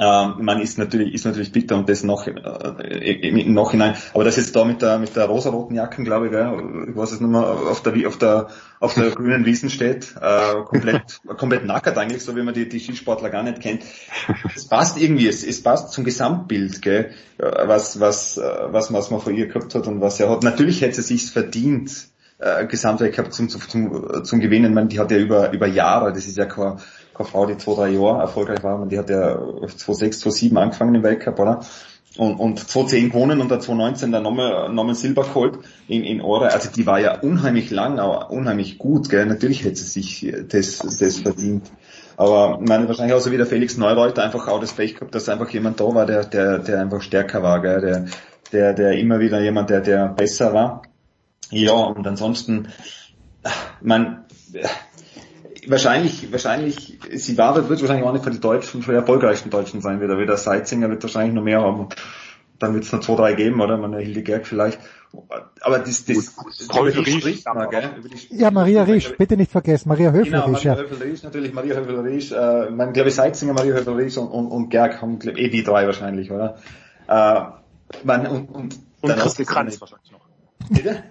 ähm, 0.01 0.35
man 0.45 0.61
ist 0.61 0.79
natürlich, 0.79 1.15
ist 1.15 1.25
natürlich 1.25 1.53
bitter 1.53 1.77
und 1.77 1.89
das 1.89 2.03
noch, 2.03 2.27
äh, 2.27 3.13
im 3.29 3.55
Nachhinein. 3.55 3.97
Aber 4.13 4.25
das 4.25 4.37
jetzt 4.37 4.55
da 4.57 4.65
mit 4.65 4.83
der, 4.83 4.99
mit 4.99 5.15
der 5.17 5.27
rosaroten 5.27 5.77
Jacken, 5.77 6.05
glaube 6.05 6.27
ich, 6.27 6.33
gell, 6.33 6.89
ich 6.89 6.97
weiß 6.97 7.13
es 7.13 7.21
nicht 7.21 7.31
mehr, 7.31 7.43
auf 7.43 7.83
der, 7.83 8.09
auf 8.09 8.19
der, 8.19 8.49
auf 8.81 8.95
der 8.95 9.11
grünen 9.15 9.45
Wiesen 9.45 9.71
steht, 9.71 10.15
äh, 10.21 10.63
komplett, 10.65 11.21
komplett 11.37 11.65
nackert 11.65 11.97
eigentlich, 11.99 12.23
so 12.23 12.37
wie 12.37 12.43
man 12.43 12.55
die, 12.55 12.69
die 12.69 12.81
Skisportler 12.81 13.31
gar 13.31 13.43
nicht 13.43 13.61
kennt. 13.61 13.83
Es 14.55 14.67
passt 14.67 15.01
irgendwie, 15.01 15.29
es, 15.29 15.45
es 15.45 15.63
passt 15.63 15.93
zum 15.93 16.05
Gesamtbild, 16.05 16.83
gell, 16.83 17.11
was, 17.39 18.01
was, 18.01 18.39
was, 18.39 18.93
was 18.93 19.11
man 19.11 19.21
von 19.21 19.35
ihr 19.35 19.47
gehabt 19.47 19.75
hat 19.75 19.87
und 19.87 20.01
was 20.01 20.21
er 20.21 20.31
hat. 20.31 20.43
Natürlich 20.43 20.81
hätte 20.81 21.03
sie 21.03 21.15
sich's 21.15 21.31
verdient, 21.31 22.09
äh, 22.39 22.67
Gesamtweltcup 22.67 23.33
zum, 23.33 23.49
zum, 23.49 24.25
zum 24.25 24.41
Gewinnen. 24.41 24.75
Man, 24.75 24.89
die 24.89 24.99
hat 24.99 25.11
ja 25.11 25.19
über, 25.19 25.53
über 25.53 25.67
Jahre, 25.67 26.13
das 26.13 26.27
ist 26.27 26.37
ja 26.37 26.47
kein, 26.47 26.79
Frau, 27.23 27.47
die 27.47 27.57
zwei, 27.57 27.75
drei 27.75 27.89
Jahre 27.91 28.23
erfolgreich 28.23 28.63
war, 28.65 28.81
und 28.81 28.91
die 28.91 28.99
hat 28.99 29.11
ja 29.11 29.37
2006, 29.37 30.21
2007 30.21 30.57
angefangen 30.59 30.95
im 30.97 31.03
Weltcup, 31.03 31.39
oder? 31.39 31.61
Und, 32.17 32.37
und 32.37 32.59
2010 32.61 33.11
gewonnen 33.11 33.41
und 33.41 33.51
dann 33.51 33.61
2019 33.61 34.13
dann 34.13 34.23
nochmal, 34.23 34.73
nochmal 34.73 34.95
Silber 34.95 35.23
geholt 35.23 35.59
in, 35.89 36.05
in 36.05 36.21
Ore. 36.21 36.53
Also 36.53 36.71
die 36.71 36.87
war 36.87 37.01
ja 37.01 37.19
unheimlich 37.21 37.71
lang, 37.71 37.99
aber 37.99 38.31
unheimlich 38.31 38.79
gut, 38.79 39.09
gell? 39.09 39.27
Natürlich 39.27 39.65
hätte 39.65 39.77
sie 39.77 40.01
sich 40.01 40.33
das, 40.49 40.79
das 40.79 41.19
verdient. 41.19 41.73
Aber 42.17 42.61
meine, 42.61 42.87
wahrscheinlich 42.87 43.15
auch 43.15 43.21
so 43.21 43.33
wie 43.33 43.37
der 43.37 43.47
Felix 43.47 43.77
Neureuter 43.77 44.23
einfach 44.23 44.47
auch 44.47 44.61
das 44.61 44.73
Pech 44.73 44.95
gehabt, 44.95 45.15
dass 45.15 45.29
einfach 45.29 45.51
jemand 45.51 45.81
da 45.81 45.93
war, 45.93 46.07
der, 46.07 46.25
der, 46.25 46.59
der 46.59 46.81
einfach 46.81 47.03
stärker 47.03 47.43
war, 47.43 47.61
gell? 47.61 47.81
Der, 47.81 48.05
der, 48.53 48.75
der 48.75 48.93
immer 48.93 49.19
wieder 49.19 49.41
jemand, 49.41 49.71
der, 49.71 49.81
der 49.81 50.09
besser 50.09 50.55
war. 50.55 50.83
Ja, 51.51 51.73
und 51.73 52.07
ansonsten, 52.07 52.69
man, 53.81 54.25
wahrscheinlich, 55.69 56.31
wahrscheinlich, 56.33 56.99
sie 57.13 57.39
war, 57.39 57.57
wird 57.69 57.81
wahrscheinlich 57.81 58.07
auch 58.07 58.13
nicht 58.13 58.25
für 58.25 58.31
die 58.31 58.41
Deutschen, 58.41 58.83
für 58.83 58.93
die 58.93 58.99
erfolgreichsten 58.99 59.51
Deutschen 59.51 59.81
sein 59.81 60.01
wieder. 60.01 60.19
Wieder 60.19 60.37
Seitzinger 60.37 60.91
wird 60.91 61.03
wahrscheinlich 61.03 61.35
noch 61.35 61.43
mehr 61.43 61.61
haben. 61.63 61.89
Dann 62.59 62.75
wird 62.75 62.85
es 62.85 62.93
noch 62.93 63.01
zwei, 63.01 63.17
drei 63.17 63.33
geben, 63.35 63.61
oder? 63.61 63.77
Man 63.77 63.95
Hildegerg 63.95 64.47
vielleicht. 64.47 64.79
Aber 65.61 65.79
das, 65.79 66.05
das, 66.05 66.35
über 66.71 66.91
die 66.91 67.21
spricht 67.21 67.47
man, 67.47 67.71
gell? 67.71 67.91
Ja, 68.31 68.51
Maria 68.51 68.83
Riesch, 68.83 69.13
bitte 69.17 69.37
nicht 69.37 69.51
vergessen, 69.51 69.89
Maria 69.89 70.11
Höfel-Riesch. 70.11 70.31
Genau, 70.31 70.49
Maria 70.49 70.77
Höfel-Riesch, 70.77 71.23
natürlich, 71.23 71.53
Maria 71.53 71.77
Höfel-Riesch, 71.77 72.33
äh, 72.33 72.71
man, 72.71 72.93
glaube 72.93 73.09
ich, 73.09 73.15
Seitzinger, 73.15 73.53
Maria 73.53 73.75
Höfel-Riesch 73.75 74.17
und, 74.17 74.29
und, 74.29 74.49
und 74.49 74.69
Gerg 74.71 75.01
haben, 75.01 75.19
glaub, 75.19 75.37
eh 75.37 75.49
die 75.49 75.63
drei 75.63 75.87
wahrscheinlich, 75.87 76.31
oder? 76.33 76.57
Äh, 77.07 77.41
man, 78.03 78.27
und, 78.27 78.49
und, 78.49 78.79
und 79.03 79.17
Christel 79.17 79.47
Kranz 79.47 79.81
wahrscheinlich 79.81 80.11
noch. 80.11 80.21
Bitte? 80.69 81.05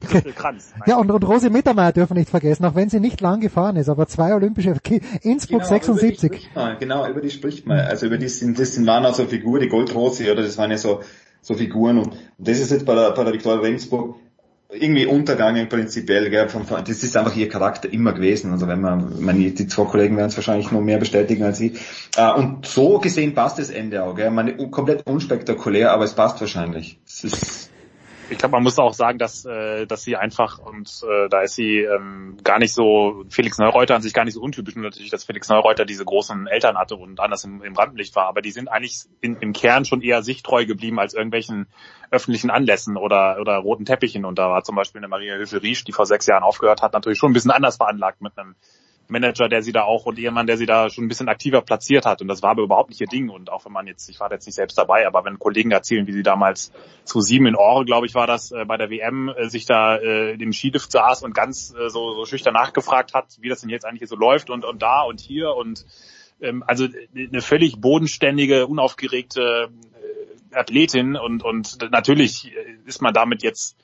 Kranz. 0.34 0.72
Ja, 0.86 0.96
und, 0.96 1.10
und 1.10 1.22
Rosi 1.24 1.50
Mittermeier 1.50 1.92
dürfen 1.92 2.14
wir 2.14 2.20
nicht 2.20 2.30
vergessen, 2.30 2.64
auch 2.64 2.74
wenn 2.74 2.88
sie 2.88 3.00
nicht 3.00 3.20
lang 3.20 3.40
gefahren 3.40 3.76
ist, 3.76 3.88
aber 3.88 4.06
zwei 4.06 4.34
olympische, 4.34 4.74
Innsbruck 5.22 5.60
genau, 5.60 5.68
76. 5.68 6.50
Über 6.52 6.62
man, 6.62 6.78
genau, 6.78 7.08
über 7.08 7.20
die 7.20 7.30
spricht 7.30 7.66
man. 7.66 7.80
Also 7.80 8.06
über 8.06 8.18
die 8.18 8.28
sind, 8.28 8.58
das 8.58 8.74
sind, 8.74 8.86
waren 8.86 9.04
also 9.04 9.26
Figuren, 9.26 9.60
die 9.62 9.68
Goldrosi, 9.68 10.30
oder 10.30 10.42
das 10.42 10.58
waren 10.58 10.70
ja 10.70 10.78
so, 10.78 11.00
so 11.40 11.54
Figuren 11.54 11.98
und, 11.98 12.08
und 12.08 12.48
das 12.48 12.58
ist 12.58 12.70
jetzt 12.70 12.86
bei 12.86 12.94
der, 12.94 13.10
bei 13.12 13.24
der 13.24 13.32
Viktoria 13.32 13.60
Regensburg 13.60 14.16
irgendwie 14.72 15.06
untergangen 15.06 15.68
prinzipiell, 15.68 16.30
gell, 16.30 16.48
von, 16.48 16.64
von, 16.64 16.82
das 16.84 17.02
ist 17.02 17.16
einfach 17.16 17.36
ihr 17.36 17.48
Charakter 17.48 17.92
immer 17.92 18.12
gewesen. 18.12 18.52
Also 18.52 18.68
wenn 18.68 18.80
man, 18.80 19.22
meine, 19.22 19.50
die 19.50 19.66
zwei 19.66 19.84
Kollegen 19.84 20.16
werden 20.16 20.28
es 20.28 20.36
wahrscheinlich 20.36 20.70
noch 20.70 20.80
mehr 20.80 20.98
bestätigen 20.98 21.44
als 21.44 21.60
ich. 21.60 21.78
Äh, 22.16 22.32
und 22.32 22.66
so 22.66 22.98
gesehen 22.98 23.34
passt 23.34 23.58
das 23.58 23.70
Ende 23.70 24.02
auch, 24.02 24.14
gell. 24.14 24.30
Meine, 24.30 24.56
komplett 24.70 25.06
unspektakulär, 25.06 25.92
aber 25.92 26.04
es 26.04 26.14
passt 26.14 26.40
wahrscheinlich. 26.40 26.98
Es 27.06 27.24
ist, 27.24 27.70
ich 28.32 28.38
glaube, 28.38 28.52
man 28.52 28.62
muss 28.62 28.78
auch 28.78 28.94
sagen, 28.94 29.18
dass, 29.18 29.44
äh, 29.44 29.86
dass 29.86 30.02
sie 30.02 30.16
einfach, 30.16 30.58
und 30.58 30.88
äh, 31.08 31.28
da 31.28 31.42
ist 31.42 31.54
sie 31.54 31.80
ähm, 31.80 32.38
gar 32.42 32.58
nicht 32.58 32.72
so, 32.72 33.24
Felix 33.28 33.58
Neureuter 33.58 33.94
an 33.94 34.02
sich 34.02 34.14
gar 34.14 34.24
nicht 34.24 34.34
so 34.34 34.40
untypisch, 34.40 34.74
nur 34.74 34.84
natürlich, 34.84 35.10
dass 35.10 35.24
Felix 35.24 35.48
Neureuter 35.48 35.84
diese 35.84 36.04
großen 36.04 36.46
Eltern 36.46 36.76
hatte 36.76 36.96
und 36.96 37.20
anders 37.20 37.44
im, 37.44 37.62
im 37.62 37.76
Rampenlicht 37.76 38.16
war, 38.16 38.26
aber 38.26 38.42
die 38.42 38.50
sind 38.50 38.68
eigentlich 38.68 39.04
in, 39.20 39.36
im 39.36 39.52
Kern 39.52 39.84
schon 39.84 40.02
eher 40.02 40.22
sich 40.22 40.42
treu 40.42 40.64
geblieben 40.64 40.98
als 40.98 41.14
irgendwelchen 41.14 41.68
öffentlichen 42.10 42.50
Anlässen 42.50 42.96
oder, 42.96 43.38
oder 43.40 43.56
roten 43.56 43.84
Teppichen. 43.84 44.24
Und 44.24 44.38
da 44.38 44.50
war 44.50 44.62
zum 44.62 44.76
Beispiel 44.76 45.00
eine 45.00 45.08
Maria 45.08 45.36
Höfel-Riesch, 45.36 45.84
die 45.84 45.92
vor 45.92 46.06
sechs 46.06 46.26
Jahren 46.26 46.42
aufgehört 46.42 46.82
hat, 46.82 46.92
natürlich 46.92 47.18
schon 47.18 47.30
ein 47.30 47.34
bisschen 47.34 47.50
anders 47.50 47.76
veranlagt 47.76 48.20
mit 48.20 48.36
einem 48.38 48.54
Manager, 49.12 49.48
der 49.48 49.62
sie 49.62 49.70
da 49.70 49.82
auch 49.82 50.06
und 50.06 50.18
Ehemann, 50.18 50.46
der 50.48 50.56
sie 50.56 50.66
da 50.66 50.90
schon 50.90 51.04
ein 51.04 51.08
bisschen 51.08 51.28
aktiver 51.28 51.62
platziert 51.62 52.04
hat. 52.04 52.20
Und 52.20 52.28
das 52.28 52.42
war 52.42 52.50
aber 52.50 52.62
überhaupt 52.62 52.88
nicht 52.90 53.00
ihr 53.00 53.06
Ding. 53.06 53.28
Und 53.28 53.50
auch 53.50 53.64
wenn 53.64 53.72
man 53.72 53.86
jetzt, 53.86 54.08
ich 54.08 54.18
war 54.18 54.32
jetzt 54.32 54.46
nicht 54.46 54.56
selbst 54.56 54.76
dabei, 54.76 55.06
aber 55.06 55.24
wenn 55.24 55.38
Kollegen 55.38 55.70
erzählen, 55.70 56.06
wie 56.06 56.12
sie 56.12 56.24
damals 56.24 56.72
zu 57.04 57.20
sieben 57.20 57.46
in 57.46 57.54
Ore, 57.54 57.84
glaube 57.84 58.06
ich, 58.06 58.14
war 58.14 58.26
das, 58.26 58.50
äh, 58.50 58.64
bei 58.64 58.76
der 58.76 58.90
WM, 58.90 59.28
äh, 59.28 59.48
sich 59.48 59.66
da 59.66 59.98
äh, 59.98 60.36
dem 60.36 60.52
Skilift 60.52 60.90
saß 60.90 61.22
und 61.22 61.34
ganz 61.34 61.72
äh, 61.74 61.88
so, 61.88 62.14
so 62.14 62.24
schüchtern 62.24 62.54
nachgefragt 62.54 63.14
hat, 63.14 63.36
wie 63.40 63.48
das 63.48 63.60
denn 63.60 63.70
jetzt 63.70 63.84
eigentlich 63.84 64.08
so 64.08 64.16
läuft 64.16 64.50
und, 64.50 64.64
und 64.64 64.82
da 64.82 65.02
und 65.02 65.20
hier 65.20 65.54
und 65.54 65.86
ähm, 66.40 66.64
also 66.66 66.88
eine 67.14 67.42
völlig 67.42 67.80
bodenständige, 67.80 68.66
unaufgeregte 68.66 69.70
äh, 69.70 70.54
Athletin 70.56 71.16
und, 71.16 71.44
und 71.44 71.78
natürlich 71.90 72.52
ist 72.84 73.00
man 73.00 73.14
damit 73.14 73.42
jetzt 73.42 73.76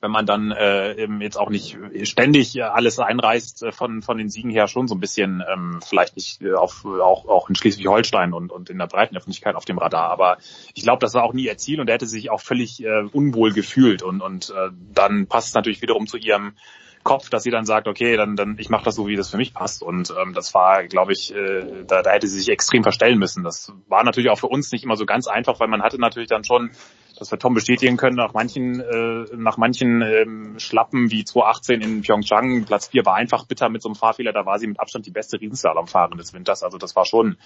wenn 0.00 0.10
man 0.10 0.26
dann 0.26 0.50
äh, 0.50 0.94
eben 0.94 1.20
jetzt 1.20 1.36
auch 1.36 1.50
nicht 1.50 1.76
ständig 2.04 2.62
alles 2.62 2.98
einreißt 2.98 3.62
äh, 3.64 3.72
von 3.72 4.02
von 4.02 4.18
den 4.18 4.28
Siegen 4.28 4.50
her 4.50 4.68
schon 4.68 4.88
so 4.88 4.94
ein 4.94 5.00
bisschen 5.00 5.42
ähm, 5.52 5.80
vielleicht 5.86 6.16
nicht 6.16 6.42
äh, 6.42 6.54
auf 6.54 6.84
auch 6.84 7.26
auch 7.26 7.48
in 7.48 7.54
Schleswig-Holstein 7.54 8.32
und 8.32 8.50
und 8.50 8.70
in 8.70 8.78
der 8.78 8.86
breiten 8.86 9.16
Öffentlichkeit 9.16 9.54
auf 9.54 9.64
dem 9.64 9.78
Radar, 9.78 10.10
aber 10.10 10.38
ich 10.74 10.82
glaube, 10.82 11.00
das 11.00 11.14
war 11.14 11.24
auch 11.24 11.32
nie 11.32 11.44
ihr 11.44 11.58
Ziel 11.58 11.80
und 11.80 11.88
er 11.88 11.94
hätte 11.94 12.06
sich 12.06 12.30
auch 12.30 12.40
völlig 12.40 12.82
äh, 12.82 13.02
unwohl 13.12 13.52
gefühlt 13.52 14.02
und 14.02 14.20
und 14.20 14.50
äh, 14.50 14.70
dann 14.92 15.26
passt 15.26 15.48
es 15.48 15.54
natürlich 15.54 15.82
wiederum 15.82 16.06
zu 16.06 16.16
ihrem 16.16 16.54
Kopf, 17.02 17.30
dass 17.30 17.42
sie 17.42 17.50
dann 17.50 17.64
sagt, 17.64 17.88
okay, 17.88 18.16
dann, 18.16 18.36
dann 18.36 18.56
ich 18.58 18.70
mache 18.70 18.84
das 18.84 18.94
so, 18.94 19.06
wie 19.06 19.16
das 19.16 19.30
für 19.30 19.36
mich 19.36 19.54
passt. 19.54 19.82
Und 19.82 20.12
ähm, 20.20 20.34
das 20.34 20.54
war, 20.54 20.84
glaube 20.84 21.12
ich, 21.12 21.34
äh, 21.34 21.84
da, 21.86 22.02
da 22.02 22.10
hätte 22.10 22.28
sie 22.28 22.38
sich 22.38 22.48
extrem 22.48 22.82
verstellen 22.82 23.18
müssen. 23.18 23.42
Das 23.42 23.72
war 23.88 24.04
natürlich 24.04 24.30
auch 24.30 24.38
für 24.38 24.48
uns 24.48 24.70
nicht 24.72 24.84
immer 24.84 24.96
so 24.96 25.06
ganz 25.06 25.26
einfach, 25.26 25.58
weil 25.60 25.68
man 25.68 25.82
hatte 25.82 25.98
natürlich 25.98 26.28
dann 26.28 26.44
schon, 26.44 26.70
dass 27.18 27.30
wir 27.30 27.38
Tom 27.38 27.54
bestätigen 27.54 27.96
können, 27.96 28.16
nach 28.16 28.34
manchen, 28.34 28.80
äh, 28.80 29.24
nach 29.36 29.56
manchen 29.56 30.02
ähm, 30.02 30.58
Schlappen 30.58 31.10
wie 31.10 31.24
2018 31.24 31.80
in 31.80 32.02
Pyeongchang, 32.02 32.64
Platz 32.64 32.88
4 32.88 33.04
war 33.04 33.14
einfach 33.14 33.46
bitter 33.46 33.68
mit 33.68 33.82
so 33.82 33.88
einem 33.88 33.96
Fahrfehler, 33.96 34.32
da 34.32 34.46
war 34.46 34.58
sie 34.58 34.66
mit 34.66 34.80
Abstand 34.80 35.06
die 35.06 35.10
beste 35.10 35.40
Riesenslalomfahrerin 35.40 36.18
des 36.18 36.32
Winters. 36.32 36.62
Also 36.62 36.78
das 36.78 36.96
war 36.96 37.04
schon 37.04 37.36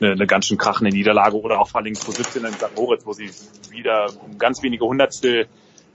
eine, 0.00 0.12
eine 0.12 0.26
ganz 0.26 0.46
schön 0.46 0.58
krachende 0.58 0.90
Niederlage. 0.90 1.36
Oder 1.36 1.60
auch 1.60 1.68
vor 1.68 1.80
allem 1.80 1.94
2017 1.94 2.44
in 2.44 2.52
St. 2.52 2.76
Moritz, 2.76 3.06
wo 3.06 3.12
sie 3.12 3.30
wieder 3.70 4.06
ganz 4.38 4.62
wenige 4.62 4.84
Hundertstel 4.84 5.48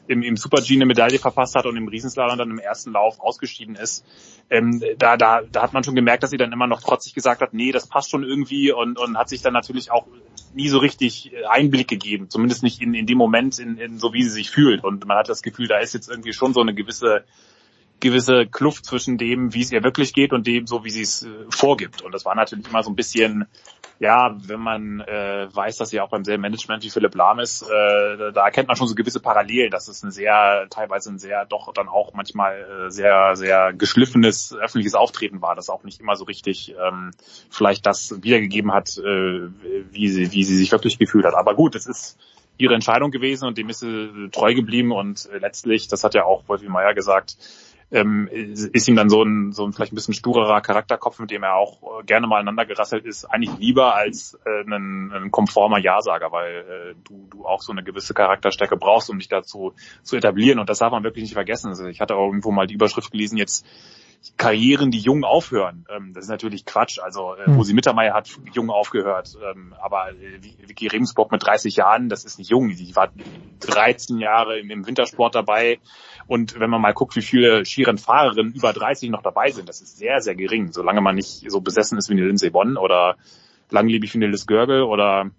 im, 0.08 0.22
im 0.22 0.38
Super-G 0.38 0.76
eine 0.76 0.86
Medaille 0.86 1.20
verpasst 1.20 1.56
hat 1.56 1.66
und 1.66 1.78
im 1.78 1.88
Riesenslalom 1.88 2.38
dann 2.38 2.52
im 2.52 2.60
ersten 2.60 2.92
Lauf 2.92 3.20
ausgeschieden 3.20 3.76
ist, 3.76 4.06
ähm, 4.50 4.84
da, 4.98 5.18
da, 5.18 5.42
da 5.42 5.64
hat 5.64 5.74
man 5.74 5.84
schon 5.84 5.96
gemerkt, 5.96 6.24
dass 6.24 6.30
sie 6.30 6.38
dann 6.38 6.52
immer 6.52 6.68
noch 6.68 6.82
trotzig 6.82 7.14
gesagt 7.14 7.42
hat, 7.42 7.54
nee, 7.54 7.72
das 7.72 7.88
passt 7.88 8.12
schon 8.12 8.24
irgendwie 8.24 8.72
und, 8.72 9.00
und 9.00 9.18
hat 9.18 9.30
sich 9.30 9.42
dann 9.42 9.54
natürlich 9.54 9.92
auch 9.92 10.06
nie 10.54 10.70
so 10.70 10.78
richtig 10.78 11.34
äh, 11.34 11.46
Einblick 11.46 11.88
gegeben, 11.88 12.30
zumindest 12.30 12.64
nicht 12.64 12.82
in, 12.82 12.94
in 12.94 13.06
dem 13.06 13.18
Moment, 13.18 13.60
in, 13.60 13.78
in 13.78 14.00
so 14.00 14.14
wie 14.14 14.24
sie 14.24 14.30
sich 14.30 14.50
fühlt. 14.50 14.84
Und 14.84 15.06
man 15.06 15.18
hat 15.18 15.30
das 15.30 15.42
Gefühl, 15.42 15.68
da 15.68 15.80
ist 15.80 15.94
jetzt 15.94 16.10
irgendwie 16.10 16.34
schon 16.34 16.54
so 16.54 16.62
eine 16.62 16.74
gewisse 16.74 17.26
gewisse 18.00 18.46
Kluft 18.46 18.86
zwischen 18.86 19.18
dem, 19.18 19.54
wie 19.54 19.62
es 19.62 19.72
ihr 19.72 19.84
wirklich 19.84 20.14
geht 20.14 20.34
und 20.34 20.46
dem, 20.48 20.68
so 20.68 20.84
wie 20.84 20.90
sie 20.90 21.02
es 21.02 21.24
äh, 21.24 21.30
vorgibt. 21.50 22.02
Und 22.02 22.14
das 22.14 22.26
war 22.26 22.36
natürlich 22.36 22.68
immer 22.68 22.84
so 22.84 22.92
ein 22.92 22.96
bisschen, 22.96 23.46
ja, 24.00 24.36
wenn 24.38 24.60
man 24.60 25.00
äh, 25.02 25.48
weiß, 25.52 25.78
dass 25.78 25.90
sie 25.90 26.02
auch 26.02 26.10
beim 26.10 26.26
selben 26.26 26.42
Management 26.42 26.84
wie 26.84 26.90
Philipp 26.90 27.16
Lahm 27.16 27.40
ist, 27.40 27.64
äh, 27.64 28.32
da 28.34 28.46
erkennt 28.46 28.68
man 28.68 28.76
schon 28.76 28.88
so 28.88 28.96
gewisse 28.96 29.22
Parallelen. 29.22 29.72
Das 29.72 29.88
ist 29.88 30.04
ein 30.04 30.12
sehr, 30.12 30.68
teilweise 30.70 31.10
ein 31.12 31.20
sehr, 31.20 31.46
doch 31.46 31.72
dann 31.74 31.88
auch 31.88 32.14
manchmal 32.14 32.88
äh, 32.88 32.92
sehr, 32.92 33.36
sehr 33.36 33.74
geschliffenes 33.74 34.54
öffentliches 34.54 34.96
Auftreten 34.96 35.42
war, 35.42 35.56
das 35.56 35.70
auch 35.70 35.84
nicht 35.84 36.02
immer 36.02 36.16
so 36.16 36.26
richtig 36.26 36.76
ähm, 36.80 37.12
vielleicht 37.50 37.86
das 37.86 38.22
wiedergegeben 38.22 38.74
hat, 38.74 38.98
äh, 38.98 39.48
wie 39.92 40.10
sie, 40.10 40.32
wie 40.34 40.44
sie 40.44 40.58
sich 40.58 40.72
wirklich 40.72 41.00
gefühlt 41.00 41.26
hat. 41.26 41.34
Aber 41.34 41.56
gut, 41.56 41.76
es 41.76 41.86
ist 41.86 42.18
ihre 42.58 42.74
Entscheidung 42.74 43.12
gewesen 43.12 43.48
und 43.48 43.58
dem 43.58 43.70
ist 43.70 43.80
sie 43.80 44.30
treu 44.32 44.54
geblieben 44.54 44.92
und 44.92 45.30
äh, 45.32 45.38
letztlich, 45.38 45.88
das 45.88 46.04
hat 46.04 46.14
ja 46.14 46.24
auch 46.26 46.44
Wolfi 46.48 46.70
Meyer 46.70 46.94
gesagt, 46.94 47.38
ähm, 47.92 48.28
ist 48.32 48.88
ihm 48.88 48.96
dann 48.96 49.10
so 49.10 49.24
ein, 49.24 49.52
so 49.52 49.66
ein 49.66 49.74
vielleicht 49.74 49.94
ein 49.94 49.96
bisschen 49.96 50.14
sturerer 50.14 50.60
Charakterkopf, 50.62 51.20
mit 51.20 51.32
dem 51.32 51.44
er 51.44 51.56
auch 51.56 52.02
äh, 52.02 52.04
gerne 52.04 52.28
mal 52.28 52.38
aneinander 52.38 52.66
gerasselt 52.66 53.06
ist, 53.06 53.26
eigentlich 53.26 53.58
lieber 53.60 53.96
als 53.96 54.38
äh, 54.46 54.64
ein, 54.64 55.12
ein 55.12 55.32
konformer 55.32 55.80
Ja-Sager, 55.80 56.32
weil 56.32 56.56
äh, 56.56 56.96
du, 57.08 57.28
du 57.30 57.46
auch 57.46 57.62
so 57.62 57.72
eine 57.72 57.84
gewisse 57.84 58.14
Charakterstärke 58.14 58.78
brauchst, 58.78 59.10
um 59.10 59.20
dich 59.20 59.30
dazu 59.30 59.74
zu 60.02 60.16
etablieren. 60.16 60.60
Und 60.60 60.70
das 60.70 60.80
darf 60.80 60.92
man 60.92 61.04
wirklich 61.04 61.24
nicht 61.24 61.34
vergessen. 61.34 61.70
Also 61.70 61.86
ich 61.86 62.02
hatte 62.02 62.16
auch 62.16 62.28
irgendwo 62.28 62.52
mal 62.52 62.68
die 62.68 62.74
Überschrift 62.74 63.12
gelesen, 63.12 63.38
jetzt 63.38 63.66
Karrieren, 64.38 64.92
die 64.92 65.00
jung 65.00 65.24
aufhören. 65.24 65.86
Ähm, 65.90 66.14
das 66.14 66.26
ist 66.26 66.30
natürlich 66.30 66.66
Quatsch. 66.66 67.00
Also 67.00 67.34
äh, 67.34 67.50
Rosi 67.52 67.74
Mittermeier 67.74 68.14
hat 68.14 68.30
jung 68.54 68.70
aufgehört, 68.70 69.38
ähm, 69.44 69.74
aber 69.82 70.12
äh, 70.12 70.42
Vicky 70.68 70.88
Regensburg 70.88 71.32
mit 71.32 71.46
30 71.46 71.76
Jahren, 71.76 72.10
das 72.10 72.26
ist 72.26 72.38
nicht 72.38 72.50
jung. 72.50 72.70
Die 72.70 72.96
war 72.96 73.10
13 73.62 74.20
Jahre 74.20 74.60
im, 74.60 74.86
Wintersport 74.86 75.36
dabei. 75.36 75.80
Und 76.28 76.60
wenn 76.60 76.70
man 76.70 76.82
mal 76.82 76.94
guckt, 76.94 77.16
wie 77.16 77.22
viele 77.22 77.66
Skirennfahrerinnen 77.66 78.54
über 78.54 78.74
30 78.74 79.10
noch 79.10 79.22
dabei 79.22 79.52
sind, 79.52 79.70
das 79.70 79.82
ist 79.82 79.98
sehr, 79.98 80.22
sehr 80.22 80.36
gering. 80.36 80.72
Solange 80.72 81.02
man 81.02 81.16
nicht 81.16 81.50
so 81.50 81.62
besessen 81.62 81.98
ist 81.98 82.10
wie 82.10 82.14
eine 82.14 82.26
Lindsey 82.26 82.50
Bonn 82.50 82.78
oder 82.78 83.16
langlebig 83.70 84.14
wie 84.14 84.18
eine 84.20 84.28
Liz 84.28 84.46
Görgel 84.46 84.84
oder 84.84 85.32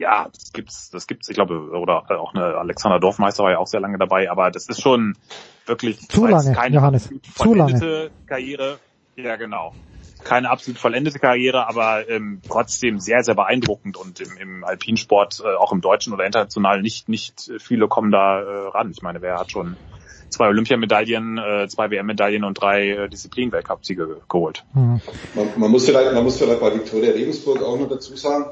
ja, 0.00 0.28
das 0.32 0.52
gibt's, 0.52 0.90
das 0.90 1.06
gibt's, 1.06 1.28
ich 1.28 1.34
glaube, 1.34 1.70
oder 1.72 2.10
auch 2.18 2.34
eine 2.34 2.56
Alexander 2.56 2.98
Dorfmeister 2.98 3.44
war 3.44 3.50
ja 3.52 3.58
auch 3.58 3.66
sehr 3.66 3.80
lange 3.80 3.98
dabei, 3.98 4.30
aber 4.30 4.50
das 4.50 4.66
ist 4.66 4.80
schon 4.80 5.14
wirklich 5.66 6.08
zu 6.08 6.26
lange, 6.26 6.54
keine 6.54 6.76
Johannes, 6.76 7.10
zu 7.34 7.54
lange. 7.54 8.10
Karriere. 8.26 8.78
Ja, 9.16 9.36
genau. 9.36 9.74
Keine 10.24 10.48
absolut 10.48 10.78
vollendete 10.78 11.18
Karriere, 11.18 11.68
aber 11.68 12.08
ähm, 12.08 12.40
trotzdem 12.48 12.98
sehr, 12.98 13.22
sehr 13.22 13.34
beeindruckend 13.34 13.98
und 13.98 14.20
im, 14.20 14.36
im 14.38 14.64
Alpinsport, 14.64 15.42
äh, 15.44 15.56
auch 15.56 15.72
im 15.72 15.82
deutschen 15.82 16.14
oder 16.14 16.24
international, 16.24 16.80
nicht, 16.80 17.10
nicht 17.10 17.50
viele 17.58 17.86
kommen 17.88 18.10
da 18.10 18.40
äh, 18.40 18.68
ran. 18.68 18.90
Ich 18.90 19.02
meine, 19.02 19.20
wer 19.20 19.36
hat 19.36 19.50
schon 19.50 19.76
zwei 20.30 20.48
Olympiamedaillen, 20.48 21.38
äh, 21.38 21.68
zwei 21.68 21.90
WM-Medaillen 21.90 22.44
und 22.44 22.54
drei 22.54 22.88
äh, 22.88 23.08
Disziplin-Weltcup-Siege 23.08 24.22
geholt. 24.28 24.64
Mhm. 24.72 25.00
Man, 25.34 25.48
man, 25.56 25.70
muss 25.70 25.84
vielleicht, 25.84 26.12
man 26.14 26.24
muss 26.24 26.38
vielleicht 26.38 26.60
bei 26.60 26.74
Viktoria 26.74 27.12
Regensburg 27.12 27.62
auch 27.62 27.78
noch 27.78 27.88
dazu 27.88 28.16
sagen, 28.16 28.46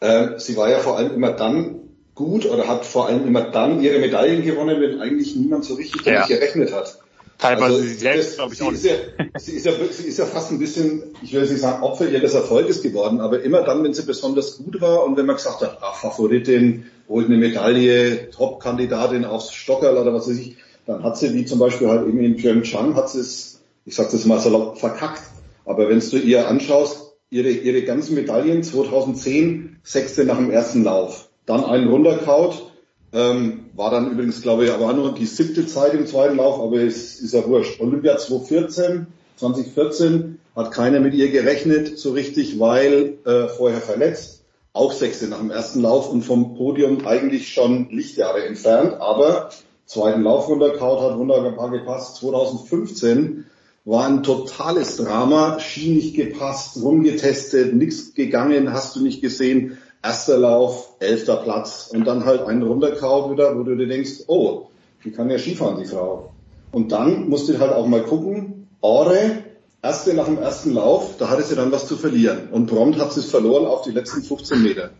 äh, 0.00 0.38
sie 0.38 0.56
war 0.56 0.70
ja 0.70 0.78
vor 0.78 0.96
allem 0.96 1.14
immer 1.14 1.32
dann 1.32 1.76
gut 2.14 2.46
oder 2.46 2.68
hat 2.68 2.84
vor 2.84 3.06
allem 3.06 3.26
immer 3.26 3.42
dann 3.42 3.82
ihre 3.82 3.98
Medaillen 3.98 4.42
gewonnen, 4.42 4.80
wenn 4.80 5.00
eigentlich 5.00 5.36
niemand 5.36 5.64
so 5.64 5.74
richtig 5.74 6.02
damit 6.02 6.28
ja. 6.28 6.36
gerechnet 6.36 6.72
hat. 6.72 6.98
Teilweise 7.38 7.76
also, 7.76 7.86
sie 7.86 7.94
selbst, 7.94 8.34
glaube 8.36 8.52
ich, 8.52 8.62
auch 8.62 8.70
nicht. 8.70 8.84
Ist 8.84 8.90
ja, 8.90 8.96
sie, 9.38 9.52
ist 9.52 9.64
ja, 9.64 9.72
sie 9.90 10.08
ist 10.08 10.18
ja 10.18 10.26
fast 10.26 10.50
ein 10.50 10.58
bisschen, 10.58 11.02
ich 11.22 11.32
will 11.32 11.40
nicht 11.40 11.58
sagen 11.58 11.82
Opfer 11.82 12.06
ihres 12.06 12.34
Erfolges 12.34 12.82
geworden, 12.82 13.20
aber 13.20 13.42
immer 13.42 13.62
dann, 13.62 13.82
wenn 13.82 13.94
sie 13.94 14.02
besonders 14.02 14.58
gut 14.58 14.82
war 14.82 15.04
und 15.04 15.16
wenn 15.16 15.24
man 15.24 15.36
gesagt 15.36 15.62
hat, 15.62 15.78
ach, 15.80 15.94
Favoritin, 15.94 16.84
holt 17.08 17.26
eine 17.26 17.38
Medaille, 17.38 18.30
Top-Kandidatin 18.30 19.24
aufs 19.24 19.54
Stockerl 19.54 19.96
oder 19.96 20.12
was 20.12 20.28
weiß 20.28 20.36
ich, 20.36 20.56
dann 20.86 21.02
hat 21.02 21.16
sie, 21.16 21.32
wie 21.32 21.46
zum 21.46 21.58
Beispiel 21.58 21.88
halt 21.88 22.06
eben 22.06 22.20
in 22.20 22.36
Pyeongchang, 22.36 22.94
hat 22.94 23.08
sie 23.08 23.20
es, 23.20 23.60
ich 23.86 23.94
sag 23.94 24.10
das 24.10 24.26
mal 24.26 24.38
salopp, 24.38 24.78
verkackt. 24.78 25.22
Aber 25.64 25.88
wenn 25.88 26.00
du 26.00 26.16
ihr 26.18 26.46
anschaust, 26.46 27.09
ihre, 27.30 27.50
ihre 27.50 27.82
ganzen 27.82 28.14
Medaillen 28.14 28.62
2010, 28.62 29.78
sechste 29.82 30.24
nach 30.24 30.36
dem 30.36 30.50
ersten 30.50 30.84
Lauf, 30.84 31.30
dann 31.46 31.64
einen 31.64 31.88
runterkaut, 31.88 32.70
ähm, 33.12 33.70
war 33.74 33.90
dann 33.90 34.10
übrigens, 34.12 34.42
glaube 34.42 34.64
ich, 34.64 34.70
aber 34.70 34.92
nur 34.92 35.14
die 35.14 35.26
siebte 35.26 35.66
Zeit 35.66 35.94
im 35.94 36.06
zweiten 36.06 36.36
Lauf, 36.36 36.60
aber 36.60 36.76
es 36.76 37.20
ist 37.20 37.34
ja 37.34 37.46
wurscht. 37.46 37.80
Olympia 37.80 38.16
2014, 38.16 39.06
2014 39.36 40.38
hat 40.54 40.72
keiner 40.72 41.00
mit 41.00 41.14
ihr 41.14 41.30
gerechnet 41.30 41.98
so 41.98 42.12
richtig, 42.12 42.58
weil 42.60 43.18
äh, 43.24 43.48
vorher 43.48 43.80
verletzt. 43.80 44.44
Auch 44.72 44.92
sechste 44.92 45.26
nach 45.26 45.38
dem 45.38 45.50
ersten 45.50 45.80
Lauf 45.80 46.10
und 46.10 46.22
vom 46.22 46.56
Podium 46.56 47.04
eigentlich 47.04 47.52
schon 47.52 47.88
Lichtjahre 47.90 48.44
entfernt, 48.44 48.94
aber 49.00 49.50
zweiten 49.84 50.22
Lauf 50.22 50.48
runterkaut 50.48 51.00
hat, 51.00 51.18
wunderbar 51.18 51.70
gepasst. 51.70 52.16
2015 52.16 53.46
war 53.90 54.06
ein 54.06 54.22
totales 54.22 54.98
Drama, 54.98 55.58
Ski 55.58 55.90
nicht 55.90 56.14
gepasst, 56.14 56.80
rumgetestet, 56.80 57.74
nichts 57.74 58.14
gegangen, 58.14 58.72
hast 58.72 58.94
du 58.94 59.02
nicht 59.02 59.20
gesehen. 59.20 59.78
Erster 60.00 60.38
Lauf, 60.38 60.92
elfter 61.00 61.36
Platz 61.36 61.90
und 61.92 62.06
dann 62.06 62.24
halt 62.24 62.42
einen 62.42 62.62
runterkaut 62.62 63.32
wieder, 63.32 63.58
wo 63.58 63.64
du 63.64 63.76
dir 63.76 63.88
denkst, 63.88 64.24
oh, 64.28 64.68
die 65.04 65.10
kann 65.10 65.28
ja 65.28 65.38
Skifahren, 65.38 65.82
die 65.82 65.86
Frau. 65.86 66.30
Und 66.70 66.92
dann 66.92 67.28
musst 67.28 67.48
du 67.48 67.58
halt 67.58 67.72
auch 67.72 67.88
mal 67.88 68.04
gucken, 68.04 68.68
Ore, 68.80 69.42
erste 69.82 70.14
nach 70.14 70.26
dem 70.26 70.38
ersten 70.38 70.72
Lauf, 70.72 71.16
da 71.18 71.28
hatte 71.28 71.42
sie 71.42 71.56
dann 71.56 71.72
was 71.72 71.88
zu 71.88 71.96
verlieren. 71.96 72.48
Und 72.52 72.66
prompt 72.66 72.98
hat 73.00 73.12
sie 73.12 73.20
es 73.20 73.30
verloren 73.30 73.66
auf 73.66 73.82
die 73.82 73.90
letzten 73.90 74.22
15 74.22 74.62
Meter. 74.62 74.90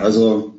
Also, 0.00 0.54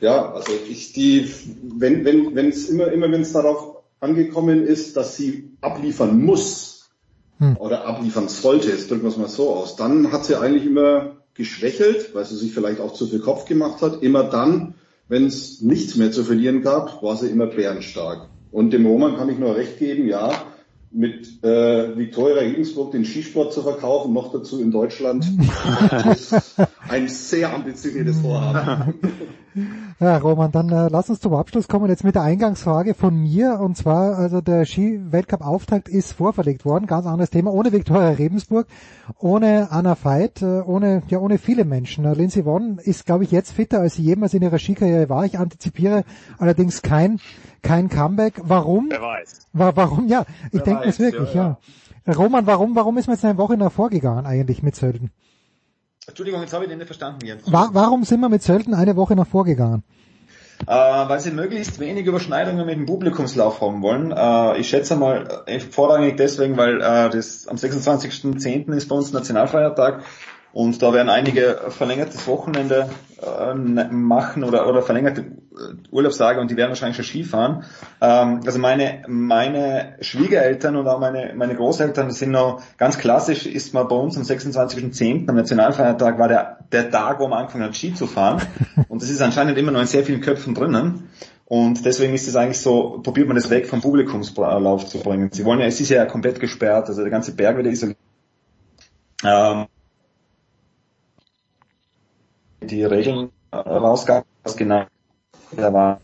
ja, 0.00 0.32
also 0.32 0.52
ich 0.68 0.92
die, 0.94 1.30
wenn, 1.62 2.04
wenn, 2.04 2.34
wenn 2.34 2.48
es 2.48 2.68
immer, 2.68 2.90
immer 2.90 3.10
wenn 3.12 3.22
es 3.22 3.32
darauf 3.32 3.76
angekommen 4.00 4.66
ist, 4.66 4.96
dass 4.96 5.16
sie 5.16 5.50
abliefern 5.60 6.20
muss, 6.20 6.67
hm. 7.38 7.56
oder 7.56 7.86
abliefern 7.86 8.28
sollte, 8.28 8.68
jetzt 8.68 8.90
drücken 8.90 9.02
wir 9.02 9.10
es 9.10 9.16
mal 9.16 9.28
so 9.28 9.50
aus, 9.50 9.76
dann 9.76 10.12
hat 10.12 10.24
sie 10.24 10.36
eigentlich 10.36 10.66
immer 10.66 11.16
geschwächelt, 11.34 12.14
weil 12.14 12.24
sie 12.24 12.36
sich 12.36 12.52
vielleicht 12.52 12.80
auch 12.80 12.92
zu 12.92 13.06
viel 13.06 13.20
Kopf 13.20 13.44
gemacht 13.44 13.80
hat. 13.80 14.02
Immer 14.02 14.24
dann, 14.24 14.74
wenn 15.08 15.26
es 15.26 15.62
nichts 15.62 15.94
mehr 15.96 16.10
zu 16.10 16.24
verlieren 16.24 16.62
gab, 16.62 17.02
war 17.02 17.16
sie 17.16 17.28
immer 17.28 17.46
bärenstark. 17.46 18.28
Und 18.50 18.72
dem 18.72 18.86
Roman 18.86 19.16
kann 19.16 19.28
ich 19.28 19.38
nur 19.38 19.54
recht 19.54 19.78
geben, 19.78 20.08
ja, 20.08 20.32
mit 20.90 21.42
äh, 21.44 21.96
Victoria 21.96 22.36
Regensburg 22.36 22.92
den 22.92 23.04
Skisport 23.04 23.52
zu 23.52 23.62
verkaufen, 23.62 24.12
noch 24.12 24.32
dazu 24.32 24.60
in 24.60 24.70
Deutschland, 24.70 25.26
ist 26.12 26.34
ein 26.88 27.08
sehr 27.08 27.54
ambitioniertes 27.54 28.20
Vorhaben. 28.20 28.94
Ja, 30.00 30.18
Roman, 30.18 30.52
dann 30.52 30.70
äh, 30.70 30.88
lass 30.88 31.10
uns 31.10 31.20
zum 31.20 31.34
Abschluss 31.34 31.66
kommen 31.66 31.88
jetzt 31.88 32.04
mit 32.04 32.14
der 32.14 32.22
Eingangsfrage 32.22 32.94
von 32.94 33.16
mir. 33.16 33.58
Und 33.60 33.76
zwar, 33.76 34.16
also 34.16 34.40
der 34.40 34.64
Ski-Weltcup-Auftakt 34.64 35.88
ist 35.88 36.12
vorverlegt 36.12 36.64
worden, 36.64 36.86
ganz 36.86 37.06
anderes 37.06 37.30
Thema, 37.30 37.52
ohne 37.52 37.72
Viktoria 37.72 38.10
Rebensburg, 38.10 38.68
ohne 39.18 39.72
Anna 39.72 39.96
Veit, 40.00 40.42
äh, 40.42 40.60
ohne, 40.60 41.02
ja, 41.08 41.18
ohne 41.18 41.38
viele 41.38 41.64
Menschen. 41.64 42.04
Äh, 42.04 42.14
Lindsay 42.14 42.44
Vonn 42.44 42.78
ist, 42.78 43.06
glaube 43.06 43.24
ich, 43.24 43.32
jetzt 43.32 43.50
fitter, 43.50 43.80
als 43.80 43.94
sie 43.94 44.02
jemals 44.02 44.34
in 44.34 44.42
ihrer 44.42 44.58
Skikarriere 44.58 45.08
war. 45.08 45.24
Ich 45.24 45.38
antizipiere 45.38 46.04
allerdings 46.38 46.82
kein, 46.82 47.18
kein 47.62 47.88
Comeback. 47.88 48.40
Warum? 48.42 48.88
Wer 48.90 49.02
weiß. 49.02 49.48
War, 49.52 49.76
warum? 49.76 50.08
Ja, 50.08 50.24
ich 50.52 50.62
denke 50.62 50.88
es 50.88 50.98
wirklich, 50.98 51.34
ja, 51.34 51.58
ja. 52.06 52.12
Roman, 52.14 52.46
warum, 52.46 52.74
warum 52.74 52.96
ist 52.98 53.06
man 53.06 53.16
jetzt 53.16 53.24
eine 53.24 53.38
Woche 53.38 53.56
nach 53.56 53.72
vorgegangen 53.72 54.24
eigentlich 54.26 54.62
mit 54.62 54.76
Sölden? 54.76 55.10
Entschuldigung, 56.06 56.40
jetzt 56.40 56.54
habe 56.54 56.64
ich 56.64 56.70
den 56.70 56.78
nicht 56.78 56.86
verstanden, 56.86 57.26
Jens. 57.26 57.42
Wa 57.52 57.68
warum 57.72 58.04
sind 58.04 58.20
wir 58.20 58.30
mit 58.30 58.42
Sölden 58.42 58.72
eine 58.74 58.96
Woche 58.96 59.14
nach 59.14 59.26
vorgegangen? 59.26 59.82
Äh, 60.66 60.72
weil 60.72 61.20
sie 61.20 61.30
möglichst 61.30 61.78
wenig 61.78 62.06
Überschneidungen 62.06 62.66
mit 62.66 62.76
dem 62.76 62.86
Publikumslauf 62.86 63.60
haben 63.60 63.82
wollen. 63.82 64.10
Äh, 64.10 64.58
ich 64.58 64.68
schätze 64.68 64.96
mal 64.96 65.42
äh, 65.46 65.60
vorrangig 65.60 66.16
deswegen, 66.16 66.56
weil 66.56 66.80
äh, 66.80 67.10
das 67.10 67.46
am 67.46 67.56
26.10. 67.56 68.72
ist 68.72 68.88
bei 68.88 68.96
uns 68.96 69.12
Nationalfeiertag 69.12 70.02
und 70.58 70.82
da 70.82 70.92
werden 70.92 71.08
einige 71.08 71.66
verlängertes 71.68 72.26
Wochenende 72.26 72.90
äh, 73.22 73.54
machen 73.54 74.42
oder, 74.42 74.68
oder 74.68 74.82
verlängerte 74.82 75.20
äh, 75.20 75.24
Urlaubstage 75.92 76.40
und 76.40 76.50
die 76.50 76.56
werden 76.56 76.70
wahrscheinlich 76.70 76.96
schon 76.96 77.04
Skifahren. 77.04 77.62
Ähm, 78.00 78.40
also 78.44 78.58
meine, 78.58 79.04
meine 79.06 79.94
Schwiegereltern 80.00 80.74
und 80.74 80.88
auch 80.88 80.98
meine, 80.98 81.32
meine 81.36 81.54
Großeltern 81.54 82.10
sind 82.10 82.32
noch 82.32 82.60
ganz 82.76 82.98
klassisch, 82.98 83.46
ist 83.46 83.72
mal 83.72 83.84
bei 83.84 83.94
uns 83.94 84.16
am 84.16 84.24
26.10. 84.24 85.28
am 85.28 85.36
Nationalfeiertag 85.36 86.18
war 86.18 86.26
der, 86.26 86.58
der 86.72 86.90
Tag, 86.90 87.20
wo 87.20 87.28
man 87.28 87.38
angefangen 87.38 87.62
hat 87.62 87.76
Ski 87.76 87.94
zu 87.94 88.08
fahren. 88.08 88.42
Und 88.88 89.00
das 89.00 89.10
ist 89.10 89.22
anscheinend 89.22 89.56
immer 89.58 89.70
noch 89.70 89.80
in 89.80 89.86
sehr 89.86 90.02
vielen 90.02 90.22
Köpfen 90.22 90.56
drinnen. 90.56 91.08
Und 91.44 91.84
deswegen 91.86 92.14
ist 92.14 92.26
es 92.26 92.34
eigentlich 92.34 92.58
so, 92.58 92.98
probiert 93.04 93.28
man 93.28 93.36
das 93.36 93.48
weg 93.48 93.68
vom 93.68 93.80
Publikumslauf 93.80 94.86
zu 94.86 94.98
bringen. 94.98 95.30
Sie 95.30 95.44
wollen 95.44 95.60
ja, 95.60 95.66
es 95.66 95.80
ist 95.80 95.90
ja 95.90 96.04
komplett 96.04 96.40
gesperrt, 96.40 96.88
also 96.88 97.02
der 97.02 97.12
ganze 97.12 97.36
Berg 97.36 97.56
wird 97.58 97.68
isoliert. 97.68 97.96
Ähm, 99.24 99.66
die 102.70 102.84
Regeln 102.84 103.30
rausgab, 103.52 104.24
was 104.42 104.56
genau 104.56 104.84
da 105.52 105.72
war. 105.72 106.00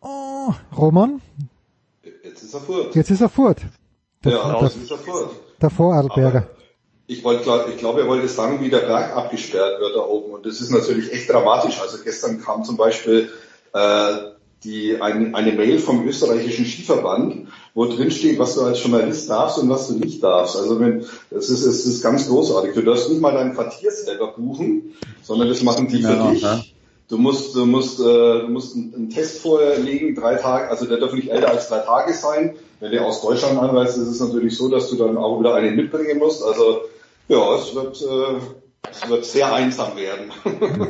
Oh, 0.00 0.52
Roman? 0.76 1.20
Jetzt 2.22 2.42
ist 2.42 2.54
er 2.54 2.60
fort. 2.60 2.94
Jetzt 2.94 3.10
ist 3.10 3.20
er 3.20 3.28
fort. 3.28 3.60
Der, 4.24 4.32
ja, 4.32 4.62
jetzt 4.62 4.76
ist 4.76 4.90
er 4.90 4.98
fort. 4.98 5.30
Der 5.60 5.70
Vorarlberger. 5.70 6.48
Ich 7.06 7.24
wollte, 7.24 7.66
ich 7.70 7.78
glaube, 7.78 8.02
er 8.02 8.06
wollte 8.06 8.28
sagen, 8.28 8.60
wie 8.60 8.68
der 8.68 8.80
Berg 8.80 9.16
abgesperrt 9.16 9.80
wird 9.80 9.96
da 9.96 10.00
oben. 10.00 10.32
Und 10.32 10.46
das 10.46 10.60
ist 10.60 10.70
natürlich 10.70 11.12
echt 11.12 11.30
dramatisch. 11.30 11.80
Also 11.80 12.02
gestern 12.04 12.40
kam 12.40 12.64
zum 12.64 12.76
Beispiel 12.76 13.30
äh, 13.72 14.16
die, 14.64 15.00
ein, 15.00 15.34
eine 15.34 15.52
Mail 15.52 15.78
vom 15.78 16.06
österreichischen 16.06 16.64
Skiverband, 16.64 17.48
wo 17.74 17.86
drin 17.86 18.10
steht, 18.10 18.38
was 18.38 18.54
du 18.54 18.62
als 18.62 18.82
Journalist 18.82 19.30
darfst 19.30 19.58
und 19.58 19.68
was 19.68 19.88
du 19.88 19.94
nicht 19.94 20.22
darfst. 20.22 20.56
Also 20.56 20.80
wenn, 20.80 21.04
das 21.30 21.48
ist, 21.48 21.64
es 21.64 21.86
ist 21.86 22.02
ganz 22.02 22.28
großartig. 22.28 22.74
Du 22.74 22.82
darfst 22.82 23.08
nicht 23.08 23.20
mal 23.20 23.32
dein 23.32 23.54
Quartier 23.54 23.90
selber 23.90 24.32
buchen, 24.32 24.94
sondern 25.22 25.48
das 25.48 25.62
machen 25.62 25.86
die 25.88 26.02
für 26.02 26.14
ja, 26.14 26.30
dich. 26.30 26.42
Ja. 26.42 26.60
Du 27.08 27.16
musst, 27.16 27.54
du 27.54 27.64
musst, 27.64 28.00
äh, 28.00 28.02
du 28.02 28.48
musst 28.48 28.76
einen, 28.76 28.94
einen 28.94 29.10
Test 29.10 29.38
vorlegen, 29.38 30.14
drei 30.14 30.34
Tage, 30.34 30.68
also 30.68 30.86
der 30.86 30.98
darf 30.98 31.12
nicht 31.12 31.30
älter 31.30 31.50
als 31.50 31.68
drei 31.68 31.78
Tage 31.78 32.12
sein. 32.12 32.56
Wenn 32.80 32.92
der 32.92 33.06
aus 33.06 33.22
Deutschland 33.22 33.58
anreist, 33.58 33.96
ist 33.96 34.08
es 34.08 34.20
natürlich 34.20 34.56
so, 34.56 34.68
dass 34.68 34.90
du 34.90 34.96
dann 34.96 35.16
auch 35.16 35.40
wieder 35.40 35.54
einen 35.54 35.74
mitbringen 35.76 36.18
musst. 36.18 36.42
Also 36.42 36.82
ja, 37.28 37.56
es 37.56 37.74
wird, 37.74 38.02
äh, 38.02 38.40
Es 38.90 39.08
wird 39.08 39.24
sehr 39.24 39.52
einsam 39.52 39.96
werden. 39.96 40.30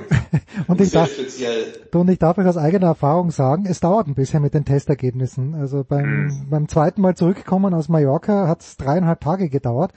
Und 0.68 0.80
ich 0.80 0.90
sehr 0.90 1.02
darf, 1.02 1.10
speziell. 1.10 1.64
du, 1.90 2.00
und 2.00 2.10
ich 2.10 2.18
darf 2.18 2.36
euch 2.38 2.46
aus 2.46 2.56
eigener 2.56 2.88
Erfahrung 2.88 3.30
sagen, 3.30 3.64
es 3.66 3.80
dauert 3.80 4.06
ein 4.08 4.14
bisschen 4.14 4.42
mit 4.42 4.54
den 4.54 4.64
Testergebnissen. 4.64 5.54
Also 5.54 5.84
beim, 5.84 6.26
Mhm. 6.26 6.46
beim 6.50 6.68
zweiten 6.68 7.00
Mal 7.00 7.16
zurückkommen 7.16 7.74
aus 7.74 7.88
Mallorca 7.88 8.46
hat 8.48 8.60
es 8.60 8.76
dreieinhalb 8.76 9.20
Tage 9.20 9.48
gedauert. 9.48 9.92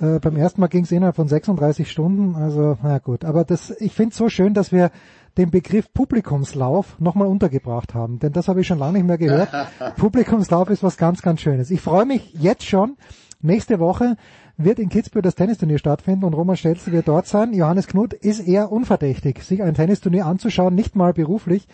Äh, 0.00 0.18
beim 0.20 0.36
ersten 0.36 0.60
Mal 0.60 0.66
ging 0.68 0.84
es 0.84 0.92
innerhalb 0.92 1.16
von 1.16 1.28
36 1.28 1.90
Stunden. 1.90 2.34
Also 2.36 2.76
na 2.82 2.98
gut, 2.98 3.24
aber 3.24 3.44
das, 3.44 3.70
ich 3.80 3.92
finde 3.94 4.10
es 4.12 4.18
so 4.18 4.28
schön, 4.28 4.54
dass 4.54 4.70
wir 4.72 4.90
den 5.38 5.50
Begriff 5.50 5.92
Publikumslauf 5.92 7.00
nochmal 7.00 7.28
untergebracht 7.28 7.94
haben, 7.94 8.18
denn 8.18 8.32
das 8.32 8.48
habe 8.48 8.60
ich 8.60 8.66
schon 8.66 8.78
lange 8.78 8.94
nicht 8.98 9.06
mehr 9.06 9.18
gehört. 9.18 9.48
Publikumslauf 9.96 10.68
ist 10.70 10.82
was 10.82 10.96
ganz, 10.96 11.22
ganz 11.22 11.40
Schönes. 11.40 11.70
Ich 11.70 11.80
freue 11.80 12.04
mich 12.04 12.34
jetzt 12.34 12.64
schon. 12.66 12.96
Nächste 13.44 13.80
Woche 13.80 14.16
wird 14.56 14.78
in 14.78 14.88
Kitzbühel 14.88 15.22
das 15.22 15.34
Tennisturnier 15.34 15.78
stattfinden 15.78 16.24
und 16.24 16.34
Roman 16.34 16.56
Stelzel 16.56 16.92
wird 16.92 17.08
dort 17.08 17.26
sein. 17.26 17.52
Johannes 17.54 17.86
Knut 17.86 18.12
ist 18.12 18.40
eher 18.40 18.70
unverdächtig, 18.70 19.42
sich 19.42 19.62
ein 19.62 19.74
Tennisturnier 19.74 20.26
anzuschauen, 20.26 20.74
nicht 20.74 20.96
mal 20.96 21.12
beruflich. 21.12 21.66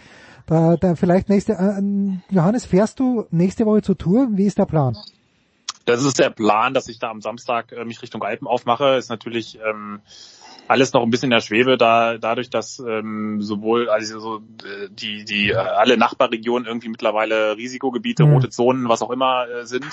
Da, 0.47 0.77
da 0.77 0.95
vielleicht 0.95 1.29
nächste, 1.29 1.53
äh, 1.53 2.35
Johannes, 2.35 2.65
fährst 2.65 3.01
du 3.01 3.27
nächste 3.31 3.67
Woche 3.67 3.83
zur 3.83 3.99
Tour? 3.99 4.29
Wie 4.33 4.47
ist 4.47 4.59
der 4.59 4.67
Plan? 4.67 4.97
Das 5.85 6.05
ist 6.05 6.19
der 6.19 6.31
Plan, 6.31 6.75
dass 6.75 6.89
ich 6.89 6.99
da 6.99 7.11
am 7.11 7.21
Samstag 7.21 7.73
äh, 7.73 7.85
mich 7.85 8.03
Richtung 8.03 8.23
Alpen 8.23 8.47
aufmache. 8.47 8.97
Ist 8.97 9.09
natürlich 9.09 9.59
ähm, 9.67 10.01
alles 10.69 10.93
noch 10.93 11.03
ein 11.03 11.11
bisschen 11.11 11.27
in 11.27 11.31
der 11.31 11.40
Schwebe, 11.40 11.77
da 11.77 12.19
dadurch, 12.19 12.51
dass 12.51 12.78
ähm, 12.78 13.40
sowohl 13.43 13.89
also 13.89 14.20
so 14.20 14.36
äh, 14.36 14.89
die 14.90 15.24
die 15.24 15.51
äh, 15.51 15.55
alle 15.55 15.97
Nachbarregionen 15.97 16.66
irgendwie 16.66 16.89
mittlerweile 16.89 17.57
Risikogebiete, 17.57 18.24
Mhm. 18.24 18.32
rote 18.35 18.51
Zonen, 18.51 18.89
was 18.89 19.03
auch 19.03 19.11
immer 19.11 19.49
äh, 19.49 19.66
sind 19.66 19.86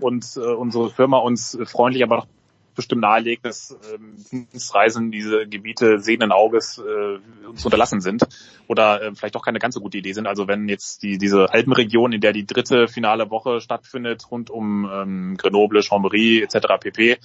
und 0.00 0.26
äh, 0.36 0.40
unsere 0.40 0.90
Firma 0.90 1.18
uns 1.18 1.56
freundlich 1.64 2.02
aber 2.02 2.16
noch 2.16 2.26
bestimmt 2.74 3.02
nahelegt, 3.02 3.44
dass 3.44 3.76
ähm, 3.92 4.16
Dienstreisen 4.30 5.10
diese 5.10 5.46
Gebiete 5.46 6.00
sehenden 6.00 6.32
Auges 6.32 6.78
äh, 6.78 7.46
uns 7.46 7.64
unterlassen 7.64 8.00
sind 8.00 8.26
oder 8.68 9.02
äh, 9.02 9.14
vielleicht 9.14 9.36
auch 9.36 9.44
keine 9.44 9.58
ganz 9.58 9.74
so 9.74 9.80
gute 9.80 9.98
Idee 9.98 10.12
sind. 10.12 10.26
Also 10.26 10.48
wenn 10.48 10.68
jetzt 10.68 11.02
die 11.02 11.18
diese 11.18 11.52
Alpenregion, 11.52 12.12
in 12.12 12.20
der 12.20 12.32
die 12.32 12.46
dritte 12.46 12.88
finale 12.88 13.30
Woche 13.30 13.60
stattfindet, 13.60 14.30
rund 14.30 14.50
um 14.50 14.88
ähm, 14.90 15.36
Grenoble, 15.36 15.80
Chambéry 15.80 16.42
etc. 16.42 16.80
pp 16.80 17.18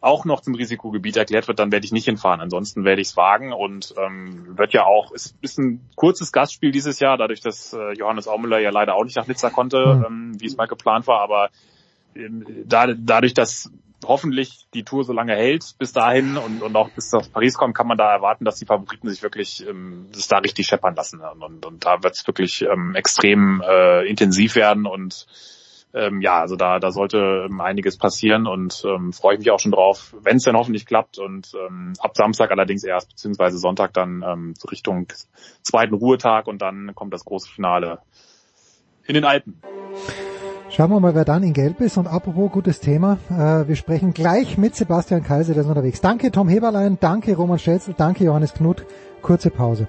auch 0.00 0.24
noch 0.24 0.40
zum 0.40 0.54
Risikogebiet 0.54 1.16
erklärt 1.16 1.48
wird, 1.48 1.58
dann 1.58 1.72
werde 1.72 1.84
ich 1.84 1.92
nicht 1.92 2.06
hinfahren. 2.06 2.40
Ansonsten 2.40 2.84
werde 2.84 3.02
ich 3.02 3.08
es 3.08 3.16
wagen 3.16 3.52
und 3.52 3.94
ähm, 3.98 4.56
wird 4.56 4.72
ja 4.72 4.84
auch, 4.84 5.12
es 5.12 5.34
ist 5.42 5.58
ein 5.58 5.86
kurzes 5.94 6.32
Gastspiel 6.32 6.70
dieses 6.70 7.00
Jahr, 7.00 7.18
dadurch, 7.18 7.40
dass 7.40 7.72
äh, 7.72 7.92
Johannes 7.92 8.26
Aumüller 8.26 8.58
ja 8.58 8.70
leider 8.70 8.94
auch 8.94 9.04
nicht 9.04 9.16
nach 9.16 9.26
Nizza 9.26 9.50
konnte, 9.50 9.96
Mhm. 9.96 10.04
ähm, 10.06 10.40
wie 10.40 10.46
es 10.46 10.56
mal 10.56 10.66
geplant 10.66 11.06
war, 11.06 11.20
aber 11.20 11.50
ähm, 12.14 12.44
da, 12.66 12.86
dadurch, 12.96 13.34
dass 13.34 13.70
hoffentlich 14.04 14.66
die 14.72 14.84
Tour 14.84 15.04
so 15.04 15.12
lange 15.12 15.34
hält 15.34 15.74
bis 15.78 15.92
dahin 15.92 16.36
und, 16.38 16.62
und 16.62 16.74
auch 16.74 16.88
bis 16.90 17.12
nach 17.12 17.30
Paris 17.30 17.54
kommt, 17.54 17.76
kann 17.76 17.86
man 17.86 17.98
da 17.98 18.10
erwarten, 18.10 18.44
dass 18.44 18.56
die 18.56 18.64
Favoriten 18.64 19.08
sich 19.08 19.22
wirklich 19.22 19.66
ähm, 19.68 20.06
das 20.12 20.28
da 20.28 20.38
richtig 20.38 20.66
scheppern 20.66 20.94
lassen. 20.94 21.20
Und, 21.20 21.42
und, 21.42 21.66
und 21.66 21.84
da 21.84 22.02
wird 22.02 22.14
es 22.14 22.26
wirklich 22.26 22.62
ähm, 22.62 22.94
extrem 22.94 23.62
äh, 23.66 24.08
intensiv 24.08 24.54
werden 24.54 24.86
und 24.86 25.26
ähm, 25.92 26.20
ja, 26.20 26.40
also 26.40 26.56
da, 26.56 26.78
da 26.78 26.92
sollte 26.92 27.46
ähm, 27.48 27.60
einiges 27.60 27.98
passieren 27.98 28.46
und 28.46 28.84
ähm, 28.86 29.12
freue 29.12 29.34
ich 29.34 29.40
mich 29.40 29.50
auch 29.50 29.58
schon 29.58 29.72
drauf, 29.72 30.14
wenn 30.22 30.36
es 30.36 30.44
dann 30.44 30.56
hoffentlich 30.56 30.86
klappt 30.86 31.18
und 31.18 31.52
ähm, 31.54 31.94
ab 31.98 32.16
Samstag 32.16 32.50
allerdings 32.50 32.84
erst, 32.84 33.08
beziehungsweise 33.10 33.58
Sonntag 33.58 33.92
dann 33.92 34.24
ähm, 34.26 34.54
Richtung 34.70 35.08
zweiten 35.62 35.94
Ruhetag 35.94 36.46
und 36.46 36.62
dann 36.62 36.94
kommt 36.94 37.12
das 37.12 37.24
große 37.24 37.50
Finale 37.50 37.98
in 39.06 39.14
den 39.14 39.24
Alpen. 39.24 39.60
Schauen 40.70 40.90
wir 40.90 41.00
mal, 41.00 41.16
wer 41.16 41.24
dann 41.24 41.42
in 41.42 41.52
Gelb 41.52 41.80
ist. 41.80 41.96
Und 41.96 42.06
apropos 42.06 42.52
gutes 42.52 42.78
Thema, 42.78 43.18
äh, 43.28 43.66
wir 43.66 43.74
sprechen 43.74 44.14
gleich 44.14 44.56
mit 44.56 44.76
Sebastian 44.76 45.24
Kaiser, 45.24 45.52
der 45.52 45.64
ist 45.64 45.68
unterwegs. 45.68 46.00
Danke 46.00 46.30
Tom 46.30 46.48
Heberlein, 46.48 46.98
danke 47.00 47.34
Roman 47.34 47.58
Stelzel, 47.58 47.94
danke 47.96 48.24
Johannes 48.24 48.54
Knut. 48.54 48.86
Kurze 49.20 49.50
Pause. 49.50 49.88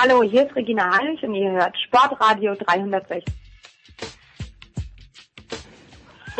Hallo, 0.00 0.22
hier 0.22 0.46
ist 0.46 0.54
Regina 0.54 0.96
Heinrich 0.96 1.20
und 1.24 1.34
ihr 1.34 1.50
hört 1.50 1.76
Sportradio 1.76 2.54
360. 2.54 3.24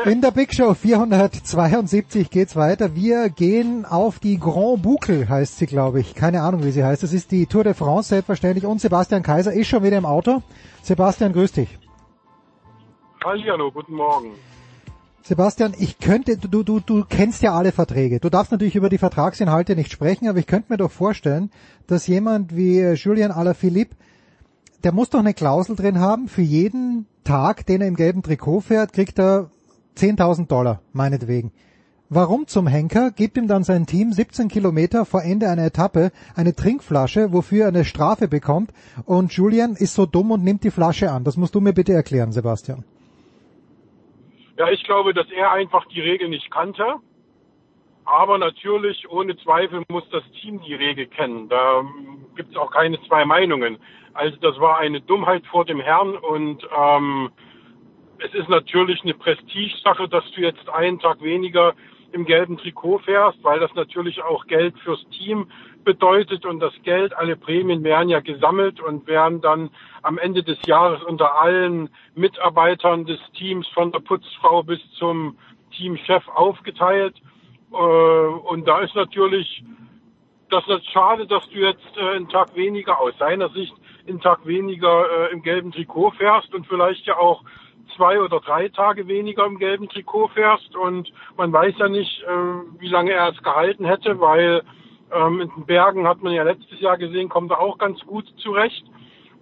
In 0.05 0.21
der 0.21 0.31
Big 0.31 0.55
Show 0.55 0.75
472 0.75 2.31
geht's 2.31 2.55
weiter. 2.55 2.95
Wir 2.95 3.31
gehen 3.31 3.85
auf 3.85 4.21
die 4.21 4.39
Grand 4.39 4.83
Boucle, 4.83 5.29
heißt 5.29 5.59
sie, 5.59 5.67
glaube 5.67 5.99
ich. 5.99 6.15
Keine 6.15 6.43
Ahnung, 6.43 6.63
wie 6.63 6.71
sie 6.71 6.85
heißt. 6.85 7.03
Das 7.03 7.13
ist 7.13 7.33
die 7.33 7.47
Tour 7.47 7.65
de 7.65 7.75
France 7.75 8.11
selbstverständlich. 8.11 8.65
Und 8.65 8.81
Sebastian 8.81 9.25
Kaiser 9.25 9.53
ist 9.53 9.67
schon 9.67 9.83
wieder 9.83 9.99
im 9.99 10.07
Auto. 10.07 10.41
Sebastian, 10.83 11.33
grüß 11.33 11.51
dich. 11.51 11.79
Hallihallo, 13.25 13.73
guten 13.73 13.95
Morgen. 13.95 14.35
Sebastian, 15.23 15.75
ich 15.79 15.99
könnte, 15.99 16.37
du, 16.39 16.63
du, 16.63 16.81
du 16.81 17.05
kennst 17.05 17.43
ja 17.43 17.53
alle 17.53 17.73
Verträge. 17.73 18.19
Du 18.19 18.31
darfst 18.31 18.51
natürlich 18.51 18.77
über 18.77 18.89
die 18.89 18.99
Vertragsinhalte 18.99 19.77
nicht 19.77 19.93
sprechen, 19.93 20.29
aber 20.29 20.39
ich 20.39 20.47
könnte 20.47 20.73
mir 20.73 20.79
doch 20.79 20.91
vorstellen, 20.91 21.51
dass 21.87 22.07
jemand 22.07 22.57
wie 22.57 22.79
äh, 22.79 22.95
Julian 22.95 23.31
Alaphilippe, 23.31 23.97
der 24.85 24.93
muss 24.93 25.11
doch 25.11 25.19
eine 25.19 25.35
Klausel 25.35 25.77
drin 25.77 25.99
haben, 26.01 26.29
für 26.29 26.43
jeden 26.43 27.07
Tag, 27.25 27.67
den 27.67 27.83
er 27.83 27.89
im 27.89 27.97
gelben 27.97 28.23
Trikot 28.23 28.61
fährt, 28.61 28.93
kriegt 28.93 29.19
er 29.19 29.51
10.000 29.99 30.47
Dollar, 30.47 30.81
meinetwegen. 30.93 31.53
Warum 32.11 32.47
zum 32.47 32.67
Henker 32.67 33.11
gibt 33.11 33.37
ihm 33.37 33.49
dann 33.49 33.65
sein 33.65 33.85
Team 33.85 34.15
17 34.15 34.49
Kilometer 34.49 35.05
vor 35.05 35.23
Ende 35.23 35.51
einer 35.51 35.67
Etappe 35.67 36.11
eine 36.35 36.55
Trinkflasche, 36.55 37.35
wofür 37.35 37.65
er 37.65 37.69
eine 37.69 37.85
Strafe 37.85 38.29
bekommt 38.29 38.73
und 39.05 39.31
Julian 39.35 39.75
ist 39.75 39.93
so 39.93 40.07
dumm 40.07 40.31
und 40.31 40.43
nimmt 40.43 40.65
die 40.65 40.71
Flasche 40.71 41.13
an? 41.13 41.25
Das 41.25 41.37
musst 41.37 41.55
du 41.55 41.61
mir 41.61 41.75
bitte 41.75 41.93
erklären, 41.93 42.33
Sebastian. 42.33 42.85
Ja, 44.59 44.69
ich 44.71 44.83
glaube, 44.83 45.15
dass 45.15 45.31
er 45.31 45.53
einfach 45.53 45.87
die 45.87 46.01
Regel 46.01 46.29
nicht 46.29 46.51
kannte. 46.51 46.97
Aber 48.05 48.39
natürlich, 48.39 49.09
ohne 49.09 49.37
Zweifel, 49.37 49.85
muss 49.89 50.09
das 50.11 50.25
Team 50.41 50.61
die 50.63 50.75
Regel 50.75 51.07
kennen. 51.07 51.49
Da 51.49 51.85
gibt 52.35 52.51
es 52.51 52.57
auch 52.57 52.73
keine 52.73 53.01
zwei 53.03 53.25
Meinungen. 53.25 53.79
Also 54.15 54.37
das 54.39 54.59
war 54.59 54.79
eine 54.79 55.01
Dummheit 55.01 55.47
vor 55.47 55.65
dem 55.65 55.79
Herrn 55.79 56.17
und 56.17 56.67
ähm, 56.77 57.31
es 58.19 58.35
ist 58.35 58.49
natürlich 58.49 59.01
eine 59.05 59.15
Prestigesache, 59.15 60.09
dass 60.09 60.25
du 60.33 60.41
jetzt 60.41 60.69
einen 60.71 60.99
Tag 60.99 61.23
weniger 61.23 61.75
im 62.13 62.25
gelben 62.25 62.57
Trikot 62.57 62.99
fährst, 63.01 63.43
weil 63.43 63.61
das 63.61 63.75
natürlich 63.75 64.23
auch 64.23 64.47
Geld 64.47 64.79
fürs 64.81 65.05
Team 65.11 65.51
bedeutet 65.85 66.45
und 66.45 66.61
das 66.61 66.73
Geld, 66.83 67.17
alle 67.17 67.37
Prämien 67.37 67.85
werden 67.85 68.09
ja 68.09 68.21
gesammelt 68.21 68.81
und 68.81 69.07
werden 69.07 69.41
dann 69.41 69.71
am 70.03 70.19
Ende 70.19 70.43
des 70.43 70.59
Jahres 70.67 71.03
unter 71.03 71.41
allen 71.41 71.89
Mitarbeitern 72.15 73.07
des 73.07 73.21
Teams 73.33 73.67
von 73.69 73.93
der 73.93 74.01
Putzfrau 74.01 74.63
bis 74.63 74.81
zum 74.99 75.39
Teamchef 75.77 76.27
aufgeteilt. 76.29 77.17
Äh, 77.73 77.77
Und 77.77 78.67
da 78.67 78.81
ist 78.81 78.95
natürlich 78.95 79.63
das 80.51 80.67
ist 80.69 80.91
schade, 80.91 81.27
dass 81.27 81.49
du 81.51 81.59
jetzt 81.59 81.97
äh, 81.97 82.17
einen 82.17 82.29
Tag 82.29 82.55
weniger 82.55 83.01
aus 83.01 83.13
seiner 83.19 83.49
Sicht 83.51 83.75
einen 84.07 84.21
Tag 84.21 84.47
weniger 84.47 85.29
äh, 85.29 85.33
im 85.33 85.43
gelben 85.43 85.73
Trikot 85.73 86.13
fährst 86.13 86.55
und 86.55 86.67
vielleicht 86.67 87.05
ja 87.07 87.17
auch 87.19 87.43
zwei 87.99 88.21
oder 88.21 88.41
drei 88.41 88.69
Tage 88.69 89.09
weniger 89.09 89.45
im 89.45 89.59
gelben 89.59 89.89
Trikot 89.89 90.29
fährst 90.29 90.75
und 90.77 91.13
man 91.37 91.53
weiß 91.53 91.75
ja 91.79 91.89
nicht, 91.89 92.23
äh, 92.23 92.81
wie 92.81 92.89
lange 92.89 93.11
er 93.11 93.29
es 93.29 93.43
gehalten 93.43 93.85
hätte, 93.85 94.21
weil 94.21 94.63
ähm, 95.13 95.41
in 95.41 95.51
den 95.51 95.67
Bergen 95.67 96.07
hat 96.07 96.23
man 96.23 96.33
ja 96.33 96.45
letztes 96.45 96.81
Jahr 96.81 96.97
gesehen, 96.97 97.29
kommt 97.29 97.51
er 97.51 97.61
auch 97.61 97.77
ganz 97.77 98.01
gut 98.07 98.25
zurecht. 98.39 98.85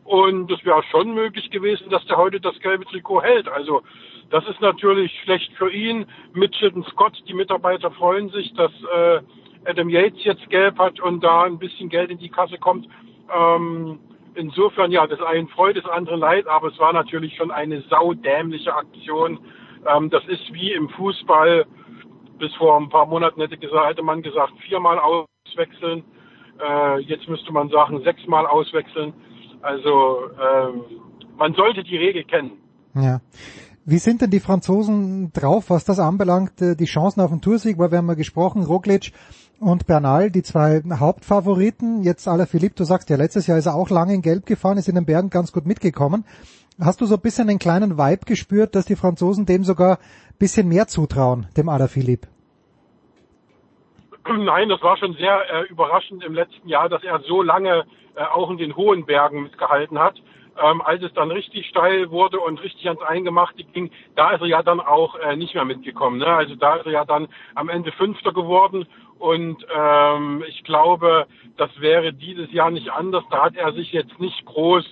Und 0.04 0.50
es 0.52 0.64
wäre 0.64 0.84
schon 0.84 1.14
möglich 1.14 1.50
gewesen, 1.50 1.90
dass 1.90 2.06
der 2.06 2.16
heute 2.16 2.40
das 2.40 2.58
gelbe 2.60 2.84
Trikot 2.84 3.22
hält. 3.22 3.48
Also 3.48 3.82
das 4.30 4.46
ist 4.46 4.60
natürlich 4.60 5.12
schlecht 5.24 5.52
für 5.54 5.70
ihn. 5.70 6.06
Mitchell 6.32 6.72
und 6.72 6.86
Scott, 6.86 7.20
die 7.28 7.34
Mitarbeiter 7.34 7.90
freuen 7.90 8.30
sich, 8.30 8.54
dass 8.54 8.70
äh, 8.94 9.20
Adam 9.64 9.88
Yates 9.88 10.22
jetzt 10.24 10.48
gelb 10.48 10.78
hat 10.78 11.00
und 11.00 11.24
da 11.24 11.42
ein 11.42 11.58
bisschen 11.58 11.88
Geld 11.88 12.10
in 12.10 12.18
die 12.18 12.28
Kasse 12.28 12.56
kommt. 12.56 12.86
Ähm, 13.36 13.98
insofern, 14.36 14.92
ja, 14.92 15.06
das 15.06 15.20
einen 15.20 15.48
freut, 15.48 15.76
das 15.76 15.86
andere 15.86 16.16
leid, 16.16 16.46
aber 16.46 16.68
es 16.68 16.78
war 16.78 16.92
natürlich 16.92 17.36
schon 17.36 17.50
eine 17.50 17.82
saudämliche 17.82 18.74
Aktion. 18.74 19.38
Ähm, 19.86 20.10
das 20.10 20.24
ist 20.26 20.52
wie 20.52 20.72
im 20.72 20.88
Fußball, 20.90 21.66
bis 22.38 22.54
vor 22.54 22.78
ein 22.78 22.88
paar 22.88 23.06
Monaten 23.06 23.40
hätte, 23.40 23.56
gesagt, 23.56 23.88
hätte 23.88 24.02
man 24.02 24.22
gesagt, 24.22 24.52
viermal 24.68 24.98
auswechseln. 24.98 26.04
Äh, 26.60 27.00
jetzt 27.00 27.28
müsste 27.28 27.52
man 27.52 27.68
sagen, 27.68 28.02
sechsmal 28.02 28.46
auswechseln. 28.46 29.12
Also 29.62 30.30
ähm, 30.40 30.82
man 31.36 31.54
sollte 31.54 31.82
die 31.82 31.96
Regel 31.96 32.24
kennen. 32.24 32.52
Ja. 32.94 33.20
Wie 33.84 33.98
sind 33.98 34.20
denn 34.20 34.30
die 34.30 34.40
Franzosen 34.40 35.32
drauf, 35.32 35.70
was 35.70 35.84
das 35.84 36.00
anbelangt, 36.00 36.60
äh, 36.60 36.74
die 36.74 36.86
Chancen 36.86 37.20
auf 37.20 37.30
den 37.30 37.40
Toursieg? 37.40 37.78
Weil 37.78 37.92
wir 37.92 37.98
haben 37.98 38.08
ja 38.08 38.14
gesprochen, 38.14 38.64
Roglic 38.64 39.12
und 39.60 39.86
Bernal, 39.86 40.30
die 40.30 40.42
zwei 40.42 40.82
Hauptfavoriten. 40.98 42.02
Jetzt 42.02 42.28
Philipp, 42.46 42.76
du 42.76 42.84
sagst 42.84 43.10
ja, 43.10 43.16
letztes 43.16 43.46
Jahr 43.46 43.58
ist 43.58 43.66
er 43.66 43.74
auch 43.74 43.90
lange 43.90 44.14
in 44.14 44.22
Gelb 44.22 44.46
gefahren, 44.46 44.78
ist 44.78 44.88
in 44.88 44.94
den 44.94 45.06
Bergen 45.06 45.30
ganz 45.30 45.52
gut 45.52 45.66
mitgekommen. 45.66 46.24
Hast 46.80 47.00
du 47.00 47.06
so 47.06 47.14
ein 47.14 47.20
bisschen 47.20 47.48
einen 47.48 47.58
kleinen 47.58 47.96
Vibe 47.96 48.26
gespürt, 48.26 48.74
dass 48.74 48.84
die 48.84 48.96
Franzosen 48.96 49.46
dem 49.46 49.64
sogar 49.64 49.98
ein 49.98 50.38
bisschen 50.38 50.68
mehr 50.68 50.86
zutrauen, 50.86 51.46
dem 51.56 51.68
Philipp? 51.88 52.26
Nein, 54.28 54.68
das 54.68 54.82
war 54.82 54.96
schon 54.96 55.14
sehr 55.14 55.40
äh, 55.50 55.62
überraschend 55.68 56.24
im 56.24 56.34
letzten 56.34 56.68
Jahr, 56.68 56.88
dass 56.88 57.02
er 57.04 57.20
so 57.20 57.42
lange 57.42 57.84
äh, 58.16 58.22
auch 58.24 58.50
in 58.50 58.58
den 58.58 58.76
hohen 58.76 59.06
Bergen 59.06 59.44
mitgehalten 59.44 59.98
hat. 59.98 60.16
ähm, 60.62 60.80
als 60.82 61.02
es 61.02 61.12
dann 61.14 61.30
richtig 61.30 61.66
steil 61.66 62.10
wurde 62.10 62.40
und 62.40 62.62
richtig 62.62 62.86
ans 62.86 63.02
Eingemachte 63.02 63.64
ging, 63.64 63.90
da 64.14 64.32
ist 64.32 64.40
er 64.40 64.46
ja 64.46 64.62
dann 64.62 64.80
auch 64.80 65.16
äh, 65.16 65.36
nicht 65.36 65.54
mehr 65.54 65.64
mitgekommen. 65.64 66.18
Ne? 66.18 66.26
Also 66.26 66.54
da 66.54 66.76
ist 66.76 66.86
er 66.86 66.92
ja 66.92 67.04
dann 67.04 67.28
am 67.54 67.68
Ende 67.68 67.92
Fünfter 67.92 68.32
geworden 68.32 68.86
und 69.18 69.66
ähm, 69.74 70.44
ich 70.46 70.62
glaube, 70.64 71.26
das 71.56 71.70
wäre 71.80 72.12
dieses 72.12 72.52
Jahr 72.52 72.70
nicht 72.70 72.90
anders. 72.90 73.24
Da 73.30 73.44
hat 73.44 73.56
er 73.56 73.72
sich 73.72 73.92
jetzt 73.92 74.18
nicht 74.20 74.44
groß 74.44 74.84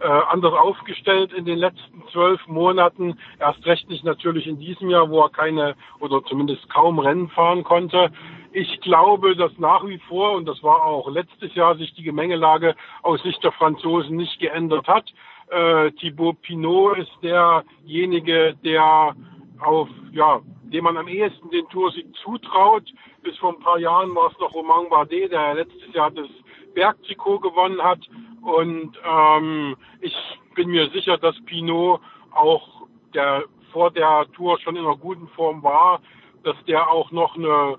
äh, 0.00 0.06
anders 0.06 0.52
aufgestellt 0.52 1.32
in 1.32 1.44
den 1.44 1.58
letzten 1.58 2.02
zwölf 2.12 2.46
Monaten. 2.48 3.18
Erst 3.38 3.64
recht 3.66 3.88
nicht 3.88 4.04
natürlich 4.04 4.46
in 4.46 4.58
diesem 4.58 4.90
Jahr, 4.90 5.08
wo 5.08 5.20
er 5.22 5.30
keine 5.30 5.74
oder 6.00 6.22
zumindest 6.24 6.68
kaum 6.68 6.98
Rennen 6.98 7.28
fahren 7.28 7.64
konnte. 7.64 8.10
Ich 8.52 8.80
glaube, 8.80 9.36
dass 9.36 9.56
nach 9.58 9.86
wie 9.86 9.98
vor, 10.08 10.32
und 10.32 10.46
das 10.46 10.62
war 10.62 10.84
auch 10.84 11.08
letztes 11.08 11.54
Jahr, 11.54 11.76
sich 11.76 11.94
die 11.94 12.02
Gemengelage 12.02 12.74
aus 13.02 13.22
Sicht 13.22 13.42
der 13.42 13.52
Franzosen 13.52 14.16
nicht 14.16 14.38
geändert 14.40 14.86
hat. 14.88 15.08
Äh, 15.48 15.92
Thibaut 15.92 16.42
Pinot 16.42 16.98
ist 16.98 17.12
derjenige, 17.22 18.54
der 18.64 19.14
auf, 19.60 19.88
ja, 20.12 20.40
dem 20.72 20.84
man 20.84 20.96
am 20.96 21.08
ehesten 21.08 21.50
den 21.50 21.68
Toursieg 21.68 22.06
zutraut. 22.22 22.84
Bis 23.22 23.36
vor 23.38 23.54
ein 23.54 23.60
paar 23.60 23.78
Jahren 23.78 24.14
war 24.14 24.30
es 24.30 24.38
noch 24.38 24.54
Romain 24.54 24.88
Bardet, 24.88 25.32
der 25.32 25.54
letztes 25.54 25.92
Jahr 25.92 26.10
das 26.10 26.28
Bergtrikot 26.74 27.40
gewonnen 27.40 27.82
hat. 27.82 28.00
Und 28.42 28.98
ähm, 29.04 29.76
ich 30.00 30.14
bin 30.54 30.70
mir 30.70 30.88
sicher, 30.90 31.18
dass 31.18 31.36
Pinot 31.44 32.00
auch 32.32 32.86
der 33.14 33.44
vor 33.72 33.90
der 33.90 34.26
Tour 34.34 34.58
schon 34.60 34.76
in 34.76 34.84
einer 34.84 34.96
guten 34.96 35.28
Form 35.28 35.62
war, 35.62 36.00
dass 36.42 36.56
der 36.66 36.90
auch 36.90 37.10
noch 37.10 37.36
eine 37.36 37.78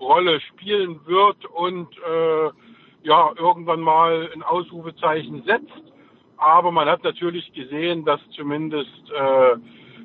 Rolle 0.00 0.40
spielen 0.40 1.00
wird 1.06 1.44
und 1.46 1.88
äh, 1.98 2.50
ja 3.02 3.30
irgendwann 3.36 3.80
mal 3.80 4.30
ein 4.34 4.42
Ausrufezeichen 4.42 5.42
setzt. 5.44 5.82
Aber 6.36 6.72
man 6.72 6.88
hat 6.88 7.04
natürlich 7.04 7.52
gesehen, 7.52 8.04
dass 8.04 8.20
zumindest 8.30 9.10
äh, 9.10 9.56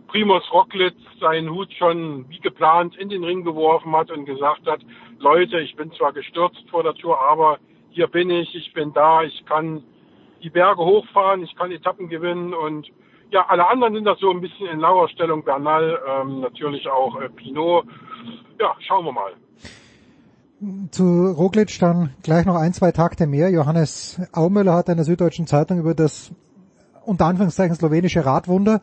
Primus 0.10 0.44
Rocklitz 0.52 0.98
seinen 1.20 1.50
Hut 1.52 1.72
schon 1.74 2.26
wie 2.30 2.40
geplant 2.40 2.96
in 2.98 3.10
den 3.10 3.24
Ring 3.24 3.44
geworfen 3.44 3.96
hat 3.96 4.12
und 4.12 4.26
gesagt 4.26 4.66
hat, 4.66 4.82
Leute, 5.20 5.60
ich 5.60 5.76
bin 5.76 5.92
zwar 5.94 6.14
gestürzt 6.14 6.64
vor 6.72 6.84
der 6.84 6.96
Tour, 6.96 7.22
aber 7.22 7.60
hier 7.92 8.08
bin 8.08 8.30
ich, 8.30 8.54
ich 8.56 8.74
bin 8.74 8.92
da, 8.94 9.24
ich 9.24 9.46
kann 9.46 9.84
die 10.42 10.50
Berge 10.50 10.84
hochfahren, 10.84 11.44
ich 11.44 11.56
kann 11.56 11.72
Etappen 11.72 12.10
gewinnen 12.10 12.54
und 12.54 12.90
ja, 13.32 13.46
alle 13.48 13.68
anderen 13.68 13.94
sind 13.94 14.06
das 14.06 14.20
so 14.20 14.32
ein 14.32 14.42
bisschen 14.42 14.68
in 14.68 14.80
lauer 14.80 15.08
Stellung. 15.10 15.44
Bernal, 15.44 16.00
ähm, 16.10 16.40
natürlich 16.40 16.88
auch 16.88 17.22
äh, 17.22 17.30
Pinot. 17.30 17.86
Ja, 18.60 18.76
schauen 18.80 19.06
wir 19.06 19.12
mal. 19.12 19.34
Zu 20.92 21.32
Roglic 21.38 21.78
dann 21.80 22.16
gleich 22.24 22.46
noch 22.46 22.56
ein, 22.56 22.74
zwei 22.74 22.92
Takte 22.92 23.28
mehr. 23.28 23.50
Johannes 23.52 24.20
Aumüller 24.34 24.74
hat 24.74 24.90
in 24.90 24.96
der 24.96 25.06
Süddeutschen 25.06 25.46
Zeitung 25.46 25.80
über 25.80 25.94
das 25.94 26.32
unter 27.10 27.26
Anführungszeichen 27.26 27.76
slowenische 27.76 28.26
Radwunder 28.26 28.82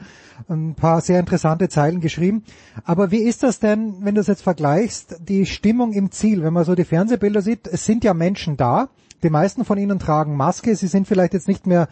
ein 0.48 0.74
paar 0.74 1.00
sehr 1.00 1.20
interessante 1.20 1.68
Zeilen 1.68 2.00
geschrieben. 2.00 2.44
Aber 2.84 3.10
wie 3.10 3.22
ist 3.22 3.42
das 3.42 3.60
denn, 3.60 3.94
wenn 4.00 4.16
du 4.16 4.20
es 4.20 4.26
jetzt 4.26 4.42
vergleichst, 4.42 5.20
die 5.28 5.46
Stimmung 5.46 5.92
im 5.92 6.10
Ziel, 6.10 6.42
wenn 6.42 6.52
man 6.52 6.64
so 6.64 6.74
die 6.74 6.84
Fernsehbilder 6.84 7.40
sieht, 7.40 7.66
es 7.66 7.86
sind 7.86 8.04
ja 8.04 8.14
Menschen 8.14 8.56
da, 8.56 8.88
die 9.22 9.30
meisten 9.30 9.64
von 9.64 9.78
ihnen 9.78 9.98
tragen 9.98 10.36
Maske, 10.36 10.74
sie 10.76 10.88
sind 10.88 11.06
vielleicht 11.06 11.32
jetzt 11.32 11.48
nicht 11.48 11.66
mehr 11.66 11.88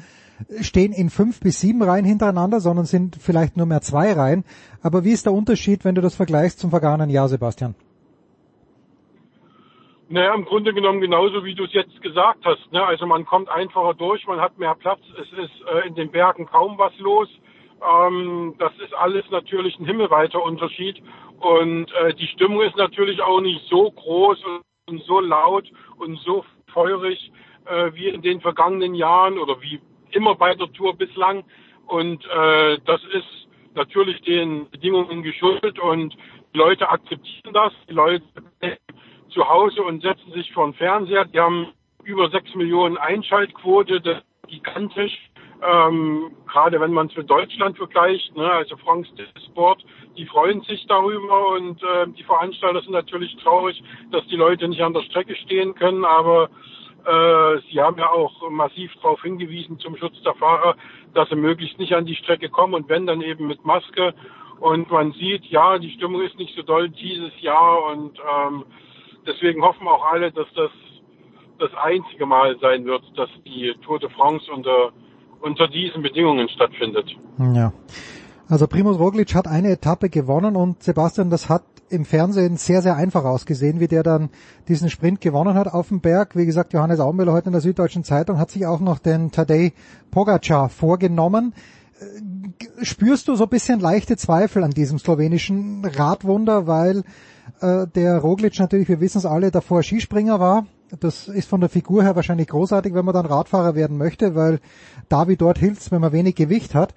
stehen 0.61 0.93
in 0.93 1.11
fünf 1.11 1.41
bis 1.41 1.61
sieben 1.61 1.83
Reihen 1.83 2.05
hintereinander, 2.05 2.61
sondern 2.61 2.87
sind 2.87 3.17
vielleicht 3.21 3.57
nur 3.57 3.67
mehr 3.67 3.81
zwei 3.81 4.13
Reihen. 4.13 4.45
Aber 4.83 5.05
wie 5.05 5.13
ist 5.13 5.27
der 5.27 5.33
Unterschied, 5.33 5.85
wenn 5.85 5.95
du 5.95 6.01
das 6.01 6.17
vergleichst 6.17 6.59
zum 6.59 6.71
vergangenen 6.71 7.11
Jahr, 7.11 7.29
Sebastian? 7.29 7.77
Naja, 10.15 10.33
im 10.33 10.45
Grunde 10.45 10.73
genommen 10.73 11.01
genauso, 11.01 11.45
wie 11.45 11.57
du 11.57 11.65
es 11.65 11.73
jetzt 11.73 12.01
gesagt 12.01 12.45
hast. 12.45 12.71
Ne? 12.71 12.81
Also 12.87 13.05
man 13.05 13.27
kommt 13.27 13.49
einfacher 13.49 13.95
durch, 13.95 14.25
man 14.29 14.41
hat 14.41 14.57
mehr 14.61 14.77
Platz, 14.77 15.01
es 15.21 15.27
ist 15.33 15.51
äh, 15.67 15.89
in 15.89 15.97
den 15.97 16.13
Bergen 16.13 16.47
kaum 16.47 16.79
was 16.79 16.97
los. 17.01 17.29
Ähm, 17.83 18.55
das 18.61 18.71
ist 18.79 18.95
alles 18.95 19.25
natürlich 19.33 19.77
ein 19.81 19.87
himmelweiter 19.87 20.41
Unterschied. 20.41 21.03
Und 21.41 21.93
äh, 21.95 22.15
die 22.15 22.29
Stimmung 22.29 22.61
ist 22.61 22.77
natürlich 22.77 23.21
auch 23.23 23.41
nicht 23.41 23.67
so 23.69 23.91
groß 23.91 24.39
und, 24.87 25.03
so 25.03 25.19
laut 25.19 25.69
und 25.97 26.17
so 26.21 26.45
feurig 26.73 27.33
äh, 27.65 27.91
wie 27.95 28.07
in 28.07 28.23
den 28.23 28.41
vergangenen 28.41 28.95
Jahren 28.95 29.37
oder 29.37 29.61
wie 29.63 29.81
immer 30.13 30.37
bei 30.37 30.55
der 30.55 30.73
Tour 30.75 30.95
bislang. 30.95 31.43
Und 31.89 32.25
äh, 32.27 32.79
das 32.87 33.01
ist 33.15 33.49
natürlich 33.75 34.23
den 34.23 34.71
Bedingungen 34.71 35.25
geschuldet 35.25 35.81
und 35.81 36.15
die 36.55 36.59
Leute 36.59 36.89
akzeptieren 36.89 37.53
das. 37.53 37.73
Die 37.89 37.95
Leute 37.95 38.23
zu 39.35 39.49
Hause 39.49 39.83
und 39.83 40.03
setzen 40.03 40.33
sich 40.33 40.53
vor 40.53 40.67
den 40.67 40.75
Fernseher. 40.75 41.27
Die 41.27 41.41
haben 41.41 41.69
über 42.05 42.31
sechs 42.31 42.55
Millionen 42.55 42.97
Einschaltquote, 42.97 44.01
das 44.01 44.19
ist 44.19 44.49
gigantisch. 44.49 45.31
Ähm, 45.63 46.31
gerade 46.47 46.81
wenn 46.81 46.93
man 46.93 47.07
es 47.07 47.17
mit 47.17 47.31
Deutschland 47.31 47.77
vergleicht, 47.77 48.37
ne, 48.37 48.51
also 48.51 48.77
France 48.77 49.11
Sport, 49.47 49.85
die 50.17 50.27
freuen 50.27 50.61
sich 50.63 50.87
darüber 50.87 51.53
und 51.53 51.83
äh, 51.83 52.07
die 52.09 52.23
Veranstalter 52.23 52.83
sind 52.83 52.93
natürlich 52.93 53.35
traurig, 53.37 53.83
dass 54.11 54.27
die 54.27 54.37
Leute 54.37 54.69
nicht 54.69 54.83
an 54.83 54.93
der 54.93 55.03
Strecke 55.03 55.35
stehen 55.37 55.75
können, 55.75 56.05
aber 56.05 56.51
äh, 57.07 57.61
sie 57.71 57.81
haben 57.81 57.99
ja 57.99 58.11
auch 58.11 58.51
massiv 58.51 58.93
darauf 58.97 59.23
hingewiesen 59.23 59.79
zum 59.79 59.97
Schutz 59.97 60.21
der 60.23 60.35
Fahrer, 60.35 60.77
dass 61.15 61.31
sie 61.31 61.37
möglichst 61.37 61.79
nicht 61.79 61.95
an 61.95 62.05
die 62.05 62.17
Strecke 62.17 62.51
kommen 62.51 62.75
und 62.75 62.89
wenn 62.91 63.07
dann 63.07 63.23
eben 63.23 63.47
mit 63.47 63.65
Maske 63.65 64.13
und 64.61 64.91
man 64.91 65.13
sieht, 65.13 65.47
ja, 65.47 65.79
die 65.79 65.93
Stimmung 65.93 66.21
ist 66.23 66.39
nicht 66.39 66.55
so 66.57 66.63
doll 66.63 66.91
dieses 66.91 67.41
Jahr 67.41 67.85
und 67.87 68.19
ähm, 68.19 68.65
deswegen 69.27 69.63
hoffen 69.63 69.87
auch 69.87 70.05
alle, 70.13 70.33
dass 70.33 70.47
das 70.55 70.71
das 71.59 71.71
einzige 71.83 72.27
Mal 72.27 72.57
sein 72.61 72.85
wird, 72.85 73.03
dass 73.17 73.29
die 73.45 73.73
Tour 73.85 73.99
de 73.99 74.11
France 74.11 74.51
unter, 74.53 74.91
unter 75.41 75.69
diesen 75.69 76.03
Bedingungen 76.03 76.49
stattfindet. 76.49 77.17
Ja. 77.39 77.73
Also 78.49 78.67
Primoz 78.67 78.99
Roglic 78.99 79.35
hat 79.35 79.47
eine 79.47 79.71
Etappe 79.71 80.11
gewonnen 80.11 80.57
und 80.57 80.83
Sebastian, 80.83 81.31
das 81.31 81.49
hat 81.49 81.63
im 81.89 82.05
Fernsehen 82.05 82.57
sehr, 82.57 82.83
sehr 82.83 82.97
einfach 82.97 83.25
ausgesehen, 83.25 83.81
wie 83.81 83.89
der 83.89 84.03
dann 84.03 84.31
diesen 84.69 84.91
Sprint 84.91 85.21
gewonnen 85.21 85.55
hat 85.55 85.69
auf 85.69 85.89
dem 85.89 86.01
Berg. 86.01 86.37
Wie 86.37 86.47
gesagt, 86.47 86.73
Johannes 86.73 87.01
Aumüller 87.01 87.33
heute 87.33 87.47
in 87.47 87.53
der 87.53 87.61
Süddeutschen 87.61 88.05
Zeitung 88.05 88.39
hat 88.39 88.51
sich 88.51 88.67
auch 88.67 88.81
noch 88.81 88.99
den 88.99 89.31
Tadej 89.31 89.73
Pogacar 90.11 90.69
vorgenommen. 90.69 91.55
Äh, 92.01 92.85
spürst 92.85 93.29
du 93.29 93.37
so 93.37 93.45
ein 93.45 93.51
bisschen 93.51 93.81
leichte 93.81 94.17
Zweifel 94.17 94.65
an 94.65 94.73
diesem 94.73 94.99
slowenischen 94.99 95.85
Radwunder, 95.85 96.67
weil 96.67 97.05
äh, 97.61 97.87
der 97.95 98.19
Roglic 98.19 98.59
natürlich, 98.59 98.89
wir 98.89 99.01
wissen 99.01 99.19
es 99.19 99.27
alle, 99.27 99.51
davor 99.51 99.83
Skispringer 99.83 100.41
war. 100.41 100.67
Das 101.01 101.29
ist 101.29 101.49
von 101.49 101.61
der 101.61 101.71
Figur 101.71 102.03
her 102.03 102.15
wahrscheinlich 102.15 102.49
großartig, 102.49 102.95
wenn 102.95 103.05
man 103.05 103.15
dann 103.15 103.27
Radfahrer 103.27 103.75
werden 103.75 103.99
möchte, 103.99 104.35
weil 104.35 104.61
da 105.09 105.29
wie 105.29 105.37
dort 105.37 105.59
hilft 105.59 105.91
wenn 105.91 106.01
man 106.01 106.13
wenig 106.13 106.35
Gewicht 106.35 106.75
hat. 106.75 106.95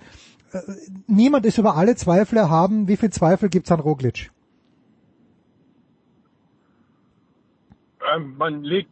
Äh, 0.51 0.59
niemand 1.07 1.45
ist 1.45 1.57
über 1.57 1.75
alle 1.75 1.95
Zweifel 1.95 2.37
erhaben. 2.37 2.87
Wie 2.87 2.97
viel 2.97 3.09
Zweifel 3.09 3.49
gibt's 3.49 3.71
an 3.71 3.79
Roglic? 3.79 4.31
Ähm, 8.15 8.35
man 8.37 8.63
legt 8.63 8.89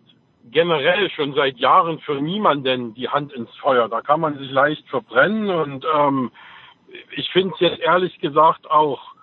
generell 0.52 1.10
schon 1.10 1.34
seit 1.34 1.58
Jahren 1.58 2.00
für 2.00 2.22
niemanden 2.22 2.94
die 2.94 3.10
Hand 3.10 3.34
ins 3.34 3.50
Feuer. 3.62 3.90
Da 3.90 4.02
kann 4.02 4.20
man 4.20 4.38
sich 4.38 4.52
leicht 4.52 4.88
verbrennen 4.90 5.50
und 5.50 5.86
ähm, 5.98 6.32
ich 7.16 7.30
finde 7.32 7.54
es 7.56 7.60
jetzt 7.60 7.80
ehrlich 7.80 8.20
gesagt 8.20 8.70
auch 8.70 9.15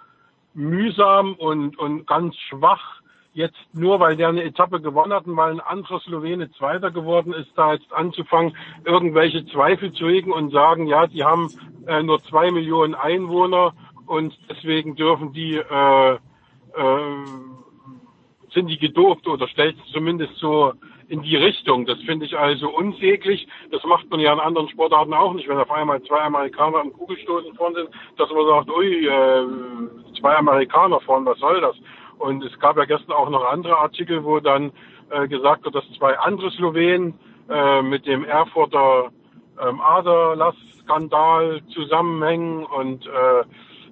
mühsam 0.54 1.34
und, 1.34 1.78
und 1.78 2.06
ganz 2.06 2.36
schwach, 2.48 3.00
jetzt 3.34 3.56
nur 3.72 4.00
weil 4.00 4.16
der 4.16 4.28
eine 4.28 4.42
Etappe 4.42 4.80
gewonnen 4.80 5.12
hat 5.12 5.26
und 5.26 5.36
weil 5.36 5.52
ein 5.52 5.60
anderer 5.60 6.00
Slowene 6.00 6.50
Zweiter 6.52 6.90
geworden 6.90 7.32
ist, 7.32 7.50
da 7.56 7.72
jetzt 7.74 7.92
anzufangen, 7.92 8.56
irgendwelche 8.84 9.46
Zweifel 9.46 9.92
zu 9.92 10.08
hegen 10.08 10.32
und 10.32 10.50
sagen, 10.52 10.86
ja, 10.86 11.06
die 11.06 11.24
haben 11.24 11.48
äh, 11.86 12.02
nur 12.02 12.22
zwei 12.24 12.50
Millionen 12.50 12.94
Einwohner 12.94 13.72
und 14.06 14.36
deswegen 14.50 14.94
dürfen 14.94 15.32
die, 15.32 15.56
äh, 15.56 16.12
äh, 16.12 16.18
sind 18.52 18.66
die 18.68 18.78
gedopt 18.78 19.26
oder 19.26 19.48
stellt 19.48 19.76
zumindest 19.92 20.36
so 20.36 20.74
in 21.12 21.20
die 21.20 21.36
Richtung. 21.36 21.84
Das 21.84 22.00
finde 22.00 22.24
ich 22.24 22.38
also 22.38 22.70
unsäglich. 22.70 23.46
Das 23.70 23.84
macht 23.84 24.08
man 24.08 24.18
ja 24.18 24.32
in 24.32 24.40
anderen 24.40 24.70
Sportarten 24.70 25.12
auch 25.12 25.34
nicht, 25.34 25.46
wenn 25.46 25.58
auf 25.58 25.70
einmal 25.70 26.02
zwei 26.04 26.22
Amerikaner 26.22 26.80
im 26.80 26.92
Kugelstoßen 26.94 27.54
vorne 27.54 27.76
sind, 27.76 27.90
dass 28.16 28.30
man 28.30 28.46
sagt, 28.46 28.70
ui, 28.70 29.06
äh, 29.06 29.46
zwei 30.18 30.34
Amerikaner 30.36 31.00
vorne, 31.00 31.26
was 31.26 31.38
soll 31.38 31.60
das? 31.60 31.76
Und 32.18 32.42
es 32.42 32.58
gab 32.60 32.78
ja 32.78 32.86
gestern 32.86 33.12
auch 33.12 33.28
noch 33.28 33.44
andere 33.44 33.76
Artikel, 33.76 34.24
wo 34.24 34.40
dann 34.40 34.72
äh, 35.10 35.28
gesagt 35.28 35.64
wird, 35.64 35.74
dass 35.74 35.84
zwei 35.98 36.18
andere 36.18 36.50
Slowenen 36.52 37.12
äh, 37.50 37.82
mit 37.82 38.06
dem 38.06 38.24
Erfurter 38.24 39.10
ähm, 39.60 39.82
Aderlass-Skandal 39.82 41.60
zusammenhängen 41.74 42.64
und 42.64 43.04
äh, 43.06 43.44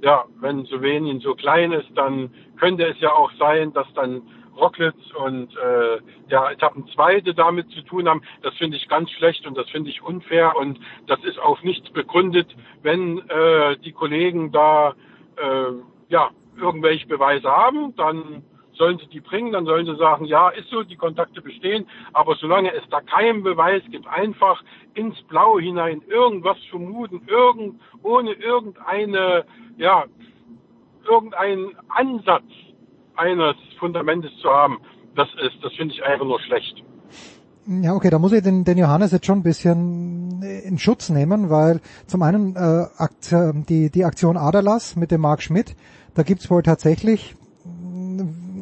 ja, 0.03 0.25
wenn 0.41 0.65
Slowenien 0.65 1.21
so 1.21 1.35
klein 1.35 1.73
ist, 1.73 1.91
dann 1.95 2.33
könnte 2.59 2.87
es 2.87 2.99
ja 3.01 3.13
auch 3.13 3.31
sein, 3.39 3.75
dass 3.75 3.93
dann 3.93 4.23
Rocklitz 4.57 4.97
und 5.15 5.57
äh, 5.57 5.99
der 6.31 6.51
Etappenzweite 6.51 7.35
damit 7.35 7.71
zu 7.71 7.83
tun 7.83 8.09
haben. 8.09 8.23
Das 8.43 8.55
finde 8.57 8.77
ich 8.77 8.89
ganz 8.89 9.11
schlecht 9.11 9.47
und 9.47 9.57
das 9.57 9.69
finde 9.71 9.91
ich 9.91 10.03
unfair 10.03 10.57
und 10.57 10.79
das 11.07 11.23
ist 11.25 11.39
auf 11.39 11.63
nichts 11.63 11.91
begründet, 11.91 12.55
wenn 12.83 13.19
äh, 13.29 13.77
die 13.79 13.93
Kollegen 13.93 14.53
da 14.53 14.95
äh, 15.37 15.73
ja 16.09 16.31
irgendwelche 16.57 17.07
Beweise 17.07 17.49
haben, 17.49 17.95
dann 17.97 18.45
sollen 18.81 18.99
sie 18.99 19.09
die 19.09 19.21
bringen, 19.21 19.53
dann 19.53 19.67
sollen 19.67 19.85
sie 19.85 19.97
sagen, 19.97 20.25
ja, 20.25 20.49
ist 20.49 20.71
so, 20.71 20.83
die 20.83 20.97
Kontakte 20.97 21.43
bestehen, 21.43 21.87
aber 22.15 22.35
solange 22.37 22.73
es 22.73 22.83
da 22.89 23.01
keinen 23.03 23.43
Beweis 23.43 23.83
gibt, 23.91 24.07
einfach 24.07 24.63
ins 24.95 25.21
Blaue 25.25 25.61
hinein 25.61 26.03
irgendwas 26.09 26.57
vermuten, 26.71 27.23
irgend, 27.27 27.81
ohne 28.03 28.33
irgendeine, 28.33 29.45
ja, 29.77 30.05
irgendeinen 31.07 31.77
Ansatz 31.89 32.45
eines 33.21 33.57
Fundamentes 33.79 34.31
zu 34.43 34.49
haben, 34.49 34.79
das 35.15 35.29
ist, 35.47 35.63
das 35.63 35.73
finde 35.75 35.95
ich 35.95 36.03
einfach 36.03 36.27
nur 36.27 36.41
schlecht. 36.41 36.83
Ja, 37.67 37.95
okay, 37.95 38.11
da 38.11 38.19
muss 38.19 38.33
ich 38.33 38.43
den, 38.43 38.65
den 38.65 38.79
Johannes 38.79 39.13
jetzt 39.13 39.27
schon 39.27 39.41
ein 39.41 39.43
bisschen 39.43 40.43
in 40.43 40.79
Schutz 40.79 41.11
nehmen, 41.11 41.51
weil 41.51 41.81
zum 42.07 42.23
einen 42.23 42.57
äh, 42.57 42.87
Akt, 42.97 43.35
die, 43.69 43.91
die 43.91 44.05
Aktion 44.05 44.37
Adalas 44.37 44.97
mit 44.97 45.11
dem 45.11 45.21
Mark 45.21 45.43
Schmidt, 45.43 45.77
da 46.15 46.23
gibt's 46.23 46.51
wohl 46.51 46.63
tatsächlich, 46.63 47.37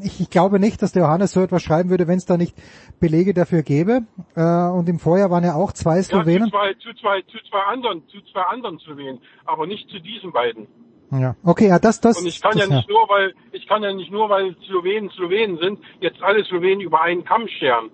ich, 0.02 0.20
ich 0.20 0.30
glaube 0.30 0.58
nicht, 0.58 0.82
dass 0.82 0.92
der 0.92 1.02
Johannes 1.02 1.32
so 1.32 1.40
etwas 1.40 1.62
schreiben 1.62 1.90
würde, 1.90 2.08
wenn 2.08 2.18
es 2.18 2.26
da 2.26 2.36
nicht 2.36 2.56
Belege 3.00 3.34
dafür 3.34 3.62
gäbe. 3.62 4.02
Äh, 4.34 4.68
und 4.70 4.88
im 4.88 4.98
Vorjahr 4.98 5.30
waren 5.30 5.44
ja 5.44 5.54
auch 5.54 5.72
zwei 5.72 6.02
Slowenen. 6.02 6.38
Ja, 6.38 6.44
zu, 6.44 6.50
zwei, 6.50 6.72
zu, 6.74 6.94
zwei, 6.94 7.22
zu 7.22 7.38
zwei 7.48 7.62
anderen, 7.62 8.02
zu 8.08 8.20
zwei 8.32 8.42
anderen 8.42 8.78
Slowenen, 8.80 9.20
aber 9.44 9.66
nicht 9.66 9.88
zu 9.90 10.00
diesen 10.00 10.32
beiden. 10.32 10.66
Ja, 11.10 11.36
okay, 11.42 11.68
ja, 11.68 11.78
das, 11.78 12.00
das. 12.00 12.18
Und 12.18 12.26
ich 12.26 12.40
kann 12.40 12.58
das, 12.58 12.68
ja 12.68 12.76
nicht 12.76 12.88
nur, 12.88 13.08
weil 13.08 13.34
ich 13.52 13.66
kann 13.66 13.82
ja 13.82 13.92
nicht 13.92 14.10
nur, 14.10 14.28
weil 14.28 14.54
Slowenen 14.66 15.10
Slowenen 15.10 15.58
sind, 15.58 15.80
jetzt 16.00 16.22
alle 16.22 16.44
Slowenen 16.44 16.80
über 16.80 17.00
einen 17.00 17.24
Kamm 17.24 17.48
scheren. 17.48 17.90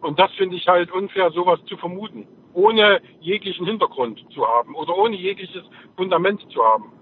Und 0.00 0.18
das 0.18 0.30
finde 0.32 0.56
ich 0.56 0.66
halt 0.68 0.92
unfair, 0.92 1.30
sowas 1.32 1.58
zu 1.66 1.76
vermuten, 1.76 2.28
ohne 2.54 3.00
jeglichen 3.20 3.66
Hintergrund 3.66 4.24
zu 4.32 4.46
haben 4.46 4.76
oder 4.76 4.96
ohne 4.96 5.16
jegliches 5.16 5.64
Fundament 5.96 6.40
zu 6.52 6.62
haben. 6.62 6.92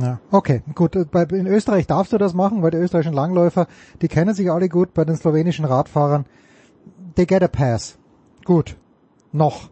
Ja, 0.00 0.20
okay, 0.30 0.62
gut. 0.74 0.96
Bei, 1.10 1.24
in 1.24 1.46
Österreich 1.46 1.86
darfst 1.86 2.14
du 2.14 2.18
das 2.18 2.32
machen, 2.32 2.62
weil 2.62 2.70
die 2.70 2.78
österreichischen 2.78 3.14
Langläufer, 3.14 3.66
die 4.00 4.08
kennen 4.08 4.34
sich 4.34 4.50
alle 4.50 4.70
gut. 4.70 4.94
Bei 4.94 5.04
den 5.04 5.16
slowenischen 5.16 5.66
Radfahrern, 5.66 6.24
they 7.14 7.26
get 7.26 7.42
a 7.42 7.48
pass. 7.48 7.98
Gut. 8.44 8.76
Noch. 9.32 9.68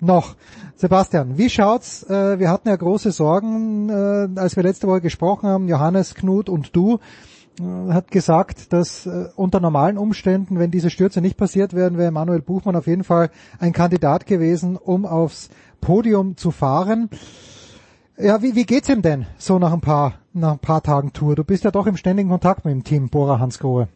Noch. 0.00 0.36
Sebastian, 0.76 1.38
wie 1.38 1.50
schaut's? 1.50 2.04
Äh, 2.04 2.38
wir 2.38 2.50
hatten 2.50 2.68
ja 2.68 2.76
große 2.76 3.10
Sorgen, 3.10 3.88
äh, 3.88 4.28
als 4.38 4.54
wir 4.54 4.62
letzte 4.62 4.86
Woche 4.86 5.00
gesprochen 5.00 5.48
haben, 5.48 5.66
Johannes, 5.66 6.14
Knut 6.14 6.48
und 6.48 6.74
du 6.76 7.00
äh, 7.58 7.92
hat 7.92 8.12
gesagt, 8.12 8.72
dass 8.72 9.08
unter 9.34 9.58
normalen 9.58 9.98
Umständen, 9.98 10.60
wenn 10.60 10.70
diese 10.70 10.90
Stürze 10.90 11.20
nicht 11.20 11.36
passiert 11.36 11.74
wären, 11.74 11.98
wäre 11.98 12.12
Manuel 12.12 12.42
Buchmann 12.42 12.76
auf 12.76 12.86
jeden 12.86 13.02
Fall 13.02 13.30
ein 13.58 13.72
Kandidat 13.72 14.26
gewesen, 14.26 14.76
um 14.76 15.04
aufs 15.04 15.50
Podium 15.80 16.36
zu 16.36 16.52
fahren. 16.52 17.10
Ja, 18.16 18.40
wie, 18.42 18.54
wie 18.54 18.66
geht's 18.66 18.88
ihm 18.88 19.02
denn 19.02 19.26
so 19.36 19.58
nach 19.58 19.72
ein 19.72 19.80
paar, 19.80 20.14
nach 20.32 20.52
ein 20.52 20.58
paar 20.58 20.82
Tagen 20.82 21.12
Tour? 21.12 21.34
Du 21.34 21.44
bist 21.44 21.64
ja 21.64 21.72
doch 21.72 21.86
im 21.86 21.96
ständigen 21.96 22.28
Kontakt 22.28 22.64
mit 22.64 22.72
dem 22.72 22.84
Team 22.84 23.08
Bora 23.08 23.40
Hansgrohe. 23.40 23.88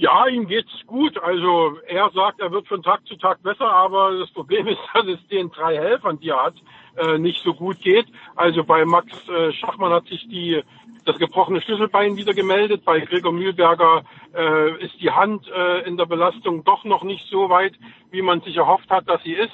Ja, 0.00 0.26
ihm 0.28 0.46
geht's 0.46 0.72
gut. 0.86 1.22
Also 1.22 1.76
er 1.86 2.08
sagt, 2.14 2.40
er 2.40 2.50
wird 2.50 2.66
von 2.66 2.82
Tag 2.82 3.06
zu 3.06 3.16
Tag 3.16 3.42
besser, 3.42 3.70
aber 3.70 4.18
das 4.18 4.30
Problem 4.30 4.66
ist, 4.66 4.80
dass 4.94 5.04
es 5.04 5.28
den 5.28 5.50
drei 5.50 5.76
Helfern, 5.76 6.18
die 6.18 6.30
er 6.30 6.42
hat, 6.42 6.54
äh, 6.96 7.18
nicht 7.18 7.44
so 7.44 7.52
gut 7.52 7.78
geht. 7.82 8.06
Also 8.34 8.64
bei 8.64 8.86
Max 8.86 9.12
äh, 9.28 9.52
Schachmann 9.52 9.92
hat 9.92 10.06
sich 10.06 10.26
die 10.26 10.62
das 11.04 11.18
gebrochene 11.18 11.60
Schlüsselbein 11.60 12.16
wieder 12.16 12.32
gemeldet. 12.32 12.82
Bei 12.86 13.00
Gregor 13.00 13.32
Mühlberger 13.32 14.04
äh, 14.34 14.82
ist 14.82 14.98
die 15.02 15.10
Hand 15.10 15.46
äh, 15.48 15.86
in 15.86 15.98
der 15.98 16.06
Belastung 16.06 16.64
doch 16.64 16.84
noch 16.84 17.02
nicht 17.02 17.28
so 17.28 17.50
weit, 17.50 17.74
wie 18.10 18.22
man 18.22 18.40
sich 18.40 18.56
erhofft 18.56 18.88
hat, 18.88 19.06
dass 19.06 19.22
sie 19.22 19.34
ist. 19.34 19.52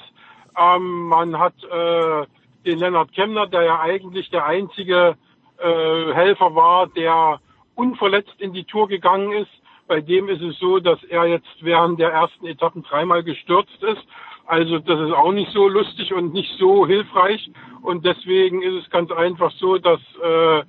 Ähm, 0.57 1.09
man 1.09 1.37
hat 1.37 1.61
äh, 1.65 2.25
den 2.65 2.79
Lennart 2.79 3.11
Kemner, 3.11 3.47
der 3.47 3.63
ja 3.63 3.81
eigentlich 3.81 4.29
der 4.29 4.45
einzige 4.45 5.17
äh, 5.57 6.13
Helfer 6.13 6.55
war, 6.55 6.87
der 6.87 7.41
unverletzt 7.75 8.39
in 8.39 8.53
die 8.53 8.63
Tour 8.63 8.87
gegangen 8.87 9.33
ist. 9.33 9.51
Bei 9.87 10.01
dem 10.01 10.27
ist 10.27 10.41
es 10.41 10.59
so, 10.59 10.79
dass 10.79 11.01
er 11.05 11.25
jetzt 11.25 11.47
während 11.61 11.99
der 11.99 12.11
ersten 12.11 12.45
Etappen 12.45 12.83
dreimal 12.83 13.23
gestürzt 13.23 13.81
ist. 13.83 14.05
Also 14.45 14.79
das 14.79 14.99
ist 14.99 15.13
auch 15.13 15.31
nicht 15.31 15.51
so 15.51 15.67
lustig 15.67 16.13
und 16.13 16.33
nicht 16.33 16.51
so 16.57 16.85
hilfreich. 16.85 17.49
Und 17.81 18.05
deswegen 18.05 18.61
ist 18.61 18.83
es 18.83 18.89
ganz 18.89 19.11
einfach 19.11 19.51
so, 19.53 19.77
dass 19.77 19.99
äh, 20.23 20.63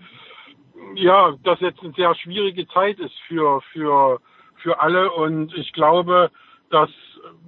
ja, 0.95 1.35
das 1.43 1.61
jetzt 1.61 1.83
eine 1.83 1.93
sehr 1.93 2.15
schwierige 2.15 2.67
Zeit 2.69 2.99
ist 2.99 3.19
für 3.27 3.61
für 3.73 4.21
für 4.57 4.81
alle. 4.81 5.11
Und 5.13 5.55
ich 5.55 5.73
glaube, 5.73 6.31
dass 6.71 6.91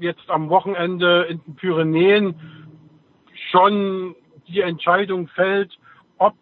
jetzt 0.00 0.28
am 0.28 0.49
Wochenende 0.50 1.26
in 1.28 1.40
den 1.44 1.57
Pyrenäen 1.57 2.34
schon 3.50 4.15
die 4.49 4.60
Entscheidung 4.60 5.28
fällt, 5.28 5.78
ob 6.18 6.34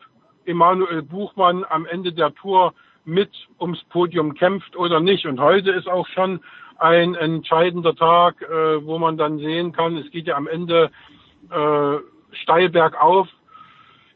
Emanuel 0.44 1.02
Buchmann 1.02 1.64
am 1.68 1.84
Ende 1.86 2.12
der 2.12 2.34
Tour 2.34 2.72
mit 3.08 3.30
ums 3.58 3.82
Podium 3.84 4.34
kämpft 4.34 4.76
oder 4.76 5.00
nicht. 5.00 5.26
Und 5.26 5.40
heute 5.40 5.70
ist 5.70 5.88
auch 5.88 6.06
schon 6.08 6.40
ein 6.76 7.14
entscheidender 7.14 7.96
Tag, 7.96 8.42
äh, 8.42 8.84
wo 8.84 8.98
man 8.98 9.16
dann 9.16 9.38
sehen 9.38 9.72
kann, 9.72 9.96
es 9.96 10.10
geht 10.10 10.26
ja 10.26 10.36
am 10.36 10.46
Ende 10.46 10.90
äh, 11.50 11.96
steil 12.42 12.68
bergauf, 12.68 13.26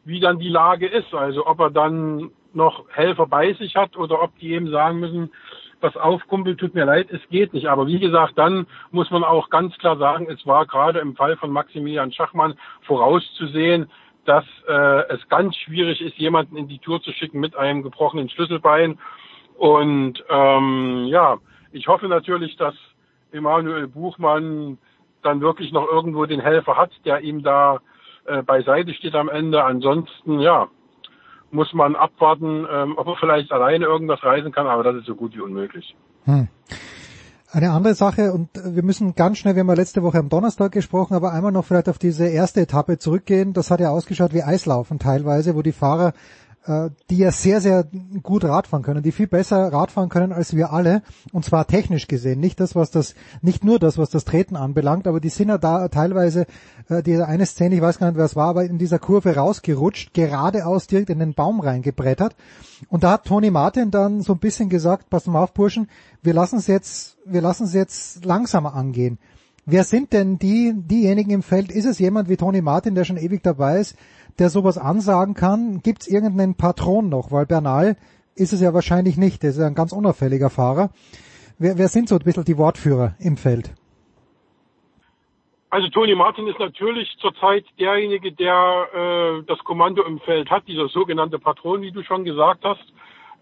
wie 0.05 0.19
dann 0.19 0.39
die 0.39 0.49
Lage 0.49 0.87
ist. 0.87 1.13
Also 1.13 1.45
ob 1.47 1.59
er 1.59 1.71
dann 1.71 2.31
noch 2.53 2.85
Helfer 2.89 3.25
bei 3.25 3.53
sich 3.53 3.75
hat 3.75 3.97
oder 3.97 4.21
ob 4.21 4.37
die 4.37 4.51
eben 4.51 4.69
sagen 4.69 4.99
müssen, 4.99 5.31
was 5.81 5.97
auf, 5.97 6.25
Kumpel, 6.27 6.55
tut 6.55 6.75
mir 6.75 6.85
leid, 6.85 7.09
es 7.11 7.21
geht 7.29 7.53
nicht. 7.53 7.67
Aber 7.67 7.87
wie 7.87 7.99
gesagt, 7.99 8.37
dann 8.37 8.67
muss 8.91 9.11
man 9.11 9.23
auch 9.23 9.49
ganz 9.49 9.77
klar 9.79 9.97
sagen, 9.97 10.27
es 10.29 10.45
war 10.47 10.65
gerade 10.65 10.99
im 10.99 11.15
Fall 11.15 11.35
von 11.35 11.51
Maximilian 11.51 12.13
Schachmann 12.13 12.53
vorauszusehen, 12.83 13.89
dass 14.25 14.45
äh, 14.67 15.13
es 15.13 15.27
ganz 15.29 15.55
schwierig 15.57 16.01
ist, 16.01 16.17
jemanden 16.17 16.57
in 16.57 16.67
die 16.67 16.79
Tour 16.79 17.01
zu 17.01 17.11
schicken 17.11 17.39
mit 17.39 17.55
einem 17.55 17.83
gebrochenen 17.83 18.29
Schlüsselbein. 18.29 18.99
Und 19.57 20.23
ähm, 20.29 21.05
ja, 21.07 21.37
ich 21.71 21.87
hoffe 21.87 22.07
natürlich, 22.07 22.55
dass 22.57 22.75
Emanuel 23.31 23.87
Buchmann 23.87 24.77
dann 25.21 25.41
wirklich 25.41 25.71
noch 25.71 25.87
irgendwo 25.87 26.25
den 26.25 26.39
Helfer 26.39 26.77
hat, 26.77 26.91
der 27.05 27.21
ihm 27.21 27.43
da 27.43 27.79
äh, 28.25 28.41
beiseite 28.41 28.93
steht 28.93 29.15
am 29.15 29.29
Ende. 29.29 29.63
Ansonsten, 29.63 30.39
ja, 30.39 30.67
muss 31.51 31.73
man 31.73 31.95
abwarten, 31.95 32.67
ähm, 32.69 32.97
ob 32.97 33.07
er 33.07 33.15
vielleicht 33.15 33.51
alleine 33.51 33.85
irgendwas 33.85 34.23
reisen 34.23 34.51
kann, 34.51 34.67
aber 34.67 34.83
das 34.83 34.95
ist 34.95 35.05
so 35.05 35.15
gut 35.15 35.35
wie 35.35 35.41
unmöglich. 35.41 35.95
Hm. 36.25 36.47
Eine 37.53 37.69
andere 37.69 37.93
Sache, 37.93 38.33
und 38.33 38.49
wir 38.65 38.81
müssen 38.81 39.13
ganz 39.13 39.37
schnell, 39.37 39.53
wir 39.53 39.59
haben 39.59 39.67
ja 39.67 39.75
letzte 39.75 40.01
Woche 40.01 40.17
am 40.17 40.27
Donnerstag 40.27 40.71
gesprochen, 40.71 41.13
aber 41.13 41.33
einmal 41.33 41.51
noch 41.51 41.63
vielleicht 41.63 41.87
auf 41.87 41.99
diese 41.99 42.25
erste 42.25 42.61
Etappe 42.61 42.97
zurückgehen. 42.97 43.53
Das 43.53 43.69
hat 43.69 43.79
ja 43.79 43.91
ausgeschaut 43.91 44.33
wie 44.33 44.41
Eislaufen 44.41 44.97
teilweise, 44.97 45.53
wo 45.53 45.61
die 45.61 45.71
Fahrer 45.71 46.13
die 46.65 47.17
ja 47.17 47.31
sehr, 47.31 47.59
sehr 47.59 47.85
gut 48.21 48.45
Radfahren 48.45 48.83
können, 48.83 49.03
die 49.03 49.11
viel 49.11 49.27
besser 49.27 49.73
Radfahren 49.73 50.07
können 50.07 50.31
als 50.31 50.55
wir 50.55 50.71
alle, 50.71 51.01
und 51.33 51.43
zwar 51.43 51.67
technisch 51.67 52.07
gesehen. 52.07 52.39
Nicht 52.39 52.59
das, 52.61 52.73
was 52.73 52.89
das, 52.89 53.15
nicht 53.41 53.65
nur 53.65 53.79
das, 53.79 53.97
was 53.97 54.09
das 54.09 54.23
Treten 54.23 54.55
anbelangt, 54.55 55.05
aber 55.05 55.19
die 55.19 55.29
sind 55.29 55.49
ja 55.49 55.57
da 55.57 55.89
teilweise, 55.89 56.45
äh, 56.87 57.03
diese 57.03 57.27
eine 57.27 57.45
Szene, 57.45 57.75
ich 57.75 57.81
weiß 57.81 57.99
gar 57.99 58.07
nicht, 58.07 58.17
wer 58.17 58.25
es 58.25 58.37
war, 58.37 58.47
aber 58.47 58.63
in 58.63 58.77
dieser 58.77 58.99
Kurve 58.99 59.35
rausgerutscht, 59.35 60.13
geradeaus 60.13 60.87
direkt 60.87 61.09
in 61.09 61.19
den 61.19 61.33
Baum 61.33 61.59
reingebrettert. 61.59 62.35
Und 62.87 63.03
da 63.03 63.11
hat 63.11 63.25
Tony 63.25 63.51
Martin 63.51 63.91
dann 63.91 64.21
so 64.21 64.33
ein 64.33 64.39
bisschen 64.39 64.69
gesagt, 64.69 65.09
pass 65.09 65.27
mal 65.27 65.43
auf, 65.43 65.53
Burschen, 65.53 65.89
wir 66.21 66.33
lassen 66.33 66.59
es 66.59 66.67
jetzt, 66.67 67.17
wir 67.25 67.41
lassen 67.41 67.65
es 67.65 67.73
jetzt 67.73 68.23
langsamer 68.23 68.73
angehen. 68.73 69.17
Wer 69.65 69.85
sind 69.85 70.11
denn 70.11 70.39
die, 70.39 70.73
diejenigen 70.75 71.31
im 71.31 71.43
Feld? 71.43 71.71
Ist 71.71 71.85
es 71.85 71.97
jemand 71.97 72.27
wie 72.27 72.35
Tony 72.35 72.61
Martin, 72.61 72.95
der 72.95 73.05
schon 73.05 73.15
ewig 73.15 73.43
dabei 73.43 73.79
ist, 73.79 73.95
der 74.39 74.49
sowas 74.49 74.77
ansagen 74.77 75.33
kann? 75.33 75.81
Gibt 75.81 76.01
es 76.01 76.07
irgendeinen 76.07 76.55
Patron 76.55 77.09
noch? 77.09 77.31
Weil 77.31 77.45
Bernal 77.45 77.95
ist 78.35 78.53
es 78.53 78.61
ja 78.61 78.73
wahrscheinlich 78.73 79.17
nicht. 79.17 79.43
Der 79.43 79.51
ist 79.51 79.59
ein 79.59 79.75
ganz 79.75 79.91
unauffälliger 79.91 80.49
Fahrer. 80.49 80.89
Wer, 81.59 81.77
wer 81.77 81.87
sind 81.87 82.09
so 82.09 82.15
ein 82.15 82.23
bisschen 82.23 82.45
die 82.45 82.57
Wortführer 82.57 83.15
im 83.19 83.37
Feld? 83.37 83.73
Also 85.69 85.87
Tony 85.89 86.13
Martin 86.13 86.47
ist 86.47 86.59
natürlich 86.59 87.09
zurzeit 87.19 87.65
derjenige, 87.79 88.31
der 88.31 88.87
äh, 88.93 89.43
das 89.47 89.57
Kommando 89.63 90.03
im 90.03 90.19
Feld 90.19 90.51
hat, 90.51 90.67
dieser 90.67 90.87
sogenannte 90.87 91.39
Patron, 91.39 91.81
wie 91.81 91.91
du 91.91 92.03
schon 92.03 92.23
gesagt 92.23 92.63
hast. 92.63 92.93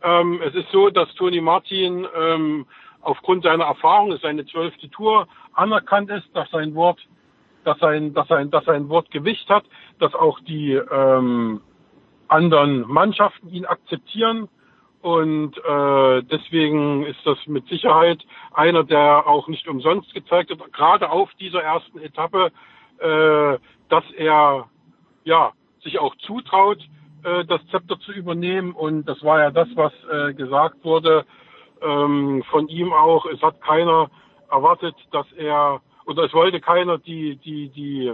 Ähm, 0.01 0.41
es 0.41 0.55
ist 0.55 0.71
so, 0.71 0.89
dass 0.89 1.13
Tony 1.15 1.41
Martin 1.41 2.07
ähm, 2.17 2.65
aufgrund 3.01 3.43
seiner 3.43 3.65
Erfahrung, 3.65 4.17
seine 4.21 4.45
zwölfte 4.45 4.89
Tour, 4.89 5.27
anerkannt 5.53 6.09
ist, 6.09 6.27
dass 6.33 6.49
sein 6.51 6.73
Wort, 6.73 6.99
dass 7.63 7.79
sein, 7.79 8.13
dass 8.13 8.27
sein, 8.27 8.51
dass 8.51 8.65
sein 8.65 8.89
Wort 8.89 9.11
Gewicht 9.11 9.49
hat, 9.49 9.63
dass 9.99 10.13
auch 10.13 10.39
die 10.41 10.73
ähm, 10.73 11.61
anderen 12.27 12.87
Mannschaften 12.87 13.49
ihn 13.49 13.65
akzeptieren. 13.65 14.47
Und 15.01 15.57
äh, 15.57 16.23
deswegen 16.23 17.05
ist 17.05 17.19
das 17.25 17.37
mit 17.47 17.67
Sicherheit 17.67 18.23
einer, 18.53 18.83
der 18.83 19.27
auch 19.27 19.47
nicht 19.47 19.67
umsonst 19.67 20.13
gezeigt 20.13 20.51
hat, 20.51 20.73
gerade 20.73 21.09
auf 21.09 21.29
dieser 21.39 21.63
ersten 21.63 21.99
Etappe, 21.99 22.51
äh, 22.99 23.57
dass 23.89 24.03
er 24.15 24.69
ja 25.23 25.51
sich 25.83 25.97
auch 25.97 26.15
zutraut, 26.17 26.79
äh, 27.23 27.45
das 27.45 27.65
Zepter 27.71 27.99
zu 27.99 28.11
übernehmen. 28.11 28.73
Und 28.73 29.05
das 29.05 29.23
war 29.23 29.39
ja 29.39 29.49
das, 29.49 29.67
was 29.75 29.93
äh, 30.11 30.33
gesagt 30.33 30.83
wurde 30.85 31.25
ähm, 31.81 32.43
von 32.51 32.67
ihm 32.67 32.93
auch. 32.93 33.25
Es 33.25 33.41
hat 33.41 33.59
keiner 33.61 34.09
erwartet, 34.51 34.95
dass 35.11 35.25
er 35.33 35.81
oder 36.05 36.23
es 36.23 36.33
wollte 36.33 36.59
keiner 36.59 36.97
die 36.97 37.35
die 37.37 37.69
die 37.69 38.13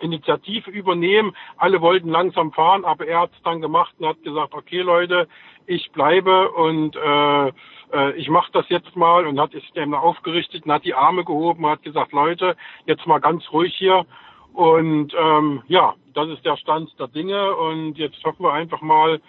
Initiative 0.00 0.70
übernehmen. 0.70 1.34
Alle 1.56 1.80
wollten 1.80 2.08
langsam 2.08 2.52
fahren, 2.52 2.84
aber 2.84 3.06
er 3.06 3.20
hat 3.20 3.30
es 3.36 3.42
dann 3.42 3.60
gemacht 3.60 3.94
und 3.98 4.06
hat 4.06 4.22
gesagt, 4.22 4.52
okay 4.52 4.80
Leute, 4.80 5.28
ich 5.66 5.90
bleibe 5.92 6.50
und 6.50 6.96
äh, 6.96 7.52
äh, 7.92 8.12
ich 8.16 8.28
mache 8.28 8.50
das 8.52 8.68
jetzt 8.68 8.96
mal 8.96 9.26
und 9.26 9.40
hat 9.40 9.52
sich 9.52 9.70
dann 9.74 9.94
aufgerichtet 9.94 10.64
und 10.64 10.72
hat 10.72 10.84
die 10.84 10.94
Arme 10.94 11.24
gehoben, 11.24 11.66
hat 11.66 11.82
gesagt, 11.82 12.12
Leute, 12.12 12.56
jetzt 12.86 13.06
mal 13.06 13.20
ganz 13.20 13.44
ruhig 13.52 13.74
hier. 13.76 14.04
Und 14.52 15.14
ähm, 15.18 15.62
ja, 15.68 15.94
das 16.12 16.28
ist 16.28 16.44
der 16.44 16.56
Stand 16.56 16.90
der 16.98 17.08
Dinge 17.08 17.56
und 17.56 17.96
jetzt 17.96 18.22
hoffen 18.24 18.44
wir 18.44 18.52
einfach 18.52 18.82
mal, 18.82 19.20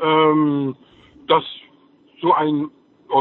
ähm, 0.00 0.76
dass 1.26 1.44
so 2.20 2.32
ein, 2.34 2.70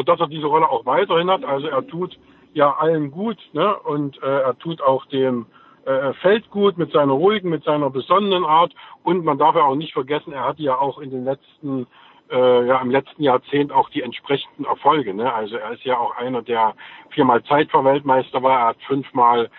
dass 0.06 0.20
er 0.20 0.28
diese 0.28 0.46
Rolle 0.46 0.70
auch 0.70 0.86
weiterhin 0.86 1.30
hat. 1.30 1.44
Also 1.44 1.68
er 1.68 1.88
tut 1.88 2.20
ja 2.54 2.76
allen 2.78 3.12
gut, 3.12 3.38
ne? 3.54 3.76
Und 3.76 4.22
äh, 4.22 4.42
er 4.42 4.58
tut 4.60 4.82
auch 4.82 5.06
dem 5.06 5.46
äh, 5.86 6.14
Feld 6.14 6.50
gut 6.52 6.78
mit 6.78 6.92
seiner 6.92 7.14
ruhigen, 7.14 7.50
mit 7.50 7.64
seiner 7.64 7.90
besonnenen 7.90 8.44
Art. 8.44 8.74
Und 9.04 9.24
man 9.24 9.38
darf 9.38 9.56
ja 9.56 9.64
auch 9.64 9.76
nicht 9.76 9.94
vergessen, 9.94 10.34
er 10.34 10.46
hatte 10.46 10.62
ja 10.62 10.78
auch 10.78 11.00
in 11.00 11.12
den 11.12 11.24
letzten 11.24 11.88
äh, 12.32 12.68
ja 12.68 12.80
im 12.82 12.92
letzten 12.92 13.24
Jahrzehnt 13.24 13.72
auch 13.72 13.90
die 13.90 14.02
entsprechenden 14.02 14.66
Erfolge. 14.66 15.14
Ne? 15.14 15.34
Also 15.34 15.58
er 15.58 15.72
ist 15.72 15.84
ja 15.84 15.98
auch 15.98 16.16
einer, 16.16 16.42
der 16.42 16.76
viermal 17.10 17.44
Zeitfahrweltmeister 17.44 18.44
war, 18.44 18.60
er 18.60 18.68
hat 18.68 18.82
fünfmal 18.88 19.50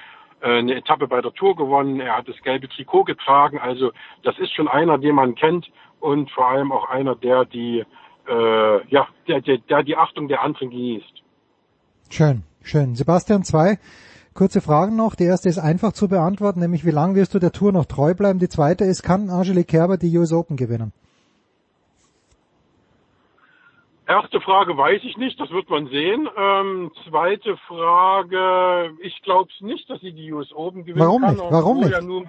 äh, 0.40 0.58
eine 0.58 0.76
Etappe 0.76 1.08
bei 1.08 1.20
der 1.20 1.32
Tour 1.34 1.56
gewonnen, 1.56 2.00
er 2.00 2.18
hat 2.18 2.28
das 2.28 2.40
gelbe 2.42 2.68
Trikot 2.68 3.04
getragen. 3.04 3.58
Also 3.58 3.92
das 4.22 4.38
ist 4.38 4.52
schon 4.54 4.68
einer, 4.68 4.98
den 4.98 5.14
man 5.14 5.34
kennt 5.34 5.70
und 6.00 6.30
vor 6.30 6.46
allem 6.46 6.72
auch 6.72 6.88
einer, 6.88 7.14
der 7.14 7.44
die 7.44 7.84
äh, 8.28 8.86
ja, 8.88 9.08
der, 9.26 9.40
der, 9.40 9.58
der 9.58 9.82
die 9.82 9.96
Achtung 9.96 10.28
der 10.28 10.42
anderen 10.42 10.70
genießt. 10.70 11.22
Schön, 12.10 12.44
schön. 12.62 12.94
Sebastian, 12.94 13.44
zwei 13.44 13.78
kurze 14.34 14.60
Fragen 14.60 14.96
noch. 14.96 15.14
Die 15.14 15.24
erste 15.24 15.48
ist 15.48 15.58
einfach 15.58 15.92
zu 15.92 16.08
beantworten, 16.08 16.60
nämlich 16.60 16.84
wie 16.84 16.90
lange 16.90 17.14
wirst 17.14 17.34
du 17.34 17.38
der 17.38 17.52
Tour 17.52 17.72
noch 17.72 17.86
treu 17.86 18.14
bleiben? 18.14 18.38
Die 18.38 18.48
zweite 18.48 18.84
ist, 18.84 19.02
kann 19.02 19.30
Angelique 19.30 19.68
Kerber 19.68 19.96
die 19.96 20.16
US 20.16 20.32
Open 20.32 20.56
gewinnen? 20.56 20.92
Erste 24.06 24.40
Frage 24.40 24.76
weiß 24.76 25.02
ich 25.04 25.16
nicht, 25.18 25.38
das 25.38 25.50
wird 25.50 25.70
man 25.70 25.86
sehen. 25.86 26.28
Ähm, 26.36 26.90
zweite 27.08 27.56
Frage, 27.68 28.90
ich 29.02 29.22
glaube 29.22 29.50
es 29.54 29.60
nicht, 29.60 29.88
dass 29.88 30.00
sie 30.00 30.12
die 30.12 30.32
US 30.32 30.52
Open 30.52 30.84
gewinnen 30.84 31.04
Warum 31.04 31.22
kann. 31.22 31.36
nicht? 31.36 31.50
Warum 31.50 31.80
nicht? 31.80 31.92
Ja 31.92 32.00
nur 32.00 32.24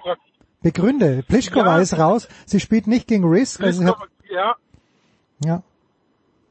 Begründe. 0.61 1.24
Pliskova 1.27 1.77
Ja, 1.77 1.80
ist 1.80 1.98
raus. 1.98 2.27
Sie 2.45 2.60
spielt 2.60 2.85
nicht 2.85 3.08
gegen 3.08 3.27
Risk. 3.27 3.64
Also 3.64 3.84
ja, 4.30 4.56
ja. 5.43 5.64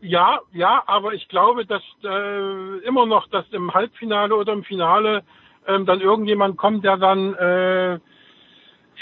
Ja, 0.00 0.40
ja, 0.52 0.82
aber 0.86 1.12
ich 1.12 1.28
glaube, 1.28 1.66
dass 1.66 1.82
äh, 2.02 2.78
immer 2.86 3.04
noch, 3.04 3.28
dass 3.28 3.44
im 3.50 3.74
Halbfinale 3.74 4.34
oder 4.34 4.54
im 4.54 4.64
Finale 4.64 5.22
ähm, 5.66 5.84
dann 5.84 6.00
irgendjemand 6.00 6.56
kommt, 6.56 6.84
der 6.84 6.96
dann 6.96 7.34
äh, 7.34 7.98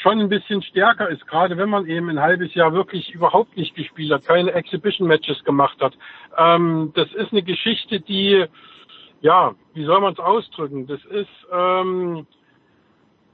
schon 0.02 0.20
ein 0.20 0.28
bisschen 0.28 0.62
stärker 0.62 1.08
ist, 1.08 1.26
gerade 1.26 1.56
wenn 1.56 1.68
man 1.68 1.86
eben 1.86 2.08
ein 2.08 2.20
halbes 2.20 2.52
Jahr 2.54 2.72
wirklich 2.72 3.12
überhaupt 3.12 3.56
nicht 3.56 3.76
gespielt 3.76 4.12
hat, 4.12 4.26
keine 4.26 4.52
Exhibition-Matches 4.52 5.44
gemacht 5.44 5.80
hat. 5.80 5.96
Ähm, 6.36 6.92
das 6.94 7.12
ist 7.12 7.32
eine 7.32 7.42
Geschichte, 7.42 8.00
die, 8.00 8.44
ja, 9.20 9.54
wie 9.74 9.84
soll 9.84 10.00
man 10.00 10.14
es 10.14 10.18
ausdrücken? 10.18 10.88
Das 10.88 11.04
ist, 11.04 11.28
ähm, 11.52 12.26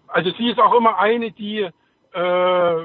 also 0.09 0.31
sie 0.33 0.51
ist 0.51 0.61
auch 0.61 0.75
immer 0.75 0.99
eine, 0.99 1.31
die 1.33 1.69
äh, 2.13 2.85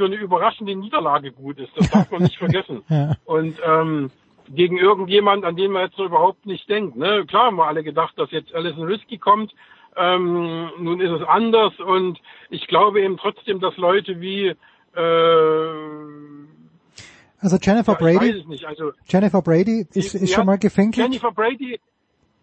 für 0.00 0.06
eine 0.06 0.16
überraschende 0.16 0.74
Niederlage 0.74 1.30
gut 1.30 1.58
ist. 1.58 1.72
Das 1.76 1.90
darf 1.90 2.10
man 2.10 2.22
nicht 2.22 2.38
vergessen. 2.44 2.82
Ja. 2.88 3.16
Und 3.26 3.58
ähm, 3.62 4.10
gegen 4.48 4.78
irgendjemand, 4.78 5.44
an 5.44 5.56
den 5.56 5.72
man 5.72 5.82
jetzt 5.82 5.96
so 5.96 6.06
überhaupt 6.06 6.46
nicht 6.46 6.66
denkt. 6.70 6.96
Ne? 6.96 7.26
Klar 7.26 7.46
haben 7.46 7.56
wir 7.56 7.66
alle 7.66 7.84
gedacht, 7.84 8.14
dass 8.16 8.30
jetzt 8.30 8.54
Alison 8.54 8.84
Risky 8.84 9.18
kommt. 9.18 9.52
Ähm, 9.96 10.70
nun 10.78 11.02
ist 11.02 11.10
es 11.10 11.28
anders 11.28 11.78
und 11.80 12.18
ich 12.48 12.66
glaube 12.66 13.02
eben 13.02 13.18
trotzdem, 13.18 13.60
dass 13.60 13.76
Leute 13.76 14.22
wie 14.22 14.46
äh, 14.46 14.54
Also 17.40 17.58
Jennifer 17.60 17.92
ja, 17.92 17.98
Brady, 17.98 18.44
nicht. 18.46 18.64
Also 18.64 18.92
Jennifer 19.06 19.42
Brady 19.42 19.86
ist, 19.92 20.14
ist 20.14 20.30
ja, 20.30 20.36
schon 20.36 20.46
mal 20.46 20.58
gefinkelt. 20.58 21.04
Jennifer 21.04 21.32
Brady, 21.32 21.78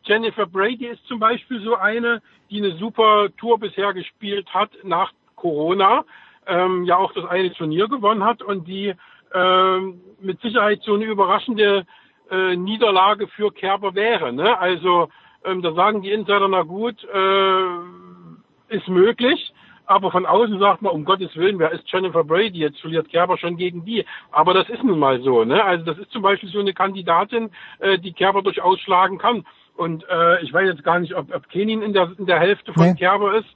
Jennifer 0.04 0.46
Brady 0.46 0.88
ist 0.90 1.04
zum 1.08 1.20
Beispiel 1.20 1.60
so 1.62 1.74
eine, 1.76 2.22
die 2.52 2.58
eine 2.58 2.76
super 2.78 3.30
Tour 3.38 3.58
bisher 3.58 3.94
gespielt 3.94 4.48
hat 4.54 4.70
nach 4.84 5.12
Corona, 5.36 6.06
ähm, 6.48 6.86
ja 6.86 6.98
auch 6.98 7.12
das 7.14 7.26
eine 7.26 7.54
Turnier 7.54 7.88
gewonnen 7.88 8.24
hat 8.24 8.42
und 8.42 8.68
die 8.68 8.94
ähm, 9.34 10.02
mit 10.20 10.40
Sicherheit 10.42 10.82
so 10.84 10.96
eine 10.96 11.06
überraschende 11.06 11.86
äh, 12.32 12.56
Niederlage 12.56 13.28
für 13.28 13.52
Kerber 13.52 13.96
wäre. 13.96 14.34
Ne? 14.34 14.58
Also 14.60 15.10
ähm, 15.44 15.62
da 15.62 15.74
sagen 15.74 16.02
die 16.02 16.12
Insider, 16.12 16.48
na 16.48 16.64
gut, 16.64 17.04
äh, 17.04 18.76
ist 18.76 18.88
möglich. 18.88 19.54
Aber 19.86 20.12
von 20.12 20.26
außen 20.26 20.60
sagt 20.60 20.82
man, 20.82 20.92
um 20.92 21.06
Gottes 21.06 21.34
Willen, 21.38 21.60
wer 21.60 21.72
ist 21.72 21.90
Jennifer 21.90 22.26
Brady? 22.26 22.60
Jetzt 22.60 22.82
verliert 22.82 23.08
Kerber 23.08 23.38
schon 23.38 23.56
gegen 23.56 23.86
die. 23.86 24.04
Aber 24.32 24.54
das 24.54 24.68
ist 24.68 24.84
nun 24.84 25.00
mal 25.00 25.22
so. 25.22 25.46
Ne? 25.46 25.64
Also 25.64 25.86
das 25.86 25.98
ist 25.98 26.12
zum 26.12 26.22
Beispiel 26.22 26.50
so 26.50 26.60
eine 26.60 26.74
Kandidatin, 26.74 27.52
äh, 27.80 27.98
die 27.98 28.12
Kerber 28.12 28.42
durchaus 28.42 28.82
schlagen 28.82 29.18
kann. 29.18 29.46
Und 29.78 30.04
äh, 30.10 30.42
ich 30.42 30.52
weiß 30.52 30.68
jetzt 30.68 30.84
gar 30.84 31.00
nicht, 31.00 31.16
ob, 31.16 31.34
ob 31.34 31.48
Kenin 31.48 31.82
in 31.82 31.94
der, 31.94 32.12
in 32.18 32.26
der 32.26 32.40
Hälfte 32.40 32.74
von 32.74 32.88
Nee. 32.88 32.96
Kerber 32.96 33.36
ist. 33.36 33.48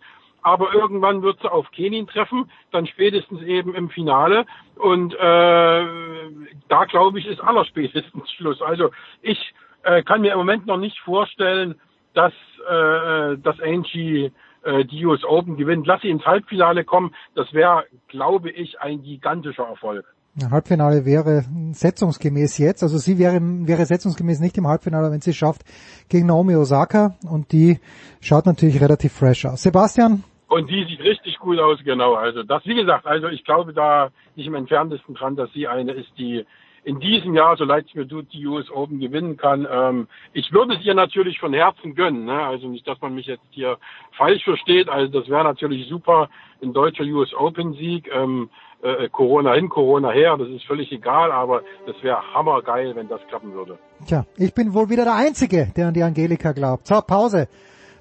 Aber 0.41 0.73
irgendwann 0.73 1.21
wird 1.21 1.39
sie 1.41 1.51
auf 1.51 1.69
Kenin 1.71 2.07
treffen, 2.07 2.49
dann 2.71 2.87
spätestens 2.87 3.41
eben 3.43 3.75
im 3.75 3.89
Finale. 3.89 4.45
Und 4.75 5.13
äh, 5.13 5.17
da 5.17 6.85
glaube 6.85 7.19
ich, 7.19 7.27
ist 7.27 7.41
allerspätestens 7.41 8.31
Schluss. 8.31 8.61
Also 8.61 8.89
ich 9.21 9.53
äh, 9.83 10.03
kann 10.03 10.21
mir 10.21 10.33
im 10.33 10.39
Moment 10.39 10.65
noch 10.65 10.77
nicht 10.77 10.99
vorstellen, 10.99 11.75
dass, 12.13 12.33
äh, 12.69 13.37
dass 13.37 13.59
Angie 13.61 14.31
äh, 14.63 14.85
die 14.85 15.05
US 15.05 15.23
Open 15.23 15.57
gewinnt. 15.57 15.87
Lass 15.87 16.01
sie 16.01 16.09
ins 16.09 16.25
Halbfinale 16.25 16.83
kommen. 16.83 17.15
Das 17.35 17.53
wäre, 17.53 17.85
glaube 18.07 18.51
ich, 18.51 18.79
ein 18.79 19.01
gigantischer 19.01 19.67
Erfolg. 19.67 20.05
Halbfinale 20.49 21.03
wäre 21.05 21.43
setzungsgemäß 21.73 22.57
jetzt, 22.57 22.83
also 22.83 22.97
sie 22.97 23.17
wäre, 23.17 23.39
wäre 23.41 23.85
setzungsgemäß 23.85 24.39
nicht 24.39 24.57
im 24.57 24.65
Halbfinale, 24.65 25.11
wenn 25.11 25.19
sie 25.19 25.31
es 25.31 25.35
schafft, 25.35 25.63
gegen 26.07 26.27
Naomi 26.27 26.55
Osaka 26.55 27.15
und 27.29 27.51
die 27.51 27.79
schaut 28.21 28.45
natürlich 28.45 28.79
relativ 28.79 29.11
fresh 29.11 29.45
aus. 29.45 29.63
Sebastian, 29.63 30.23
Und 30.51 30.69
die 30.69 30.83
sieht 30.83 30.99
richtig 30.99 31.39
gut 31.39 31.59
aus, 31.59 31.79
genau. 31.81 32.15
Also 32.15 32.43
das, 32.43 32.65
wie 32.65 32.75
gesagt, 32.75 33.05
also 33.05 33.29
ich 33.29 33.45
glaube 33.45 33.71
da 33.71 34.09
nicht 34.35 34.47
im 34.47 34.55
entferntesten 34.55 35.15
dran, 35.15 35.37
dass 35.37 35.49
sie 35.53 35.65
eine 35.65 35.93
ist, 35.93 36.11
die 36.17 36.45
in 36.83 36.99
diesem 36.99 37.33
Jahr, 37.35 37.55
so 37.55 37.63
leid 37.63 37.85
es 37.87 37.95
mir 37.95 38.05
tut, 38.05 38.33
die 38.33 38.45
US 38.45 38.69
Open 38.69 38.99
gewinnen 38.99 39.37
kann. 39.37 39.65
Ähm, 39.71 40.07
ich 40.33 40.51
würde 40.51 40.73
es 40.73 40.83
ihr 40.83 40.93
natürlich 40.93 41.39
von 41.39 41.53
Herzen 41.53 41.95
gönnen. 41.95 42.25
Ne? 42.25 42.33
Also 42.33 42.67
nicht, 42.67 42.85
dass 42.85 42.99
man 42.99 43.15
mich 43.15 43.27
jetzt 43.27 43.45
hier 43.51 43.77
falsch 44.17 44.43
versteht. 44.43 44.89
Also 44.89 45.21
das 45.21 45.29
wäre 45.29 45.45
natürlich 45.45 45.87
super, 45.87 46.29
ein 46.61 46.73
deutscher 46.73 47.05
US 47.05 47.33
Open 47.33 47.71
Sieg. 47.75 48.11
Ähm, 48.13 48.49
äh, 48.81 49.07
Corona 49.07 49.53
hin, 49.53 49.69
Corona 49.69 50.09
her, 50.09 50.35
das 50.35 50.49
ist 50.49 50.65
völlig 50.65 50.91
egal, 50.91 51.31
aber 51.31 51.61
das 51.85 51.95
wäre 52.01 52.33
hammergeil, 52.33 52.93
wenn 52.97 53.07
das 53.07 53.21
klappen 53.29 53.53
würde. 53.53 53.77
tja, 54.05 54.25
ich 54.35 54.53
bin 54.53 54.73
wohl 54.73 54.89
wieder 54.89 55.05
der 55.05 55.15
Einzige, 55.15 55.71
der 55.77 55.87
an 55.87 55.93
die 55.93 56.03
Angelika 56.03 56.51
glaubt. 56.51 56.87
So, 56.87 56.99
Pause. 56.99 57.47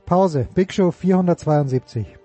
Pause. 0.04 0.48
Big 0.56 0.72
Show 0.72 0.90
472. 0.90 2.19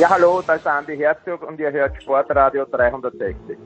Ja, 0.00 0.08
hallo, 0.08 0.40
da 0.46 0.54
ist 0.54 0.66
Andi 0.66 0.96
Herzog 0.96 1.42
und 1.42 1.60
ihr 1.60 1.70
hört 1.72 2.02
Sportradio 2.02 2.64
360. 2.64 3.58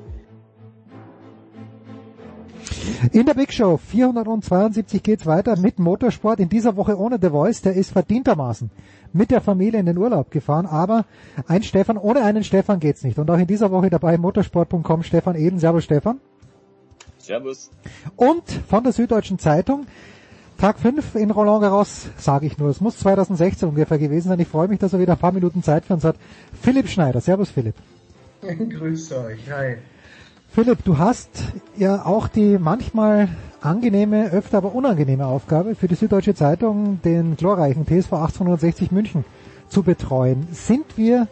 In 3.12 3.24
der 3.24 3.34
Big 3.34 3.52
Show 3.52 3.76
472 3.76 5.00
geht's 5.00 5.26
weiter 5.26 5.56
mit 5.56 5.78
Motorsport. 5.78 6.40
In 6.40 6.48
dieser 6.48 6.74
Woche 6.74 6.98
ohne 6.98 7.20
The 7.22 7.30
Voice, 7.30 7.62
der 7.62 7.74
ist 7.74 7.92
verdientermaßen 7.92 8.72
mit 9.12 9.30
der 9.30 9.42
Familie 9.42 9.78
in 9.78 9.86
den 9.86 9.96
Urlaub 9.96 10.32
gefahren. 10.32 10.66
Aber 10.66 11.04
ein 11.46 11.62
Stefan, 11.62 11.98
ohne 11.98 12.24
einen 12.24 12.42
Stefan 12.42 12.80
geht's 12.80 13.04
nicht. 13.04 13.16
Und 13.20 13.30
auch 13.30 13.38
in 13.38 13.46
dieser 13.46 13.70
Woche 13.70 13.88
dabei 13.88 14.18
motorsport.com 14.18 15.04
Stefan 15.04 15.36
Eden. 15.36 15.60
Servus 15.60 15.84
Stefan. 15.84 16.18
Servus. 17.18 17.70
Und 18.16 18.50
von 18.68 18.82
der 18.82 18.92
Süddeutschen 18.92 19.38
Zeitung, 19.38 19.86
Tag 20.58 20.78
5 20.78 21.16
in 21.16 21.30
Roland 21.30 21.62
Garros, 21.62 22.08
sage 22.16 22.46
ich 22.46 22.58
nur. 22.58 22.70
Es 22.70 22.80
muss 22.80 22.98
2016 22.98 23.68
ungefähr 23.68 23.98
gewesen 23.98 24.28
sein. 24.28 24.40
Ich 24.40 24.48
freue 24.48 24.68
mich, 24.68 24.78
dass 24.78 24.92
er 24.92 25.00
wieder 25.00 25.14
ein 25.14 25.18
paar 25.18 25.32
Minuten 25.32 25.62
Zeit 25.62 25.84
für 25.84 25.94
uns 25.94 26.04
hat. 26.04 26.16
Philipp 26.62 26.88
Schneider. 26.88 27.20
Servus 27.20 27.50
Philipp. 27.50 27.74
Grüß 28.42 29.12
euch, 29.12 29.50
hi. 29.50 29.76
Philipp, 30.54 30.84
du 30.84 30.98
hast 30.98 31.30
ja 31.76 32.04
auch 32.06 32.28
die 32.28 32.58
manchmal 32.58 33.28
angenehme, 33.60 34.30
öfter 34.30 34.58
aber 34.58 34.74
unangenehme 34.74 35.26
Aufgabe 35.26 35.74
für 35.74 35.88
die 35.88 35.96
Süddeutsche 35.96 36.34
Zeitung, 36.34 37.00
den 37.04 37.36
glorreichen 37.36 37.86
TSV 37.86 38.12
1860 38.12 38.92
München 38.92 39.24
zu 39.68 39.82
betreuen. 39.82 40.46
Sind 40.52 40.96
wir 40.96 41.26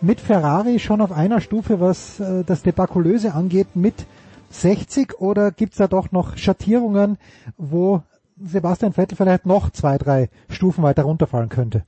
mit 0.00 0.20
Ferrari 0.20 0.78
schon 0.78 1.00
auf 1.00 1.10
einer 1.10 1.40
Stufe, 1.40 1.80
was 1.80 2.20
äh, 2.20 2.44
das 2.44 2.62
Debakulöse 2.62 3.34
angeht, 3.34 3.74
mit 3.74 4.06
60 4.50 5.20
oder 5.20 5.50
gibt's 5.50 5.78
da 5.78 5.88
doch 5.88 6.12
noch 6.12 6.36
Schattierungen, 6.36 7.18
wo 7.56 8.02
Sebastian 8.44 8.92
Vettel 8.92 9.16
vielleicht 9.16 9.46
noch 9.46 9.70
zwei, 9.70 9.98
drei 9.98 10.28
Stufen 10.48 10.82
weiter 10.82 11.02
runterfallen 11.02 11.48
könnte? 11.48 11.84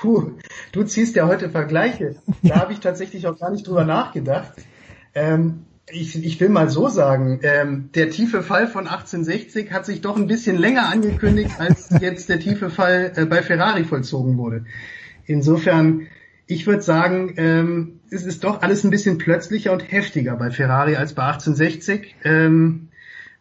Puh, 0.00 0.32
du 0.72 0.82
ziehst 0.84 1.16
ja 1.16 1.26
heute 1.26 1.50
Vergleiche. 1.50 2.16
Da 2.42 2.56
habe 2.60 2.72
ich 2.72 2.80
tatsächlich 2.80 3.26
auch 3.26 3.38
gar 3.38 3.50
nicht 3.50 3.66
drüber 3.66 3.84
nachgedacht. 3.84 4.52
Ähm, 5.14 5.66
ich, 5.90 6.22
ich 6.24 6.40
will 6.40 6.48
mal 6.48 6.70
so 6.70 6.88
sagen, 6.88 7.40
ähm, 7.42 7.90
der 7.94 8.10
tiefe 8.10 8.42
Fall 8.42 8.66
von 8.66 8.86
1860 8.86 9.70
hat 9.70 9.84
sich 9.84 10.00
doch 10.00 10.16
ein 10.16 10.26
bisschen 10.26 10.56
länger 10.56 10.88
angekündigt, 10.88 11.52
als 11.58 11.90
jetzt 12.00 12.28
der 12.28 12.40
tiefe 12.40 12.70
Fall 12.70 13.12
äh, 13.14 13.26
bei 13.26 13.42
Ferrari 13.42 13.84
vollzogen 13.84 14.38
wurde. 14.38 14.64
Insofern, 15.26 16.06
ich 16.46 16.66
würde 16.66 16.82
sagen, 16.82 17.34
ähm, 17.36 18.00
es 18.10 18.24
ist 18.24 18.44
doch 18.44 18.62
alles 18.62 18.84
ein 18.84 18.90
bisschen 18.90 19.18
plötzlicher 19.18 19.72
und 19.72 19.90
heftiger 19.90 20.36
bei 20.36 20.50
Ferrari 20.50 20.96
als 20.96 21.12
bei 21.12 21.24
1860. 21.24 22.16
Ähm, 22.24 22.88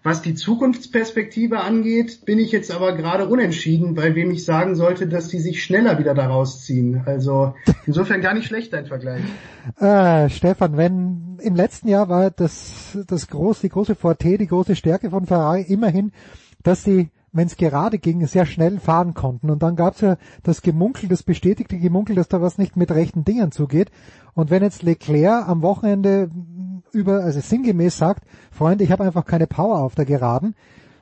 was 0.04 0.22
die 0.22 0.36
Zukunftsperspektive 0.36 1.62
angeht, 1.62 2.26
bin 2.26 2.38
ich 2.38 2.52
jetzt 2.52 2.72
aber 2.72 2.96
gerade 2.96 3.28
unentschieden, 3.28 3.96
weil 3.96 4.16
wem 4.16 4.32
ich 4.32 4.44
sagen 4.44 4.76
sollte, 4.76 5.08
dass 5.08 5.30
die 5.30 5.40
sich 5.40 5.64
schneller 5.64 5.98
wieder 5.98 6.14
daraus 6.14 6.66
ziehen. 6.66 7.04
Also 7.06 7.56
insofern 7.86 8.22
gar 8.22 8.34
nicht 8.34 8.46
schlecht 8.46 8.74
dein 8.74 8.86
Vergleich. 8.86 9.24
Äh, 9.80 10.30
Stefan, 10.30 10.76
wenn 10.76 11.38
im 11.42 11.56
letzten 11.56 11.88
Jahr 11.88 12.10
war 12.10 12.32
das 12.32 12.98
das 13.08 13.28
große, 13.28 13.62
die 13.62 13.70
große 13.70 13.96
Forte, 13.96 14.38
die 14.38 14.48
große 14.48 14.76
Stärke 14.76 15.10
von 15.10 15.26
Ferrari 15.26 15.62
immerhin, 15.62 16.12
dass 16.64 16.84
die 16.84 17.10
wenn 17.34 17.48
es 17.48 17.58
gerade 17.58 17.98
ging, 17.98 18.26
sehr 18.28 18.46
schnell 18.46 18.80
fahren 18.80 19.16
konnten. 19.16 19.50
Und 19.50 19.64
dann 19.64 19.76
gab 19.76 19.96
es 19.96 20.02
ja 20.02 20.18
das 20.44 20.62
Gemunkel, 20.62 21.10
das 21.10 21.24
bestätigte 21.24 21.78
Gemunkel, 21.78 22.16
dass 22.16 22.28
da 22.28 22.42
was 22.42 22.60
nicht 22.60 22.78
mit 22.78 22.92
rechten 22.92 23.26
Dingern 23.26 23.52
zugeht. 23.52 23.90
Und 24.36 24.52
wenn 24.52 24.62
jetzt 24.64 24.84
Leclerc 24.84 25.48
am 25.48 25.64
Wochenende 25.64 26.30
über, 26.94 27.24
also 27.24 27.40
sinngemäß 27.40 27.98
sagt, 27.98 28.24
Freunde, 28.52 28.84
ich 28.84 28.92
habe 28.92 29.04
einfach 29.04 29.26
keine 29.26 29.48
Power 29.48 29.80
auf 29.80 29.96
der 29.96 30.06
Geraden, 30.06 30.56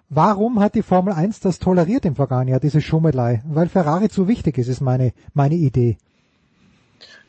warum 0.10 0.60
hat 0.60 0.76
die 0.76 0.84
Formel 0.84 1.14
1 1.14 1.40
das 1.40 1.60
toleriert 1.60 2.06
im 2.06 2.16
vergangenen 2.16 2.50
Jahr, 2.50 2.60
diese 2.60 2.82
Schummelei? 2.82 3.42
Weil 3.46 3.70
Ferrari 3.70 4.10
zu 4.10 4.28
wichtig 4.28 4.58
ist, 4.58 4.68
ist 4.68 4.82
meine, 4.82 5.14
meine 5.34 5.56
Idee. 5.56 5.98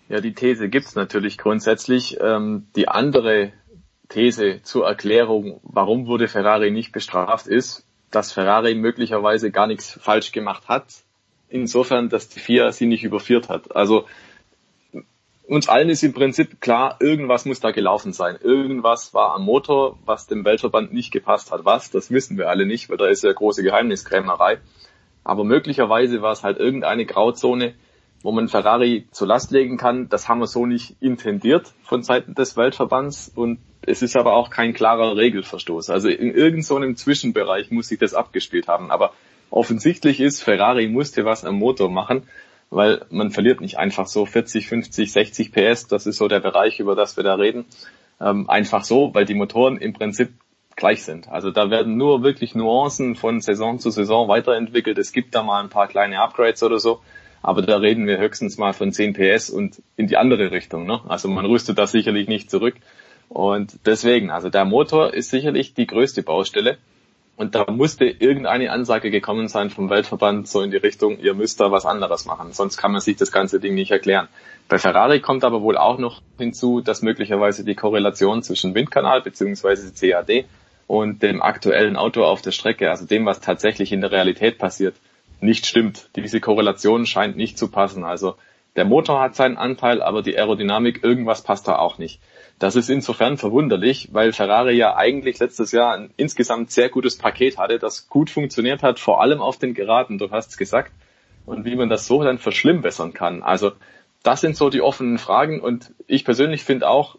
Ja, 0.09 0.21
die 0.21 0.35
These 0.35 0.69
gibt's 0.69 0.95
natürlich 0.95 1.39
grundsätzlich. 1.39 2.19
Ähm, 2.21 2.67
die 2.77 2.89
andere 2.89 3.53
These 4.09 4.61
zur 4.63 4.87
Erklärung, 4.87 5.61
warum 5.63 6.07
wurde 6.07 6.29
Ferrari 6.29 6.71
nicht 6.71 6.93
bestraft, 6.93 7.47
ist, 7.47 7.87
dass 8.11 8.31
Ferrari 8.31 8.75
möglicherweise 8.75 9.51
gar 9.51 9.67
nichts 9.67 9.99
falsch 10.01 10.33
gemacht 10.33 10.69
hat. 10.69 10.85
Insofern, 11.49 12.09
dass 12.09 12.29
die 12.29 12.41
FIA 12.41 12.73
sie 12.73 12.87
nicht 12.87 13.05
überführt 13.05 13.49
hat. 13.49 13.75
Also 13.75 14.07
uns 15.53 15.69
allen 15.69 15.91
ist 15.91 16.03
im 16.03 16.15
Prinzip 16.15 16.63
klar, 16.63 16.97
irgendwas 16.99 17.45
muss 17.45 17.61
da 17.61 17.73
gelaufen 17.73 18.15
sein. 18.15 18.39
Irgendwas 18.41 19.13
war 19.13 19.35
am 19.35 19.45
Motor, 19.45 19.99
was 20.07 20.27
dem 20.27 20.47
Weltverband 20.47 20.95
nicht 20.95 21.13
gepasst 21.13 21.53
hat. 21.53 21.67
Was, 21.67 21.91
das 21.91 22.11
wissen 22.11 22.39
wir 22.39 22.49
alle 22.49 22.65
nicht, 22.65 22.89
weil 22.89 22.97
da 22.97 23.07
ist 23.07 23.23
ja 23.23 23.31
große 23.31 23.63
Geheimniskrämerei. 23.63 24.61
Aber 25.25 25.45
möglicherweise 25.45 26.23
war 26.23 26.33
es 26.33 26.43
halt 26.43 26.59
irgendeine 26.59 27.05
Grauzone, 27.05 27.75
wo 28.23 28.33
man 28.33 28.49
Ferrari 28.49 29.07
zur 29.11 29.29
Last 29.29 29.51
legen 29.51 29.77
kann. 29.77 30.09
Das 30.09 30.27
haben 30.27 30.41
wir 30.41 30.47
so 30.47 30.65
nicht 30.65 30.97
intendiert 31.01 31.75
von 31.83 32.03
Seiten 32.03 32.35
des 32.35 32.57
Weltverbands 32.57 33.31
und 33.35 33.59
es 33.83 34.01
ist 34.01 34.17
aber 34.17 34.33
auch 34.33 34.49
kein 34.49 34.73
klarer 34.73 35.19
Regelverstoß. 35.19 35.91
Also 35.91 36.09
in 36.09 36.35
irgendeinem 36.35 36.97
so 36.97 37.05
Zwischenbereich 37.05 37.71
muss 37.71 37.89
sich 37.89 37.99
das 37.99 38.15
abgespielt 38.15 38.69
haben. 38.69 38.91
Aber 38.91 39.13
offensichtlich 39.51 40.19
ist, 40.19 40.43
Ferrari 40.43 40.89
musste 40.89 41.27
was 41.27 41.45
am 41.45 41.57
Motor 41.57 41.91
machen 41.91 42.23
weil 42.73 43.05
man 43.11 43.31
verliert 43.31 43.61
nicht 43.61 43.79
einfach 43.79 44.07
so 44.07 44.25
40, 44.25 44.67
50, 44.67 45.13
60 45.13 45.53
PS, 45.53 45.89
das 45.89 46.07
ist 46.07 46.17
so 46.17 46.27
der 46.27 46.41
Bereich, 46.41 46.81
über 46.81 46.95
das 46.95 47.17
wir 47.17 47.25
da 47.25 47.35
reden, 47.35 47.67
ähm, 48.21 48.49
einfach 48.49 48.85
so, 48.85 49.15
weil 49.15 49.27
die 49.27 49.35
Motoren 49.35 49.77
im 49.77 49.93
Prinzip 49.93 50.31
gleich 50.75 51.05
sind. 51.05 51.29
Also 51.29 51.51
da 51.51 51.71
werden 51.71 51.99
nur 51.99 52.23
wirklich 52.23 52.55
Nuancen 52.55 53.15
von 53.15 53.43
Saison 53.43 53.79
zu 53.79 53.91
Saison 53.91 54.27
weiterentwickelt. 54.29 54.97
Es 54.97 55.13
gibt 55.13 55.35
da 55.35 55.43
mal 55.43 55.63
ein 55.63 55.69
paar 55.69 55.87
kleine 55.87 56.21
Upgrades 56.21 56.63
oder 56.63 56.79
so, 56.79 57.01
aber 57.43 57.61
da 57.61 57.77
reden 57.77 58.07
wir 58.07 58.19
höchstens 58.19 58.57
mal 58.57 58.73
von 58.73 58.91
10 58.91 59.13
PS 59.13 59.51
und 59.51 59.83
in 59.97 60.07
die 60.07 60.17
andere 60.17 60.51
Richtung. 60.51 60.87
Ne? 60.87 61.01
Also 61.07 61.29
man 61.29 61.45
rüstet 61.45 61.77
da 61.77 61.87
sicherlich 61.87 62.27
nicht 62.27 62.51
zurück. 62.51 62.77
Und 63.29 63.81
deswegen, 63.85 64.31
also 64.31 64.49
der 64.49 64.65
Motor 64.65 65.13
ist 65.13 65.29
sicherlich 65.29 65.75
die 65.75 65.87
größte 65.87 66.23
Baustelle. 66.23 66.79
Und 67.37 67.55
da 67.55 67.67
musste 67.71 68.05
irgendeine 68.05 68.71
Ansage 68.71 69.11
gekommen 69.11 69.49
sein 69.49 69.71
vom 69.71 69.89
Weltverband 69.91 70.47
so 70.47 70.61
in 70.61 70.71
die 70.71 70.77
Richtung, 70.77 71.19
ihr 71.19 71.35
müsst 71.35 71.61
da 71.61 71.73
was 71.73 71.87
anderes 71.87 72.25
machen, 72.27 72.53
sonst 72.53 72.77
kann 72.77 72.93
man 72.93 73.01
sich 73.01 73.17
das 73.17 73.33
ganze 73.33 73.59
Ding 73.59 73.75
nicht 73.75 73.91
erklären. 73.91 74.29
Bei 74.69 74.79
Ferrari 74.79 75.21
kommt 75.21 75.45
aber 75.45 75.63
wohl 75.63 75.77
auch 75.77 75.99
noch 75.99 76.21
hinzu, 76.39 76.81
dass 76.81 77.03
möglicherweise 77.03 77.65
die 77.65 77.75
Korrelation 77.75 78.43
zwischen 78.43 78.75
Windkanal 78.75 79.23
bzw. 79.23 79.91
CAD 79.99 80.45
und 80.87 81.23
dem 81.23 81.43
aktuellen 81.43 81.97
Auto 81.97 82.25
auf 82.25 82.43
der 82.43 82.53
Strecke, 82.53 82.91
also 82.91 83.07
dem, 83.07 83.25
was 83.25 83.41
tatsächlich 83.41 83.93
in 83.93 84.03
der 84.03 84.13
Realität 84.13 84.59
passiert, 84.59 84.95
nicht 85.41 85.67
stimmt. 85.67 86.11
Diese 86.17 86.41
Korrelation 86.41 87.07
scheint 87.07 87.37
nicht 87.37 87.59
zu 87.59 87.69
passen. 87.69 88.05
Also 88.05 88.37
der 88.77 88.85
Motor 88.85 89.21
hat 89.21 89.35
seinen 89.35 89.57
Anteil, 89.57 90.03
aber 90.03 90.23
die 90.23 90.37
Aerodynamik, 90.37 91.03
irgendwas 91.03 91.43
passt 91.43 91.67
da 91.69 91.77
auch 91.77 91.99
nicht. 91.99 92.21
Das 92.63 92.77
ist 92.77 92.89
insofern 92.89 93.39
verwunderlich, 93.39 94.11
weil 94.13 94.33
Ferrari 94.33 94.77
ja 94.77 94.95
eigentlich 94.95 95.41
letztes 95.41 95.73
Jahr 95.73 95.95
ein 95.95 96.11
insgesamt 96.17 96.71
sehr 96.71 96.91
gutes 96.91 97.19
Paket 97.19 97.59
hatte, 97.59 97.81
das 97.81 98.09
gut 98.09 98.31
funktioniert 98.31 98.85
hat, 98.85 99.01
vor 99.01 99.21
allem 99.21 99.41
auf 99.41 99.59
den 99.59 99.75
Geraden, 99.75 100.17
du 100.17 100.31
hast 100.31 100.51
es 100.51 100.57
gesagt, 100.57 100.93
und 101.45 101.65
wie 101.65 101.75
man 101.75 101.89
das 101.89 102.07
so 102.07 102.23
dann 102.23 102.39
verschlimmbessern 102.39 103.15
kann. 103.15 103.43
Also 103.43 103.73
das 104.23 104.43
sind 104.43 104.57
so 104.57 104.71
die 104.71 104.81
offenen 104.81 105.19
Fragen 105.19 105.61
und 105.61 105.93
ich 106.07 106.25
persönlich 106.25 106.63
finde 106.63 106.89
auch, 106.89 107.17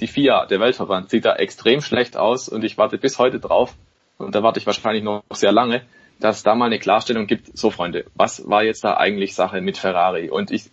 die 0.00 0.06
FIA, 0.06 0.46
der 0.46 0.60
Weltverband, 0.60 1.10
sieht 1.10 1.26
da 1.26 1.36
extrem 1.36 1.82
schlecht 1.82 2.16
aus 2.16 2.48
und 2.48 2.64
ich 2.64 2.78
warte 2.78 2.96
bis 2.96 3.18
heute 3.18 3.38
drauf, 3.38 3.74
und 4.16 4.34
da 4.34 4.42
warte 4.42 4.60
ich 4.60 4.66
wahrscheinlich 4.66 5.04
noch 5.04 5.24
sehr 5.30 5.52
lange, 5.52 5.82
dass 6.20 6.38
es 6.38 6.42
da 6.42 6.54
mal 6.54 6.66
eine 6.66 6.78
Klarstellung 6.78 7.26
gibt, 7.26 7.54
so 7.54 7.70
Freunde, 7.70 8.06
was 8.14 8.48
war 8.48 8.62
jetzt 8.62 8.82
da 8.82 8.96
eigentlich 8.96 9.34
Sache 9.34 9.60
mit 9.60 9.76
Ferrari? 9.76 10.30
Und 10.30 10.50
ich 10.50 10.70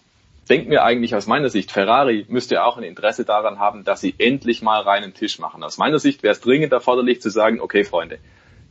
denke 0.50 0.70
mir 0.70 0.84
eigentlich 0.84 1.16
aus 1.16 1.28
meiner 1.28 1.50
Sicht, 1.50 1.72
Ferrari 1.72 2.26
müsste 2.28 2.64
auch 2.64 2.78
ein 2.78 2.84
Interesse 2.84 3.26
daran 3.26 3.60
haben, 3.60 3.84
dass 3.84 4.02
sie 4.02 4.16
endlich 4.18 4.62
mal 4.62 4.82
reinen 4.82 5.14
Tisch 5.14 5.40
machen. 5.40 5.64
Aus 5.64 5.78
meiner 5.78 6.00
Sicht 6.00 6.24
wäre 6.24 6.34
es 6.34 6.42
dringend 6.42 6.74
erforderlich 6.74 7.22
zu 7.22 7.30
sagen, 7.30 7.62
okay 7.62 7.84
Freunde, 7.84 8.20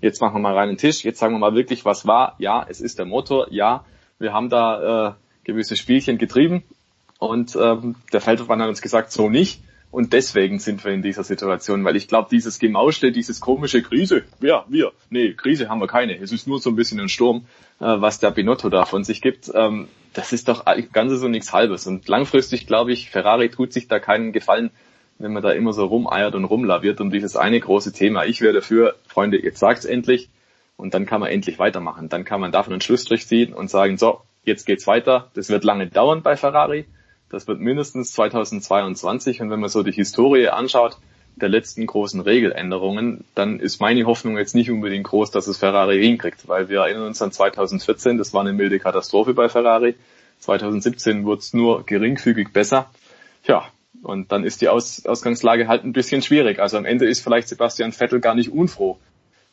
jetzt 0.01 0.21
machen 0.21 0.35
wir 0.35 0.41
mal 0.41 0.55
reinen 0.55 0.77
Tisch, 0.77 1.05
jetzt 1.05 1.19
sagen 1.19 1.35
wir 1.35 1.39
mal 1.39 1.55
wirklich, 1.55 1.85
was 1.85 2.07
war. 2.07 2.37
Ja, 2.39 2.67
es 2.69 2.81
ist 2.81 2.99
der 2.99 3.07
Motor, 3.07 3.47
ja, 3.51 3.85
wir 4.19 4.33
haben 4.33 4.51
da 4.51 5.09
äh, 5.09 5.13
gewisse 5.45 5.77
Spielchen 5.77 6.19
getrieben 6.19 6.63
und 7.19 7.57
ähm, 7.57 7.97
der 8.13 8.21
Feldverband 8.21 8.63
hat 8.63 8.69
uns 8.69 8.83
gesagt, 8.83 9.13
so 9.13 9.29
nicht. 9.29 9.63
Und 9.93 10.15
deswegen 10.15 10.59
sind 10.59 10.83
wir 10.87 10.93
in 10.93 11.03
dieser 11.03 11.23
Situation, 11.23 11.85
weil 11.85 11.97
ich 11.97 12.09
glaube, 12.09 12.29
dieses 12.31 12.59
Gemauschle, 12.59 13.13
dieses 13.13 13.41
komische 13.41 13.83
Krise, 13.83 14.25
ja, 14.41 14.65
wir, 14.69 14.93
nee, 15.11 15.35
Krise 15.35 15.69
haben 15.69 15.81
wir 15.81 15.87
keine. 15.87 16.17
Es 16.19 16.33
ist 16.33 16.49
nur 16.49 16.61
so 16.61 16.71
ein 16.71 16.77
bisschen 16.77 16.99
ein 16.99 17.11
Sturm, 17.11 17.45
äh, 17.79 17.85
was 17.85 18.19
der 18.19 18.31
Binotto 18.31 18.71
da 18.71 18.87
von 18.87 19.05
sich 19.05 19.21
gibt. 19.21 19.53
Ähm, 19.55 19.89
das 20.15 20.33
ist 20.33 20.49
doch 20.49 20.65
Ganzes 20.93 21.23
und 21.23 21.31
nichts 21.31 21.53
Halbes. 21.53 21.87
Und 21.87 22.09
langfristig 22.09 22.67
glaube 22.67 22.93
ich, 22.93 23.11
Ferrari 23.11 23.49
tut 23.49 23.73
sich 23.73 23.89
da 23.89 23.99
keinen 23.99 24.33
Gefallen, 24.33 24.71
wenn 25.19 25.33
man 25.33 25.43
da 25.43 25.53
immer 25.53 25.73
so 25.73 25.87
rumeiert 25.87 26.35
und 26.35 26.45
rumlaviert 26.45 27.01
um 27.01 27.11
dieses 27.11 27.37
eine 27.37 27.61
große 27.61 27.93
Thema. 27.93 28.25
Ich 28.25 28.41
wäre 28.41 28.55
dafür, 28.55 28.97
Freunde, 29.07 29.43
jetzt 29.43 29.59
sagt's 29.59 29.85
endlich 29.85 30.31
und 30.77 30.95
dann 30.95 31.07
kann 31.07 31.21
man 31.21 31.31
endlich 31.31 31.59
weitermachen. 31.59 32.09
Dann 32.09 32.25
kann 32.25 32.41
man 32.41 32.53
davon 32.53 32.73
einen 32.73 32.81
Schlussstrich 32.81 33.27
ziehen 33.27 33.53
und 33.53 33.71
sagen, 33.71 33.99
so, 33.99 34.23
jetzt 34.45 34.67
geht's 34.67 34.87
weiter. 34.87 35.31
Das 35.35 35.49
wird 35.49 35.65
lange 35.65 35.87
dauern 35.87 36.23
bei 36.23 36.37
Ferrari. 36.37 36.87
Das 37.31 37.47
wird 37.47 37.61
mindestens 37.61 38.13
2022 38.13 39.41
und 39.41 39.51
wenn 39.51 39.61
man 39.61 39.71
so 39.71 39.83
die 39.83 39.93
Historie 39.93 40.49
anschaut, 40.49 40.99
der 41.37 41.49
letzten 41.49 41.87
großen 41.87 42.21
Regeländerungen, 42.21 43.25
dann 43.35 43.59
ist 43.61 43.81
meine 43.81 44.05
Hoffnung 44.05 44.37
jetzt 44.37 44.55
nicht 44.55 44.71
unbedingt 44.71 45.05
groß, 45.05 45.31
dass 45.31 45.47
es 45.47 45.59
Ferrari 45.59 46.01
hinkriegt, 46.03 46.49
weil 46.49 46.69
wir 46.69 46.81
erinnern 46.81 47.07
uns 47.07 47.23
an 47.23 47.33
2014, 47.33 48.19
das 48.19 48.35
war 48.35 48.43
eine 48.43 48.53
milde 48.53 48.79
Katastrophe 48.79 49.35
bei 49.35 49.49
Ferrari. 49.49 49.95
2017 50.41 51.25
wurde 51.25 51.41
es 51.41 51.55
nur 51.55 51.85
geringfügig 51.87 52.53
besser. 52.53 52.91
Ja, 53.47 53.65
und 54.03 54.33
dann 54.33 54.45
ist 54.45 54.61
die 54.61 54.69
Aus 54.69 55.07
Ausgangslage 55.07 55.69
halt 55.69 55.85
ein 55.85 55.93
bisschen 55.93 56.23
schwierig. 56.23 56.59
Also 56.59 56.77
am 56.77 56.85
Ende 56.85 57.07
ist 57.07 57.23
vielleicht 57.23 57.49
Sebastian 57.49 57.93
Vettel 57.93 58.21
gar 58.21 58.35
nicht 58.35 58.51
unfroh, 58.51 58.99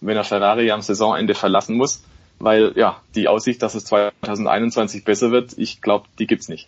wenn 0.01 0.17
er 0.17 0.23
Ferrari 0.23 0.71
am 0.71 0.81
Saisonende 0.81 1.35
verlassen 1.35 1.77
muss, 1.77 2.03
weil 2.39 2.73
ja, 2.75 3.01
die 3.15 3.27
Aussicht, 3.27 3.61
dass 3.61 3.75
es 3.75 3.85
2021 3.85 5.03
besser 5.03 5.31
wird, 5.31 5.57
ich 5.57 5.81
glaube, 5.81 6.07
die 6.17 6.27
gibt's 6.27 6.49
nicht. 6.49 6.67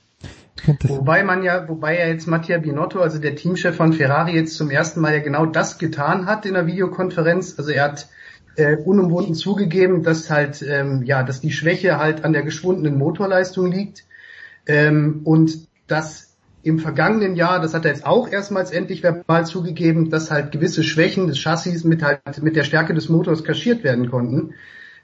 Wobei 0.83 1.23
man 1.23 1.43
ja, 1.43 1.67
wobei 1.67 1.99
ja 1.99 2.07
jetzt 2.07 2.27
Mattia 2.27 2.57
Binotto, 2.57 2.99
also 2.99 3.19
der 3.19 3.35
Teamchef 3.35 3.75
von 3.75 3.93
Ferrari, 3.93 4.35
jetzt 4.35 4.55
zum 4.55 4.69
ersten 4.69 4.99
Mal 5.01 5.13
ja 5.13 5.19
genau 5.19 5.45
das 5.45 5.77
getan 5.77 6.25
hat 6.25 6.45
in 6.45 6.53
der 6.53 6.67
Videokonferenz. 6.67 7.55
Also 7.57 7.71
er 7.71 7.85
hat 7.85 8.07
äh, 8.55 8.75
unumwunden 8.75 9.33
zugegeben, 9.33 10.03
dass 10.03 10.29
halt, 10.29 10.61
ähm, 10.61 11.03
ja, 11.03 11.23
dass 11.23 11.41
die 11.41 11.51
Schwäche 11.51 11.97
halt 11.97 12.23
an 12.23 12.33
der 12.33 12.43
geschwundenen 12.43 12.97
Motorleistung 12.97 13.71
liegt. 13.71 14.03
Ähm, 14.67 15.21
und 15.23 15.67
dass 15.87 16.37
im 16.63 16.79
vergangenen 16.79 17.35
Jahr, 17.35 17.59
das 17.59 17.73
hat 17.73 17.85
er 17.85 17.91
jetzt 17.91 18.05
auch 18.05 18.29
erstmals 18.29 18.71
endlich 18.71 19.01
verbal 19.01 19.45
zugegeben, 19.45 20.09
dass 20.09 20.29
halt 20.29 20.51
gewisse 20.51 20.83
Schwächen 20.83 21.27
des 21.27 21.39
Chassis 21.39 21.83
mit 21.83 22.03
halt 22.03 22.21
mit 22.43 22.55
der 22.55 22.63
Stärke 22.63 22.93
des 22.93 23.09
Motors 23.09 23.43
kaschiert 23.43 23.83
werden 23.83 24.11
konnten. 24.11 24.53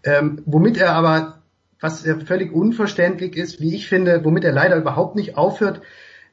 Ähm, 0.03 0.43
womit 0.45 0.77
er 0.77 0.93
aber 0.93 1.36
was 1.79 2.07
völlig 2.25 2.51
unverständlich 2.53 3.35
ist, 3.35 3.59
wie 3.59 3.75
ich 3.75 3.87
finde, 3.87 4.23
womit 4.23 4.43
er 4.43 4.51
leider 4.51 4.75
überhaupt 4.77 5.15
nicht 5.15 5.37
aufhört, 5.37 5.81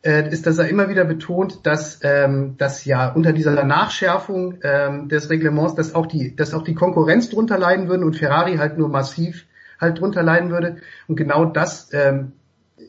äh, 0.04 0.28
ist, 0.30 0.46
dass 0.46 0.58
er 0.58 0.68
immer 0.68 0.88
wieder 0.88 1.04
betont, 1.04 1.66
dass, 1.66 2.00
ähm, 2.02 2.56
dass 2.58 2.84
ja 2.84 3.08
unter 3.12 3.32
dieser 3.32 3.64
Nachschärfung 3.64 4.58
ähm, 4.62 5.08
des 5.08 5.30
Reglements, 5.30 5.74
dass 5.74 5.94
auch 5.94 6.06
die, 6.06 6.36
dass 6.36 6.54
auch 6.54 6.62
die 6.62 6.74
Konkurrenz 6.74 7.30
drunter 7.30 7.58
leiden 7.58 7.88
würde 7.88 8.04
und 8.04 8.16
Ferrari 8.16 8.56
halt 8.56 8.76
nur 8.78 8.88
massiv 8.88 9.46
halt 9.80 10.00
drunter 10.00 10.22
leiden 10.22 10.50
würde. 10.50 10.76
Und 11.08 11.16
genau 11.16 11.46
das 11.46 11.88
ähm, 11.92 12.32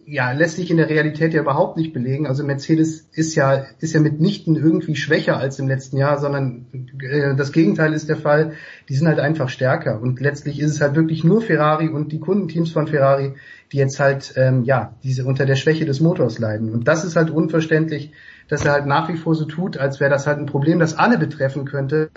ja, 0.07 0.31
lässt 0.31 0.55
sich 0.55 0.71
in 0.71 0.77
der 0.77 0.89
Realität 0.89 1.33
ja 1.33 1.41
überhaupt 1.41 1.77
nicht 1.77 1.93
belegen. 1.93 2.25
Also 2.25 2.43
Mercedes 2.43 3.07
ist 3.13 3.35
ja, 3.35 3.65
ist 3.79 3.93
ja 3.93 3.99
mitnichten 3.99 4.55
irgendwie 4.55 4.95
schwächer 4.95 5.37
als 5.37 5.59
im 5.59 5.67
letzten 5.67 5.97
Jahr, 5.97 6.19
sondern 6.19 6.65
äh, 7.01 7.35
das 7.35 7.51
Gegenteil 7.51 7.93
ist 7.93 8.09
der 8.09 8.17
Fall. 8.17 8.53
Die 8.89 8.95
sind 8.95 9.07
halt 9.07 9.19
einfach 9.19 9.49
stärker. 9.49 10.01
Und 10.01 10.19
letztlich 10.19 10.59
ist 10.59 10.71
es 10.71 10.81
halt 10.81 10.95
wirklich 10.95 11.23
nur 11.23 11.41
Ferrari 11.41 11.87
und 11.89 12.11
die 12.11 12.19
Kundenteams 12.19 12.71
von 12.71 12.87
Ferrari, 12.87 13.33
die 13.71 13.77
jetzt 13.77 13.99
halt, 13.99 14.33
ähm, 14.37 14.63
ja, 14.63 14.93
diese 15.03 15.25
unter 15.25 15.45
der 15.45 15.55
Schwäche 15.55 15.85
des 15.85 15.99
Motors 15.99 16.39
leiden. 16.39 16.71
Und 16.71 16.87
das 16.87 17.05
ist 17.05 17.15
halt 17.15 17.29
unverständlich, 17.29 18.11
dass 18.47 18.65
er 18.65 18.73
halt 18.73 18.87
nach 18.87 19.07
wie 19.09 19.17
vor 19.17 19.35
so 19.35 19.45
tut, 19.45 19.77
als 19.77 19.99
wäre 19.99 20.09
das 20.09 20.25
halt 20.25 20.39
ein 20.39 20.47
Problem, 20.47 20.79
das 20.79 20.97
alle 20.97 21.19
betreffen 21.19 21.65
könnte. 21.65 22.09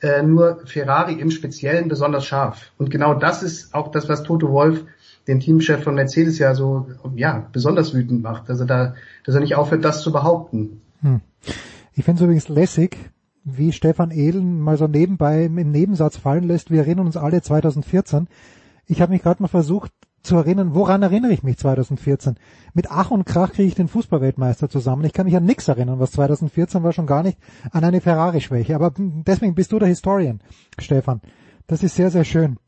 Äh, 0.00 0.22
nur 0.22 0.62
Ferrari 0.64 1.14
im 1.14 1.30
Speziellen 1.30 1.88
besonders 1.88 2.24
scharf. 2.24 2.72
Und 2.78 2.90
genau 2.90 3.14
das 3.14 3.42
ist 3.42 3.74
auch 3.74 3.90
das, 3.90 4.08
was 4.08 4.22
Toto 4.22 4.50
Wolf 4.50 4.84
den 5.26 5.40
Teamchef 5.40 5.82
von 5.82 5.94
Mercedes 5.94 6.38
ja 6.38 6.54
so, 6.54 6.86
ja, 7.14 7.48
besonders 7.52 7.94
wütend 7.94 8.22
macht. 8.22 8.50
Also 8.50 8.64
da, 8.64 8.94
dass 9.24 9.34
er 9.34 9.40
nicht 9.40 9.54
aufhört, 9.54 9.84
das 9.84 10.02
zu 10.02 10.12
behaupten. 10.12 10.80
Hm. 11.00 11.20
Ich 11.94 12.04
finde 12.04 12.18
es 12.20 12.24
übrigens 12.24 12.48
lässig, 12.48 12.96
wie 13.44 13.72
Stefan 13.72 14.10
Ehlen 14.10 14.60
mal 14.60 14.76
so 14.76 14.86
nebenbei 14.86 15.44
im 15.44 15.70
Nebensatz 15.70 16.16
fallen 16.16 16.44
lässt. 16.44 16.70
Wir 16.70 16.80
erinnern 16.80 17.06
uns 17.06 17.16
alle 17.16 17.42
2014. 17.42 18.28
Ich 18.86 19.00
habe 19.00 19.12
mich 19.12 19.22
gerade 19.22 19.42
mal 19.42 19.48
versucht 19.48 19.92
zu 20.22 20.36
erinnern, 20.36 20.74
woran 20.74 21.02
erinnere 21.02 21.32
ich 21.32 21.42
mich 21.42 21.58
2014? 21.58 22.36
Mit 22.74 22.90
Ach 22.90 23.10
und 23.10 23.24
Krach 23.24 23.52
kriege 23.52 23.68
ich 23.68 23.74
den 23.74 23.88
Fußballweltmeister 23.88 24.68
zusammen. 24.68 25.04
Ich 25.04 25.12
kann 25.12 25.26
mich 25.26 25.36
an 25.36 25.44
nichts 25.44 25.66
erinnern, 25.66 25.98
was 25.98 26.12
2014 26.12 26.82
war 26.82 26.92
schon 26.92 27.06
gar 27.06 27.22
nicht 27.22 27.38
an 27.72 27.84
eine 27.84 28.00
Ferrari-Schwäche. 28.00 28.74
Aber 28.74 28.92
deswegen 28.96 29.54
bist 29.54 29.72
du 29.72 29.78
der 29.78 29.88
Historian, 29.88 30.40
Stefan. 30.78 31.20
Das 31.66 31.82
ist 31.82 31.94
sehr, 31.94 32.10
sehr 32.10 32.24
schön. 32.24 32.58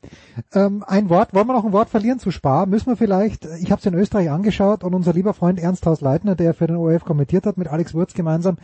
Ähm, 0.52 0.84
ein 0.86 1.08
Wort, 1.08 1.34
wollen 1.34 1.46
wir 1.46 1.52
noch 1.52 1.64
ein 1.64 1.72
Wort 1.72 1.90
verlieren 1.90 2.18
zu 2.18 2.30
Spar? 2.30 2.66
Müssen 2.66 2.86
wir 2.86 2.96
vielleicht, 2.96 3.44
ich 3.60 3.70
habe 3.70 3.80
es 3.80 3.86
in 3.86 3.94
Österreich 3.94 4.30
angeschaut 4.30 4.84
und 4.84 4.94
unser 4.94 5.12
lieber 5.12 5.34
Freund 5.34 5.58
Ernst 5.58 5.86
Haus 5.86 6.00
Leitner, 6.00 6.34
der 6.34 6.54
für 6.54 6.66
den 6.66 6.76
ORF 6.76 7.04
kommentiert 7.04 7.46
hat, 7.46 7.58
mit 7.58 7.68
Alex 7.68 7.94
Wurz 7.94 8.14
gemeinsam, 8.14 8.56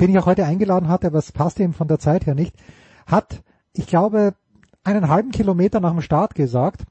den 0.00 0.10
ich 0.10 0.18
auch 0.18 0.26
heute 0.26 0.44
eingeladen 0.44 0.88
hatte, 0.88 1.06
aber 1.08 1.18
es 1.18 1.32
passt 1.32 1.58
ihm 1.58 1.72
von 1.72 1.88
der 1.88 1.98
Zeit 1.98 2.26
her 2.26 2.34
nicht, 2.34 2.54
hat, 3.06 3.42
ich 3.72 3.86
glaube, 3.86 4.34
einen 4.84 5.08
halben 5.08 5.30
Kilometer 5.30 5.80
nach 5.80 5.92
dem 5.92 6.02
Start 6.02 6.34
gesagt, 6.34 6.84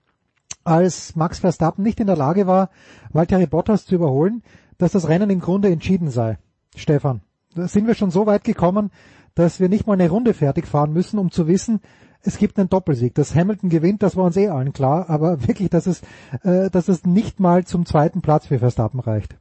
als 0.64 1.16
Max 1.16 1.40
Verstappen 1.40 1.84
nicht 1.84 2.00
in 2.00 2.08
der 2.08 2.18
Lage 2.18 2.48
war, 2.48 2.70
Valtteri 3.12 3.48
Bottas 3.48 3.86
zu 3.86 3.96
überholen, 3.96 4.44
dass 4.78 4.92
das 4.92 5.08
Rennen 5.08 5.30
im 5.30 5.40
Grunde 5.40 5.70
entschieden 5.70 6.10
sei. 6.10 6.38
Stefan, 6.76 7.22
da 7.56 7.68
sind 7.68 7.88
wir 7.88 7.96
schon 7.96 8.12
so 8.12 8.26
weit 8.26 8.44
gekommen, 8.44 8.92
dass 9.36 9.60
wir 9.60 9.70
nicht 9.70 9.88
mal 9.88 9.94
eine 9.94 10.10
Runde 10.10 10.34
fertig 10.34 10.68
fahren 10.68 10.94
müssen, 10.94 11.18
um 11.18 11.32
zu 11.32 11.48
wissen, 11.48 11.82
es 12.24 12.38
gibt 12.38 12.58
einen 12.58 12.70
Doppelsieg. 12.70 13.16
Dass 13.16 13.36
Hamilton 13.36 13.70
gewinnt, 13.70 14.04
das 14.04 14.16
war 14.16 14.26
uns 14.26 14.38
eh 14.38 14.50
allen 14.50 14.74
klar, 14.74 15.10
aber 15.10 15.48
wirklich, 15.48 15.70
dass 15.70 15.88
es, 15.88 16.02
äh, 16.44 16.70
dass 16.70 16.88
es 16.88 17.06
nicht 17.06 17.40
mal 17.40 17.66
zum 17.66 17.86
zweiten 17.86 18.22
Platz 18.22 18.48
für 18.48 18.60
Verstappen 18.60 19.00
reicht. 19.00 19.36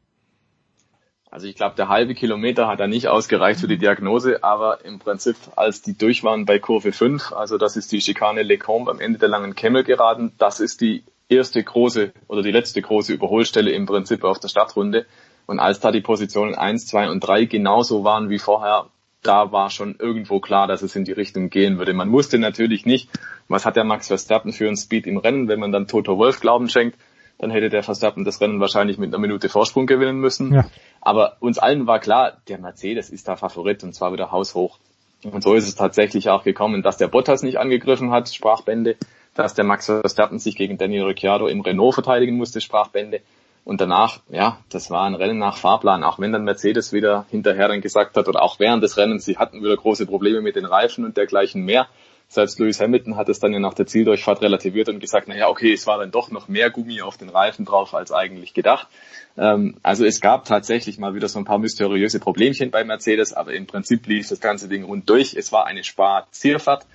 Also 1.31 1.47
ich 1.47 1.57
glaube, 1.57 1.77
der 1.77 1.89
halbe 1.89 2.15
Kilometer 2.15 2.69
hat 2.69 2.81
er 2.81 2.87
nicht 2.87 3.09
ausgereicht 3.09 3.61
für 3.61 3.69
die 3.69 3.77
Diagnose, 3.77 4.43
aber 4.43 4.85
im 4.85 4.99
Prinzip, 4.99 5.37
als 5.57 5.83
die 5.83 5.97
durch 5.97 6.25
waren 6.25 6.47
bei 6.47 6.59
Kurve 6.59 6.91
5, 6.91 7.33
also 7.33 7.59
das 7.59 7.77
ist 7.77 7.93
die 7.93 8.01
Schikane 8.01 8.43
Lecombe 8.43 8.91
am 8.91 8.99
Ende 8.99 9.19
der 9.19 9.29
langen 9.29 9.55
Kemmel 9.55 9.85
geraten, 9.85 10.33
das 10.39 10.59
ist 10.61 10.81
die 10.81 11.05
erste 11.29 11.63
große 11.63 12.13
oder 12.29 12.43
die 12.43 12.51
letzte 12.51 12.81
große 12.81 13.13
Überholstelle 13.13 13.71
im 13.71 13.85
Prinzip 13.85 14.25
auf 14.25 14.39
der 14.39 14.49
Startrunde. 14.49 15.05
Und 15.47 15.61
als 15.61 15.81
da 15.81 15.93
die 15.93 16.01
Positionen 16.01 16.55
1, 16.55 16.87
2 16.87 17.11
und 17.11 17.21
3 17.21 17.45
genauso 17.45 18.05
waren 18.05 18.31
wie 18.31 18.39
vorher, 18.39 18.87
da 19.29 19.53
war 19.53 19.71
schon 19.71 19.97
irgendwo 19.99 20.41
klar, 20.41 20.67
dass 20.67 20.83
es 20.83 20.97
in 20.97 21.05
die 21.05 21.13
Richtung 21.13 21.51
gehen 21.51 21.79
würde. 21.79 21.93
Man 21.93 22.11
wusste 22.11 22.39
natürlich 22.39 22.87
nicht, 22.87 23.11
was 23.47 23.67
hat 23.67 23.77
der 23.77 23.85
Max 23.85 24.09
Verstappen 24.09 24.53
für 24.53 24.67
einen 24.67 24.77
Speed 24.77 25.07
im 25.07 25.19
Rennen. 25.19 25.49
Wenn 25.49 25.61
man 25.61 25.71
dann 25.71 25.87
Toto 25.87 26.17
Wolf 26.17 26.41
Glauben 26.41 26.69
schenkt, 26.69 26.99
dann 27.39 27.51
hätte 27.51 27.69
der 27.69 27.83
Verstappen 27.83 28.25
das 28.25 28.41
Rennen 28.41 28.59
wahrscheinlich 28.59 28.99
mit 28.99 29.11
einer 29.11 29.21
Minute 29.21 29.49
Vorsprung 29.49 29.87
gewinnen 29.87 30.19
müssen. 30.19 30.55
Ja. 30.55 30.67
Aber 31.01 31.37
uns 31.41 31.59
allen 31.59 31.87
war 31.87 32.01
klar, 32.01 32.39
der 32.49 32.59
Mercedes 32.59 33.11
ist 33.11 33.29
da 33.29 33.37
Favorit 33.37 33.85
und 33.85 33.95
zwar 33.95 34.13
wieder 34.13 34.33
haushoch. 34.33 34.79
Und 35.23 35.43
so 35.43 35.55
ist 35.55 35.69
es 35.69 35.75
tatsächlich 35.75 36.31
auch 36.31 36.45
gekommen, 36.45 36.83
dass 36.83 36.97
der 36.97 37.09
Bottas 37.09 37.43
nicht 37.43 37.59
angegriffen 37.59 38.11
hat, 38.11 38.29
Sprachbände, 38.29 38.97
dass 39.35 39.55
der 39.55 39.65
Max 39.65 39.87
Verstappen 39.87 40.39
sich 40.39 40.57
gegen 40.57 40.79
Daniel 40.79 41.05
Ricciardo 41.05 41.49
im 41.49 41.61
Renault 41.61 41.95
verteidigen 41.95 42.37
musste, 42.37 42.61
Sprachbände. 42.61 43.21
Und 43.69 43.83
danach, 43.83 44.21
ja, 44.31 44.61
das 44.71 44.91
war 44.91 45.05
ein 45.05 45.15
Rennen 45.15 45.37
nach 45.37 45.59
Fahrplan, 45.59 46.03
auch 46.03 46.19
wenn 46.19 46.33
dann 46.33 46.43
Mercedes 46.43 46.95
wieder 46.95 47.27
hinterher 47.29 47.69
dann 47.69 47.83
gesagt 47.83 48.17
hat, 48.17 48.27
oder 48.27 48.43
auch 48.43 48.59
während 48.59 48.83
des 48.83 48.97
Rennens, 48.97 49.27
sie 49.27 49.37
hatten 49.37 49.63
wieder 49.63 49.77
große 49.77 50.07
Probleme 50.07 50.41
mit 50.41 50.57
den 50.57 50.65
Reifen 50.65 51.05
und 51.05 51.19
dergleichen 51.19 51.67
mehr. 51.67 51.87
Selbst 52.29 52.59
Lewis 52.59 52.81
Hamilton 52.81 53.19
hat 53.19 53.29
es 53.29 53.41
dann 53.41 53.53
ja 53.53 53.59
nach 53.59 53.75
der 53.75 53.85
Zieldurchfahrt 53.85 54.41
relativiert 54.41 54.89
und 54.89 55.01
gesagt, 55.01 55.29
naja, 55.29 55.51
okay, 55.51 55.75
es 55.75 55.87
war 55.87 55.99
dann 55.99 56.11
doch 56.11 56.31
noch 56.31 56.49
mehr 56.49 56.71
Gummi 56.71 57.03
auf 57.03 57.19
den 57.19 57.29
Reifen 57.29 57.67
drauf 57.67 57.93
als 57.93 58.11
eigentlich 58.11 58.55
gedacht. 58.55 58.89
Ähm, 59.37 59.77
also 59.83 60.07
es 60.07 60.23
gab 60.23 60.47
tatsächlich 60.47 60.97
mal 60.99 61.15
wieder 61.15 61.29
so 61.29 61.39
ein 61.39 61.45
paar 61.45 61.59
mysteriöse 61.59 62.21
Problemchen 62.21 62.71
bei 62.71 62.85
Mercedes, 62.85 63.35
aber 63.35 63.53
im 63.53 63.67
Prinzip 63.67 64.07
lief 64.07 64.31
das 64.31 64.41
ganze 64.41 64.69
Ding 64.69 64.85
rund 64.85 65.11
durch. 65.11 65.35
Es 65.35 65.53
war 65.53 65.67
eine 65.67 65.85
Spar-Zielfahrt 65.85 66.87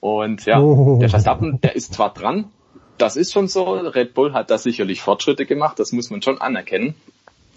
und 0.00 0.44
ja, 0.46 0.58
oh. 0.60 0.98
der 0.98 1.10
Verstappen, 1.10 1.60
der 1.60 1.76
ist 1.76 1.94
zwar 1.94 2.12
dran, 2.12 2.50
das 2.98 3.16
ist 3.16 3.32
schon 3.32 3.48
so. 3.48 3.72
Red 3.72 4.14
Bull 4.14 4.32
hat 4.32 4.50
da 4.50 4.58
sicherlich 4.58 5.00
Fortschritte 5.00 5.46
gemacht, 5.46 5.78
das 5.78 5.92
muss 5.92 6.10
man 6.10 6.22
schon 6.22 6.40
anerkennen. 6.40 6.94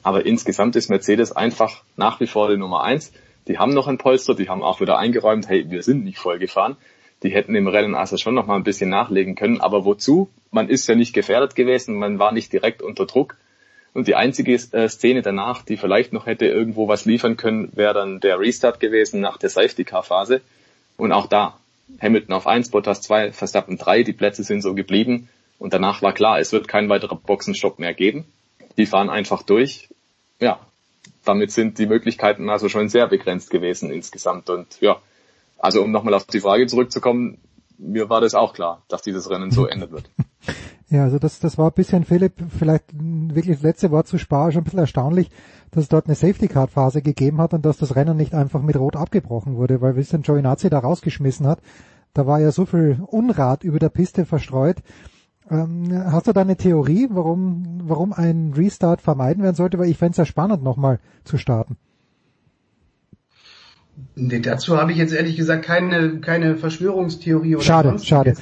Aber 0.04 0.26
insgesamt 0.26 0.76
ist 0.76 0.90
Mercedes 0.90 1.32
einfach 1.32 1.84
nach 1.96 2.20
wie 2.20 2.28
vor 2.28 2.50
die 2.50 2.58
Nummer 2.58 2.84
eins. 2.84 3.12
Die 3.48 3.58
haben 3.58 3.74
noch 3.74 3.88
ein 3.88 3.98
Polster, 3.98 4.36
die 4.36 4.50
haben 4.50 4.64
auch 4.64 4.82
wieder 4.82 4.98
eingeräumt, 4.98 5.48
hey, 5.48 5.70
wir 5.70 5.84
sind 5.84 6.04
nicht 6.04 6.18
voll 6.18 6.40
gefahren. 6.40 6.78
Die 7.24 7.30
hätten 7.30 7.56
im 7.56 7.68
Rennen 7.68 7.94
also 7.94 8.18
schon 8.18 8.34
noch 8.34 8.48
mal 8.48 8.56
ein 8.56 8.64
bisschen 8.64 8.90
nachlegen 8.90 9.36
können. 9.36 9.62
Aber 9.62 9.86
wozu? 9.86 10.30
Man 10.50 10.70
ist 10.70 10.88
ja 10.88 10.96
nicht 10.96 11.14
gefährdet 11.14 11.56
gewesen, 11.56 11.96
man 11.96 12.20
war 12.20 12.32
nicht 12.32 12.52
direkt 12.52 12.82
unter 12.82 13.06
Druck. 13.06 13.38
Und 13.94 14.08
die 14.08 14.16
einzige 14.16 14.54
äh, 14.54 14.88
Szene 14.88 15.22
danach, 15.22 15.64
die 15.64 15.78
vielleicht 15.78 16.14
noch 16.14 16.26
hätte 16.26 16.46
irgendwo 16.46 16.88
was 16.88 17.06
liefern 17.06 17.38
können, 17.38 17.72
wäre 17.76 17.94
dann 17.94 18.22
der 18.22 18.40
Restart 18.40 18.80
gewesen 18.80 19.20
nach 19.20 19.38
der 19.38 19.50
Safety 19.50 19.84
Car 19.84 20.04
Phase. 20.04 20.42
Und 20.98 21.12
auch 21.12 21.28
da 21.28 21.58
Hamilton 22.00 22.34
auf 22.34 22.48
1, 22.48 22.70
Bottas 22.70 23.02
2, 23.02 23.32
Verstappen 23.32 23.78
3, 23.78 24.04
die 24.04 24.14
Plätze 24.14 24.44
sind 24.44 24.62
so 24.62 24.74
geblieben. 24.74 25.30
Und 25.60 25.74
danach 25.74 26.02
war 26.02 26.14
klar, 26.14 26.40
es 26.40 26.52
wird 26.52 26.68
kein 26.68 26.90
weiterer 26.90 27.16
Boxenstopp 27.16 27.80
mehr 27.80 27.94
geben. 27.94 28.26
Die 28.78 28.86
fahren 28.86 29.10
einfach 29.10 29.44
durch. 29.44 29.90
Ja, 30.40 30.60
damit 31.24 31.52
sind 31.52 31.78
die 31.78 31.86
Möglichkeiten 31.86 32.50
also 32.50 32.70
schon 32.70 32.90
sehr 32.90 33.08
begrenzt 33.08 33.50
gewesen 33.50 33.92
insgesamt. 33.92 34.50
Und 34.50 34.82
ja, 34.82 35.00
also 35.60 35.84
um 35.84 35.92
nochmal 35.92 36.16
auf 36.16 36.26
die 36.26 36.40
Frage 36.40 36.66
zurückzukommen, 36.68 37.38
mir 37.78 38.10
war 38.10 38.22
das 38.22 38.34
auch 38.34 38.54
klar, 38.54 38.82
dass 38.88 39.02
dieses 39.02 39.30
Rennen 39.30 39.52
so 39.52 39.66
endet 39.68 39.92
wird. 39.92 40.10
Ja, 40.92 41.04
also 41.04 41.20
das, 41.20 41.40
das 41.40 41.58
war 41.58 41.68
ein 41.68 41.74
bisschen, 41.74 42.04
Philipp, 42.04 42.34
vielleicht 42.50 42.84
wirklich 42.94 43.56
das 43.56 43.64
letzte 43.64 43.92
Wort 43.92 44.08
zu 44.08 44.18
Spar, 44.18 44.52
schon 44.52 44.62
ein 44.62 44.64
bisschen 44.66 44.80
erstaunlich, 44.80 45.30
dass 45.72 45.84
es 45.84 45.90
dort 45.90 46.08
eine 46.08 46.16
Safety-Card-Phase 46.16 47.02
gegeben 47.02 47.40
hat 47.40 47.54
und 47.54 47.66
dass 47.66 47.78
das 47.78 47.96
Rennen 47.96 48.18
nicht 48.18 48.34
einfach 48.34 48.62
mit 48.62 48.76
Rot 48.76 48.98
abgebrochen 48.98 49.56
wurde, 49.56 49.80
weil 49.80 49.94
dann 49.94 50.22
Giovinazzi 50.22 50.70
da 50.70 50.80
rausgeschmissen 50.80 51.48
hat, 51.48 51.60
da 52.14 52.28
war 52.28 52.42
ja 52.42 52.52
so 52.52 52.66
viel 52.66 53.02
Unrat 53.08 53.64
über 53.64 53.80
der 53.80 53.88
Piste 53.88 54.26
verstreut. 54.26 54.84
Ähm, 55.50 55.88
hast 55.94 56.28
du 56.28 56.34
da 56.34 56.42
eine 56.42 56.58
Theorie, 56.58 57.08
warum, 57.10 57.80
warum 57.86 58.12
ein 58.12 58.52
Restart 58.54 59.02
vermeiden 59.02 59.44
werden 59.44 59.56
sollte? 59.56 59.80
Weil 59.80 59.90
ich 59.90 59.98
fände 59.98 60.12
es 60.12 60.18
ja 60.18 60.26
spannend, 60.26 60.62
nochmal 60.62 61.00
zu 61.24 61.38
starten. 61.38 61.78
Nee, 64.16 64.40
dazu 64.40 64.78
habe 64.78 64.92
ich 64.92 64.98
jetzt 64.98 65.14
ehrlich 65.14 65.38
gesagt 65.38 65.64
keine, 65.64 66.20
keine 66.20 66.58
Verschwörungstheorie 66.58 67.56
oder 67.56 67.64
Schade, 67.64 67.98
schade. 68.00 68.34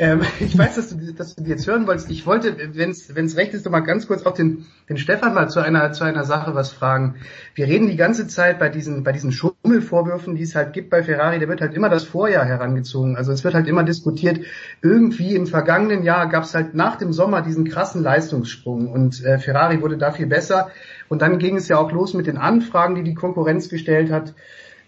Ähm, 0.00 0.22
ich 0.40 0.56
weiß, 0.56 0.76
dass 0.76 0.88
du, 0.88 1.12
dass 1.12 1.36
du 1.36 1.44
jetzt 1.44 1.66
hören 1.66 1.86
wolltest. 1.86 2.10
Ich 2.10 2.26
wollte, 2.26 2.56
wenn 2.74 2.90
es 2.90 3.36
recht 3.36 3.52
ist, 3.52 3.66
noch 3.66 3.72
mal 3.72 3.80
ganz 3.80 4.06
kurz 4.08 4.24
auch 4.24 4.32
den, 4.32 4.66
den 4.88 4.96
Stefan 4.96 5.34
mal 5.34 5.48
zu 5.48 5.60
einer, 5.60 5.92
zu 5.92 6.04
einer 6.04 6.24
Sache 6.24 6.54
was 6.54 6.72
fragen. 6.72 7.16
Wir 7.54 7.66
reden 7.66 7.86
die 7.86 7.96
ganze 7.96 8.26
Zeit 8.26 8.58
bei 8.58 8.70
diesen, 8.70 9.04
bei 9.04 9.12
diesen 9.12 9.30
Schummelvorwürfen, 9.30 10.34
die 10.34 10.42
es 10.42 10.54
halt 10.54 10.72
gibt 10.72 10.88
bei 10.88 11.02
Ferrari, 11.02 11.38
da 11.38 11.48
wird 11.48 11.60
halt 11.60 11.74
immer 11.74 11.90
das 11.90 12.04
Vorjahr 12.04 12.46
herangezogen. 12.46 13.16
Also 13.16 13.30
es 13.30 13.44
wird 13.44 13.54
halt 13.54 13.68
immer 13.68 13.84
diskutiert, 13.84 14.40
irgendwie 14.82 15.36
im 15.36 15.46
vergangenen 15.46 16.02
Jahr 16.02 16.28
gab 16.30 16.44
es 16.44 16.54
halt 16.54 16.74
nach 16.74 16.96
dem 16.96 17.12
Sommer 17.12 17.42
diesen 17.42 17.68
krassen 17.68 18.02
Leistungssprung 18.02 18.90
und 18.90 19.22
äh, 19.22 19.38
Ferrari 19.38 19.82
wurde 19.82 19.98
da 19.98 20.12
viel 20.12 20.26
besser. 20.26 20.70
Und 21.08 21.20
dann 21.20 21.38
ging 21.38 21.56
es 21.56 21.68
ja 21.68 21.76
auch 21.76 21.92
los 21.92 22.14
mit 22.14 22.26
den 22.26 22.38
Anfragen, 22.38 22.94
die 22.94 23.02
die 23.02 23.14
Konkurrenz 23.14 23.68
gestellt 23.68 24.10
hat 24.10 24.34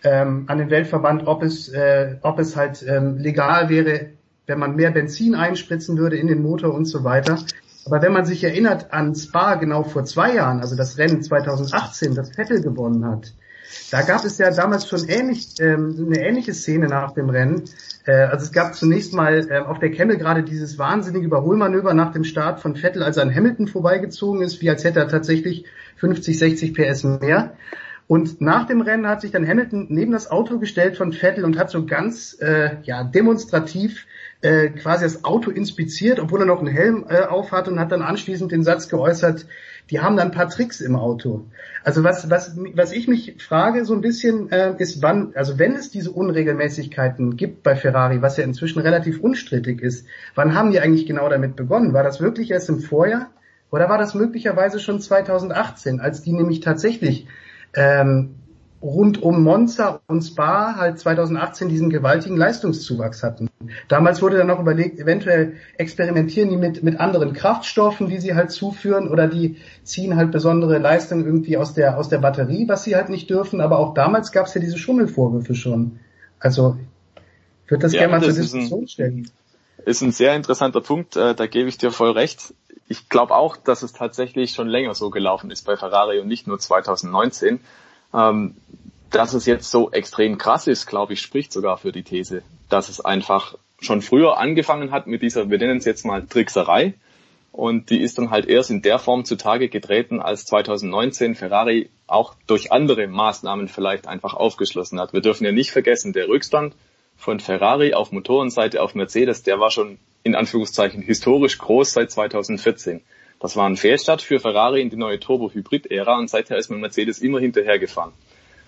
ähm, 0.04 0.44
an 0.46 0.56
den 0.56 0.70
Weltverband, 0.70 1.26
ob 1.26 1.42
es, 1.42 1.68
äh, 1.68 2.16
ob 2.22 2.38
es 2.38 2.56
halt 2.56 2.82
ähm, 2.88 3.18
legal 3.18 3.68
wäre, 3.68 4.12
wenn 4.46 4.58
man 4.58 4.76
mehr 4.76 4.90
Benzin 4.90 5.34
einspritzen 5.34 5.98
würde 5.98 6.16
in 6.16 6.26
den 6.26 6.42
Motor 6.42 6.74
und 6.74 6.86
so 6.86 7.04
weiter. 7.04 7.38
Aber 7.84 8.02
wenn 8.02 8.12
man 8.12 8.24
sich 8.24 8.44
erinnert 8.44 8.92
an 8.92 9.14
Spa 9.14 9.56
genau 9.56 9.82
vor 9.82 10.04
zwei 10.04 10.34
Jahren, 10.34 10.60
also 10.60 10.76
das 10.76 10.98
Rennen 10.98 11.22
2018, 11.22 12.14
das 12.14 12.30
Vettel 12.30 12.62
gewonnen 12.62 13.04
hat, 13.04 13.32
da 13.90 14.02
gab 14.02 14.24
es 14.24 14.38
ja 14.38 14.50
damals 14.50 14.88
schon 14.88 15.08
ähnlich, 15.08 15.48
ähm, 15.60 15.96
eine 16.06 16.20
ähnliche 16.24 16.52
Szene 16.54 16.88
nach 16.88 17.12
dem 17.12 17.30
Rennen. 17.30 17.64
Äh, 18.04 18.12
also 18.12 18.44
es 18.44 18.52
gab 18.52 18.74
zunächst 18.74 19.12
mal 19.12 19.48
äh, 19.50 19.58
auf 19.58 19.78
der 19.78 19.90
Kemme 19.90 20.18
gerade 20.18 20.42
dieses 20.42 20.78
wahnsinnige 20.78 21.26
Überholmanöver 21.26 21.94
nach 21.94 22.12
dem 22.12 22.24
Start 22.24 22.60
von 22.60 22.76
Vettel, 22.76 23.02
als 23.02 23.16
er 23.16 23.24
an 23.24 23.34
Hamilton 23.34 23.68
vorbeigezogen 23.68 24.42
ist, 24.42 24.60
wie 24.60 24.70
als 24.70 24.84
hätte 24.84 25.00
er 25.00 25.08
tatsächlich 25.08 25.64
50, 25.96 26.38
60 26.38 26.74
PS 26.74 27.04
mehr. 27.04 27.54
Und 28.08 28.40
nach 28.40 28.66
dem 28.66 28.82
Rennen 28.82 29.06
hat 29.06 29.22
sich 29.22 29.30
dann 29.30 29.46
Hamilton 29.46 29.86
neben 29.88 30.12
das 30.12 30.30
Auto 30.30 30.58
gestellt 30.58 30.96
von 30.96 31.12
Vettel 31.12 31.44
und 31.44 31.58
hat 31.58 31.70
so 31.70 31.86
ganz 31.86 32.36
äh, 32.40 32.76
ja, 32.82 33.04
demonstrativ 33.04 34.06
äh, 34.42 34.70
quasi 34.70 35.04
das 35.04 35.24
Auto 35.24 35.50
inspiziert, 35.50 36.18
obwohl 36.18 36.40
er 36.40 36.46
noch 36.46 36.58
einen 36.58 36.68
Helm 36.68 37.06
äh, 37.08 37.22
aufhat 37.22 37.68
und 37.68 37.78
hat 37.78 37.92
dann 37.92 38.02
anschließend 38.02 38.52
den 38.52 38.64
Satz 38.64 38.88
geäußert, 38.88 39.46
die 39.90 40.00
haben 40.00 40.16
dann 40.16 40.28
ein 40.28 40.34
paar 40.34 40.48
Tricks 40.48 40.80
im 40.80 40.96
Auto. 40.96 41.46
Also 41.84 42.04
was, 42.04 42.28
was, 42.28 42.56
was 42.74 42.92
ich 42.92 43.08
mich 43.08 43.36
frage 43.42 43.84
so 43.84 43.94
ein 43.94 44.00
bisschen 44.00 44.50
äh, 44.50 44.74
ist, 44.78 45.02
wann, 45.02 45.32
also 45.34 45.58
wenn 45.58 45.74
es 45.74 45.90
diese 45.90 46.10
Unregelmäßigkeiten 46.10 47.36
gibt 47.36 47.62
bei 47.62 47.76
Ferrari, 47.76 48.20
was 48.20 48.36
ja 48.36 48.44
inzwischen 48.44 48.80
relativ 48.80 49.20
unstrittig 49.20 49.80
ist, 49.80 50.06
wann 50.34 50.54
haben 50.54 50.72
die 50.72 50.80
eigentlich 50.80 51.06
genau 51.06 51.28
damit 51.28 51.56
begonnen? 51.56 51.94
War 51.94 52.02
das 52.02 52.20
wirklich 52.20 52.50
erst 52.50 52.68
im 52.68 52.80
Vorjahr 52.80 53.30
oder 53.70 53.88
war 53.88 53.98
das 53.98 54.14
möglicherweise 54.14 54.80
schon 54.80 55.00
2018, 55.00 56.00
als 56.00 56.22
die 56.22 56.32
nämlich 56.32 56.60
tatsächlich 56.60 57.26
ähm, 57.74 58.41
rund 58.82 59.22
um 59.22 59.44
Monza 59.44 60.00
und 60.08 60.22
Spa 60.22 60.74
halt 60.76 60.98
2018 60.98 61.68
diesen 61.68 61.88
gewaltigen 61.88 62.36
Leistungszuwachs 62.36 63.22
hatten. 63.22 63.48
Damals 63.88 64.20
wurde 64.22 64.38
dann 64.38 64.48
noch 64.48 64.58
überlegt, 64.58 64.98
eventuell 64.98 65.54
experimentieren 65.78 66.50
die 66.50 66.56
mit, 66.56 66.82
mit 66.82 66.98
anderen 66.98 67.32
Kraftstoffen, 67.32 68.08
die 68.08 68.18
sie 68.18 68.34
halt 68.34 68.50
zuführen 68.50 69.08
oder 69.08 69.28
die 69.28 69.56
ziehen 69.84 70.16
halt 70.16 70.32
besondere 70.32 70.78
Leistungen 70.78 71.24
irgendwie 71.24 71.56
aus 71.56 71.74
der, 71.74 71.96
aus 71.96 72.08
der 72.08 72.18
Batterie, 72.18 72.68
was 72.68 72.82
sie 72.82 72.96
halt 72.96 73.08
nicht 73.08 73.30
dürfen. 73.30 73.60
Aber 73.60 73.78
auch 73.78 73.94
damals 73.94 74.32
gab 74.32 74.46
es 74.46 74.54
ja 74.54 74.60
diese 74.60 74.78
Schummelvorwürfe 74.78 75.54
schon. 75.54 76.00
Also 76.40 76.76
ich 77.64 77.70
würde 77.70 77.82
das 77.82 77.92
ja, 77.92 78.00
gerne 78.00 78.18
mal 78.18 78.22
zur 78.22 78.34
Diskussion 78.34 78.88
stellen. 78.88 79.30
Ist 79.84 80.02
ein 80.02 80.12
sehr 80.12 80.34
interessanter 80.34 80.80
Punkt, 80.80 81.16
äh, 81.16 81.34
da 81.34 81.46
gebe 81.46 81.68
ich 81.68 81.78
dir 81.78 81.92
voll 81.92 82.10
recht. 82.10 82.54
Ich 82.88 83.08
glaube 83.08 83.34
auch, 83.34 83.56
dass 83.56 83.82
es 83.82 83.92
tatsächlich 83.92 84.52
schon 84.52 84.68
länger 84.68 84.94
so 84.94 85.10
gelaufen 85.10 85.50
ist 85.50 85.64
bei 85.64 85.76
Ferrari 85.76 86.18
und 86.18 86.26
nicht 86.26 86.46
nur 86.46 86.58
2019. 86.58 87.60
Ähm, 88.14 88.56
dass 89.10 89.34
es 89.34 89.46
jetzt 89.46 89.70
so 89.70 89.90
extrem 89.90 90.38
krass 90.38 90.66
ist, 90.66 90.86
glaube 90.86 91.12
ich, 91.12 91.20
spricht 91.20 91.52
sogar 91.52 91.76
für 91.76 91.92
die 91.92 92.02
These, 92.02 92.42
dass 92.68 92.88
es 92.88 93.00
einfach 93.00 93.56
schon 93.80 94.00
früher 94.00 94.38
angefangen 94.38 94.90
hat 94.90 95.06
mit 95.06 95.22
dieser, 95.22 95.50
wir 95.50 95.58
nennen 95.58 95.78
es 95.78 95.84
jetzt 95.84 96.04
mal 96.04 96.22
Trickserei. 96.22 96.94
Und 97.50 97.90
die 97.90 98.00
ist 98.00 98.16
dann 98.16 98.30
halt 98.30 98.46
erst 98.46 98.70
in 98.70 98.80
der 98.80 98.98
Form 98.98 99.26
zutage 99.26 99.68
getreten, 99.68 100.20
als 100.20 100.46
2019 100.46 101.34
Ferrari 101.34 101.90
auch 102.06 102.34
durch 102.46 102.72
andere 102.72 103.06
Maßnahmen 103.06 103.68
vielleicht 103.68 104.06
einfach 104.06 104.32
aufgeschlossen 104.32 104.98
hat. 104.98 105.12
Wir 105.12 105.20
dürfen 105.20 105.44
ja 105.44 105.52
nicht 105.52 105.70
vergessen, 105.70 106.14
der 106.14 106.28
Rückstand 106.28 106.74
von 107.18 107.40
Ferrari 107.40 107.92
auf 107.92 108.10
Motorenseite 108.10 108.82
auf 108.82 108.94
Mercedes, 108.94 109.42
der 109.42 109.60
war 109.60 109.70
schon 109.70 109.98
in 110.22 110.34
Anführungszeichen 110.34 111.02
historisch 111.02 111.58
groß 111.58 111.92
seit 111.92 112.10
2014. 112.10 113.02
Das 113.42 113.56
war 113.56 113.68
ein 113.68 113.76
Fehlstart 113.76 114.22
für 114.22 114.38
Ferrari 114.38 114.80
in 114.80 114.88
die 114.88 114.96
neue 114.96 115.18
Turbo-Hybrid-Ära 115.18 116.16
und 116.16 116.30
seither 116.30 116.58
ist 116.58 116.70
man 116.70 116.78
Mercedes 116.78 117.18
immer 117.18 117.40
hinterhergefahren. 117.40 118.12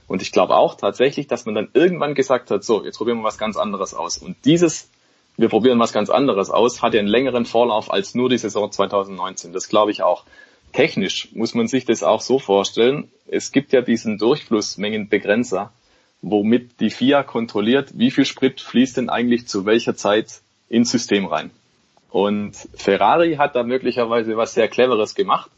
Und 0.09 0.21
ich 0.21 0.33
glaube 0.33 0.57
auch 0.57 0.75
tatsächlich, 0.75 1.29
dass 1.29 1.47
man 1.47 1.55
dann 1.55 1.69
irgendwann 1.75 2.17
gesagt 2.17 2.51
hat, 2.51 2.65
so, 2.65 2.85
jetzt 2.85 2.97
probieren 2.99 3.19
wir 3.19 3.23
was 3.25 3.39
ganz 3.39 3.57
anderes 3.57 3.95
aus. 3.95 4.19
Und 4.19 4.37
dieses, 4.45 4.91
wir 5.37 5.49
probieren 5.49 5.79
was 5.79 5.93
ganz 5.93 6.11
anderes 6.11 6.51
aus, 6.51 6.83
hat 6.83 6.93
ja 6.93 6.99
einen 6.99 7.09
längeren 7.09 7.47
Vorlauf 7.47 7.89
als 7.89 8.17
nur 8.17 8.29
die 8.29 8.37
Saison 8.37 8.69
2019. 8.73 9.53
Das 9.53 9.69
glaube 9.69 9.93
ich 9.93 10.03
auch. 10.03 10.25
Technisch 10.73 11.29
muss 11.35 11.55
man 11.55 11.69
sich 11.69 11.85
das 11.85 12.03
auch 12.03 12.21
so 12.21 12.41
vorstellen. 12.41 13.09
Es 13.29 13.53
gibt 13.53 13.73
ja 13.73 13.81
diesen 13.81 14.19
Durchflussmengenbegrenzer, 14.19 15.73
womit 16.21 16.81
die 16.81 16.91
FIA 16.91 17.23
kontrolliert, 17.23 17.97
wie 17.97 18.11
viel 18.11 18.25
Sprit 18.25 18.61
fließt 18.61 18.97
denn 18.97 19.09
eigentlich 19.09 19.47
zu 19.47 19.67
welcher 19.67 19.95
Zeit 19.95 20.41
ins 20.69 20.91
System 20.91 21.27
rein. 21.27 21.53
Und 22.15 22.55
Ferrari 22.77 23.35
hat 23.39 23.57
da 23.57 23.65
möglicherweise 23.65 24.37
was 24.37 24.55
sehr 24.55 24.69
Cleveres 24.69 25.17
gemacht. 25.17 25.51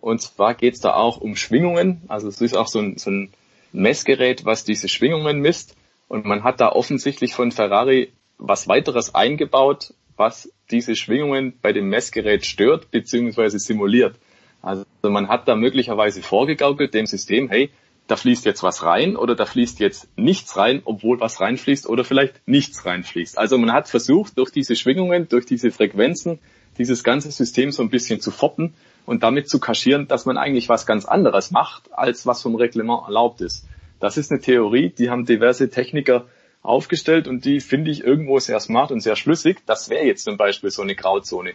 Und 0.00 0.22
zwar 0.22 0.54
geht 0.54 0.72
es 0.72 0.80
da 0.80 0.94
auch 0.94 1.18
um 1.18 1.36
Schwingungen. 1.36 2.00
Also 2.08 2.28
es 2.28 2.40
ist 2.40 2.56
auch 2.56 2.66
so 2.66 2.78
ein, 2.78 2.96
so 2.96 3.10
ein 3.10 3.30
Messgerät, 3.72 4.46
was 4.46 4.64
diese 4.64 4.88
Schwingungen 4.88 5.40
misst. 5.40 5.76
Und 6.08 6.24
man 6.24 6.44
hat 6.44 6.62
da 6.62 6.72
offensichtlich 6.72 7.34
von 7.34 7.52
Ferrari 7.52 8.10
was 8.38 8.68
weiteres 8.68 9.14
eingebaut, 9.14 9.92
was 10.16 10.50
diese 10.70 10.96
Schwingungen 10.96 11.58
bei 11.60 11.74
dem 11.74 11.90
Messgerät 11.90 12.46
stört 12.46 12.90
bzw. 12.90 13.58
simuliert. 13.58 14.16
Also 14.62 14.86
man 15.02 15.28
hat 15.28 15.46
da 15.46 15.56
möglicherweise 15.56 16.22
vorgegaukelt 16.22 16.94
dem 16.94 17.04
System, 17.04 17.50
hey, 17.50 17.68
da 18.08 18.16
fließt 18.16 18.46
jetzt 18.46 18.62
was 18.62 18.82
rein 18.82 19.16
oder 19.16 19.36
da 19.36 19.44
fließt 19.44 19.78
jetzt 19.80 20.08
nichts 20.16 20.56
rein, 20.56 20.80
obwohl 20.84 21.20
was 21.20 21.40
reinfließt 21.40 21.86
oder 21.86 22.04
vielleicht 22.04 22.40
nichts 22.46 22.84
reinfließt. 22.84 23.38
Also 23.38 23.58
man 23.58 23.72
hat 23.72 23.86
versucht, 23.86 24.38
durch 24.38 24.50
diese 24.50 24.76
Schwingungen, 24.76 25.28
durch 25.28 25.44
diese 25.44 25.70
Frequenzen, 25.70 26.38
dieses 26.78 27.04
ganze 27.04 27.30
System 27.30 27.70
so 27.70 27.82
ein 27.82 27.90
bisschen 27.90 28.20
zu 28.20 28.30
foppen 28.30 28.72
und 29.04 29.22
damit 29.22 29.50
zu 29.50 29.60
kaschieren, 29.60 30.08
dass 30.08 30.24
man 30.24 30.38
eigentlich 30.38 30.70
was 30.70 30.86
ganz 30.86 31.04
anderes 31.04 31.50
macht, 31.50 31.92
als 31.92 32.26
was 32.26 32.40
vom 32.40 32.54
Reglement 32.54 33.02
erlaubt 33.06 33.42
ist. 33.42 33.66
Das 34.00 34.16
ist 34.16 34.30
eine 34.30 34.40
Theorie, 34.40 34.88
die 34.88 35.10
haben 35.10 35.26
diverse 35.26 35.68
Techniker 35.68 36.26
aufgestellt 36.62 37.28
und 37.28 37.44
die 37.44 37.60
finde 37.60 37.90
ich 37.90 38.02
irgendwo 38.02 38.38
sehr 38.38 38.58
smart 38.60 38.90
und 38.90 39.00
sehr 39.00 39.16
schlüssig. 39.16 39.58
Das 39.66 39.90
wäre 39.90 40.06
jetzt 40.06 40.24
zum 40.24 40.38
Beispiel 40.38 40.70
so 40.70 40.80
eine 40.80 40.94
Grauzone 40.94 41.52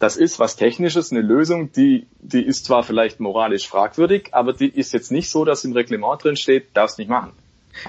das 0.00 0.16
ist 0.16 0.40
was 0.40 0.56
Technisches, 0.56 1.12
eine 1.12 1.20
Lösung, 1.20 1.72
die, 1.72 2.06
die 2.20 2.42
ist 2.42 2.64
zwar 2.64 2.82
vielleicht 2.82 3.20
moralisch 3.20 3.68
fragwürdig, 3.68 4.30
aber 4.32 4.54
die 4.54 4.68
ist 4.68 4.92
jetzt 4.92 5.12
nicht 5.12 5.30
so, 5.30 5.44
dass 5.44 5.62
im 5.64 5.72
Reglement 5.72 6.24
drin 6.24 6.36
steht, 6.36 6.74
darfst 6.74 6.98
nicht 6.98 7.10
machen. 7.10 7.32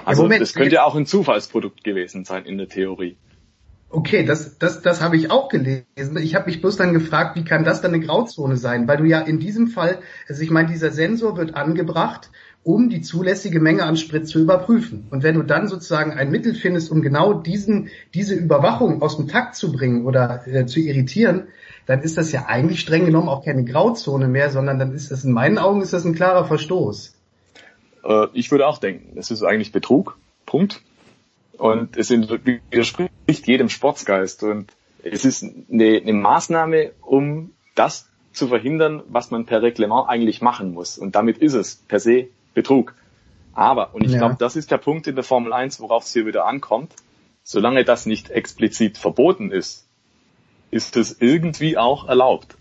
Also 0.04 0.22
ja, 0.22 0.26
Moment, 0.26 0.42
das 0.42 0.52
könnte 0.52 0.76
ja 0.76 0.84
auch 0.84 0.94
ein 0.94 1.06
Zufallsprodukt 1.06 1.82
gewesen 1.82 2.24
sein 2.24 2.44
in 2.44 2.58
der 2.58 2.68
Theorie. 2.68 3.16
Okay, 3.88 4.24
das, 4.24 4.58
das, 4.58 4.82
das 4.82 5.00
habe 5.00 5.16
ich 5.16 5.30
auch 5.30 5.48
gelesen. 5.48 6.16
Ich 6.18 6.34
habe 6.34 6.46
mich 6.46 6.60
bloß 6.60 6.76
dann 6.76 6.92
gefragt, 6.92 7.36
wie 7.36 7.44
kann 7.44 7.64
das 7.64 7.80
dann 7.80 7.92
eine 7.92 8.04
Grauzone 8.04 8.56
sein? 8.56 8.86
Weil 8.88 8.98
du 8.98 9.04
ja 9.04 9.20
in 9.20 9.38
diesem 9.38 9.68
Fall, 9.68 9.98
also 10.28 10.42
ich 10.42 10.50
meine, 10.50 10.68
dieser 10.68 10.90
Sensor 10.90 11.36
wird 11.36 11.54
angebracht, 11.54 12.30
um 12.62 12.90
die 12.90 13.00
zulässige 13.00 13.60
Menge 13.60 13.84
an 13.84 13.96
Sprit 13.96 14.28
zu 14.28 14.38
überprüfen. 14.38 15.08
Und 15.10 15.22
wenn 15.22 15.34
du 15.34 15.42
dann 15.42 15.66
sozusagen 15.66 16.12
ein 16.12 16.30
Mittel 16.30 16.54
findest, 16.54 16.90
um 16.90 17.02
genau 17.02 17.34
diesen, 17.34 17.88
diese 18.14 18.34
Überwachung 18.34 19.02
aus 19.02 19.16
dem 19.16 19.28
Takt 19.28 19.56
zu 19.56 19.72
bringen 19.72 20.06
oder 20.06 20.46
äh, 20.46 20.66
zu 20.66 20.80
irritieren, 20.80 21.48
dann 21.86 22.00
ist 22.02 22.16
das 22.16 22.32
ja 22.32 22.46
eigentlich 22.46 22.80
streng 22.80 23.04
genommen 23.04 23.28
auch 23.28 23.44
keine 23.44 23.64
Grauzone 23.64 24.28
mehr, 24.28 24.50
sondern 24.50 24.78
dann 24.78 24.94
ist 24.94 25.10
das 25.10 25.24
in 25.24 25.32
meinen 25.32 25.58
Augen 25.58 25.82
ist 25.82 25.92
das 25.92 26.04
ein 26.04 26.14
klarer 26.14 26.44
Verstoß. 26.44 27.14
Äh, 28.04 28.26
ich 28.32 28.50
würde 28.50 28.66
auch 28.66 28.78
denken, 28.78 29.16
das 29.16 29.30
ist 29.30 29.42
eigentlich 29.42 29.72
Betrug. 29.72 30.16
Punkt. 30.46 30.82
Und 31.58 31.96
es 31.96 32.10
widerspricht 32.10 33.46
jedem 33.46 33.68
Sportsgeist. 33.68 34.42
Und 34.42 34.72
es 35.02 35.24
ist 35.24 35.44
eine, 35.44 36.00
eine 36.00 36.12
Maßnahme, 36.12 36.92
um 37.02 37.52
das 37.74 38.08
zu 38.32 38.48
verhindern, 38.48 39.02
was 39.08 39.30
man 39.30 39.46
per 39.46 39.62
Reglement 39.62 40.08
eigentlich 40.08 40.40
machen 40.40 40.72
muss. 40.72 40.98
Und 40.98 41.14
damit 41.14 41.38
ist 41.38 41.54
es 41.54 41.76
per 41.76 42.00
se 42.00 42.28
Betrug. 42.54 42.94
Aber, 43.54 43.94
und 43.94 44.04
ich 44.04 44.12
ja. 44.12 44.18
glaube, 44.18 44.36
das 44.38 44.56
ist 44.56 44.70
der 44.70 44.78
Punkt 44.78 45.06
in 45.06 45.14
der 45.14 45.24
Formel 45.24 45.52
1, 45.52 45.80
worauf 45.80 46.04
es 46.04 46.12
hier 46.12 46.26
wieder 46.26 46.46
ankommt, 46.46 46.94
solange 47.42 47.84
das 47.84 48.06
nicht 48.06 48.30
explizit 48.30 48.96
verboten 48.96 49.50
ist, 49.50 49.86
ist 50.72 50.96
es 50.96 51.20
irgendwie 51.20 51.78
auch 51.78 52.08
erlaubt. 52.08 52.56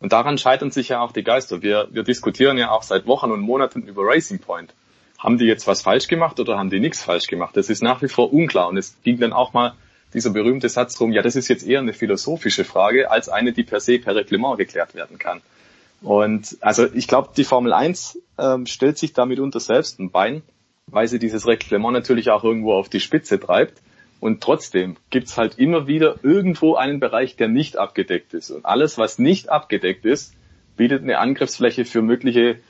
Und 0.00 0.12
daran 0.12 0.36
scheitern 0.36 0.72
sich 0.72 0.88
ja 0.88 1.00
auch 1.00 1.12
die 1.12 1.22
Geister. 1.22 1.62
Wir, 1.62 1.88
wir 1.92 2.02
diskutieren 2.02 2.58
ja 2.58 2.72
auch 2.72 2.82
seit 2.82 3.06
Wochen 3.06 3.30
und 3.30 3.40
Monaten 3.40 3.82
über 3.84 4.02
Racing 4.04 4.40
Point. 4.40 4.74
Haben 5.16 5.38
die 5.38 5.44
jetzt 5.44 5.68
was 5.68 5.80
falsch 5.80 6.08
gemacht 6.08 6.40
oder 6.40 6.58
haben 6.58 6.70
die 6.70 6.80
nichts 6.80 7.04
falsch 7.04 7.28
gemacht? 7.28 7.56
Das 7.56 7.70
ist 7.70 7.82
nach 7.82 8.02
wie 8.02 8.08
vor 8.08 8.32
unklar. 8.32 8.68
Und 8.68 8.76
es 8.76 8.96
ging 9.04 9.20
dann 9.20 9.32
auch 9.32 9.52
mal 9.52 9.74
dieser 10.12 10.30
berühmte 10.30 10.68
Satz 10.68 11.00
rum, 11.00 11.12
ja, 11.12 11.22
das 11.22 11.36
ist 11.36 11.48
jetzt 11.48 11.66
eher 11.66 11.78
eine 11.78 11.92
philosophische 11.92 12.64
Frage 12.64 13.10
als 13.10 13.28
eine, 13.28 13.52
die 13.52 13.62
per 13.62 13.80
se 13.80 13.98
per 14.00 14.16
Reglement 14.16 14.58
geklärt 14.58 14.94
werden 14.94 15.18
kann. 15.18 15.40
Und 16.02 16.56
also 16.60 16.86
ich 16.92 17.06
glaube, 17.06 17.30
die 17.36 17.44
Formel 17.44 17.72
1 17.72 18.18
ähm, 18.38 18.66
stellt 18.66 18.98
sich 18.98 19.12
damit 19.12 19.38
unter 19.38 19.60
selbst 19.60 20.00
ein 20.00 20.10
Bein, 20.10 20.42
weil 20.88 21.06
sie 21.06 21.20
dieses 21.20 21.46
Reglement 21.46 21.94
natürlich 21.94 22.30
auch 22.30 22.42
irgendwo 22.42 22.74
auf 22.74 22.88
die 22.88 23.00
Spitze 23.00 23.38
treibt. 23.38 23.80
Und 24.22 24.40
trotzdem 24.40 24.98
gibt's 25.10 25.36
halt 25.36 25.58
immer 25.58 25.88
wieder 25.88 26.14
irgendwo 26.22 26.76
einen 26.76 27.00
Bereich, 27.00 27.34
der 27.34 27.48
nicht 27.48 27.76
abgedeckt 27.76 28.34
ist. 28.34 28.52
Und 28.52 28.64
alles, 28.64 28.96
was 28.96 29.18
nicht 29.18 29.48
abgedeckt 29.48 30.04
ist, 30.04 30.32
bietet 30.76 31.02
eine 31.02 31.18
Angriffsfläche 31.18 31.84
für 31.84 32.02
mögliche 32.02 32.60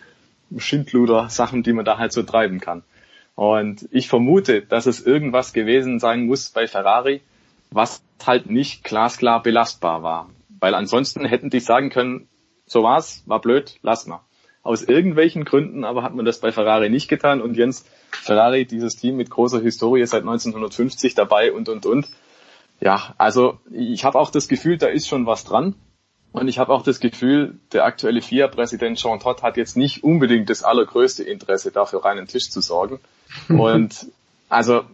Schindluder, 0.56 1.28
Sachen, 1.28 1.62
die 1.62 1.74
man 1.74 1.84
da 1.84 1.98
halt 1.98 2.14
so 2.14 2.22
treiben 2.22 2.58
kann. 2.58 2.84
Und 3.34 3.86
ich 3.90 4.08
vermute, 4.08 4.62
dass 4.62 4.86
es 4.86 5.04
irgendwas 5.04 5.52
gewesen 5.52 5.98
sein 5.98 6.24
muss 6.24 6.48
bei 6.48 6.66
Ferrari, 6.66 7.20
was 7.70 8.02
halt 8.26 8.48
nicht 8.48 8.82
glasklar 8.82 9.42
belastbar 9.42 10.02
war. 10.02 10.30
Weil 10.58 10.74
ansonsten 10.74 11.26
hätten 11.26 11.50
die 11.50 11.60
sagen 11.60 11.90
können, 11.90 12.28
so 12.64 12.82
war's, 12.82 13.24
war 13.26 13.42
blöd, 13.42 13.78
lass 13.82 14.06
mal. 14.06 14.24
Aus 14.62 14.82
irgendwelchen 14.82 15.44
Gründen 15.44 15.84
aber 15.84 16.02
hat 16.02 16.14
man 16.14 16.24
das 16.24 16.40
bei 16.40 16.50
Ferrari 16.50 16.88
nicht 16.88 17.08
getan 17.08 17.42
und 17.42 17.58
Jens, 17.58 17.84
Ferrari, 18.12 18.66
dieses 18.66 18.96
Team 18.96 19.16
mit 19.16 19.30
großer 19.30 19.60
Historie 19.60 20.06
seit 20.06 20.22
1950 20.22 21.14
dabei 21.14 21.52
und, 21.52 21.68
und, 21.68 21.86
und. 21.86 22.08
Ja, 22.80 23.14
also 23.18 23.58
ich 23.70 24.04
habe 24.04 24.18
auch 24.18 24.30
das 24.30 24.48
Gefühl, 24.48 24.78
da 24.78 24.86
ist 24.86 25.08
schon 25.08 25.26
was 25.26 25.44
dran. 25.44 25.74
Und 26.32 26.48
ich 26.48 26.58
habe 26.58 26.72
auch 26.72 26.82
das 26.82 26.98
Gefühl, 26.98 27.58
der 27.72 27.84
aktuelle 27.84 28.22
FIA-Präsident 28.22 28.98
Jean 28.98 29.20
Todt 29.20 29.42
hat 29.42 29.58
jetzt 29.58 29.76
nicht 29.76 30.02
unbedingt 30.02 30.48
das 30.48 30.62
allergrößte 30.62 31.22
Interesse, 31.22 31.70
dafür 31.70 32.04
reinen 32.04 32.26
Tisch 32.26 32.50
zu 32.50 32.60
sorgen. 32.60 33.00
Und 33.48 34.06
also 34.48 34.84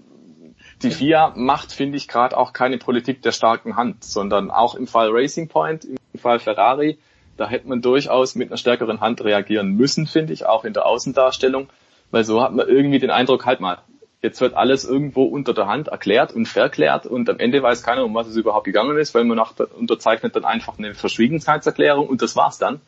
die 0.82 0.90
FIA 0.90 1.32
macht, 1.36 1.72
finde 1.72 1.97
ich, 1.97 2.08
gerade 2.08 2.36
auch 2.36 2.52
keine 2.52 2.78
Politik 2.78 3.22
der 3.22 3.32
starken 3.32 3.76
Hand, 3.76 4.05
sondern 4.05 4.50
auch 4.50 4.74
im 4.74 4.86
Fall 4.86 5.10
Racing 5.10 5.48
Point, 5.48 5.84
im 5.84 6.20
Fall 6.20 6.40
Ferrari, 6.40 6.98
da 7.36 7.48
hätte 7.48 7.68
man 7.68 7.80
durchaus 7.80 8.34
mit 8.34 8.50
einer 8.50 8.56
stärkeren 8.56 9.00
Hand 9.00 9.22
reagieren 9.22 9.70
müssen, 9.70 10.06
finde 10.06 10.32
ich, 10.32 10.44
auch 10.44 10.64
in 10.64 10.72
der 10.72 10.86
Außendarstellung. 10.86 11.68
Weil 12.11 12.25
so 12.25 12.43
hat 12.43 12.55
man 12.55 12.69
irgendwie 12.69 12.99
den 12.99 13.11
Eindruck, 13.11 13.47
halt 13.47 13.61
mal, 13.61 13.78
jetzt 14.23 14.41
wird 14.41 14.55
alles 14.55 14.85
irgendwo 14.85 15.25
unter 15.25 15.55
der 15.55 15.67
Hand 15.67 15.89
erklärt 15.89 16.33
und 16.33 16.47
verklärt 16.47 17.07
und 17.07 17.28
am 17.31 17.39
Ende 17.39 17.62
weiß 17.62 17.83
keiner, 17.83 18.05
um 18.05 18.15
was 18.15 18.27
es 18.27 18.37
überhaupt 18.37 18.65
gegangen 18.65 18.97
ist, 18.99 19.15
weil 19.15 19.25
man 19.25 19.37
nach 19.37 19.55
unterzeichnet 19.78 20.35
dann 20.35 20.45
einfach 20.45 20.78
eine 20.78 20.95
Verschwiegenheitserklärung 20.95 22.09
und 22.09 22.23
das 22.23 22.35
war's 22.35 22.59
dann. 22.59 22.81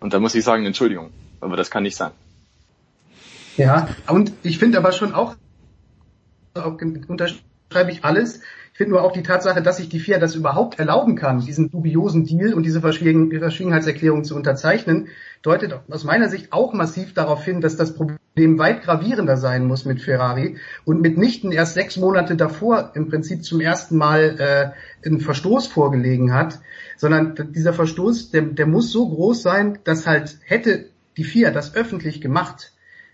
Und 0.00 0.12
da 0.12 0.18
muss 0.18 0.34
ich 0.34 0.44
sagen, 0.44 0.66
Entschuldigung, 0.66 1.10
aber 1.40 1.56
das 1.56 1.70
kann 1.70 1.84
nicht 1.84 1.96
sein. 1.96 2.10
Ja, 3.56 3.88
und 4.08 4.32
ich 4.42 4.58
finde 4.58 4.78
aber 4.78 4.92
schon 4.92 5.14
auch, 5.14 5.36
auch 6.54 6.78
unterschreibe 7.08 7.90
ich 7.90 8.04
alles, 8.04 8.40
ich 8.74 8.78
finde 8.78 8.94
nur 8.94 9.04
auch 9.04 9.12
die 9.12 9.22
Tatsache, 9.22 9.62
dass 9.62 9.76
sich 9.76 9.88
die 9.88 10.00
FIA 10.00 10.18
das 10.18 10.34
überhaupt 10.34 10.80
erlauben 10.80 11.14
kann, 11.14 11.38
diesen 11.38 11.70
dubiosen 11.70 12.24
Deal 12.24 12.52
und 12.54 12.66
diese 12.66 12.80
Verschwiegen 12.80 13.30
Verschwiegenheitserklärung 13.30 14.24
zu 14.24 14.34
unterzeichnen, 14.34 15.06
deutet 15.42 15.78
aus 15.88 16.02
meiner 16.02 16.28
Sicht 16.28 16.52
auch 16.52 16.72
massiv 16.72 17.14
darauf 17.14 17.44
hin, 17.44 17.60
dass 17.60 17.76
das 17.76 17.94
Problem 17.94 18.58
weit 18.58 18.82
gravierender 18.82 19.36
sein 19.36 19.68
muss 19.68 19.84
mit 19.84 20.02
Ferrari 20.02 20.56
und 20.84 21.02
mitnichten 21.02 21.52
erst 21.52 21.74
sechs 21.74 21.96
Monate 21.96 22.34
davor 22.34 22.90
im 22.96 23.08
Prinzip 23.08 23.44
zum 23.44 23.60
ersten 23.60 23.96
Mal 23.96 24.74
äh, 25.04 25.06
einen 25.06 25.20
Verstoß 25.20 25.68
vorgelegen 25.68 26.34
hat, 26.34 26.58
sondern 26.96 27.52
dieser 27.52 27.74
Verstoß, 27.74 28.32
der, 28.32 28.42
der 28.42 28.66
muss 28.66 28.90
so 28.90 29.08
groß 29.08 29.40
sein, 29.40 29.78
dass 29.84 30.04
halt 30.04 30.38
hätte 30.46 30.86
die 31.16 31.22
FIA 31.22 31.52
das 31.52 31.76
öffentlich 31.76 32.20
gemacht, 32.20 32.72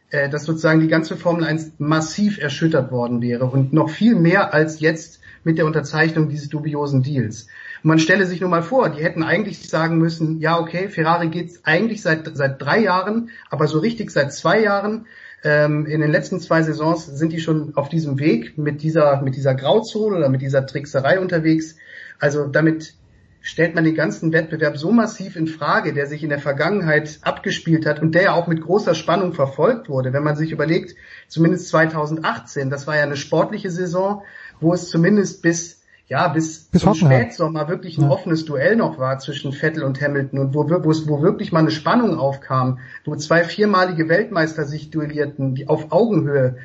äh, 0.09 0.31
dass 0.31 0.45
sozusagen 0.45 0.81
die 0.81 0.89
ganze 0.89 1.19
Formel 1.19 1.45
1 1.45 1.73
massiv 1.77 2.39
erschüttert 2.39 2.91
worden 2.91 3.21
wäre 3.21 3.45
und 3.45 3.75
noch 3.75 3.91
viel 3.91 4.15
mehr 4.15 4.55
als 4.55 4.81
jetzt 4.81 5.19
mit 5.44 5.59
der 5.59 5.67
Unterzeichnung 5.67 6.28
dieses 6.28 6.49
dubiosen 6.49 7.02
Deals. 7.02 7.47
Man 7.83 7.99
stelle 7.99 8.27
sich 8.27 8.41
nur 8.41 8.51
mal 8.51 8.62
vor, 8.62 8.91
die 8.91 9.02
hätten 9.02 9.23
eigentlich 9.23 9.69
sagen 9.69 9.99
müssen, 9.99 10.39
ja 10.41 10.59
okay, 10.59 10.89
Ferrari 10.89 11.28
geht 11.28 11.60
eigentlich 11.65 12.02
seit, 12.02 12.31
seit 12.36 12.60
drei 12.60 12.81
Jahren, 12.81 13.31
aber 13.49 13.67
so 13.67 13.78
richtig 13.78 14.10
seit 14.10 14.33
zwei 14.33 14.60
Jahren. 14.62 15.07
Ähm, 15.43 15.86
in 15.86 16.02
den 16.02 16.10
letzten 16.10 16.41
zwei 16.41 16.62
Saisons 16.62 17.07
sind 17.07 17.33
die 17.33 17.41
schon 17.41 17.75
auf 17.75 17.89
diesem 17.89 18.19
Weg 18.19 18.59
mit 18.59 18.83
dieser, 18.83 19.23
mit 19.23 19.36
dieser 19.36 19.55
Grauzone 19.55 20.17
oder 20.17 20.28
mit 20.28 20.43
dieser 20.43 20.67
Trickserei 20.67 21.19
unterwegs. 21.19 21.77
Also 22.19 22.47
damit 22.47 22.94
stellt 23.41 23.75
man 23.75 23.85
den 23.85 23.94
ganzen 23.94 24.33
Wettbewerb 24.33 24.77
so 24.77 24.93
massiv 24.93 25.36
in 25.36 25.47
Frage, 25.47 25.94
der 25.94 26.07
sich 26.07 26.23
in 26.23 26.28
der 26.28 26.39
Vergangenheit 26.39 27.19
abgespielt 27.23 27.86
hat 27.86 28.01
und 28.01 28.15
der 28.15 28.23
ja 28.25 28.33
auch 28.35 28.47
mit 28.47 28.60
großer 28.60 28.94
Spannung 28.94 29.33
verfolgt 29.33 29.89
wurde. 29.89 30.12
Wenn 30.12 30.23
man 30.23 30.36
sich 30.36 30.52
überlegt, 30.52 30.94
zumindest 31.28 31.69
2018, 31.69 32.69
das 32.69 32.86
war 32.86 32.97
ja 32.97 33.02
eine 33.05 33.17
sportliche 33.17 33.70
Saison, 33.70 34.23
wo 34.61 34.73
es 34.75 34.89
zumindest 34.89 35.43
bis 35.43 35.81
ja, 36.11 36.27
bis, 36.27 36.65
bis 36.65 36.83
zum 36.83 36.95
Spätsommer 36.95 37.69
wirklich 37.69 37.97
ein 37.97 38.03
ja. 38.03 38.11
offenes 38.11 38.45
Duell 38.45 38.75
noch 38.75 38.99
war 38.99 39.21
zwischen 39.21 39.53
Vettel 39.53 39.85
und 39.85 40.01
Hamilton 40.01 40.41
und 40.41 40.55
wo, 40.55 40.69
wo, 40.69 40.91
es, 40.91 41.09
wo 41.09 41.23
wirklich 41.23 41.53
mal 41.53 41.61
eine 41.61 41.71
Spannung 41.71 42.19
aufkam, 42.19 42.81
wo 43.05 43.15
zwei 43.15 43.45
viermalige 43.45 44.09
Weltmeister 44.09 44.65
sich 44.65 44.91
duellierten, 44.91 45.55
die 45.55 45.69
auf 45.69 45.93
Augenhöhe 45.93 46.57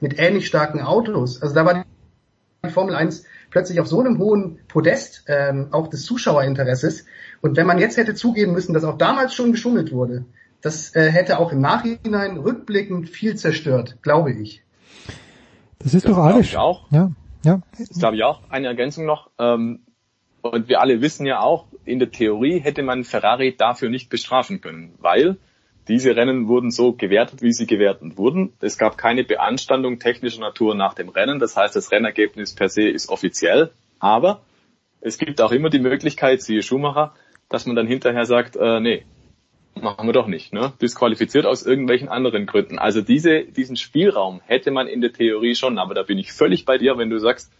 mit 0.00 0.18
ähnlich 0.18 0.46
starken 0.46 0.82
Autos. 0.82 1.40
Also 1.40 1.54
da 1.54 1.64
war 1.64 1.86
die 2.62 2.70
Formel 2.70 2.94
1 2.94 3.24
plötzlich 3.50 3.80
auf 3.80 3.86
so 3.86 4.00
einem 4.00 4.18
hohen 4.18 4.58
Podest 4.68 5.24
ähm, 5.28 5.68
auch 5.70 5.88
des 5.88 6.04
Zuschauerinteresses. 6.04 7.06
Und 7.40 7.56
wenn 7.56 7.66
man 7.66 7.78
jetzt 7.78 7.96
hätte 7.96 8.14
zugeben 8.14 8.52
müssen, 8.52 8.74
dass 8.74 8.84
auch 8.84 8.98
damals 8.98 9.34
schon 9.34 9.52
geschummelt 9.52 9.92
wurde, 9.92 10.26
das 10.60 10.94
äh, 10.94 11.10
hätte 11.10 11.38
auch 11.38 11.52
im 11.52 11.60
Nachhinein 11.60 12.36
rückblickend 12.36 13.08
viel 13.08 13.34
zerstört, 13.36 13.96
glaube 14.02 14.32
ich. 14.32 14.62
Das 15.78 15.94
ist 15.94 16.04
das 16.04 16.12
doch 16.12 16.18
alles. 16.18 16.54
Auch. 16.54 16.90
Ja. 16.90 17.12
Ja. 17.44 17.60
Das 17.78 17.98
glaube 17.98 18.16
ich 18.16 18.24
auch. 18.24 18.40
Eine 18.48 18.66
Ergänzung 18.68 19.06
noch. 19.06 19.30
Ähm, 19.38 19.80
und 20.42 20.68
wir 20.68 20.80
alle 20.80 21.00
wissen 21.00 21.26
ja 21.26 21.40
auch, 21.40 21.66
in 21.84 21.98
der 21.98 22.10
Theorie 22.10 22.58
hätte 22.60 22.82
man 22.82 23.04
Ferrari 23.04 23.54
dafür 23.56 23.88
nicht 23.88 24.10
bestrafen 24.10 24.60
können, 24.60 24.94
weil 24.98 25.38
diese 25.88 26.16
Rennen 26.16 26.48
wurden 26.48 26.70
so 26.70 26.92
gewertet, 26.92 27.42
wie 27.42 27.52
sie 27.52 27.66
gewertet 27.66 28.16
wurden. 28.16 28.52
Es 28.60 28.78
gab 28.78 28.96
keine 28.96 29.24
Beanstandung 29.24 29.98
technischer 29.98 30.40
Natur 30.40 30.74
nach 30.74 30.94
dem 30.94 31.08
Rennen. 31.10 31.38
Das 31.38 31.56
heißt, 31.56 31.76
das 31.76 31.92
Rennergebnis 31.92 32.54
per 32.54 32.68
se 32.68 32.88
ist 32.88 33.10
offiziell. 33.10 33.70
Aber 33.98 34.42
es 35.00 35.18
gibt 35.18 35.40
auch 35.40 35.52
immer 35.52 35.68
die 35.68 35.78
Möglichkeit, 35.78 36.42
siehe 36.42 36.62
Schumacher, 36.62 37.14
dass 37.50 37.66
man 37.66 37.76
dann 37.76 37.86
hinterher 37.86 38.24
sagt, 38.24 38.56
äh, 38.56 38.80
nee, 38.80 39.04
machen 39.80 40.06
wir 40.06 40.12
doch 40.12 40.26
nicht, 40.26 40.52
ne? 40.52 40.72
Disqualifiziert 40.80 41.46
aus 41.46 41.64
irgendwelchen 41.64 42.08
anderen 42.08 42.46
Gründen. 42.46 42.78
Also 42.78 43.00
diese, 43.00 43.44
diesen 43.44 43.76
Spielraum 43.76 44.40
hätte 44.46 44.70
man 44.70 44.86
in 44.86 45.00
der 45.00 45.12
Theorie 45.12 45.54
schon, 45.54 45.78
aber 45.78 45.94
da 45.94 46.02
bin 46.02 46.18
ich 46.18 46.32
völlig 46.32 46.64
bei 46.64 46.78
dir, 46.78 46.96
wenn 46.98 47.10
du 47.10 47.18
sagst, 47.18 47.50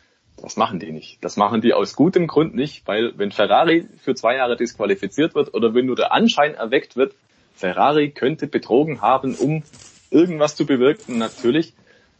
das 0.40 0.56
machen 0.56 0.80
die 0.80 0.92
nicht. 0.92 1.18
Das 1.24 1.36
machen 1.36 1.60
die 1.60 1.74
aus 1.74 1.94
gutem 1.94 2.26
Grund 2.26 2.54
nicht, 2.54 2.86
weil 2.86 3.16
wenn 3.16 3.30
Ferrari 3.30 3.86
für 3.98 4.14
zwei 4.14 4.36
Jahre 4.36 4.56
disqualifiziert 4.56 5.34
wird 5.34 5.54
oder 5.54 5.74
wenn 5.74 5.86
nur 5.86 5.96
der 5.96 6.12
Anschein 6.12 6.54
erweckt 6.54 6.96
wird, 6.96 7.14
Ferrari 7.54 8.10
könnte 8.10 8.46
betrogen 8.46 9.00
haben, 9.00 9.36
um 9.36 9.62
irgendwas 10.10 10.56
zu 10.56 10.66
bewirken, 10.66 11.18
natürlich, 11.18 11.74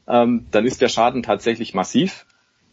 ähm, 0.06 0.46
dann 0.50 0.64
ist 0.64 0.80
der 0.80 0.88
Schaden 0.88 1.22
tatsächlich 1.22 1.74
massiv 1.74 2.26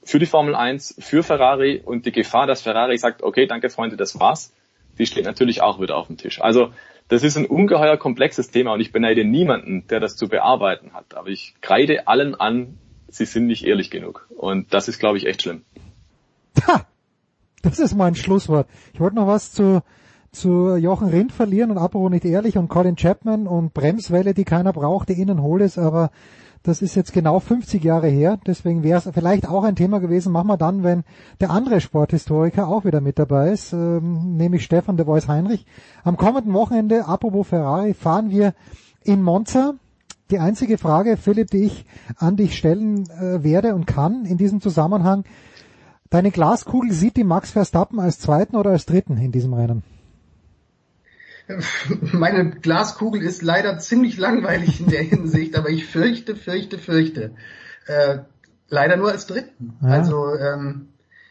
für 0.03 0.19
die 0.19 0.25
Formel 0.25 0.55
1, 0.55 0.95
für 0.99 1.23
Ferrari 1.23 1.81
und 1.83 2.05
die 2.05 2.11
Gefahr, 2.11 2.47
dass 2.47 2.61
Ferrari 2.61 2.97
sagt, 2.97 3.23
okay, 3.23 3.45
danke 3.45 3.69
Freunde, 3.69 3.97
das 3.97 4.19
war's, 4.19 4.53
die 4.97 5.05
steht 5.05 5.25
natürlich 5.25 5.61
auch 5.61 5.79
wieder 5.79 5.97
auf 5.97 6.07
dem 6.07 6.17
Tisch. 6.17 6.41
Also 6.41 6.71
das 7.11 7.23
ist 7.23 7.35
ein 7.35 7.45
ungeheuer 7.45 7.97
komplexes 7.97 8.51
Thema 8.51 8.71
und 8.71 8.79
ich 8.79 8.93
beneide 8.93 9.25
niemanden, 9.25 9.85
der 9.89 9.99
das 9.99 10.15
zu 10.15 10.29
bearbeiten 10.29 10.93
hat. 10.93 11.13
Aber 11.13 11.27
ich 11.27 11.55
kreide 11.59 12.07
allen 12.07 12.35
an, 12.35 12.77
sie 13.09 13.25
sind 13.25 13.47
nicht 13.47 13.65
ehrlich 13.65 13.91
genug. 13.91 14.29
Und 14.37 14.73
das 14.73 14.87
ist, 14.87 14.97
glaube 14.97 15.17
ich, 15.17 15.25
echt 15.25 15.41
schlimm. 15.41 15.63
Ha! 16.65 16.87
Das 17.63 17.79
ist 17.79 17.97
mein 17.97 18.15
Schlusswort. 18.15 18.69
Ich 18.93 19.01
wollte 19.01 19.17
noch 19.17 19.27
was 19.27 19.51
zu, 19.51 19.83
zu 20.31 20.77
Jochen 20.77 21.09
Rindt 21.09 21.33
verlieren 21.33 21.69
und 21.71 21.77
apropos 21.77 22.09
nicht 22.09 22.23
ehrlich 22.23 22.57
und 22.57 22.69
Colin 22.69 22.95
Chapman 22.95 23.45
und 23.45 23.73
Bremswelle, 23.73 24.33
die 24.33 24.45
keiner 24.45 24.71
braucht, 24.71 25.09
die 25.09 25.21
innen 25.21 25.41
hohl 25.41 25.59
ist, 25.59 25.77
aber 25.77 26.11
das 26.63 26.81
ist 26.81 26.95
jetzt 26.95 27.11
genau 27.11 27.39
50 27.39 27.83
Jahre 27.83 28.07
her, 28.07 28.37
deswegen 28.45 28.83
wäre 28.83 28.99
es 28.99 29.09
vielleicht 29.13 29.47
auch 29.47 29.63
ein 29.63 29.75
Thema 29.75 29.99
gewesen. 29.99 30.31
Machen 30.31 30.47
wir 30.47 30.57
dann, 30.57 30.83
wenn 30.83 31.03
der 31.39 31.49
andere 31.49 31.81
Sporthistoriker 31.81 32.67
auch 32.67 32.85
wieder 32.85 33.01
mit 33.01 33.17
dabei 33.17 33.51
ist, 33.51 33.73
ähm, 33.73 34.37
nämlich 34.37 34.63
Stefan 34.63 34.97
de 34.97 35.07
Vois 35.07 35.27
Heinrich. 35.27 35.65
Am 36.03 36.17
kommenden 36.17 36.53
Wochenende, 36.53 37.05
apropos 37.05 37.47
Ferrari, 37.47 37.93
fahren 37.93 38.29
wir 38.29 38.53
in 39.03 39.23
Monza. 39.23 39.73
Die 40.29 40.39
einzige 40.39 40.77
Frage, 40.77 41.17
Philipp, 41.17 41.49
die 41.49 41.63
ich 41.63 41.85
an 42.17 42.37
dich 42.37 42.55
stellen 42.55 43.09
äh, 43.09 43.43
werde 43.43 43.75
und 43.75 43.87
kann 43.87 44.25
in 44.25 44.37
diesem 44.37 44.61
Zusammenhang, 44.61 45.25
deine 46.09 46.31
Glaskugel 46.31 46.91
sieht 46.91 47.17
die 47.17 47.23
Max 47.23 47.51
Verstappen 47.51 47.99
als 47.99 48.19
Zweiten 48.19 48.55
oder 48.55 48.69
als 48.69 48.85
Dritten 48.85 49.17
in 49.17 49.31
diesem 49.31 49.53
Rennen? 49.53 49.83
Meine 52.11 52.51
Glaskugel 52.51 53.21
ist 53.21 53.41
leider 53.41 53.77
ziemlich 53.79 54.17
langweilig 54.17 54.79
in 54.79 54.87
der 54.87 55.03
Hinsicht, 55.03 55.55
aber 55.55 55.69
ich 55.69 55.85
fürchte, 55.85 56.35
fürchte, 56.35 56.77
fürchte. 56.77 57.31
Äh, 57.87 58.19
leider 58.69 58.97
nur 58.97 59.11
als 59.11 59.27
Dritten. 59.27 59.77
Ja. 59.81 59.89
Also 59.89 60.35
ähm, 60.35 60.87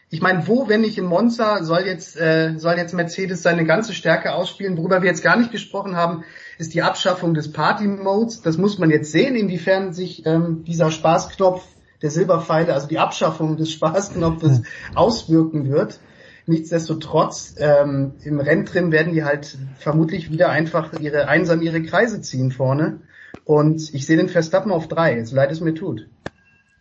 ich 0.09 0.21
meine, 0.21 0.45
wo, 0.45 0.67
wenn 0.67 0.81
nicht 0.81 0.97
in 0.97 1.05
Monza, 1.05 1.63
soll 1.63 1.83
jetzt, 1.85 2.19
äh, 2.19 2.55
soll 2.57 2.75
jetzt 2.75 2.93
Mercedes 2.93 3.43
seine 3.43 3.65
ganze 3.65 3.93
Stärke 3.93 4.33
ausspielen. 4.33 4.77
Worüber 4.77 5.01
wir 5.01 5.09
jetzt 5.09 5.23
gar 5.23 5.37
nicht 5.37 5.51
gesprochen 5.51 5.95
haben, 5.95 6.25
ist 6.57 6.73
die 6.73 6.81
Abschaffung 6.81 7.33
des 7.33 7.53
Party-Modes. 7.53 8.41
Das 8.41 8.57
muss 8.57 8.77
man 8.77 8.89
jetzt 8.89 9.13
sehen, 9.13 9.35
inwiefern 9.35 9.93
sich 9.93 10.25
ähm, 10.25 10.65
dieser 10.65 10.91
Spaßknopf 10.91 11.65
der 12.01 12.11
Silberpfeile, 12.11 12.73
also 12.73 12.87
die 12.87 12.99
Abschaffung 12.99 13.55
des 13.55 13.71
Spaßknopfes 13.71 14.63
auswirken 14.95 15.69
wird. 15.69 15.99
Nichtsdestotrotz, 16.47 17.55
ähm, 17.59 18.13
im 18.23 18.39
Renntrim 18.39 18.91
werden 18.91 19.13
die 19.13 19.23
halt 19.23 19.57
vermutlich 19.77 20.31
wieder 20.31 20.49
einfach 20.49 20.99
ihre 20.99 21.27
einsam 21.27 21.61
ihre 21.61 21.83
Kreise 21.83 22.21
ziehen 22.21 22.51
vorne. 22.51 23.01
Und 23.45 23.93
ich 23.93 24.05
sehe 24.05 24.17
den 24.17 24.29
Verstappen 24.29 24.71
auf 24.71 24.87
drei, 24.87 25.23
so 25.23 25.35
leid 25.35 25.51
es 25.51 25.61
mir 25.61 25.73
tut. 25.73 26.07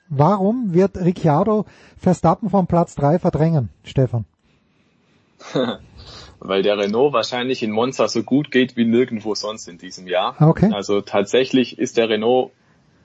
Warum 0.09 0.75
wird 0.75 0.97
Ricciardo 0.97 1.67
Verstappen 1.97 2.51
vom 2.51 2.67
Platz 2.67 2.97
drei 2.97 3.19
verdrängen, 3.19 3.69
Stefan? 3.85 4.25
Weil 6.41 6.63
der 6.63 6.79
Renault 6.79 7.13
wahrscheinlich 7.13 7.63
in 7.63 7.71
Monza 7.71 8.09
so 8.09 8.23
gut 8.23 8.51
geht 8.51 8.77
wie 8.77 8.87
nirgendwo 8.87 9.35
sonst 9.35 9.69
in 9.69 9.79
diesem 9.79 10.07
Jahr. 10.07 10.35
Okay. 10.41 10.71
Also 10.73 11.01
tatsächlich 11.01 11.79
ist 11.79 11.97
der 11.97 12.09
Renault 12.09 12.51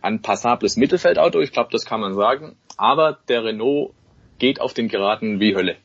ein 0.01 0.22
passables 0.22 0.77
Mittelfeldauto, 0.77 1.42
ich 1.42 1.51
glaube, 1.51 1.69
das 1.72 1.85
kann 1.85 2.00
man 2.00 2.16
sagen. 2.16 2.56
Aber 2.77 3.17
der 3.27 3.43
Renault 3.43 3.92
geht 4.40 4.61
auf 4.61 4.74
den 4.74 4.88
Geraden 4.88 5.40
wie 5.40 5.56
Hölle. 5.56 5.75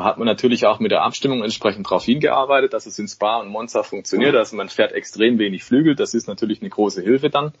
Da 0.00 0.04
hat 0.04 0.16
man 0.16 0.24
natürlich 0.24 0.64
auch 0.64 0.80
mit 0.80 0.92
der 0.92 1.02
Abstimmung 1.02 1.42
entsprechend 1.42 1.86
darauf 1.86 2.04
hingearbeitet, 2.04 2.72
dass 2.72 2.86
es 2.86 2.98
in 2.98 3.06
Spa 3.06 3.36
und 3.36 3.48
Monza 3.48 3.82
funktioniert. 3.82 4.34
Also 4.34 4.56
man 4.56 4.70
fährt 4.70 4.92
extrem 4.92 5.38
wenig 5.38 5.62
Flügel. 5.62 5.94
Das 5.94 6.14
ist 6.14 6.26
natürlich 6.26 6.62
eine 6.62 6.70
große 6.70 7.02
Hilfe 7.02 7.28
dann. 7.28 7.52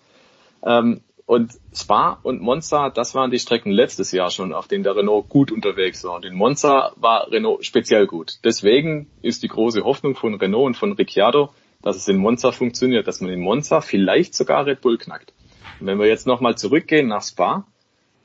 Ähm, 0.64 1.02
und 1.26 1.52
Spa 1.74 2.18
und 2.22 2.40
Monza, 2.40 2.88
das 2.88 3.14
waren 3.14 3.30
die 3.30 3.38
Strecken 3.38 3.70
letztes 3.72 4.10
Jahr 4.12 4.30
schon, 4.30 4.54
auf 4.54 4.68
denen 4.68 4.84
der 4.84 4.96
Renault 4.96 5.28
gut 5.28 5.52
unterwegs 5.52 6.02
war. 6.02 6.14
Und 6.14 6.24
in 6.24 6.34
Monza 6.34 6.94
war 6.96 7.30
Renault 7.30 7.62
speziell 7.66 8.06
gut. 8.06 8.38
Deswegen 8.42 9.10
ist 9.20 9.42
die 9.42 9.48
große 9.48 9.84
Hoffnung 9.84 10.14
von 10.16 10.32
Renault 10.32 10.64
und 10.64 10.76
von 10.78 10.92
Ricciardo, 10.92 11.50
dass 11.82 11.96
es 11.96 12.08
in 12.08 12.16
Monza 12.16 12.52
funktioniert, 12.52 13.06
dass 13.06 13.20
man 13.20 13.32
in 13.32 13.40
Monza 13.40 13.82
vielleicht 13.82 14.34
sogar 14.34 14.64
Red 14.64 14.80
Bull 14.80 14.96
knackt. 14.96 15.34
Und 15.78 15.88
wenn 15.88 15.98
wir 15.98 16.06
jetzt 16.06 16.26
nochmal 16.26 16.56
zurückgehen 16.56 17.06
nach 17.06 17.22
Spa, 17.22 17.66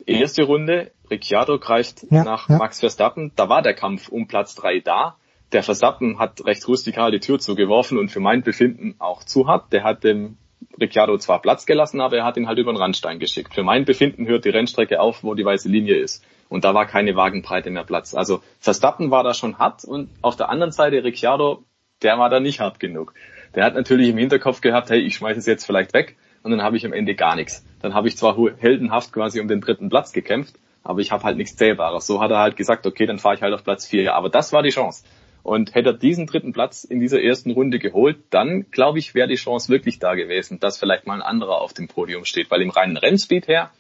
erste 0.05 0.43
Runde, 0.43 0.91
Ricciardo 1.09 1.59
greift 1.59 2.06
ja, 2.09 2.24
nach 2.24 2.50
ja. 2.50 2.58
Max 2.58 2.80
Verstappen, 2.80 3.32
da 3.35 3.50
war 3.50 3.61
der 3.61 3.74
Kampf 3.74 4.09
um 4.09 4.27
Platz 4.27 4.56
drei 4.56 4.80
da. 4.80 5.17
Der 5.51 5.64
Verstappen 5.64 6.19
hat 6.19 6.45
recht 6.45 6.67
rustikal 6.67 7.11
die 7.11 7.19
Tür 7.19 7.40
zugeworfen 7.40 7.98
und 7.98 8.09
für 8.09 8.19
mein 8.19 8.42
Befinden 8.42 8.95
auch 9.00 9.24
zu 9.24 9.48
hart. 9.48 9.72
Der 9.72 9.84
hat 9.84 10.03
dem 10.03 10.38
Ricciardo 10.80 11.17
zwar 11.17 11.42
Platz 11.42 11.66
gelassen, 11.66 12.01
aber 12.01 12.17
er 12.17 12.25
hat 12.25 12.38
ihn 12.38 12.48
halt 12.48 12.58
über 12.58 12.74
den 12.74 12.77
Randstein 12.77 13.19
geschickt. 13.19 13.53
Für 13.53 13.64
mein 13.64 13.85
Befinden 13.85 14.27
hört 14.27 14.45
die 14.45 14.50
Rennstrecke 14.50 15.00
auf, 15.00 15.24
wo 15.24 15.34
die 15.34 15.45
weiße 15.45 15.69
Linie 15.69 15.95
ist. 15.95 16.24
Und 16.50 16.64
da 16.64 16.74
war 16.74 16.85
keine 16.85 17.16
Wagenbreite 17.16 17.69
mehr 17.69 17.84
Platz. 17.84 18.14
Also 18.14 18.42
Verstappen 18.59 19.11
war 19.11 19.24
da 19.24 19.34
schon 19.34 19.58
hart 19.58 19.84
und 19.85 20.09
auf 20.22 20.35
der 20.35 20.50
anderen 20.50 20.72
Seite 20.72 21.03
Ricciardo, 21.03 21.64
der 22.01 22.19
war 22.19 22.30
da 22.30 22.40
nicht 22.40 22.59
hart 22.59 22.80
genug. 22.80 23.14
Der 23.56 23.64
hat 23.64 23.75
natürlich 23.75 24.09
im 24.09 24.17
Hinterkopf 24.17 24.61
gehabt, 24.61 24.90
hey, 24.90 25.00
ich 25.00 25.16
schmeiße 25.16 25.40
es 25.40 25.45
jetzt 25.45 25.66
vielleicht 25.66 25.93
weg 25.93 26.17
und 26.43 26.51
dann 26.51 26.61
habe 26.61 26.77
ich 26.77 26.85
am 26.85 26.93
Ende 26.93 27.16
gar 27.16 27.35
nichts. 27.35 27.66
Dann 27.82 27.93
habe 27.93 28.08
ich 28.08 28.17
zwar 28.17 28.38
heldenhaft 28.58 29.14
quasi 29.14 29.40
um 29.40 29.48
den 29.48 29.61
dritten 29.61 29.90
Platz 29.90 30.11
gekämpft, 30.11 30.56
aber 30.85 30.99
ich 31.01 31.11
habe 31.11 31.23
halt 31.23 31.35
nichts 31.35 31.57
Zählbares. 31.57 32.05
So 32.05 32.22
hat 32.22 32.30
er 32.30 32.38
halt 32.38 32.55
gesagt, 32.55 32.85
okay, 32.85 33.07
dann 33.07 33.17
fahre 33.17 33.35
ich 33.35 33.41
halt 33.41 33.53
auf 33.53 33.64
Platz 33.64 33.88
vier. 33.88 34.14
Aber 34.14 34.30
das 34.30 34.53
war 34.53 34.61
die 34.61 34.69
Chance. 34.69 35.03
Und 35.41 35.73
hätte 35.73 35.89
er 35.89 35.93
diesen 35.93 36.27
dritten 36.27 36.53
Platz 36.53 36.83
in 36.83 36.99
dieser 36.99 37.22
ersten 37.22 37.51
Runde 37.51 37.80
geholt, 37.80 38.17
dann 38.30 38.67
glaube 38.69 38.99
ich, 38.99 39.15
wäre 39.15 39.27
die 39.27 39.35
Chance 39.35 39.69
wirklich 39.69 39.97
da 39.97 40.14
gewesen, 40.14 40.59
dass 40.59 40.77
vielleicht 40.77 41.07
mal 41.07 41.15
ein 41.15 41.22
anderer 41.23 41.59
auf 41.59 41.73
dem 41.73 41.88
Podium 41.88 42.23
steht. 42.23 42.51
Weil 42.51 42.61
im 42.61 42.69
reinen 42.69 42.97
Rennspeed 42.97 43.47
her, 43.47 43.72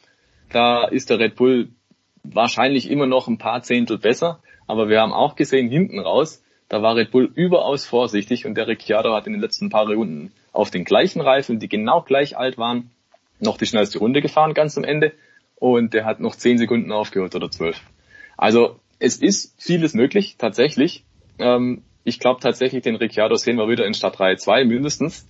da 0.51 0.85
ist 0.85 1.11
der 1.11 1.19
Red 1.19 1.35
Bull 1.35 1.69
wahrscheinlich 2.23 2.89
immer 2.89 3.05
noch 3.05 3.27
ein 3.27 3.37
paar 3.37 3.61
Zehntel 3.61 3.99
besser. 3.99 4.39
Aber 4.65 4.89
wir 4.89 4.99
haben 4.99 5.13
auch 5.13 5.35
gesehen, 5.35 5.69
hinten 5.69 5.99
raus, 5.99 6.43
da 6.69 6.81
war 6.81 6.95
Red 6.95 7.11
Bull 7.11 7.31
überaus 7.35 7.85
vorsichtig 7.85 8.47
und 8.47 8.55
der 8.55 8.67
Ricciardo 8.67 9.13
hat 9.13 9.27
in 9.27 9.33
den 9.33 9.41
letzten 9.43 9.69
paar 9.69 9.87
Runden 9.87 10.31
auf 10.53 10.71
den 10.71 10.85
gleichen 10.85 11.21
Reifen, 11.21 11.59
die 11.59 11.69
genau 11.69 12.01
gleich 12.01 12.35
alt 12.35 12.57
waren, 12.57 12.89
noch 13.39 13.57
die 13.57 13.67
schnellste 13.67 13.99
Runde 13.99 14.23
gefahren 14.23 14.55
ganz 14.55 14.75
am 14.75 14.83
Ende 14.83 15.13
und 15.55 15.93
der 15.93 16.05
hat 16.05 16.19
noch 16.19 16.35
zehn 16.35 16.57
Sekunden 16.57 16.91
aufgehört 16.91 17.35
oder 17.35 17.49
zwölf. 17.49 17.79
Also 18.37 18.79
es 18.99 19.17
ist 19.17 19.55
vieles 19.61 19.93
möglich, 19.93 20.35
tatsächlich. 20.37 21.05
Ähm, 21.39 21.83
ich 22.03 22.19
glaube 22.19 22.39
tatsächlich, 22.39 22.83
den 22.83 22.95
Ricciardo 22.95 23.35
sehen 23.35 23.57
wir 23.57 23.67
wieder 23.67 23.85
in 23.85 23.93
Stadtreihe 23.93 24.37
2 24.37 24.65
mindestens. 24.65 25.27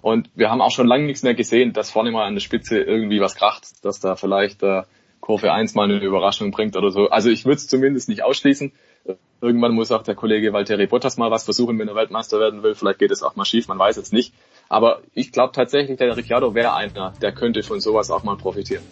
Und 0.00 0.30
wir 0.34 0.50
haben 0.50 0.60
auch 0.60 0.70
schon 0.72 0.86
lange 0.86 1.06
nichts 1.06 1.22
mehr 1.22 1.34
gesehen, 1.34 1.72
dass 1.72 1.90
vorne 1.90 2.10
mal 2.10 2.26
an 2.26 2.34
der 2.34 2.40
Spitze 2.40 2.78
irgendwie 2.78 3.20
was 3.20 3.36
kracht, 3.36 3.84
dass 3.84 4.00
da 4.00 4.16
vielleicht 4.16 4.62
äh, 4.62 4.82
Kurve 5.20 5.52
1 5.52 5.74
mal 5.74 5.84
eine 5.84 6.02
Überraschung 6.02 6.50
bringt 6.50 6.76
oder 6.76 6.90
so. 6.90 7.08
Also 7.08 7.30
ich 7.30 7.44
würde 7.44 7.56
es 7.56 7.68
zumindest 7.68 8.08
nicht 8.08 8.24
ausschließen. 8.24 8.72
Irgendwann 9.40 9.72
muss 9.72 9.92
auch 9.92 10.02
der 10.02 10.14
Kollege 10.14 10.52
Valtteri 10.52 10.86
Bottas 10.86 11.16
mal 11.16 11.30
was 11.30 11.44
versuchen, 11.44 11.78
wenn 11.78 11.88
er 11.88 11.94
Weltmeister 11.94 12.40
werden 12.40 12.62
will. 12.62 12.74
Vielleicht 12.74 12.98
geht 12.98 13.10
es 13.10 13.22
auch 13.22 13.36
mal 13.36 13.44
schief, 13.44 13.68
man 13.68 13.78
weiß 13.78 13.96
es 13.96 14.12
nicht. 14.12 14.34
Aber 14.68 15.02
ich 15.14 15.32
glaube 15.32 15.52
tatsächlich, 15.52 15.98
der 15.98 16.16
Ricciardo 16.16 16.54
wäre 16.54 16.74
einer, 16.74 17.12
der 17.22 17.32
könnte 17.32 17.62
von 17.62 17.80
sowas 17.80 18.10
auch 18.10 18.24
mal 18.24 18.36
profitieren. 18.36 18.82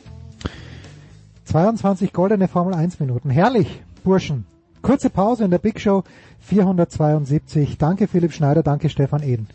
22 1.50 2.12
goldene 2.12 2.46
Formel 2.46 2.74
1 2.74 3.00
Minuten. 3.00 3.28
Herrlich, 3.28 3.82
Burschen. 4.04 4.46
Kurze 4.82 5.10
Pause 5.10 5.44
in 5.46 5.50
der 5.50 5.58
Big 5.58 5.80
Show 5.80 6.04
472. 6.38 7.76
Danke 7.76 8.06
Philipp 8.06 8.32
Schneider, 8.32 8.62
danke 8.62 8.88
Stefan 8.88 9.24
Eden. 9.24 9.48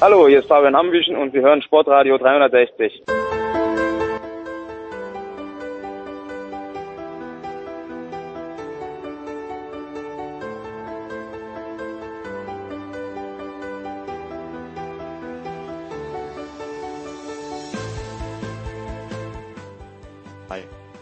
Hallo, 0.00 0.28
hier 0.28 0.38
ist 0.38 0.48
Fabian 0.48 0.74
Ambüchen 0.74 1.14
und 1.14 1.32
Sie 1.32 1.40
hören 1.40 1.60
Sportradio 1.60 2.16
360. 2.16 3.21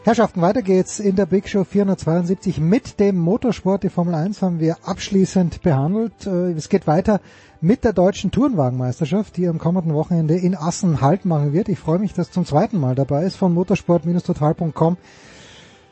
Herrschaften, 0.03 0.41
weiter 0.41 0.63
geht's 0.63 0.99
in 0.99 1.15
der 1.15 1.27
Big 1.27 1.47
Show 1.47 1.63
472 1.63 2.59
mit 2.59 2.99
dem 3.01 3.19
Motorsport. 3.19 3.83
Die 3.83 3.91
Formel 3.91 4.15
1 4.15 4.41
haben 4.41 4.59
wir 4.59 4.79
abschließend 4.83 5.61
behandelt. 5.61 6.27
Äh, 6.27 6.53
es 6.53 6.71
geht 6.71 6.87
weiter 6.87 7.21
mit 7.61 7.85
der 7.85 7.93
deutschen 7.93 8.31
Tourenwagenmeisterschaft, 8.31 9.37
die 9.37 9.47
am 9.47 9.59
kommenden 9.59 9.93
Wochenende 9.93 10.37
in 10.39 10.57
Assen 10.57 11.03
Halt 11.03 11.27
machen 11.27 11.53
wird. 11.53 11.69
Ich 11.69 11.79
freue 11.79 11.99
mich, 11.99 12.15
dass 12.15 12.31
zum 12.31 12.47
zweiten 12.47 12.81
Mal 12.81 12.95
dabei 12.95 13.25
ist 13.25 13.37
von 13.37 13.53
motorsport-total.com 13.53 14.97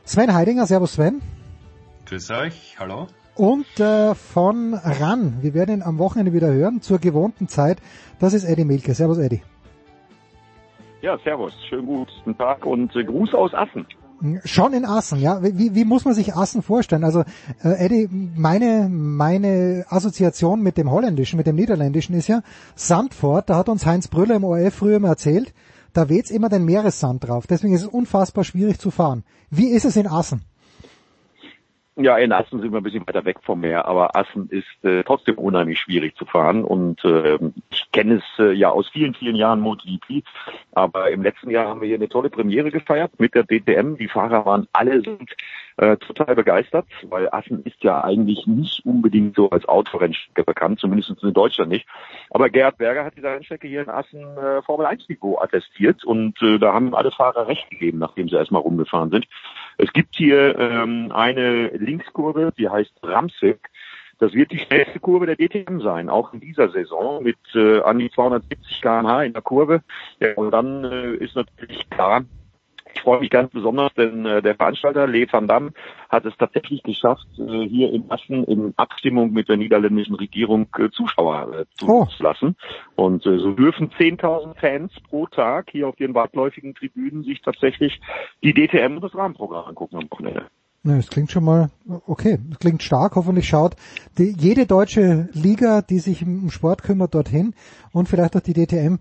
Sven 0.07 0.33
Heidinger. 0.33 0.67
Servus 0.67 0.95
Sven. 0.95 1.21
Grüß 2.07 2.31
euch, 2.31 2.77
hallo. 2.79 3.09
Und 3.35 3.79
äh, 3.79 4.15
von 4.15 4.73
RAN, 4.73 5.43
wir 5.43 5.53
werden 5.53 5.77
ihn 5.77 5.83
am 5.83 5.99
Wochenende 5.99 6.33
wieder 6.33 6.51
hören, 6.51 6.81
zur 6.81 6.99
gewohnten 6.99 7.47
Zeit. 7.49 7.77
Das 8.21 8.33
ist 8.33 8.45
Eddie 8.45 8.65
Milke. 8.65 8.95
Servus 8.95 9.19
Eddie. 9.19 9.43
Ja, 11.01 11.17
servus, 11.23 11.53
schönen 11.69 11.87
guten 11.87 12.37
Tag 12.37 12.67
und 12.67 12.95
äh, 12.97 13.05
Gruß 13.05 13.33
aus 13.33 13.55
Assen. 13.55 13.87
Schon 14.45 14.73
in 14.73 14.85
Assen, 14.85 15.21
ja. 15.21 15.41
Wie, 15.45 15.77
wie 15.77 15.85
muss 15.85 16.05
man 16.05 16.13
sich 16.13 16.35
Assen 16.35 16.61
vorstellen? 16.61 17.05
Also 17.05 17.21
äh, 17.63 17.85
Eddie, 17.85 18.09
meine 18.11 18.89
meine 18.91 19.87
Assoziation 19.89 20.61
mit 20.61 20.77
dem 20.77 20.91
Holländischen, 20.91 21.37
mit 21.37 21.47
dem 21.47 21.55
Niederländischen 21.55 22.17
ist 22.17 22.27
ja 22.27 22.43
Sandford. 22.75 23.49
Da 23.49 23.57
hat 23.57 23.69
uns 23.69 23.87
Heinz 23.87 24.09
Brüller 24.09 24.35
im 24.35 24.45
ORF 24.45 24.75
früher 24.75 24.99
mal 24.99 25.11
erzählt. 25.11 25.55
Da 25.93 26.09
weht's 26.09 26.33
immer 26.33 26.49
den 26.49 26.65
Meeressand 26.65 27.29
drauf. 27.29 27.47
Deswegen 27.47 27.75
ist 27.75 27.83
es 27.83 27.87
unfassbar 27.87 28.43
schwierig 28.43 28.81
zu 28.81 28.91
fahren. 28.91 29.23
Wie 29.51 29.69
ist 29.69 29.85
es 29.85 29.95
in 29.95 30.09
Assen? 30.09 30.43
Ja, 32.01 32.17
in 32.17 32.31
Assen 32.31 32.61
sind 32.61 32.71
wir 32.71 32.79
ein 32.79 32.85
bisschen 32.85 33.05
weiter 33.09 33.25
weg 33.25 33.39
vom 33.43 33.59
Meer, 33.59 33.87
aber 33.87 34.15
Assen 34.15 34.49
ist 34.51 34.85
äh, 34.85 35.03
trotzdem 35.03 35.37
unheimlich 35.37 35.81
schwierig 35.81 36.15
zu 36.15 36.27
fahren 36.27 36.63
und 36.63 37.05
äh, 37.05 37.41
ich 37.71 37.91
kenne 37.91 38.23
es 38.23 38.25
äh, 38.39 38.53
ja 38.53 38.71
aus 38.71 38.89
vielen, 38.91 39.15
vielen 39.15 39.35
Jahren 39.35 39.59
MotoGP, 39.59 40.23
aber 40.75 41.11
im 41.11 41.25
letzten 41.25 41.51
Jahr 41.51 41.67
haben 41.67 41.81
wir 41.81 41.89
hier 41.89 41.97
eine 41.97 42.09
tolle 42.09 42.31
Premiere 42.31 42.71
gefeiert 42.71 43.19
mit 43.19 43.35
der 43.35 43.43
DTM. 43.43 43.97
Die 43.97 44.07
Fahrer 44.07 44.47
waren 44.47 44.69
alle 44.73 45.01
sind 45.01 45.35
äh, 45.79 45.97
total 45.97 46.37
begeistert, 46.37 46.87
weil 47.03 47.29
Assen 47.31 47.65
ist 47.65 47.83
ja 47.83 48.05
eigentlich 48.05 48.47
nicht 48.47 48.87
unbedingt 48.87 49.35
so 49.35 49.51
als 49.51 49.65
Autorennstrecke 49.69 50.45
bekannt, 50.45 50.79
zumindest 50.79 51.21
in 51.21 51.33
Deutschland 51.33 51.73
nicht. 51.73 51.89
Aber 52.31 52.49
Gerhard 52.49 52.79
Berger 52.79 53.05
hat 53.05 53.17
diese 53.17 53.27
Rennstrecke 53.27 53.67
hier 53.67 53.83
in 53.83 53.89
Assen 53.89 54.23
äh, 54.37 54.63
Formel 54.63 54.87
1 54.87 55.09
Niveau 55.09 55.39
attestiert 55.41 56.05
und 56.05 56.41
äh, 56.43 56.59
da 56.59 56.75
haben 56.75 56.95
alle 56.95 57.11
Fahrer 57.11 57.49
recht 57.49 57.69
gegeben, 57.71 57.99
nachdem 57.99 58.29
sie 58.29 58.37
erstmal 58.37 58.63
rumgefahren 58.63 59.11
sind. 59.11 59.27
Es 59.79 59.93
gibt 59.93 60.17
hier 60.17 60.59
ähm, 60.59 61.13
eine 61.13 61.69
Linkskurve, 61.69 62.53
die 62.59 62.69
heißt 62.69 62.93
Ramsek. 63.03 63.71
Das 64.19 64.33
wird 64.33 64.51
die 64.51 64.59
schnellste 64.59 64.99
Kurve 64.99 65.27
der 65.27 65.37
DTM 65.37 65.81
sein, 65.81 66.11
auch 66.11 66.33
in 66.33 66.41
dieser 66.41 66.69
Saison 66.71 67.23
mit 67.23 67.39
äh, 67.55 67.81
an 67.83 68.01
die 68.01 68.11
270 68.11 68.83
km/h 68.83 69.23
in 69.23 69.33
der 69.33 69.43
Kurve. 69.43 69.83
Ja, 70.19 70.35
und 70.35 70.51
dann 70.51 70.85
äh, 70.85 71.15
ist 71.15 71.37
natürlich 71.37 71.89
klar, 71.91 72.25
ich 72.95 73.01
freue 73.03 73.21
mich 73.21 73.31
ganz 73.31 73.51
besonders, 73.53 73.93
denn 73.95 74.25
äh, 74.27 74.43
der 74.43 74.55
Veranstalter 74.55 75.07
Le 75.07 75.27
van 75.31 75.47
Dam 75.47 75.71
hat 76.09 76.25
es 76.25 76.37
tatsächlich 76.37 76.83
geschafft, 76.83 77.27
äh, 77.39 77.67
hier 77.69 77.93
in 77.93 78.11
Assen 78.11 78.45
in 78.45 78.75
Abstimmung 78.77 79.33
mit 79.33 79.49
der 79.49 79.57
niederländischen 79.57 80.15
Regierung 80.15 80.69
äh, 80.79 80.91
Zuschauer 80.91 81.61
äh, 81.61 81.65
zuzulassen. 81.77 82.57
Oh. 82.97 83.05
Und 83.05 83.27
äh, 83.27 83.39
so 83.39 83.53
dürfen 83.53 83.91
10.000 83.91 84.55
Fans 84.59 84.93
pro 85.09 85.27
Tag 85.27 85.71
hier 85.71 85.89
auf 85.89 85.97
den 85.97 86.15
weitläufigen 86.15 86.75
Tribünen 86.75 87.25
sich 87.25 87.43
tatsächlich 87.43 88.01
die 88.43 88.55
DTM 88.55 88.97
und 88.97 89.05
das 89.05 89.15
Rahmenprogramm 89.15 89.67
angucken 89.67 89.97
am 89.97 90.11
Wochenende. 90.11 90.47
Ja, 90.85 90.97
das 90.97 91.09
klingt 91.09 91.31
schon 91.31 91.45
mal 91.45 91.71
okay. 92.07 92.39
Das 92.49 92.61
klingt 92.61 92.83
stark. 92.83 93.17
Hoffentlich 93.17 93.49
schaut 93.49 93.75
die, 94.17 94.35
jede 94.39 94.65
deutsche 94.65 95.29
Liga, 95.33 95.83
die 95.83 95.99
sich 95.99 96.23
um 96.23 96.51
Sport 96.51 96.83
kümmert, 96.83 97.15
dorthin 97.15 97.55
und 97.93 98.09
vielleicht 98.09 98.37
auch 98.37 98.41
die 98.41 98.55
DTM 98.55 98.99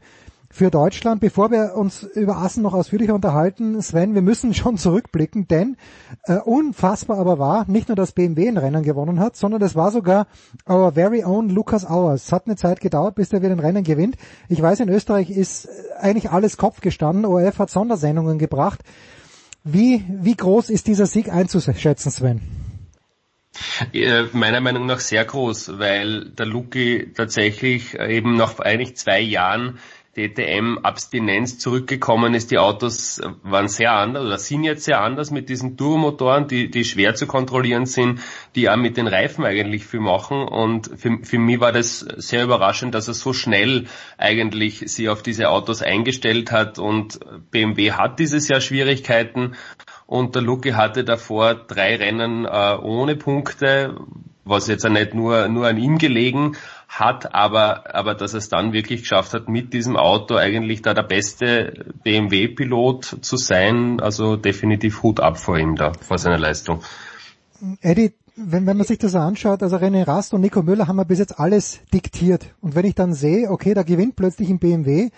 für 0.50 0.72
Deutschland. 0.72 1.22
Bevor 1.22 1.52
wir 1.52 1.76
uns 1.76 2.04
über 2.04 2.38
Assen 2.38 2.64
noch 2.64 2.74
ausführlicher 2.74 3.14
unterhalten, 3.14 3.82
Sven, 3.82 4.16
wir 4.16 4.22
müssen 4.22 4.54
schon 4.54 4.78
zurückblicken, 4.78 5.48
denn 5.48 5.78
äh, 6.24 6.38
unfassbar 6.38 7.18
aber 7.18 7.40
war, 7.40 7.66
nicht 7.70 7.90
nur, 7.90 7.96
dass 7.96 8.12
BMW 8.12 8.48
ein 8.48 8.58
Rennen 8.58 8.84
gewonnen 8.84 9.20
hat, 9.20 9.36
sondern 9.36 9.62
es 9.62 9.76
war 9.76 9.92
sogar 9.92 10.28
our 10.68 10.94
very 10.94 11.24
own 11.24 11.50
Lukas 11.50 11.86
Auers. 11.86 12.26
Es 12.26 12.32
hat 12.32 12.48
eine 12.48 12.56
Zeit 12.56 12.80
gedauert, 12.80 13.16
bis 13.16 13.30
der 13.30 13.42
wieder 13.42 13.52
ein 13.52 13.60
Rennen 13.60 13.84
gewinnt. 13.84 14.16
Ich 14.50 14.62
weiß, 14.62 14.80
in 14.80 14.90
Österreich 14.90 15.30
ist 15.30 15.68
eigentlich 16.00 16.32
alles 16.32 16.58
Kopf 16.58 16.82
gestanden. 16.82 17.26
ORF 17.26 17.60
hat 17.60 17.70
Sondersendungen 17.70 18.38
gebracht. 18.40 18.82
Wie, 19.64 20.06
wie 20.08 20.36
groß 20.36 20.70
ist 20.70 20.88
dieser 20.88 21.06
Sieg 21.06 21.30
einzuschätzen, 21.30 22.12
Sven? 22.12 22.42
Äh, 23.94 24.24
meiner 24.34 24.62
Meinung 24.62 24.86
nach 24.86 25.00
sehr 25.00 25.26
groß, 25.26 25.80
weil 25.80 26.30
der 26.30 26.46
Luki 26.46 27.12
tatsächlich 27.16 27.98
eben 28.00 28.36
nach 28.36 28.60
eigentlich 28.60 28.98
zwei 28.98 29.20
Jahren 29.20 29.80
DTM-Abstinenz 30.18 31.60
zurückgekommen 31.60 32.34
ist. 32.34 32.50
Die 32.50 32.58
Autos 32.58 33.22
waren 33.44 33.68
sehr 33.68 33.94
anders 33.94 34.26
oder 34.26 34.38
sind 34.40 34.64
jetzt 34.64 34.84
sehr 34.84 35.02
anders 35.02 35.30
mit 35.30 35.48
diesen 35.48 35.78
Turbomotoren, 35.78 36.48
die, 36.48 36.72
die 36.72 36.84
schwer 36.84 37.14
zu 37.14 37.28
kontrollieren 37.28 37.86
sind, 37.86 38.20
die 38.56 38.70
auch 38.70 38.76
mit 38.76 38.98
den 38.98 39.08
Reifen 39.08 39.46
eigentlich 39.46 39.86
viel 39.86 40.00
machen. 40.00 40.48
Und 40.48 40.92
für, 40.96 41.20
für 41.22 41.38
mich 41.38 41.60
war 41.60 41.72
das 41.72 42.00
sehr 42.00 42.44
überraschend, 42.44 42.96
dass 42.96 43.08
er 43.08 43.14
so 43.14 43.32
schnell 43.32 43.86
eigentlich 44.18 44.80
sich 44.80 45.08
auf 45.08 45.22
diese 45.22 45.50
Autos 45.50 45.84
eingestellt 45.84 46.52
hat. 46.52 46.80
Und 46.80 47.20
BMW 47.52 47.92
hat 47.92 48.20
dieses 48.20 48.48
Jahr 48.48 48.62
Schwierigkeiten. 48.62 49.56
Und 50.08 50.36
der 50.36 50.42
Luki 50.42 50.72
hatte 50.72 51.04
davor 51.04 51.54
drei 51.54 51.96
Rennen 51.98 52.46
äh, 52.46 52.78
ohne 52.82 53.16
Punkte, 53.16 53.98
was 54.46 54.68
jetzt 54.68 54.86
auch 54.86 54.90
nicht 54.90 55.14
nur, 55.14 55.48
nur 55.48 55.68
an 55.68 55.78
ihm 55.78 55.98
gelegen, 55.98 56.56
hat, 56.88 57.34
aber, 57.36 57.96
aber 57.96 58.16
dass 58.16 58.34
es 58.34 58.50
dann 58.50 58.74
wirklich 58.74 59.02
geschafft 59.02 59.34
hat, 59.34 59.50
mit 59.50 59.74
diesem 59.74 59.98
Auto 59.98 60.36
eigentlich 60.36 60.82
da 60.82 60.94
der 60.94 61.04
beste 61.04 61.86
BMW-Pilot 62.04 63.18
zu 63.22 63.38
sein, 63.38 64.00
also 64.00 64.36
definitiv 64.36 65.04
Hut 65.04 65.20
ab 65.20 65.38
vor 65.38 65.58
ihm 65.58 65.76
da, 65.76 65.92
vor 65.94 66.18
seiner 66.18 66.38
Leistung. 66.38 66.82
Eddie, 67.82 68.14
wenn, 68.36 68.66
wenn 68.66 68.78
man 68.78 68.86
sich 68.86 69.00
das 69.00 69.16
anschaut, 69.16 69.64
also 69.64 69.78
René 69.78 70.08
Rast 70.08 70.34
und 70.34 70.42
Nico 70.42 70.62
Müller 70.62 70.88
haben 70.88 70.98
ja 70.98 71.04
bis 71.04 71.20
jetzt 71.20 71.40
alles 71.40 71.80
diktiert. 71.94 72.54
Und 72.62 72.76
wenn 72.76 72.86
ich 72.86 72.96
dann 72.96 73.14
sehe, 73.14 73.50
okay, 73.50 73.74
da 73.74 73.84
gewinnt 73.84 74.16
plötzlich 74.16 74.50
ein 74.50 74.60
BMW, 74.60 75.10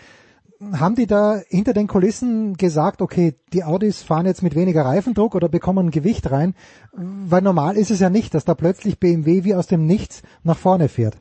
haben 0.73 0.95
die 0.95 1.07
da 1.07 1.39
hinter 1.48 1.73
den 1.73 1.88
Kulissen 1.88 2.56
gesagt, 2.56 3.01
okay, 3.01 3.35
die 3.53 3.64
Audis 3.64 4.01
fahren 4.01 4.25
jetzt 4.25 4.43
mit 4.43 4.56
weniger 4.56 4.83
Reifendruck 4.83 5.35
oder 5.35 5.48
bekommen 5.48 5.91
Gewicht 5.91 6.31
rein? 6.31 6.53
Weil 6.93 7.41
normal 7.41 7.77
ist 7.77 7.91
es 7.91 7.99
ja 7.99 8.09
nicht, 8.09 8.33
dass 8.33 8.45
da 8.45 8.56
plötzlich 8.56 8.99
BMW 8.99 9.43
wie 9.43 9.56
aus 9.56 9.67
dem 9.67 9.85
Nichts 9.85 10.22
nach 10.43 10.57
vorne 10.57 10.89
fährt. 10.89 11.17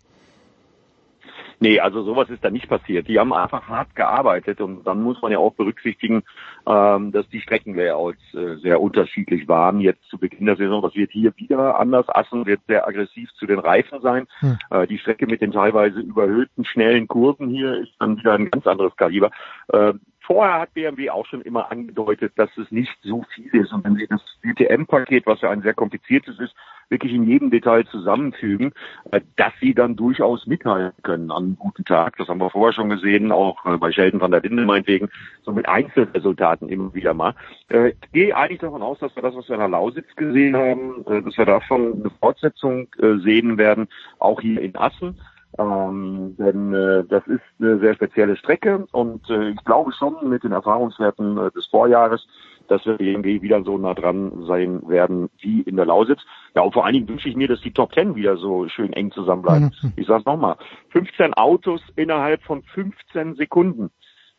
Nee, 1.61 1.81
also 1.81 2.03
sowas 2.03 2.31
ist 2.31 2.45
da 2.45 2.51
nicht 2.51 2.69
passiert. 2.69 3.09
Die 3.09 3.19
haben 3.19 3.33
einfach 3.33 3.69
hart 3.69 3.95
gearbeitet 3.97 4.61
und 4.61 4.87
dann 4.87 5.03
muss 5.03 5.21
man 5.21 5.33
ja 5.33 5.39
auch 5.39 5.55
berücksichtigen, 5.55 6.23
ähm, 6.67 7.11
dass 7.11 7.29
die 7.31 7.41
Streckenlayouts 7.41 8.35
äh, 8.35 8.57
sehr 8.57 8.81
unterschiedlich 8.81 9.49
waren 9.49 9.81
jetzt 9.81 10.05
zu 10.09 10.19
Beginn 10.19 10.47
der 10.47 10.57
Saison. 10.57 10.83
Das 10.83 10.95
wird 10.95 11.11
hier 11.11 11.33
wieder 11.37 11.79
anders. 11.79 12.09
Assen 12.09 12.47
wird 12.47 12.61
sehr 12.69 12.87
aggressiv 12.87 13.33
zu 13.35 13.47
den 13.47 13.59
Reifen 13.59 14.01
sein. 14.01 14.27
Hm. 14.39 14.59
Äh, 14.71 14.87
die 14.87 14.99
Strecke 14.99 15.27
mit 15.27 15.41
den 15.41 15.51
teilweise 15.51 16.01
überhöhten, 16.01 16.65
schnellen 16.65 17.09
Kurven 17.09 17.49
hier 17.49 17.79
ist 17.79 17.93
dann 17.99 18.19
wieder 18.19 18.35
ein 18.35 18.51
ganz 18.51 18.67
anderes 18.67 18.97
Kaliber. 18.97 19.31
Äh, 19.73 19.95
Vorher 20.29 20.61
hat 20.61 20.75
BMW 20.75 21.09
auch 21.09 21.25
schon 21.25 21.41
immer 21.41 21.73
angedeutet, 21.73 22.35
dass 22.37 22.55
es 22.59 22.71
nicht 22.71 22.95
so 23.01 23.25
viel 23.35 23.49
ist. 23.55 23.73
Und 23.73 23.83
wenn 23.85 23.97
Sie 23.97 24.07
das 24.07 24.21
DTM-Paket, 24.45 25.25
was 25.25 25.41
ja 25.41 25.49
ein 25.49 25.63
sehr 25.63 25.73
kompliziertes 25.73 26.39
ist, 26.39 26.55
wirklich 26.91 27.15
in 27.15 27.25
jedem 27.25 27.51
Detail 27.51 27.87
zusammenfügen, 27.87 28.75
äh, 29.11 29.23
dass 29.37 29.55
sie 29.59 29.73
dann 29.73 29.97
durchaus 29.97 30.47
mithalten 30.47 31.03
können 31.03 31.31
an 31.31 31.45
einem 31.45 31.59
guten 31.59 31.87
Tag. 31.87 32.19
Das 32.19 32.29
haben 32.29 32.41
wir 32.41 32.51
vorher 32.51 32.75
schon 32.75 32.91
gesehen, 32.91 33.33
auch 33.33 33.65
äh, 33.65 33.79
bei 33.79 33.91
Sheldon 33.91 34.21
van 34.21 34.31
der 34.31 34.43
Linde 34.43 34.67
meinetwegen, 34.67 35.09
so 35.45 35.53
mit 35.53 35.67
Einzelresultaten 35.67 36.69
immer 36.69 36.93
wieder 36.93 37.15
mal. 37.15 37.35
Äh, 37.71 37.93
ich 38.03 38.13
gehe 38.13 38.37
eigentlich 38.37 38.61
davon 38.61 38.83
aus, 38.83 38.99
dass 38.99 39.17
wir 39.17 39.23
das, 39.23 39.35
was 39.35 39.49
wir 39.49 39.55
in 39.55 39.61
der 39.61 39.69
Lausitz 39.71 40.15
gesehen 40.15 40.55
haben, 40.55 41.05
dass 41.25 41.39
wir 41.39 41.47
davon 41.47 42.01
eine 42.01 42.11
Fortsetzung 42.21 42.89
sehen 42.99 43.57
werden, 43.57 43.89
auch 44.19 44.43
hier 44.43 44.61
in 44.61 44.77
Assen. 44.77 45.19
Ähm, 45.59 46.37
denn 46.39 46.73
äh, 46.73 47.05
das 47.05 47.27
ist 47.27 47.43
eine 47.59 47.81
sehr 47.81 47.95
spezielle 47.95 48.37
Strecke 48.37 48.87
und 48.93 49.29
äh, 49.29 49.51
ich 49.51 49.65
glaube 49.65 49.93
schon 49.93 50.29
mit 50.29 50.45
den 50.45 50.53
Erfahrungswerten 50.53 51.37
äh, 51.37 51.51
des 51.51 51.67
Vorjahres, 51.67 52.27
dass 52.69 52.87
wir 52.87 53.01
irgendwie 53.01 53.43
wieder 53.43 53.65
so 53.65 53.77
nah 53.77 53.95
dran 53.95 54.45
sein 54.47 54.89
werden 54.89 55.31
wie 55.41 55.63
in 55.63 55.75
der 55.75 55.87
Lausitz. 55.87 56.21
Ja, 56.55 56.63
und 56.63 56.75
vor 56.75 56.85
allen 56.85 56.95
Dingen 56.95 57.09
wünsche 57.09 57.29
ich 57.29 57.35
mir, 57.35 57.49
dass 57.49 57.61
die 57.61 57.73
Top 57.73 57.91
Ten 57.93 58.15
wieder 58.15 58.37
so 58.37 58.69
schön 58.69 58.93
eng 58.93 59.11
zusammenbleiben. 59.11 59.75
Mhm. 59.83 59.93
Ich 59.97 60.07
sage 60.07 60.23
nochmal, 60.27 60.57
15 60.91 61.35
Autos 61.35 61.83
innerhalb 61.97 62.43
von 62.43 62.63
15 62.63 63.35
Sekunden. 63.35 63.91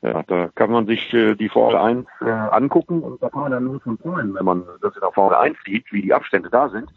Ja, 0.01 0.23
da 0.23 0.47
kann 0.55 0.71
man 0.71 0.87
sich 0.87 1.13
äh, 1.13 1.35
die 1.35 1.49
Formel 1.49 1.75
1 1.75 2.07
äh, 2.21 2.29
angucken 2.29 3.01
und 3.01 3.21
da 3.21 3.29
kann 3.29 3.41
man 3.41 3.51
dann 3.51 3.65
nur 3.65 3.81
von 3.81 3.97
freuen, 3.97 4.33
wenn 4.35 4.45
man 4.45 4.63
das 4.81 4.95
in 4.95 5.01
der 5.01 5.11
Formel 5.11 5.35
1 5.35 5.57
sieht, 5.65 5.91
wie 5.91 6.01
die 6.01 6.13
Abstände 6.13 6.49
da 6.49 6.69
sind. 6.69 6.89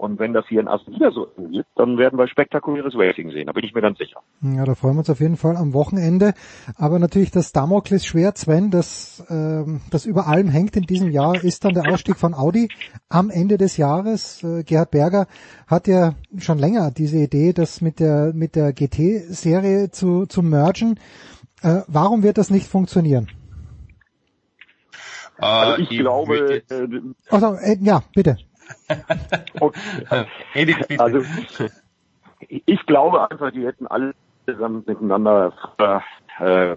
Und 0.00 0.18
wenn 0.18 0.32
das 0.32 0.46
hier 0.48 0.60
in 0.60 0.68
Assen 0.68 0.94
wieder 0.94 1.12
so 1.12 1.28
wird, 1.36 1.66
dann 1.76 1.98
werden 1.98 2.18
wir 2.18 2.26
spektakuläres 2.26 2.94
Racing 2.96 3.32
sehen. 3.32 3.48
Da 3.48 3.52
bin 3.52 3.64
ich 3.64 3.74
mir 3.74 3.82
ganz 3.82 3.98
sicher. 3.98 4.20
Ja, 4.40 4.64
da 4.64 4.74
freuen 4.74 4.94
wir 4.94 5.00
uns 5.00 5.10
auf 5.10 5.20
jeden 5.20 5.36
Fall 5.36 5.58
am 5.58 5.74
Wochenende. 5.74 6.32
Aber 6.78 6.98
natürlich 6.98 7.30
das 7.30 7.52
Damoklesschwert, 7.52 8.38
Sven, 8.38 8.70
das, 8.70 9.22
ähm, 9.28 9.82
das 9.90 10.06
über 10.06 10.26
allem 10.26 10.48
hängt 10.48 10.74
in 10.74 10.84
diesem 10.84 11.10
Jahr, 11.10 11.44
ist 11.44 11.66
dann 11.66 11.74
der 11.74 11.92
Ausstieg 11.92 12.16
von 12.16 12.32
Audi 12.32 12.68
am 13.10 13.28
Ende 13.28 13.58
des 13.58 13.76
Jahres. 13.76 14.42
Äh, 14.42 14.62
Gerhard 14.62 14.90
Berger 14.90 15.26
hat 15.66 15.86
ja 15.86 16.14
schon 16.38 16.58
länger 16.58 16.90
diese 16.90 17.18
Idee, 17.18 17.52
das 17.52 17.82
mit 17.82 18.00
der, 18.00 18.32
mit 18.32 18.56
der 18.56 18.72
GT-Serie 18.72 19.90
zu, 19.90 20.24
zu 20.24 20.40
mergen. 20.40 20.98
Äh, 21.62 21.82
warum 21.88 22.22
wird 22.22 22.38
das 22.38 22.48
nicht 22.48 22.66
funktionieren? 22.66 23.28
Also 25.36 25.82
ich, 25.82 25.90
ich 25.90 25.98
glaube. 25.98 26.62
Äh, 26.70 26.88
also, 27.28 27.54
äh, 27.56 27.76
ja, 27.82 28.02
bitte. 28.14 28.38
Also, 30.98 31.22
ich 32.48 32.86
glaube 32.86 33.30
einfach, 33.30 33.50
die 33.52 33.66
hätten 33.66 33.86
alle 33.86 34.14
zusammen 34.46 34.82
miteinander 34.86 35.52
äh, 36.38 36.76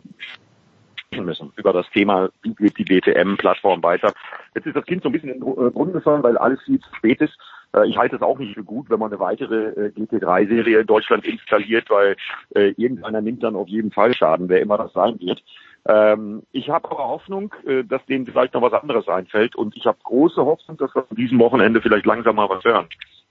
müssen 1.22 1.52
über 1.56 1.74
das 1.74 1.90
Thema, 1.92 2.30
wie 2.42 2.56
geht 2.56 2.78
die 2.78 2.86
BTM-Plattform 2.86 3.84
weiter. 3.84 4.14
Jetzt 4.56 4.68
ist 4.68 4.76
das 4.76 4.86
Kind 4.86 5.04
so 5.04 5.10
ein 5.10 5.12
bisschen 5.12 5.30
in 5.30 5.40
den 5.40 5.74
Brunnen 5.74 5.94
gefallen, 5.94 6.24
weil 6.24 6.38
alles 6.38 6.62
viel 6.64 6.80
zu 6.80 6.96
spät 6.96 7.22
ist. 7.22 7.38
Äh, 7.76 7.88
ich 7.88 7.98
halte 7.98 8.16
es 8.16 8.22
auch 8.22 8.40
nicht 8.40 8.54
für 8.54 8.64
gut, 8.64 8.90
wenn 8.90 9.00
man 9.00 9.12
eine 9.12 9.20
weitere 9.20 9.70
äh, 9.70 9.92
GT3-Serie 9.96 10.80
in 10.80 10.88
Deutschland 10.88 11.26
installiert, 11.26 11.90
weil 11.90 12.16
äh, 12.56 12.74
irgendeiner 12.78 13.22
nimmt 13.22 13.44
dann 13.44 13.56
auf 13.56 13.68
jeden 13.68 13.92
Fall 13.92 14.14
Schaden, 14.14 14.50
wer 14.50 14.62
immer 14.62 14.78
das 14.78 14.94
sein 14.94 15.20
wird. 15.20 15.44
Ähm, 15.86 16.44
ich 16.52 16.70
habe 16.70 16.90
aber 16.90 17.08
Hoffnung, 17.10 17.54
äh, 17.66 17.84
dass 17.84 18.06
denen 18.06 18.26
vielleicht 18.26 18.54
noch 18.54 18.62
was 18.62 18.74
anderes 18.74 19.08
einfällt 19.08 19.56
und 19.56 19.76
ich 19.76 19.86
habe 19.86 19.98
große 20.04 20.44
Hoffnung, 20.44 20.78
dass 20.78 20.96
wir 20.96 21.06
an 21.10 21.16
diesem 21.18 21.40
Wochenende 21.40 21.82
vielleicht 21.82 22.06
langsam 22.06 22.38
mal 22.38 22.50
was 22.50 22.64
hören. 22.64 22.88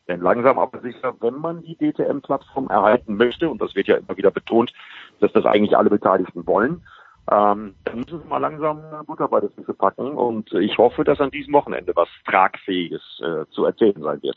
Denn 0.08 0.20
langsam 0.20 0.58
aber 0.58 0.80
sicher, 0.80 1.14
wenn 1.20 1.34
man 1.34 1.62
die 1.62 1.76
DTM-Plattform 1.76 2.68
erhalten 2.68 3.16
möchte, 3.16 3.48
und 3.48 3.62
das 3.62 3.74
wird 3.74 3.86
ja 3.86 3.96
immer 3.96 4.16
wieder 4.16 4.30
betont, 4.30 4.72
dass 5.20 5.32
das 5.32 5.46
eigentlich 5.46 5.76
alle 5.76 5.90
Beteiligten 5.90 6.46
wollen, 6.46 6.82
ähm, 7.30 7.74
dann 7.84 7.98
müssen 8.00 8.20
sie 8.20 8.28
mal 8.28 8.38
langsam 8.38 8.82
Butter 9.06 9.28
bei 9.28 9.40
das 9.40 9.52
Füße 9.54 9.74
packen 9.74 10.08
und 10.08 10.52
ich 10.54 10.76
hoffe, 10.76 11.04
dass 11.04 11.20
an 11.20 11.30
diesem 11.30 11.54
Wochenende 11.54 11.92
was 11.94 12.08
Tragfähiges 12.28 13.00
äh, 13.22 13.46
zu 13.52 13.64
erzählen 13.64 14.02
sein 14.02 14.20
wird. 14.22 14.36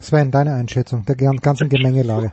Sven, 0.00 0.30
deine 0.30 0.54
Einschätzung 0.54 1.04
der 1.06 1.14
ganzen 1.14 1.68
Gemengelage. 1.68 2.32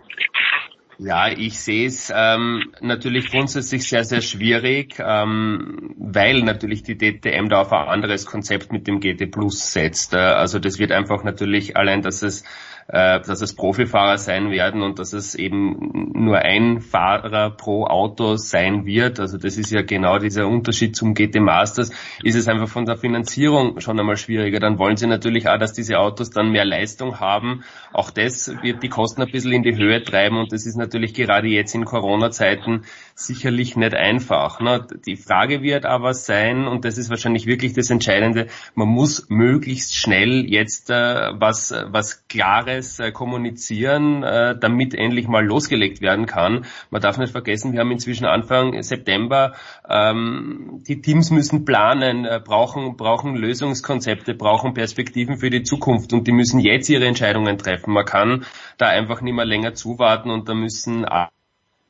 Ja, 0.98 1.30
ich 1.30 1.60
sehe 1.60 1.88
es 1.88 2.12
ähm, 2.16 2.74
natürlich 2.80 3.32
grundsätzlich 3.32 3.88
sehr, 3.88 4.04
sehr 4.04 4.22
schwierig, 4.22 4.98
ähm, 5.00 5.96
weil 5.98 6.44
natürlich 6.44 6.84
die 6.84 6.98
DTM 6.98 7.50
da 7.50 7.62
auf 7.62 7.72
ein 7.72 7.88
anderes 7.88 8.26
Konzept 8.26 8.72
mit 8.72 8.88
dem 8.88 9.00
GT 9.00 9.32
Plus 9.32 9.72
setzt. 9.72 10.14
Äh, 10.14 10.18
also 10.18 10.60
das 10.60 10.78
wird 10.78 10.92
einfach 10.92 11.24
natürlich 11.24 11.76
allein, 11.76 12.02
dass 12.02 12.22
es 12.22 12.44
äh, 12.92 13.22
dass 13.22 13.42
es 13.42 13.56
Profifahrer 13.56 14.18
sein 14.18 14.52
werden 14.52 14.82
und 14.82 15.00
dass 15.00 15.14
es 15.14 15.34
eben 15.36 16.12
nur 16.14 16.40
ein 16.40 16.82
Fahrer 16.82 17.50
pro 17.52 17.86
Auto 17.86 18.36
sein 18.36 18.86
wird. 18.86 19.20
Also 19.20 19.38
das 19.38 19.58
ist 19.58 19.72
ja 19.72 19.82
genau 19.82 20.20
dieser 20.20 20.48
Unterschied 20.48 20.96
zum 20.96 21.14
GT 21.14 21.40
Masters. 21.40 21.92
Ist 22.22 22.36
es 22.36 22.50
einfach 22.50 22.68
von 22.68 22.86
der 22.86 22.98
Finanzierung 22.98 23.80
schon 23.80 23.98
einmal 23.98 24.18
schwieriger. 24.18 24.60
Dann 24.60 24.78
wollen 24.78 24.98
sie 24.98 25.08
natürlich 25.08 25.48
auch, 25.48 25.58
dass 25.58 25.72
diese 25.72 26.00
Autos 26.00 26.32
dann 26.32 26.52
mehr 26.52 26.66
Leistung 26.66 27.22
haben. 27.22 27.64
Auch 27.94 28.12
das 28.12 28.54
wird 28.62 28.84
die 28.84 28.90
Kosten 28.90 29.22
ein 29.22 29.32
bisschen 29.32 29.54
in 29.54 29.64
die 29.64 29.78
Höhe 29.78 30.04
treiben 30.04 30.38
und 30.38 30.52
das 30.52 30.66
ist 30.66 30.76
natürlich 30.76 31.14
gerade 31.14 31.48
jetzt 31.48 31.74
in 31.74 31.86
Corona-Zeiten 31.86 32.84
sicherlich 33.16 33.78
nicht 33.78 33.94
einfach. 33.94 34.60
Ne? 34.60 34.86
Die 35.06 35.16
Frage 35.16 35.62
wird 35.62 35.86
aber 35.86 36.14
sein, 36.14 36.68
und 36.68 36.84
das 36.84 36.98
ist 36.98 37.10
wahrscheinlich 37.10 37.46
wirklich 37.46 37.72
das 37.74 37.90
Entscheidende, 37.90 38.48
man 38.76 38.90
muss 38.90 39.28
möglichst 39.30 39.96
schnell 39.96 40.46
jetzt 40.50 40.90
äh, 40.90 41.32
was, 41.40 41.74
was 41.88 42.28
Klares 42.28 42.81
äh, 43.00 43.12
kommunizieren, 43.12 44.24
äh, 44.24 44.58
damit 44.60 44.94
endlich 44.94 45.28
mal 45.28 45.46
losgelegt 45.46 46.02
werden 46.02 46.26
kann. 46.26 46.66
Man 46.90 47.02
darf 47.02 47.18
nicht 47.18 47.32
vergessen, 47.32 47.74
wir 47.74 47.80
haben 47.80 47.92
inzwischen 47.92 48.26
Anfang 48.26 48.82
September, 48.82 49.54
ähm, 49.90 50.82
die 50.88 51.02
Teams 51.02 51.32
müssen 51.32 51.66
planen, 51.66 52.26
äh, 52.26 52.42
brauchen, 52.44 52.98
brauchen 52.98 53.36
Lösungskonzepte, 53.36 54.34
brauchen 54.34 54.74
Perspektiven 54.74 55.38
für 55.38 55.50
die 55.50 55.64
Zukunft 55.64 56.14
und 56.14 56.28
die 56.28 56.32
müssen 56.32 56.60
jetzt 56.60 56.90
ihre 56.90 57.06
Entscheidungen 57.06 57.58
treffen. 57.58 57.94
Man 57.94 58.06
kann 58.06 58.46
da 58.78 58.88
einfach 58.88 59.22
nicht 59.22 59.36
mehr 59.36 59.46
länger 59.46 59.74
zuwarten 59.74 60.30
und 60.30 60.50
da 60.50 60.54
müssen 60.54 61.06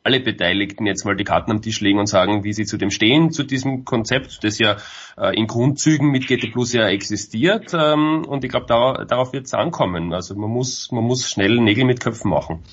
alle 0.04 0.20
Beteiligten 0.20 0.86
jetzt 0.86 1.06
mal 1.06 1.16
die 1.16 1.24
Karten 1.24 1.52
am 1.52 1.62
Tisch 1.62 1.80
legen 1.82 2.00
und 2.00 2.08
sagen, 2.08 2.44
wie 2.44 2.54
sie 2.54 2.66
zu 2.66 2.78
dem 2.78 2.90
stehen, 2.90 3.32
zu 3.32 3.44
diesem 3.44 3.86
Konzept, 3.86 4.44
das 4.44 4.58
ja 4.58 4.78
äh, 5.18 5.36
in 5.38 5.48
Grundzügen 5.48 6.10
mit 6.10 6.28
GT 6.28 6.52
Plus 6.52 6.74
ja 6.74 6.88
existiert. 6.88 7.74
Ähm, 7.74 8.26
und 8.28 8.44
ich 8.44 8.50
glaube, 8.50 8.66
darauf, 8.66 9.06
darauf 9.08 9.34
wird 9.34 9.46
es 9.46 9.54
ankommen. 9.54 10.14
Also 10.14 10.36
man 10.36 10.50
muss, 10.50 10.92
man 10.92 11.04
muss 11.04 11.30
schnell 11.30 11.60
Nägel 11.60 11.86
mit 11.86 12.00
Köpfen 12.00 12.30
machen. 12.32 12.64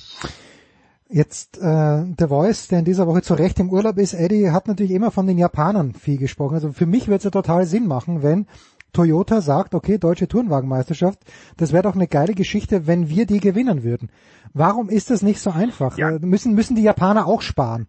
Jetzt 1.11 1.57
äh, 1.59 1.61
der 2.05 2.29
Voice, 2.29 2.69
der 2.69 2.81
in 2.81 2.85
dieser 2.85 3.07
Woche 3.07 3.23
zu 3.23 3.35
Recht 3.35 3.59
im 3.61 3.71
Urlaub 3.71 3.97
ist, 3.97 4.13
Eddie 4.13 4.51
hat 4.51 4.69
natürlich 4.69 4.93
immer 4.93 5.11
von 5.11 5.27
den 5.27 5.39
Japanern 5.39 5.95
viel 5.95 6.19
gesprochen. 6.19 6.55
Also 6.55 6.73
für 6.73 6.85
mich 6.85 7.09
wird 7.09 7.19
es 7.19 7.25
ja 7.25 7.31
total 7.31 7.65
Sinn 7.65 7.87
machen, 7.87 8.23
wenn 8.23 8.47
Toyota 8.93 9.41
sagt, 9.41 9.75
okay, 9.75 9.99
deutsche 9.99 10.29
Tourenwagenmeisterschaft, 10.29 11.19
das 11.57 11.73
wäre 11.73 11.83
doch 11.85 11.95
eine 11.95 12.09
geile 12.09 12.35
Geschichte, 12.35 12.87
wenn 12.87 13.09
wir 13.09 13.27
die 13.27 13.41
gewinnen 13.41 13.85
würden. 13.85 14.11
Warum 14.55 14.89
ist 14.89 15.11
das 15.11 15.23
nicht 15.23 15.41
so 15.41 15.51
einfach? 15.51 15.99
Ja. 15.99 16.11
Äh, 16.11 16.19
müssen, 16.21 16.55
müssen 16.55 16.77
die 16.77 16.83
Japaner 16.83 17.27
auch 17.27 17.43
sparen? 17.43 17.89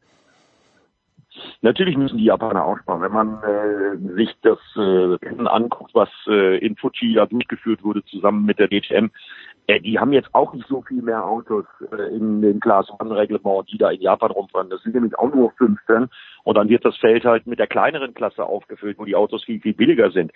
Natürlich 1.62 1.98
müssen 1.98 2.18
die 2.18 2.26
Japaner 2.26 2.66
auch 2.66 2.78
sparen. 2.80 3.02
Wenn 3.02 3.12
man 3.12 3.44
äh, 3.44 4.16
sich 4.16 4.30
das 4.42 4.60
äh, 4.76 5.18
anguckt, 5.46 5.92
was 5.94 6.10
äh, 6.28 6.58
in 6.58 6.76
Fuji 6.76 7.16
da 7.16 7.26
durchgeführt 7.26 7.84
wurde, 7.84 8.04
zusammen 8.06 8.46
mit 8.46 8.60
der 8.60 8.68
DTM, 8.68 9.10
die 9.78 10.00
haben 10.00 10.14
jetzt 10.14 10.34
auch 10.34 10.54
nicht 10.54 10.68
so 10.68 10.82
viel 10.82 11.04
mehr 11.04 11.24
Autos 11.24 11.66
äh, 11.92 12.16
in 12.16 12.42
den 12.42 12.60
Class 12.60 12.90
One 13.00 13.16
Reglement, 13.16 13.70
die 13.72 13.78
da 13.78 13.92
in 13.92 14.02
Japan 14.02 14.32
rumfahren. 14.32 14.70
Das 14.72 14.82
sind 14.82 14.96
nämlich 14.96 15.18
auch 15.20 15.32
nur 15.32 15.52
15 15.52 16.10
und 16.44 16.58
dann 16.58 16.70
wird 16.70 16.84
das 16.86 16.98
Feld 16.98 17.26
halt 17.26 17.46
mit 17.46 17.60
der 17.60 17.68
kleineren 17.68 18.16
Klasse 18.16 18.44
aufgefüllt, 18.44 18.98
wo 18.98 19.06
die 19.06 19.16
Autos 19.16 19.44
viel, 19.44 19.60
viel 19.60 19.74
billiger 19.74 20.10
sind. 20.10 20.32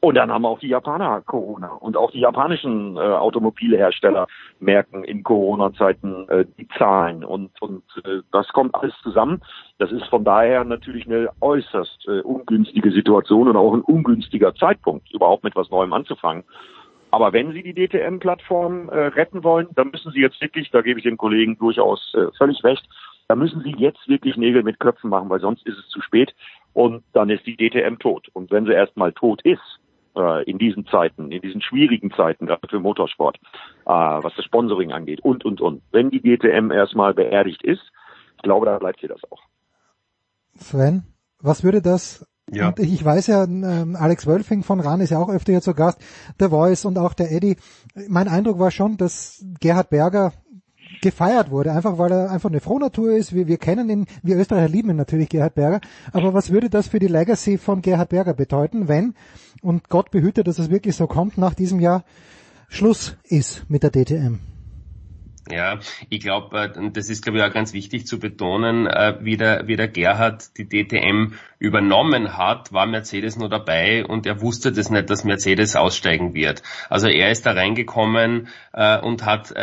Und 0.00 0.14
dann 0.14 0.30
haben 0.30 0.44
auch 0.44 0.58
die 0.58 0.68
Japaner 0.68 1.22
Corona 1.22 1.68
und 1.68 1.96
auch 1.96 2.10
die 2.10 2.20
japanischen 2.20 2.96
äh, 2.96 3.00
Automobilhersteller 3.00 4.26
merken 4.60 5.04
in 5.04 5.22
Corona-Zeiten 5.22 6.28
äh, 6.28 6.44
die 6.58 6.68
Zahlen 6.76 7.24
und, 7.24 7.50
und 7.62 7.82
äh, 8.04 8.20
das 8.30 8.46
kommt 8.48 8.74
alles 8.74 8.94
zusammen. 9.02 9.40
Das 9.78 9.90
ist 9.90 10.04
von 10.04 10.22
daher 10.22 10.64
natürlich 10.64 11.06
eine 11.06 11.30
äußerst 11.40 12.06
äh, 12.08 12.20
ungünstige 12.20 12.92
Situation 12.92 13.48
und 13.48 13.56
auch 13.56 13.72
ein 13.72 13.80
ungünstiger 13.80 14.54
Zeitpunkt, 14.54 15.10
überhaupt 15.12 15.44
mit 15.44 15.56
was 15.56 15.70
Neuem 15.70 15.94
anzufangen. 15.94 16.44
Aber 17.10 17.32
wenn 17.32 17.52
Sie 17.52 17.62
die 17.62 17.74
DTM-Plattform 17.74 18.88
äh, 18.88 19.06
retten 19.06 19.44
wollen, 19.44 19.68
dann 19.74 19.90
müssen 19.90 20.12
Sie 20.12 20.20
jetzt 20.20 20.40
wirklich, 20.40 20.70
da 20.70 20.82
gebe 20.82 20.98
ich 20.98 21.04
den 21.04 21.16
Kollegen 21.16 21.56
durchaus 21.58 22.14
äh, 22.14 22.26
völlig 22.36 22.62
recht, 22.64 22.86
da 23.28 23.36
müssen 23.36 23.62
Sie 23.62 23.74
jetzt 23.78 24.06
wirklich 24.08 24.36
Nägel 24.36 24.62
mit 24.62 24.78
Köpfen 24.78 25.10
machen, 25.10 25.30
weil 25.30 25.40
sonst 25.40 25.66
ist 25.66 25.78
es 25.78 25.88
zu 25.88 26.00
spät 26.00 26.34
und 26.72 27.04
dann 27.12 27.30
ist 27.30 27.46
die 27.46 27.56
DTM 27.56 27.98
tot. 27.98 28.28
Und 28.32 28.50
wenn 28.50 28.66
sie 28.66 28.72
erstmal 28.72 29.12
tot 29.12 29.40
ist, 29.42 29.80
äh, 30.14 30.44
in 30.44 30.58
diesen 30.58 30.86
Zeiten, 30.86 31.32
in 31.32 31.40
diesen 31.40 31.62
schwierigen 31.62 32.10
Zeiten, 32.12 32.46
gerade 32.46 32.68
für 32.68 32.80
Motorsport, 32.80 33.38
äh, 33.86 33.90
was 33.90 34.34
das 34.36 34.44
Sponsoring 34.44 34.92
angeht 34.92 35.20
und, 35.20 35.44
und, 35.44 35.60
und. 35.60 35.82
Wenn 35.92 36.10
die 36.10 36.20
GTM 36.20 36.70
erstmal 36.70 37.14
beerdigt 37.14 37.62
ist, 37.62 37.82
ich 38.36 38.42
glaube, 38.42 38.66
da 38.66 38.78
bleibt 38.78 39.00
hier 39.00 39.08
das 39.08 39.20
auch. 39.30 39.40
Sven, 40.54 41.04
was 41.40 41.64
würde 41.64 41.82
das 41.82 42.26
ja. 42.52 42.68
Und 42.68 42.78
ich 42.78 43.04
weiß 43.04 43.26
ja, 43.26 43.44
ähm, 43.44 43.96
Alex 43.96 44.26
Wölfing 44.26 44.62
von 44.62 44.80
RAN 44.80 45.00
ist 45.00 45.10
ja 45.10 45.18
auch 45.18 45.28
öfter 45.28 45.52
hier 45.52 45.62
zu 45.62 45.74
Gast, 45.74 45.98
der 46.38 46.50
Voice 46.50 46.84
und 46.84 46.98
auch 46.98 47.14
der 47.14 47.32
Eddie. 47.32 47.56
Mein 48.08 48.28
Eindruck 48.28 48.58
war 48.58 48.70
schon, 48.70 48.96
dass 48.96 49.44
Gerhard 49.60 49.90
Berger 49.90 50.32
gefeiert 51.02 51.50
wurde, 51.50 51.72
einfach 51.72 51.98
weil 51.98 52.12
er 52.12 52.30
einfach 52.30 52.48
eine 52.48 52.60
Frohnatur 52.60 53.16
ist. 53.16 53.34
Wir, 53.34 53.48
wir 53.48 53.58
kennen 53.58 53.90
ihn, 53.90 54.06
wir 54.22 54.36
Österreicher 54.36 54.68
lieben 54.68 54.90
ihn 54.90 54.96
natürlich, 54.96 55.28
Gerhard 55.28 55.54
Berger. 55.54 55.80
Aber 56.12 56.34
was 56.34 56.50
würde 56.50 56.70
das 56.70 56.88
für 56.88 56.98
die 56.98 57.08
Legacy 57.08 57.58
von 57.58 57.82
Gerhard 57.82 58.10
Berger 58.10 58.34
bedeuten, 58.34 58.88
wenn, 58.88 59.14
und 59.62 59.88
Gott 59.88 60.10
behüte, 60.10 60.44
dass 60.44 60.58
es 60.58 60.70
wirklich 60.70 60.96
so 60.96 61.06
kommt, 61.06 61.38
nach 61.38 61.54
diesem 61.54 61.80
Jahr 61.80 62.04
Schluss 62.68 63.16
ist 63.24 63.68
mit 63.68 63.82
der 63.82 63.90
DTM? 63.90 64.38
Ja, 65.48 65.78
ich 66.08 66.20
glaube, 66.20 66.58
äh, 66.58 66.90
das 66.90 67.08
ist 67.08 67.22
glaube 67.22 67.38
ich 67.38 67.44
auch 67.44 67.52
ganz 67.52 67.72
wichtig 67.72 68.06
zu 68.06 68.18
betonen, 68.18 68.86
äh, 68.86 69.14
wie 69.20 69.36
der, 69.36 69.68
wie 69.68 69.76
der 69.76 69.86
Gerhard 69.86 70.56
die 70.58 70.68
DTM 70.68 71.34
übernommen 71.60 72.36
hat, 72.36 72.72
war 72.72 72.86
Mercedes 72.86 73.36
nur 73.36 73.48
dabei 73.48 74.04
und 74.04 74.26
er 74.26 74.40
wusste 74.40 74.72
das 74.72 74.90
nicht, 74.90 75.08
dass 75.08 75.24
Mercedes 75.24 75.76
aussteigen 75.76 76.34
wird. 76.34 76.62
Also 76.90 77.06
er 77.08 77.30
ist 77.30 77.46
da 77.46 77.52
reingekommen 77.52 78.48
äh, 78.72 78.98
und 78.98 79.24
hat 79.24 79.54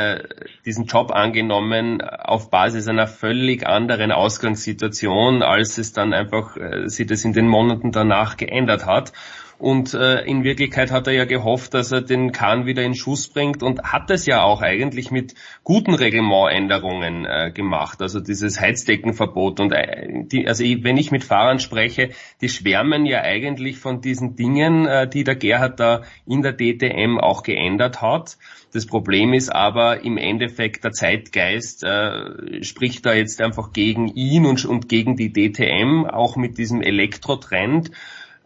diesen 0.65 0.85
Job 0.85 1.11
angenommen 1.11 2.01
auf 2.01 2.49
Basis 2.49 2.87
einer 2.87 3.07
völlig 3.07 3.67
anderen 3.67 4.11
Ausgangssituation, 4.11 5.43
als 5.43 5.77
es 5.77 5.93
dann 5.93 6.13
einfach 6.13 6.57
sich 6.85 7.07
das 7.07 7.25
in 7.25 7.33
den 7.33 7.47
Monaten 7.47 7.91
danach 7.91 8.37
geändert 8.37 8.85
hat. 8.85 9.13
Und 9.59 9.93
äh, 9.93 10.21
in 10.25 10.43
Wirklichkeit 10.43 10.91
hat 10.91 11.07
er 11.07 11.13
ja 11.13 11.25
gehofft, 11.25 11.73
dass 11.73 11.91
er 11.91 12.01
den 12.01 12.31
Kahn 12.31 12.65
wieder 12.65 12.83
in 12.83 12.95
Schuss 12.95 13.27
bringt 13.27 13.63
und 13.63 13.83
hat 13.83 14.09
es 14.09 14.25
ja 14.25 14.41
auch 14.43 14.61
eigentlich 14.61 15.11
mit 15.11 15.35
guten 15.63 15.93
Reglementänderungen 15.93 17.25
äh, 17.25 17.51
gemacht. 17.53 18.01
Also 18.01 18.19
dieses 18.19 18.59
Heizdeckenverbot. 18.59 19.59
Und 19.59 19.71
äh, 19.71 20.25
die, 20.25 20.47
also 20.47 20.63
ich, 20.63 20.83
wenn 20.83 20.97
ich 20.97 21.11
mit 21.11 21.23
Fahrern 21.23 21.59
spreche, 21.59 22.09
die 22.41 22.49
schwärmen 22.49 23.05
ja 23.05 23.21
eigentlich 23.21 23.77
von 23.77 24.01
diesen 24.01 24.35
Dingen, 24.35 24.85
äh, 24.85 25.07
die 25.07 25.23
der 25.23 25.35
Gerhard 25.35 25.79
da 25.79 26.01
in 26.25 26.41
der 26.41 26.53
DTM 26.53 27.19
auch 27.19 27.43
geändert 27.43 28.01
hat. 28.01 28.37
Das 28.73 28.87
Problem 28.87 29.33
ist 29.33 29.49
aber 29.49 30.03
im 30.03 30.17
Endeffekt 30.17 30.83
der 30.83 30.91
Zeitgeist 30.91 31.83
äh, 31.83 32.63
spricht 32.63 33.05
da 33.05 33.13
jetzt 33.13 33.39
einfach 33.39 33.71
gegen 33.71 34.07
ihn 34.07 34.45
und, 34.45 34.65
und 34.65 34.89
gegen 34.89 35.15
die 35.15 35.31
DTM, 35.31 36.05
auch 36.05 36.35
mit 36.37 36.57
diesem 36.57 36.81
Elektrotrend. 36.81 37.91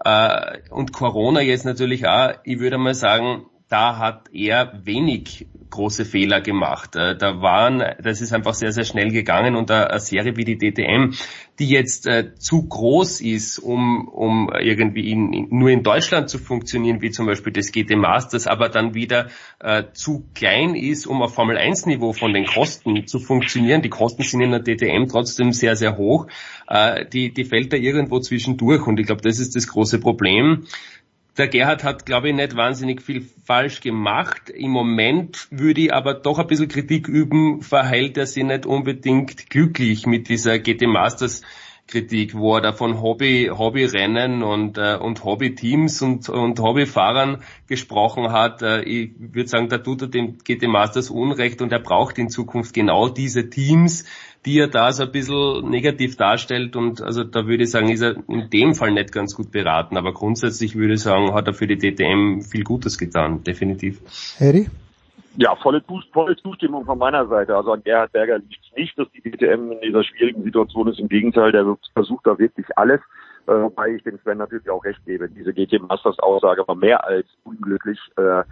Äh, 0.03 0.59
und 0.69 0.93
Corona 0.93 1.41
jetzt 1.41 1.65
natürlich 1.65 2.07
auch, 2.07 2.33
ich 2.43 2.59
würde 2.59 2.77
mal 2.77 2.93
sagen, 2.93 3.45
da 3.69 3.97
hat 3.97 4.29
er 4.33 4.79
wenig 4.85 5.47
große 5.69 6.05
Fehler 6.05 6.41
gemacht. 6.41 6.95
Äh, 6.95 7.17
da 7.17 7.41
waren, 7.41 7.83
das 8.01 8.21
ist 8.21 8.31
einfach 8.31 8.53
sehr, 8.53 8.71
sehr 8.71 8.85
schnell 8.85 9.11
gegangen 9.11 9.55
und 9.55 9.69
eine 9.69 9.99
Serie 9.99 10.37
wie 10.37 10.45
die 10.45 10.57
DTM, 10.57 11.13
die 11.59 11.67
jetzt 11.67 12.07
äh, 12.07 12.35
zu 12.35 12.67
groß 12.67 13.19
ist, 13.19 13.59
um, 13.59 14.07
um 14.07 14.49
irgendwie 14.57 15.11
in, 15.11 15.47
nur 15.49 15.69
in 15.69 15.83
Deutschland 15.83 16.29
zu 16.29 16.39
funktionieren, 16.39 17.01
wie 17.01 17.11
zum 17.11 17.25
Beispiel 17.25 17.51
das 17.51 17.71
GT 17.71 17.97
Masters, 17.97 18.47
aber 18.47 18.69
dann 18.69 18.93
wieder 18.93 19.27
äh, 19.59 19.83
zu 19.91 20.25
klein 20.33 20.75
ist, 20.75 21.05
um 21.05 21.21
auf 21.21 21.33
Formel 21.33 21.57
1 21.57 21.85
Niveau 21.85 22.13
von 22.13 22.33
den 22.33 22.45
Kosten 22.45 23.05
zu 23.05 23.19
funktionieren. 23.19 23.81
Die 23.81 23.89
Kosten 23.89 24.23
sind 24.23 24.41
in 24.41 24.51
der 24.51 24.63
DTM 24.63 25.07
trotzdem 25.07 25.51
sehr, 25.51 25.75
sehr 25.75 25.97
hoch. 25.97 26.27
Die, 27.13 27.33
die 27.33 27.45
fällt 27.45 27.71
da 27.71 27.77
irgendwo 27.77 28.19
zwischendurch 28.19 28.85
und 28.87 28.99
ich 28.99 29.05
glaube, 29.05 29.21
das 29.21 29.39
ist 29.39 29.55
das 29.55 29.69
große 29.69 30.01
Problem 30.01 30.67
der 31.37 31.47
Gerhard 31.47 31.83
hat, 31.83 32.05
glaube 32.05 32.29
ich, 32.29 32.35
nicht 32.35 32.55
wahnsinnig 32.55 33.01
viel 33.01 33.25
falsch 33.43 33.81
gemacht. 33.81 34.49
Im 34.49 34.71
Moment 34.71 35.47
würde 35.51 35.81
ich 35.81 35.93
aber 35.93 36.15
doch 36.15 36.39
ein 36.39 36.47
bisschen 36.47 36.67
Kritik 36.67 37.07
üben, 37.07 37.61
verhält 37.61 38.17
er 38.17 38.25
sich 38.25 38.43
nicht 38.43 38.65
unbedingt 38.65 39.49
glücklich 39.49 40.05
mit 40.05 40.29
dieser 40.29 40.59
GT 40.59 40.87
Masters 40.87 41.43
Kritik, 41.87 42.35
wo 42.35 42.55
er 42.55 42.61
da 42.61 42.73
von 42.73 43.01
Hobby, 43.01 43.49
Hobbyrennen 43.51 44.43
und, 44.43 44.77
äh, 44.77 44.97
und 44.97 45.23
Hobbyteams 45.23 46.01
und, 46.01 46.27
und 46.27 46.59
Hobbyfahrern 46.59 47.43
gesprochen 47.67 48.31
hat. 48.31 48.61
Äh, 48.61 48.81
ich 48.81 49.11
würde 49.17 49.47
sagen, 49.47 49.69
da 49.69 49.77
tut 49.77 50.01
er 50.01 50.07
dem 50.09 50.37
GT 50.39 50.67
Masters 50.67 51.09
Unrecht 51.09 51.61
und 51.61 51.71
er 51.71 51.79
braucht 51.79 52.17
in 52.17 52.29
Zukunft 52.29 52.73
genau 52.73 53.07
diese 53.07 53.49
Teams, 53.49 54.03
die 54.45 54.59
er 54.59 54.67
da 54.67 54.91
so 54.91 55.03
ein 55.03 55.11
bisschen 55.11 55.69
negativ 55.69 56.15
darstellt 56.15 56.75
und 56.75 57.01
also 57.01 57.23
da 57.23 57.47
würde 57.47 57.63
ich 57.63 57.71
sagen, 57.71 57.89
ist 57.89 58.01
er 58.01 58.15
in 58.27 58.49
dem 58.49 58.75
Fall 58.75 58.91
nicht 58.91 59.11
ganz 59.11 59.35
gut 59.35 59.51
beraten, 59.51 59.97
aber 59.97 60.13
grundsätzlich 60.13 60.75
würde 60.75 60.93
ich 60.93 61.01
sagen, 61.01 61.33
hat 61.33 61.47
er 61.47 61.53
für 61.53 61.67
die 61.67 61.77
DTM 61.77 62.41
viel 62.41 62.63
Gutes 62.63 62.97
getan, 62.97 63.43
definitiv. 63.43 63.99
Harry? 64.39 64.67
Ja, 65.39 65.55
volle, 65.55 65.83
volle 66.13 66.35
Zustimmung 66.37 66.85
von 66.85 66.97
meiner 66.97 67.27
Seite. 67.27 67.55
Also 67.55 67.71
an 67.71 67.83
Gerhard 67.83 68.11
Berger 68.11 68.39
liegt 68.39 68.65
es 68.65 68.75
nicht, 68.75 68.97
dass 68.97 69.07
die 69.11 69.21
DTM 69.21 69.71
in 69.71 69.81
dieser 69.81 70.03
schwierigen 70.03 70.43
Situation 70.43 70.87
ist. 70.87 70.99
Im 70.99 71.09
Gegenteil, 71.09 71.51
der 71.51 71.77
versucht 71.93 72.25
da 72.25 72.39
wirklich 72.39 72.65
alles. 72.75 73.01
Äh, 73.45 73.51
wobei 73.51 73.89
ich 73.89 74.03
dem 74.03 74.19
Sven 74.23 74.39
natürlich 74.39 74.69
auch 74.69 74.83
recht 74.83 74.99
gebe. 75.05 75.29
Diese 75.29 75.53
GT 75.53 75.79
Masters 75.87 76.17
Aussage 76.19 76.67
war 76.67 76.75
mehr 76.75 77.05
als 77.05 77.27
unglücklich. 77.43 77.99
Äh, 78.17 78.43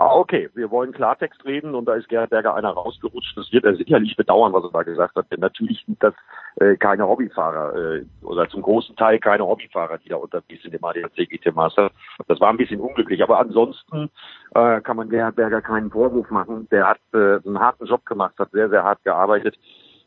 Ah, 0.00 0.14
okay, 0.14 0.48
wir 0.54 0.70
wollen 0.70 0.92
Klartext 0.92 1.44
reden 1.44 1.74
und 1.74 1.86
da 1.86 1.94
ist 1.94 2.08
Gerhard 2.08 2.30
Berger 2.30 2.54
einer 2.54 2.70
rausgerutscht. 2.70 3.36
Das 3.36 3.50
wird 3.50 3.64
er 3.64 3.74
sicherlich 3.74 4.14
bedauern, 4.14 4.52
was 4.52 4.62
er 4.62 4.70
da 4.70 4.84
gesagt 4.84 5.16
hat. 5.16 5.26
Denn 5.32 5.40
natürlich 5.40 5.84
sind 5.86 6.00
das 6.00 6.14
äh, 6.60 6.76
keine 6.76 7.08
Hobbyfahrer 7.08 7.74
äh, 7.74 8.04
oder 8.22 8.48
zum 8.48 8.62
großen 8.62 8.94
Teil 8.94 9.18
keine 9.18 9.44
Hobbyfahrer, 9.44 9.98
die 9.98 10.08
da 10.08 10.14
unterwegs 10.14 10.62
sind 10.62 10.72
im 10.72 10.84
ADAC 10.84 11.28
GT 11.28 11.52
Master. 11.52 11.90
Das 12.28 12.40
war 12.40 12.50
ein 12.50 12.56
bisschen 12.58 12.78
unglücklich, 12.78 13.20
aber 13.24 13.40
ansonsten 13.40 14.08
äh, 14.54 14.80
kann 14.82 14.98
man 14.98 15.08
Gerhard 15.08 15.34
Berger 15.34 15.62
keinen 15.62 15.90
Vorwurf 15.90 16.30
machen. 16.30 16.68
Der 16.70 16.90
hat 16.90 17.00
äh, 17.12 17.40
einen 17.44 17.58
harten 17.58 17.86
Job 17.86 18.06
gemacht, 18.06 18.38
hat 18.38 18.52
sehr, 18.52 18.68
sehr 18.68 18.84
hart 18.84 19.02
gearbeitet. 19.02 19.58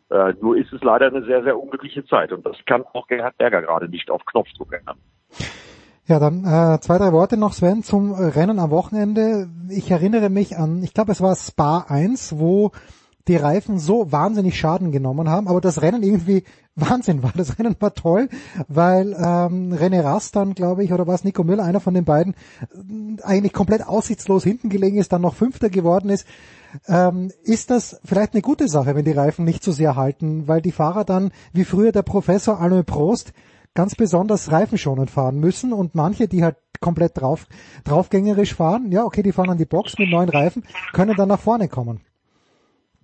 Äh, 0.09 0.35
nur 0.39 0.55
ist 0.55 0.71
es 0.71 0.81
leider 0.85 1.07
eine 1.07 1.25
sehr, 1.25 1.43
sehr 1.43 1.59
unglückliche 1.59 2.05
Zeit 2.05 2.31
und 2.31 2.45
das 2.45 2.55
kann 2.65 2.85
auch 2.93 3.07
Gerhard 3.07 3.37
Berger 3.37 3.61
gerade 3.61 3.89
nicht 3.89 4.09
auf 4.09 4.23
Knopfdruck 4.25 4.71
ändern. 4.71 4.99
Ja, 6.11 6.19
dann 6.19 6.43
äh, 6.43 6.77
zwei, 6.81 6.97
drei 6.97 7.13
Worte 7.13 7.37
noch, 7.37 7.53
Sven, 7.53 7.83
zum 7.83 8.11
Rennen 8.11 8.59
am 8.59 8.69
Wochenende. 8.69 9.47
Ich 9.69 9.89
erinnere 9.89 10.29
mich 10.29 10.57
an, 10.57 10.83
ich 10.83 10.93
glaube, 10.93 11.13
es 11.13 11.21
war 11.21 11.33
Spa 11.37 11.85
1, 11.87 12.37
wo 12.37 12.71
die 13.29 13.37
Reifen 13.37 13.79
so 13.79 14.11
wahnsinnig 14.11 14.59
Schaden 14.59 14.91
genommen 14.91 15.29
haben, 15.29 15.47
aber 15.47 15.61
das 15.61 15.81
Rennen 15.81 16.03
irgendwie 16.03 16.43
Wahnsinn 16.75 17.23
war. 17.23 17.31
Das 17.33 17.57
Rennen 17.57 17.77
war 17.79 17.93
toll, 17.93 18.27
weil 18.67 19.13
ähm, 19.13 19.71
René 19.71 20.03
Rast 20.03 20.35
dann, 20.35 20.53
glaube 20.53 20.83
ich, 20.83 20.91
oder 20.91 21.07
war 21.07 21.15
es 21.15 21.23
Nico 21.23 21.45
Müller, 21.45 21.63
einer 21.63 21.79
von 21.79 21.93
den 21.93 22.03
beiden, 22.03 22.33
äh, 22.59 23.21
eigentlich 23.23 23.53
komplett 23.53 23.87
aussichtslos 23.87 24.43
hinten 24.43 24.67
gelegen 24.67 24.97
ist, 24.97 25.13
dann 25.13 25.21
noch 25.21 25.35
Fünfter 25.35 25.69
geworden 25.69 26.09
ist. 26.09 26.27
Ähm, 26.89 27.31
ist 27.43 27.69
das 27.69 28.01
vielleicht 28.03 28.33
eine 28.33 28.41
gute 28.41 28.67
Sache, 28.67 28.95
wenn 28.95 29.05
die 29.05 29.11
Reifen 29.11 29.45
nicht 29.45 29.63
so 29.63 29.71
sehr 29.71 29.95
halten, 29.95 30.49
weil 30.49 30.61
die 30.61 30.73
Fahrer 30.73 31.05
dann, 31.05 31.31
wie 31.53 31.63
früher 31.63 31.93
der 31.93 32.01
Professor 32.01 32.59
Alain 32.59 32.83
Prost, 32.83 33.31
ganz 33.73 33.95
besonders 33.95 34.51
reifenschonend 34.51 35.09
fahren 35.09 35.39
müssen 35.39 35.73
und 35.73 35.95
manche, 35.95 36.27
die 36.27 36.43
halt 36.43 36.57
komplett 36.79 37.19
drauf, 37.19 37.47
draufgängerisch 37.83 38.55
fahren, 38.55 38.91
ja, 38.91 39.03
okay, 39.03 39.23
die 39.23 39.31
fahren 39.31 39.51
an 39.51 39.57
die 39.57 39.65
Box 39.65 39.97
mit 39.97 40.09
neuen 40.09 40.29
Reifen, 40.29 40.63
können 40.93 41.15
dann 41.15 41.29
nach 41.29 41.39
vorne 41.39 41.67
kommen. 41.67 42.01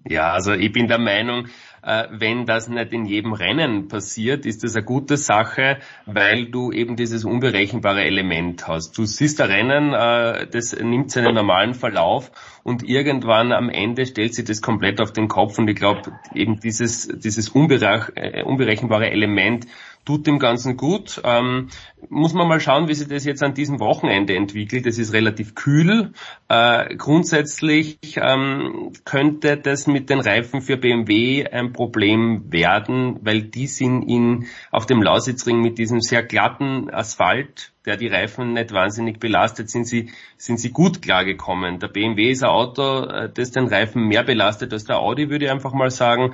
Ja, 0.10 0.32
also 0.32 0.54
ich 0.54 0.72
bin 0.72 0.88
der 0.88 1.00
Meinung, 1.00 1.48
äh, 1.84 2.06
wenn 2.12 2.46
das 2.46 2.70
nicht 2.70 2.94
in 2.94 3.06
jedem 3.06 3.34
Rennen 3.34 3.88
passiert, 3.90 4.46
ist 4.46 4.64
das 4.64 4.76
eine 4.76 4.86
gute 4.86 5.18
Sache, 5.18 5.80
weil 6.06 6.50
du 6.50 6.72
eben 6.72 6.96
dieses 6.96 7.26
unberechenbare 7.26 8.04
Element 8.04 8.68
hast. 8.68 8.98
Du 8.98 9.06
siehst 9.06 9.42
ein 9.42 9.52
Rennen, 9.52 9.94
äh, 9.94 10.48
das 10.48 10.74
nimmt 10.80 11.12
seinen 11.12 11.36
normalen 11.36 11.74
Verlauf 11.74 12.32
und 12.64 12.84
irgendwann 12.84 13.52
am 13.52 13.70
Ende 13.70 14.06
stellt 14.06 14.34
sie 14.34 14.46
das 14.46 14.62
komplett 14.62 15.02
auf 15.02 15.12
den 15.12 15.28
Kopf 15.28 15.60
und 15.60 15.68
ich 15.68 15.76
glaube 15.76 16.14
eben 16.34 16.60
dieses, 16.60 17.08
dieses 17.08 17.54
äh, 17.54 18.44
unberechenbare 18.44 19.10
Element 19.10 19.68
tut 20.08 20.26
dem 20.26 20.40
Ganzen 20.40 20.78
gut. 20.78 21.22
Ähm, 21.26 21.68
muss 22.08 22.34
man 22.34 22.48
mal 22.48 22.62
schauen, 22.62 22.88
wie 22.88 22.94
sich 22.94 23.10
das 23.10 23.26
jetzt 23.26 23.44
an 23.44 23.54
diesem 23.54 23.82
Wochenende 23.82 24.36
entwickelt. 24.36 24.86
Es 24.86 24.98
ist 24.98 25.12
relativ 25.12 25.54
kühl. 25.54 26.14
Äh, 26.48 26.96
grundsätzlich 26.96 28.00
ähm, 28.16 28.94
könnte 29.04 29.58
das 29.58 29.86
mit 29.86 30.10
den 30.10 30.22
Reifen 30.22 30.62
für 30.62 30.78
BMW 30.78 31.46
ein 31.46 31.74
Problem 31.74 32.50
werden, 32.54 33.20
weil 33.22 33.42
die 33.42 33.68
sind 33.68 34.04
in, 34.04 34.48
auf 34.72 34.86
dem 34.86 35.04
Lausitzring 35.04 35.62
mit 35.62 35.78
diesem 35.78 36.00
sehr 36.00 36.24
glatten 36.24 36.90
Asphalt, 36.90 37.74
der 37.86 37.98
die 37.98 38.08
Reifen 38.08 38.54
nicht 38.54 38.72
wahnsinnig 38.72 39.20
belastet, 39.20 39.70
sind 39.70 39.88
sie, 39.88 40.12
sind 40.38 40.58
sie 40.58 40.72
gut 40.72 41.02
klargekommen. 41.02 41.80
Der 41.80 41.90
BMW 41.90 42.32
ist 42.32 42.44
ein 42.44 42.50
Auto, 42.50 43.04
äh, 43.04 43.30
das 43.34 43.52
den 43.52 43.68
Reifen 43.68 44.08
mehr 44.08 44.24
belastet 44.24 44.72
als 44.72 44.86
der 44.86 45.00
Audi, 45.00 45.30
würde 45.30 45.46
ich 45.46 45.52
einfach 45.52 45.74
mal 45.74 45.92
sagen. 45.92 46.34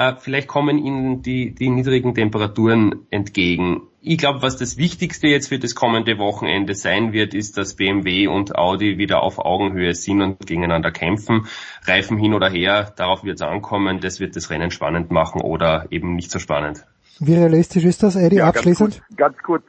Äh, 0.00 0.16
vielleicht 0.16 0.48
kommen 0.48 0.78
Ihnen 0.78 1.20
die, 1.20 1.54
die 1.54 1.68
niedrigen 1.68 2.14
Temperaturen 2.14 3.06
entgegen. 3.10 3.82
Ich 4.00 4.16
glaube, 4.16 4.40
was 4.40 4.56
das 4.56 4.78
Wichtigste 4.78 5.26
jetzt 5.26 5.48
für 5.48 5.58
das 5.58 5.74
kommende 5.74 6.16
Wochenende 6.16 6.74
sein 6.74 7.12
wird, 7.12 7.34
ist, 7.34 7.58
dass 7.58 7.76
BMW 7.76 8.26
und 8.26 8.56
Audi 8.56 8.96
wieder 8.96 9.22
auf 9.22 9.38
Augenhöhe 9.38 9.92
sind 9.92 10.22
und 10.22 10.46
gegeneinander 10.46 10.90
kämpfen. 10.90 11.48
Reifen 11.84 12.16
hin 12.16 12.32
oder 12.32 12.48
her, 12.48 12.94
darauf 12.96 13.24
wird 13.24 13.34
es 13.34 13.42
ankommen. 13.42 14.00
Das 14.00 14.20
wird 14.20 14.36
das 14.36 14.48
Rennen 14.48 14.70
spannend 14.70 15.10
machen 15.10 15.42
oder 15.42 15.84
eben 15.90 16.14
nicht 16.14 16.30
so 16.30 16.38
spannend. 16.38 16.86
Wie 17.18 17.34
realistisch 17.34 17.84
ist 17.84 18.02
das, 18.02 18.16
Eddie, 18.16 18.36
ja, 18.36 18.48
abschließend? 18.48 19.02
Ganz 19.18 19.36
kurz, 19.42 19.64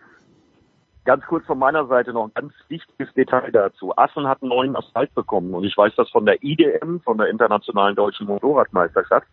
ganz 1.03 1.25
kurz 1.25 1.45
von 1.45 1.59
meiner 1.59 1.87
Seite 1.87 2.13
noch 2.13 2.27
ein 2.27 2.31
ganz 2.33 2.53
wichtiges 2.69 3.13
Detail 3.15 3.51
dazu. 3.51 3.91
Assen 3.97 4.25
hat 4.25 4.41
einen 4.41 4.47
neuen 4.47 4.77
Asphalt 4.77 5.13
bekommen 5.13 5.53
und 5.53 5.65
ich 5.65 5.75
weiß 5.75 5.91
das 5.97 6.09
von 6.09 6.25
der 6.25 6.41
IDM, 6.41 7.01
von 7.03 7.17
der 7.17 7.27
Internationalen 7.27 7.97
Deutschen 7.97 8.27
Motorradmeisterschaft 8.27 9.27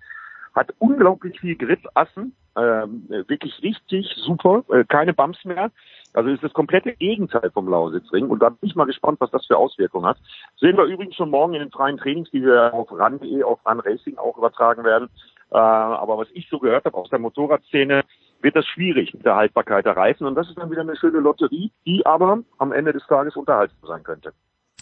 hat 0.59 0.75
unglaublich 0.79 1.39
viel 1.41 1.57
Grip, 1.57 1.87
Assen, 1.95 2.35
ähm, 2.57 3.05
wirklich 3.09 3.63
richtig 3.63 4.07
super, 4.17 4.65
äh, 4.71 4.85
keine 4.85 5.15
Bumps 5.15 5.45
mehr. 5.45 5.71
Also 6.15 6.31
ist 6.31 6.43
das 6.43 6.53
komplette 6.53 6.93
Gegenteil 6.97 7.51
vom 7.53 7.69
Lausitzring 7.69 8.29
und 8.29 8.41
da 8.41 8.49
bin 8.49 8.69
ich 8.69 8.75
mal 8.75 8.87
gespannt, 8.87 9.21
was 9.21 9.31
das 9.31 9.47
für 9.47 9.57
Auswirkungen 9.57 10.07
hat. 10.07 10.19
Sehen 10.57 10.77
wir 10.77 10.85
übrigens 10.85 11.15
schon 11.15 11.31
morgen 11.31 11.55
in 11.55 11.61
den 11.61 11.71
freien 11.71 11.99
Trainings, 11.99 12.31
die 12.31 12.43
wir 12.43 12.75
auf 12.75 12.91
RAN.de, 12.91 13.43
auf 13.43 13.65
RAN 13.65 13.81
Racing 13.81 14.19
auch 14.19 14.37
übertragen 14.37 14.85
werden. 14.85 15.09
Äh, 15.51 15.57
aber 15.57 16.19
was 16.19 16.29
ich 16.33 16.49
so 16.49 16.59
gehört 16.59 16.85
habe 16.85 16.97
aus 16.97 17.11
der 17.11 17.19
Motorradszene, 17.19 18.03
wird 18.41 18.57
das 18.57 18.67
schwierig 18.67 19.15
mit 19.15 19.25
der 19.25 19.37
Haltbarkeit 19.37 19.85
der 19.85 19.97
Reifen 19.97 20.27
und 20.27 20.35
das 20.35 20.49
ist 20.49 20.59
dann 20.59 20.71
wieder 20.71 20.83
eine 20.83 20.97
schöne 20.97 21.19
Lotterie, 21.19 21.71
die 21.87 22.05
aber 22.07 22.41
am 22.59 22.73
Ende 22.73 22.93
des 22.93 23.07
Tages 23.07 23.37
unterhaltsam 23.37 23.89
sein 23.89 24.03
könnte. 24.03 24.33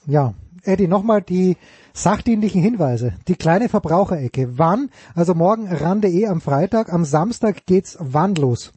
Ja, 0.09 0.35
Eddie, 0.63 0.87
nochmal 0.87 1.21
die 1.21 1.57
sachdienlichen 1.93 2.63
Hinweise. 2.63 3.15
Die 3.27 3.35
kleine 3.35 3.69
Verbraucherecke. 3.69 4.57
Wann? 4.57 4.91
Also 5.17 5.35
morgen 5.35 5.67
RAN.de 5.67 6.27
am 6.27 6.41
Freitag. 6.41 6.93
Am 6.93 7.05
Samstag 7.05 7.67
geht's 7.67 7.99
wann 8.01 8.37
los? 8.37 8.73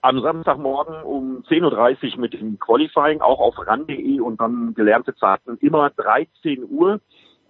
Am 0.00 0.20
Samstagmorgen 0.20 1.02
um 1.02 1.44
10.30 1.48 2.14
Uhr 2.14 2.20
mit 2.20 2.32
dem 2.32 2.58
Qualifying, 2.58 3.20
auch 3.20 3.40
auf 3.40 3.54
RAN.de 3.58 4.20
und 4.20 4.40
dann 4.40 4.72
gelernte 4.74 5.14
Zeiten 5.16 5.58
immer 5.60 5.90
13 5.90 6.64
Uhr. 6.70 7.00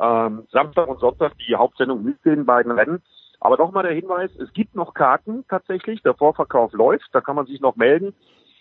Ähm, 0.00 0.42
Samstag 0.50 0.88
und 0.88 0.98
Sonntag 0.98 1.34
die 1.38 1.54
Hauptsendung 1.54 2.02
mit 2.02 2.24
den 2.24 2.46
beiden 2.46 2.72
Rennen. 2.72 3.00
Aber 3.38 3.58
nochmal 3.58 3.84
der 3.84 3.92
Hinweis, 3.92 4.30
es 4.40 4.52
gibt 4.52 4.74
noch 4.74 4.92
Karten 4.92 5.44
tatsächlich. 5.48 6.02
Der 6.02 6.14
Vorverkauf 6.14 6.72
läuft, 6.72 7.08
da 7.12 7.20
kann 7.20 7.36
man 7.36 7.46
sich 7.46 7.60
noch 7.60 7.76
melden. 7.76 8.12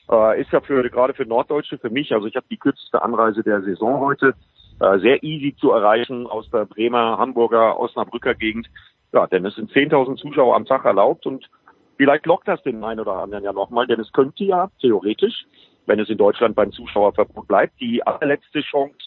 Äh, 0.09 0.41
ist 0.41 0.51
ja 0.51 0.61
für 0.61 0.87
gerade 0.89 1.13
für 1.13 1.25
Norddeutsche, 1.25 1.77
für 1.77 1.89
mich, 1.89 2.13
also 2.13 2.27
ich 2.27 2.35
habe 2.35 2.45
die 2.49 2.57
kürzeste 2.57 3.01
Anreise 3.01 3.43
der 3.43 3.61
Saison 3.61 3.99
heute, 3.99 4.35
äh, 4.79 4.99
sehr 4.99 5.23
easy 5.23 5.55
zu 5.55 5.71
erreichen 5.71 6.27
aus 6.27 6.49
der 6.51 6.65
Bremer, 6.65 7.17
Hamburger, 7.17 7.79
Osnabrücker 7.79 8.35
Gegend. 8.35 8.67
Ja, 9.13 9.27
denn 9.27 9.45
es 9.45 9.55
sind 9.55 9.71
10.000 9.71 10.17
Zuschauer 10.17 10.55
am 10.55 10.65
Tag 10.65 10.85
erlaubt 10.85 11.25
und 11.25 11.49
vielleicht 11.97 12.25
lockt 12.25 12.47
das 12.47 12.61
den 12.63 12.83
einen 12.83 12.99
oder 12.99 13.13
anderen 13.13 13.43
ja 13.43 13.53
nochmal, 13.53 13.87
denn 13.87 13.99
es 13.99 14.11
könnte 14.11 14.43
ja 14.43 14.69
theoretisch, 14.81 15.45
wenn 15.85 15.99
es 15.99 16.09
in 16.09 16.17
Deutschland 16.17 16.55
beim 16.55 16.71
Zuschauerverbot 16.71 17.47
bleibt, 17.47 17.79
die 17.79 18.05
allerletzte 18.05 18.61
Chance 18.61 18.97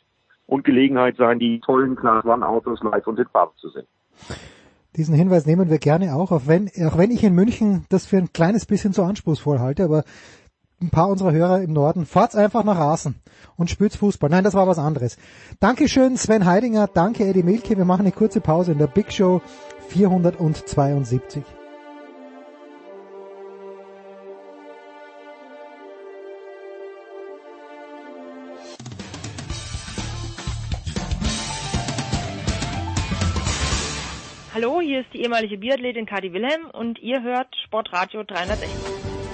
und 0.46 0.64
Gelegenheit 0.64 1.16
sein, 1.16 1.38
die 1.38 1.60
tollen 1.60 1.96
Class 1.96 2.24
One 2.24 2.46
Autos 2.46 2.82
live 2.82 3.06
und 3.06 3.18
in 3.18 3.26
Farbe 3.26 3.52
zu 3.56 3.68
sehen. 3.70 3.86
Diesen 4.96 5.14
Hinweis 5.14 5.44
nehmen 5.44 5.68
wir 5.68 5.78
gerne 5.78 6.14
auch, 6.14 6.32
auch 6.32 6.46
wenn, 6.46 6.70
auch 6.86 6.96
wenn 6.96 7.10
ich 7.10 7.22
in 7.22 7.34
München 7.34 7.84
das 7.90 8.06
für 8.06 8.16
ein 8.16 8.32
kleines 8.32 8.64
bisschen 8.64 8.92
zu 8.92 9.02
anspruchsvoll 9.02 9.58
halte, 9.58 9.84
aber 9.84 10.04
ein 10.80 10.90
paar 10.90 11.08
unserer 11.08 11.32
Hörer 11.32 11.62
im 11.62 11.72
Norden, 11.72 12.04
fahrt's 12.04 12.36
einfach 12.36 12.64
nach 12.64 12.78
Rasen 12.78 13.16
und 13.56 13.70
spielt's 13.70 13.96
Fußball. 13.96 14.28
Nein, 14.28 14.44
das 14.44 14.54
war 14.54 14.66
was 14.66 14.78
anderes. 14.78 15.16
Dankeschön 15.58 16.16
Sven 16.16 16.44
Heidinger, 16.44 16.86
danke 16.86 17.26
Eddie 17.26 17.42
Milke. 17.42 17.76
Wir 17.76 17.84
machen 17.84 18.02
eine 18.02 18.12
kurze 18.12 18.40
Pause 18.40 18.72
in 18.72 18.78
der 18.78 18.86
Big 18.86 19.12
Show 19.12 19.40
472. 19.88 21.42
Hallo, 34.52 34.80
hier 34.80 35.00
ist 35.00 35.12
die 35.12 35.20
ehemalige 35.20 35.58
Biathletin 35.58 36.06
Kadi 36.06 36.32
Wilhelm 36.32 36.70
und 36.72 36.98
ihr 36.98 37.22
hört 37.22 37.54
Sportradio 37.66 38.24
360. 38.24 39.25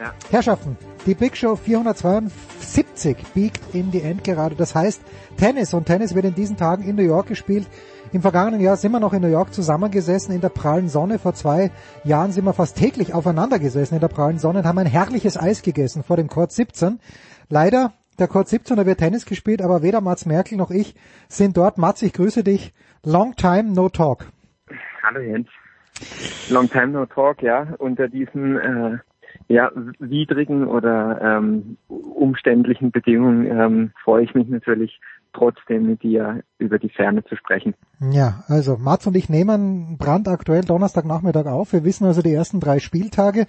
Ja. 0.00 0.14
Herrschaften, 0.30 0.78
die 1.04 1.14
Big 1.14 1.36
Show 1.36 1.56
472 1.56 3.18
biegt 3.34 3.74
in 3.74 3.90
die 3.90 4.00
Endgerade. 4.00 4.54
Das 4.54 4.74
heißt 4.74 5.02
Tennis 5.36 5.74
und 5.74 5.84
Tennis 5.84 6.14
wird 6.14 6.24
in 6.24 6.34
diesen 6.34 6.56
Tagen 6.56 6.84
in 6.84 6.96
New 6.96 7.02
York 7.02 7.26
gespielt. 7.26 7.68
Im 8.10 8.22
vergangenen 8.22 8.62
Jahr 8.62 8.78
sind 8.78 8.92
wir 8.92 8.98
noch 8.98 9.12
in 9.12 9.20
New 9.20 9.28
York 9.28 9.52
zusammengesessen 9.52 10.34
in 10.34 10.40
der 10.40 10.48
prallen 10.48 10.88
Sonne. 10.88 11.18
Vor 11.18 11.34
zwei 11.34 11.70
Jahren 12.02 12.32
sind 12.32 12.46
wir 12.46 12.54
fast 12.54 12.78
täglich 12.78 13.12
aufeinander 13.12 13.58
gesessen 13.58 13.96
in 13.96 14.00
der 14.00 14.08
prallen 14.08 14.38
Sonne 14.38 14.60
und 14.60 14.64
haben 14.64 14.78
ein 14.78 14.86
herrliches 14.86 15.36
Eis 15.36 15.60
gegessen 15.60 16.02
vor 16.02 16.16
dem 16.16 16.28
Court 16.28 16.50
17. 16.50 16.98
Leider, 17.50 17.92
der 18.18 18.26
Court 18.26 18.48
17, 18.48 18.78
da 18.78 18.86
wird 18.86 19.00
Tennis 19.00 19.26
gespielt, 19.26 19.60
aber 19.60 19.82
weder 19.82 20.00
Mats 20.00 20.24
Merkel 20.24 20.56
noch 20.56 20.70
ich 20.70 20.94
sind 21.28 21.58
dort. 21.58 21.76
Mats, 21.76 22.00
ich 22.00 22.14
grüße 22.14 22.42
dich. 22.42 22.72
Long 23.04 23.36
time 23.36 23.74
no 23.74 23.90
talk. 23.90 24.24
Hallo 25.02 25.20
Jens. 25.20 25.48
Long 26.48 26.70
time 26.70 26.88
no 26.88 27.04
talk, 27.04 27.42
ja. 27.42 27.74
Unter 27.76 28.08
diesen 28.08 28.56
äh, 28.56 28.98
ja, 29.48 29.70
widrigen 29.98 30.66
oder 30.66 31.20
ähm, 31.20 31.76
umständlichen 31.88 32.90
Bedingungen 32.90 33.46
ähm, 33.46 33.92
freue 34.02 34.24
ich 34.24 34.34
mich 34.34 34.48
natürlich 34.48 35.00
trotzdem 35.32 35.86
mit 35.86 36.02
dir 36.02 36.42
über 36.58 36.78
die 36.78 36.88
Ferne 36.88 37.24
zu 37.24 37.36
sprechen. 37.36 37.74
Ja, 38.12 38.44
also 38.48 38.76
Mats 38.76 39.06
und 39.06 39.16
ich 39.16 39.28
nehmen 39.28 39.96
brandaktuell 39.98 40.62
Donnerstagnachmittag 40.62 41.46
auf. 41.46 41.72
Wir 41.72 41.84
wissen 41.84 42.06
also 42.06 42.22
die 42.22 42.32
ersten 42.32 42.60
drei 42.60 42.78
Spieltage. 42.78 43.46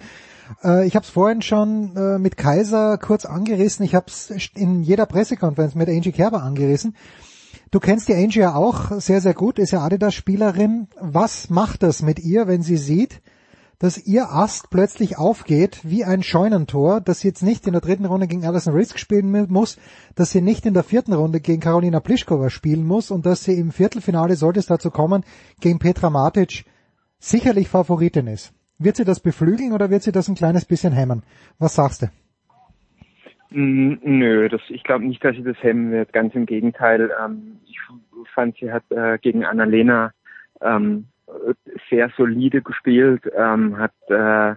Äh, 0.62 0.86
ich 0.86 0.94
habe 0.94 1.04
es 1.04 1.10
vorhin 1.10 1.42
schon 1.42 1.96
äh, 1.96 2.18
mit 2.18 2.36
Kaiser 2.36 2.98
kurz 2.98 3.24
angerissen. 3.24 3.84
Ich 3.84 3.94
habe 3.94 4.06
es 4.08 4.30
in 4.54 4.82
jeder 4.82 5.06
Pressekonferenz 5.06 5.74
mit 5.74 5.88
Angie 5.88 6.12
Kerber 6.12 6.42
angerissen. 6.42 6.94
Du 7.70 7.80
kennst 7.80 8.08
die 8.08 8.14
Angie 8.14 8.40
ja 8.40 8.54
auch 8.54 8.90
sehr, 9.00 9.20
sehr 9.20 9.34
gut, 9.34 9.58
ist 9.58 9.70
ja 9.70 9.80
Adidas-Spielerin. 9.80 10.88
Was 11.00 11.48
macht 11.48 11.82
das 11.82 12.02
mit 12.02 12.18
ihr, 12.18 12.46
wenn 12.46 12.62
sie 12.62 12.76
sieht, 12.76 13.22
dass 13.82 14.06
ihr 14.06 14.30
Ast 14.30 14.70
plötzlich 14.70 15.18
aufgeht 15.18 15.80
wie 15.82 16.04
ein 16.04 16.22
Scheunentor, 16.22 17.00
dass 17.00 17.18
sie 17.18 17.28
jetzt 17.28 17.42
nicht 17.42 17.66
in 17.66 17.72
der 17.72 17.80
dritten 17.80 18.04
Runde 18.04 18.28
gegen 18.28 18.46
Alison 18.46 18.74
Risk 18.74 18.96
spielen 18.96 19.32
muss, 19.50 19.76
dass 20.14 20.30
sie 20.30 20.40
nicht 20.40 20.64
in 20.66 20.72
der 20.72 20.84
vierten 20.84 21.12
Runde 21.12 21.40
gegen 21.40 21.60
Karolina 21.60 21.98
Pliskova 21.98 22.48
spielen 22.48 22.86
muss 22.86 23.10
und 23.10 23.26
dass 23.26 23.42
sie 23.42 23.58
im 23.58 23.72
Viertelfinale, 23.72 24.36
sollte 24.36 24.60
es 24.60 24.66
dazu 24.66 24.92
kommen, 24.92 25.24
gegen 25.60 25.80
Petra 25.80 26.10
Matic 26.10 26.64
sicherlich 27.18 27.68
Favoritin 27.68 28.28
ist. 28.28 28.54
Wird 28.78 28.94
sie 28.94 29.04
das 29.04 29.18
beflügeln 29.18 29.72
oder 29.72 29.90
wird 29.90 30.04
sie 30.04 30.12
das 30.12 30.28
ein 30.28 30.36
kleines 30.36 30.64
bisschen 30.64 30.92
hämmern? 30.92 31.24
Was 31.58 31.74
sagst 31.74 32.02
du? 32.02 32.06
Nö, 33.50 34.48
das, 34.48 34.60
ich 34.68 34.84
glaube 34.84 35.04
nicht, 35.06 35.24
dass 35.24 35.34
sie 35.34 35.42
das 35.42 35.60
hemmen 35.60 35.90
wird. 35.90 36.12
Ganz 36.12 36.36
im 36.36 36.46
Gegenteil. 36.46 37.10
Ähm, 37.20 37.58
ich 37.66 37.78
fand, 38.32 38.56
sie 38.58 38.70
hat 38.70 38.84
äh, 38.90 39.18
gegen 39.18 39.44
Annalena 39.44 40.12
ähm, 40.60 41.08
sehr 41.90 42.10
solide 42.16 42.62
gespielt, 42.62 43.22
ähm, 43.36 43.78
hat 43.78 43.92
äh, 44.08 44.54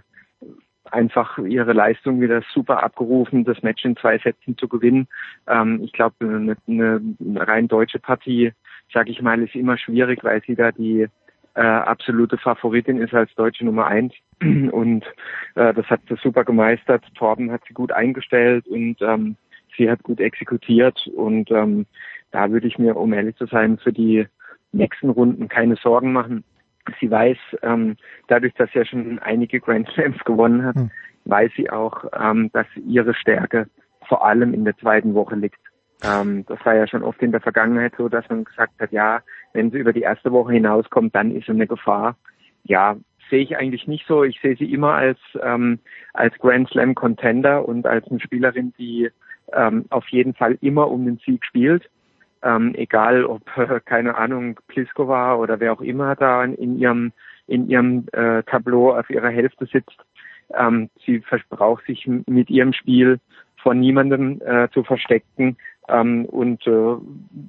einfach 0.92 1.38
ihre 1.40 1.74
Leistung 1.74 2.22
wieder 2.22 2.42
super 2.54 2.84
abgerufen, 2.84 3.44
das 3.44 3.62
Match 3.64 3.84
in 3.86 3.98
zwei 3.98 4.18
Sätzen 4.18 4.58
zu 4.58 4.68
gewinnen. 4.68 5.08
Ähm, 5.48 5.82
ich 5.84 5.92
glaube, 5.92 6.16
eine, 6.22 6.56
eine 6.68 7.02
rein 7.36 7.68
deutsche 7.68 8.00
Partie, 8.00 8.54
sage 8.94 9.12
ich 9.12 9.22
mal, 9.22 9.42
ist 9.42 9.56
immer 9.56 9.78
schwierig, 9.78 10.24
weil 10.24 10.42
sie 10.46 10.56
da 10.56 10.72
die 10.72 11.08
äh, 11.56 11.62
absolute 11.62 12.38
Favoritin 12.38 12.98
ist 12.98 13.14
als 13.14 13.34
deutsche 13.36 13.66
Nummer 13.66 13.88
eins 13.88 14.14
und 14.42 15.04
äh, 15.56 15.74
das 15.74 15.86
hat 15.88 16.02
sie 16.08 16.16
super 16.22 16.44
gemeistert. 16.44 17.04
Torben 17.16 17.52
hat 17.52 17.62
sie 17.68 17.74
gut 17.74 17.92
eingestellt 17.92 18.68
und 18.68 19.02
ähm, 19.02 19.38
sie 19.78 19.90
hat 19.90 20.04
gut 20.04 20.20
exekutiert 20.20 21.08
und 21.16 21.50
ähm, 21.52 21.86
da 22.32 22.52
würde 22.52 22.68
ich 22.68 22.78
mir, 22.78 22.96
um 22.96 23.14
ehrlich 23.14 23.36
zu 23.38 23.46
sein, 23.46 23.78
für 23.78 23.94
die 23.94 24.28
nächsten 24.72 25.10
Runden 25.10 25.48
keine 25.48 25.78
Sorgen 25.78 26.12
machen 26.12 26.44
sie 27.00 27.10
weiß, 27.10 27.38
ähm, 27.62 27.98
dadurch, 28.28 28.54
dass 28.54 28.72
sie 28.72 28.80
ja 28.80 28.86
schon 28.86 29.20
einige 29.20 29.60
Grand 29.60 29.90
Slams 29.90 30.24
gewonnen 30.24 30.64
hat, 30.64 30.76
hm. 30.76 30.92
weiß 31.26 31.52
sie 31.56 31.70
auch, 31.70 32.06
ähm, 32.20 32.50
dass 32.54 32.68
ihre 32.88 33.14
Stärke 33.14 33.68
vor 34.08 34.26
allem 34.26 34.54
in 34.54 34.66
der 34.66 34.78
zweiten 34.78 35.14
Woche 35.14 35.36
liegt. 35.36 35.60
Ähm, 36.04 36.46
das 36.48 36.64
war 36.66 36.76
ja 36.76 36.88
schon 36.88 37.04
oft 37.04 37.22
in 37.22 37.32
der 37.32 37.42
Vergangenheit 37.42 37.94
so, 37.98 38.10
dass 38.10 38.28
man 38.30 38.44
gesagt 38.44 38.74
hat, 38.80 38.92
ja, 38.92 39.22
wenn 39.54 39.72
sie 39.72 39.78
über 39.78 39.94
die 39.94 40.02
erste 40.02 40.32
Woche 40.32 40.54
hinauskommt, 40.54 41.16
dann 41.16 41.32
ist 41.32 41.46
sie 41.46 41.54
eine 41.54 41.68
Gefahr. 41.68 42.18
Ja, 42.64 42.98
sehe 43.30 43.42
ich 43.42 43.58
eigentlich 43.58 43.88
nicht 43.88 44.06
so. 44.08 44.24
Ich 44.24 44.40
sehe 44.42 44.56
sie 44.56 44.72
immer 44.72 44.94
als 44.94 45.20
ähm, 45.42 45.80
als 46.14 46.38
Grand 46.40 46.70
Slam 46.70 46.96
Contender 46.96 47.68
und 47.68 47.88
als 47.88 48.08
eine 48.08 48.20
Spielerin, 48.20 48.74
die 48.78 49.10
ähm, 49.54 49.86
auf 49.90 50.08
jeden 50.10 50.34
Fall 50.34 50.58
immer 50.62 50.90
um 50.90 51.06
den 51.06 51.20
Sieg 51.26 51.46
spielt. 51.46 51.90
Ähm, 52.46 52.74
egal 52.76 53.26
ob 53.26 53.42
äh, 53.58 53.82
keine 53.84 54.16
Ahnung 54.16 54.60
Pliskova 54.68 55.36
oder 55.36 55.60
wer 55.60 55.74
auch 55.74 55.82
immer 55.82 56.16
da 56.16 56.44
in 56.44 56.78
ihrem 56.78 57.12
in 57.48 57.70
ihrem 57.70 58.08
äh, 58.14 58.44
Tableau 58.44 58.96
auf 58.98 59.10
ihrer 59.10 59.30
Hälfte 59.30 59.66
sitzt. 59.66 59.98
Ähm, 60.54 60.90
sie 61.06 61.24
braucht 61.50 61.86
sich 61.86 62.08
mit 62.08 62.50
ihrem 62.50 62.74
Spiel 62.74 63.20
von 63.62 63.80
niemandem 63.80 64.42
äh, 64.46 64.70
zu 64.70 64.84
verstecken. 64.84 65.58
Ähm, 65.88 66.26
und 66.26 66.66
äh, 66.68 66.96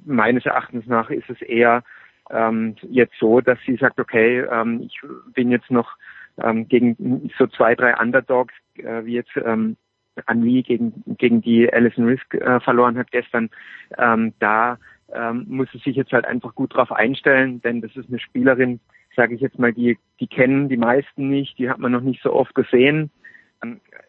meines 0.05 0.45
Erachtens 0.45 0.85
nach 0.87 1.09
ist 1.09 1.29
es 1.29 1.41
eher 1.41 1.83
ähm, 2.29 2.75
jetzt 2.83 3.15
so, 3.19 3.41
dass 3.41 3.59
sie 3.65 3.75
sagt, 3.75 3.99
okay, 3.99 4.41
ähm, 4.51 4.81
ich 4.81 4.99
bin 5.33 5.51
jetzt 5.51 5.71
noch 5.71 5.95
ähm, 6.43 6.67
gegen 6.67 7.31
so 7.37 7.47
zwei, 7.47 7.75
drei 7.75 7.95
Underdogs, 7.99 8.53
äh, 8.75 9.05
wie 9.05 9.13
jetzt 9.13 9.35
ähm, 9.43 9.77
Anli 10.25 10.63
gegen, 10.63 11.03
gegen 11.17 11.41
die 11.41 11.71
Alison 11.71 12.05
Risk 12.05 12.33
äh, 12.33 12.59
verloren 12.59 12.97
hat 12.97 13.11
gestern, 13.11 13.49
ähm, 13.97 14.33
da 14.39 14.77
ähm, 15.13 15.45
muss 15.47 15.69
sie 15.71 15.79
sich 15.79 15.95
jetzt 15.95 16.11
halt 16.11 16.25
einfach 16.25 16.55
gut 16.55 16.75
drauf 16.75 16.91
einstellen, 16.91 17.61
denn 17.61 17.81
das 17.81 17.95
ist 17.95 18.09
eine 18.09 18.19
Spielerin, 18.19 18.79
sage 19.15 19.35
ich 19.35 19.41
jetzt 19.41 19.59
mal, 19.59 19.73
die, 19.73 19.97
die 20.19 20.27
kennen 20.27 20.69
die 20.69 20.77
meisten 20.77 21.29
nicht, 21.29 21.57
die 21.57 21.69
hat 21.69 21.79
man 21.79 21.91
noch 21.91 22.01
nicht 22.01 22.21
so 22.21 22.33
oft 22.33 22.53
gesehen. 22.55 23.09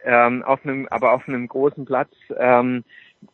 Ähm, 0.05 0.43
auf 0.43 0.65
einem, 0.65 0.87
aber 0.91 1.13
auf 1.15 1.27
einem 1.27 1.49
großen 1.49 1.85
Platz 1.87 2.11
ähm, 2.39 2.85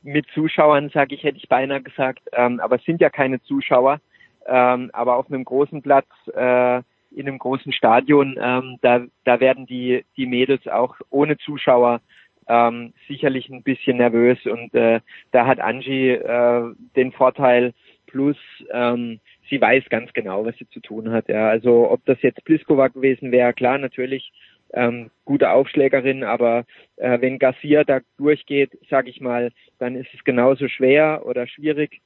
mit 0.02 0.26
Zuschauern, 0.32 0.90
sage 0.90 1.14
ich, 1.14 1.24
hätte 1.24 1.38
ich 1.38 1.48
beinahe 1.48 1.82
gesagt, 1.82 2.20
ähm, 2.32 2.60
aber 2.60 2.76
es 2.76 2.84
sind 2.84 3.00
ja 3.00 3.10
keine 3.10 3.42
Zuschauer, 3.42 4.00
ähm, 4.46 4.90
aber 4.92 5.16
auf 5.16 5.26
einem 5.28 5.44
großen 5.44 5.82
Platz 5.82 6.06
äh, 6.34 6.82
in 7.14 7.28
einem 7.28 7.38
großen 7.38 7.72
Stadion, 7.72 8.38
ähm, 8.40 8.78
da, 8.82 9.02
da 9.24 9.40
werden 9.40 9.66
die, 9.66 10.04
die 10.16 10.26
Mädels 10.26 10.66
auch 10.68 10.96
ohne 11.10 11.36
Zuschauer 11.38 12.00
ähm, 12.48 12.92
sicherlich 13.08 13.48
ein 13.48 13.62
bisschen 13.62 13.98
nervös 13.98 14.38
und 14.46 14.74
äh, 14.74 15.00
da 15.32 15.46
hat 15.46 15.60
Angie 15.60 16.10
äh, 16.10 16.74
den 16.96 17.12
Vorteil 17.12 17.72
plus 18.06 18.36
ähm, 18.72 19.20
sie 19.50 19.60
weiß 19.60 19.84
ganz 19.90 20.12
genau, 20.12 20.44
was 20.44 20.56
sie 20.56 20.68
zu 20.68 20.80
tun 20.80 21.10
hat. 21.10 21.28
Ja. 21.28 21.48
Also 21.48 21.90
ob 21.90 22.04
das 22.04 22.20
jetzt 22.22 22.44
Pliskova 22.44 22.88
gewesen 22.88 23.32
wäre, 23.32 23.52
klar, 23.52 23.78
natürlich 23.78 24.32
ähm, 24.72 25.10
gute 25.24 25.50
Aufschlägerin, 25.50 26.24
aber 26.24 26.64
äh, 26.96 27.20
wenn 27.20 27.38
Garcia 27.38 27.84
da 27.84 28.00
durchgeht, 28.18 28.78
sage 28.90 29.10
ich 29.10 29.20
mal, 29.20 29.52
dann 29.78 29.94
ist 29.96 30.08
es 30.14 30.24
genauso 30.24 30.68
schwer 30.68 31.22
oder 31.26 31.46
schwierig. 31.46 32.00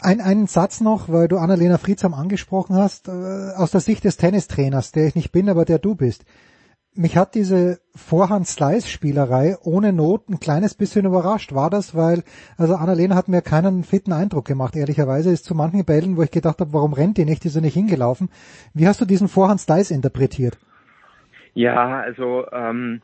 Ein, 0.00 0.20
einen 0.20 0.46
Satz 0.46 0.82
noch, 0.82 1.08
weil 1.08 1.26
du 1.26 1.36
Annalena 1.36 1.78
Friedsam 1.78 2.12
angesprochen 2.12 2.76
hast, 2.76 3.08
äh, 3.08 3.10
aus 3.56 3.70
der 3.70 3.80
Sicht 3.80 4.04
des 4.04 4.18
Tennistrainers, 4.18 4.92
der 4.92 5.06
ich 5.06 5.14
nicht 5.14 5.32
bin, 5.32 5.48
aber 5.48 5.64
der 5.64 5.78
du 5.78 5.94
bist 5.94 6.24
mich 6.96 7.16
hat 7.16 7.34
diese 7.34 7.78
Vorhand-Slice-Spielerei 7.94 9.56
ohne 9.62 9.92
Not 9.92 10.28
ein 10.28 10.40
kleines 10.40 10.74
bisschen 10.74 11.06
überrascht. 11.06 11.54
War 11.54 11.70
das, 11.70 11.94
weil, 11.94 12.22
also 12.56 12.74
Annalena 12.76 13.16
hat 13.16 13.28
mir 13.28 13.42
keinen 13.42 13.84
fitten 13.84 14.12
Eindruck 14.12 14.46
gemacht, 14.46 14.76
ehrlicherweise. 14.76 15.30
Ist 15.30 15.44
zu 15.44 15.54
manchen 15.54 15.84
Bällen, 15.84 16.16
wo 16.16 16.22
ich 16.22 16.30
gedacht 16.30 16.60
habe, 16.60 16.72
warum 16.72 16.92
rennt 16.92 17.18
die 17.18 17.24
nicht, 17.24 17.44
ist 17.44 17.54
sie 17.54 17.60
nicht 17.60 17.74
hingelaufen. 17.74 18.28
Wie 18.74 18.86
hast 18.86 19.00
du 19.00 19.04
diesen 19.04 19.28
Vorhand-Slice 19.28 19.92
interpretiert? 19.92 20.58
Ja, 21.54 22.00
also 22.00 22.46
ähm, 22.52 23.00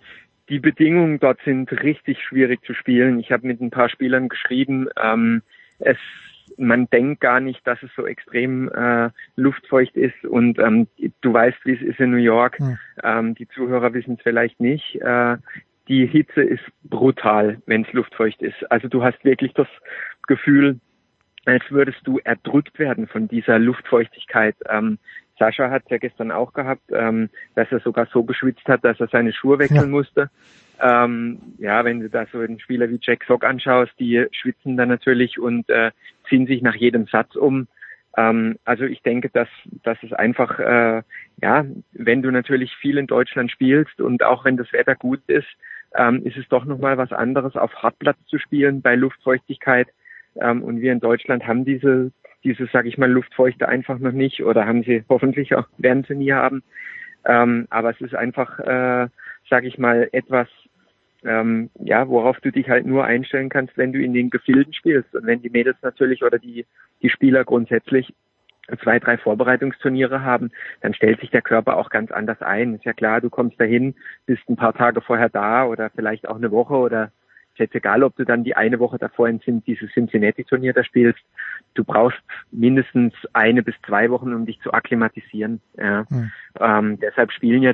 die 0.49 0.59
Bedingungen 0.59 1.21
dort 1.21 1.39
sind 1.45 1.71
richtig 1.71 2.19
schwierig 2.23 2.65
zu 2.65 2.75
spielen. 2.75 3.21
Ich 3.21 3.31
habe 3.33 3.47
mit 3.47 3.61
ein 3.61 3.71
paar 3.71 3.89
Spielern 3.89 4.29
geschrieben, 4.29 4.89
ähm, 5.01 5.43
es 5.79 5.99
man 6.57 6.89
denkt 6.91 7.21
gar 7.21 7.41
nicht, 7.41 7.67
dass 7.67 7.83
es 7.83 7.91
so 7.97 8.07
extrem 8.07 8.69
äh, 8.71 9.11
luftfeucht 9.37 9.97
ist 9.97 10.25
und 10.25 10.59
ähm, 10.59 10.87
du 11.21 11.33
weißt, 11.33 11.59
wie 11.65 11.75
es 11.75 11.83
ist 11.83 12.01
in 12.01 12.11
New 12.11 12.17
York. 12.17 12.59
Hm. 12.59 12.79
Ähm, 13.03 13.35
die 13.35 13.49
Zuhörer 13.49 13.93
wissen 13.95 14.15
es 14.15 14.23
vielleicht 14.23 14.61
nicht. 14.61 14.97
Äh, 14.97 15.37
die 15.89 16.07
Hitze 16.07 16.43
ist 16.43 16.63
brutal, 16.85 17.61
wenn 17.67 17.83
es 17.83 17.93
luftfeucht 17.93 18.43
ist. 18.43 18.71
Also 18.71 18.89
du 18.89 19.03
hast 19.03 19.25
wirklich 19.25 19.53
das 19.55 19.69
Gefühl, 20.27 20.79
als 21.47 21.65
würdest 21.71 21.99
du 22.05 22.19
erdrückt 22.23 22.79
werden 22.79 23.09
von 23.09 23.29
dieser 23.29 23.59
Luftfeuchtigkeit. 23.59 24.55
Ähm, 24.69 24.99
Sascha 25.39 25.71
hat 25.71 25.85
ja 25.91 25.99
gestern 25.99 26.31
auch 26.31 26.53
gehabt, 26.53 26.83
ähm, 26.93 27.31
dass 27.55 27.73
er 27.73 27.81
sogar 27.81 28.07
so 28.13 28.23
geschwitzt 28.23 28.67
hat, 28.69 28.85
dass 28.85 29.01
er 29.01 29.09
seine 29.09 29.33
Schuhe 29.33 29.59
wechseln 29.59 29.81
ja. 29.81 29.87
musste. 29.87 30.31
Ähm, 30.81 31.39
ja, 31.59 31.85
wenn 31.85 32.01
du 32.01 32.09
da 32.09 32.27
so 32.33 32.39
einen 32.39 32.61
Spieler 32.61 32.89
wie 32.89 32.99
Jack 33.01 33.25
Sock 33.25 33.45
anschaust, 33.45 33.93
die 33.99 34.27
schwitzen 34.33 34.77
dann 34.77 34.89
natürlich 34.89 35.39
und 35.39 35.69
äh, 35.69 35.91
ziehen 36.29 36.47
sich 36.47 36.63
nach 36.63 36.75
jedem 36.75 37.07
Satz 37.07 37.37
um. 37.37 37.69
Ähm, 38.17 38.57
also 38.65 38.85
ich 38.85 39.03
denke, 39.03 39.29
dass, 39.31 39.49
dass 39.83 39.99
es 40.03 40.13
einfach, 40.13 40.59
äh, 40.59 41.03
ja, 41.43 41.65
wenn 41.93 42.23
du 42.23 42.31
natürlich 42.31 42.75
viel 42.77 42.99
in 42.99 43.07
Deutschland 43.07 43.51
spielst 43.51 44.01
und 44.01 44.23
auch 44.23 44.45
wenn 44.45 44.57
das 44.57 44.73
Wetter 44.73 44.95
gut 44.95 45.21
ist, 45.27 45.49
ähm, 45.97 46.25
ist 46.25 46.37
es 46.37 46.49
doch 46.49 46.65
nochmal 46.65 46.99
was 46.99 47.13
anderes, 47.13 47.57
auf 47.57 47.75
Hartplatz 47.75 48.19
zu 48.27 48.39
spielen 48.39 48.81
bei 48.81 48.95
Luftfeuchtigkeit. 48.95 49.89
Ähm, 50.41 50.63
und 50.63 50.81
wir 50.81 50.93
in 50.93 51.01
Deutschland 51.01 51.47
haben 51.47 51.65
diese, 51.65 52.13
diese, 52.45 52.69
sag 52.73 52.87
ich 52.87 52.99
mal, 52.99 53.11
Luftfeuchte 53.11 53.69
einfach 53.69 53.99
noch 53.99 54.13
nicht 54.13 54.43
oder 54.43 54.67
haben 54.67 54.83
sie 54.83 55.05
hoffentlich 55.09 55.55
auch, 55.55 55.67
werden 55.79 56.05
sie 56.05 56.15
nie 56.15 56.33
haben. 56.33 56.63
Ähm, 57.27 57.67
aber 57.71 57.91
es 57.91 58.01
ist 58.01 58.15
einfach, 58.15 58.59
äh, 58.61 59.09
sag 59.49 59.65
ich 59.65 59.79
mal, 59.79 60.09
etwas 60.13 60.49
ähm, 61.25 61.71
ja, 61.79 62.09
worauf 62.09 62.41
du 62.41 62.51
dich 62.51 62.69
halt 62.69 62.87
nur 62.87 63.05
einstellen 63.05 63.49
kannst, 63.49 63.77
wenn 63.77 63.93
du 63.93 64.03
in 64.03 64.15
den 64.15 64.31
Gefilden 64.31 64.73
spielst. 64.73 65.15
Und 65.15 65.27
wenn 65.27 65.43
die 65.43 65.51
Mädels 65.51 65.77
natürlich 65.83 66.23
oder 66.23 66.39
die, 66.39 66.67
die 67.03 67.11
Spieler 67.11 67.45
grundsätzlich 67.45 68.13
zwei, 68.83 68.99
drei 68.99 69.19
Vorbereitungsturniere 69.19 70.23
haben, 70.23 70.51
dann 70.81 70.95
stellt 70.95 71.21
sich 71.21 71.31
der 71.31 71.43
Körper 71.43 71.77
auch 71.77 71.91
ganz 71.91 72.11
anders 72.11 72.41
ein. 72.41 72.75
Ist 72.75 72.85
ja 72.85 72.93
klar, 72.93 73.21
du 73.21 73.31
kommst 73.31 73.61
dahin, 73.61 73.95
bist 74.27 74.49
ein 74.49 74.57
paar 74.57 74.75
Tage 74.75 75.01
vorher 75.01 75.29
da 75.29 75.65
oder 75.65 75.91
vielleicht 75.91 76.29
auch 76.29 76.37
eine 76.37 76.51
Woche 76.51 76.75
oder 76.75 77.11
ist 77.53 77.59
jetzt 77.59 77.75
egal, 77.75 78.03
ob 78.05 78.17
du 78.17 78.25
dann 78.25 78.45
die 78.45 78.57
eine 78.57 78.79
Woche 78.79 78.99
davor 78.99 79.29
in 79.29 79.41
dieses 79.67 79.91
Cincinnati-Turnier 79.93 80.73
da 80.73 80.85
spielst. 80.85 81.21
Du 81.75 81.85
brauchst 81.85 82.21
mindestens 82.53 83.13
eine 83.33 83.63
bis 83.63 83.75
zwei 83.87 84.11
Wochen, 84.11 84.33
um 84.33 84.47
dich 84.47 84.61
zu 84.61 84.73
akklimatisieren. 84.73 85.61
Ja. 85.77 86.05
Hm. 86.09 86.31
Ähm, 86.61 87.01
deshalb 87.01 87.33
spielen 87.33 87.63
ja, 87.63 87.73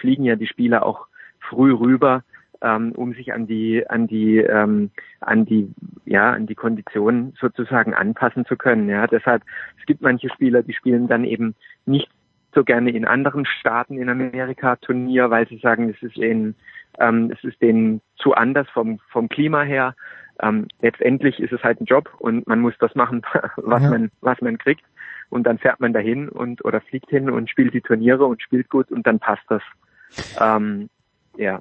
fliegen 0.00 0.24
ja 0.24 0.36
die 0.36 0.46
Spieler 0.46 0.84
auch 0.84 1.06
früh 1.40 1.72
rüber, 1.72 2.24
ähm, 2.62 2.92
um 2.92 3.12
sich 3.14 3.32
an 3.32 3.46
die 3.46 3.88
an 3.88 4.06
die 4.06 4.38
ähm, 4.38 4.90
an 5.20 5.44
die 5.44 5.72
ja 6.04 6.32
an 6.32 6.46
die 6.46 6.54
Konditionen 6.54 7.34
sozusagen 7.40 7.94
anpassen 7.94 8.46
zu 8.46 8.56
können. 8.56 8.88
Ja, 8.88 9.06
deshalb 9.06 9.42
es 9.78 9.86
gibt 9.86 10.02
manche 10.02 10.28
Spieler, 10.30 10.62
die 10.62 10.74
spielen 10.74 11.08
dann 11.08 11.24
eben 11.24 11.54
nicht 11.84 12.08
so 12.54 12.64
gerne 12.64 12.90
in 12.90 13.04
anderen 13.04 13.44
Staaten 13.44 13.98
in 13.98 14.08
Amerika 14.08 14.76
Turnier, 14.76 15.30
weil 15.30 15.46
sie 15.48 15.58
sagen, 15.58 15.90
es 15.90 16.02
ist 16.02 16.16
ihnen 16.16 16.54
ähm, 16.98 17.30
es 17.32 17.44
ist 17.44 17.60
denen 17.60 18.00
zu 18.16 18.34
anders 18.34 18.68
vom 18.70 18.98
vom 19.10 19.28
Klima 19.28 19.62
her. 19.62 19.94
Ähm, 20.40 20.68
letztendlich 20.80 21.40
ist 21.40 21.52
es 21.52 21.62
halt 21.62 21.80
ein 21.80 21.86
Job 21.86 22.10
und 22.18 22.46
man 22.46 22.60
muss 22.60 22.74
das 22.78 22.94
machen, 22.94 23.22
was 23.56 23.82
ja. 23.82 23.90
man 23.90 24.10
was 24.20 24.40
man 24.40 24.58
kriegt 24.58 24.84
und 25.30 25.44
dann 25.44 25.58
fährt 25.58 25.80
man 25.80 25.92
dahin 25.92 26.28
und 26.28 26.64
oder 26.64 26.80
fliegt 26.80 27.10
hin 27.10 27.30
und 27.30 27.50
spielt 27.50 27.74
die 27.74 27.80
Turniere 27.80 28.26
und 28.26 28.42
spielt 28.42 28.68
gut 28.68 28.90
und 28.90 29.06
dann 29.06 29.18
passt 29.18 29.44
das. 29.48 29.62
Ähm, 30.40 30.88
ja, 31.36 31.60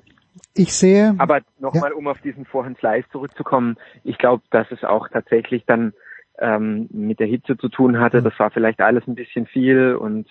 ich 0.53 0.73
sehe. 0.73 1.15
Aber 1.17 1.41
nochmal, 1.59 1.91
ja. 1.91 1.95
um 1.95 2.07
auf 2.07 2.19
diesen 2.21 2.45
Vorhand 2.45 2.77
Slice 2.77 3.09
zurückzukommen, 3.11 3.77
ich 4.03 4.17
glaube, 4.17 4.43
dass 4.51 4.69
es 4.71 4.83
auch 4.83 5.07
tatsächlich 5.09 5.65
dann 5.65 5.93
ähm, 6.39 6.87
mit 6.91 7.19
der 7.19 7.27
Hitze 7.27 7.57
zu 7.57 7.69
tun 7.69 7.99
hatte. 7.99 8.21
Das 8.21 8.37
war 8.39 8.51
vielleicht 8.51 8.81
alles 8.81 9.07
ein 9.07 9.15
bisschen 9.15 9.45
viel 9.45 9.95
und 9.95 10.27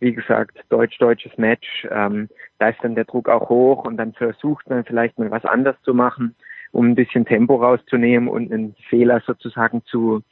wie 0.00 0.14
gesagt, 0.14 0.64
deutsch-deutsches 0.70 1.36
Match, 1.36 1.86
ähm, 1.90 2.28
da 2.58 2.70
ist 2.70 2.78
dann 2.82 2.94
der 2.94 3.04
Druck 3.04 3.28
auch 3.28 3.50
hoch 3.50 3.84
und 3.84 3.98
dann 3.98 4.14
versucht 4.14 4.68
man 4.70 4.84
vielleicht 4.84 5.18
mal 5.18 5.30
was 5.30 5.44
anders 5.44 5.76
zu 5.82 5.92
machen, 5.92 6.34
um 6.72 6.86
ein 6.86 6.94
bisschen 6.94 7.26
Tempo 7.26 7.56
rauszunehmen 7.56 8.28
und 8.28 8.50
einen 8.50 8.74
Fehler 8.88 9.20
sozusagen 9.26 9.84
zu 9.84 10.22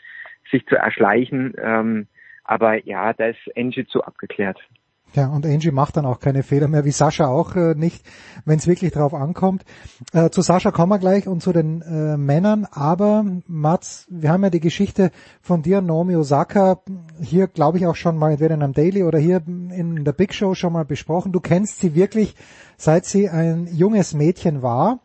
sich 0.51 0.65
zu 0.67 0.77
erschleichen. 0.77 1.55
Ähm, 1.61 2.07
aber 2.45 2.83
ja, 2.87 3.13
da 3.13 3.27
ist 3.27 3.39
zu 3.89 4.03
abgeklärt. 4.03 4.59
Ja, 5.15 5.29
und 5.29 5.47
Angie 5.47 5.71
macht 5.71 5.97
dann 5.97 6.05
auch 6.05 6.21
keine 6.21 6.43
Fehler 6.43 6.69
mehr, 6.69 6.85
wie 6.85 6.91
Sascha 6.91 7.29
auch 7.29 7.57
äh, 7.57 7.75
nicht, 7.75 8.05
wenn 8.45 8.59
es 8.59 8.67
wirklich 8.67 8.93
drauf 8.93 9.15
ankommt. 9.15 9.65
Äh, 10.13 10.29
zu 10.29 10.43
Sascha 10.43 10.71
kommen 10.71 10.93
wir 10.93 10.99
gleich 10.99 11.27
und 11.27 11.43
zu 11.43 11.53
den 11.53 11.81
äh, 11.81 12.17
Männern, 12.19 12.67
aber 12.71 13.25
Mats, 13.47 14.07
wir 14.11 14.31
haben 14.31 14.45
ja 14.45 14.51
die 14.51 14.61
Geschichte 14.61 15.11
von 15.41 15.63
dir, 15.63 15.81
Naomi 15.81 16.15
Osaka, 16.15 16.83
hier 17.23 17.47
glaube 17.47 17.79
ich 17.79 17.87
auch 17.87 17.97
schon 17.97 18.19
mal 18.19 18.33
entweder 18.33 18.55
in 18.55 18.63
einem 18.63 18.75
Daily 18.75 19.03
oder 19.03 19.19
hier 19.19 19.43
in 19.47 20.05
der 20.05 20.13
Big 20.13 20.35
Show 20.35 20.55
schon 20.55 20.75
mal 20.75 20.85
besprochen. 20.85 21.33
Du 21.33 21.41
kennst 21.41 21.81
sie 21.81 21.95
wirklich, 21.95 22.35
seit 22.77 23.07
sie 23.07 23.31
ein 23.31 23.67
junges 23.67 24.13
Mädchen 24.13 24.61
war. 24.61 25.01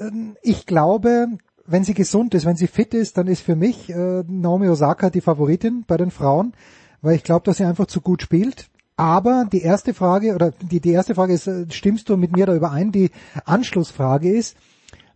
Ähm, 0.00 0.36
ich 0.42 0.66
glaube, 0.66 1.28
wenn 1.64 1.84
sie 1.84 1.94
gesund 1.94 2.34
ist, 2.34 2.44
wenn 2.44 2.56
sie 2.56 2.66
fit 2.66 2.92
ist, 2.92 3.16
dann 3.16 3.28
ist 3.28 3.42
für 3.42 3.54
mich 3.54 3.88
äh, 3.88 4.24
Naomi 4.26 4.68
Osaka 4.68 5.10
die 5.10 5.20
Favoritin 5.20 5.84
bei 5.86 5.96
den 5.96 6.10
Frauen, 6.10 6.54
weil 7.02 7.14
ich 7.14 7.22
glaube, 7.22 7.44
dass 7.44 7.58
sie 7.58 7.64
einfach 7.64 7.86
zu 7.86 8.00
gut 8.00 8.22
spielt 8.22 8.68
Aber 8.98 9.46
die 9.50 9.62
erste 9.62 9.94
Frage, 9.94 10.34
oder 10.34 10.50
die, 10.50 10.80
die 10.80 10.90
erste 10.90 11.14
Frage 11.14 11.32
ist, 11.32 11.46
äh, 11.46 11.66
stimmst 11.70 12.08
du 12.08 12.16
mit 12.16 12.32
mir 12.32 12.46
da 12.46 12.54
überein? 12.56 12.90
Die 12.90 13.12
Anschlussfrage 13.44 14.28
ist, 14.28 14.58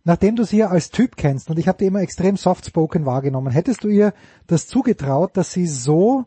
nachdem 0.05 0.37
du 0.37 0.45
sie 0.45 0.59
ja 0.59 0.69
als 0.69 0.89
Typ 0.89 1.17
kennst, 1.17 1.49
und 1.49 1.59
ich 1.59 1.67
habe 1.67 1.79
die 1.79 1.87
immer 1.87 1.99
extrem 1.99 2.37
soft-spoken 2.37 3.05
wahrgenommen, 3.05 3.51
hättest 3.51 3.83
du 3.83 3.89
ihr 3.89 4.13
das 4.47 4.67
zugetraut, 4.67 5.35
dass 5.35 5.51
sie 5.51 5.67
so 5.67 6.23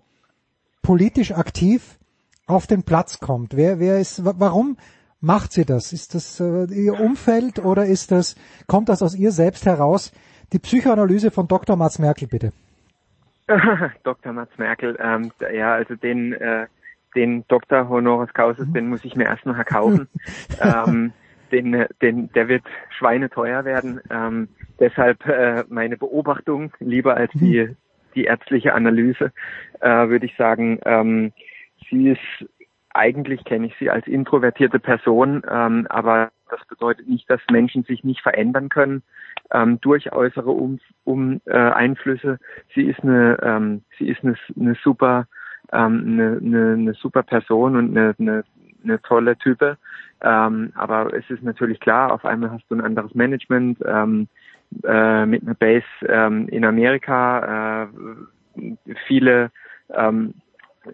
politisch 0.82 1.32
aktiv 1.32 1.98
auf 2.46 2.66
den 2.66 2.82
Platz 2.82 3.20
kommt? 3.20 3.56
Wer, 3.56 3.80
wer 3.80 4.00
ist, 4.00 4.22
warum 4.22 4.76
macht 5.22 5.54
sie 5.54 5.64
das? 5.64 5.94
Ist 5.94 6.14
das 6.14 6.38
äh, 6.40 6.66
ihr 6.66 7.00
Umfeld 7.00 7.58
oder 7.58 7.86
ist 7.86 8.12
das, 8.12 8.36
kommt 8.66 8.90
das 8.90 9.02
aus 9.02 9.14
ihr 9.14 9.32
selbst 9.32 9.64
heraus? 9.64 10.12
Die 10.52 10.58
Psychoanalyse 10.58 11.30
von 11.30 11.48
Dr. 11.48 11.76
Mats 11.76 11.98
Merkel, 11.98 12.28
bitte. 12.28 12.52
Dr. 14.04 14.34
Mats 14.34 14.58
Merkel, 14.58 14.98
ähm, 15.02 15.32
ja, 15.54 15.72
also 15.72 15.94
den, 15.94 16.34
äh, 16.34 16.66
den 17.16 17.44
Dr. 17.48 17.88
Honoris 17.88 18.32
Causus, 18.34 18.68
mhm. 18.68 18.74
den 18.74 18.88
muss 18.88 19.04
ich 19.04 19.16
mir 19.16 19.24
erst 19.24 19.46
noch 19.46 19.56
erkaufen. 19.56 20.08
ähm, 20.60 21.12
den, 21.50 21.86
den, 22.02 22.30
der 22.32 22.48
wird 22.48 22.64
schweineteuer 22.96 23.64
werden. 23.64 24.00
Ähm, 24.10 24.48
deshalb 24.78 25.26
äh, 25.26 25.64
meine 25.68 25.96
Beobachtung 25.96 26.72
lieber 26.80 27.16
als 27.16 27.32
die, 27.34 27.62
mhm. 27.62 27.76
die 28.14 28.24
ärztliche 28.24 28.74
Analyse, 28.74 29.32
äh, 29.80 30.08
würde 30.08 30.26
ich 30.26 30.36
sagen, 30.36 30.80
ähm, 30.84 31.32
sie 31.88 32.10
ist 32.10 32.48
eigentlich 32.96 33.44
kenne 33.44 33.66
ich 33.66 33.74
sie 33.78 33.90
als 33.90 34.06
introvertierte 34.06 34.78
Person, 34.78 35.42
ähm, 35.50 35.86
aber 35.90 36.30
das 36.48 36.64
bedeutet 36.66 37.08
nicht, 37.08 37.28
dass 37.28 37.40
Menschen 37.50 37.82
sich 37.84 38.04
nicht 38.04 38.22
verändern 38.22 38.68
können 38.68 39.02
ähm, 39.52 39.80
durch 39.80 40.12
äußere 40.12 40.50
um, 40.50 40.80
um 41.04 41.40
äh, 41.44 41.52
Einflüsse. 41.56 42.38
Sie 42.74 42.82
ist 42.82 43.00
eine, 43.00 43.38
ähm, 43.42 43.82
sie 43.98 44.08
ist 44.08 44.24
eine, 44.24 44.36
eine 44.58 44.74
super, 44.82 45.26
eine, 45.74 46.40
eine, 46.42 46.72
eine 46.72 46.94
super 46.94 47.22
Person 47.22 47.76
und 47.76 47.96
eine, 47.96 48.14
eine, 48.18 48.44
eine 48.84 49.02
tolle 49.02 49.36
Type. 49.38 49.76
Ähm, 50.22 50.72
aber 50.74 51.12
es 51.12 51.28
ist 51.30 51.42
natürlich 51.42 51.80
klar, 51.80 52.12
auf 52.12 52.24
einmal 52.24 52.50
hast 52.50 52.64
du 52.68 52.74
ein 52.74 52.80
anderes 52.80 53.14
Management 53.14 53.78
ähm, 53.86 54.28
äh, 54.84 55.26
mit 55.26 55.42
einer 55.42 55.54
Base 55.54 55.84
ähm, 56.08 56.48
in 56.48 56.64
Amerika, 56.64 57.84
äh, 57.84 58.76
viele 59.06 59.50
ähm, 59.94 60.34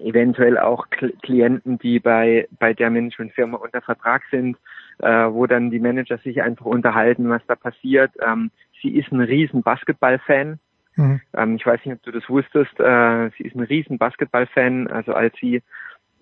eventuell 0.00 0.58
auch 0.58 0.86
Klienten, 1.22 1.78
die 1.78 2.00
bei, 2.00 2.48
bei 2.58 2.72
der 2.72 2.90
Managementfirma 2.90 3.58
unter 3.58 3.82
Vertrag 3.82 4.22
sind, 4.30 4.56
äh, 4.98 5.26
wo 5.30 5.46
dann 5.46 5.70
die 5.70 5.80
Manager 5.80 6.18
sich 6.18 6.42
einfach 6.42 6.66
unterhalten, 6.66 7.28
was 7.28 7.42
da 7.46 7.54
passiert. 7.54 8.10
Ähm, 8.26 8.50
sie 8.80 8.96
ist 8.96 9.12
ein 9.12 9.20
riesen 9.20 9.62
Basketball-Fan. 9.62 10.58
Mhm. 10.96 11.20
Ähm, 11.34 11.56
ich 11.56 11.66
weiß 11.66 11.84
nicht, 11.84 11.94
ob 11.94 12.02
du 12.02 12.10
das 12.12 12.28
wusstest. 12.28 12.78
Äh, 12.78 13.30
sie 13.36 13.44
ist 13.44 13.56
ein 13.56 13.64
riesen 13.64 13.98
Basketball-Fan. 13.98 14.88
Also 14.88 15.14
als 15.14 15.34
sie 15.40 15.62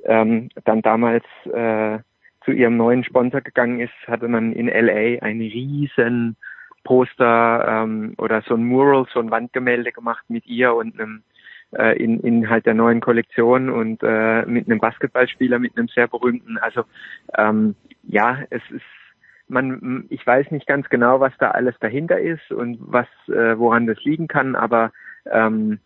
ähm, 0.05 0.49
dann 0.65 0.82
damals 0.82 1.24
äh, 1.52 1.99
zu 2.44 2.52
ihrem 2.52 2.76
neuen 2.76 3.05
Sponsor 3.05 3.40
gegangen 3.40 3.81
ist, 3.81 3.92
hatte 4.07 4.28
man 4.28 4.52
in 4.52 4.68
LA 4.68 5.23
einen 5.23 5.40
riesen 5.40 6.36
Poster 6.84 7.66
ähm, 7.68 8.15
oder 8.16 8.42
so 8.42 8.55
ein 8.55 8.65
Mural, 8.65 9.07
so 9.12 9.20
ein 9.20 9.31
Wandgemälde 9.31 9.92
gemacht 9.92 10.24
mit 10.28 10.47
ihr 10.47 10.74
und 10.74 10.99
einem 10.99 11.23
äh, 11.73 12.02
in, 12.02 12.20
in 12.20 12.49
halt 12.49 12.66
der 12.66 12.74
neuen 12.74 13.00
Kollektion 13.00 13.68
und 13.68 14.02
äh, 14.02 14.44
mit 14.47 14.66
einem 14.66 14.81
Basketballspieler, 14.81 15.58
mit 15.58 15.76
einem 15.76 15.89
sehr 15.89 16.08
berühmten. 16.08 16.58
Also 16.58 16.84
ähm, 17.36 17.74
ja, 18.02 18.39
es 18.50 18.62
ist 18.70 18.82
man, 19.51 20.07
ich 20.09 20.27
weiß 20.27 20.51
nicht 20.51 20.67
ganz 20.67 20.89
genau, 20.89 21.20
was 21.20 21.33
da 21.39 21.51
alles 21.51 21.75
dahinter 21.81 22.19
ist 22.19 22.51
und 22.51 22.79
was, 22.81 23.07
äh, 23.29 23.59
woran 23.59 23.87
das 23.87 24.03
liegen 24.05 24.29
kann, 24.29 24.57
aber 24.57 24.93
ähm, 25.31 25.79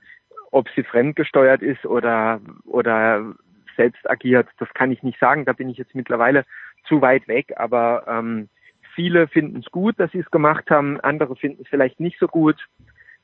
ob 0.51 0.69
sie 0.77 0.85
fremdgesteuert 0.85 1.63
ist 1.63 1.85
oder 1.85 2.41
oder 2.65 3.35
selbst 3.77 4.09
agiert, 4.09 4.47
das 4.59 4.73
kann 4.75 4.93
ich 4.93 5.03
nicht 5.03 5.19
sagen. 5.19 5.45
Da 5.45 5.53
bin 5.53 5.69
ich 5.69 5.79
jetzt 5.79 5.95
mittlerweile 5.95 6.45
zu 6.87 7.01
weit 7.01 7.27
weg, 7.27 7.55
aber 7.57 8.05
ähm, 8.07 8.49
viele 8.95 9.27
finden 9.27 9.59
es 9.59 9.71
gut, 9.73 9.99
dass 9.99 10.13
sie 10.13 10.21
es 10.21 10.31
gemacht 10.31 10.71
haben, 10.71 11.01
andere 11.01 11.35
finden 11.35 11.63
es 11.63 11.69
vielleicht 11.69 11.99
nicht 11.99 12.21
so 12.21 12.29
gut 12.29 12.69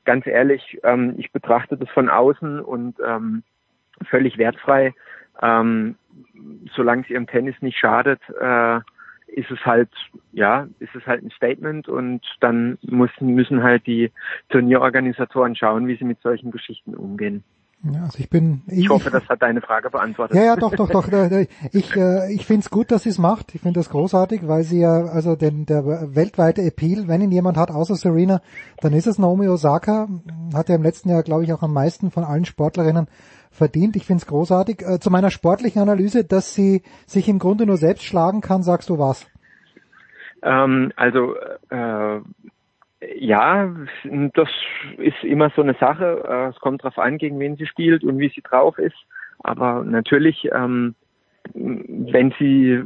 ganz 0.05 0.27
ehrlich, 0.27 0.79
ähm, 0.83 1.15
ich 1.17 1.31
betrachte 1.31 1.77
das 1.77 1.89
von 1.89 2.09
außen 2.09 2.59
und 2.59 2.97
ähm, 3.05 3.43
völlig 4.09 4.37
wertfrei. 4.37 4.93
Ähm, 5.41 5.95
solange 6.75 7.03
es 7.03 7.09
ihrem 7.09 7.27
Tennis 7.27 7.55
nicht 7.61 7.77
schadet, 7.77 8.21
äh, 8.39 8.79
ist 9.31 9.49
es 9.49 9.59
halt, 9.65 9.89
ja, 10.31 10.67
ist 10.79 10.93
es 10.95 11.05
halt 11.05 11.23
ein 11.23 11.31
Statement 11.31 11.87
und 11.87 12.21
dann 12.39 12.77
müssen, 12.81 13.33
müssen 13.33 13.63
halt 13.63 13.87
die 13.87 14.11
Turnierorganisatoren 14.49 15.55
schauen, 15.55 15.87
wie 15.87 15.97
sie 15.97 16.05
mit 16.05 16.21
solchen 16.21 16.51
Geschichten 16.51 16.95
umgehen. 16.95 17.43
Ja, 17.83 18.03
also 18.03 18.19
ich 18.19 18.29
bin. 18.29 18.61
Ich, 18.67 18.79
ich 18.79 18.89
hoffe, 18.89 19.09
das 19.09 19.27
hat 19.27 19.41
deine 19.41 19.59
Frage 19.59 19.89
beantwortet. 19.89 20.37
Ja, 20.37 20.43
ja, 20.43 20.55
doch, 20.55 20.75
doch, 20.75 20.89
doch. 20.89 21.07
Ich, 21.71 21.95
äh, 21.95 22.31
ich 22.31 22.45
finde 22.45 22.59
es 22.59 22.69
gut, 22.69 22.91
dass 22.91 23.03
sie 23.03 23.09
es 23.09 23.17
macht. 23.17 23.55
Ich 23.55 23.61
finde 23.61 23.79
das 23.79 23.89
großartig, 23.89 24.47
weil 24.47 24.63
sie 24.63 24.81
ja, 24.81 25.05
also 25.05 25.35
den, 25.35 25.65
der 25.65 25.83
weltweite 26.15 26.61
Appeal, 26.61 27.07
wenn 27.07 27.21
ihn 27.21 27.31
jemand 27.31 27.57
hat, 27.57 27.71
außer 27.71 27.95
Serena, 27.95 28.41
dann 28.81 28.93
ist 28.93 29.07
es 29.07 29.17
Naomi 29.17 29.47
Osaka. 29.47 30.07
Hat 30.53 30.69
ja 30.69 30.75
im 30.75 30.83
letzten 30.83 31.09
Jahr, 31.09 31.23
glaube 31.23 31.43
ich, 31.43 31.53
auch 31.53 31.63
am 31.63 31.73
meisten 31.73 32.11
von 32.11 32.23
allen 32.23 32.45
Sportlerinnen 32.45 33.07
verdient. 33.51 33.95
Ich 33.95 34.05
finde 34.05 34.21
es 34.21 34.27
großartig. 34.27 34.81
Äh, 34.81 34.99
zu 34.99 35.11
meiner 35.11 35.29
sportlichen 35.29 35.81
Analyse, 35.81 36.23
dass 36.23 36.55
sie 36.55 36.81
sich 37.05 37.27
im 37.29 37.39
Grunde 37.39 37.65
nur 37.65 37.77
selbst 37.77 38.03
schlagen 38.03 38.41
kann, 38.41 38.63
sagst 38.63 38.89
du 38.89 38.97
was? 38.97 39.29
Ähm, 40.41 40.91
also 40.95 41.35
äh, 41.69 42.19
ja, 43.15 43.75
das 44.33 44.49
ist 44.97 45.23
immer 45.23 45.51
so 45.55 45.61
eine 45.61 45.75
Sache. 45.75 46.23
Äh, 46.27 46.49
es 46.49 46.59
kommt 46.59 46.83
darauf 46.83 46.97
an, 46.97 47.17
gegen 47.17 47.39
wen 47.39 47.55
sie 47.55 47.67
spielt 47.67 48.03
und 48.03 48.19
wie 48.19 48.29
sie 48.29 48.41
drauf 48.41 48.77
ist. 48.77 48.97
Aber 49.39 49.83
natürlich, 49.83 50.47
ähm, 50.51 50.95
wenn 51.53 52.33
sie 52.39 52.83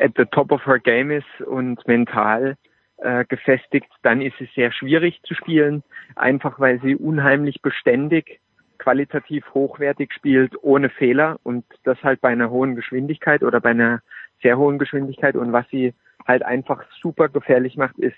at 0.00 0.12
the 0.16 0.24
top 0.24 0.50
of 0.50 0.66
her 0.66 0.80
game 0.80 1.10
ist 1.10 1.40
und 1.46 1.86
mental 1.86 2.56
äh, 2.98 3.24
gefestigt, 3.26 3.88
dann 4.02 4.20
ist 4.20 4.40
es 4.40 4.52
sehr 4.54 4.72
schwierig 4.72 5.20
zu 5.22 5.34
spielen, 5.34 5.84
einfach 6.16 6.58
weil 6.58 6.80
sie 6.80 6.96
unheimlich 6.96 7.62
beständig, 7.62 8.40
qualitativ 8.78 9.44
hochwertig 9.54 10.12
spielt, 10.12 10.54
ohne 10.62 10.88
Fehler 10.88 11.38
und 11.42 11.64
das 11.84 12.02
halt 12.02 12.20
bei 12.20 12.28
einer 12.28 12.50
hohen 12.50 12.76
Geschwindigkeit 12.76 13.42
oder 13.42 13.60
bei 13.60 13.70
einer 13.70 14.02
sehr 14.42 14.56
hohen 14.58 14.78
Geschwindigkeit 14.78 15.36
und 15.36 15.52
was 15.52 15.68
sie 15.70 15.94
halt 16.26 16.42
einfach 16.42 16.84
super 17.00 17.28
gefährlich 17.28 17.76
macht, 17.76 17.98
ist, 17.98 18.16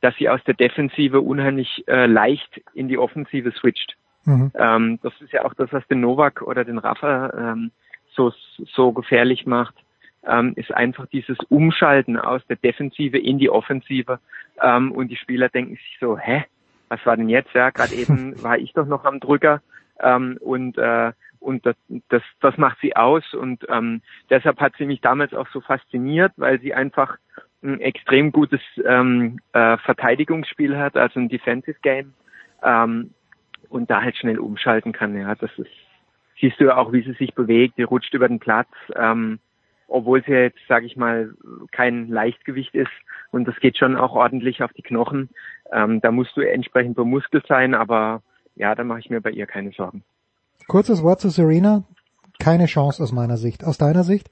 dass 0.00 0.14
sie 0.16 0.28
aus 0.28 0.42
der 0.44 0.54
Defensive 0.54 1.20
unheimlich 1.20 1.84
äh, 1.86 2.06
leicht 2.06 2.60
in 2.74 2.88
die 2.88 2.98
Offensive 2.98 3.52
switcht. 3.52 3.96
Mhm. 4.24 4.52
Ähm, 4.54 4.98
das 5.02 5.12
ist 5.20 5.32
ja 5.32 5.44
auch 5.44 5.54
das, 5.54 5.72
was 5.72 5.86
den 5.88 6.00
Novak 6.00 6.42
oder 6.42 6.64
den 6.64 6.78
Rafa 6.78 7.32
ähm, 7.36 7.70
so, 8.14 8.32
so 8.74 8.92
gefährlich 8.92 9.46
macht, 9.46 9.74
ähm, 10.26 10.52
ist 10.56 10.72
einfach 10.72 11.06
dieses 11.06 11.38
Umschalten 11.48 12.18
aus 12.18 12.42
der 12.48 12.56
Defensive 12.56 13.18
in 13.18 13.38
die 13.38 13.50
Offensive. 13.50 14.18
Ähm, 14.62 14.92
und 14.92 15.08
die 15.08 15.16
Spieler 15.16 15.48
denken 15.48 15.74
sich 15.74 15.98
so, 16.00 16.18
hä, 16.18 16.44
was 16.88 17.04
war 17.06 17.16
denn 17.16 17.28
jetzt? 17.28 17.52
Ja, 17.54 17.70
gerade 17.70 17.94
eben 17.94 18.42
war 18.42 18.58
ich 18.58 18.72
doch 18.72 18.86
noch 18.86 19.04
am 19.04 19.20
Drücker. 19.20 19.62
Ähm, 20.00 20.38
und 20.40 20.78
äh, 20.78 21.12
und 21.40 21.66
das, 21.66 21.76
das, 22.08 22.22
das 22.40 22.56
macht 22.56 22.78
sie 22.80 22.96
aus. 22.96 23.34
Und 23.34 23.66
ähm, 23.68 24.00
deshalb 24.30 24.60
hat 24.60 24.72
sie 24.78 24.86
mich 24.86 25.02
damals 25.02 25.34
auch 25.34 25.48
so 25.52 25.60
fasziniert, 25.60 26.32
weil 26.36 26.58
sie 26.60 26.72
einfach 26.72 27.18
ein 27.62 27.80
extrem 27.80 28.32
gutes 28.32 28.60
ähm, 28.82 29.38
äh, 29.52 29.76
Verteidigungsspiel 29.78 30.78
hat, 30.78 30.96
also 30.96 31.20
ein 31.20 31.28
Defensive 31.28 31.76
Game 31.82 32.14
ähm, 32.62 33.10
und 33.68 33.90
da 33.90 34.00
halt 34.00 34.16
schnell 34.16 34.38
umschalten 34.38 34.92
kann. 34.92 35.16
Ja, 35.18 35.34
das 35.34 35.50
ist 35.58 35.70
siehst 36.40 36.60
du 36.60 36.64
ja 36.64 36.76
auch, 36.76 36.92
wie 36.92 37.02
sie 37.02 37.12
sich 37.12 37.34
bewegt. 37.34 37.78
Die 37.78 37.82
rutscht 37.82 38.14
über 38.14 38.28
den 38.28 38.40
Platz, 38.40 38.68
ähm, 38.96 39.38
obwohl 39.88 40.22
sie 40.24 40.32
jetzt, 40.32 40.58
sage 40.68 40.86
ich 40.86 40.96
mal, 40.96 41.32
kein 41.72 42.08
Leichtgewicht 42.08 42.74
ist 42.74 42.90
und 43.30 43.46
das 43.46 43.56
geht 43.60 43.78
schon 43.78 43.96
auch 43.96 44.14
ordentlich 44.14 44.62
auf 44.62 44.72
die 44.72 44.82
Knochen. 44.82 45.30
Ähm, 45.72 46.00
da 46.00 46.10
musst 46.10 46.36
du 46.36 46.40
entsprechend 46.40 46.96
bemuskelt 46.96 47.46
sein, 47.46 47.74
aber 47.74 48.22
ja, 48.56 48.74
da 48.74 48.84
mache 48.84 49.00
ich 49.00 49.10
mir 49.10 49.20
bei 49.20 49.30
ihr 49.30 49.46
keine 49.46 49.72
Sorgen. 49.72 50.02
Kurzes 50.66 51.02
Wort 51.02 51.20
zu 51.20 51.28
Serena. 51.30 51.84
Keine 52.38 52.66
Chance 52.66 53.02
aus 53.02 53.12
meiner 53.12 53.36
Sicht. 53.36 53.64
Aus 53.64 53.76
deiner 53.78 54.02
Sicht? 54.02 54.28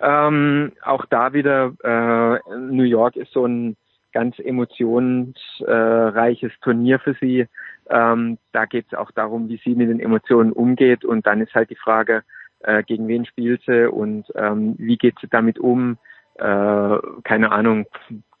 Ähm, 0.00 0.72
auch 0.82 1.06
da 1.06 1.32
wieder, 1.32 1.72
äh, 1.84 2.40
New 2.58 2.82
York 2.82 3.14
ist 3.16 3.32
so 3.32 3.46
ein 3.46 3.76
ganz 4.12 4.38
emotionsreiches 4.38 6.52
Turnier 6.62 6.98
für 6.98 7.14
sie. 7.20 7.46
Ähm, 7.88 8.38
da 8.52 8.64
geht 8.64 8.86
es 8.88 8.94
auch 8.98 9.12
darum, 9.12 9.48
wie 9.48 9.60
sie 9.62 9.76
mit 9.76 9.90
den 9.90 10.00
Emotionen 10.00 10.50
umgeht 10.52 11.04
und 11.04 11.24
dann 11.26 11.40
ist 11.40 11.54
halt 11.54 11.70
die 11.70 11.76
Frage, 11.76 12.24
äh, 12.60 12.82
gegen 12.82 13.08
wen 13.08 13.26
spielt 13.26 13.62
sie 13.64 13.88
und 13.88 14.24
ähm, 14.34 14.74
wie 14.78 14.96
geht 14.96 15.18
sie 15.20 15.28
damit 15.28 15.58
um? 15.58 15.98
Äh, 16.34 16.96
keine 17.24 17.52
Ahnung, 17.52 17.86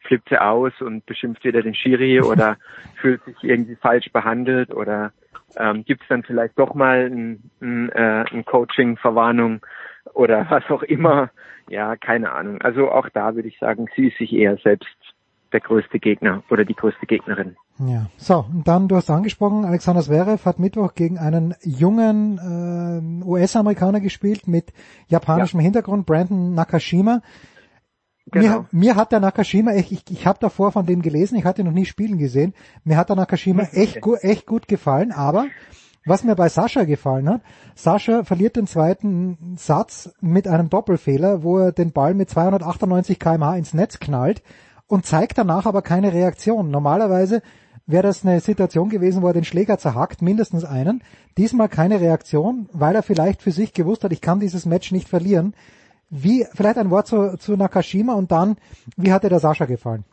flippt 0.06 0.28
sie 0.28 0.38
aus 0.38 0.72
und 0.80 1.04
beschimpft 1.06 1.44
wieder 1.44 1.62
den 1.62 1.74
Schiri 1.74 2.20
oder 2.22 2.56
fühlt 3.00 3.24
sich 3.24 3.36
irgendwie 3.42 3.76
falsch 3.76 4.10
behandelt 4.12 4.74
oder 4.74 5.12
ähm, 5.56 5.84
gibt 5.84 6.02
es 6.02 6.08
dann 6.08 6.22
vielleicht 6.22 6.58
doch 6.58 6.74
mal 6.74 7.06
ein, 7.06 7.50
ein, 7.60 7.90
äh, 7.90 8.24
ein 8.32 8.44
Coaching-Verwarnung 8.44 9.60
oder 10.14 10.46
was 10.50 10.64
auch 10.70 10.82
immer. 10.82 11.30
Ja, 11.68 11.96
keine 11.96 12.32
Ahnung. 12.32 12.62
Also 12.62 12.90
auch 12.90 13.08
da 13.08 13.34
würde 13.34 13.48
ich 13.48 13.58
sagen, 13.58 13.86
sie 13.96 14.08
ist 14.08 14.18
sich 14.18 14.32
eher 14.32 14.56
selbst 14.58 14.96
der 15.52 15.60
größte 15.60 15.98
Gegner 15.98 16.42
oder 16.50 16.64
die 16.64 16.74
größte 16.74 17.06
Gegnerin. 17.06 17.56
Ja, 17.78 18.06
so, 18.16 18.44
und 18.50 18.66
dann, 18.66 18.88
du 18.88 18.96
hast 18.96 19.10
angesprochen, 19.10 19.64
Alexander 19.64 20.02
Zverev 20.02 20.44
hat 20.44 20.58
Mittwoch 20.58 20.94
gegen 20.94 21.18
einen 21.18 21.54
jungen 21.62 22.38
äh, 22.38 23.24
US-Amerikaner 23.24 24.00
gespielt 24.00 24.48
mit 24.48 24.72
japanischem 25.08 25.60
ja. 25.60 25.64
Hintergrund, 25.64 26.06
Brandon 26.06 26.54
Nakashima. 26.54 27.20
Genau. 28.30 28.46
Mir, 28.46 28.66
mir 28.72 28.96
hat 28.96 29.12
der 29.12 29.20
Nakashima, 29.20 29.74
ich, 29.74 29.92
ich, 29.92 30.02
ich 30.10 30.26
habe 30.26 30.38
davor 30.40 30.72
von 30.72 30.84
dem 30.84 31.00
gelesen, 31.00 31.36
ich 31.36 31.44
hatte 31.44 31.62
noch 31.62 31.72
nie 31.72 31.84
spielen 31.84 32.18
gesehen, 32.18 32.54
mir 32.82 32.96
hat 32.96 33.08
der 33.08 33.16
Nakashima 33.16 33.62
echt, 33.72 34.00
gu, 34.00 34.16
echt 34.16 34.46
gut 34.46 34.66
gefallen, 34.66 35.12
aber 35.12 35.46
was 36.04 36.24
mir 36.24 36.34
bei 36.34 36.48
Sascha 36.48 36.84
gefallen 36.84 37.28
hat, 37.28 37.40
Sascha 37.74 38.24
verliert 38.24 38.56
den 38.56 38.66
zweiten 38.66 39.56
Satz 39.56 40.14
mit 40.20 40.48
einem 40.48 40.70
Doppelfehler, 40.70 41.42
wo 41.42 41.58
er 41.58 41.72
den 41.72 41.92
Ball 41.92 42.14
mit 42.14 42.30
298 42.30 43.18
kmh 43.18 43.56
ins 43.56 43.74
Netz 43.74 43.98
knallt 43.98 44.42
und 44.86 45.04
zeigt 45.04 45.38
danach 45.38 45.66
aber 45.66 45.82
keine 45.82 46.12
Reaktion. 46.12 46.70
Normalerweise 46.70 47.42
wäre 47.86 48.04
das 48.04 48.24
eine 48.24 48.40
Situation 48.40 48.88
gewesen, 48.88 49.22
wo 49.22 49.28
er 49.28 49.32
den 49.32 49.44
Schläger 49.44 49.78
zerhackt, 49.78 50.22
mindestens 50.22 50.64
einen. 50.64 51.02
Diesmal 51.38 51.68
keine 51.68 52.00
Reaktion, 52.00 52.68
weil 52.72 52.94
er 52.94 53.02
vielleicht 53.02 53.42
für 53.42 53.52
sich 53.52 53.72
gewusst 53.72 54.04
hat, 54.04 54.12
ich 54.12 54.20
kann 54.20 54.40
dieses 54.40 54.66
Match 54.66 54.92
nicht 54.92 55.08
verlieren. 55.08 55.54
Wie, 56.10 56.46
vielleicht 56.54 56.78
ein 56.78 56.90
Wort 56.90 57.06
zu, 57.06 57.36
zu 57.38 57.56
Nakashima 57.56 58.14
und 58.14 58.30
dann, 58.30 58.56
wie 58.96 59.12
hat 59.12 59.24
dir 59.24 59.28
der 59.28 59.40
Sascha 59.40 59.64
gefallen? 59.64 60.04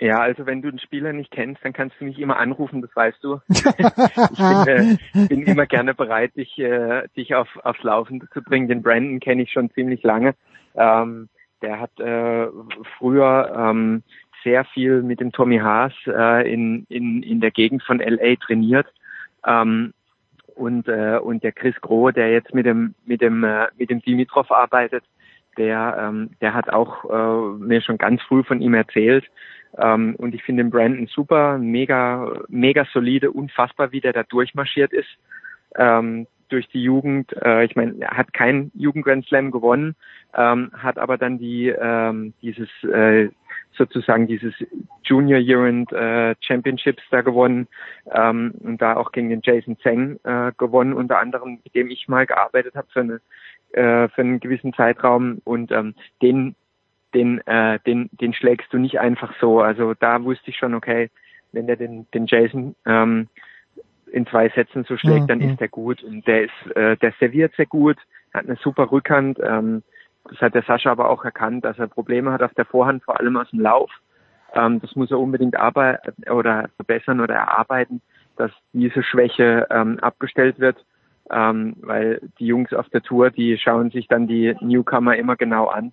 Ja, 0.00 0.18
also 0.18 0.44
wenn 0.44 0.60
du 0.60 0.70
den 0.70 0.80
Spieler 0.80 1.12
nicht 1.12 1.30
kennst, 1.30 1.64
dann 1.64 1.72
kannst 1.72 1.96
du 2.00 2.04
mich 2.04 2.18
immer 2.18 2.36
anrufen, 2.36 2.82
das 2.82 2.94
weißt 2.94 3.22
du. 3.22 3.40
ich 3.48 3.62
bin, 3.62 4.98
äh, 5.14 5.26
bin, 5.28 5.42
immer 5.42 5.66
gerne 5.66 5.94
bereit, 5.94 6.36
dich, 6.36 6.58
äh, 6.58 7.06
dich 7.16 7.34
auf, 7.34 7.48
aufs 7.62 7.82
Laufen 7.82 8.26
zu 8.32 8.42
bringen. 8.42 8.68
Den 8.68 8.82
Brandon 8.82 9.20
kenne 9.20 9.42
ich 9.42 9.52
schon 9.52 9.70
ziemlich 9.70 10.02
lange. 10.02 10.34
Ähm, 10.74 11.28
der 11.62 11.80
hat 11.80 11.98
äh, 12.00 12.48
früher 12.98 13.54
ähm, 13.56 14.02
sehr 14.42 14.64
viel 14.64 15.02
mit 15.02 15.20
dem 15.20 15.32
Tommy 15.32 15.58
Haas 15.58 15.92
äh, 16.06 16.52
in, 16.52 16.86
in, 16.88 17.22
in 17.22 17.40
der 17.40 17.52
Gegend 17.52 17.82
von 17.84 18.00
LA 18.00 18.34
trainiert. 18.36 18.86
Ähm, 19.46 19.94
und, 20.54 20.88
äh, 20.88 21.18
und 21.18 21.42
der 21.42 21.52
Chris 21.52 21.74
Groh, 21.80 22.10
der 22.10 22.30
jetzt 22.30 22.54
mit 22.54 22.66
dem, 22.66 22.94
mit 23.04 23.20
dem, 23.20 23.44
äh, 23.44 23.66
mit 23.76 23.90
dem 23.90 24.00
Dimitrov 24.00 24.50
arbeitet, 24.50 25.04
der, 25.56 25.96
ähm, 26.00 26.30
der 26.40 26.54
hat 26.54 26.70
auch 26.70 27.04
äh, 27.04 27.58
mir 27.58 27.80
schon 27.80 27.98
ganz 27.98 28.22
früh 28.22 28.42
von 28.42 28.60
ihm 28.60 28.74
erzählt. 28.74 29.24
Ähm, 29.78 30.14
und 30.16 30.34
ich 30.34 30.42
finde 30.42 30.62
den 30.62 30.70
Brandon 30.70 31.06
super, 31.06 31.58
mega, 31.58 32.42
mega 32.48 32.86
solide, 32.92 33.30
unfassbar, 33.30 33.92
wie 33.92 34.00
der 34.00 34.12
da 34.12 34.22
durchmarschiert 34.22 34.92
ist. 34.92 35.08
Ähm, 35.76 36.26
durch 36.48 36.68
die 36.68 36.82
Jugend. 36.82 37.34
Äh, 37.42 37.64
ich 37.64 37.76
meine, 37.76 38.00
er 38.00 38.16
hat 38.16 38.32
kein 38.32 38.70
Jugend 38.74 39.04
Grand 39.04 39.26
Slam 39.26 39.50
gewonnen, 39.50 39.96
ähm, 40.36 40.70
hat 40.72 40.98
aber 40.98 41.18
dann 41.18 41.38
die 41.38 41.68
ähm, 41.68 42.32
dieses 42.42 42.68
äh, 42.84 43.28
sozusagen 43.76 44.26
dieses 44.26 44.54
Junior 45.04 45.38
Year 45.38 45.66
End 45.66 45.92
äh, 45.92 46.34
Championships 46.40 47.02
da 47.10 47.22
gewonnen 47.22 47.68
ähm, 48.12 48.52
und 48.60 48.80
da 48.80 48.96
auch 48.96 49.12
gegen 49.12 49.28
den 49.28 49.40
Jason 49.42 49.78
Zeng 49.78 50.18
äh, 50.24 50.52
gewonnen, 50.56 50.94
unter 50.94 51.18
anderem, 51.18 51.60
mit 51.62 51.74
dem 51.74 51.90
ich 51.90 52.08
mal 52.08 52.26
gearbeitet 52.26 52.74
habe 52.74 52.88
für 52.92 53.00
eine 53.00 53.20
äh, 53.72 54.08
für 54.08 54.22
einen 54.22 54.40
gewissen 54.40 54.72
Zeitraum 54.72 55.40
und 55.44 55.72
ähm, 55.72 55.94
den 56.22 56.54
den 57.14 57.44
äh, 57.46 57.78
den 57.86 58.08
den 58.12 58.32
schlägst 58.34 58.72
du 58.72 58.78
nicht 58.78 59.00
einfach 59.00 59.34
so. 59.40 59.60
Also 59.60 59.94
da 59.94 60.22
wusste 60.22 60.50
ich 60.50 60.56
schon, 60.56 60.74
okay, 60.74 61.10
wenn 61.52 61.66
der 61.66 61.76
den 61.76 62.06
den 62.12 62.26
Jason 62.26 62.74
ähm, 62.86 63.28
in 64.14 64.26
zwei 64.26 64.48
Sätzen 64.50 64.84
so 64.84 64.96
schlägt, 64.96 65.22
mhm. 65.22 65.26
dann 65.26 65.40
ist 65.40 65.60
er 65.60 65.68
gut. 65.68 66.02
Und 66.04 66.26
der 66.26 66.44
ist, 66.44 66.76
äh, 66.76 66.96
der 66.96 67.12
serviert 67.18 67.52
sehr 67.56 67.66
gut, 67.66 67.96
hat 68.32 68.46
eine 68.46 68.56
super 68.56 68.92
Rückhand. 68.92 69.40
Ähm, 69.42 69.82
das 70.30 70.40
hat 70.40 70.54
der 70.54 70.62
Sascha 70.62 70.90
aber 70.90 71.10
auch 71.10 71.24
erkannt, 71.24 71.64
dass 71.64 71.78
er 71.78 71.86
Probleme 71.86 72.32
hat 72.32 72.42
auf 72.42 72.54
der 72.54 72.64
Vorhand, 72.64 73.04
vor 73.04 73.18
allem 73.20 73.36
aus 73.36 73.50
dem 73.50 73.60
Lauf. 73.60 73.90
Ähm, 74.54 74.80
das 74.80 74.94
muss 74.96 75.10
er 75.10 75.18
unbedingt 75.18 75.56
arbeiten 75.56 76.28
oder 76.30 76.68
verbessern 76.76 77.20
oder 77.20 77.34
erarbeiten, 77.34 78.00
dass 78.36 78.50
diese 78.72 79.02
Schwäche 79.02 79.66
ähm, 79.70 79.98
abgestellt 80.00 80.58
wird. 80.58 80.84
Ähm, 81.30 81.76
weil 81.80 82.20
die 82.38 82.46
Jungs 82.46 82.74
auf 82.74 82.88
der 82.90 83.02
Tour, 83.02 83.30
die 83.30 83.56
schauen 83.56 83.90
sich 83.90 84.08
dann 84.08 84.26
die 84.26 84.54
Newcomer 84.60 85.16
immer 85.16 85.36
genau 85.36 85.66
an. 85.66 85.92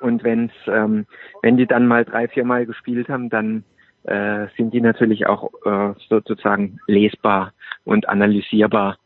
Und 0.00 0.22
wenn's, 0.24 0.52
ähm, 0.66 1.06
wenn 1.42 1.56
die 1.56 1.66
dann 1.66 1.86
mal 1.86 2.04
drei, 2.04 2.28
vier 2.28 2.44
Mal 2.44 2.66
gespielt 2.66 3.08
haben, 3.08 3.28
dann 3.28 3.64
äh, 4.04 4.46
sind 4.56 4.72
die 4.72 4.80
natürlich 4.80 5.26
auch 5.26 5.50
äh, 5.64 5.94
sozusagen 6.08 6.78
lesbar 6.86 7.52
und 7.84 8.08
analysierbar. 8.08 8.98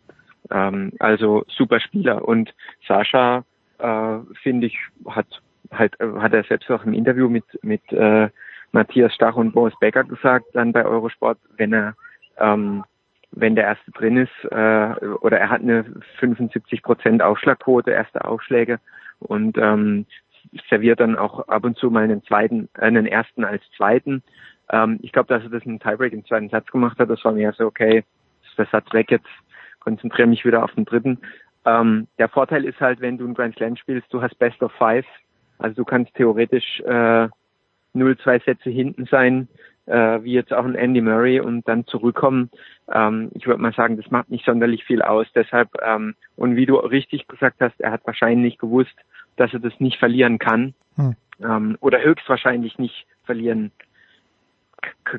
Ähm, 0.51 0.93
also 0.99 1.45
super 1.49 1.81
Spieler. 1.81 2.27
Und 2.27 2.53
Sascha, 2.87 3.45
äh, 3.81 4.35
finde 4.43 4.67
ich, 4.67 4.79
hat 5.07 5.27
halt 5.73 5.97
hat 6.01 6.33
er 6.33 6.45
selbst 6.45 6.71
auch 6.71 6.85
im 6.85 6.95
Interview 6.95 7.29
mit 7.29 7.45
mit 7.63 7.83
äh, 7.93 8.29
Matthias 8.73 9.15
Stach 9.15 9.37
und 9.37 9.53
Boris 9.53 9.75
Becker 9.81 10.05
gesagt, 10.05 10.47
dann 10.53 10.73
bei 10.73 10.85
Eurosport, 10.85 11.39
wenn 11.57 11.73
er 11.73 11.95
ähm, 12.39 12.85
wenn 13.33 13.55
der 13.55 13.65
erste 13.65 13.91
drin 13.93 14.17
ist, 14.17 14.45
äh, 14.51 15.07
oder 15.21 15.39
er 15.39 15.51
hat 15.51 15.61
eine 15.61 15.85
75 16.19 16.83
Prozent 16.83 17.23
Aufschlagquote, 17.23 17.91
erste 17.91 18.25
Aufschläge 18.25 18.81
und 19.21 19.57
ähm, 19.59 20.07
serviert 20.69 21.01
dann 21.01 21.17
auch 21.17 21.47
ab 21.49 21.65
und 21.65 21.77
zu 21.77 21.91
mal 21.91 22.05
einen 22.05 22.25
zweiten, 22.25 22.69
äh, 22.75 22.83
einen 22.83 23.07
ersten 23.07 23.45
als 23.45 23.63
zweiten. 23.77 24.23
Ähm, 24.71 24.99
ich 25.03 25.13
glaube, 25.13 25.29
dass 25.29 25.45
er 25.45 25.51
das 25.51 25.65
einen 25.65 25.81
Tiebreak 25.81 26.13
im 26.13 26.25
zweiten 26.25 26.49
Satz 26.49 26.67
gemacht 26.71 26.99
hat. 26.99 27.11
Das 27.11 27.25
war 27.25 27.33
mir 27.33 27.53
so, 27.53 27.67
okay, 27.67 28.05
ist 28.49 28.59
der 28.59 28.67
Satz 28.67 28.93
weg 28.93 29.11
jetzt, 29.11 29.29
konzentriere 29.81 30.29
mich 30.29 30.45
wieder 30.45 30.65
auf 30.65 30.73
den 30.73 30.85
dritten. 30.85 31.19
Ähm, 31.65 32.07
der 32.19 32.29
Vorteil 32.29 32.65
ist 32.65 32.81
halt, 32.81 33.01
wenn 33.01 33.19
du 33.19 33.27
ein 33.27 33.35
Grand 33.35 33.57
Slam 33.57 33.77
spielst, 33.77 34.13
du 34.13 34.23
hast 34.23 34.39
Best 34.39 34.63
of 34.63 34.73
Five. 34.73 35.07
Also 35.59 35.77
du 35.77 35.85
kannst 35.85 36.15
theoretisch 36.15 36.81
äh, 36.81 37.29
0-2 37.95 38.45
Sätze 38.45 38.71
hinten 38.71 39.07
sein, 39.07 39.49
äh, 39.87 40.23
wie 40.23 40.33
jetzt 40.33 40.53
auch 40.53 40.65
ein 40.65 40.75
Andy 40.75 41.01
Murray 41.01 41.41
und 41.41 41.67
dann 41.69 41.87
zurückkommen. 41.87 42.51
Ähm, 42.91 43.31
ich 43.35 43.47
würde 43.47 43.61
mal 43.61 43.75
sagen, 43.75 43.97
das 43.97 44.11
macht 44.11 44.31
nicht 44.31 44.45
sonderlich 44.45 44.85
viel 44.85 45.03
aus. 45.03 45.27
Deshalb, 45.35 45.69
ähm, 45.83 46.15
und 46.37 46.57
wie 46.57 46.67
du 46.67 46.77
richtig 46.77 47.29
gesagt 47.29 47.57
hast, 47.61 47.79
er 47.81 47.93
hat 47.93 48.07
wahrscheinlich 48.07 48.59
gewusst, 48.59 48.95
dass 49.37 49.53
er 49.53 49.61
das 49.61 49.79
nicht 49.81 49.99
verlieren 49.99 50.39
kann 50.39 50.75
hm. 50.97 51.15
ähm, 51.43 51.77
oder 51.81 52.03
höchstwahrscheinlich 52.03 52.79
nicht 52.79 53.07
verlieren 53.25 53.73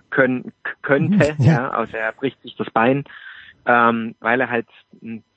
können, 0.09 0.53
könnte, 0.81 1.35
ja. 1.39 1.53
ja, 1.53 1.73
außer 1.75 1.97
er 1.97 2.11
bricht 2.13 2.41
sich 2.41 2.55
das 2.55 2.69
Bein, 2.71 3.03
ähm, 3.65 4.15
weil 4.19 4.41
er 4.41 4.49
halt 4.49 4.67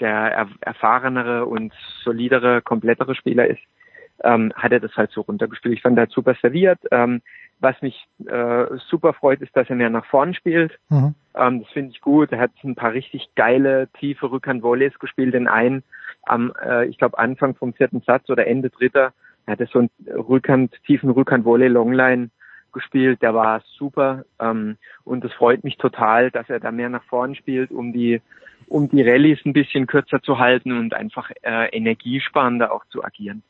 der 0.01 0.49
erfahrenere 0.61 1.47
und 1.47 1.73
solidere, 2.03 2.63
komplettere 2.63 3.15
Spieler 3.15 3.47
ist, 3.47 3.61
ähm, 4.23 4.53
hat 4.55 4.73
er 4.73 4.81
das 4.81 4.97
halt 4.97 5.11
so 5.11 5.23
runtergespielt. 5.23 5.75
Ich 5.75 5.83
fand 5.83 5.99
er 5.99 6.03
hat 6.03 6.11
super 6.11 6.35
serviert. 6.41 6.79
Ähm, 6.91 7.21
was 7.61 7.81
mich 7.83 8.07
äh, 8.27 8.67
super 8.89 9.13
freut, 9.13 9.41
ist, 9.41 9.57
dass 9.57 9.69
er 9.69 9.77
mehr 9.77 9.91
nach 9.91 10.07
vorn 10.07 10.35
spielt. 10.35 10.79
Mhm. 10.89 11.15
Ähm, 11.35 11.63
das 11.63 11.71
finde 11.71 11.91
ich 11.91 12.01
gut. 12.01 12.33
Er 12.33 12.39
hat 12.39 12.53
ein 12.63 12.75
paar 12.75 12.93
richtig 12.93 13.29
geile, 13.37 13.89
tiefe 13.99 14.31
Rückhand-Volleys 14.31 14.99
gespielt. 14.99 15.35
Den 15.35 15.49
einen 15.49 15.83
am, 16.23 16.53
äh, 16.65 16.87
ich 16.87 16.99
glaube, 16.99 17.19
Anfang 17.19 17.55
vom 17.55 17.73
vierten 17.75 18.01
Satz 18.01 18.29
oder 18.31 18.47
Ende 18.47 18.71
dritter, 18.71 19.13
er 19.47 19.53
hatte 19.53 19.69
so 19.71 19.79
einen 19.81 19.91
Rückhand, 20.07 20.75
tiefen 20.87 21.11
Rückhand-Volley, 21.11 21.69
Longline 21.69 22.31
gespielt, 22.75 23.23
der 23.23 23.35
war 23.35 23.63
super 23.79 24.25
ähm, 24.39 24.77
und 25.05 25.25
es 25.25 25.33
freut 25.33 25.65
mich 25.65 25.79
total, 25.79 26.31
dass 26.31 26.51
er 26.51 26.61
da 26.61 26.71
mehr 26.71 26.91
nach 26.91 27.05
vorn 27.05 27.35
spielt, 27.35 27.71
um 27.71 27.93
die 27.93 28.21
um 28.67 28.89
die 28.89 29.03
Rallyes 29.03 29.41
ein 29.45 29.53
bisschen 29.53 29.87
kürzer 29.87 30.23
zu 30.23 30.39
halten 30.39 30.73
und 30.73 30.95
einfach 30.95 31.31
äh, 31.43 31.69
energiesparender 31.77 32.73
auch 32.73 32.85
zu 32.87 33.05
agieren. 33.05 33.43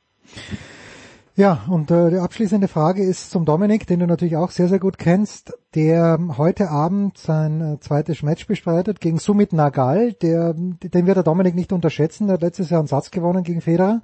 Ja, 1.36 1.64
und 1.68 1.90
äh, 1.90 2.10
die 2.10 2.18
abschließende 2.18 2.68
Frage 2.68 3.02
ist 3.02 3.32
zum 3.32 3.44
Dominik, 3.44 3.88
den 3.88 3.98
du 3.98 4.06
natürlich 4.06 4.36
auch 4.36 4.52
sehr, 4.52 4.68
sehr 4.68 4.78
gut 4.78 4.98
kennst, 4.98 5.52
der 5.74 6.16
heute 6.38 6.70
Abend 6.70 7.18
sein 7.18 7.60
äh, 7.60 7.80
zweites 7.80 8.22
Match 8.22 8.46
bestreitet 8.46 9.00
gegen 9.00 9.18
Sumit 9.18 9.52
Nagal, 9.52 10.12
der, 10.12 10.54
den 10.54 11.06
wird 11.06 11.16
der 11.16 11.24
Dominik 11.24 11.56
nicht 11.56 11.72
unterschätzen, 11.72 12.28
der 12.28 12.34
hat 12.34 12.42
letztes 12.42 12.70
Jahr 12.70 12.78
einen 12.78 12.86
Satz 12.86 13.10
gewonnen 13.10 13.42
gegen 13.42 13.62
Federer. 13.62 14.00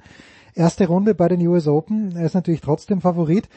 Erste 0.57 0.89
Runde 0.89 1.15
bei 1.15 1.29
den 1.29 1.47
US 1.47 1.69
Open, 1.69 2.17
er 2.17 2.27
ist 2.27 2.35
natürlich 2.35 2.63
trotzdem 2.63 3.01
Favorit. 3.01 3.49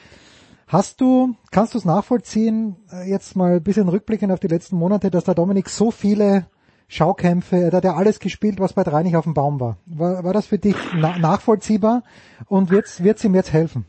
Hast 0.73 1.01
du, 1.01 1.35
kannst 1.51 1.75
du 1.75 1.77
es 1.77 1.85
nachvollziehen, 1.85 2.77
äh, 2.91 3.07
jetzt 3.07 3.35
mal 3.35 3.57
ein 3.57 3.63
bisschen 3.63 3.87
rückblickend 3.89 4.31
auf 4.31 4.39
die 4.39 4.47
letzten 4.47 4.75
Monate, 4.75 5.11
dass 5.11 5.23
der 5.23 5.35
Dominik 5.35 5.69
so 5.69 5.91
viele 5.91 6.47
Schaukämpfe, 6.87 7.57
er 7.57 7.71
hat 7.71 7.83
ja 7.83 7.93
alles 7.93 8.19
gespielt, 8.19 8.59
was 8.59 8.73
bei 8.73 8.81
drei 8.81 9.03
nicht 9.03 9.15
auf 9.15 9.25
dem 9.25 9.35
Baum 9.35 9.59
war. 9.59 9.77
War, 9.85 10.23
war 10.23 10.33
das 10.33 10.47
für 10.47 10.57
dich 10.57 10.75
na 10.95 11.19
nachvollziehbar 11.19 12.01
und 12.47 12.71
wird 12.71 12.85
es 12.87 13.23
ihm 13.23 13.35
jetzt 13.35 13.53
helfen? 13.53 13.85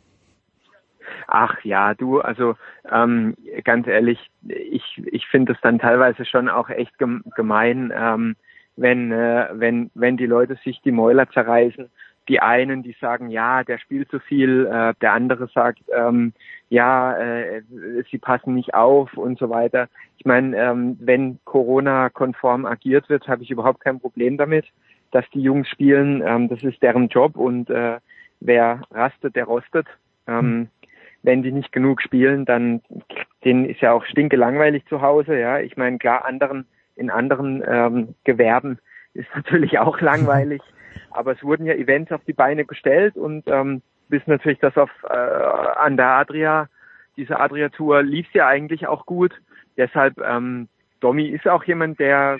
Ach 1.26 1.56
ja, 1.64 1.94
du, 1.94 2.20
also 2.20 2.54
ähm, 2.92 3.34
ganz 3.64 3.86
ehrlich, 3.86 4.18
ich, 4.42 5.02
ich 5.10 5.26
finde 5.28 5.54
es 5.54 5.58
dann 5.62 5.78
teilweise 5.78 6.26
schon 6.26 6.50
auch 6.50 6.68
echt 6.68 6.92
gemein, 6.98 7.94
ähm, 7.96 8.36
wenn, 8.76 9.10
äh, 9.10 9.48
wenn, 9.54 9.90
wenn 9.94 10.18
die 10.18 10.26
Leute 10.26 10.58
sich 10.62 10.82
die 10.82 10.92
Mäuler 10.92 11.30
zerreißen 11.30 11.88
die 12.28 12.40
einen, 12.40 12.82
die 12.82 12.96
sagen, 13.00 13.28
ja, 13.30 13.64
der 13.64 13.78
spielt 13.78 14.10
zu 14.10 14.18
viel, 14.18 14.66
äh, 14.66 14.94
der 15.00 15.12
andere 15.12 15.48
sagt, 15.48 15.80
ähm, 15.94 16.32
ja, 16.74 17.16
äh, 17.16 17.62
sie 18.10 18.18
passen 18.18 18.54
nicht 18.54 18.74
auf 18.74 19.16
und 19.16 19.38
so 19.38 19.48
weiter. 19.48 19.88
Ich 20.18 20.24
meine, 20.24 20.56
ähm, 20.56 20.96
wenn 21.00 21.38
Corona-konform 21.44 22.66
agiert 22.66 23.08
wird, 23.08 23.28
habe 23.28 23.44
ich 23.44 23.50
überhaupt 23.50 23.80
kein 23.80 24.00
Problem 24.00 24.36
damit, 24.36 24.66
dass 25.12 25.24
die 25.32 25.40
Jungs 25.40 25.68
spielen. 25.68 26.20
Ähm, 26.26 26.48
das 26.48 26.62
ist 26.64 26.82
deren 26.82 27.08
Job 27.08 27.36
und 27.36 27.70
äh, 27.70 27.98
wer 28.40 28.82
rastet, 28.90 29.36
der 29.36 29.44
rostet. 29.44 29.86
Ähm, 30.26 30.68
wenn 31.22 31.42
die 31.42 31.52
nicht 31.52 31.70
genug 31.70 32.02
spielen, 32.02 32.44
dann 32.44 32.82
denen 33.44 33.66
ist 33.66 33.80
ja 33.80 33.92
auch 33.92 34.04
stinke 34.04 34.36
langweilig 34.36 34.84
zu 34.86 35.00
Hause. 35.00 35.38
Ja, 35.38 35.60
ich 35.60 35.76
meine 35.76 35.98
klar, 35.98 36.24
anderen 36.24 36.66
in 36.96 37.08
anderen 37.08 37.62
ähm, 37.66 38.14
Gewerben 38.24 38.78
ist 39.14 39.28
natürlich 39.36 39.78
auch 39.78 40.00
langweilig, 40.00 40.60
aber 41.12 41.32
es 41.32 41.42
wurden 41.44 41.66
ja 41.66 41.74
Events 41.74 42.10
auf 42.10 42.24
die 42.26 42.32
Beine 42.32 42.64
gestellt 42.64 43.16
und 43.16 43.44
ähm, 43.46 43.80
wissen 44.08 44.30
natürlich, 44.30 44.58
dass 44.58 44.76
auf 44.76 44.90
äh, 45.08 45.14
an 45.14 45.96
der 45.96 46.08
Adria 46.08 46.68
diese 47.16 47.38
Adria 47.38 47.68
Tour 47.68 48.02
lief 48.02 48.26
ja 48.32 48.46
eigentlich 48.48 48.86
auch 48.86 49.06
gut. 49.06 49.32
Deshalb 49.76 50.18
ähm, 50.18 50.68
Domi 51.00 51.26
ist 51.26 51.46
auch 51.46 51.64
jemand, 51.64 51.98
der 52.00 52.38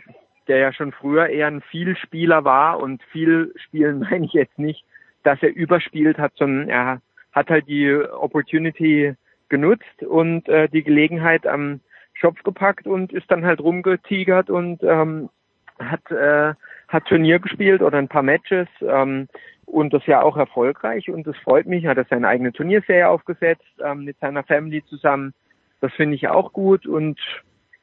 der 0.48 0.58
ja 0.58 0.72
schon 0.72 0.92
früher 0.92 1.28
eher 1.28 1.46
ein 1.46 1.62
Vielspieler 1.62 2.44
war 2.44 2.80
und 2.80 3.02
viel 3.04 3.52
spielen 3.56 4.00
meine 4.10 4.26
ich 4.26 4.32
jetzt 4.32 4.58
nicht, 4.58 4.84
dass 5.22 5.42
er 5.42 5.54
überspielt 5.54 6.18
hat, 6.18 6.32
sondern 6.36 6.68
er 6.68 7.00
hat 7.32 7.50
halt 7.50 7.66
die 7.66 7.94
Opportunity 7.94 9.14
genutzt 9.48 10.02
und 10.02 10.48
äh, 10.48 10.68
die 10.68 10.82
Gelegenheit 10.82 11.46
am 11.46 11.80
Schopf 12.12 12.42
gepackt 12.42 12.86
und 12.86 13.12
ist 13.12 13.30
dann 13.30 13.44
halt 13.44 13.60
rumgetigert 13.60 14.50
und 14.50 14.82
ähm, 14.82 15.28
hat 15.78 16.10
äh, 16.10 16.54
hat 16.88 17.06
Turnier 17.06 17.40
gespielt 17.40 17.82
oder 17.82 17.98
ein 17.98 18.08
paar 18.08 18.22
Matches 18.22 18.68
ähm, 18.80 19.28
und 19.66 19.92
das 19.92 20.06
ja 20.06 20.22
auch 20.22 20.36
erfolgreich 20.36 21.10
und 21.10 21.26
das 21.26 21.36
freut 21.38 21.66
mich. 21.66 21.86
Hat 21.86 21.98
er 21.98 22.06
seine 22.08 22.28
eigene 22.28 22.52
Turnierserie 22.52 23.08
aufgesetzt 23.08 23.64
ähm, 23.84 24.04
mit 24.04 24.18
seiner 24.20 24.42
Family 24.44 24.84
zusammen. 24.86 25.34
Das 25.80 25.92
finde 25.92 26.16
ich 26.16 26.28
auch 26.28 26.52
gut 26.52 26.86
und 26.86 27.18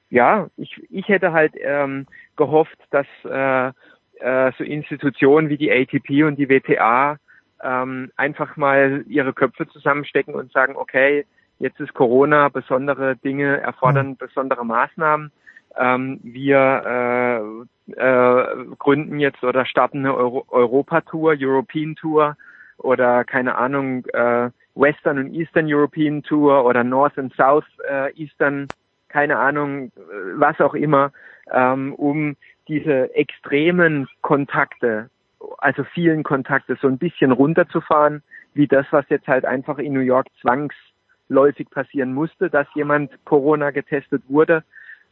ja, 0.10 0.50
ich 0.58 0.82
ich 0.90 1.08
hätte 1.08 1.32
halt 1.32 1.54
ähm, 1.58 2.08
gehofft, 2.36 2.78
dass 2.90 3.08
äh, 3.24 3.72
äh, 4.20 4.52
so 4.58 4.64
Institutionen 4.64 5.50
wie 5.50 5.58
die 5.58 5.72
ATP 5.72 6.24
und 6.24 6.38
die 6.38 6.50
WTA 6.50 7.18
ähm, 7.64 8.12
einfach 8.16 8.58
mal 8.58 9.04
ihre 9.08 9.34
Köpfe 9.34 9.68
zusammenstecken 9.68 10.34
und 10.34 10.52
sagen, 10.52 10.76
okay, 10.76 11.26
jetzt 11.60 11.80
ist 11.80 11.94
Corona, 11.94 12.50
besondere 12.50 13.16
Dinge 13.18 13.62
erfordern 13.62 14.10
mhm. 14.10 14.18
besondere 14.18 14.66
Maßnahmen. 14.66 15.32
Ähm, 15.78 16.20
wir 16.24 16.58
äh, 16.86 17.81
äh, 17.94 18.76
gründen 18.78 19.20
jetzt 19.20 19.44
oder 19.44 19.66
starten 19.66 20.00
eine 20.00 20.16
Euro 20.16 20.46
Europa-Tour, 20.50 21.36
European 21.40 21.96
Tour 21.96 22.36
oder 22.78 23.24
keine 23.24 23.56
Ahnung, 23.56 24.06
äh, 24.14 24.50
Western 24.76 25.20
und 25.20 25.34
Eastern 25.34 25.72
European 25.72 26.24
Tour 26.24 26.66
oder 26.66 26.84
North 26.84 27.18
and 27.18 27.34
South 27.36 27.66
äh, 27.90 28.12
Eastern, 28.14 28.68
keine 29.10 29.38
Ahnung, 29.38 29.92
was 30.36 30.60
auch 30.62 30.74
immer, 30.74 31.12
ähm, 31.52 31.94
um 31.96 32.38
diese 32.68 33.14
extremen 33.14 34.08
Kontakte 34.22 35.10
also 35.58 35.84
vielen 35.84 36.24
Kontakte 36.24 36.78
so 36.82 36.88
ein 36.88 36.98
bisschen 36.98 37.32
runterzufahren, 37.32 38.24
wie 38.54 38.68
das, 38.68 38.86
was 38.92 39.06
jetzt 39.10 39.28
halt 39.28 39.46
einfach 39.46 39.78
in 39.78 39.94
New 39.94 40.02
York 40.02 40.28
zwangsläufig 40.42 41.70
passieren 41.70 42.14
musste, 42.14 42.50
dass 42.50 42.68
jemand 42.76 43.12
Corona 43.26 43.72
getestet 43.72 44.24
wurde. 44.28 44.64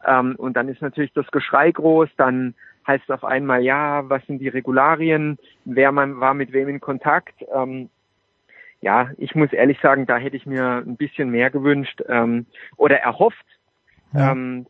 Ähm, 0.06 0.35
und 0.38 0.56
dann 0.56 0.69
ist 0.69 0.82
natürlich 0.82 1.14
das 1.14 1.27
Geschrei 1.32 1.72
groß, 1.72 2.09
dann 2.17 2.56
heißt 2.88 3.11
auf 3.11 3.24
einmal, 3.24 3.61
ja, 3.61 4.08
was 4.09 4.25
sind 4.25 4.40
die 4.40 4.48
Regularien, 4.48 5.38
wer 5.66 5.91
man 5.91 6.19
war 6.19 6.33
mit 6.33 6.51
wem 6.51 6.69
in 6.69 6.80
Kontakt. 6.80 7.35
Ähm, 7.53 7.90
ja, 8.82 9.09
ich 9.17 9.35
muss 9.35 9.51
ehrlich 9.51 9.80
sagen, 9.82 10.06
da 10.06 10.17
hätte 10.17 10.38
ich 10.38 10.45
mir 10.45 10.83
ein 10.85 10.95
bisschen 10.95 11.30
mehr 11.30 11.49
gewünscht 11.49 12.01
ähm, 12.08 12.45
oder 12.77 12.98
erhofft. 12.98 13.45
Ja. 14.14 14.32
Ähm, 14.32 14.66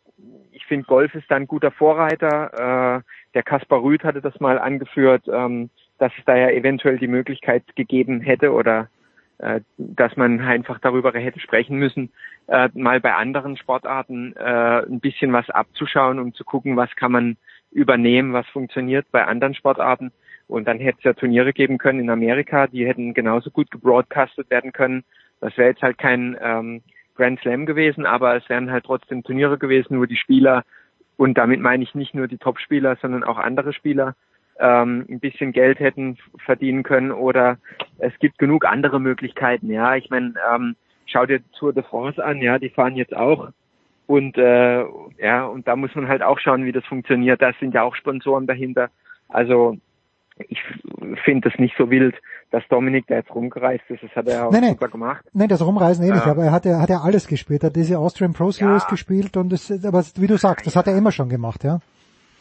ich 0.52 0.66
finde, 0.66 0.86
Golf 0.86 1.14
ist 1.16 1.30
da 1.30 1.36
ein 1.36 1.48
guter 1.48 1.72
Vorreiter. 1.72 2.98
Äh, 2.98 3.02
der 3.34 3.44
Kaspar 3.44 3.82
Rüth 3.82 4.04
hatte 4.04 4.22
das 4.22 4.40
mal 4.40 4.60
angeführt, 4.60 5.24
ähm, 5.32 5.70
dass 5.98 6.12
es 6.18 6.26
da 6.26 6.36
ja 6.36 6.50
eventuell 6.50 6.98
die 6.98 7.08
Möglichkeit 7.08 7.64
gegeben 7.76 8.22
hätte 8.22 8.52
oder 8.52 8.90
äh, 9.38 9.62
dass 9.78 10.18
man 10.18 10.42
einfach 10.42 10.80
darüber 10.80 11.14
hätte 11.14 11.40
sprechen 11.40 11.78
müssen, 11.78 12.12
äh, 12.48 12.68
mal 12.74 13.00
bei 13.00 13.14
anderen 13.14 13.56
Sportarten 13.56 14.36
äh, 14.36 14.82
ein 14.82 15.00
bisschen 15.00 15.32
was 15.32 15.50
abzuschauen, 15.50 16.20
um 16.20 16.34
zu 16.34 16.44
gucken, 16.44 16.76
was 16.76 16.94
kann 16.98 17.14
man 17.14 17.38
übernehmen, 17.72 18.34
was 18.34 18.48
funktioniert 18.48 19.08
bei 19.12 19.26
anderen 19.26 19.54
Sportarten. 19.54 20.12
Und 20.48 20.68
dann 20.68 20.80
hätte 20.80 20.98
es 21.00 21.04
ja 21.04 21.14
Turniere 21.14 21.54
geben 21.54 21.78
können 21.78 22.00
in 22.00 22.10
Amerika, 22.10 22.68
die 22.68 22.88
hätten 22.88 23.14
genauso 23.14 23.52
gut 23.52 23.70
gebroadcastet 23.70 24.50
werden 24.50 24.74
können. 24.74 25.04
Das 25.42 25.56
wäre 25.58 25.70
jetzt 25.70 25.82
halt 25.82 25.98
kein 25.98 26.36
ähm, 26.42 26.82
Grand 27.16 27.40
Slam 27.42 27.66
gewesen, 27.66 28.06
aber 28.06 28.36
es 28.36 28.50
wären 28.50 28.72
halt 28.72 28.86
trotzdem 28.86 29.24
Turniere 29.24 29.58
gewesen, 29.58 30.00
wo 30.00 30.06
die 30.06 30.18
Spieler 30.18 30.64
und 31.18 31.38
damit 31.38 31.60
meine 31.60 31.84
ich 31.84 31.94
nicht 31.96 32.16
nur 32.16 32.30
die 32.30 32.38
Topspieler, 32.38 32.96
sondern 33.02 33.26
auch 33.26 33.38
andere 33.38 33.74
Spieler 33.74 34.16
ähm, 34.58 35.06
ein 35.10 35.20
bisschen 35.20 35.52
Geld 35.52 35.80
hätten 35.80 36.18
verdienen 36.46 36.82
können 36.84 37.12
oder 37.12 37.58
es 37.98 38.18
gibt 38.20 38.38
genug 38.40 38.66
andere 38.66 39.02
Möglichkeiten. 39.02 39.70
Ja, 39.70 39.96
ich 39.98 40.10
meine, 40.10 40.34
ähm, 40.50 40.78
schau 41.06 41.26
dir 41.26 41.42
Tour 41.52 41.74
de 41.74 41.84
France 41.84 42.24
an, 42.24 42.42
ja, 42.42 42.58
die 42.58 42.70
fahren 42.70 42.96
jetzt 42.96 43.16
auch 43.16 43.50
und 44.10 44.40
äh, 44.40 44.86
ja, 45.20 45.46
und 45.46 45.68
da 45.68 45.76
muss 45.76 45.94
man 45.94 46.08
halt 46.08 46.24
auch 46.24 46.40
schauen, 46.40 46.66
wie 46.66 46.72
das 46.72 46.84
funktioniert. 46.86 47.44
Da 47.44 47.52
sind 47.60 47.76
ja 47.76 47.84
auch 47.84 47.96
Sponsoren 47.96 48.48
dahinter. 48.48 48.90
Also 49.28 49.78
ich 50.48 50.60
finde 51.24 51.48
das 51.48 51.60
nicht 51.60 51.76
so 51.78 51.92
wild, 51.92 52.16
dass 52.50 52.68
Dominik 52.70 53.06
da 53.06 53.18
jetzt 53.18 53.30
rumgereist 53.36 53.84
ist. 53.88 54.02
Das 54.02 54.10
hat 54.16 54.28
er 54.28 54.48
auch 54.48 54.52
nein, 54.52 54.64
super 54.64 54.86
nein. 54.86 54.92
gemacht. 54.92 55.26
Nein, 55.34 55.48
das 55.48 55.64
Rumreisen 55.64 56.04
eh 56.04 56.12
nicht, 56.12 56.26
aber 56.26 56.46
er 56.46 56.52
hat 56.52 56.66
ja, 56.66 56.82
hat 56.82 56.90
ja 56.90 57.02
alles 57.02 57.28
gespielt. 57.28 57.62
Er 57.62 57.68
hat 57.68 57.76
diese 57.76 58.00
Austrian 58.00 58.34
Pro 58.34 58.50
Series 58.50 58.82
ja. 58.82 58.90
gespielt 58.90 59.38
und 59.38 59.52
das, 59.52 59.70
aber 59.86 60.04
wie 60.16 60.26
du 60.26 60.38
sagst, 60.38 60.66
das 60.66 60.76
hat 60.76 60.88
er 60.88 60.98
immer 60.98 61.12
schon 61.12 61.30
gemacht, 61.30 61.64
ja? 61.64 61.80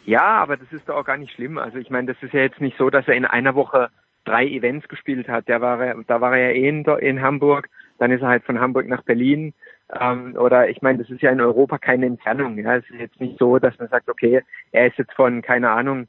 Ja, 0.07 0.25
aber 0.41 0.57
das 0.57 0.73
ist 0.73 0.89
doch 0.89 0.97
auch 0.97 1.05
gar 1.05 1.19
nicht 1.19 1.35
schlimm. 1.35 1.59
Also 1.59 1.77
ich 1.77 1.91
meine, 1.91 2.15
das 2.15 2.23
ist 2.23 2.33
ja 2.33 2.41
jetzt 2.41 2.63
nicht 2.63 2.79
so, 2.79 2.89
dass 2.89 3.07
er 3.09 3.15
in 3.15 3.27
einer 3.27 3.55
Woche 3.55 3.91
drei 4.25 4.47
Events 4.47 4.89
gespielt 4.89 5.29
hat. 5.29 5.49
Der 5.49 5.61
war, 5.61 5.97
da 6.07 6.21
war 6.23 6.35
er 6.35 6.49
ja 6.49 6.63
eh 6.63 6.67
in, 6.67 6.85
in 6.87 7.21
Hamburg, 7.21 7.69
dann 7.99 8.11
ist 8.11 8.23
er 8.23 8.29
halt 8.29 8.45
von 8.45 8.59
Hamburg 8.59 8.89
nach 8.89 9.03
Berlin. 9.03 9.53
Ähm, 9.99 10.37
oder 10.37 10.69
ich 10.69 10.83
meine, 10.83 10.99
das 10.99 11.11
ist 11.11 11.23
ja 11.23 11.31
in 11.31 11.41
Europa 11.41 11.79
keine 11.79 12.07
Entfernung. 12.07 12.59
Ja, 12.59 12.77
es 12.77 12.85
ist 12.91 13.01
jetzt 13.01 13.21
nicht 13.21 13.39
so, 13.39 13.59
dass 13.59 13.79
man 13.79 13.89
sagt, 13.89 14.09
okay, 14.09 14.43
er 14.73 14.87
ist 14.87 14.99
jetzt 14.99 15.13
von 15.15 15.43
keine 15.43 15.71
Ahnung 15.71 16.09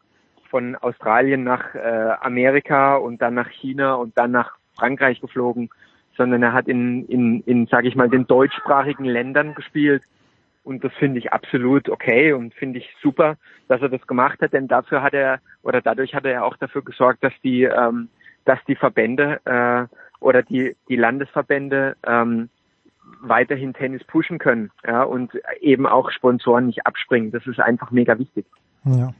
von 0.49 0.75
Australien 0.75 1.43
nach 1.43 1.75
äh, 1.75 2.13
Amerika 2.21 2.95
und 2.95 3.21
dann 3.21 3.35
nach 3.35 3.49
China 3.49 3.93
und 3.95 4.17
dann 4.17 4.31
nach 4.31 4.57
Frankreich 4.77 5.21
geflogen, 5.21 5.69
sondern 6.17 6.43
er 6.43 6.53
hat 6.53 6.67
in, 6.67 7.05
in, 7.05 7.41
in 7.41 7.67
sage 7.67 7.87
ich 7.87 7.95
mal, 7.95 8.09
den 8.09 8.27
deutschsprachigen 8.27 9.05
Ländern 9.05 9.55
gespielt. 9.55 10.03
Und 10.63 10.83
das 10.83 10.91
finde 10.93 11.19
ich 11.19 11.31
absolut 11.31 11.87
okay 11.89 12.33
und 12.33 12.53
finde 12.53 12.79
ich 12.79 12.89
super, 13.01 13.37
dass 13.67 13.81
er 13.81 13.89
das 13.89 14.05
gemacht 14.05 14.41
hat, 14.41 14.53
denn 14.53 14.67
dafür 14.67 15.01
hat 15.01 15.13
er 15.13 15.39
oder 15.63 15.81
dadurch 15.81 16.13
hat 16.13 16.25
er 16.25 16.43
auch 16.43 16.57
dafür 16.57 16.83
gesorgt, 16.83 17.23
dass 17.23 17.33
die, 17.43 17.63
ähm, 17.63 18.09
dass 18.45 18.59
die 18.67 18.75
Verbände 18.75 19.39
äh, 19.45 19.85
oder 20.19 20.43
die, 20.43 20.75
die 20.89 20.97
Landesverbände 20.97 21.95
ähm, 22.05 22.49
weiterhin 23.21 23.73
Tennis 23.73 24.03
pushen 24.03 24.39
können 24.39 24.71
ja, 24.85 25.03
und 25.03 25.31
eben 25.61 25.85
auch 25.85 26.11
Sponsoren 26.11 26.67
nicht 26.67 26.85
abspringen. 26.85 27.31
Das 27.31 27.45
ist 27.47 27.59
einfach 27.59 27.91
mega 27.91 28.17
wichtig. 28.17 28.45
Ja. 28.85 29.13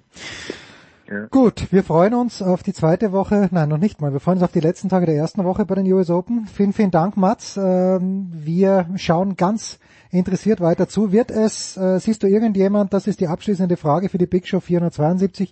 Ja. 1.10 1.26
Gut, 1.32 1.72
wir 1.72 1.84
freuen 1.84 2.14
uns 2.14 2.40
auf 2.44 2.62
die 2.62 2.74
zweite 2.74 3.12
Woche, 3.12 3.50
nein, 3.52 3.68
noch 3.68 3.80
nicht 3.80 4.00
mal, 4.00 4.14
wir 4.14 4.20
freuen 4.20 4.38
uns 4.38 4.44
auf 4.44 4.52
die 4.52 4.60
letzten 4.60 4.90
Tage 4.90 5.08
der 5.08 5.16
ersten 5.16 5.44
Woche 5.44 5.66
bei 5.66 5.74
den 5.74 5.92
US 5.92 6.12
Open. 6.12 6.46
Vielen, 6.46 6.72
vielen 6.72 6.92
Dank, 6.92 7.18
Mats. 7.18 7.58
Ähm, 7.58 8.30
wir 8.32 8.86
schauen 8.96 9.36
ganz 9.36 9.80
interessiert 10.12 10.62
weiter 10.62 10.88
zu. 10.88 11.12
Wird 11.12 11.32
es, 11.32 11.78
äh, 11.78 12.00
siehst 12.00 12.22
du 12.22 12.28
irgendjemand, 12.28 12.94
das 12.94 13.08
ist 13.08 13.22
die 13.22 13.28
abschließende 13.28 13.76
Frage 13.76 14.10
für 14.10 14.20
die 14.20 14.28
Big 14.28 14.48
Show 14.48 14.60
472, 14.60 15.52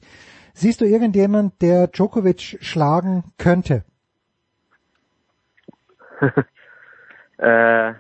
siehst 0.54 0.82
du 0.82 0.86
irgendjemand, 0.86 1.60
der 1.64 1.88
Djokovic 1.88 2.60
schlagen 2.62 3.24
könnte? 3.40 3.84
äh, 7.38 7.94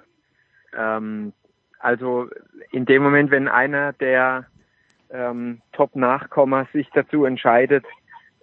ähm, 0.77 1.33
also 1.80 2.27
in 2.72 2.85
dem 2.85 3.03
Moment, 3.03 3.31
wenn 3.31 3.47
einer 3.47 3.93
der 3.93 4.45
ähm, 5.11 5.61
Top-Nachkommer 5.73 6.67
sich 6.73 6.89
dazu 6.93 7.25
entscheidet, 7.25 7.85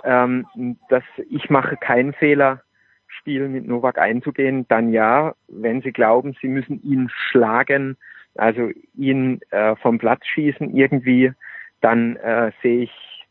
ähm, 0.05 0.47
dass 0.89 1.05
ich 1.31 1.51
mache 1.51 1.77
keinen 1.77 2.13
Fehler, 2.13 2.63
Spiel 3.07 3.49
mit 3.49 3.67
Novak 3.67 3.99
einzugehen, 3.99 4.67
dann 4.69 4.93
ja, 4.93 5.35
wenn 5.49 5.83
Sie 5.83 5.93
glauben, 5.93 6.37
Sie 6.41 6.49
müssen 6.49 6.83
ihn 6.83 7.09
schlagen, 7.09 7.97
also 8.35 8.71
ihn 8.95 9.41
äh, 9.51 9.77
vom 9.77 9.99
Platz 9.99 10.27
schießen 10.27 10.75
irgendwie, 10.77 11.33
dann 11.81 12.17
äh, 12.17 12.51
sehe 12.63 12.83
ich 12.85 13.27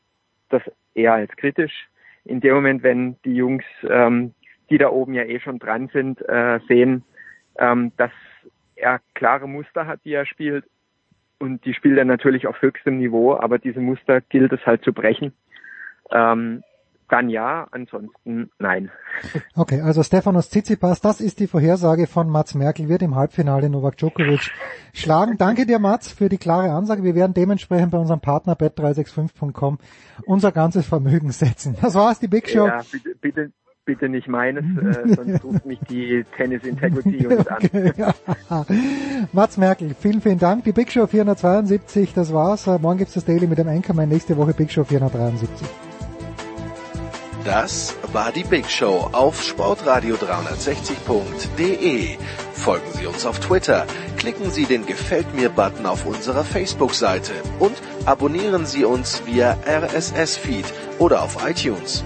das 0.50 0.62
eher 0.94 1.14
als 1.14 1.36
kritisch. 1.36 1.88
In 2.24 2.40
dem 2.40 2.56
Moment, 2.56 2.84
wenn 2.84 3.18
die 3.26 3.36
Jungs, 3.36 3.66
ähm, 3.90 4.34
die 4.70 4.78
da 4.78 4.90
oben 4.90 5.14
ja 5.14 5.24
eh 5.24 5.40
schon 5.40 5.60
dran 5.60 5.90
sind, 5.92 6.22
äh, 6.30 6.60
sehen, 6.68 7.04
ähm, 7.60 7.92
dass 7.98 8.12
er 8.76 9.00
klare 9.14 9.48
Muster 9.48 9.88
hat, 9.88 10.02
die 10.06 10.14
er 10.14 10.26
spielt 10.26 10.66
und 11.40 11.66
die 11.66 11.74
spielt 11.74 11.98
er 11.98 12.06
natürlich 12.06 12.48
auf 12.48 12.62
höchstem 12.62 12.98
Niveau, 12.98 13.36
aber 13.36 13.60
diese 13.60 13.80
Muster 13.80 14.22
gilt 14.22 14.54
es 14.54 14.66
halt 14.66 14.84
zu 14.84 14.94
brechen. 14.94 15.34
Ähm, 16.12 16.64
dann 17.10 17.30
ja, 17.30 17.68
ansonsten 17.72 18.50
nein. 18.60 18.90
Okay, 19.56 19.82
also 19.82 20.02
Stefanos 20.02 20.50
Tsitsipas, 20.50 21.02
das 21.02 21.22
ist 21.22 21.40
die 21.40 21.48
Vorhersage 21.48 22.08
von 22.08 22.30
Mats 22.30 22.56
Merkel, 22.56 22.90
wird 22.90 23.04
im 23.04 23.16
Halbfinale 23.16 23.70
Novak 23.70 23.98
Djokovic 23.98 24.52
schlagen. 24.94 25.38
Danke 25.38 25.66
dir 25.66 25.80
Mats 25.80 26.12
für 26.12 26.30
die 26.30 26.38
klare 26.38 26.72
Ansage. 26.72 27.04
Wir 27.04 27.14
werden 27.14 27.34
dementsprechend 27.34 27.92
bei 27.92 28.00
unserem 28.00 28.22
Partner 28.22 28.54
bet365.com 28.54 29.78
unser 30.26 30.52
ganzes 30.52 30.88
Vermögen 30.88 31.32
setzen. 31.32 31.76
Das 31.80 31.94
war's, 31.94 32.20
die 32.20 32.28
Big 32.28 32.50
Show. 32.50 32.66
Ja, 32.66 32.82
bitte, 32.92 33.16
bitte, 33.22 33.52
bitte 33.86 34.10
nicht 34.10 34.28
meines, 34.28 34.64
äh, 34.82 35.16
sonst 35.16 35.44
ruft 35.44 35.66
mich 35.66 35.80
die 35.90 36.24
Tennis 36.36 36.64
Integrity 36.64 37.26
Unit 37.26 37.48
an. 37.50 37.70
Mats 39.34 39.58
Merkel, 39.58 39.96
vielen, 40.00 40.22
vielen 40.22 40.38
Dank. 40.40 40.64
Die 40.64 40.72
Big 40.72 40.90
Show 40.92 41.06
472, 41.08 42.14
das 42.14 42.32
war's. 42.34 42.68
Morgen 42.68 43.00
gibt's 43.00 43.16
das 43.16 43.26
Daily 43.26 43.48
mit 43.48 43.58
dem 43.58 43.68
Anchorman, 43.68 44.08
nächste 44.10 44.38
Woche 44.38 44.54
Big 44.54 44.72
Show 44.72 44.84
473. 44.84 45.68
Das 47.44 47.98
war 48.14 48.32
die 48.32 48.46
Big 48.46 48.70
Show 48.70 49.10
auf 49.12 49.42
sportradio360.de. 49.42 52.18
Folgen 52.54 52.86
Sie 52.94 53.06
uns 53.06 53.26
auf 53.26 53.42
Twitter, 53.42 53.86
klicken 54.16 54.50
Sie 54.50 54.64
den 54.64 54.86
Gefällt 54.86 55.36
mir 55.36 55.50
Button 55.50 55.86
auf 55.86 56.06
unserer 56.06 56.46
Facebook-Seite 56.46 57.34
und 57.60 57.74
abonnieren 58.06 58.66
Sie 58.66 58.86
uns 58.86 59.26
via 59.26 59.58
RSS-Feed 59.68 60.64
oder 61.00 61.22
auf 61.22 61.46
iTunes. 61.46 62.06